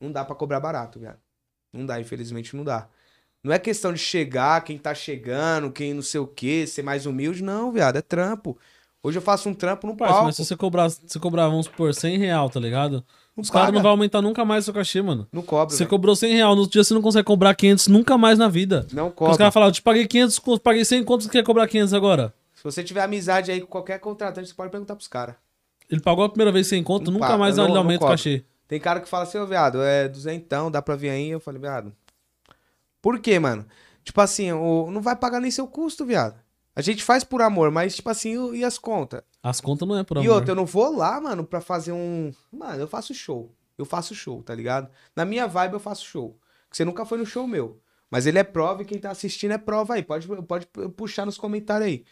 Não 0.00 0.12
dá 0.12 0.24
pra 0.24 0.34
cobrar 0.34 0.60
barato, 0.60 0.98
viado. 0.98 1.20
Não 1.72 1.86
dá, 1.86 2.00
infelizmente 2.00 2.54
não 2.56 2.64
dá. 2.64 2.88
Não 3.44 3.52
é 3.52 3.58
questão 3.58 3.92
de 3.92 3.98
chegar, 3.98 4.64
quem 4.64 4.78
tá 4.78 4.94
chegando, 4.94 5.70
quem 5.70 5.92
não 5.92 6.00
sei 6.02 6.18
o 6.18 6.26
quê, 6.26 6.66
ser 6.66 6.82
mais 6.82 7.04
humilde. 7.04 7.42
Não, 7.42 7.70
viado, 7.70 7.96
é 7.96 8.02
trampo. 8.02 8.56
Hoje 9.02 9.18
eu 9.18 9.22
faço 9.22 9.50
um 9.50 9.54
trampo 9.54 9.86
no 9.86 9.94
palco. 9.94 10.24
mas 10.24 10.36
se 10.36 10.42
você 10.44 10.56
cobrar, 10.56 10.88
se 10.88 11.20
cobrar, 11.20 11.46
vamos 11.48 11.66
supor, 11.66 11.92
100 11.94 12.16
real, 12.16 12.48
tá 12.48 12.58
ligado? 12.58 13.04
Não 13.36 13.42
Os 13.42 13.50
caras 13.50 13.74
não 13.74 13.82
vão 13.82 13.90
aumentar 13.90 14.22
nunca 14.22 14.46
mais 14.46 14.64
o 14.64 14.66
seu 14.66 14.72
cachê, 14.74 15.02
mano. 15.02 15.28
Não 15.30 15.42
cobra, 15.42 15.76
Você 15.76 15.84
cobrou 15.84 16.16
100 16.16 16.32
real, 16.34 16.54
no 16.54 16.62
outro 16.62 16.72
dia 16.72 16.82
você 16.84 16.94
não 16.94 17.02
consegue 17.02 17.24
cobrar 17.26 17.54
500 17.54 17.88
nunca 17.88 18.16
mais 18.16 18.38
na 18.38 18.48
vida. 18.48 18.86
Não 18.92 19.10
Porque 19.10 19.24
Os 19.24 19.28
cobra. 19.30 19.36
caras 19.38 19.52
falaram, 19.54 19.68
eu 19.68 19.74
te 19.74 19.82
paguei 19.82 20.06
500, 20.06 20.38
co- 20.38 20.58
paguei 20.58 20.84
100, 20.86 21.04
quanto 21.04 21.24
você 21.24 21.28
quer 21.30 21.44
cobrar 21.44 21.68
500 21.68 21.92
agora? 21.92 22.32
Se 22.54 22.64
você 22.64 22.82
tiver 22.82 23.02
amizade 23.02 23.50
aí 23.50 23.60
com 23.60 23.66
qualquer 23.66 23.98
contratante, 24.00 24.48
você 24.48 24.54
pode 24.54 24.70
perguntar 24.70 24.94
pros 24.96 25.08
caras. 25.08 25.34
Ele 25.90 26.00
pagou 26.00 26.24
a 26.24 26.28
primeira 26.30 26.50
vez 26.50 26.66
100 26.66 26.82
conto, 26.82 27.06
Não 27.06 27.14
nunca 27.14 27.26
paga, 27.26 27.38
mais 27.38 27.56
não- 27.58 27.68
ele 27.68 27.76
aumenta 27.76 27.96
o 27.96 28.00
cobra. 28.00 28.14
cachê. 28.16 28.42
Tem 28.66 28.80
cara 28.80 29.00
que 29.00 29.08
fala 29.08 29.24
assim, 29.24 29.36
ô 29.36 29.46
viado, 29.46 29.82
é 29.82 30.08
duzentão, 30.08 30.70
dá 30.70 30.80
pra 30.80 30.96
vir 30.96 31.10
aí? 31.10 31.28
Eu 31.28 31.40
falei, 31.40 31.60
viado. 31.60 31.92
Por 33.04 33.18
quê, 33.18 33.38
mano? 33.38 33.66
Tipo 34.02 34.18
assim, 34.22 34.50
o, 34.50 34.90
não 34.90 35.02
vai 35.02 35.14
pagar 35.14 35.38
nem 35.38 35.50
seu 35.50 35.66
custo, 35.68 36.06
viado. 36.06 36.40
A 36.74 36.80
gente 36.80 37.04
faz 37.04 37.22
por 37.22 37.42
amor, 37.42 37.70
mas 37.70 37.94
tipo 37.94 38.08
assim, 38.08 38.52
e 38.54 38.60
e 38.60 38.64
as 38.64 38.78
contas? 38.78 39.20
As 39.42 39.60
contas 39.60 39.86
não 39.86 39.98
é 39.98 40.02
por 40.02 40.16
E 40.16 40.20
amor. 40.20 40.36
outra, 40.36 40.52
eu 40.52 40.54
não 40.56 40.64
vou 40.64 40.96
lá, 40.96 41.20
mano, 41.20 41.44
pra 41.44 41.60
fazer 41.60 41.92
um. 41.92 42.32
Mano, 42.50 42.80
eu 42.80 42.88
faço 42.88 43.12
show. 43.12 43.54
Eu 43.76 43.84
faço 43.84 44.14
show, 44.14 44.42
tá 44.42 44.54
ligado? 44.54 44.88
Na 45.14 45.26
minha 45.26 45.46
vibe 45.46 45.74
eu 45.74 45.80
faço 45.80 46.02
show. 46.06 46.38
Que 46.70 46.76
você 46.78 46.84
nunca 46.86 47.04
foi 47.04 47.18
no 47.18 47.26
show 47.26 47.46
meu. 47.46 47.78
Mas 48.10 48.24
ele 48.24 48.38
é 48.38 48.42
prova 48.44 48.80
e 48.80 48.86
quem 48.86 48.98
tá 48.98 49.10
assistindo 49.10 49.52
é 49.52 49.58
prova 49.58 49.94
aí. 49.94 50.02
Pode, 50.02 50.26
pode 50.44 50.66
puxar 50.96 51.26
nos 51.26 51.36
comentários 51.36 51.86
aí. 51.88 52.04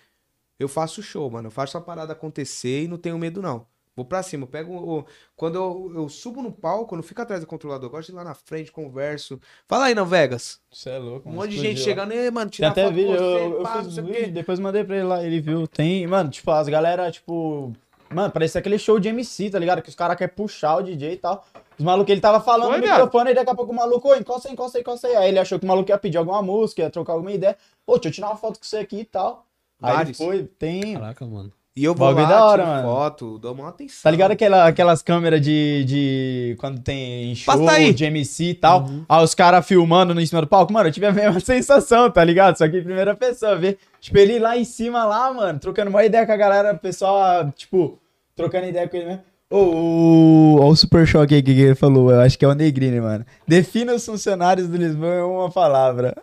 Eu 0.59 0.69
faço 0.69 1.03
show, 1.03 1.31
mano. 1.31 1.47
Eu 1.47 1.51
faço 1.51 1.79
a 1.79 1.81
parada 1.81 2.13
acontecer 2.13 2.83
e 2.85 2.89
não 2.89 2.99
tenho 2.99 3.19
medo, 3.19 3.41
não. 3.41 3.67
Vou 3.95 4.05
pra 4.07 4.23
cima. 4.23 4.45
Eu 4.45 4.49
pego. 4.49 4.73
o- 4.75 5.05
Quando 5.37 5.57
eu, 5.57 5.93
eu 6.03 6.09
subo 6.09 6.41
no 6.43 6.51
palco, 6.51 6.95
eu 6.95 6.97
não 6.97 7.03
fico 7.03 7.21
atrás 7.21 7.41
do 7.43 7.47
controlador. 7.47 7.87
Eu 7.87 7.91
gosto 7.91 8.07
de 8.07 8.13
ir 8.13 8.17
lá 8.17 8.25
na 8.25 8.35
frente, 8.35 8.73
converso. 8.73 9.39
Fala 9.69 9.85
aí, 9.87 9.95
não, 9.95 10.07
Vegas. 10.07 10.61
Você 10.71 10.91
é 10.91 10.99
louco. 10.99 11.29
Um 11.29 11.33
monte 11.33 11.51
de 11.51 11.59
gente 11.59 11.79
lá. 11.79 11.85
chegando, 11.85 12.13
e, 12.15 12.31
mano, 12.31 12.51
Tem 12.51 12.57
tirar 12.57 12.69
até 12.71 12.85
foto 12.85 12.95
vídeo, 12.95 13.13
você, 13.13 13.23
eu, 13.23 13.53
eu 13.59 13.63
pá, 13.63 13.77
fiz 13.77 13.85
não 13.87 13.91
sei 13.93 14.03
o 14.03 14.07
vídeo, 14.07 14.25
quê. 14.25 14.31
depois 14.31 14.59
mandei 14.61 14.83
pra 14.85 14.97
ele 14.97 15.05
lá, 15.05 15.23
ele 15.25 15.41
viu. 15.41 15.67
Tem, 15.69 16.07
mano, 16.07 16.31
tipo, 16.31 16.51
as 16.51 16.69
galera, 16.69 17.11
tipo. 17.11 17.73
Mano, 18.09 18.31
parece 18.31 18.59
aquele 18.59 18.79
show 18.79 18.99
de 19.01 19.09
MC, 19.09 19.49
tá 19.51 19.59
ligado? 19.59 19.81
Que 19.83 19.89
os 19.89 19.95
caras 19.95 20.17
querem 20.17 20.35
puxar 20.35 20.77
o 20.77 20.83
DJ 20.83 21.13
e 21.13 21.17
tal. 21.17 21.47
Os 21.79 21.85
malucos, 21.85 22.13
ele 22.13 22.21
tava 22.21 22.41
falando 22.41 22.69
Foi, 22.69 22.77
no 22.77 22.83
viado? 22.83 22.97
microfone 23.05 23.31
e 23.31 23.35
daqui 23.35 23.51
a 23.51 23.55
pouco 23.55 23.73
o 23.73 23.75
maluco, 23.75 24.09
ô, 24.09 24.15
encosta 24.15 24.49
aí, 24.49 24.53
encosta 24.53 24.77
aí, 24.79 24.83
encosta 24.83 25.07
aí. 25.09 25.17
Aí 25.17 25.29
ele 25.29 25.39
achou 25.39 25.59
que 25.59 25.65
o 25.65 25.69
maluco 25.69 25.91
ia 25.91 25.97
pedir 25.97 26.19
alguma 26.19 26.43
música, 26.43 26.83
ia 26.83 26.91
trocar 26.91 27.15
alguma 27.15 27.33
ideia. 27.33 27.57
Pô, 27.87 27.95
deixa 27.95 28.09
eu 28.09 28.13
tirar 28.13 28.27
uma 28.29 28.37
foto 28.37 28.59
com 28.59 28.65
você 28.67 28.77
aqui 28.79 29.01
e 29.01 29.05
tal. 29.07 29.47
Aí 29.81 29.95
Vários. 29.95 30.19
foi, 30.19 30.45
tem. 30.45 30.93
Caraca, 30.95 31.25
mano. 31.27 31.51
E 31.75 31.85
eu 31.85 31.95
vou 31.95 32.07
Bagulho 32.07 32.25
lá, 32.25 32.29
da 32.29 32.45
hora, 32.45 32.63
tiro 32.63 32.75
mano. 32.75 32.89
foto, 32.89 33.39
dou 33.39 33.55
uma 33.55 33.71
atenção. 33.71 34.03
Tá 34.03 34.11
ligado 34.11 34.33
aquela, 34.33 34.67
aquelas 34.67 35.03
câmeras 35.03 35.41
de, 35.41 35.85
de. 35.85 36.57
Quando 36.59 36.79
tem 36.83 37.35
show 37.35 37.55
Passa 37.55 37.79
aí. 37.79 37.95
de 37.95 38.05
MC 38.05 38.45
e 38.51 38.55
tal? 38.55 38.87
Aí 39.09 39.25
os 39.25 39.35
caras 39.35 39.67
filmando 39.67 40.15
no 40.15 40.21
em 40.21 40.27
cima 40.27 40.43
do 40.43 40.47
palco. 40.47 40.71
Mano, 40.71 40.91
eu 40.91 40.93
tive 40.93 41.07
a 41.07 41.13
mesma 41.15 41.41
sensação, 41.41 42.11
tá 42.11 42.23
ligado? 42.23 42.59
Só 42.59 42.69
que 42.69 42.77
em 42.77 42.85
primeira 42.85 43.15
pessoa, 43.15 43.57
ver. 43.57 43.79
Tipo, 44.01 44.19
ele 44.19 44.39
lá 44.39 44.55
em 44.55 44.65
cima, 44.65 45.05
lá, 45.05 45.33
mano, 45.33 45.59
trocando 45.59 45.89
uma 45.89 46.05
ideia 46.05 46.27
com 46.27 46.33
a 46.33 46.37
galera, 46.37 46.75
o 46.75 46.79
pessoal, 46.79 47.51
tipo, 47.53 47.99
trocando 48.37 48.67
ideia 48.67 48.87
com 48.87 48.97
ele 48.99 49.07
mesmo. 49.07 49.23
Ô, 49.49 49.57
o, 49.59 50.59
ó 50.61 50.69
o 50.69 50.77
super 50.77 51.07
choque 51.07 51.35
aí 51.35 51.43
que 51.43 51.51
ele 51.53 51.75
falou, 51.75 52.11
eu 52.11 52.21
acho 52.21 52.39
que 52.39 52.45
é 52.45 52.49
o 52.49 52.55
Negrini, 52.55 53.01
mano. 53.01 53.25
Defina 53.47 53.95
os 53.95 54.05
funcionários 54.05 54.67
do 54.69 54.77
Lisboa 54.77 55.15
em 55.15 55.23
uma 55.23 55.51
palavra. 55.51 56.15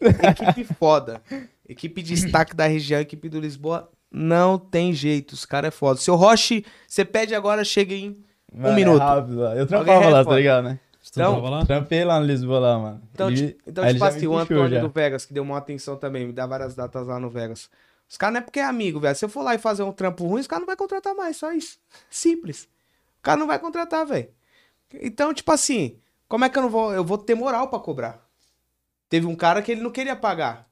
Equipe 0.00 0.64
foda. 0.78 1.20
Equipe 1.68 2.02
de 2.02 2.14
destaque 2.14 2.54
da 2.54 2.66
região, 2.66 3.00
equipe 3.00 3.28
do 3.28 3.40
Lisboa, 3.40 3.90
não 4.10 4.58
tem 4.58 4.92
jeito. 4.92 5.32
Os 5.32 5.44
caras 5.46 5.68
é 5.68 5.70
foda. 5.70 5.98
Seu 5.98 6.14
Roche, 6.14 6.64
você 6.86 7.04
pede 7.04 7.34
agora, 7.34 7.64
chega 7.64 7.94
em. 7.94 8.22
Mano, 8.52 8.68
é 8.68 8.74
minuto. 8.74 8.98
rápido, 9.00 9.42
eu 9.46 9.66
trampava 9.66 10.08
lá, 10.08 10.24
tá 10.24 10.36
ligado, 10.36 10.64
né? 10.64 10.78
Então- 11.10 11.40
lá? 11.40 11.64
Trampei 11.66 12.04
lá 12.04 12.18
no 12.20 12.26
Lisboa, 12.26 12.58
lá, 12.58 12.78
mano. 12.78 13.02
Então, 13.12 13.28
Ele- 13.28 13.52
ti- 13.52 13.58
então 13.66 13.86
tipo 13.92 14.04
assim, 14.04 14.26
o 14.26 14.36
Antônio 14.38 14.68
já. 14.68 14.80
do 14.80 14.88
Vegas, 14.88 15.24
que 15.26 15.34
deu 15.34 15.42
uma 15.42 15.58
atenção 15.58 15.96
também, 15.96 16.26
me 16.26 16.32
dá 16.32 16.46
várias 16.46 16.74
datas 16.74 17.06
lá 17.06 17.18
no 17.20 17.28
Vegas. 17.30 17.68
Os 18.08 18.16
caras 18.16 18.34
não 18.34 18.40
é 18.40 18.44
porque 18.44 18.60
é 18.60 18.64
amigo, 18.64 19.00
velho. 19.00 19.14
Se 19.14 19.24
eu 19.24 19.28
for 19.28 19.42
lá 19.42 19.54
e 19.54 19.58
fazer 19.58 19.82
um 19.82 19.92
trampo 19.92 20.26
ruim, 20.26 20.40
os 20.40 20.46
caras 20.46 20.60
não 20.62 20.66
vai 20.66 20.76
contratar 20.76 21.14
mais, 21.14 21.36
só 21.36 21.52
isso. 21.52 21.78
Simples. 22.10 22.64
O 23.18 23.22
cara 23.22 23.38
não 23.38 23.46
vai 23.46 23.58
contratar, 23.58 24.06
velho. 24.06 24.28
Então, 24.94 25.32
tipo 25.34 25.50
assim, 25.52 25.98
como 26.28 26.44
é 26.44 26.48
que 26.48 26.58
eu 26.58 26.62
não 26.62 26.70
vou. 26.70 26.92
Eu 26.92 27.04
vou 27.04 27.18
ter 27.18 27.34
moral 27.34 27.68
pra 27.68 27.78
cobrar. 27.80 28.24
Teve 29.08 29.26
um 29.26 29.34
cara 29.34 29.62
que 29.62 29.72
ele 29.72 29.82
não 29.82 29.90
queria 29.90 30.14
pagar. 30.16 30.68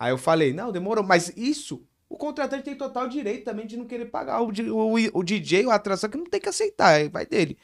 Aí 0.00 0.10
eu 0.10 0.16
falei, 0.16 0.54
não, 0.54 0.72
demorou. 0.72 1.04
Mas 1.04 1.30
isso, 1.36 1.86
o 2.08 2.16
contratante 2.16 2.64
tem 2.64 2.74
total 2.74 3.06
direito 3.06 3.44
também 3.44 3.66
de 3.66 3.76
não 3.76 3.84
querer 3.84 4.06
pagar. 4.06 4.40
O, 4.40 4.46
o, 4.46 5.18
o 5.18 5.22
DJ, 5.22 5.66
o 5.66 5.70
atração, 5.70 6.08
que 6.08 6.16
não 6.16 6.24
tem 6.24 6.40
que 6.40 6.48
aceitar, 6.48 7.06
vai 7.10 7.26
dele. 7.26 7.58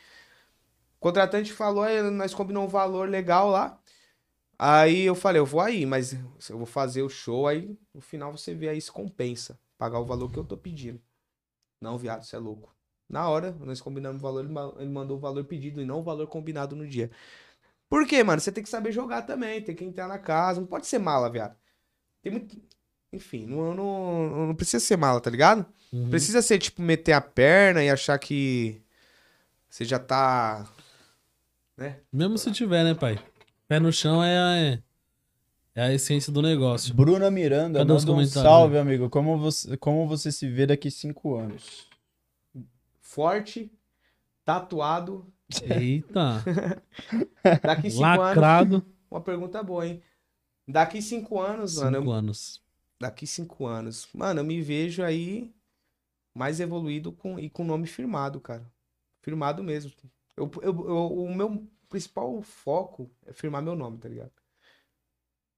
O 0.98 1.00
contratante 1.00 1.50
falou, 1.50 1.86
nós 2.12 2.34
combinamos 2.34 2.68
um 2.68 2.70
valor 2.70 3.08
legal 3.08 3.48
lá. 3.48 3.81
Aí 4.58 5.02
eu 5.02 5.15
falei, 5.15 5.40
eu 5.40 5.47
vou 5.47 5.62
aí, 5.62 5.86
mas 5.86 6.12
eu 6.50 6.58
vou 6.58 6.66
fazer 6.66 7.02
o 7.02 7.08
show, 7.08 7.47
aí 7.48 7.74
no 7.94 8.02
final 8.02 8.36
você 8.36 8.55
vê 8.55 8.68
aí 8.68 8.81
se 8.81 8.92
compensa. 8.92 9.58
Pagar 9.78 9.98
o 9.98 10.05
valor 10.05 10.31
que 10.31 10.39
eu 10.39 10.44
tô 10.44 10.58
pedindo. 10.58 11.00
Não, 11.81 11.97
viado, 11.97 12.23
você 12.23 12.36
é 12.36 12.39
louco. 12.39 12.74
Na 13.08 13.28
hora, 13.31 13.52
nós 13.60 13.81
combinamos 13.81 14.18
o 14.18 14.23
valor, 14.23 14.44
ele 14.78 14.90
mandou 14.90 15.16
o 15.16 15.20
valor 15.20 15.44
pedido 15.44 15.81
e 15.81 15.86
não 15.86 16.00
o 16.00 16.02
valor 16.02 16.26
combinado 16.26 16.76
no 16.76 16.86
dia. 16.86 17.10
Por 17.89 18.06
quê, 18.06 18.23
mano? 18.23 18.40
Você 18.40 18.52
tem 18.52 18.62
que 18.65 18.70
saber 18.70 18.92
jogar 18.92 19.23
também, 19.23 19.62
tem 19.62 19.74
que 19.74 19.84
entrar 19.84 20.08
na 20.08 20.18
casa, 20.18 20.60
não 20.60 20.66
pode 20.66 20.86
ser 20.86 20.98
mala, 20.98 21.31
viado. 21.31 21.56
Tem 22.26 22.32
muito. 22.32 22.60
Enfim, 23.12 23.46
não, 23.46 23.72
não, 23.72 24.46
não 24.48 24.55
precisa 24.56 24.84
ser 24.84 24.96
mala, 24.96 25.20
tá 25.20 25.30
ligado? 25.30 25.64
Uhum. 25.92 26.10
Precisa 26.10 26.42
ser, 26.42 26.58
tipo, 26.58 26.82
meter 26.82 27.12
a 27.12 27.20
perna 27.20 27.84
e 27.84 27.88
achar 27.88 28.18
que 28.18 28.82
você 29.70 29.84
já 29.84 30.00
tá. 30.00 30.68
Né? 31.76 32.00
Mesmo 32.12 32.36
se 32.36 32.50
tiver, 32.50 32.82
né, 32.82 32.94
pai? 32.94 33.16
Pé 33.68 33.78
no 33.78 33.92
chão 33.92 34.24
é 34.24 34.36
a, 34.36 34.56
é, 34.56 35.82
a 35.82 35.92
essência 35.92 36.32
do 36.32 36.42
negócio. 36.42 36.92
Bruna 36.92 37.30
Miranda, 37.30 37.78
Cadê 37.78 37.92
manda 37.92 38.12
um 38.12 38.26
salve, 38.26 38.76
amigo. 38.76 39.08
Como 39.08 39.38
você, 39.38 39.76
como 39.76 40.08
você 40.08 40.32
se 40.32 40.50
vê 40.50 40.66
daqui 40.66 40.90
cinco 40.90 41.36
anos? 41.36 41.86
Forte, 43.00 43.70
tatuado. 44.44 45.32
Eita, 45.62 46.42
Daqui 47.62 47.88
cinco 47.88 48.05
anos. 48.05 48.18
lacrado. 48.18 48.84
Uma 49.08 49.20
pergunta 49.20 49.62
boa, 49.62 49.86
hein? 49.86 50.02
Daqui 50.66 51.00
cinco 51.00 51.40
anos, 51.40 51.76
mano. 51.76 51.98
Cinco 51.98 52.10
anos. 52.10 52.62
Daqui 53.00 53.26
cinco 53.26 53.66
anos. 53.66 54.08
Mano, 54.12 54.40
eu 54.40 54.44
me 54.44 54.60
vejo 54.60 55.02
aí 55.02 55.54
mais 56.34 56.60
evoluído 56.60 57.12
com, 57.12 57.38
e 57.38 57.48
com 57.48 57.64
nome 57.64 57.86
firmado, 57.86 58.40
cara. 58.40 58.70
Firmado 59.22 59.62
mesmo. 59.62 59.92
Eu, 60.36 60.50
eu- 60.62 60.88
eu- 60.88 61.12
o 61.24 61.34
meu 61.34 61.66
principal 61.88 62.40
foco 62.42 63.10
é 63.26 63.32
firmar 63.32 63.62
meu 63.62 63.74
nome, 63.76 63.98
tá 63.98 64.08
ligado? 64.08 64.32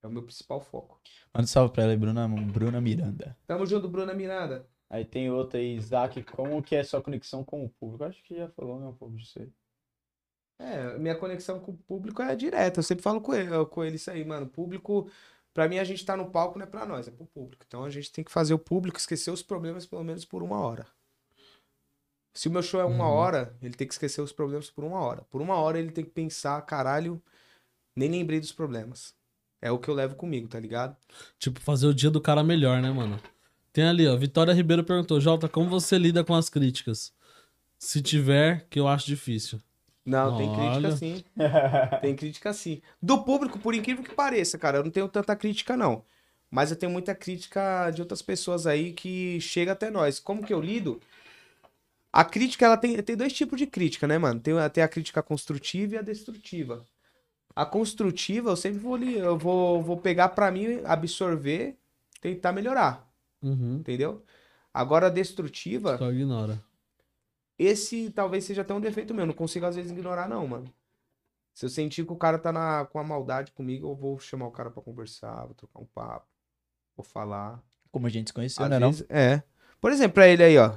É 0.02 0.06
o 0.06 0.10
meu 0.10 0.22
principal 0.22 0.60
foco. 0.60 1.00
Manda 1.34 1.44
um 1.44 1.46
salve 1.48 1.72
pra 1.72 1.82
ela 1.82 1.92
aí, 1.92 1.98
Bruna, 1.98 2.28
Bruna 2.28 2.80
Miranda. 2.80 3.36
Tamo 3.46 3.66
junto, 3.66 3.88
Bruna 3.88 4.14
Miranda. 4.14 4.68
Aí 4.88 5.04
tem 5.04 5.30
outra 5.30 5.58
aí, 5.58 5.76
Isaac, 5.76 6.22
como 6.22 6.62
que 6.62 6.76
é 6.76 6.82
sua 6.84 7.02
conexão 7.02 7.44
com 7.44 7.64
o 7.64 7.68
público? 7.68 8.04
Acho 8.04 8.22
que 8.22 8.36
já 8.36 8.48
falou, 8.50 8.80
né, 8.80 8.86
um 8.86 8.94
pouco 8.94 9.16
disso 9.16 9.40
aí. 9.40 9.50
É, 10.58 10.98
minha 10.98 11.14
conexão 11.14 11.60
com 11.60 11.72
o 11.72 11.76
público 11.76 12.20
é 12.20 12.34
direta. 12.34 12.80
Eu 12.80 12.84
sempre 12.84 13.02
falo 13.02 13.20
com 13.20 13.32
ele, 13.34 13.50
com 13.66 13.84
ele 13.84 13.96
isso 13.96 14.10
aí, 14.10 14.24
mano. 14.24 14.46
Público, 14.46 15.08
pra 15.54 15.68
mim, 15.68 15.78
a 15.78 15.84
gente 15.84 16.04
tá 16.04 16.16
no 16.16 16.30
palco 16.30 16.58
não 16.58 16.66
é 16.66 16.68
pra 16.68 16.84
nós, 16.84 17.06
é 17.06 17.10
pro 17.10 17.26
público. 17.26 17.64
Então 17.66 17.84
a 17.84 17.90
gente 17.90 18.10
tem 18.10 18.24
que 18.24 18.30
fazer 18.30 18.54
o 18.54 18.58
público 18.58 18.98
esquecer 18.98 19.30
os 19.30 19.42
problemas 19.42 19.86
pelo 19.86 20.02
menos 20.04 20.24
por 20.24 20.42
uma 20.42 20.58
hora. 20.58 20.86
Se 22.34 22.48
o 22.48 22.50
meu 22.50 22.62
show 22.62 22.80
é 22.80 22.84
uma 22.84 23.04
Uhum. 23.08 23.14
hora, 23.14 23.56
ele 23.62 23.74
tem 23.74 23.86
que 23.86 23.94
esquecer 23.94 24.20
os 24.20 24.32
problemas 24.32 24.70
por 24.70 24.84
uma 24.84 25.00
hora. 25.00 25.22
Por 25.30 25.40
uma 25.40 25.56
hora 25.56 25.78
ele 25.78 25.90
tem 25.90 26.04
que 26.04 26.10
pensar, 26.10 26.60
caralho, 26.62 27.20
nem 27.96 28.10
lembrei 28.10 28.38
dos 28.38 28.52
problemas. 28.52 29.14
É 29.60 29.72
o 29.72 29.78
que 29.78 29.88
eu 29.88 29.94
levo 29.94 30.14
comigo, 30.14 30.46
tá 30.46 30.60
ligado? 30.60 30.96
Tipo, 31.38 31.60
fazer 31.60 31.86
o 31.88 31.94
dia 31.94 32.10
do 32.10 32.20
cara 32.20 32.44
melhor, 32.44 32.80
né, 32.80 32.90
mano? 32.92 33.20
Tem 33.72 33.84
ali, 33.84 34.06
ó. 34.06 34.16
Vitória 34.16 34.54
Ribeiro 34.54 34.84
perguntou: 34.84 35.20
Jota, 35.20 35.48
como 35.48 35.68
você 35.68 35.98
lida 35.98 36.22
com 36.22 36.34
as 36.34 36.48
críticas? 36.48 37.12
Se 37.76 38.00
tiver, 38.00 38.66
que 38.70 38.78
eu 38.78 38.86
acho 38.86 39.06
difícil. 39.06 39.60
Não, 40.08 40.36
tem 40.36 40.48
crítica 40.52 40.88
Olha. 40.88 40.96
sim. 40.96 41.24
Tem 42.00 42.16
crítica 42.16 42.52
sim. 42.52 42.80
Do 43.02 43.24
público, 43.24 43.58
por 43.58 43.74
incrível 43.74 44.02
que 44.04 44.14
pareça, 44.14 44.58
cara, 44.58 44.78
eu 44.78 44.84
não 44.84 44.90
tenho 44.90 45.08
tanta 45.08 45.34
crítica, 45.36 45.76
não. 45.76 46.04
Mas 46.50 46.70
eu 46.70 46.76
tenho 46.76 46.90
muita 46.90 47.14
crítica 47.14 47.90
de 47.90 48.00
outras 48.00 48.22
pessoas 48.22 48.66
aí 48.66 48.92
que 48.92 49.40
chega 49.40 49.72
até 49.72 49.90
nós. 49.90 50.18
Como 50.18 50.44
que 50.44 50.52
eu 50.52 50.60
lido? 50.60 51.00
A 52.12 52.24
crítica, 52.24 52.64
ela 52.64 52.76
tem, 52.76 53.00
tem 53.02 53.16
dois 53.16 53.32
tipos 53.32 53.58
de 53.58 53.66
crítica, 53.66 54.06
né, 54.06 54.16
mano? 54.16 54.40
Tem, 54.40 54.54
tem 54.72 54.82
a 54.82 54.88
crítica 54.88 55.22
construtiva 55.22 55.94
e 55.94 55.98
a 55.98 56.02
destrutiva. 56.02 56.84
A 57.54 57.66
construtiva, 57.66 58.50
eu 58.50 58.56
sempre 58.56 58.78
vou, 58.78 58.98
eu 58.98 59.36
vou, 59.36 59.82
vou 59.82 59.96
pegar 59.96 60.30
pra 60.30 60.50
mim, 60.50 60.80
absorver, 60.84 61.76
tentar 62.20 62.52
melhorar, 62.52 63.06
Uhum. 63.42 63.76
entendeu? 63.78 64.22
Agora 64.72 65.08
a 65.08 65.10
destrutiva, 65.10 65.98
Só 65.98 66.10
ignora. 66.10 66.62
Esse 67.58 68.10
talvez 68.10 68.44
seja 68.44 68.62
até 68.62 68.72
um 68.72 68.80
defeito 68.80 69.12
meu. 69.14 69.26
Não 69.26 69.34
consigo, 69.34 69.66
às 69.66 69.76
vezes, 69.76 69.90
ignorar, 69.90 70.28
não, 70.28 70.46
mano. 70.46 70.72
Se 71.54 71.64
eu 71.66 71.68
sentir 71.68 72.06
que 72.06 72.12
o 72.12 72.16
cara 72.16 72.38
tá 72.38 72.52
na, 72.52 72.84
com 72.86 72.98
a 73.00 73.04
maldade 73.04 73.50
comigo, 73.52 73.88
eu 73.90 73.94
vou 73.96 74.18
chamar 74.20 74.46
o 74.46 74.50
cara 74.52 74.70
pra 74.70 74.82
conversar, 74.82 75.44
vou 75.44 75.54
trocar 75.54 75.80
um 75.80 75.86
papo, 75.86 76.26
vou 76.96 77.04
falar. 77.04 77.60
Como 77.90 78.06
a 78.06 78.10
gente 78.10 78.28
se 78.28 78.34
conheceu, 78.34 78.64
Às 78.64 78.70
né, 78.70 78.78
não? 78.78 78.90
vezes- 78.92 79.06
é. 79.10 79.42
Por 79.80 79.90
exemplo, 79.90 80.14
pra 80.14 80.28
ele 80.28 80.42
aí, 80.44 80.56
ó. 80.56 80.72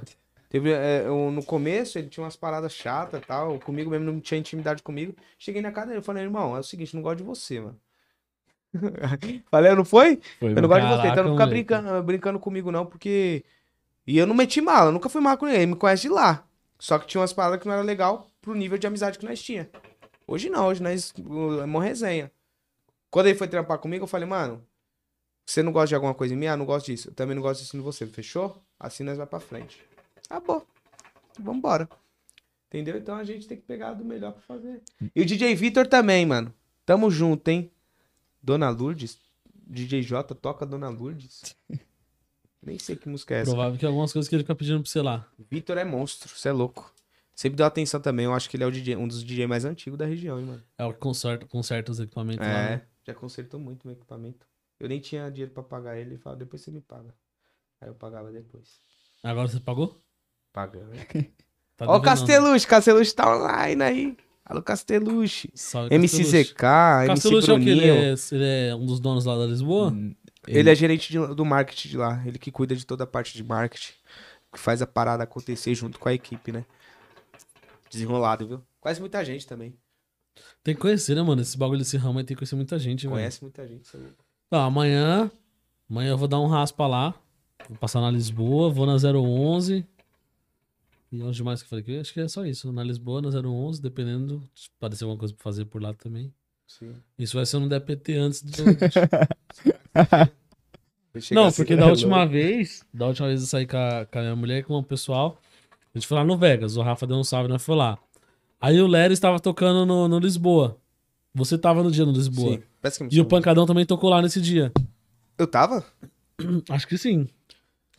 Teve, 0.49 0.71
é, 0.71 1.03
eu- 1.05 1.29
no 1.31 1.43
começo, 1.45 1.97
ele 1.99 2.09
tinha 2.09 2.23
umas 2.23 2.35
paradas 2.35 2.73
chatas 2.73 3.21
e 3.21 3.25
tal. 3.25 3.59
Comigo 3.59 3.89
mesmo 3.91 4.05
não 4.11 4.19
tinha 4.19 4.39
intimidade 4.39 4.81
comigo. 4.81 5.15
Cheguei 5.37 5.61
na 5.61 5.71
casa 5.71 5.87
dele 5.87 5.99
e 5.99 6.03
falei, 6.03 6.23
irmão, 6.23 6.55
é 6.57 6.59
o 6.59 6.63
seguinte, 6.63 6.95
não 6.95 7.01
gosto 7.03 7.17
de 7.19 7.23
você, 7.23 7.59
mano. 7.61 7.79
falei, 9.51 9.75
não 9.75 9.85
foi? 9.85 10.19
Foi, 10.39 10.51
Eu 10.51 10.61
não 10.61 10.67
gosto 10.69 10.81
de 10.81 10.87
você, 10.95 11.07
então 11.09 11.23
não 11.25 11.31
fica 11.33 11.45
brincando, 11.47 12.03
brincando 12.03 12.39
comigo, 12.39 12.71
não, 12.71 12.85
porque. 12.85 13.43
E 14.07 14.17
eu 14.17 14.25
não 14.25 14.33
meti 14.35 14.59
mala, 14.61 14.91
nunca 14.91 15.09
fui 15.09 15.21
mal 15.21 15.37
com 15.37 15.47
ele, 15.47 15.57
ele 15.57 15.65
me 15.67 15.75
conhece 15.75 16.03
de 16.03 16.09
lá. 16.09 16.43
Só 16.81 16.97
que 16.97 17.05
tinha 17.05 17.21
umas 17.21 17.31
paradas 17.31 17.59
que 17.59 17.67
não 17.67 17.75
era 17.75 17.83
legal 17.83 18.27
pro 18.41 18.55
nível 18.55 18.75
de 18.75 18.87
amizade 18.87 19.19
que 19.19 19.25
nós 19.25 19.39
tinha. 19.39 19.69
Hoje 20.25 20.49
não, 20.49 20.65
hoje 20.65 20.81
nós 20.81 21.13
é 21.61 21.65
mó 21.67 21.77
resenha. 21.77 22.31
Quando 23.11 23.27
ele 23.27 23.37
foi 23.37 23.47
trampar 23.47 23.77
comigo, 23.77 24.05
eu 24.05 24.07
falei, 24.07 24.27
mano, 24.27 24.65
você 25.45 25.61
não 25.61 25.71
gosta 25.71 25.89
de 25.89 25.95
alguma 25.95 26.15
coisa 26.15 26.33
em 26.33 26.37
mim? 26.37 26.47
Ah, 26.47 26.57
não 26.57 26.65
gosto 26.65 26.87
disso. 26.87 27.09
Eu 27.09 27.13
também 27.13 27.35
não 27.35 27.41
gosto 27.43 27.61
disso 27.61 27.77
em 27.77 27.81
você, 27.81 28.07
fechou? 28.07 28.59
Assim 28.79 29.03
nós 29.03 29.15
vai 29.15 29.27
pra 29.27 29.39
frente. 29.39 29.79
Acabou. 30.27 30.65
Vambora. 31.39 31.87
Entendeu? 32.67 32.97
Então 32.97 33.15
a 33.15 33.23
gente 33.23 33.47
tem 33.47 33.57
que 33.57 33.63
pegar 33.63 33.93
do 33.93 34.03
melhor 34.03 34.31
pra 34.31 34.41
fazer. 34.41 34.81
E 35.15 35.21
o 35.21 35.25
DJ 35.25 35.53
Vitor 35.53 35.85
também, 35.85 36.25
mano. 36.25 36.51
Tamo 36.83 37.11
junto, 37.11 37.47
hein? 37.47 37.71
Dona 38.41 38.71
Lourdes. 38.71 39.19
DJ 39.53 40.01
J 40.01 40.33
toca 40.33 40.65
Dona 40.65 40.89
Lourdes. 40.89 41.55
Nem 42.63 42.77
sei 42.77 42.95
que 42.95 43.09
música 43.09 43.35
é 43.35 43.39
essa. 43.39 43.51
Provável 43.51 43.77
que 43.77 43.85
algumas 43.85 44.13
coisas 44.13 44.29
que 44.29 44.35
ele 44.35 44.43
fica 44.43 44.55
pedindo 44.55 44.81
pra 44.81 44.89
você 44.89 45.01
lá. 45.01 45.27
Vitor 45.49 45.77
é 45.77 45.83
monstro, 45.83 46.29
você 46.29 46.49
é 46.49 46.51
louco. 46.51 46.93
Sempre 47.33 47.57
deu 47.57 47.65
atenção 47.65 47.99
também, 47.99 48.25
eu 48.25 48.33
acho 48.33 48.49
que 48.49 48.55
ele 48.55 48.63
é 48.63 48.67
o 48.67 48.71
DJ, 48.71 48.95
um 48.97 49.07
dos 49.07 49.23
DJ 49.23 49.47
mais 49.47 49.65
antigos 49.65 49.97
da 49.97 50.05
região, 50.05 50.39
hein, 50.39 50.45
mano. 50.45 50.63
É 50.77 50.85
o 50.85 50.93
que 50.93 50.99
conserta, 50.99 51.45
conserta 51.47 51.91
os 51.91 51.99
equipamentos 51.99 52.45
lá. 52.45 52.53
É, 52.53 52.69
né? 52.75 52.81
já 53.03 53.13
consertou 53.13 53.59
muito 53.59 53.87
meu 53.87 53.95
equipamento. 53.95 54.45
Eu 54.79 54.89
nem 54.89 54.99
tinha 54.99 55.29
dinheiro 55.29 55.51
pra 55.51 55.63
pagar 55.63 55.97
ele, 55.97 56.11
ele 56.11 56.17
falou, 56.17 56.37
depois 56.37 56.61
você 56.61 56.71
me 56.71 56.81
paga. 56.81 57.15
Aí 57.79 57.87
eu 57.87 57.95
pagava 57.95 58.31
depois. 58.31 58.79
Agora 59.23 59.47
você 59.47 59.59
pagou? 59.59 59.99
Pagando. 60.53 60.91
Tá 61.77 61.87
Ó 61.89 61.97
o. 61.97 62.01
Casteluche, 62.01 62.67
Casteluche 62.67 63.15
tá 63.15 63.35
online 63.35 63.81
aí. 63.81 64.17
Alô, 64.45 64.61
Casteluche. 64.61 65.49
Salve, 65.55 65.95
MC 65.95 66.53
Casteluche. 66.53 67.37
MC 67.37 67.51
é 67.51 67.53
o 67.55 67.59
quê? 67.59 67.69
Ele 67.69 67.89
é, 67.89 68.15
ele 68.31 68.69
é 68.69 68.75
um 68.75 68.85
dos 68.85 68.99
donos 68.99 69.25
lá 69.25 69.35
da 69.35 69.47
Lisboa? 69.47 69.89
Hum, 69.89 70.13
Ele 70.47 70.69
é 70.69 70.75
gerente 70.75 71.11
de- 71.11 71.35
do 71.35 71.45
marketing 71.45 71.89
de 71.89 71.97
lá. 71.97 72.21
Ele 72.25 72.39
que 72.39 72.51
cuida 72.51 72.75
de 72.75 72.85
toda 72.85 73.03
a 73.03 73.07
parte 73.07 73.33
de 73.35 73.43
marketing. 73.43 73.93
Que 74.51 74.59
faz 74.59 74.81
a 74.81 74.87
parada 74.87 75.23
acontecer 75.23 75.73
junto 75.75 75.97
com 75.99 76.09
a 76.09 76.13
equipe, 76.13 76.51
né? 76.51 76.65
Desenrolado, 77.89 78.47
viu? 78.47 78.61
Conhece 78.79 78.99
muita 78.99 79.23
gente 79.23 79.45
também. 79.45 79.73
Tem 80.63 80.73
que 80.75 80.81
conhecer, 80.81 81.15
né, 81.15 81.21
mano? 81.21 81.41
Esse 81.41 81.57
bagulho 81.57 81.79
desse 81.79 81.97
ramo 81.97 82.19
aí 82.19 82.25
tem 82.25 82.35
que 82.35 82.39
conhecer 82.39 82.55
muita 82.55 82.77
gente, 82.79 83.01
velho. 83.03 83.13
Conhece 83.13 83.41
muita 83.41 83.67
gente. 83.67 83.87
você 83.87 83.97
é 83.97 83.99
louco. 83.99 84.25
Tá, 84.49 84.63
amanhã. 84.65 85.29
Amanhã 85.89 86.11
eu 86.11 86.17
vou 86.17 86.27
dar 86.27 86.39
um 86.39 86.47
raspa 86.47 86.87
lá. 86.87 87.13
Vou 87.69 87.77
passar 87.77 88.01
na 88.01 88.09
Lisboa, 88.09 88.69
vou 88.69 88.85
na 88.85 88.97
011. 88.97 89.85
E 91.11 91.21
onde 91.21 91.43
mais 91.43 91.61
que 91.61 91.65
eu 91.65 91.69
falei 91.69 91.83
aqui? 91.83 91.99
Acho 91.99 92.13
que 92.13 92.21
é 92.21 92.27
só 92.27 92.45
isso. 92.45 92.71
Na 92.71 92.83
Lisboa, 92.83 93.21
na 93.21 93.29
011, 93.29 93.81
dependendo. 93.81 94.41
Se 94.55 94.69
parecer 94.79 95.03
alguma 95.03 95.19
coisa 95.19 95.33
pra 95.33 95.43
fazer 95.43 95.65
por 95.65 95.81
lá 95.81 95.93
também. 95.93 96.33
Sim. 96.67 96.95
Isso 97.19 97.35
vai 97.35 97.45
ser 97.45 97.57
um 97.57 97.67
DPT 97.67 98.15
antes 98.15 98.41
do. 98.41 98.51
Não, 101.31 101.51
porque 101.51 101.75
da 101.75 101.87
última 101.87 102.17
louco? 102.17 102.31
vez, 102.31 102.85
da 102.93 103.07
última 103.07 103.27
vez 103.27 103.41
eu 103.41 103.47
saí 103.47 103.67
com 103.67 103.77
a, 103.77 104.05
com 104.05 104.19
a 104.19 104.21
minha 104.21 104.35
mulher 104.35 104.59
e 104.59 104.63
com 104.63 104.75
o 104.75 104.83
pessoal, 104.83 105.37
a 105.93 105.97
gente 105.97 106.07
foi 106.07 106.17
lá 106.17 106.23
no 106.23 106.37
Vegas, 106.37 106.77
o 106.77 106.81
Rafa 106.81 107.05
deu 107.05 107.17
um 107.17 107.23
salve, 107.23 107.49
nós 107.49 107.63
foi 107.63 107.75
lá. 107.75 107.97
Aí 108.59 108.79
o 108.79 108.87
Léo 108.87 109.11
estava 109.11 109.39
tocando 109.39 109.85
no, 109.85 110.07
no 110.07 110.19
Lisboa. 110.19 110.77
Você 111.33 111.57
tava 111.57 111.81
no 111.83 111.91
dia 111.91 112.05
no 112.05 112.11
Lisboa. 112.11 112.53
Sim. 112.53 112.63
Parece 112.81 112.97
que 112.99 113.03
me 113.05 113.09
E 113.13 113.19
o. 113.19 113.25
Pancadão 113.25 113.65
também 113.65 113.85
tocou 113.85 114.09
lá 114.09 114.21
nesse 114.21 114.39
dia. 114.39 114.71
Eu 115.37 115.47
tava? 115.47 115.83
Acho 116.69 116.87
que 116.87 116.97
sim. 116.97 117.27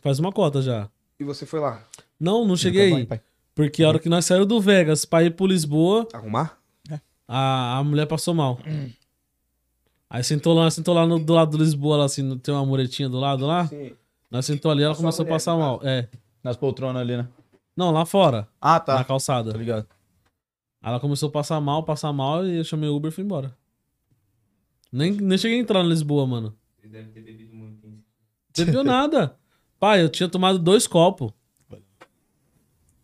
Faz 0.01 0.19
uma 0.19 0.31
cota 0.31 0.61
já. 0.61 0.89
E 1.19 1.23
você 1.23 1.45
foi 1.45 1.59
lá? 1.59 1.83
Não, 2.19 2.45
não 2.45 2.55
cheguei 2.55 3.05
vai. 3.05 3.21
Porque 3.53 3.83
a 3.83 3.89
hora 3.89 3.99
que 3.99 4.09
nós 4.09 4.25
saímos 4.25 4.47
do 4.47 4.59
Vegas 4.59 5.05
pra 5.05 5.23
ir 5.23 5.35
pro 5.35 5.45
Lisboa, 5.45 6.07
Arrumar? 6.13 6.57
a, 7.27 7.77
a 7.77 7.83
mulher 7.83 8.07
passou 8.07 8.33
mal. 8.33 8.59
Aí 10.13 10.23
sentou 10.23 10.53
lá, 10.53 10.69
sentou 10.69 10.93
lá 10.93 11.07
no- 11.07 11.17
do 11.17 11.33
lado 11.33 11.57
do 11.57 11.63
Lisboa, 11.63 11.97
lá, 11.97 12.05
assim, 12.05 12.37
tem 12.37 12.53
uma 12.53 12.63
muretinha 12.63 13.09
do 13.09 13.19
lado 13.19 13.47
lá. 13.47 13.65
Sim. 13.65 13.93
Nós 14.29 14.45
sentou 14.45 14.69
ali, 14.69 14.83
ela 14.83 14.95
começou 14.95 15.23
a 15.23 15.25
mulher, 15.25 15.33
passar 15.35 15.53
no 15.53 15.59
mal. 15.59 15.79
É. 15.83 16.07
Nas 16.43 16.55
poltronas 16.55 17.01
ali, 17.01 17.17
né? 17.17 17.27
Não, 17.75 17.89
lá 17.89 18.05
fora, 18.05 18.47
Ah, 18.61 18.73
na 18.73 18.79
tá. 18.79 19.03
calçada. 19.03 19.51
Tá 19.51 19.57
ligado. 19.57 19.87
Aí 20.83 20.89
ela 20.91 20.99
começou 20.99 21.29
a 21.29 21.31
passar 21.31 21.59
mal, 21.59 21.81
passar 21.83 22.13
mal, 22.13 22.45
e 22.45 22.57
eu 22.57 22.63
chamei 22.63 22.87
o 22.89 22.95
Uber 22.95 23.09
e 23.09 23.11
fui 23.11 23.23
embora. 23.23 23.57
Nem, 24.91 25.11
nem 25.13 25.35
cheguei 25.37 25.57
a 25.57 25.61
entrar 25.61 25.81
na 25.81 25.89
Lisboa, 25.89 26.27
mano. 26.27 26.55
Ele 26.83 26.91
deve 26.93 27.09
ter 27.09 27.21
bebido 27.21 27.55
muito, 27.55 27.87
hein? 27.87 28.03
Bebeu 28.55 28.83
nada. 28.85 29.35
Pai, 29.79 30.03
eu 30.03 30.09
tinha 30.09 30.29
tomado 30.29 30.59
dois 30.59 30.85
copos. 30.85 31.31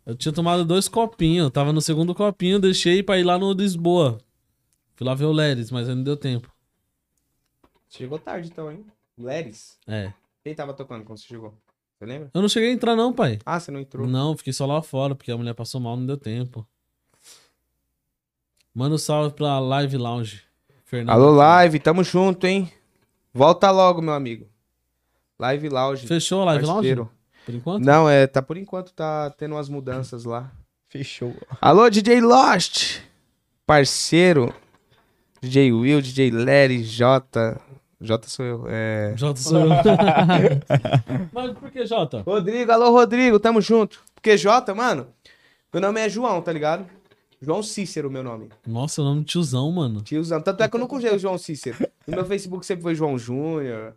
Eu 0.06 0.16
tinha 0.16 0.32
tomado 0.32 0.64
dois 0.64 0.88
copinhos. 0.88 1.46
Eu 1.46 1.52
tava 1.52 1.74
no 1.74 1.82
segundo 1.82 2.14
copinho, 2.14 2.60
deixei 2.60 3.02
pra 3.02 3.18
ir 3.20 3.24
lá 3.24 3.38
no 3.40 3.52
Lisboa. 3.54 4.20
Fui 4.96 5.06
lá 5.08 5.14
ver 5.16 5.26
o 5.26 5.32
Leris, 5.32 5.72
mas 5.72 5.90
aí 5.90 5.96
não 5.96 6.04
deu 6.04 6.16
tempo. 6.18 6.52
Chegou 7.90 8.20
tarde 8.20 8.50
então, 8.52 8.72
hein? 8.72 8.86
Leris. 9.18 9.78
É. 9.88 10.14
Quem 10.44 10.56
tava 10.56 10.74
tocando 10.74 11.04
quando 11.04 11.18
você 11.18 11.28
chegou? 11.28 11.54
Você 11.98 12.06
lembra? 12.06 12.30
Eu 12.34 12.42
não 12.42 12.48
cheguei 12.48 12.70
a 12.70 12.74
entrar, 12.74 12.96
não, 12.96 13.12
pai. 13.12 13.40
Ah, 13.46 13.60
você 13.60 13.72
não 13.72 13.80
entrou? 13.80 14.08
Não, 14.08 14.38
fiquei 14.38 14.54
só 14.54 14.66
lá 14.66 14.82
fora, 14.82 15.16
porque 15.16 15.32
a 15.32 15.38
mulher 15.38 15.54
passou 15.54 15.82
mal, 15.82 15.98
não 15.98 16.06
deu 16.06 16.18
tempo. 16.18 16.66
Manda 18.74 18.96
um 18.96 18.98
salve 18.98 19.36
pra 19.36 19.60
Live 19.60 19.98
Lounge. 19.98 20.44
Fernando. 20.86 21.14
Alô, 21.14 21.32
live, 21.32 21.80
tamo 21.80 22.04
junto, 22.04 22.48
hein? 22.48 22.72
Volta 23.34 23.70
logo, 23.70 24.02
meu 24.02 24.14
amigo. 24.14 24.48
Live 25.38 25.70
Lounge. 25.70 26.08
Fechou 26.08 26.42
a 26.42 26.46
Live 26.46 26.66
parceiro. 26.66 27.02
Lounge? 27.02 27.16
Por 27.46 27.56
enquanto? 27.56 27.84
Não, 27.84 28.10
é, 28.10 28.28
tá 28.28 28.42
por 28.42 28.58
enquanto 28.58 28.94
tá 28.94 29.30
tendo 29.32 29.56
umas 29.56 29.70
mudanças 29.70 30.24
lá. 30.24 30.52
Fechou. 30.88 31.36
Alô, 31.60 31.90
DJ 31.90 32.22
Lost. 32.22 33.02
Parceiro. 33.66 34.54
DJ 35.42 35.72
Will, 35.72 36.02
DJ 36.02 36.32
Larry, 36.32 36.84
J. 36.84 37.60
J 38.02 38.28
sou 38.30 38.46
eu. 38.46 38.66
É... 38.68 39.14
Jota 39.18 39.40
sou 39.40 39.60
eu. 39.60 39.68
Mas 41.34 41.52
por 41.58 41.70
que 41.70 41.86
Jota? 41.86 42.22
Rodrigo, 42.22 42.72
alô, 42.72 42.92
Rodrigo, 42.92 43.40
tamo 43.40 43.60
junto. 43.62 44.02
Porque 44.16 44.38
J, 44.38 44.74
mano, 44.74 45.08
meu 45.74 45.82
nome 45.82 46.00
é 46.00 46.10
João, 46.10 46.42
tá 46.42 46.54
ligado? 46.54 46.86
João 47.42 47.62
Cícero, 47.62 48.10
meu 48.10 48.24
nome. 48.24 48.50
Nossa, 48.66 49.02
o 49.02 49.06
nome 49.06 49.22
de 49.22 49.28
tiozão, 49.28 49.72
mano. 49.72 50.02
Tiozão. 50.02 50.42
Tanto 50.42 50.64
é 50.64 50.68
que 50.68 50.76
eu 50.76 50.80
nunca 50.80 50.96
usei 50.96 51.14
o 51.14 51.20
João 51.20 51.38
Cícero. 51.38 51.78
No 52.08 52.16
meu 52.16 52.26
Facebook 52.26 52.66
sempre 52.66 52.84
foi 52.84 52.96
João 52.96 53.18
Júnior. 53.18 53.96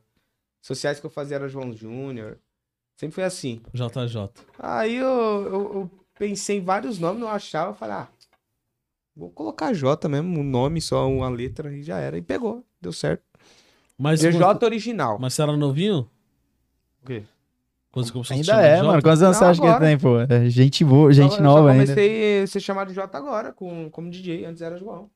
Sociais 0.61 1.01
que 1.01 1.07
eu 1.07 1.11
fazia 1.11 1.37
era 1.37 1.49
João 1.49 1.73
Júnior. 1.73 2.39
Sempre 2.97 3.15
foi 3.15 3.25
assim. 3.25 3.61
JJ. 3.73 4.31
Aí 4.59 4.97
eu, 4.97 5.07
eu, 5.07 5.75
eu 5.75 5.91
pensei 6.17 6.59
em 6.59 6.65
vários 6.65 6.99
nomes, 6.99 7.21
não 7.21 7.29
achava. 7.29 7.75
Falei, 7.75 7.97
ah, 7.97 8.09
vou 9.17 9.31
colocar 9.31 9.73
J 9.73 10.09
mesmo, 10.09 10.39
um 10.39 10.45
nome, 10.45 10.81
só 10.81 11.09
uma 11.09 11.29
letra 11.29 11.73
e 11.73 11.83
já 11.83 11.99
era. 11.99 12.17
E 12.17 12.23
pegou, 12.23 12.65
deu 12.81 12.93
certo. 12.93 13.25
Mas, 13.99 14.21
DJ 14.21 14.41
original. 14.65 15.19
mas 15.21 15.35
você 15.35 15.43
era 15.43 15.57
novinho? 15.57 16.09
O 17.03 17.07
quê? 17.07 17.23
Quando 17.91 18.07
você 18.07 18.13
começou 18.13 18.35
a 18.35 18.37
se 18.37 18.51
Ainda 18.51 18.53
chamar 18.53 18.63
de 18.63 18.67
é, 18.69 18.77
Jota? 18.77 18.87
mano. 18.89 19.03
Quantos 19.03 19.23
anos 19.23 19.37
Não, 19.41 19.47
você 19.55 19.63
acha 19.63 19.75
que 19.75 19.81
tem, 19.85 19.99
pô? 19.99 20.19
É 20.21 20.49
gente 20.49 20.85
boa, 20.85 21.13
gente 21.13 21.37
eu 21.37 21.43
nova 21.43 21.71
ainda. 21.73 21.85
comecei 21.85 22.43
a 22.43 22.47
ser 22.47 22.61
chamado 22.61 22.89
de 22.89 22.95
Jota 22.95 23.19
agora, 23.19 23.53
com, 23.53 23.91
como 23.91 24.11
DJ. 24.11 24.47
Antes 24.47 24.63
era 24.63 24.77
João. 24.79 25.11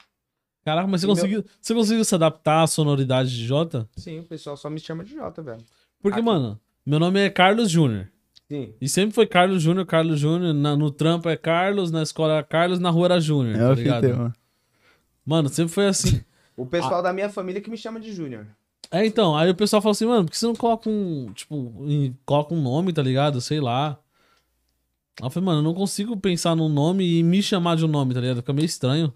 Caraca, 0.64 0.86
mas 0.86 1.00
você 1.00 1.06
E 1.06 1.08
meu- 1.08 1.14
conseguiu, 1.16 1.44
você 1.60 1.74
conseguiu 1.74 2.04
se 2.04 2.14
adaptar 2.14 2.62
à 2.62 2.66
sonoridade 2.66 3.30
de 3.30 3.46
Jota? 3.46 3.88
Sim, 3.96 4.18
o 4.20 4.24
pessoal 4.24 4.56
só 4.56 4.68
me 4.68 4.78
chama 4.80 5.04
de 5.04 5.14
Jota, 5.14 5.40
velho. 5.42 5.62
Porque, 6.02 6.18
Aqui. 6.18 6.26
mano, 6.26 6.60
meu 6.84 6.98
nome 6.98 7.20
é 7.20 7.30
Carlos 7.30 7.70
Júnior. 7.70 8.08
Sim. 8.48 8.74
E 8.80 8.88
sempre 8.88 9.14
foi 9.14 9.26
Carlos 9.26 9.62
Júnior, 9.62 9.86
Carlos 9.86 10.20
Júnior. 10.20 10.52
No 10.52 10.90
trampo 10.90 11.28
é 11.28 11.36
Carlos, 11.36 11.90
na 11.90 12.02
escola 12.02 12.38
é 12.38 12.42
Carlos, 12.42 12.78
na 12.78 12.90
rua 12.90 13.06
era 13.06 13.20
Júnior. 13.20 13.56
É 13.56 13.58
tá 13.58 13.70
o 13.70 13.74
ligado? 13.74 14.02
fita, 14.04 14.16
mano. 14.16 14.32
Mano, 15.24 15.48
sempre 15.48 15.72
foi 15.72 15.86
assim. 15.86 16.20
O 16.58 16.64
pessoal 16.64 17.02
da 17.02 17.12
minha 17.12 17.28
família 17.28 17.60
que 17.60 17.68
me 17.68 17.76
chama 17.76 18.00
de 18.00 18.10
Júnior. 18.14 18.46
É, 18.90 19.04
então, 19.04 19.36
aí 19.36 19.50
o 19.50 19.54
pessoal 19.54 19.82
fala 19.82 19.92
assim, 19.92 20.06
mano, 20.06 20.24
por 20.24 20.30
que 20.30 20.38
você 20.38 20.46
não 20.46 20.54
coloca 20.54 20.88
um, 20.88 21.32
tipo, 21.34 21.74
em- 21.86 22.16
coloca 22.24 22.54
um 22.54 22.60
nome, 22.62 22.92
tá 22.92 23.02
ligado? 23.02 23.40
Sei 23.40 23.60
lá. 23.60 23.98
Aí 25.20 25.26
eu 25.26 25.30
falei, 25.30 25.46
mano, 25.46 25.58
eu 25.60 25.62
não 25.64 25.74
consigo 25.74 26.16
pensar 26.16 26.54
num 26.54 26.68
nome 26.68 27.04
e 27.18 27.22
me 27.22 27.42
chamar 27.42 27.76
de 27.76 27.84
um 27.84 27.88
nome, 27.88 28.14
tá 28.14 28.20
ligado? 28.20 28.36
Fica 28.38 28.52
meio 28.52 28.66
estranho. 28.66 29.12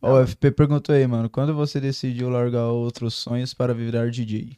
Ó, 0.00 0.14
o 0.14 0.26
FP 0.26 0.50
perguntou 0.50 0.94
aí, 0.94 1.06
mano. 1.06 1.30
Quando 1.30 1.54
você 1.54 1.80
decidiu 1.80 2.28
largar 2.28 2.66
outros 2.66 3.14
sonhos 3.14 3.54
para 3.54 3.72
virar 3.72 4.10
DJ? 4.10 4.56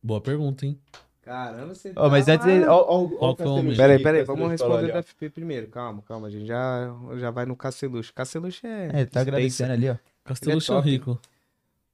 Boa 0.00 0.20
pergunta, 0.20 0.64
hein? 0.64 0.78
Caramba, 1.22 1.74
você 1.74 1.92
Ó, 1.96 2.08
mas 2.08 2.26
tá- 2.26 2.34
antes. 2.34 2.46
Ó, 2.68 2.72
ó, 2.72 3.04
ó, 3.04 3.08
Qual 3.08 3.32
o 3.32 3.36
que 3.36 3.42
é 3.42 3.44
o 3.44 3.48
Castelucho 3.48 3.58
homem? 3.58 3.76
Peraí, 3.76 3.98
peraí, 4.02 4.20
Castelucho 4.20 4.26
vamos 4.26 4.50
responder 4.50 4.92
do 4.92 4.98
FP 4.98 5.30
primeiro. 5.30 5.66
Calma, 5.68 6.02
calma, 6.06 6.28
a 6.28 6.30
gente 6.30 6.46
já, 6.46 6.94
já 7.18 7.30
vai 7.30 7.44
no 7.44 7.56
Castelucho. 7.56 8.14
Castelucho 8.14 8.66
é. 8.66 9.02
É, 9.02 9.04
tá 9.04 9.20
agradecendo 9.20 9.72
ali, 9.72 9.90
ó. 9.90 9.96
Castelo 10.24 10.52
Ele 10.52 10.62
é 10.62 10.66
top. 10.66 10.88
Rico. 10.88 11.20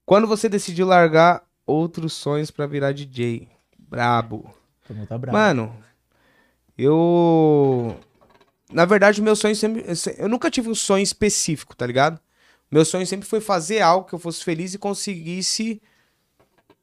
Quando 0.07 0.27
você 0.27 0.49
decidiu 0.49 0.87
largar 0.87 1.43
outros 1.67 2.13
sonhos 2.13 2.51
pra 2.51 2.67
virar 2.67 2.93
DJ? 2.93 3.49
Brabo. 3.79 4.55
Tá 5.09 5.17
bravo. 5.17 5.37
Mano, 5.37 5.77
eu. 6.77 7.99
Na 8.71 8.85
verdade, 8.85 9.21
o 9.21 9.25
meu 9.25 9.37
sonho 9.37 9.57
sempre. 9.57 9.85
Eu 10.19 10.29
nunca 10.29 10.51
tive 10.51 10.69
um 10.69 10.75
sonho 10.75 11.03
específico, 11.03 11.75
tá 11.75 11.87
ligado? 11.87 12.21
Meu 12.71 12.85
sonho 12.85 13.07
sempre 13.07 13.27
foi 13.27 13.41
fazer 13.41 13.81
algo 13.81 14.07
que 14.07 14.15
eu 14.15 14.19
fosse 14.19 14.43
feliz 14.43 14.75
e 14.75 14.79
conseguisse 14.79 15.81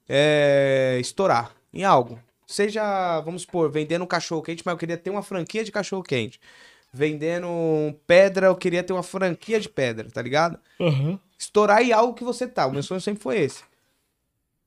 é, 0.07 0.97
estourar 0.99 1.51
em 1.73 1.83
algo. 1.83 2.19
Seja, 2.47 3.19
vamos 3.21 3.43
supor, 3.43 3.69
vendendo 3.71 4.03
um 4.03 4.07
cachorro 4.07 4.41
quente, 4.41 4.63
mas 4.65 4.73
eu 4.73 4.77
queria 4.77 4.97
ter 4.97 5.09
uma 5.09 5.23
franquia 5.23 5.63
de 5.63 5.71
cachorro 5.71 6.03
quente. 6.03 6.39
Vendendo 6.93 7.47
pedra, 8.05 8.47
eu 8.47 8.55
queria 8.55 8.83
ter 8.83 8.91
uma 8.93 9.03
franquia 9.03 9.59
de 9.59 9.69
pedra, 9.69 10.09
tá 10.09 10.21
ligado? 10.21 10.59
Estourar 11.41 11.81
em 11.81 11.91
algo 11.91 12.13
que 12.13 12.23
você 12.23 12.47
tá. 12.47 12.67
O 12.67 12.71
meu 12.71 12.83
sonho 12.83 13.01
sempre 13.01 13.23
foi 13.23 13.39
esse. 13.39 13.63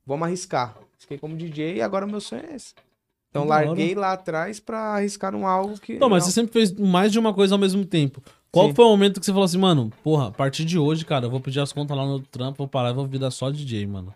Vamos 0.05 0.27
arriscar. 0.27 0.77
Fiquei 0.99 1.17
como 1.17 1.37
DJ 1.37 1.77
e 1.77 1.81
agora 1.81 2.05
o 2.05 2.09
meu 2.09 2.19
sonho 2.19 2.45
é 2.45 2.53
esse. 2.53 2.73
Então 3.29 3.45
larguei 3.45 3.95
lá 3.95 4.11
atrás 4.11 4.59
pra 4.59 4.95
arriscar 4.95 5.31
num 5.31 5.47
algo 5.47 5.79
que. 5.79 5.97
Não, 5.97 6.09
mas 6.09 6.23
não- 6.23 6.27
você 6.27 6.33
sempre 6.33 6.51
fez 6.51 6.73
mais 6.73 7.13
de 7.13 7.17
uma 7.19 7.33
coisa 7.33 7.55
ao 7.55 7.59
mesmo 7.59 7.85
tempo. 7.85 8.21
Qual 8.51 8.67
Sim. 8.67 8.75
foi 8.75 8.83
o 8.83 8.89
momento 8.89 9.21
que 9.21 9.25
você 9.25 9.31
falou 9.31 9.45
assim, 9.45 9.57
mano, 9.57 9.89
porra, 10.03 10.27
a 10.27 10.31
partir 10.31 10.65
de 10.65 10.77
hoje, 10.77 11.05
cara, 11.05 11.25
eu 11.25 11.29
vou 11.29 11.39
pedir 11.39 11.61
as 11.61 11.71
contas 11.71 11.95
lá 11.95 12.05
no 12.05 12.19
trampo, 12.19 12.57
vou 12.57 12.67
parar 12.67 12.89
e 12.89 12.93
vou 12.93 13.07
virar 13.07 13.31
só 13.31 13.49
DJ, 13.49 13.87
mano. 13.87 14.13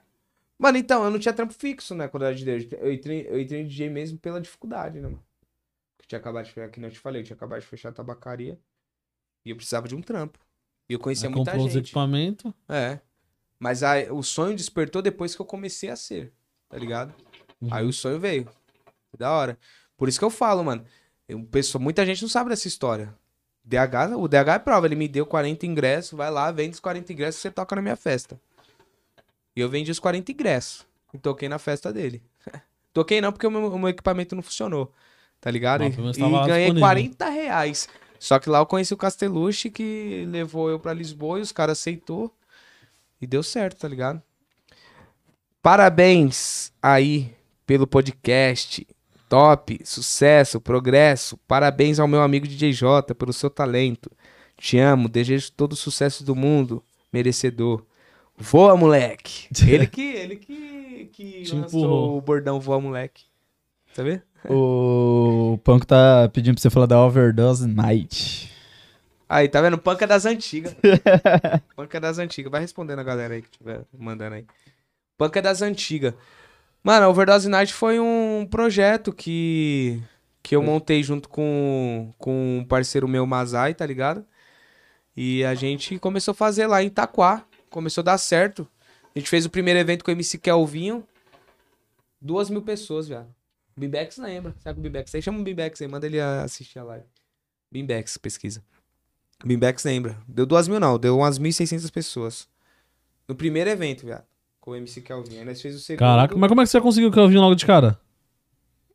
Mano, 0.58 0.78
então, 0.78 1.06
eu 1.06 1.10
não 1.10 1.20
tinha 1.20 1.34
trampo 1.34 1.54
fixo, 1.54 1.96
né, 1.96 2.10
quando 2.10 2.24
eu 2.24 2.28
era 2.28 2.36
DJ. 2.36 2.78
Eu 2.82 2.92
entrei, 2.92 3.26
eu 3.30 3.40
entrei 3.40 3.62
em 3.62 3.68
DJ 3.68 3.90
mesmo 3.90 4.18
pela 4.18 4.42
dificuldade, 4.42 5.00
né, 5.00 5.08
mano? 5.08 5.24
Eu 6.00 6.06
tinha 6.06 6.20
acabado 6.20 6.44
de 6.46 6.52
fechar, 6.52 6.70
que 6.70 6.82
eu 6.82 6.92
te 6.92 7.00
falei, 7.00 7.22
eu 7.22 7.26
tinha 7.26 7.36
acabado 7.36 7.62
de 7.62 7.68
fechar 7.68 7.90
a 7.90 7.94
tabacaria. 7.94 8.58
E 9.46 9.50
eu 9.50 9.56
precisava 9.56 9.88
de 9.88 9.96
um 9.96 10.02
trampo. 10.02 10.38
E 10.90 10.94
eu 10.94 11.00
conhecia 11.00 11.30
Aí 11.30 11.36
muita 11.36 11.52
comprou 11.52 11.68
os 11.68 11.74
gente. 11.74 11.86
equipamentos. 11.86 12.52
É. 12.68 13.00
Mas 13.60 13.84
aí, 13.84 14.10
o 14.10 14.24
sonho 14.24 14.56
despertou 14.56 15.02
depois 15.02 15.36
que 15.36 15.42
eu 15.42 15.46
comecei 15.46 15.90
a 15.90 15.96
ser, 15.96 16.34
tá 16.68 16.78
ligado? 16.78 17.14
Uhum. 17.62 17.70
Aí 17.72 17.86
o 17.86 17.94
sonho 17.94 18.20
veio. 18.20 18.48
Da 19.18 19.32
hora. 19.32 19.58
Por 19.98 20.08
isso 20.10 20.18
que 20.18 20.26
eu 20.26 20.30
falo, 20.30 20.64
mano. 20.64 20.84
Eu, 21.28 21.44
pessoa, 21.44 21.82
muita 21.82 22.06
gente 22.06 22.22
não 22.22 22.30
sabe 22.30 22.50
dessa 22.50 22.68
história. 22.68 23.14
DH, 23.64 24.16
o 24.18 24.28
DH 24.28 24.56
é 24.56 24.60
prova, 24.60 24.88
ele 24.88 24.96
me 24.96 25.08
deu 25.08 25.26
40 25.26 25.66
ingressos, 25.66 26.14
vai 26.18 26.32
lá, 26.32 26.52
vende 26.52 26.74
os 26.76 26.80
40 26.80 27.14
ingressos 27.14 27.40
e 27.40 27.42
você 27.44 27.52
toca 27.52 27.76
na 27.76 27.82
minha 27.82 27.96
festa. 27.96 28.40
E 29.56 29.60
eu 29.62 29.70
vendi 29.70 29.92
os 29.92 30.00
40 30.00 30.32
ingressos. 30.32 30.88
E 31.14 31.18
toquei 31.18 31.48
na 31.50 31.60
festa 31.60 31.92
dele. 31.94 32.24
toquei 32.94 33.20
não, 33.22 33.32
porque 33.32 33.46
o 33.46 33.52
meu, 33.52 33.68
o 33.72 33.78
meu 33.80 33.90
equipamento 33.90 34.36
não 34.36 34.42
funcionou. 34.42 34.92
Tá 35.42 35.52
ligado? 35.52 35.82
Não, 35.82 35.88
E- 35.88 35.92
e 35.92 35.94
ganhei 36.48 36.72
disponível. 36.72 36.80
40 36.80 37.30
reais. 37.30 37.88
Só 38.20 38.38
que 38.38 38.50
lá 38.50 38.60
eu 38.60 38.66
conheci 38.66 38.94
o 38.94 38.98
Casteluche, 38.98 39.70
que 39.70 40.26
levou 40.28 40.70
eu 40.70 40.80
pra 40.80 40.94
Lisboa 40.94 41.40
e 41.40 41.42
os 41.42 41.52
caras 41.52 41.80
aceitou. 41.80 42.34
E 43.22 43.26
deu 43.26 43.42
certo, 43.42 43.80
tá 43.80 43.88
ligado? 43.88 44.22
Parabéns 45.62 46.72
aí 46.82 47.34
pelo 47.66 47.88
podcast. 47.88 48.86
Top, 49.28 49.80
sucesso, 49.84 50.60
progresso. 50.60 51.38
Parabéns 51.48 52.00
ao 52.00 52.08
meu 52.08 52.22
amigo 52.22 52.48
DJ 52.48 52.74
J 52.74 53.14
pelo 53.14 53.32
seu 53.32 53.50
talento. 53.50 54.10
Te 54.58 54.78
amo, 54.80 55.08
desejo 55.08 55.52
todo 55.52 55.74
o 55.74 55.78
sucesso 55.78 56.24
do 56.24 56.36
mundo. 56.36 56.84
Merecedor. 57.14 57.86
Voa, 58.38 58.76
moleque. 58.76 59.48
Ele 59.68 59.86
que, 59.86 60.02
ele 60.02 60.36
que, 60.38 61.10
que 61.12 61.42
Te 61.44 61.54
lançou 61.54 61.80
empurrou. 61.82 62.18
o 62.18 62.22
bordão 62.22 62.60
Voa, 62.60 62.80
moleque. 62.80 63.26
Tá 63.94 64.02
vendo? 64.02 64.22
O 64.50 65.60
Panco 65.64 65.86
tá 65.86 66.30
pedindo 66.32 66.56
pra 66.56 66.62
você 66.62 66.70
falar 66.70 66.86
da 66.86 67.04
Overdose 67.04 67.68
Night. 67.68 68.50
Aí, 69.28 69.48
tá 69.48 69.62
vendo? 69.62 69.78
Panca 69.78 70.08
das 70.08 70.26
antigas. 70.26 70.76
Panca 71.76 72.00
das 72.00 72.18
antigas. 72.18 72.52
Vai 72.52 72.62
respondendo 72.62 73.00
a 73.00 73.04
galera 73.04 73.36
aí 73.36 73.42
que 73.42 73.52
tiver 73.52 73.82
mandando 73.96 74.36
aí. 74.36 74.46
Panca 75.18 75.42
das 75.42 75.62
antigas. 75.62 76.14
Mano, 76.84 77.06
a 77.06 77.10
Overdose 77.10 77.50
Night 77.50 77.74
foi 77.74 78.00
um 78.00 78.48
projeto 78.50 79.14
que, 79.14 80.02
que 80.42 80.56
eu 80.56 80.64
montei 80.64 81.04
junto 81.04 81.30
com, 81.30 82.12
com 82.18 82.60
um 82.60 82.66
parceiro 82.66 83.08
meu, 83.08 83.26
Mazai, 83.28 83.74
tá 83.76 83.86
ligado? 83.86 84.26
E 85.16 85.44
a 85.44 85.54
gente 85.54 86.00
começou 86.00 86.32
a 86.32 86.36
fazer 86.36 86.66
lá 86.66 86.82
em 86.82 86.88
Itaquá. 86.88 87.46
Começou 87.70 88.02
a 88.02 88.06
dar 88.06 88.18
certo. 88.18 88.68
A 89.14 89.20
gente 89.20 89.30
fez 89.30 89.46
o 89.46 89.50
primeiro 89.50 89.80
evento 89.80 90.04
com 90.04 90.10
o 90.10 90.14
MC 90.14 90.38
Kelvinho. 90.38 91.06
Duas 92.22 92.50
mil 92.50 92.62
pessoas, 92.62 93.08
velho. 93.08 93.28
Bimbex 93.80 94.18
lembra. 94.18 94.54
Sabe 94.60 94.80
o 94.80 94.84
Bimbex 94.84 95.16
aí? 95.16 95.22
Chama 95.22 95.40
o 95.40 95.44
Bimbex 95.44 95.82
aí, 95.82 95.88
manda 95.88 96.06
ele 96.06 96.20
assistir 96.20 96.80
a 96.80 96.84
live. 96.84 97.06
Bimbex, 97.72 98.18
pesquisa. 98.18 98.64
Bimbex 99.44 99.86
lembra. 99.86 100.18
Deu 100.28 100.46
duas 100.46 100.68
mil 100.68 100.80
não, 100.80 101.00
deu 101.00 101.18
umas 101.18 101.40
1.600 101.40 101.90
pessoas. 101.92 102.48
No 103.28 103.36
primeiro 103.36 103.70
evento, 103.70 104.06
viado. 104.06 104.26
Com 104.60 104.72
o 104.72 104.76
MC 104.76 105.02
Kelvin. 105.02 105.38
Aí 105.38 105.46
nós 105.46 105.62
fez 105.62 105.76
o 105.76 105.80
segundo. 105.80 106.00
Caraca, 106.00 106.36
mas 106.36 106.50
como 106.50 106.62
é 106.62 106.64
que 106.66 106.70
você 106.70 106.82
conseguiu 106.82 107.12
que 107.12 107.18
eu 107.18 107.30
vi 107.30 107.38
logo 107.38 107.56
de 107.56 107.66
cara? 107.66 107.98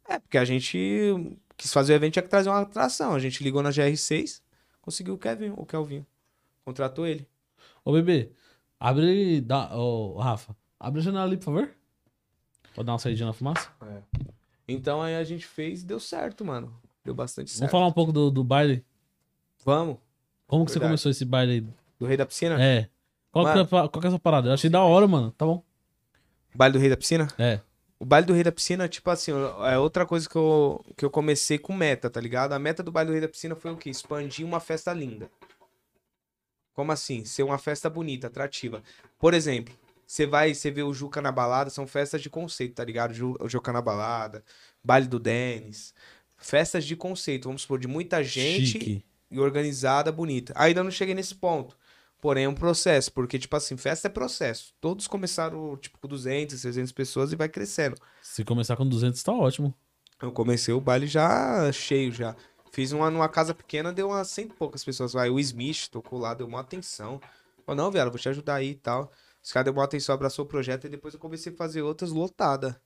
É, 0.07 0.19
porque 0.19 0.37
a 0.37 0.45
gente 0.45 1.39
quis 1.57 1.73
fazer 1.73 1.95
o 1.95 1.97
evento, 1.97 2.13
tinha 2.13 2.23
que 2.23 2.29
trazer 2.29 2.51
uma 2.51 2.61
atração. 2.61 3.15
A 3.15 3.19
gente 3.19 3.43
ligou 3.43 3.63
na 3.63 3.71
GR6, 3.71 4.43
conseguiu 4.83 5.15
o 5.15 5.19
Kevin, 5.19 5.55
o 5.57 5.65
Kelvin. 5.65 6.05
Contratou 6.63 7.07
ele. 7.07 7.27
Ô, 7.83 7.93
bebê, 7.93 8.31
abre. 8.79 9.41
Dá, 9.41 9.75
ô, 9.75 10.19
Rafa, 10.19 10.55
abre 10.79 11.01
a 11.01 11.05
janela 11.05 11.25
ali, 11.25 11.39
por 11.39 11.45
favor. 11.45 11.71
Pode 12.75 12.87
dar 12.87 12.93
uma 12.93 12.99
saidinha 12.99 13.27
na 13.27 13.33
fumaça? 13.33 13.71
Então 14.67 15.03
aí 15.03 15.15
a 15.17 15.25
gente 15.25 15.47
fez 15.47 15.83
e 15.83 15.87
deu 15.87 16.01
certo, 16.01 16.45
mano. 16.45 16.75
Deu 17.05 17.15
bastante 17.15 17.51
certo. 17.51 17.61
Vamos 17.61 17.73
falar 17.73 17.87
um 17.87 17.93
pouco 17.93 18.13
do, 18.13 18.31
do 18.31 18.43
baile. 18.43 18.85
Vamos. 19.65 19.99
Como 20.47 20.65
que 20.65 20.71
você 20.71 20.79
Verdade. 20.79 20.91
começou 20.93 21.11
esse 21.11 21.25
baile 21.25 21.53
aí? 21.53 21.61
Do 21.99 22.07
Rei 22.07 22.17
da 22.17 22.27
Piscina? 22.27 22.63
É. 22.63 22.89
Qual, 23.31 23.45
que 23.45 23.51
é, 23.51 23.55
Mano. 23.55 23.65
a 23.65 23.67
pa- 23.69 23.89
qual 23.89 24.01
que 24.01 24.07
é 24.07 24.09
essa 24.09 24.19
parada? 24.19 24.49
Eu 24.49 24.55
achei 24.55 24.71
da 24.71 24.83
hora, 24.83 25.07
mano. 25.09 25.31
Tá 25.33 25.45
bom. 25.45 25.63
Baile 26.55 26.73
do 26.75 26.79
Rei 26.79 26.89
da 26.89 26.97
Piscina? 26.97 27.29
É. 27.39 27.61
O 27.99 28.05
baile 28.05 28.27
do 28.27 28.33
Rei 28.33 28.43
da 28.45 28.53
Piscina, 28.53 28.89
tipo 28.89 29.11
assim, 29.11 29.33
é 29.71 29.79
outra 29.79 30.05
coisa 30.07 30.29
que 30.29 30.37
eu, 30.37 30.85
que 30.97 31.05
eu 31.05 31.11
comecei 31.11 31.59
com 31.59 31.73
meta, 31.73 32.09
tá 32.11 32.21
ligado? 32.21 32.53
A 32.53 32.59
meta 32.59 32.83
do 32.83 32.93
baile 32.93 33.09
do 33.09 33.13
Rei 33.13 33.21
da 33.21 33.29
Piscina 33.29 33.55
foi 33.55 33.71
o 33.73 33.77
quê? 33.77 33.91
Expandir 33.91 34.47
uma 34.47 34.61
festa 34.61 34.93
linda. 34.93 35.31
Como 36.75 36.91
assim? 36.93 37.25
Ser 37.25 37.43
uma 37.43 37.59
festa 37.59 37.89
bonita, 37.89 38.27
atrativa. 38.27 38.83
Por 39.19 39.33
exemplo, 39.35 39.75
você 40.07 40.27
vai, 40.27 40.55
você 40.55 40.71
vê 40.71 40.83
o 40.83 40.93
Juca 40.93 41.21
na 41.21 41.33
balada, 41.33 41.71
são 41.71 41.87
festas 41.87 42.23
de 42.23 42.31
conceito, 42.31 42.75
tá 42.75 42.85
ligado? 42.85 43.37
O 43.41 43.49
Juca 43.49 43.73
na 43.73 43.81
balada, 43.81 44.45
baile 44.83 45.07
do 45.07 45.19
Denis. 45.19 45.95
Festas 46.37 46.85
de 46.85 46.95
conceito, 46.97 47.45
vamos 47.49 47.63
supor, 47.63 47.79
de 47.79 47.89
muita 47.89 48.23
gente 48.23 48.67
Chique. 48.67 49.05
e 49.31 49.41
organizada, 49.41 50.13
bonita. 50.13 50.53
Ainda 50.57 50.85
não 50.85 50.91
cheguei 50.91 51.15
nesse 51.15 51.35
ponto. 51.35 51.77
Porém, 52.21 52.45
é 52.45 52.49
um 52.49 52.55
processo, 52.55 53.13
porque, 53.13 53.39
tipo 53.39 53.55
assim, 53.55 53.77
festa 53.77 54.09
é 54.09 54.11
processo. 54.11 54.73
Todos 54.81 55.07
começaram, 55.07 55.77
tipo, 55.77 55.99
com 55.99 56.09
200, 56.09 56.61
300 56.61 56.91
pessoas 56.93 57.33
e 57.33 57.37
vai 57.37 57.49
crescendo. 57.51 57.97
Se 58.23 58.43
começar 58.45 58.77
com 58.77 58.89
200, 58.89 59.23
tá 59.23 59.33
ótimo. 59.33 59.75
Eu 60.23 60.33
comecei 60.33 60.73
o 60.73 60.81
baile 60.81 61.07
já 61.07 61.71
cheio, 61.71 62.11
já. 62.11 62.35
Fiz 62.73 62.93
uma 62.93 63.11
numa 63.11 63.29
casa 63.29 63.55
pequena, 63.55 63.93
deu 63.93 64.09
umas 64.09 64.29
cento 64.29 64.53
e 64.53 64.57
poucas 64.57 64.83
pessoas. 64.83 65.13
Vai, 65.13 65.29
o 65.29 65.39
Smith 65.39 65.89
tocou 65.91 66.19
lá, 66.19 66.35
deu 66.35 66.47
uma 66.47 66.61
atenção. 66.61 67.21
Falei, 67.65 67.83
não, 67.83 67.91
velho, 67.91 68.11
vou 68.11 68.19
te 68.19 68.29
ajudar 68.29 68.57
aí 68.57 68.71
e 68.71 68.75
tal. 68.75 69.13
Os 69.45 69.53
caras 69.53 69.67
deu 69.67 69.75
uma 69.75 69.85
atenção, 69.85 70.15
abraçou 70.15 70.47
o 70.47 70.49
projeto 70.49 70.87
e 70.87 70.89
depois 70.89 71.13
eu 71.13 71.21
comecei 71.21 71.53
a 71.53 71.57
fazer 71.57 71.83
outras 71.83 72.11
lotada. 72.11 72.81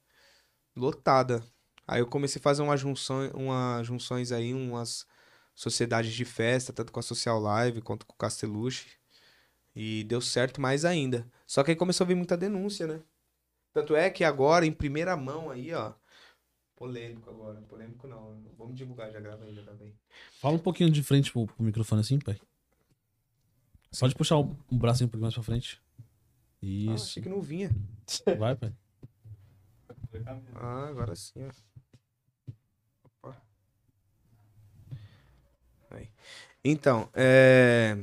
Lotada. 0.77 1.45
Aí 1.87 2.01
eu 2.01 2.07
comecei 2.07 2.41
a 2.41 2.43
fazer 2.43 2.63
umas 2.63 2.81
junções, 2.81 3.31
umas 3.33 3.87
junções 3.87 4.33
aí, 4.33 4.53
umas 4.53 5.07
sociedades 5.55 6.13
de 6.13 6.25
festa, 6.25 6.73
tanto 6.73 6.93
com 6.93 6.99
a 6.99 7.03
Social 7.03 7.39
Live 7.39 7.81
quanto 7.81 8.05
com 8.05 8.13
o 8.13 8.17
Casteluche. 8.17 8.99
E 9.75 10.03
deu 10.05 10.21
certo 10.21 10.61
mais 10.61 10.85
ainda. 10.85 11.31
Só 11.47 11.63
que 11.63 11.71
aí 11.71 11.77
começou 11.77 12.05
a 12.05 12.09
vir 12.09 12.17
muita 12.17 12.37
denúncia, 12.37 12.87
né? 12.87 13.01
Tanto 13.73 13.95
é 13.95 14.11
que 14.11 14.25
agora, 14.25 14.67
em 14.67 14.73
primeira 14.73 15.17
mão 15.17 15.51
aí, 15.51 15.73
ó, 15.73 15.93
Polêmico 16.75 17.31
agora. 17.31 17.61
Polêmico 17.63 18.07
não. 18.07 18.41
Vamos 18.57 18.77
divulgar, 18.77 19.11
já 19.11 19.19
aí, 19.19 19.55
já 19.55 19.63
grava 19.63 19.83
aí. 19.83 19.93
Fala 20.41 20.55
um 20.55 20.61
pouquinho 20.61 20.91
de 20.91 21.03
frente 21.03 21.33
pro, 21.33 21.47
pro 21.47 21.65
microfone 21.65 22.01
assim, 22.01 22.19
pai. 22.19 22.41
Pode 23.99 24.15
puxar 24.15 24.39
o, 24.39 24.57
o 24.71 24.77
bracinho 24.77 25.07
um 25.07 25.11
pouquinho 25.11 25.23
mais 25.23 25.35
pra 25.35 25.43
frente. 25.43 25.81
Ah, 26.61 26.67
Isso. 26.67 27.05
achei 27.05 27.23
que 27.23 27.29
não 27.29 27.41
vinha. 27.41 27.71
Vai, 28.39 28.57
pai. 28.57 28.73
Ah, 30.55 30.89
agora 30.89 31.15
sim, 31.15 31.45
ó. 31.45 31.51
Opa. 33.05 33.37
Aí. 35.91 36.09
Então, 36.65 37.09
é... 37.15 37.97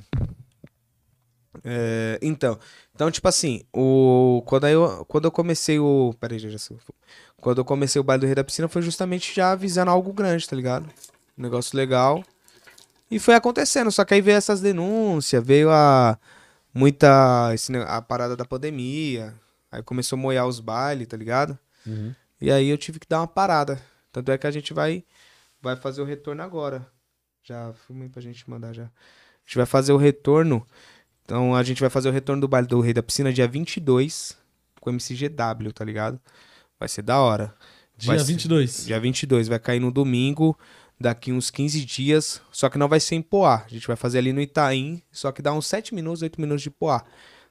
é, 1.63 2.19
Então, 2.21 2.57
então, 2.93 3.11
tipo 3.11 3.27
assim, 3.27 3.63
o... 3.73 4.41
quando, 4.45 4.67
eu, 4.67 5.05
quando 5.05 5.25
eu 5.25 5.31
comecei 5.31 5.79
o. 5.79 6.13
Peraí, 6.19 6.39
já, 6.39 6.49
já 6.49 6.57
sei. 6.57 6.77
Quando 7.41 7.57
eu 7.59 7.65
comecei 7.65 7.99
o 7.99 8.03
baile 8.03 8.21
do 8.21 8.25
Rei 8.25 8.35
da 8.35 8.43
Piscina 8.43 8.67
foi 8.67 8.81
justamente 8.81 9.35
já 9.35 9.51
avisando 9.51 9.91
algo 9.91 10.13
grande, 10.13 10.47
tá 10.47 10.55
ligado? 10.55 10.89
Um 11.37 11.43
negócio 11.43 11.75
legal. 11.75 12.23
E 13.11 13.19
foi 13.19 13.35
acontecendo, 13.35 13.91
só 13.91 14.03
que 14.05 14.13
aí 14.13 14.21
veio 14.21 14.37
essas 14.37 14.61
denúncias, 14.61 15.45
veio 15.45 15.69
a. 15.69 16.17
Muita. 16.75 17.51
esse 17.53 17.75
a 17.77 18.01
parada 18.01 18.35
da 18.35 18.45
pandemia. 18.45 19.33
Aí 19.71 19.81
começou 19.81 20.17
a 20.17 20.21
moiar 20.21 20.45
os 20.47 20.59
bailes, 20.59 21.07
tá 21.07 21.17
ligado? 21.17 21.57
Uhum. 21.85 22.13
E 22.39 22.51
aí 22.51 22.67
eu 22.69 22.77
tive 22.77 22.99
que 22.99 23.07
dar 23.07 23.19
uma 23.21 23.27
parada. 23.27 23.81
Tanto 24.11 24.31
é 24.31 24.37
que 24.37 24.45
a 24.47 24.51
gente 24.51 24.73
vai 24.73 25.03
vai 25.61 25.75
fazer 25.75 26.01
o 26.01 26.05
retorno 26.05 26.43
agora. 26.43 26.85
Já 27.43 27.73
filmei 27.87 28.09
pra 28.09 28.21
gente 28.21 28.47
mandar 28.49 28.73
já. 28.73 28.83
A 28.83 28.89
gente 29.45 29.57
vai 29.57 29.65
fazer 29.65 29.93
o 29.93 29.97
retorno. 29.97 30.65
Então 31.23 31.55
a 31.55 31.63
gente 31.63 31.81
vai 31.81 31.89
fazer 31.89 32.09
o 32.09 32.11
retorno 32.11 32.41
do 32.41 32.47
baile 32.47 32.67
do 32.67 32.79
Rei 32.81 32.93
da 32.93 33.01
Piscina 33.01 33.31
dia 33.33 33.47
22 33.47 34.37
com 34.79 34.89
o 34.89 34.93
MCGW, 34.93 35.71
tá 35.73 35.83
ligado? 35.83 36.19
Vai 36.79 36.87
ser 36.89 37.01
da 37.01 37.19
hora. 37.19 37.55
Vai 38.03 38.17
Dia 38.17 38.25
ser- 38.25 38.31
22. 38.33 38.85
Dia 38.85 38.99
22 38.99 39.47
vai 39.47 39.57
cair 39.59 39.79
no 39.79 39.91
domingo, 39.91 40.57
daqui 40.99 41.31
uns 41.31 41.49
15 41.49 41.83
dias, 41.85 42.41
só 42.51 42.69
que 42.69 42.77
não 42.77 42.87
vai 42.87 42.99
ser 42.99 43.15
em 43.15 43.21
Poá. 43.21 43.63
A 43.65 43.69
gente 43.69 43.87
vai 43.87 43.95
fazer 43.95 44.19
ali 44.19 44.31
no 44.33 44.41
Itaim, 44.41 45.01
só 45.11 45.31
que 45.31 45.41
dá 45.41 45.53
uns 45.53 45.67
7 45.67 45.93
minutos, 45.93 46.21
8 46.21 46.39
minutos 46.39 46.63
de 46.63 46.69
Poá, 46.69 47.03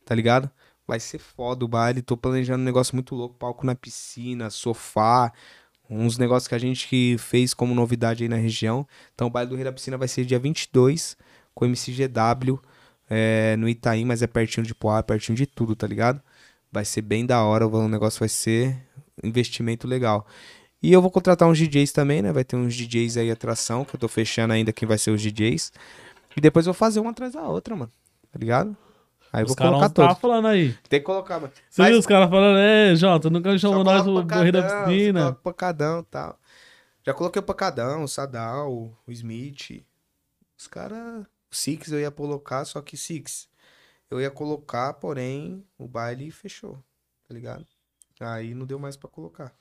tá 0.05 0.15
ligado? 0.15 0.51
Vai 0.87 1.01
ser 1.01 1.19
foda 1.19 1.65
o 1.65 1.69
baile, 1.69 2.03
tô 2.03 2.17
planejando 2.17 2.61
um 2.61 2.65
negócio 2.65 2.95
muito 2.95 3.15
louco, 3.15 3.37
palco 3.37 3.65
na 3.65 3.75
piscina, 3.75 4.51
sofá, 4.51 5.33
uns 5.89 6.19
negócios 6.19 6.49
que 6.49 6.55
a 6.55 6.59
gente 6.59 6.89
que 6.89 7.17
fez 7.19 7.55
como 7.55 7.75
novidade 7.75 8.23
aí 8.23 8.29
na 8.29 8.37
região. 8.37 8.87
Então 9.15 9.27
o 9.27 9.31
baile 9.31 9.51
do 9.51 9.57
Rei 9.57 9.65
da 9.65 9.73
Piscina 9.73 9.97
vai 9.97 10.09
ser 10.09 10.25
dia 10.25 10.39
22 10.39 11.17
com 11.55 11.65
o 11.65 11.69
MCGW 11.69 12.61
é, 13.09 13.57
no 13.57 13.69
Itaim, 13.69 14.05
mas 14.05 14.23
é 14.23 14.27
pertinho 14.27 14.67
de 14.67 14.75
Poá, 14.75 15.03
pertinho 15.03 15.37
de 15.37 15.47
tudo, 15.47 15.77
tá 15.77 15.87
ligado? 15.87 16.21
Vai 16.73 16.85
ser 16.85 17.03
bem 17.03 17.25
da 17.25 17.43
hora, 17.43 17.67
o 17.67 17.89
negócio 17.89 18.19
vai 18.19 18.29
ser 18.29 18.77
investimento 19.23 19.87
legal. 19.87 20.27
E 20.85 20.93
eu 20.93 21.01
vou 21.01 21.11
contratar 21.11 21.49
uns 21.49 21.57
DJs 21.59 21.93
também, 21.93 22.21
né? 22.21 22.31
Vai 22.33 22.45
ter 22.45 22.57
uns 22.57 22.75
DJs 22.75 23.17
aí, 23.17 23.31
atração, 23.31 23.85
que 23.85 23.95
eu 23.97 24.01
tô 24.01 24.07
fechando 24.09 24.53
ainda 24.53 24.73
quem 24.73 24.87
vai 24.87 24.99
ser 24.99 25.11
os 25.13 25.23
DJs. 25.23 25.73
E 26.37 26.41
depois 26.41 26.67
eu 26.67 26.73
vou 26.73 26.79
fazer 26.79 27.01
uma 27.01 27.11
atrás 27.11 27.33
da 27.33 27.43
outra, 27.43 27.75
mano. 27.75 27.91
Tá 28.31 28.39
ligado? 28.39 28.77
Aí 29.33 29.41
eu 29.41 29.47
Os 29.47 29.49
vou 29.51 29.57
colocar 29.57 29.87
estavam 29.87 30.09
todos. 30.09 30.21
falando 30.21 30.49
aí. 30.49 30.75
Tem 30.89 31.01
que 31.01 31.07
colocar, 31.07 31.41
mano. 31.41 31.53
Você 31.71 31.81
Mas- 31.81 31.91
viu 31.91 31.99
os 32.01 32.07
caras 32.07 32.29
falando, 32.29 32.59
é, 32.59 32.95
Jota, 32.97 33.31
nunca 33.31 33.57
chamou 33.59 33.83
nós 33.83 34.03
pro 34.03 34.15
Rei 34.43 34.53
da 34.53 34.63
pancadão, 34.63 34.85
Piscina. 34.87 35.33
pancadão 35.33 36.01
e 36.01 36.05
tal. 36.05 36.39
Já 37.03 37.15
coloquei 37.15 37.41
o 37.41 37.43
Pacadão, 37.45 38.03
o 38.05 38.09
Sadal, 38.09 38.73
o 38.73 39.13
Smith. 39.13 39.83
Os 40.59 40.67
caras. 40.67 41.25
O 41.51 41.55
Six 41.57 41.93
eu 41.93 42.01
ia 42.01 42.11
colocar, 42.11 42.65
só 42.65 42.81
que 42.83 42.97
Six. 42.97 43.49
Eu 44.11 44.21
ia 44.21 44.31
colocar, 44.31 44.93
porém, 44.95 45.65
o 45.79 45.87
baile 45.89 46.31
fechou. 46.31 46.79
Tá 47.29 47.35
ligado? 47.35 47.67
Aí 48.21 48.55
não 48.55 48.67
deu 48.67 48.79
mais 48.79 48.97
pra 48.97 49.09
colocar. 49.09 49.53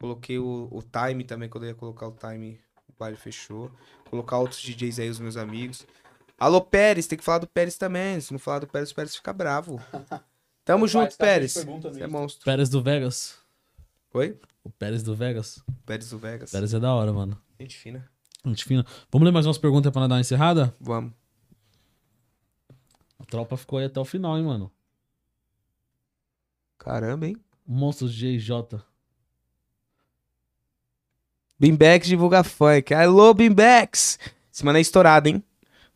Coloquei 0.00 0.38
o, 0.38 0.68
o 0.70 0.82
time 0.82 1.24
também, 1.24 1.48
quando 1.48 1.64
eu 1.64 1.70
ia 1.70 1.74
colocar 1.74 2.06
o 2.06 2.12
time, 2.12 2.60
o 2.88 2.92
baile 2.98 3.16
fechou. 3.16 3.70
Colocar 4.08 4.38
outros 4.38 4.60
DJs 4.60 4.98
aí, 5.00 5.10
os 5.10 5.18
meus 5.18 5.36
amigos. 5.36 5.86
Alô, 6.38 6.60
Pérez, 6.60 7.06
tem 7.06 7.18
que 7.18 7.24
falar 7.24 7.38
do 7.38 7.48
Pérez 7.48 7.76
também. 7.76 8.20
Se 8.20 8.32
não 8.32 8.38
falar 8.38 8.60
do 8.60 8.66
Pérez, 8.66 8.92
o 8.92 8.94
Pérez 8.94 9.16
fica 9.16 9.32
bravo. 9.32 9.80
Tamo 10.64 10.86
junto, 10.86 11.16
Pérez. 11.16 11.54
Você 11.54 12.02
é 12.02 12.06
monstro. 12.06 12.44
Pérez 12.44 12.68
do 12.68 12.82
Vegas. 12.82 13.38
Oi? 14.14 14.38
O 14.62 14.70
Pérez 14.70 15.02
do 15.02 15.16
Vegas. 15.16 15.62
Pérez 15.84 16.10
do 16.10 16.18
Vegas. 16.18 16.50
Pérez 16.52 16.72
é 16.74 16.78
da 16.78 16.94
hora, 16.94 17.12
mano. 17.12 17.40
Gente 17.58 17.76
fina. 17.76 18.08
Gente 18.44 18.64
fina. 18.64 18.86
Vamos 19.10 19.26
ler 19.26 19.32
mais 19.32 19.46
umas 19.46 19.58
perguntas 19.58 19.90
pra 19.90 20.06
dar 20.06 20.14
uma 20.14 20.20
encerrada? 20.20 20.74
Vamos. 20.78 21.12
A 23.18 23.24
tropa 23.24 23.56
ficou 23.56 23.78
aí 23.78 23.86
até 23.86 23.98
o 23.98 24.04
final, 24.04 24.38
hein, 24.38 24.44
mano. 24.44 24.70
Caramba, 26.78 27.26
hein? 27.26 27.36
Monstros 27.66 28.14
JJ. 28.14 28.80
Beanbags 31.58 32.06
divulga 32.08 32.44
funk. 32.44 32.94
Alô, 32.94 33.34
Beanbags! 33.34 34.18
Esse 34.52 34.64
mano 34.64 34.78
é 34.78 34.80
estourado, 34.80 35.28
hein? 35.28 35.42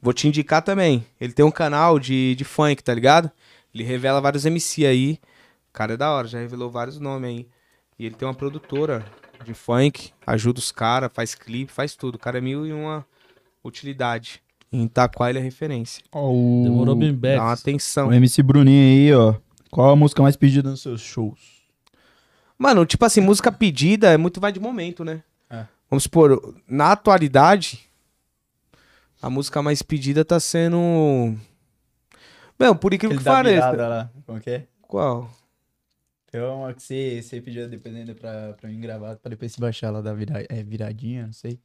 Vou 0.00 0.12
te 0.12 0.26
indicar 0.26 0.60
também. 0.62 1.06
Ele 1.20 1.32
tem 1.32 1.44
um 1.44 1.50
canal 1.52 2.00
de, 2.00 2.34
de 2.34 2.44
funk, 2.44 2.82
tá 2.82 2.92
ligado? 2.92 3.30
Ele 3.72 3.84
revela 3.84 4.20
vários 4.20 4.44
MC 4.44 4.84
aí. 4.84 5.20
O 5.70 5.72
cara 5.72 5.94
é 5.94 5.96
da 5.96 6.10
hora, 6.10 6.26
já 6.26 6.38
revelou 6.40 6.68
vários 6.68 6.98
nomes 6.98 7.28
aí. 7.30 7.48
E 7.96 8.06
ele 8.06 8.16
tem 8.16 8.26
uma 8.26 8.34
produtora 8.34 9.04
de 9.44 9.54
funk, 9.54 10.10
ajuda 10.26 10.58
os 10.58 10.72
caras, 10.72 11.10
faz 11.14 11.34
clipe, 11.36 11.70
faz 11.72 11.94
tudo. 11.94 12.16
O 12.16 12.18
cara 12.18 12.38
é 12.38 12.40
mil 12.40 12.66
e 12.66 12.72
uma 12.72 13.06
utilidade. 13.64 14.42
Em 14.72 14.84
Itaquá 14.84 15.30
ele 15.30 15.38
é 15.38 15.42
referência. 15.42 16.02
Demorou 16.12 16.96
bem 16.96 17.14
Dá 17.14 17.28
uma 17.34 17.50
back. 17.50 17.60
atenção. 17.60 18.08
O 18.08 18.12
MC 18.12 18.42
Bruninho 18.42 18.82
aí, 18.82 19.14
ó. 19.14 19.34
Qual 19.70 19.90
a 19.90 19.96
música 19.96 20.22
mais 20.22 20.34
pedida 20.34 20.68
nos 20.70 20.82
seus 20.82 21.00
shows? 21.00 21.38
Mano, 22.58 22.84
tipo 22.84 23.04
assim, 23.04 23.20
música 23.20 23.52
pedida 23.52 24.10
é 24.10 24.16
muito 24.16 24.40
vai 24.40 24.50
de 24.50 24.58
momento, 24.60 25.04
né? 25.04 25.22
É. 25.92 25.94
Vamos 25.94 26.04
supor, 26.04 26.54
na 26.66 26.92
atualidade, 26.92 27.80
a 29.20 29.28
música 29.28 29.60
mais 29.62 29.82
pedida 29.82 30.24
tá 30.24 30.40
sendo. 30.40 31.36
Meu, 32.58 32.74
por 32.74 32.94
incrível 32.94 33.18
que 33.18 33.28
Aquele 33.28 33.56
da 33.56 33.60
pareça. 33.62 33.88
lá. 33.88 34.10
Como 34.24 34.40
que 34.40 34.50
é? 34.50 34.66
Qual? 34.82 35.30
Tem 36.30 36.40
uma 36.40 36.72
que 36.72 36.82
você, 36.82 37.20
você 37.22 37.40
pediu 37.42 37.68
dependendo 37.68 38.14
pra, 38.14 38.54
pra 38.54 38.70
mim 38.70 38.80
gravar, 38.80 39.16
pra 39.16 39.28
depois 39.30 39.52
se 39.52 39.60
baixar 39.60 39.90
lá 39.90 40.00
da 40.00 40.14
vira, 40.14 40.46
é, 40.48 40.62
viradinha, 40.62 41.26
não 41.26 41.32
sei. 41.32 41.58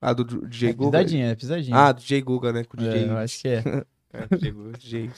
Ah, 0.00 0.12
do 0.12 0.24
DJ 0.46 0.70
É 0.70 0.72
Guga? 0.72 0.98
pisadinha, 0.98 1.26
é 1.30 1.34
pisadinha. 1.34 1.76
Ah, 1.76 1.90
do 1.90 2.00
DJ 2.00 2.20
Guga, 2.22 2.52
né? 2.52 2.62
Com 2.62 2.76
o 2.76 2.80
é, 2.80 2.88
DJ. 2.92 3.08
eu 3.10 3.16
acho 3.18 3.40
que 3.40 3.48
é. 3.48 3.62
É, 4.10 4.26
DJ 4.36 4.52
Guga, 4.52 4.78
DJ. 4.78 5.10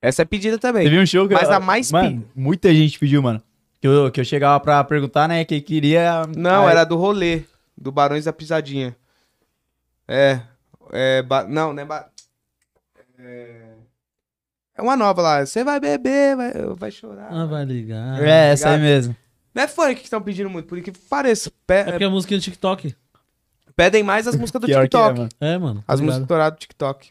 Essa 0.00 0.22
é 0.22 0.24
pedida 0.24 0.56
também. 0.58 0.84
Teve 0.84 0.98
um 1.00 1.04
show 1.04 1.26
que 1.26 1.34
Mas 1.34 1.48
eu- 1.48 1.54
a 1.54 1.60
mais 1.60 1.90
Mano, 1.90 2.24
muita 2.34 2.72
gente 2.72 2.96
pediu, 2.98 3.20
mano. 3.20 3.42
Que 3.80 3.86
eu, 3.86 4.10
que 4.10 4.20
eu 4.20 4.24
chegava 4.24 4.58
pra 4.60 4.82
perguntar, 4.84 5.28
né, 5.28 5.44
que 5.44 5.60
queria... 5.60 6.22
Não, 6.36 6.64
Aí- 6.66 6.70
era 6.72 6.84
do 6.84 6.96
rolê, 6.96 7.42
do 7.76 7.92
Barões 7.92 8.24
da 8.24 8.32
Pisadinha. 8.32 8.96
É. 10.08 10.40
é 10.92 11.22
ba- 11.22 11.44
Não, 11.44 11.72
não 11.72 11.82
é. 11.82 11.84
Ba... 11.84 12.08
É... 13.18 13.72
é 14.76 14.82
uma 14.82 14.96
nova 14.96 15.20
lá. 15.22 15.44
Você 15.46 15.62
vai 15.64 15.78
beber, 15.80 16.36
vai, 16.36 16.52
vai 16.76 16.90
chorar. 16.90 17.28
Ah, 17.30 17.44
vai 17.46 17.64
ligar. 17.64 18.22
É, 18.22 18.50
essa 18.52 18.70
aí 18.70 18.80
mesmo. 18.80 19.14
Não 19.54 19.62
é 19.62 19.66
funk 19.68 19.96
que 19.96 20.04
estão 20.04 20.20
pedindo 20.22 20.48
muito, 20.50 20.66
por 20.68 20.80
que 20.80 20.92
pareça. 20.92 21.50
Pe- 21.66 21.74
É 21.74 21.84
porque 21.84 22.04
a 22.04 22.10
música 22.10 22.34
é 22.34 22.38
do 22.38 22.42
TikTok. 22.42 22.94
Pedem 23.74 24.02
mais 24.02 24.26
as 24.26 24.36
músicas 24.36 24.60
do 24.62 24.66
é, 24.72 24.80
TikTok. 24.82 25.18
mano. 25.18 25.28
É, 25.40 25.58
mano. 25.58 25.80
as 25.80 25.84
tá 25.86 25.92
músicas 25.92 26.04
ligado? 26.06 26.22
estouradas 26.22 26.58
do 26.58 26.60
TikTok. 26.60 27.10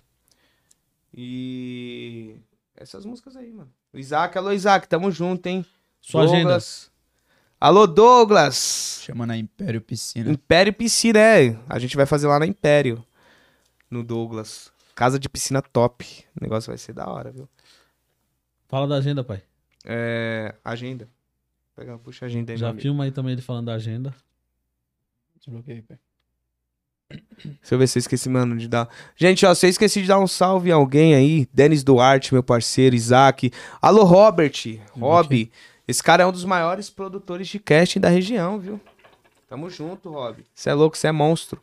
E. 1.14 2.36
Essas 2.78 3.06
músicas 3.06 3.36
aí, 3.36 3.52
mano. 3.52 3.70
O 3.94 3.98
Isaac, 3.98 4.38
alô 4.38 4.52
Isaac, 4.52 4.88
tamo 4.88 5.10
junto, 5.12 5.48
hein? 5.48 5.66
Sua 6.06 6.28
Douglas. 6.28 6.92
Alô, 7.60 7.88
Douglas! 7.88 9.02
Chama 9.04 9.26
na 9.26 9.36
Império 9.36 9.82
Piscina. 9.82 10.30
Império 10.32 10.72
Piscina, 10.72 11.18
é. 11.20 11.58
A 11.68 11.80
gente 11.80 11.96
vai 11.98 12.06
fazer 12.06 12.28
lá 12.28 12.38
na 12.38 12.46
Império. 12.46 13.04
No 13.90 14.04
Douglas. 14.04 14.72
Casa 14.94 15.18
de 15.18 15.28
piscina 15.28 15.64
top. 15.64 16.24
O 16.40 16.44
negócio 16.44 16.70
vai 16.70 16.78
ser 16.78 16.94
da 16.94 17.10
hora, 17.10 17.32
viu? 17.32 17.50
Fala 18.68 18.88
da 18.88 18.98
agenda, 18.98 19.24
pai. 19.24 19.42
É. 19.84 20.54
Agenda. 20.64 21.10
Pega, 21.76 21.98
puxa 21.98 22.26
a 22.26 22.28
agenda 22.28 22.52
aí, 22.52 22.56
meu 22.56 22.60
Já 22.60 22.70
amigo. 22.70 22.82
filma 22.84 23.04
aí 23.06 23.12
também 23.12 23.34
ele 23.34 23.42
falando 23.42 23.66
da 23.66 23.74
agenda. 23.74 24.14
Desbloqueei, 25.40 25.82
pai. 25.82 25.98
Deixa 27.44 27.74
eu 27.74 27.80
ver 27.80 27.88
se 27.88 27.98
eu 27.98 28.02
esqueci, 28.02 28.30
mano, 28.30 28.56
de 28.58 28.68
dar. 28.68 28.88
Gente, 29.16 29.44
ó, 29.44 29.56
se 29.56 29.66
eu 29.66 29.70
esqueci 29.72 30.04
de 30.04 30.08
dar 30.08 30.20
um 30.20 30.28
salve 30.28 30.72
a 30.72 30.76
alguém 30.76 31.16
aí, 31.16 31.48
Denis 31.52 31.84
Duarte, 31.84 32.32
meu 32.32 32.44
parceiro, 32.44 32.96
Isaac. 32.96 33.52
Alô, 33.82 34.04
Robert, 34.04 34.54
Rob. 34.92 35.52
Esse 35.88 36.02
cara 36.02 36.24
é 36.24 36.26
um 36.26 36.32
dos 36.32 36.46
maiores 36.46 36.90
produtores 36.90 37.48
de 37.48 37.60
casting 37.60 38.00
da 38.00 38.10
região, 38.10 38.60
viu? 38.60 38.80
Tamo 39.48 39.70
junto, 39.70 40.10
Rob. 40.10 40.44
Você 40.54 40.70
é 40.70 40.74
louco, 40.74 40.98
você 40.98 41.08
é 41.08 41.12
monstro. 41.12 41.62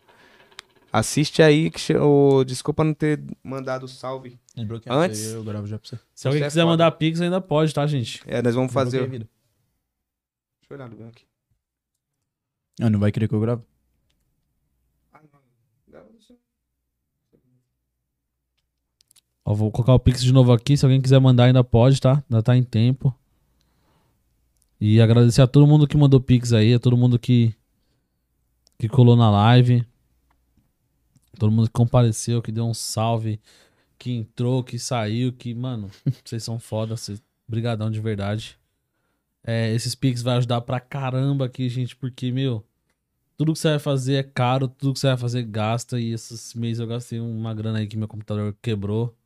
Assiste 0.92 1.42
aí, 1.42 1.70
que 1.70 1.96
ô, 1.96 2.44
desculpa 2.44 2.84
não 2.84 2.92
ter 2.94 3.18
mandado 3.42 3.88
salve. 3.88 4.38
Antes- 4.88 5.32
Eu 5.32 5.42
gravo 5.42 5.66
já 5.66 5.78
pra 5.78 5.88
você. 5.88 5.98
Se 6.14 6.28
alguém 6.28 6.40
Você 6.40 6.44
é 6.44 6.48
quiser 6.48 6.60
foda. 6.60 6.70
mandar 6.72 6.90
pix, 6.92 7.20
ainda 7.20 7.40
pode, 7.40 7.72
tá, 7.74 7.86
gente? 7.86 8.22
É, 8.26 8.42
nós 8.42 8.54
vamos 8.54 8.72
fazer. 8.72 9.08
Deixa 9.08 9.26
eu 10.70 10.76
olhar 10.76 10.88
no 10.88 10.96
meu 10.96 11.08
aqui. 11.08 11.24
Ah, 12.80 12.90
não 12.90 13.00
vai 13.00 13.10
querer 13.10 13.26
que 13.28 13.34
eu 13.34 13.40
grave? 13.40 13.62
Ó, 19.44 19.54
vou 19.54 19.70
colocar 19.72 19.94
o 19.94 19.98
pix 19.98 20.22
de 20.22 20.32
novo 20.32 20.52
aqui. 20.52 20.76
Se 20.76 20.84
alguém 20.84 21.00
quiser 21.00 21.18
mandar, 21.20 21.44
ainda 21.44 21.64
pode, 21.64 22.00
tá? 22.00 22.22
Ainda 22.30 22.42
tá 22.42 22.56
em 22.56 22.62
tempo. 22.62 23.14
E 24.84 25.00
agradecer 25.00 25.40
a 25.40 25.46
todo 25.46 25.64
mundo 25.64 25.86
que 25.86 25.96
mandou 25.96 26.20
pix 26.20 26.52
aí, 26.52 26.74
a 26.74 26.78
todo 26.80 26.96
mundo 26.96 27.16
que 27.16 27.54
que 28.76 28.88
colou 28.88 29.14
na 29.14 29.30
live. 29.30 29.86
Todo 31.38 31.52
mundo 31.52 31.68
que 31.68 31.72
compareceu, 31.72 32.42
que 32.42 32.50
deu 32.50 32.66
um 32.66 32.74
salve, 32.74 33.40
que 33.96 34.10
entrou, 34.10 34.64
que 34.64 34.80
saiu, 34.80 35.32
que, 35.32 35.54
mano, 35.54 35.88
vocês 36.24 36.42
são 36.42 36.58
foda, 36.58 36.96
vocês... 36.96 37.22
brigadão 37.46 37.92
de 37.92 38.00
verdade. 38.00 38.58
É, 39.44 39.72
esses 39.72 39.94
pix 39.94 40.20
vai 40.20 40.38
ajudar 40.38 40.60
pra 40.62 40.80
caramba 40.80 41.46
aqui, 41.46 41.68
gente, 41.68 41.94
porque, 41.94 42.32
meu, 42.32 42.66
tudo 43.36 43.52
que 43.52 43.60
você 43.60 43.68
vai 43.68 43.78
fazer 43.78 44.14
é 44.14 44.22
caro, 44.24 44.66
tudo 44.66 44.94
que 44.94 44.98
você 44.98 45.06
vai 45.06 45.16
fazer 45.16 45.44
gasta, 45.44 46.00
e 46.00 46.10
esses 46.10 46.54
meses 46.54 46.80
eu 46.80 46.88
gastei 46.88 47.20
uma 47.20 47.54
grana 47.54 47.78
aí 47.78 47.86
que 47.86 47.96
meu 47.96 48.08
computador 48.08 48.52
quebrou. 48.60 49.16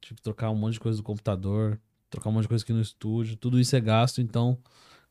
Tive 0.00 0.14
que 0.14 0.22
trocar 0.22 0.50
um 0.50 0.56
monte 0.56 0.74
de 0.74 0.80
coisa 0.80 0.96
do 0.96 1.04
computador, 1.04 1.78
trocar 2.10 2.30
um 2.30 2.32
monte 2.32 2.42
de 2.42 2.48
coisa 2.48 2.64
aqui 2.64 2.72
no 2.72 2.80
estúdio, 2.80 3.36
tudo 3.36 3.58
isso 3.58 3.74
é 3.76 3.80
gasto, 3.80 4.20
então 4.20 4.58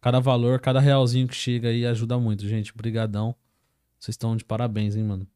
cada 0.01 0.19
valor, 0.19 0.59
cada 0.59 0.79
realzinho 0.79 1.27
que 1.27 1.35
chega 1.35 1.69
aí 1.69 1.85
ajuda 1.85 2.17
muito, 2.19 2.47
gente. 2.47 2.73
Brigadão. 2.75 3.35
Vocês 3.99 4.13
estão 4.13 4.35
de 4.35 4.45
parabéns, 4.45 4.95
hein, 4.95 5.03
mano. 5.03 5.27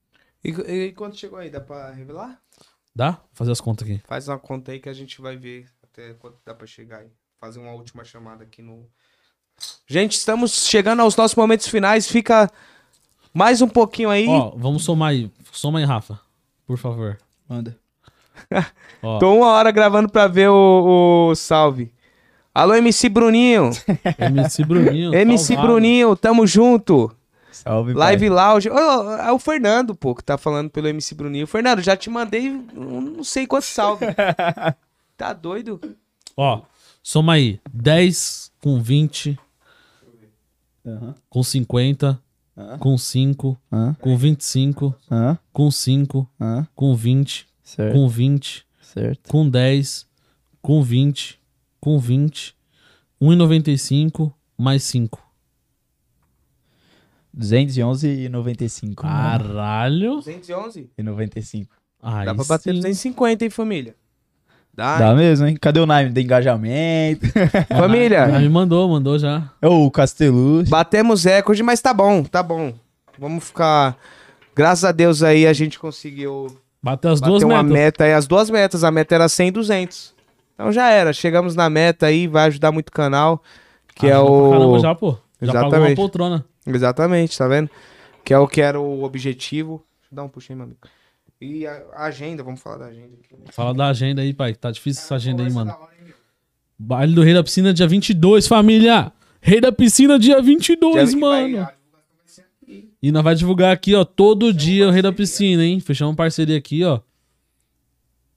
E, 0.44 0.50
e 0.50 0.92
quanto 0.92 1.18
chegou 1.18 1.40
aí? 1.40 1.50
Dá 1.50 1.60
pra 1.60 1.92
revelar? 1.92 2.40
Dá? 2.96 3.12
Vou 3.12 3.30
fazer 3.34 3.52
as 3.52 3.62
contas 3.62 3.88
aqui. 3.88 4.02
Faz 4.08 4.28
uma 4.28 4.38
conta 4.38 4.72
aí 4.72 4.80
que 4.80 4.90
a 4.90 4.94
gente 4.94 5.20
vai 5.22 5.36
ver 5.38 5.66
até 5.84 6.14
quanto 6.14 6.38
dá 6.46 6.54
pra 6.54 6.68
chegar 6.68 7.00
aí. 7.00 7.12
Fazer 7.40 7.60
uma 7.60 7.72
última 7.72 8.04
chamada 8.04 8.44
aqui 8.44 8.62
no. 8.62 8.88
Gente, 9.88 10.14
estamos 10.14 10.68
chegando 10.68 11.02
aos 11.02 11.16
nossos 11.16 11.36
momentos 11.36 11.68
finais. 11.68 12.08
Fica 12.08 12.52
mais 13.34 13.62
um 13.62 13.68
pouquinho 13.68 14.10
aí. 14.10 14.28
Ó, 14.28 14.52
vamos 14.56 14.84
somar 14.84 15.10
aí. 15.10 15.32
Soma 15.52 15.80
aí, 15.80 15.86
Rafa. 15.86 16.20
Por 16.66 16.78
favor. 16.78 17.18
Manda. 17.48 17.78
Ó, 19.01 19.19
Tô 19.19 19.34
uma 19.35 19.48
hora 19.48 19.72
gravando 19.72 20.09
pra 20.09 20.27
ver 20.27 20.50
o, 20.50 21.30
o 21.32 21.35
salve. 21.35 21.92
Alô, 22.53 22.74
MC 22.76 23.08
Bruninho. 23.09 23.69
MC 24.19 24.64
Bruninho. 24.66 25.14
MC 25.14 25.45
salvado. 25.53 25.68
Bruninho, 25.68 26.16
tamo 26.16 26.45
junto. 26.48 27.11
Salve, 27.51 27.93
Live 27.93 28.30
Lounge. 28.30 28.69
Ô, 28.69 28.77
é 28.77 29.32
o 29.32 29.40
Fernando, 29.40 29.93
pô, 29.95 30.16
que 30.16 30.24
tá 30.24 30.38
falando 30.38 30.69
pelo 30.69 30.88
MC 30.88 31.14
Bruninho. 31.16 31.45
Fernando, 31.48 31.82
já 31.82 31.95
te 31.95 32.09
mandei 32.09 32.50
não 32.74 33.24
sei 33.24 33.45
quantos 33.48 33.68
salve. 33.69 34.06
tá 35.18 35.34
doido? 35.34 35.80
Ó, 36.38 36.61
soma 37.03 37.34
aí. 37.34 37.59
10 37.74 38.51
com 38.61 38.82
20, 38.82 39.38
pai. 40.85 40.93
Aham. 40.93 41.16
com 41.30 41.43
50, 41.43 42.19
Aham. 42.58 42.77
com 42.77 42.98
5, 42.98 43.58
Aham. 43.72 43.93
com 44.00 44.18
25, 44.18 44.95
Aham. 45.11 45.38
com 45.51 45.72
5, 45.72 46.30
Aham. 46.40 46.68
com 46.76 46.95
20, 46.95 47.48
Certo. 47.75 47.93
com 47.93 48.07
20, 48.09 48.65
Certo. 48.81 49.30
com 49.30 49.48
10, 49.48 50.07
com 50.59 50.81
20, 50.81 51.39
com 51.80 51.99
20, 51.99 52.56
1,95 53.22 54.33
mais 54.57 54.81
5. 54.83 55.22
211,95. 57.38 58.95
Caralho. 58.95 60.15
211? 60.15 60.89
E 60.98 61.03
95. 61.03 61.69
Aí 62.01 62.25
Dá 62.25 62.33
pra 62.33 62.43
bater 62.43 62.73
sim. 62.73 62.80
250, 62.80 63.43
hein, 63.43 63.49
família? 63.51 63.95
Dá. 64.73 64.98
Dá 64.98 65.14
mesmo, 65.15 65.45
hein? 65.45 65.56
Cadê 65.59 65.80
o 65.80 65.85
Naime 65.85 66.09
do 66.11 66.19
engajamento? 66.19 67.27
Família, 67.69 68.27
me 68.39 68.49
mandou, 68.49 68.89
mandou 68.89 69.19
já. 69.19 69.51
Ô, 69.61 69.85
o 69.85 69.91
Castellucci. 69.91 70.69
batemos 70.72 71.23
recorde, 71.23 71.61
mas 71.61 71.81
tá 71.81 71.93
bom, 71.93 72.23
tá 72.23 72.41
bom. 72.41 72.73
Vamos 73.17 73.43
ficar. 73.43 73.98
Graças 74.56 74.85
a 74.85 74.91
Deus 74.91 75.22
aí 75.22 75.45
a 75.45 75.53
gente 75.53 75.77
conseguiu 75.77 76.57
Bateu 76.82 77.11
as 77.11 77.19
bater 77.19 77.30
duas 77.32 77.43
uma 77.43 77.61
metas. 77.64 77.72
meta 77.72 78.03
aí, 78.06 78.14
as 78.14 78.27
duas 78.27 78.49
metas. 78.49 78.83
A 78.83 78.91
meta 78.91 79.16
era 79.16 79.27
100 79.27 79.48
e 79.48 79.51
200. 79.51 80.16
Então 80.53 80.72
já 80.72 80.90
era. 80.90 81.11
Chegamos 81.14 81.56
na 81.56 81.69
meta 81.69 82.06
aí, 82.08 82.27
vai 82.27 82.48
ajudar 82.48 82.72
muito 82.72 82.90
o 82.90 82.91
canal. 82.91 83.43
Que 83.95 84.08
é 84.08 84.14
Ajuda 84.14 84.25
pra 84.30 84.33
o. 84.33 84.51
Caramba, 84.51 84.80
já, 84.80 84.95
pô. 84.95 85.17
Já 85.41 85.53
pagou 85.53 85.80
uma 85.80 85.95
poltrona. 85.95 86.45
Exatamente, 86.66 87.38
tá 87.38 87.48
vendo? 87.48 87.69
Que 88.24 88.33
é 88.33 88.40
o 88.40 88.48
que 88.48 88.61
era 88.61 88.80
o 88.80 89.03
objetivo. 89.03 89.83
Deixa 90.01 90.14
eu 90.14 90.16
dar 90.16 90.24
um 90.24 90.30
puxinho, 90.30 90.58
meu 90.58 90.66
amigo. 90.66 90.80
E 91.41 91.66
a 91.66 92.03
agenda, 92.03 92.43
vamos 92.43 92.61
falar 92.61 92.77
da 92.77 92.85
agenda 92.88 93.14
aqui. 93.14 93.35
Fala 93.51 93.74
da 93.74 93.88
agenda 93.88 94.22
aí, 94.22 94.33
pai. 94.33 94.53
Tá 94.53 94.72
difícil 94.72 95.01
essa 95.03 95.16
agenda 95.16 95.43
aí, 95.43 95.51
mano. 95.51 95.74
Baile 96.77 97.14
do 97.14 97.22
Rei 97.22 97.33
da 97.33 97.43
Piscina 97.43 97.74
dia 97.74 97.88
22, 97.88 98.48
família. 98.48 99.11
Rei 99.41 99.61
da 99.61 99.72
Piscina 99.72 100.19
dia 100.19 100.41
22, 100.41 101.14
mano. 101.14 101.67
E 103.01 103.11
nós 103.11 103.23
vai 103.23 103.35
divulgar 103.35 103.73
aqui, 103.73 103.95
ó, 103.95 104.03
todo 104.03 104.53
dia 104.53 104.88
o 104.88 104.91
Rei 104.91 105.01
da 105.01 105.11
Piscina, 105.11 105.64
hein? 105.65 105.80
Fechamos 105.80 106.15
parceria 106.15 106.57
aqui, 106.57 106.83
ó. 106.83 106.99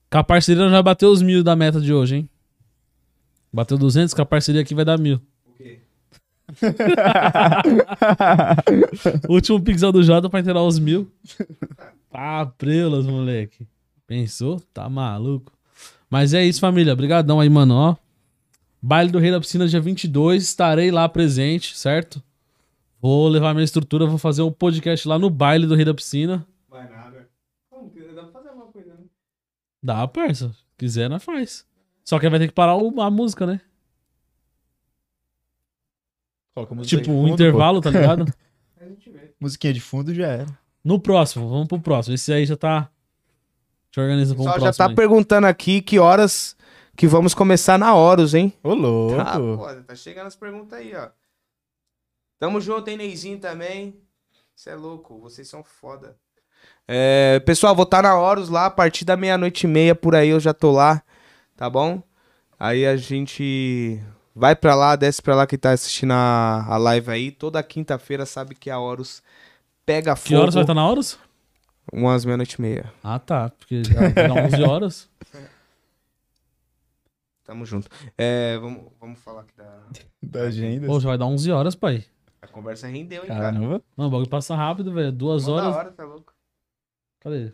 Com 0.09 0.17
a 0.17 0.23
parceria 0.23 0.63
nós 0.63 0.71
já 0.71 0.81
bateu 0.81 1.09
os 1.09 1.21
mil 1.21 1.43
da 1.43 1.55
meta 1.55 1.81
de 1.81 1.93
hoje, 1.93 2.17
hein? 2.17 2.29
Bateu 3.51 3.77
200, 3.77 4.13
com 4.13 4.21
a 4.21 4.25
parceria 4.25 4.61
aqui 4.61 4.73
vai 4.73 4.85
dar 4.85 4.97
mil. 4.97 5.21
O 9.27 9.33
último 9.35 9.61
pixel 9.61 9.91
do 9.91 10.03
Jota 10.03 10.29
pra 10.29 10.39
inteirar 10.39 10.63
os 10.63 10.79
mil. 10.79 11.11
Ah, 12.11 12.45
prelas, 12.57 13.05
moleque. 13.05 13.67
Pensou? 14.05 14.61
Tá 14.73 14.89
maluco. 14.89 15.51
Mas 16.09 16.33
é 16.33 16.45
isso, 16.45 16.59
família. 16.59 16.93
Obrigadão 16.93 17.39
aí, 17.39 17.49
mano, 17.49 17.73
ó. 17.73 17.95
Baile 18.81 19.11
do 19.11 19.19
Rei 19.19 19.31
da 19.31 19.39
Piscina 19.39 19.67
dia 19.67 19.79
22. 19.79 20.43
Estarei 20.43 20.91
lá 20.91 21.07
presente, 21.07 21.77
certo? 21.77 22.21
Vou 23.03 23.27
levar 23.27 23.53
minha 23.53 23.65
estrutura, 23.65 24.05
vou 24.05 24.17
fazer 24.17 24.43
um 24.43 24.51
podcast 24.51 25.05
lá 25.09 25.19
no 25.19 25.29
baile 25.29 25.67
do 25.67 25.75
Rei 25.75 25.83
da 25.83 25.93
Piscina. 25.93 26.47
Vai 26.69 26.89
nada. 26.89 27.29
Como 27.69 27.89
que 27.91 27.99
dá 28.01 28.23
pra 28.23 28.31
fazer 28.31 28.47
alguma 28.47 28.67
coisa, 28.67 28.93
né? 28.93 29.03
Dá, 29.83 30.07
parça. 30.07 30.51
Se 30.53 30.63
quiser, 30.77 31.09
nós 31.09 31.21
faz. 31.21 31.67
Só 32.05 32.17
que 32.17 32.29
vai 32.29 32.39
ter 32.39 32.47
que 32.47 32.53
parar 32.53 32.77
o- 32.77 33.01
a 33.01 33.11
música, 33.11 33.45
né? 33.45 33.59
Coloca 36.55 36.73
a 36.73 36.77
música 36.77 36.97
Tipo, 37.01 37.11
um 37.11 37.23
fundo, 37.23 37.33
intervalo, 37.33 37.81
tá 37.81 37.89
ligado? 37.89 38.25
A 38.79 38.85
gente 38.85 39.09
vê. 39.09 39.19
pô. 39.19 39.33
Musiquinha 39.41 39.73
de 39.73 39.81
fundo 39.81 40.13
já 40.13 40.27
era. 40.27 40.45
No 40.83 40.97
próximo, 40.99 41.49
vamos 41.49 41.67
pro 41.67 41.79
próximo. 41.81 42.15
Esse 42.15 42.31
aí 42.31 42.45
já 42.45 42.55
tá. 42.55 42.89
Te 43.91 43.99
organiza 43.99 44.33
pra 44.33 44.41
um 44.41 44.45
próximo. 44.45 44.65
já 44.65 44.73
tá 44.73 44.87
aí. 44.89 44.95
perguntando 44.95 45.47
aqui 45.47 45.81
que 45.81 45.99
horas 45.99 46.55
que 46.95 47.07
vamos 47.07 47.33
começar 47.33 47.77
na 47.77 47.93
Horus, 47.95 48.33
hein? 48.33 48.53
Ô, 48.63 48.73
louco. 48.73 49.15
Tá, 49.17 49.39
pô, 49.39 49.83
tá 49.83 49.95
chegando 49.95 50.27
as 50.27 50.35
perguntas 50.35 50.77
aí, 50.79 50.93
ó. 50.95 51.09
Tamo 52.43 52.59
junto, 52.59 52.89
hein, 52.89 52.97
Neizinho 52.97 53.39
também. 53.39 53.95
Você 54.53 54.71
é 54.71 54.75
louco, 54.75 55.17
vocês 55.17 55.47
são 55.47 55.63
foda. 55.63 56.17
É, 56.85 57.39
pessoal, 57.39 57.73
vou 57.73 57.83
estar 57.85 58.03
na 58.03 58.19
Horus 58.19 58.49
lá 58.49 58.65
a 58.65 58.69
partir 58.69 59.05
da 59.05 59.15
meia-noite 59.15 59.65
e 59.65 59.69
meia, 59.69 59.95
por 59.95 60.13
aí 60.13 60.27
eu 60.27 60.41
já 60.41 60.53
tô 60.53 60.69
lá, 60.69 61.01
tá 61.55 61.69
bom? 61.69 62.03
Aí 62.59 62.85
a 62.85 62.97
gente 62.97 63.97
vai 64.35 64.57
pra 64.57 64.75
lá, 64.75 64.97
desce 64.97 65.21
pra 65.21 65.35
lá 65.35 65.47
que 65.47 65.57
tá 65.57 65.71
assistindo 65.71 66.11
a, 66.11 66.65
a 66.67 66.75
live 66.75 67.11
aí. 67.11 67.31
Toda 67.31 67.63
quinta-feira 67.63 68.25
sabe 68.25 68.55
que 68.55 68.69
a 68.69 68.77
Horus 68.77 69.23
pega 69.85 70.13
fogo. 70.13 70.27
Que 70.27 70.35
horas 70.35 70.53
vai 70.53 70.63
estar 70.63 70.73
na 70.73 70.85
horas? 70.85 71.17
Umas 71.93 72.25
meia-noite 72.25 72.55
e 72.59 72.61
meia. 72.61 72.91
Ah, 73.01 73.19
tá. 73.19 73.51
Porque 73.51 73.85
já 73.85 74.01
vai 74.01 74.11
dar 74.11 74.33
11 74.33 74.63
horas. 74.63 75.09
Tamo 77.45 77.65
junto. 77.65 77.89
É, 78.17 78.57
vamos, 78.57 78.91
vamos 78.99 79.19
falar 79.21 79.43
aqui 79.43 79.55
da... 79.55 79.79
Da 80.21 80.41
agenda. 80.41 80.87
Pô, 80.87 80.99
já 80.99 81.07
vai 81.07 81.17
dar 81.17 81.25
11 81.25 81.49
horas, 81.49 81.73
pai. 81.73 82.03
A 82.43 82.47
conversa 82.49 82.87
rendeu, 82.87 83.21
hein, 83.23 83.27
cara. 83.29 83.39
Caramba. 83.53 83.81
Mano, 83.95 84.09
o 84.09 84.11
bagulho 84.11 84.29
passa 84.29 84.53
rápido, 84.53 84.91
velho. 84.91 85.13
Duas 85.13 85.45
da 85.45 85.51
horas. 85.53 85.75
hora, 85.75 85.91
tá 85.93 86.03
louco? 86.03 86.33
Cadê? 87.21 87.53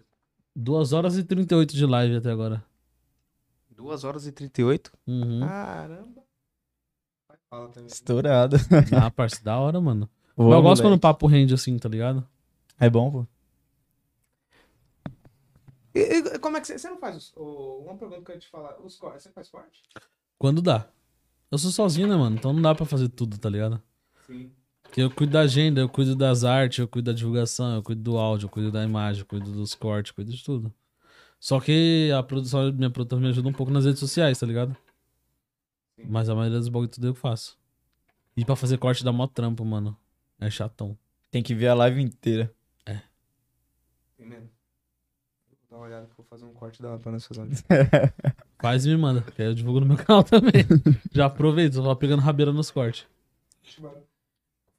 Duas 0.55 0.93
horas 0.93 1.15
e 1.15 1.23
38 1.23 1.75
de 1.75 1.85
live 1.85 2.15
até 2.15 2.31
agora. 2.31 2.63
2 3.69 4.03
horas 4.03 4.25
e 4.25 4.31
38. 4.31 4.91
Uhum. 5.05 5.41
Caramba. 5.41 6.23
Vai, 7.27 7.37
fala 7.49 7.69
também. 7.69 7.87
Estourado. 7.87 8.57
Ah, 8.99 9.11
parça, 9.11 9.43
da 9.43 9.59
hora, 9.59 9.79
mano. 9.79 10.09
Mas 10.35 10.47
eu 10.51 10.61
gosto 10.63 10.81
quando 10.81 10.95
o 10.95 10.99
papo 10.99 11.27
rende 11.27 11.53
assim, 11.53 11.77
tá 11.77 11.87
ligado? 11.87 12.27
É 12.79 12.89
bom, 12.89 13.11
pô. 13.11 13.27
E, 15.93 15.99
e 15.99 16.39
como 16.39 16.57
é 16.57 16.61
que 16.61 16.67
você, 16.67 16.79
você 16.79 16.89
não 16.89 16.97
faz 16.97 17.15
os, 17.15 17.33
o- 17.35 17.83
uma 17.85 17.95
pergunta 17.97 18.21
que 18.23 18.31
eu 18.31 18.35
ia 18.35 18.41
te 18.41 18.47
falar, 18.49 18.79
os 18.81 18.95
cortes, 18.97 19.23
você 19.23 19.29
faz 19.31 19.49
corte? 19.49 19.81
Quando 20.37 20.61
dá. 20.61 20.87
Eu 21.51 21.57
sou 21.57 21.71
sozinho, 21.71 22.07
né, 22.07 22.15
mano? 22.15 22.35
Então 22.37 22.53
não 22.53 22.61
dá 22.61 22.73
pra 22.75 22.85
fazer 22.85 23.09
tudo, 23.09 23.37
tá 23.37 23.49
ligado? 23.49 23.81
Sim. 24.25 24.51
Porque 24.89 25.01
eu 25.01 25.11
cuido 25.11 25.33
da 25.33 25.41
agenda, 25.41 25.79
eu 25.79 25.87
cuido 25.87 26.15
das 26.15 26.43
artes, 26.43 26.79
eu 26.79 26.87
cuido 26.87 27.11
da 27.11 27.15
divulgação, 27.15 27.75
eu 27.75 27.83
cuido 27.83 28.01
do 28.01 28.17
áudio, 28.17 28.47
eu 28.47 28.49
cuido 28.49 28.71
da 28.71 28.83
imagem, 28.83 29.21
eu 29.21 29.25
cuido 29.25 29.51
dos 29.51 29.75
cortes, 29.75 30.09
eu 30.09 30.15
cuido 30.15 30.31
de 30.31 30.43
tudo. 30.43 30.73
Só 31.39 31.59
que 31.59 32.11
a 32.11 32.23
produção, 32.23 32.73
minha 32.73 32.89
produtora 32.89 33.21
me 33.21 33.27
ajuda 33.27 33.47
um 33.47 33.53
pouco 33.53 33.71
nas 33.71 33.85
redes 33.85 33.99
sociais, 33.99 34.39
tá 34.39 34.47
ligado? 34.47 34.75
Mas 36.05 36.27
a 36.27 36.33
maioria 36.33 36.57
dos 36.57 36.69
bagulho 36.69 36.89
tudo 36.89 37.07
eu 37.07 37.13
que 37.13 37.19
faço. 37.19 37.55
E 38.35 38.43
pra 38.43 38.55
fazer 38.55 38.77
corte 38.79 39.03
dá 39.03 39.11
mó 39.11 39.27
trampo, 39.27 39.63
mano. 39.63 39.95
É 40.39 40.49
chatão. 40.49 40.97
Tem 41.29 41.43
que 41.43 41.53
ver 41.53 41.67
a 41.67 41.75
live 41.75 42.01
inteira. 42.01 42.51
Tem 44.17 44.27
mesmo. 44.27 44.49
Vou 45.49 45.69
dar 45.69 45.77
uma 45.77 45.85
olhada 45.85 46.05
que 46.07 46.11
eu 46.13 46.17
vou 46.17 46.25
fazer 46.25 46.45
um 46.45 46.53
corte 46.53 46.81
da 46.81 46.97
pra 46.97 47.11
nós 47.11 47.27
fazer. 47.27 47.47
Faz 48.59 48.85
e 48.87 48.89
me 48.89 48.97
manda, 48.97 49.21
que 49.21 49.41
aí 49.41 49.49
eu 49.49 49.53
divulgo 49.53 49.81
no 49.81 49.85
meu 49.85 49.97
canal 49.97 50.23
também. 50.23 50.65
Já 51.13 51.27
aproveito, 51.27 51.75
só 51.75 51.93
pegando 51.93 52.21
rabeira 52.21 52.51
nos 52.51 52.71
cortes. 52.71 53.05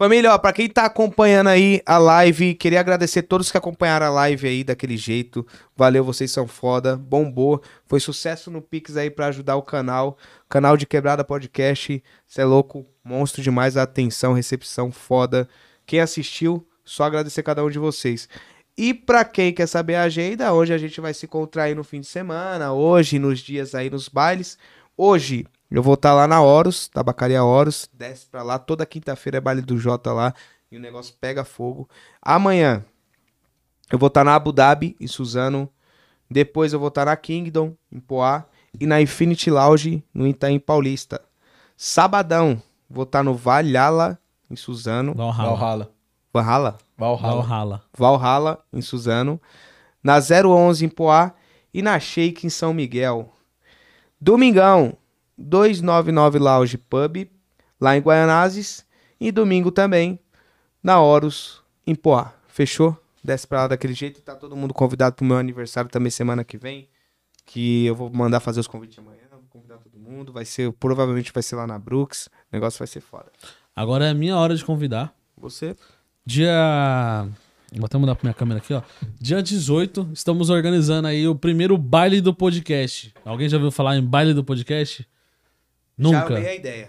Família, 0.01 0.33
ó, 0.33 0.39
pra 0.39 0.51
quem 0.51 0.67
tá 0.67 0.87
acompanhando 0.87 1.49
aí 1.49 1.83
a 1.85 1.99
live, 1.99 2.55
queria 2.55 2.81
agradecer 2.81 3.21
todos 3.21 3.53
que 3.53 3.59
acompanharam 3.59 4.07
a 4.07 4.09
live 4.09 4.49
aí 4.49 4.65
daquele 4.65 4.97
jeito. 4.97 5.47
Valeu, 5.77 6.03
vocês 6.03 6.31
são 6.31 6.47
foda. 6.47 6.97
Bombou. 6.97 7.63
Foi 7.85 8.01
sucesso 8.01 8.51
no 8.51 8.63
Pix 8.63 8.97
aí 8.97 9.11
pra 9.11 9.27
ajudar 9.27 9.57
o 9.57 9.63
canal. 9.63 10.17
Canal 10.49 10.79
de 10.79 10.87
Quebrada 10.87 11.23
Podcast. 11.23 12.03
Cê 12.27 12.41
é 12.41 12.45
louco. 12.47 12.87
Monstro 13.05 13.43
demais 13.43 13.77
a 13.77 13.83
atenção, 13.83 14.33
recepção 14.33 14.91
foda. 14.91 15.47
Quem 15.85 16.01
assistiu, 16.01 16.67
só 16.83 17.05
agradecer 17.05 17.43
cada 17.43 17.63
um 17.63 17.69
de 17.69 17.79
vocês. 17.79 18.27
E 18.79 18.95
pra 18.95 19.23
quem 19.23 19.53
quer 19.53 19.67
saber 19.67 19.97
a 19.97 20.05
agenda, 20.05 20.51
hoje 20.55 20.73
a 20.73 20.79
gente 20.79 20.99
vai 20.99 21.13
se 21.13 21.27
encontrar 21.27 21.65
aí 21.65 21.75
no 21.75 21.85
fim 21.85 22.01
de 22.01 22.07
semana, 22.07 22.73
hoje, 22.73 23.19
nos 23.19 23.41
dias 23.41 23.75
aí 23.75 23.91
nos 23.91 24.09
bailes. 24.09 24.57
Hoje 24.97 25.45
eu 25.71 25.83
vou 25.83 25.95
estar 25.95 26.13
lá 26.15 26.27
na 26.27 26.41
Horus, 26.41 26.89
Tabacaria 26.89 27.43
Horus, 27.43 27.89
desce 27.93 28.27
pra 28.27 28.43
lá, 28.43 28.59
toda 28.59 28.85
quinta-feira 28.85 29.39
é 29.39 29.41
baile 29.41 29.63
do 29.63 29.79
Jota 29.79 30.13
lá 30.13 30.35
e 30.71 30.77
o 30.77 30.81
negócio 30.81 31.15
pega 31.21 31.45
fogo. 31.45 31.89
Amanhã 32.21 32.85
eu 33.91 33.99
vou 33.99 34.07
estar 34.07 34.25
na 34.25 34.35
Abu 34.35 34.53
Dhabi, 34.53 34.97
em 35.01 35.07
Suzano. 35.07 35.69
Depois 36.31 36.73
eu 36.73 36.79
vou 36.79 36.89
estar 36.89 37.07
na 37.07 37.17
Kingdom, 37.17 37.75
em 37.91 37.99
Poá. 37.99 38.45
E 38.79 38.87
na 38.87 39.01
Infinity 39.01 39.51
Lounge, 39.51 40.05
no 40.15 40.29
Itaim 40.29 40.61
Paulista. 40.61 41.21
Sabadão, 41.77 42.63
vou 42.89 43.03
estar 43.03 43.25
no 43.25 43.35
Valhalla, 43.35 44.17
em 44.49 44.55
Suzano. 44.55 45.13
Valhalla. 45.13 45.57
Valhalla. 45.57 45.91
Valhalla? 46.33 46.79
Valhalla. 46.97 47.43
Valhalla. 47.43 47.83
Valhalla, 47.97 48.65
em 48.73 48.81
Suzano. 48.81 49.41
Na 50.03 50.19
011 50.21 50.85
em 50.85 50.89
Poá. 50.89 51.33
E 51.75 51.83
na 51.83 51.99
Shake 51.99 52.47
em 52.47 52.51
São 52.51 52.73
Miguel. 52.75 53.33
Domingão, 54.21 54.97
299 55.41 56.39
Lounge 56.39 56.79
Pub, 56.79 57.29
lá 57.81 57.97
em 57.97 58.01
Guaianazes. 58.01 58.85
E 59.19 59.31
domingo 59.31 59.71
também, 59.71 60.19
na 60.83 61.01
Horus, 61.01 61.63
em 61.87 61.95
Poá. 61.95 62.33
Fechou? 62.49 62.97
Desce 63.23 63.47
pra 63.47 63.63
lá 63.63 63.69
daquele 63.69 63.93
jeito. 63.93 64.21
Tá 64.23 64.35
todo 64.35 64.57
mundo 64.57 64.73
convidado 64.73 65.17
pro 65.17 65.25
meu 65.25 65.37
aniversário 65.37 65.91
também 65.91 66.11
semana 66.11 66.43
que 66.43 66.57
vem. 66.57 66.89
Que 67.45 67.87
eu 67.87 67.95
vou 67.95 68.11
mandar 68.11 68.41
fazer 68.41 68.61
os 68.61 68.67
convites 68.67 68.99
amanhã. 68.99 69.21
Vou 69.31 69.43
convidar 69.51 69.77
todo 69.79 69.99
mundo. 69.99 70.33
Vai 70.33 70.45
ser, 70.45 70.73
provavelmente 70.73 71.33
vai 71.33 71.43
ser 71.43 71.57
lá 71.57 71.67
na 71.67 71.79
Brooks. 71.79 72.27
O 72.27 72.31
negócio 72.53 72.79
vai 72.79 72.87
ser 72.87 73.01
foda. 73.01 73.31
Agora 73.77 74.07
é 74.07 74.11
a 74.11 74.15
minha 74.15 74.37
hora 74.37 74.55
de 74.55 74.65
convidar. 74.65 75.15
Você? 75.37 75.77
Dia. 76.25 77.29
Vou 77.75 77.87
até 77.87 77.99
mudar 77.99 78.15
pra 78.15 78.25
minha 78.25 78.35
câmera 78.35 78.59
aqui, 78.59 78.73
ó. 78.73 78.83
Dia 79.21 79.43
18, 79.43 80.11
estamos 80.13 80.51
organizando 80.51 81.07
aí 81.07 81.29
o 81.29 81.35
primeiro 81.35 81.79
baile 81.79 82.21
do 82.21 82.35
podcast. 82.35 83.15
Alguém 83.25 83.49
já 83.49 83.57
ouviu 83.59 83.71
falar 83.71 83.97
em 83.97 84.03
baile 84.03 84.35
do 84.35 84.43
podcast? 84.43 85.07
Já 86.01 86.21
Nunca. 86.23 86.37
amei 86.37 86.49
a 86.49 86.55
ideia. 86.55 86.89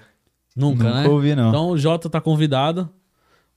Nunca, 0.55 0.83
Nunca 0.83 1.01
né? 1.01 1.07
ouvi, 1.09 1.35
não. 1.35 1.49
Então 1.49 1.69
o 1.69 1.77
Jota 1.77 2.09
tá 2.09 2.19
convidado. 2.21 2.89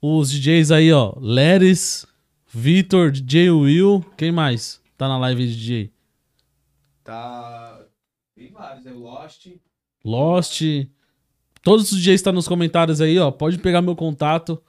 Os 0.00 0.30
DJs 0.30 0.70
aí, 0.70 0.92
ó. 0.92 1.14
Leris, 1.20 2.06
Vitor, 2.52 3.10
DJ 3.10 3.50
Will. 3.50 4.04
Quem 4.16 4.30
mais 4.32 4.80
tá 4.96 5.08
na 5.08 5.18
live 5.18 5.46
de 5.46 5.56
DJ? 5.56 5.92
Tá. 7.02 7.80
Tem 8.34 8.50
vários, 8.52 8.86
é 8.86 8.92
o 8.92 8.98
Lost. 8.98 9.46
Lost. 10.04 10.62
Todos 11.62 11.90
os 11.92 11.98
DJs 11.98 12.16
estão 12.20 12.32
nos 12.32 12.46
comentários 12.48 13.00
aí, 13.00 13.18
ó. 13.18 13.30
Pode 13.30 13.58
pegar 13.58 13.80
meu 13.82 13.96
contato. 13.96 14.60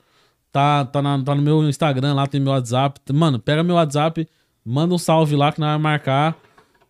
Tá, 0.51 0.85
tá, 0.85 1.01
na- 1.01 1.21
tá 1.21 1.35
no 1.35 1.41
meu 1.41 1.67
Instagram 1.67 2.13
lá, 2.13 2.25
tem 2.27 2.39
meu 2.39 2.53
WhatsApp. 2.53 3.01
Mano, 3.13 3.37
pega 3.39 3.61
meu 3.61 3.75
WhatsApp, 3.75 4.25
manda 4.63 4.93
um 4.93 4.97
salve 4.97 5.35
lá 5.35 5.51
que 5.51 5.59
nós 5.59 5.67
vamos 5.71 5.83
marcar. 5.83 6.37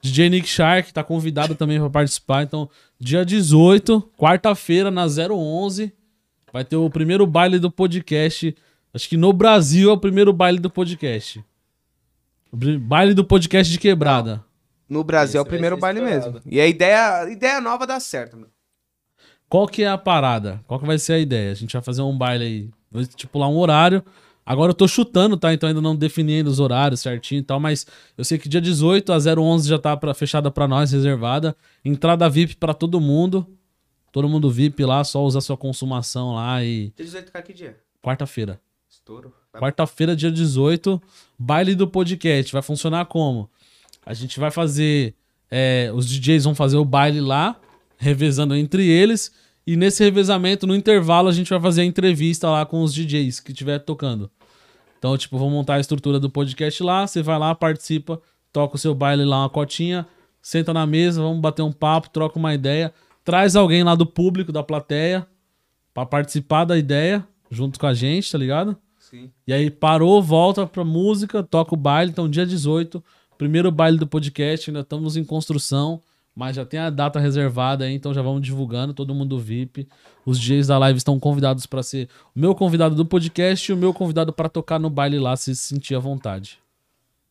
DJ 0.06 0.30
Nick 0.30 0.48
Shark 0.48 0.94
tá 0.94 1.04
convidado 1.04 1.56
também 1.56 1.80
pra 1.80 1.90
participar. 1.90 2.44
Então, 2.44 2.70
dia 3.00 3.26
18, 3.26 4.02
quarta-feira, 4.16 4.92
na 4.92 5.06
011, 5.08 5.92
vai 6.54 6.64
ter 6.64 6.76
o 6.76 6.90
primeiro 6.92 7.26
baile 7.26 7.58
do 7.58 7.72
podcast. 7.72 8.56
Acho 8.94 9.10
que 9.10 9.18
no 9.18 9.34
Brasil 9.34 9.90
é 9.90 9.94
o 9.94 9.98
primeiro 9.98 10.32
baile 10.32 10.60
do 10.60 10.70
podcast. 10.70 11.44
Baile 12.82 13.14
do 13.16 13.26
podcast 13.26 13.72
de 13.72 13.80
quebrada. 13.80 14.44
No 14.88 15.04
Brasil 15.04 15.40
é 15.40 15.42
o 15.42 15.44
Esse 15.44 15.50
vai 15.50 15.58
primeiro 15.58 15.78
baile 15.78 16.00
estourado. 16.00 16.34
mesmo. 16.34 16.42
E 16.54 16.62
a 16.62 16.68
ideia, 16.68 17.22
a 17.24 17.30
ideia 17.32 17.60
nova 17.60 17.88
dá 17.88 18.00
certo, 18.00 18.38
meu. 18.38 18.48
Qual 19.50 19.68
que 19.68 19.84
é 19.84 19.88
a 19.90 19.98
parada? 19.98 20.62
Qual 20.68 20.80
que 20.80 20.86
vai 20.86 21.00
ser 21.00 21.14
a 21.14 21.20
ideia? 21.20 21.52
A 21.52 21.56
gente 21.56 21.74
vai 21.74 21.82
fazer 21.82 22.04
um 22.04 22.16
baile 22.16 22.44
aí, 22.46 22.70
vou 22.92 23.02
estipular 23.02 23.50
um 23.50 23.58
horário. 23.58 24.04
Agora 24.46 24.70
eu 24.70 24.76
tô 24.76 24.88
chutando, 24.88 25.36
tá? 25.38 25.54
Então 25.54 25.68
ainda 25.68 25.82
não 25.82 25.96
defini 25.96 26.36
ainda 26.36 26.50
os 26.50 26.60
horários 26.60 27.00
certinho 27.02 27.40
e 27.40 27.44
tal, 27.44 27.60
mas 27.60 27.86
eu 28.18 28.24
sei 28.24 28.38
que 28.38 28.48
dia 28.48 28.62
18 28.62 29.12
a 29.12 29.18
011 29.18 29.68
já 29.68 29.80
tá 29.80 29.98
pra, 29.98 30.14
fechada 30.14 30.52
pra 30.52 30.68
nós, 30.68 30.92
reservada. 30.92 31.56
Entrada 31.84 32.30
VIP 32.30 32.56
pra 32.58 32.74
todo 32.74 33.02
mundo. 33.02 33.48
Todo 34.12 34.30
mundo 34.30 34.50
VIP 34.52 34.86
lá, 34.86 35.04
só 35.04 35.24
usar 35.26 35.42
sua 35.42 35.58
consumação 35.58 36.36
lá 36.36 36.64
e 36.64 36.94
Dia 36.96 37.06
18 37.06 37.32
cai 37.32 37.42
que 37.42 37.54
dia? 37.54 37.76
quarta-feira. 38.02 38.62
Estouro. 38.90 39.34
Quarta-feira, 39.58 40.16
dia 40.16 40.32
18, 40.32 41.02
baile 41.40 41.76
do 41.76 41.88
podcast. 41.88 42.52
Vai 42.54 42.62
funcionar 42.62 43.06
como? 43.06 43.50
A 44.06 44.14
gente 44.14 44.40
vai 44.40 44.52
fazer. 44.52 45.16
é, 45.50 45.92
os 45.94 46.08
DJs 46.08 46.44
vão 46.44 46.54
fazer 46.54 46.78
o 46.78 46.86
baile 46.86 47.20
lá, 47.20 47.60
revezando 47.98 48.56
entre 48.56 48.88
eles. 48.88 49.32
E 49.68 49.76
nesse 49.76 50.04
revezamento, 50.04 50.68
no 50.68 50.76
intervalo, 50.76 51.28
a 51.28 51.32
gente 51.32 51.50
vai 51.50 51.60
fazer 51.60 51.82
a 51.82 51.86
entrevista 51.86 52.50
lá 52.50 52.66
com 52.66 52.84
os 52.84 52.94
DJs 52.94 53.40
que 53.40 53.52
estiver 53.52 53.80
tocando. 53.80 54.30
Então, 55.06 55.16
tipo, 55.16 55.38
vou 55.38 55.52
montar 55.52 55.76
a 55.76 55.80
estrutura 55.80 56.20
do 56.20 56.32
podcast 56.32 56.82
lá. 56.82 57.06
Você 57.06 57.22
vai 57.22 57.38
lá, 57.38 57.54
participa, 57.54 58.20
toca 58.52 58.76
o 58.76 58.80
seu 58.80 58.96
baile 58.96 59.24
lá, 59.24 59.44
uma 59.44 59.50
cotinha, 59.52 60.04
senta 60.42 60.74
na 60.74 60.84
mesa, 60.88 61.22
vamos 61.22 61.40
bater 61.40 61.62
um 61.62 61.72
papo, 61.72 62.10
troca 62.10 62.40
uma 62.40 62.56
ideia. 62.56 62.92
Traz 63.24 63.56
alguém 63.56 63.84
lá 63.84 63.94
do 63.94 64.08
público, 64.08 64.52
da 64.52 64.64
plateia, 64.64 65.28
pra 65.94 66.08
participar 66.08 66.66
da 66.66 66.76
ideia, 66.76 67.24
junto 67.52 67.80
com 67.80 67.86
a 67.86 67.94
gente, 67.94 68.32
tá 68.32 68.38
ligado? 68.40 68.76
Sim. 68.98 69.30
E 69.46 69.54
aí 69.54 69.70
parou, 69.70 70.24
volta 70.24 70.66
pra 70.66 70.84
música, 70.84 71.44
toca 71.44 71.76
o 71.76 71.78
baile. 71.78 72.10
Então, 72.10 72.28
dia 72.28 72.44
18, 72.44 73.04
primeiro 73.38 73.70
baile 73.70 74.00
do 74.00 74.08
podcast. 74.08 74.72
Ainda 74.72 74.80
estamos 74.80 75.16
em 75.16 75.24
construção, 75.24 76.02
mas 76.36 76.56
já 76.56 76.66
tem 76.66 76.80
a 76.80 76.90
data 76.90 77.20
reservada 77.20 77.86
aí, 77.86 77.94
então 77.94 78.14
já 78.14 78.22
vamos 78.22 78.42
divulgando. 78.42 78.94
Todo 78.94 79.16
mundo 79.16 79.40
VIP. 79.40 79.88
Os 80.26 80.40
DJs 80.40 80.68
da 80.68 80.78
live 80.78 80.98
estão 80.98 81.20
convidados 81.20 81.66
pra 81.66 81.82
ser 81.82 82.10
o 82.36 82.40
meu 82.40 82.54
convidado 82.54 82.94
do 82.94 83.06
podcast 83.06 83.72
e 83.72 83.74
o 83.74 83.78
meu 83.78 83.94
convidado 83.94 84.34
pra 84.34 84.50
tocar 84.50 84.78
no 84.78 84.90
baile 84.90 85.18
lá, 85.18 85.36
se 85.38 85.56
sentir 85.56 85.96
à 85.96 86.00
vontade. 86.00 86.60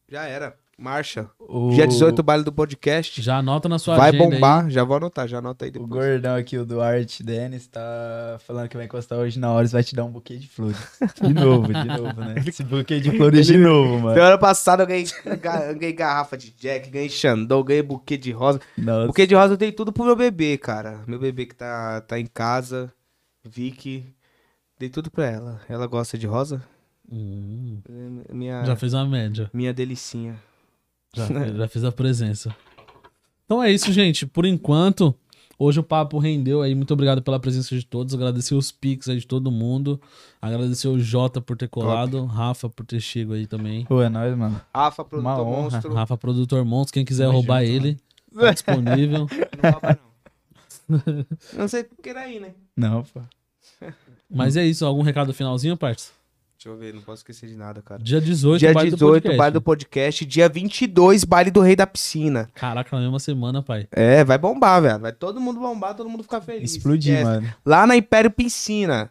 Já 0.08 0.24
era. 0.24 0.63
Marcha. 0.78 1.30
O... 1.38 1.70
Dia 1.70 1.86
18, 1.86 2.22
baile 2.22 2.42
do 2.42 2.52
podcast. 2.52 3.22
Já 3.22 3.38
anota 3.38 3.68
na 3.68 3.78
sua 3.78 3.96
Vai 3.96 4.08
agenda 4.10 4.24
bombar. 4.34 4.64
aí. 4.64 4.70
Já 4.70 4.82
vou 4.82 4.96
anotar, 4.96 5.28
já 5.28 5.38
anota 5.38 5.64
aí 5.64 5.68
O 5.70 5.72
depois. 5.72 5.88
gordão 5.90 6.34
aqui, 6.36 6.58
o 6.58 6.66
Duarte 6.66 7.22
Dennis, 7.22 7.66
tá 7.68 8.38
falando 8.46 8.68
que 8.68 8.76
vai 8.76 8.86
encostar 8.86 9.18
hoje 9.18 9.38
na 9.38 9.52
hora 9.52 9.66
e 9.66 9.70
vai 9.70 9.84
te 9.84 9.94
dar 9.94 10.04
um 10.04 10.10
buquê 10.10 10.36
de 10.36 10.48
flores. 10.48 10.76
De 11.22 11.32
novo, 11.32 11.68
de 11.72 11.84
novo, 11.84 12.20
né? 12.20 12.34
Esse 12.46 12.64
buquê 12.64 12.98
de 13.00 13.10
flores 13.16 13.46
de 13.46 13.56
novo, 13.56 14.00
mano. 14.00 14.14
Semana 14.14 14.36
passada 14.38 14.82
eu 14.82 14.86
ganhei, 14.86 15.06
ga- 15.40 15.72
ganhei 15.74 15.92
garrafa 15.92 16.36
de 16.36 16.50
Jack, 16.50 16.90
ganhei 16.90 17.08
Xandão, 17.08 17.62
ganhei 17.62 17.82
buquê 17.82 18.16
de 18.16 18.32
rosa. 18.32 18.60
Nossa. 18.76 19.06
Buquê 19.06 19.26
de 19.26 19.34
rosa 19.34 19.54
eu 19.54 19.56
dei 19.58 19.70
tudo 19.70 19.92
pro 19.92 20.04
meu 20.04 20.16
bebê, 20.16 20.58
cara. 20.58 21.00
Meu 21.06 21.18
bebê 21.20 21.46
que 21.46 21.54
tá, 21.54 22.00
tá 22.00 22.18
em 22.18 22.26
casa, 22.26 22.92
Vicky. 23.44 24.04
Dei 24.78 24.88
tudo 24.88 25.08
pra 25.10 25.26
ela. 25.30 25.60
Ela 25.68 25.86
gosta 25.86 26.18
de 26.18 26.26
rosa? 26.26 26.60
Hum, 27.10 27.80
Minha, 28.32 28.64
já 28.64 28.74
fez 28.74 28.92
a 28.94 29.04
média. 29.04 29.48
minha 29.52 29.72
delicinha. 29.72 30.34
Já, 31.14 31.26
já 31.26 31.68
fiz 31.68 31.84
a 31.84 31.92
presença. 31.92 32.54
Então 33.44 33.62
é 33.62 33.70
isso, 33.70 33.92
gente. 33.92 34.26
Por 34.26 34.46
enquanto, 34.46 35.14
hoje 35.58 35.78
o 35.78 35.82
papo 35.82 36.18
rendeu 36.18 36.62
aí. 36.62 36.74
Muito 36.74 36.92
obrigado 36.94 37.22
pela 37.22 37.38
presença 37.38 37.74
de 37.76 37.84
todos. 37.84 38.14
Agradecer 38.14 38.54
os 38.54 38.72
pics 38.72 39.08
aí 39.08 39.18
de 39.18 39.26
todo 39.26 39.50
mundo. 39.50 40.00
Agradecer 40.40 40.88
o 40.88 40.98
Jota 40.98 41.40
por 41.40 41.56
ter 41.56 41.68
colado. 41.68 42.24
Rafa 42.24 42.68
por 42.68 42.84
ter 42.86 43.00
chegado 43.00 43.34
aí 43.34 43.46
também. 43.46 43.84
Pô, 43.84 44.02
é 44.02 44.08
nóis, 44.08 44.36
mano. 44.36 44.60
Rafa, 44.74 45.02
Uma 45.02 45.08
produtor 45.08 45.46
honra. 45.46 45.62
monstro. 45.62 45.94
Rafa, 45.94 46.16
produtor 46.16 46.64
monstro. 46.64 46.94
Quem 46.94 47.04
quiser 47.04 47.26
Tamo 47.26 47.38
roubar 47.38 47.64
junto, 47.64 47.74
ele, 47.74 47.98
tá 48.34 48.50
disponível. 48.52 49.26
Não 49.62 49.70
rouba, 49.70 49.98
não. 50.00 50.14
não 51.58 51.68
sei 51.68 51.84
porque 51.84 52.10
era 52.10 52.20
aí, 52.20 52.38
né? 52.40 52.54
Não, 52.76 53.02
pô. 53.04 53.20
Mas 54.28 54.56
é 54.56 54.66
isso. 54.66 54.84
Algum 54.84 55.02
recado 55.02 55.32
finalzinho, 55.32 55.76
parça? 55.76 56.10
Deixa 56.64 56.74
eu 56.74 56.78
ver, 56.78 56.94
não 56.94 57.02
posso 57.02 57.20
esquecer 57.20 57.46
de 57.46 57.56
nada, 57.56 57.82
cara. 57.82 58.02
Dia 58.02 58.18
18, 58.22 58.58
Dia 58.58 58.72
baile 58.72 58.90
do 58.90 58.96
18, 58.96 59.12
podcast. 59.12 59.36
baile 59.36 59.52
do 59.52 59.60
podcast. 59.60 60.24
Dia 60.24 60.48
22, 60.48 61.22
baile 61.22 61.50
do 61.50 61.60
Rei 61.60 61.76
da 61.76 61.86
Piscina. 61.86 62.48
Caraca, 62.54 62.96
na 62.96 63.02
mesma 63.02 63.18
semana, 63.18 63.62
pai. 63.62 63.86
É, 63.92 64.24
vai 64.24 64.38
bombar, 64.38 64.80
velho. 64.80 64.98
Vai 64.98 65.12
todo 65.12 65.38
mundo 65.38 65.60
bombar, 65.60 65.94
todo 65.94 66.08
mundo 66.08 66.22
ficar 66.22 66.40
feliz. 66.40 66.74
Explodir, 66.74 67.12
Esquece. 67.18 67.30
mano. 67.30 67.54
Lá 67.66 67.86
na 67.86 67.94
Império 67.96 68.30
Piscina. 68.30 69.10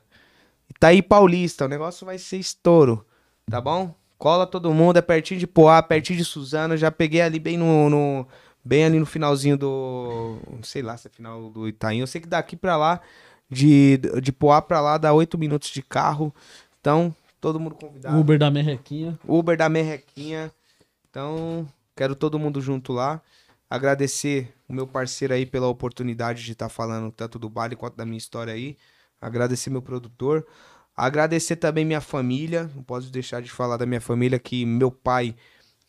Itaí 0.67 1.03
Paulista. 1.03 1.65
O 1.65 1.67
negócio 1.67 2.03
vai 2.07 2.17
ser 2.17 2.37
estouro. 2.37 3.05
Tá 3.47 3.61
bom? 3.61 3.93
Cola 4.17 4.47
todo 4.47 4.73
mundo. 4.73 4.97
É 4.97 5.01
pertinho 5.03 5.39
de 5.39 5.45
Poá, 5.45 5.83
pertinho 5.83 6.17
de 6.17 6.25
Suzano. 6.25 6.75
Já 6.75 6.89
peguei 6.89 7.21
ali 7.21 7.37
bem 7.39 7.55
no, 7.55 7.87
no- 7.87 8.27
Bem 8.65 8.83
ali 8.83 8.97
no 8.97 9.05
finalzinho 9.05 9.57
do. 9.57 10.37
Sei 10.63 10.81
lá 10.81 10.97
se 10.97 11.07
é 11.07 11.11
final 11.11 11.51
do 11.51 11.67
Itaim. 11.67 11.99
Eu 11.99 12.07
sei 12.07 12.19
que 12.19 12.27
daqui 12.27 12.55
pra 12.55 12.75
lá. 12.77 12.99
De, 13.47 13.99
de 14.23 14.31
Poá 14.31 14.59
pra 14.59 14.81
lá 14.81 14.97
dá 14.97 15.13
8 15.13 15.37
minutos 15.37 15.69
de 15.69 15.83
carro. 15.83 16.33
Então, 16.81 17.15
todo 17.43 17.59
mundo 17.59 17.75
convidado. 17.75 18.17
Uber 18.17 18.39
da 18.39 18.49
merrequinha. 18.49 19.19
Uber 19.27 19.57
da 19.57 19.67
Merrequinha. 19.67 20.49
Então, 21.09 21.67
quero 21.93 22.15
todo 22.15 22.39
mundo 22.39 22.61
junto 22.61 22.93
lá. 22.93 23.21
Agradecer 23.69 24.53
o 24.65 24.71
meu 24.71 24.87
parceiro 24.87 25.33
aí 25.33 25.45
pela 25.45 25.67
oportunidade 25.67 26.41
de 26.45 26.53
estar 26.53 26.69
falando 26.69 27.11
tanto 27.11 27.37
do 27.37 27.49
baile 27.49 27.75
quanto 27.75 27.97
da 27.97 28.05
minha 28.05 28.17
história 28.17 28.53
aí. 28.53 28.77
Agradecer 29.19 29.69
meu 29.69 29.81
produtor. 29.81 30.47
Agradecer 30.95 31.57
também 31.57 31.83
minha 31.83 31.99
família. 31.99 32.71
Não 32.73 32.81
posso 32.81 33.11
deixar 33.11 33.41
de 33.41 33.51
falar 33.51 33.75
da 33.75 33.85
minha 33.85 33.99
família, 33.99 34.39
que 34.39 34.65
meu 34.65 34.89
pai 34.89 35.35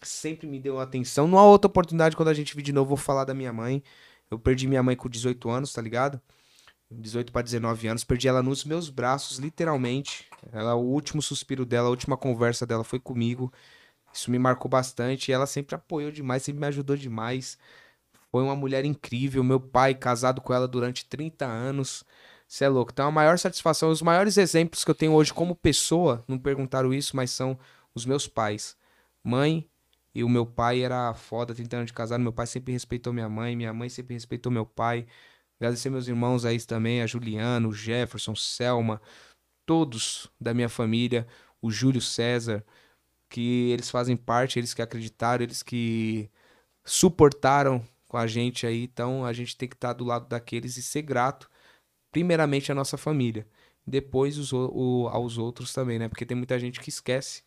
sempre 0.03 0.49
me 0.49 0.59
deu 0.59 0.81
atenção. 0.81 1.29
Não 1.29 1.39
há 1.39 1.45
outra 1.45 1.69
oportunidade 1.69 2.17
quando 2.17 2.31
a 2.31 2.35
gente 2.35 2.57
vir 2.57 2.63
de 2.63 2.73
novo, 2.73 2.89
vou 2.89 2.97
falar 2.97 3.25
da 3.25 3.33
minha 3.33 3.53
mãe. 3.53 3.81
Eu 4.29 4.41
perdi 4.41 4.67
minha 4.67 4.83
mãe 4.83 4.97
com 4.97 5.09
18 5.09 5.49
anos, 5.49 5.73
tá 5.73 5.81
ligado? 5.81 6.21
18 6.91 7.33
para 7.33 7.43
19 7.43 7.87
anos, 7.87 8.03
perdi 8.03 8.27
ela 8.27 8.43
nos 8.43 8.65
meus 8.65 8.91
braços, 8.91 9.39
literalmente. 9.39 10.27
Ela, 10.53 10.75
o 10.75 10.83
último 10.83 11.23
suspiro 11.23 11.65
dela, 11.65 11.89
a 11.89 11.91
última 11.91 12.17
conversa 12.17 12.67
dela 12.67 12.85
foi 12.85 12.99
comigo. 12.99 13.53
Isso 14.13 14.31
me 14.31 14.39
marcou 14.39 14.69
bastante. 14.69 15.33
Ela 15.33 15.47
sempre 15.47 15.75
apoiou 15.75 16.11
demais, 16.11 16.43
sempre 16.43 16.61
me 16.61 16.67
ajudou 16.67 16.97
demais. 16.97 17.59
Foi 18.31 18.43
uma 18.43 18.57
mulher 18.57 18.85
incrível. 18.85 19.43
Meu 19.45 19.61
pai, 19.61 19.95
casado 19.95 20.41
com 20.41 20.53
ela 20.53 20.69
durante 20.69 21.05
30 21.07 21.47
anos. 21.47 22.05
Você 22.47 22.65
é 22.65 22.69
louco. 22.69 22.93
Então, 22.93 23.09
a 23.09 23.11
maior 23.11 23.39
satisfação, 23.39 23.91
os 23.91 24.03
maiores 24.03 24.37
exemplos 24.37 24.85
que 24.85 24.91
eu 24.91 24.95
tenho 24.95 25.13
hoje 25.13 25.33
como 25.33 25.57
pessoa, 25.57 26.23
não 26.29 26.39
perguntaram 26.39 26.93
isso, 26.93 27.17
mas 27.17 27.31
são 27.31 27.59
os 27.95 28.05
meus 28.07 28.29
pais. 28.29 28.77
Mãe 29.23 29.69
e 30.15 30.23
o 30.23 30.29
meu 30.29 30.47
pai 30.47 30.83
era 30.83 31.13
foda, 31.15 31.55
30 31.55 31.77
anos 31.77 31.87
de 31.89 31.93
casado. 31.93 32.21
Meu 32.21 32.33
pai 32.33 32.47
sempre 32.47 32.73
respeitou 32.73 33.13
minha 33.13 33.29
mãe, 33.29 33.57
minha 33.57 33.73
mãe 33.73 33.89
sempre 33.89 34.15
respeitou 34.15 34.53
meu 34.53 34.67
pai. 34.67 35.07
Agradecer 35.59 35.91
meus 35.91 36.07
irmãos 36.09 36.45
aí 36.45 36.61
também, 36.61 37.03
a 37.03 37.07
Juliano, 37.07 37.71
o 37.71 37.73
Jefferson, 37.73 38.35
Selma, 38.35 39.01
todos 39.67 40.31
da 40.41 40.55
minha 40.55 40.69
família, 40.69 41.27
o 41.63 41.71
Júlio 41.71 42.01
César, 42.01 42.65
que 43.29 43.71
eles 43.71 43.91
fazem 43.91 44.17
parte, 44.17 44.59
eles 44.59 44.75
que 44.75 44.83
acreditaram, 44.83 45.45
eles 45.45 45.63
que 45.63 46.31
suportaram 46.85 47.85
com 48.09 48.17
a 48.17 48.27
gente 48.27 48.67
aí. 48.67 48.85
Então 48.85 49.25
a 49.25 49.33
gente 49.33 49.57
tem 49.57 49.69
que 49.69 49.77
estar 49.77 49.93
do 49.95 50.05
lado 50.05 50.29
daqueles 50.29 50.77
e 50.77 50.83
ser 50.83 51.03
grato, 51.03 51.51
primeiramente 52.13 52.71
à 52.73 52.75
nossa 52.75 52.97
família, 52.97 53.47
depois 53.87 54.39
os, 54.39 54.53
o- 54.53 55.09
aos 55.11 55.39
outros 55.39 55.73
também, 55.73 55.99
né? 55.99 56.09
Porque 56.09 56.27
tem 56.27 56.37
muita 56.37 56.59
gente 56.59 56.81
que 56.81 56.89
esquece 56.89 57.43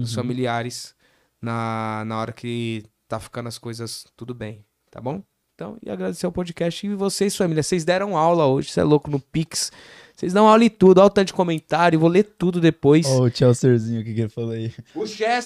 dos 0.00 0.12
Uhum. 0.12 0.16
familiares 0.16 0.94
na, 1.40 2.04
na 2.06 2.18
hora 2.20 2.32
que 2.32 2.84
tá 3.08 3.20
ficando 3.20 3.48
as 3.48 3.58
coisas 3.58 4.06
tudo 4.16 4.34
bem, 4.34 4.64
tá 4.90 5.00
bom? 5.00 5.22
Então, 5.56 5.78
e 5.82 5.88
agradecer 5.90 6.26
ao 6.26 6.32
podcast 6.32 6.86
e 6.86 6.94
vocês, 6.94 7.34
família. 7.34 7.62
Vocês 7.62 7.82
deram 7.82 8.14
aula 8.14 8.44
hoje, 8.44 8.68
você 8.68 8.80
é 8.80 8.84
louco 8.84 9.10
no 9.10 9.18
Pix. 9.18 9.72
Vocês 10.14 10.30
dão 10.34 10.46
aula 10.46 10.62
em 10.62 10.68
tudo, 10.68 10.98
olha 10.98 11.06
o 11.06 11.10
tanto 11.10 11.28
de 11.28 11.32
comentário, 11.32 11.98
vou 11.98 12.10
ler 12.10 12.24
tudo 12.38 12.60
depois. 12.60 13.06
Ó, 13.06 13.22
o 13.22 13.30
Chelserzinho, 13.30 14.02
o 14.02 14.04
que 14.04 14.12
que 14.12 14.20
ele 14.20 14.28
falou 14.28 14.50
aí? 14.50 14.70
O 14.94 15.06
Chester, 15.06 15.44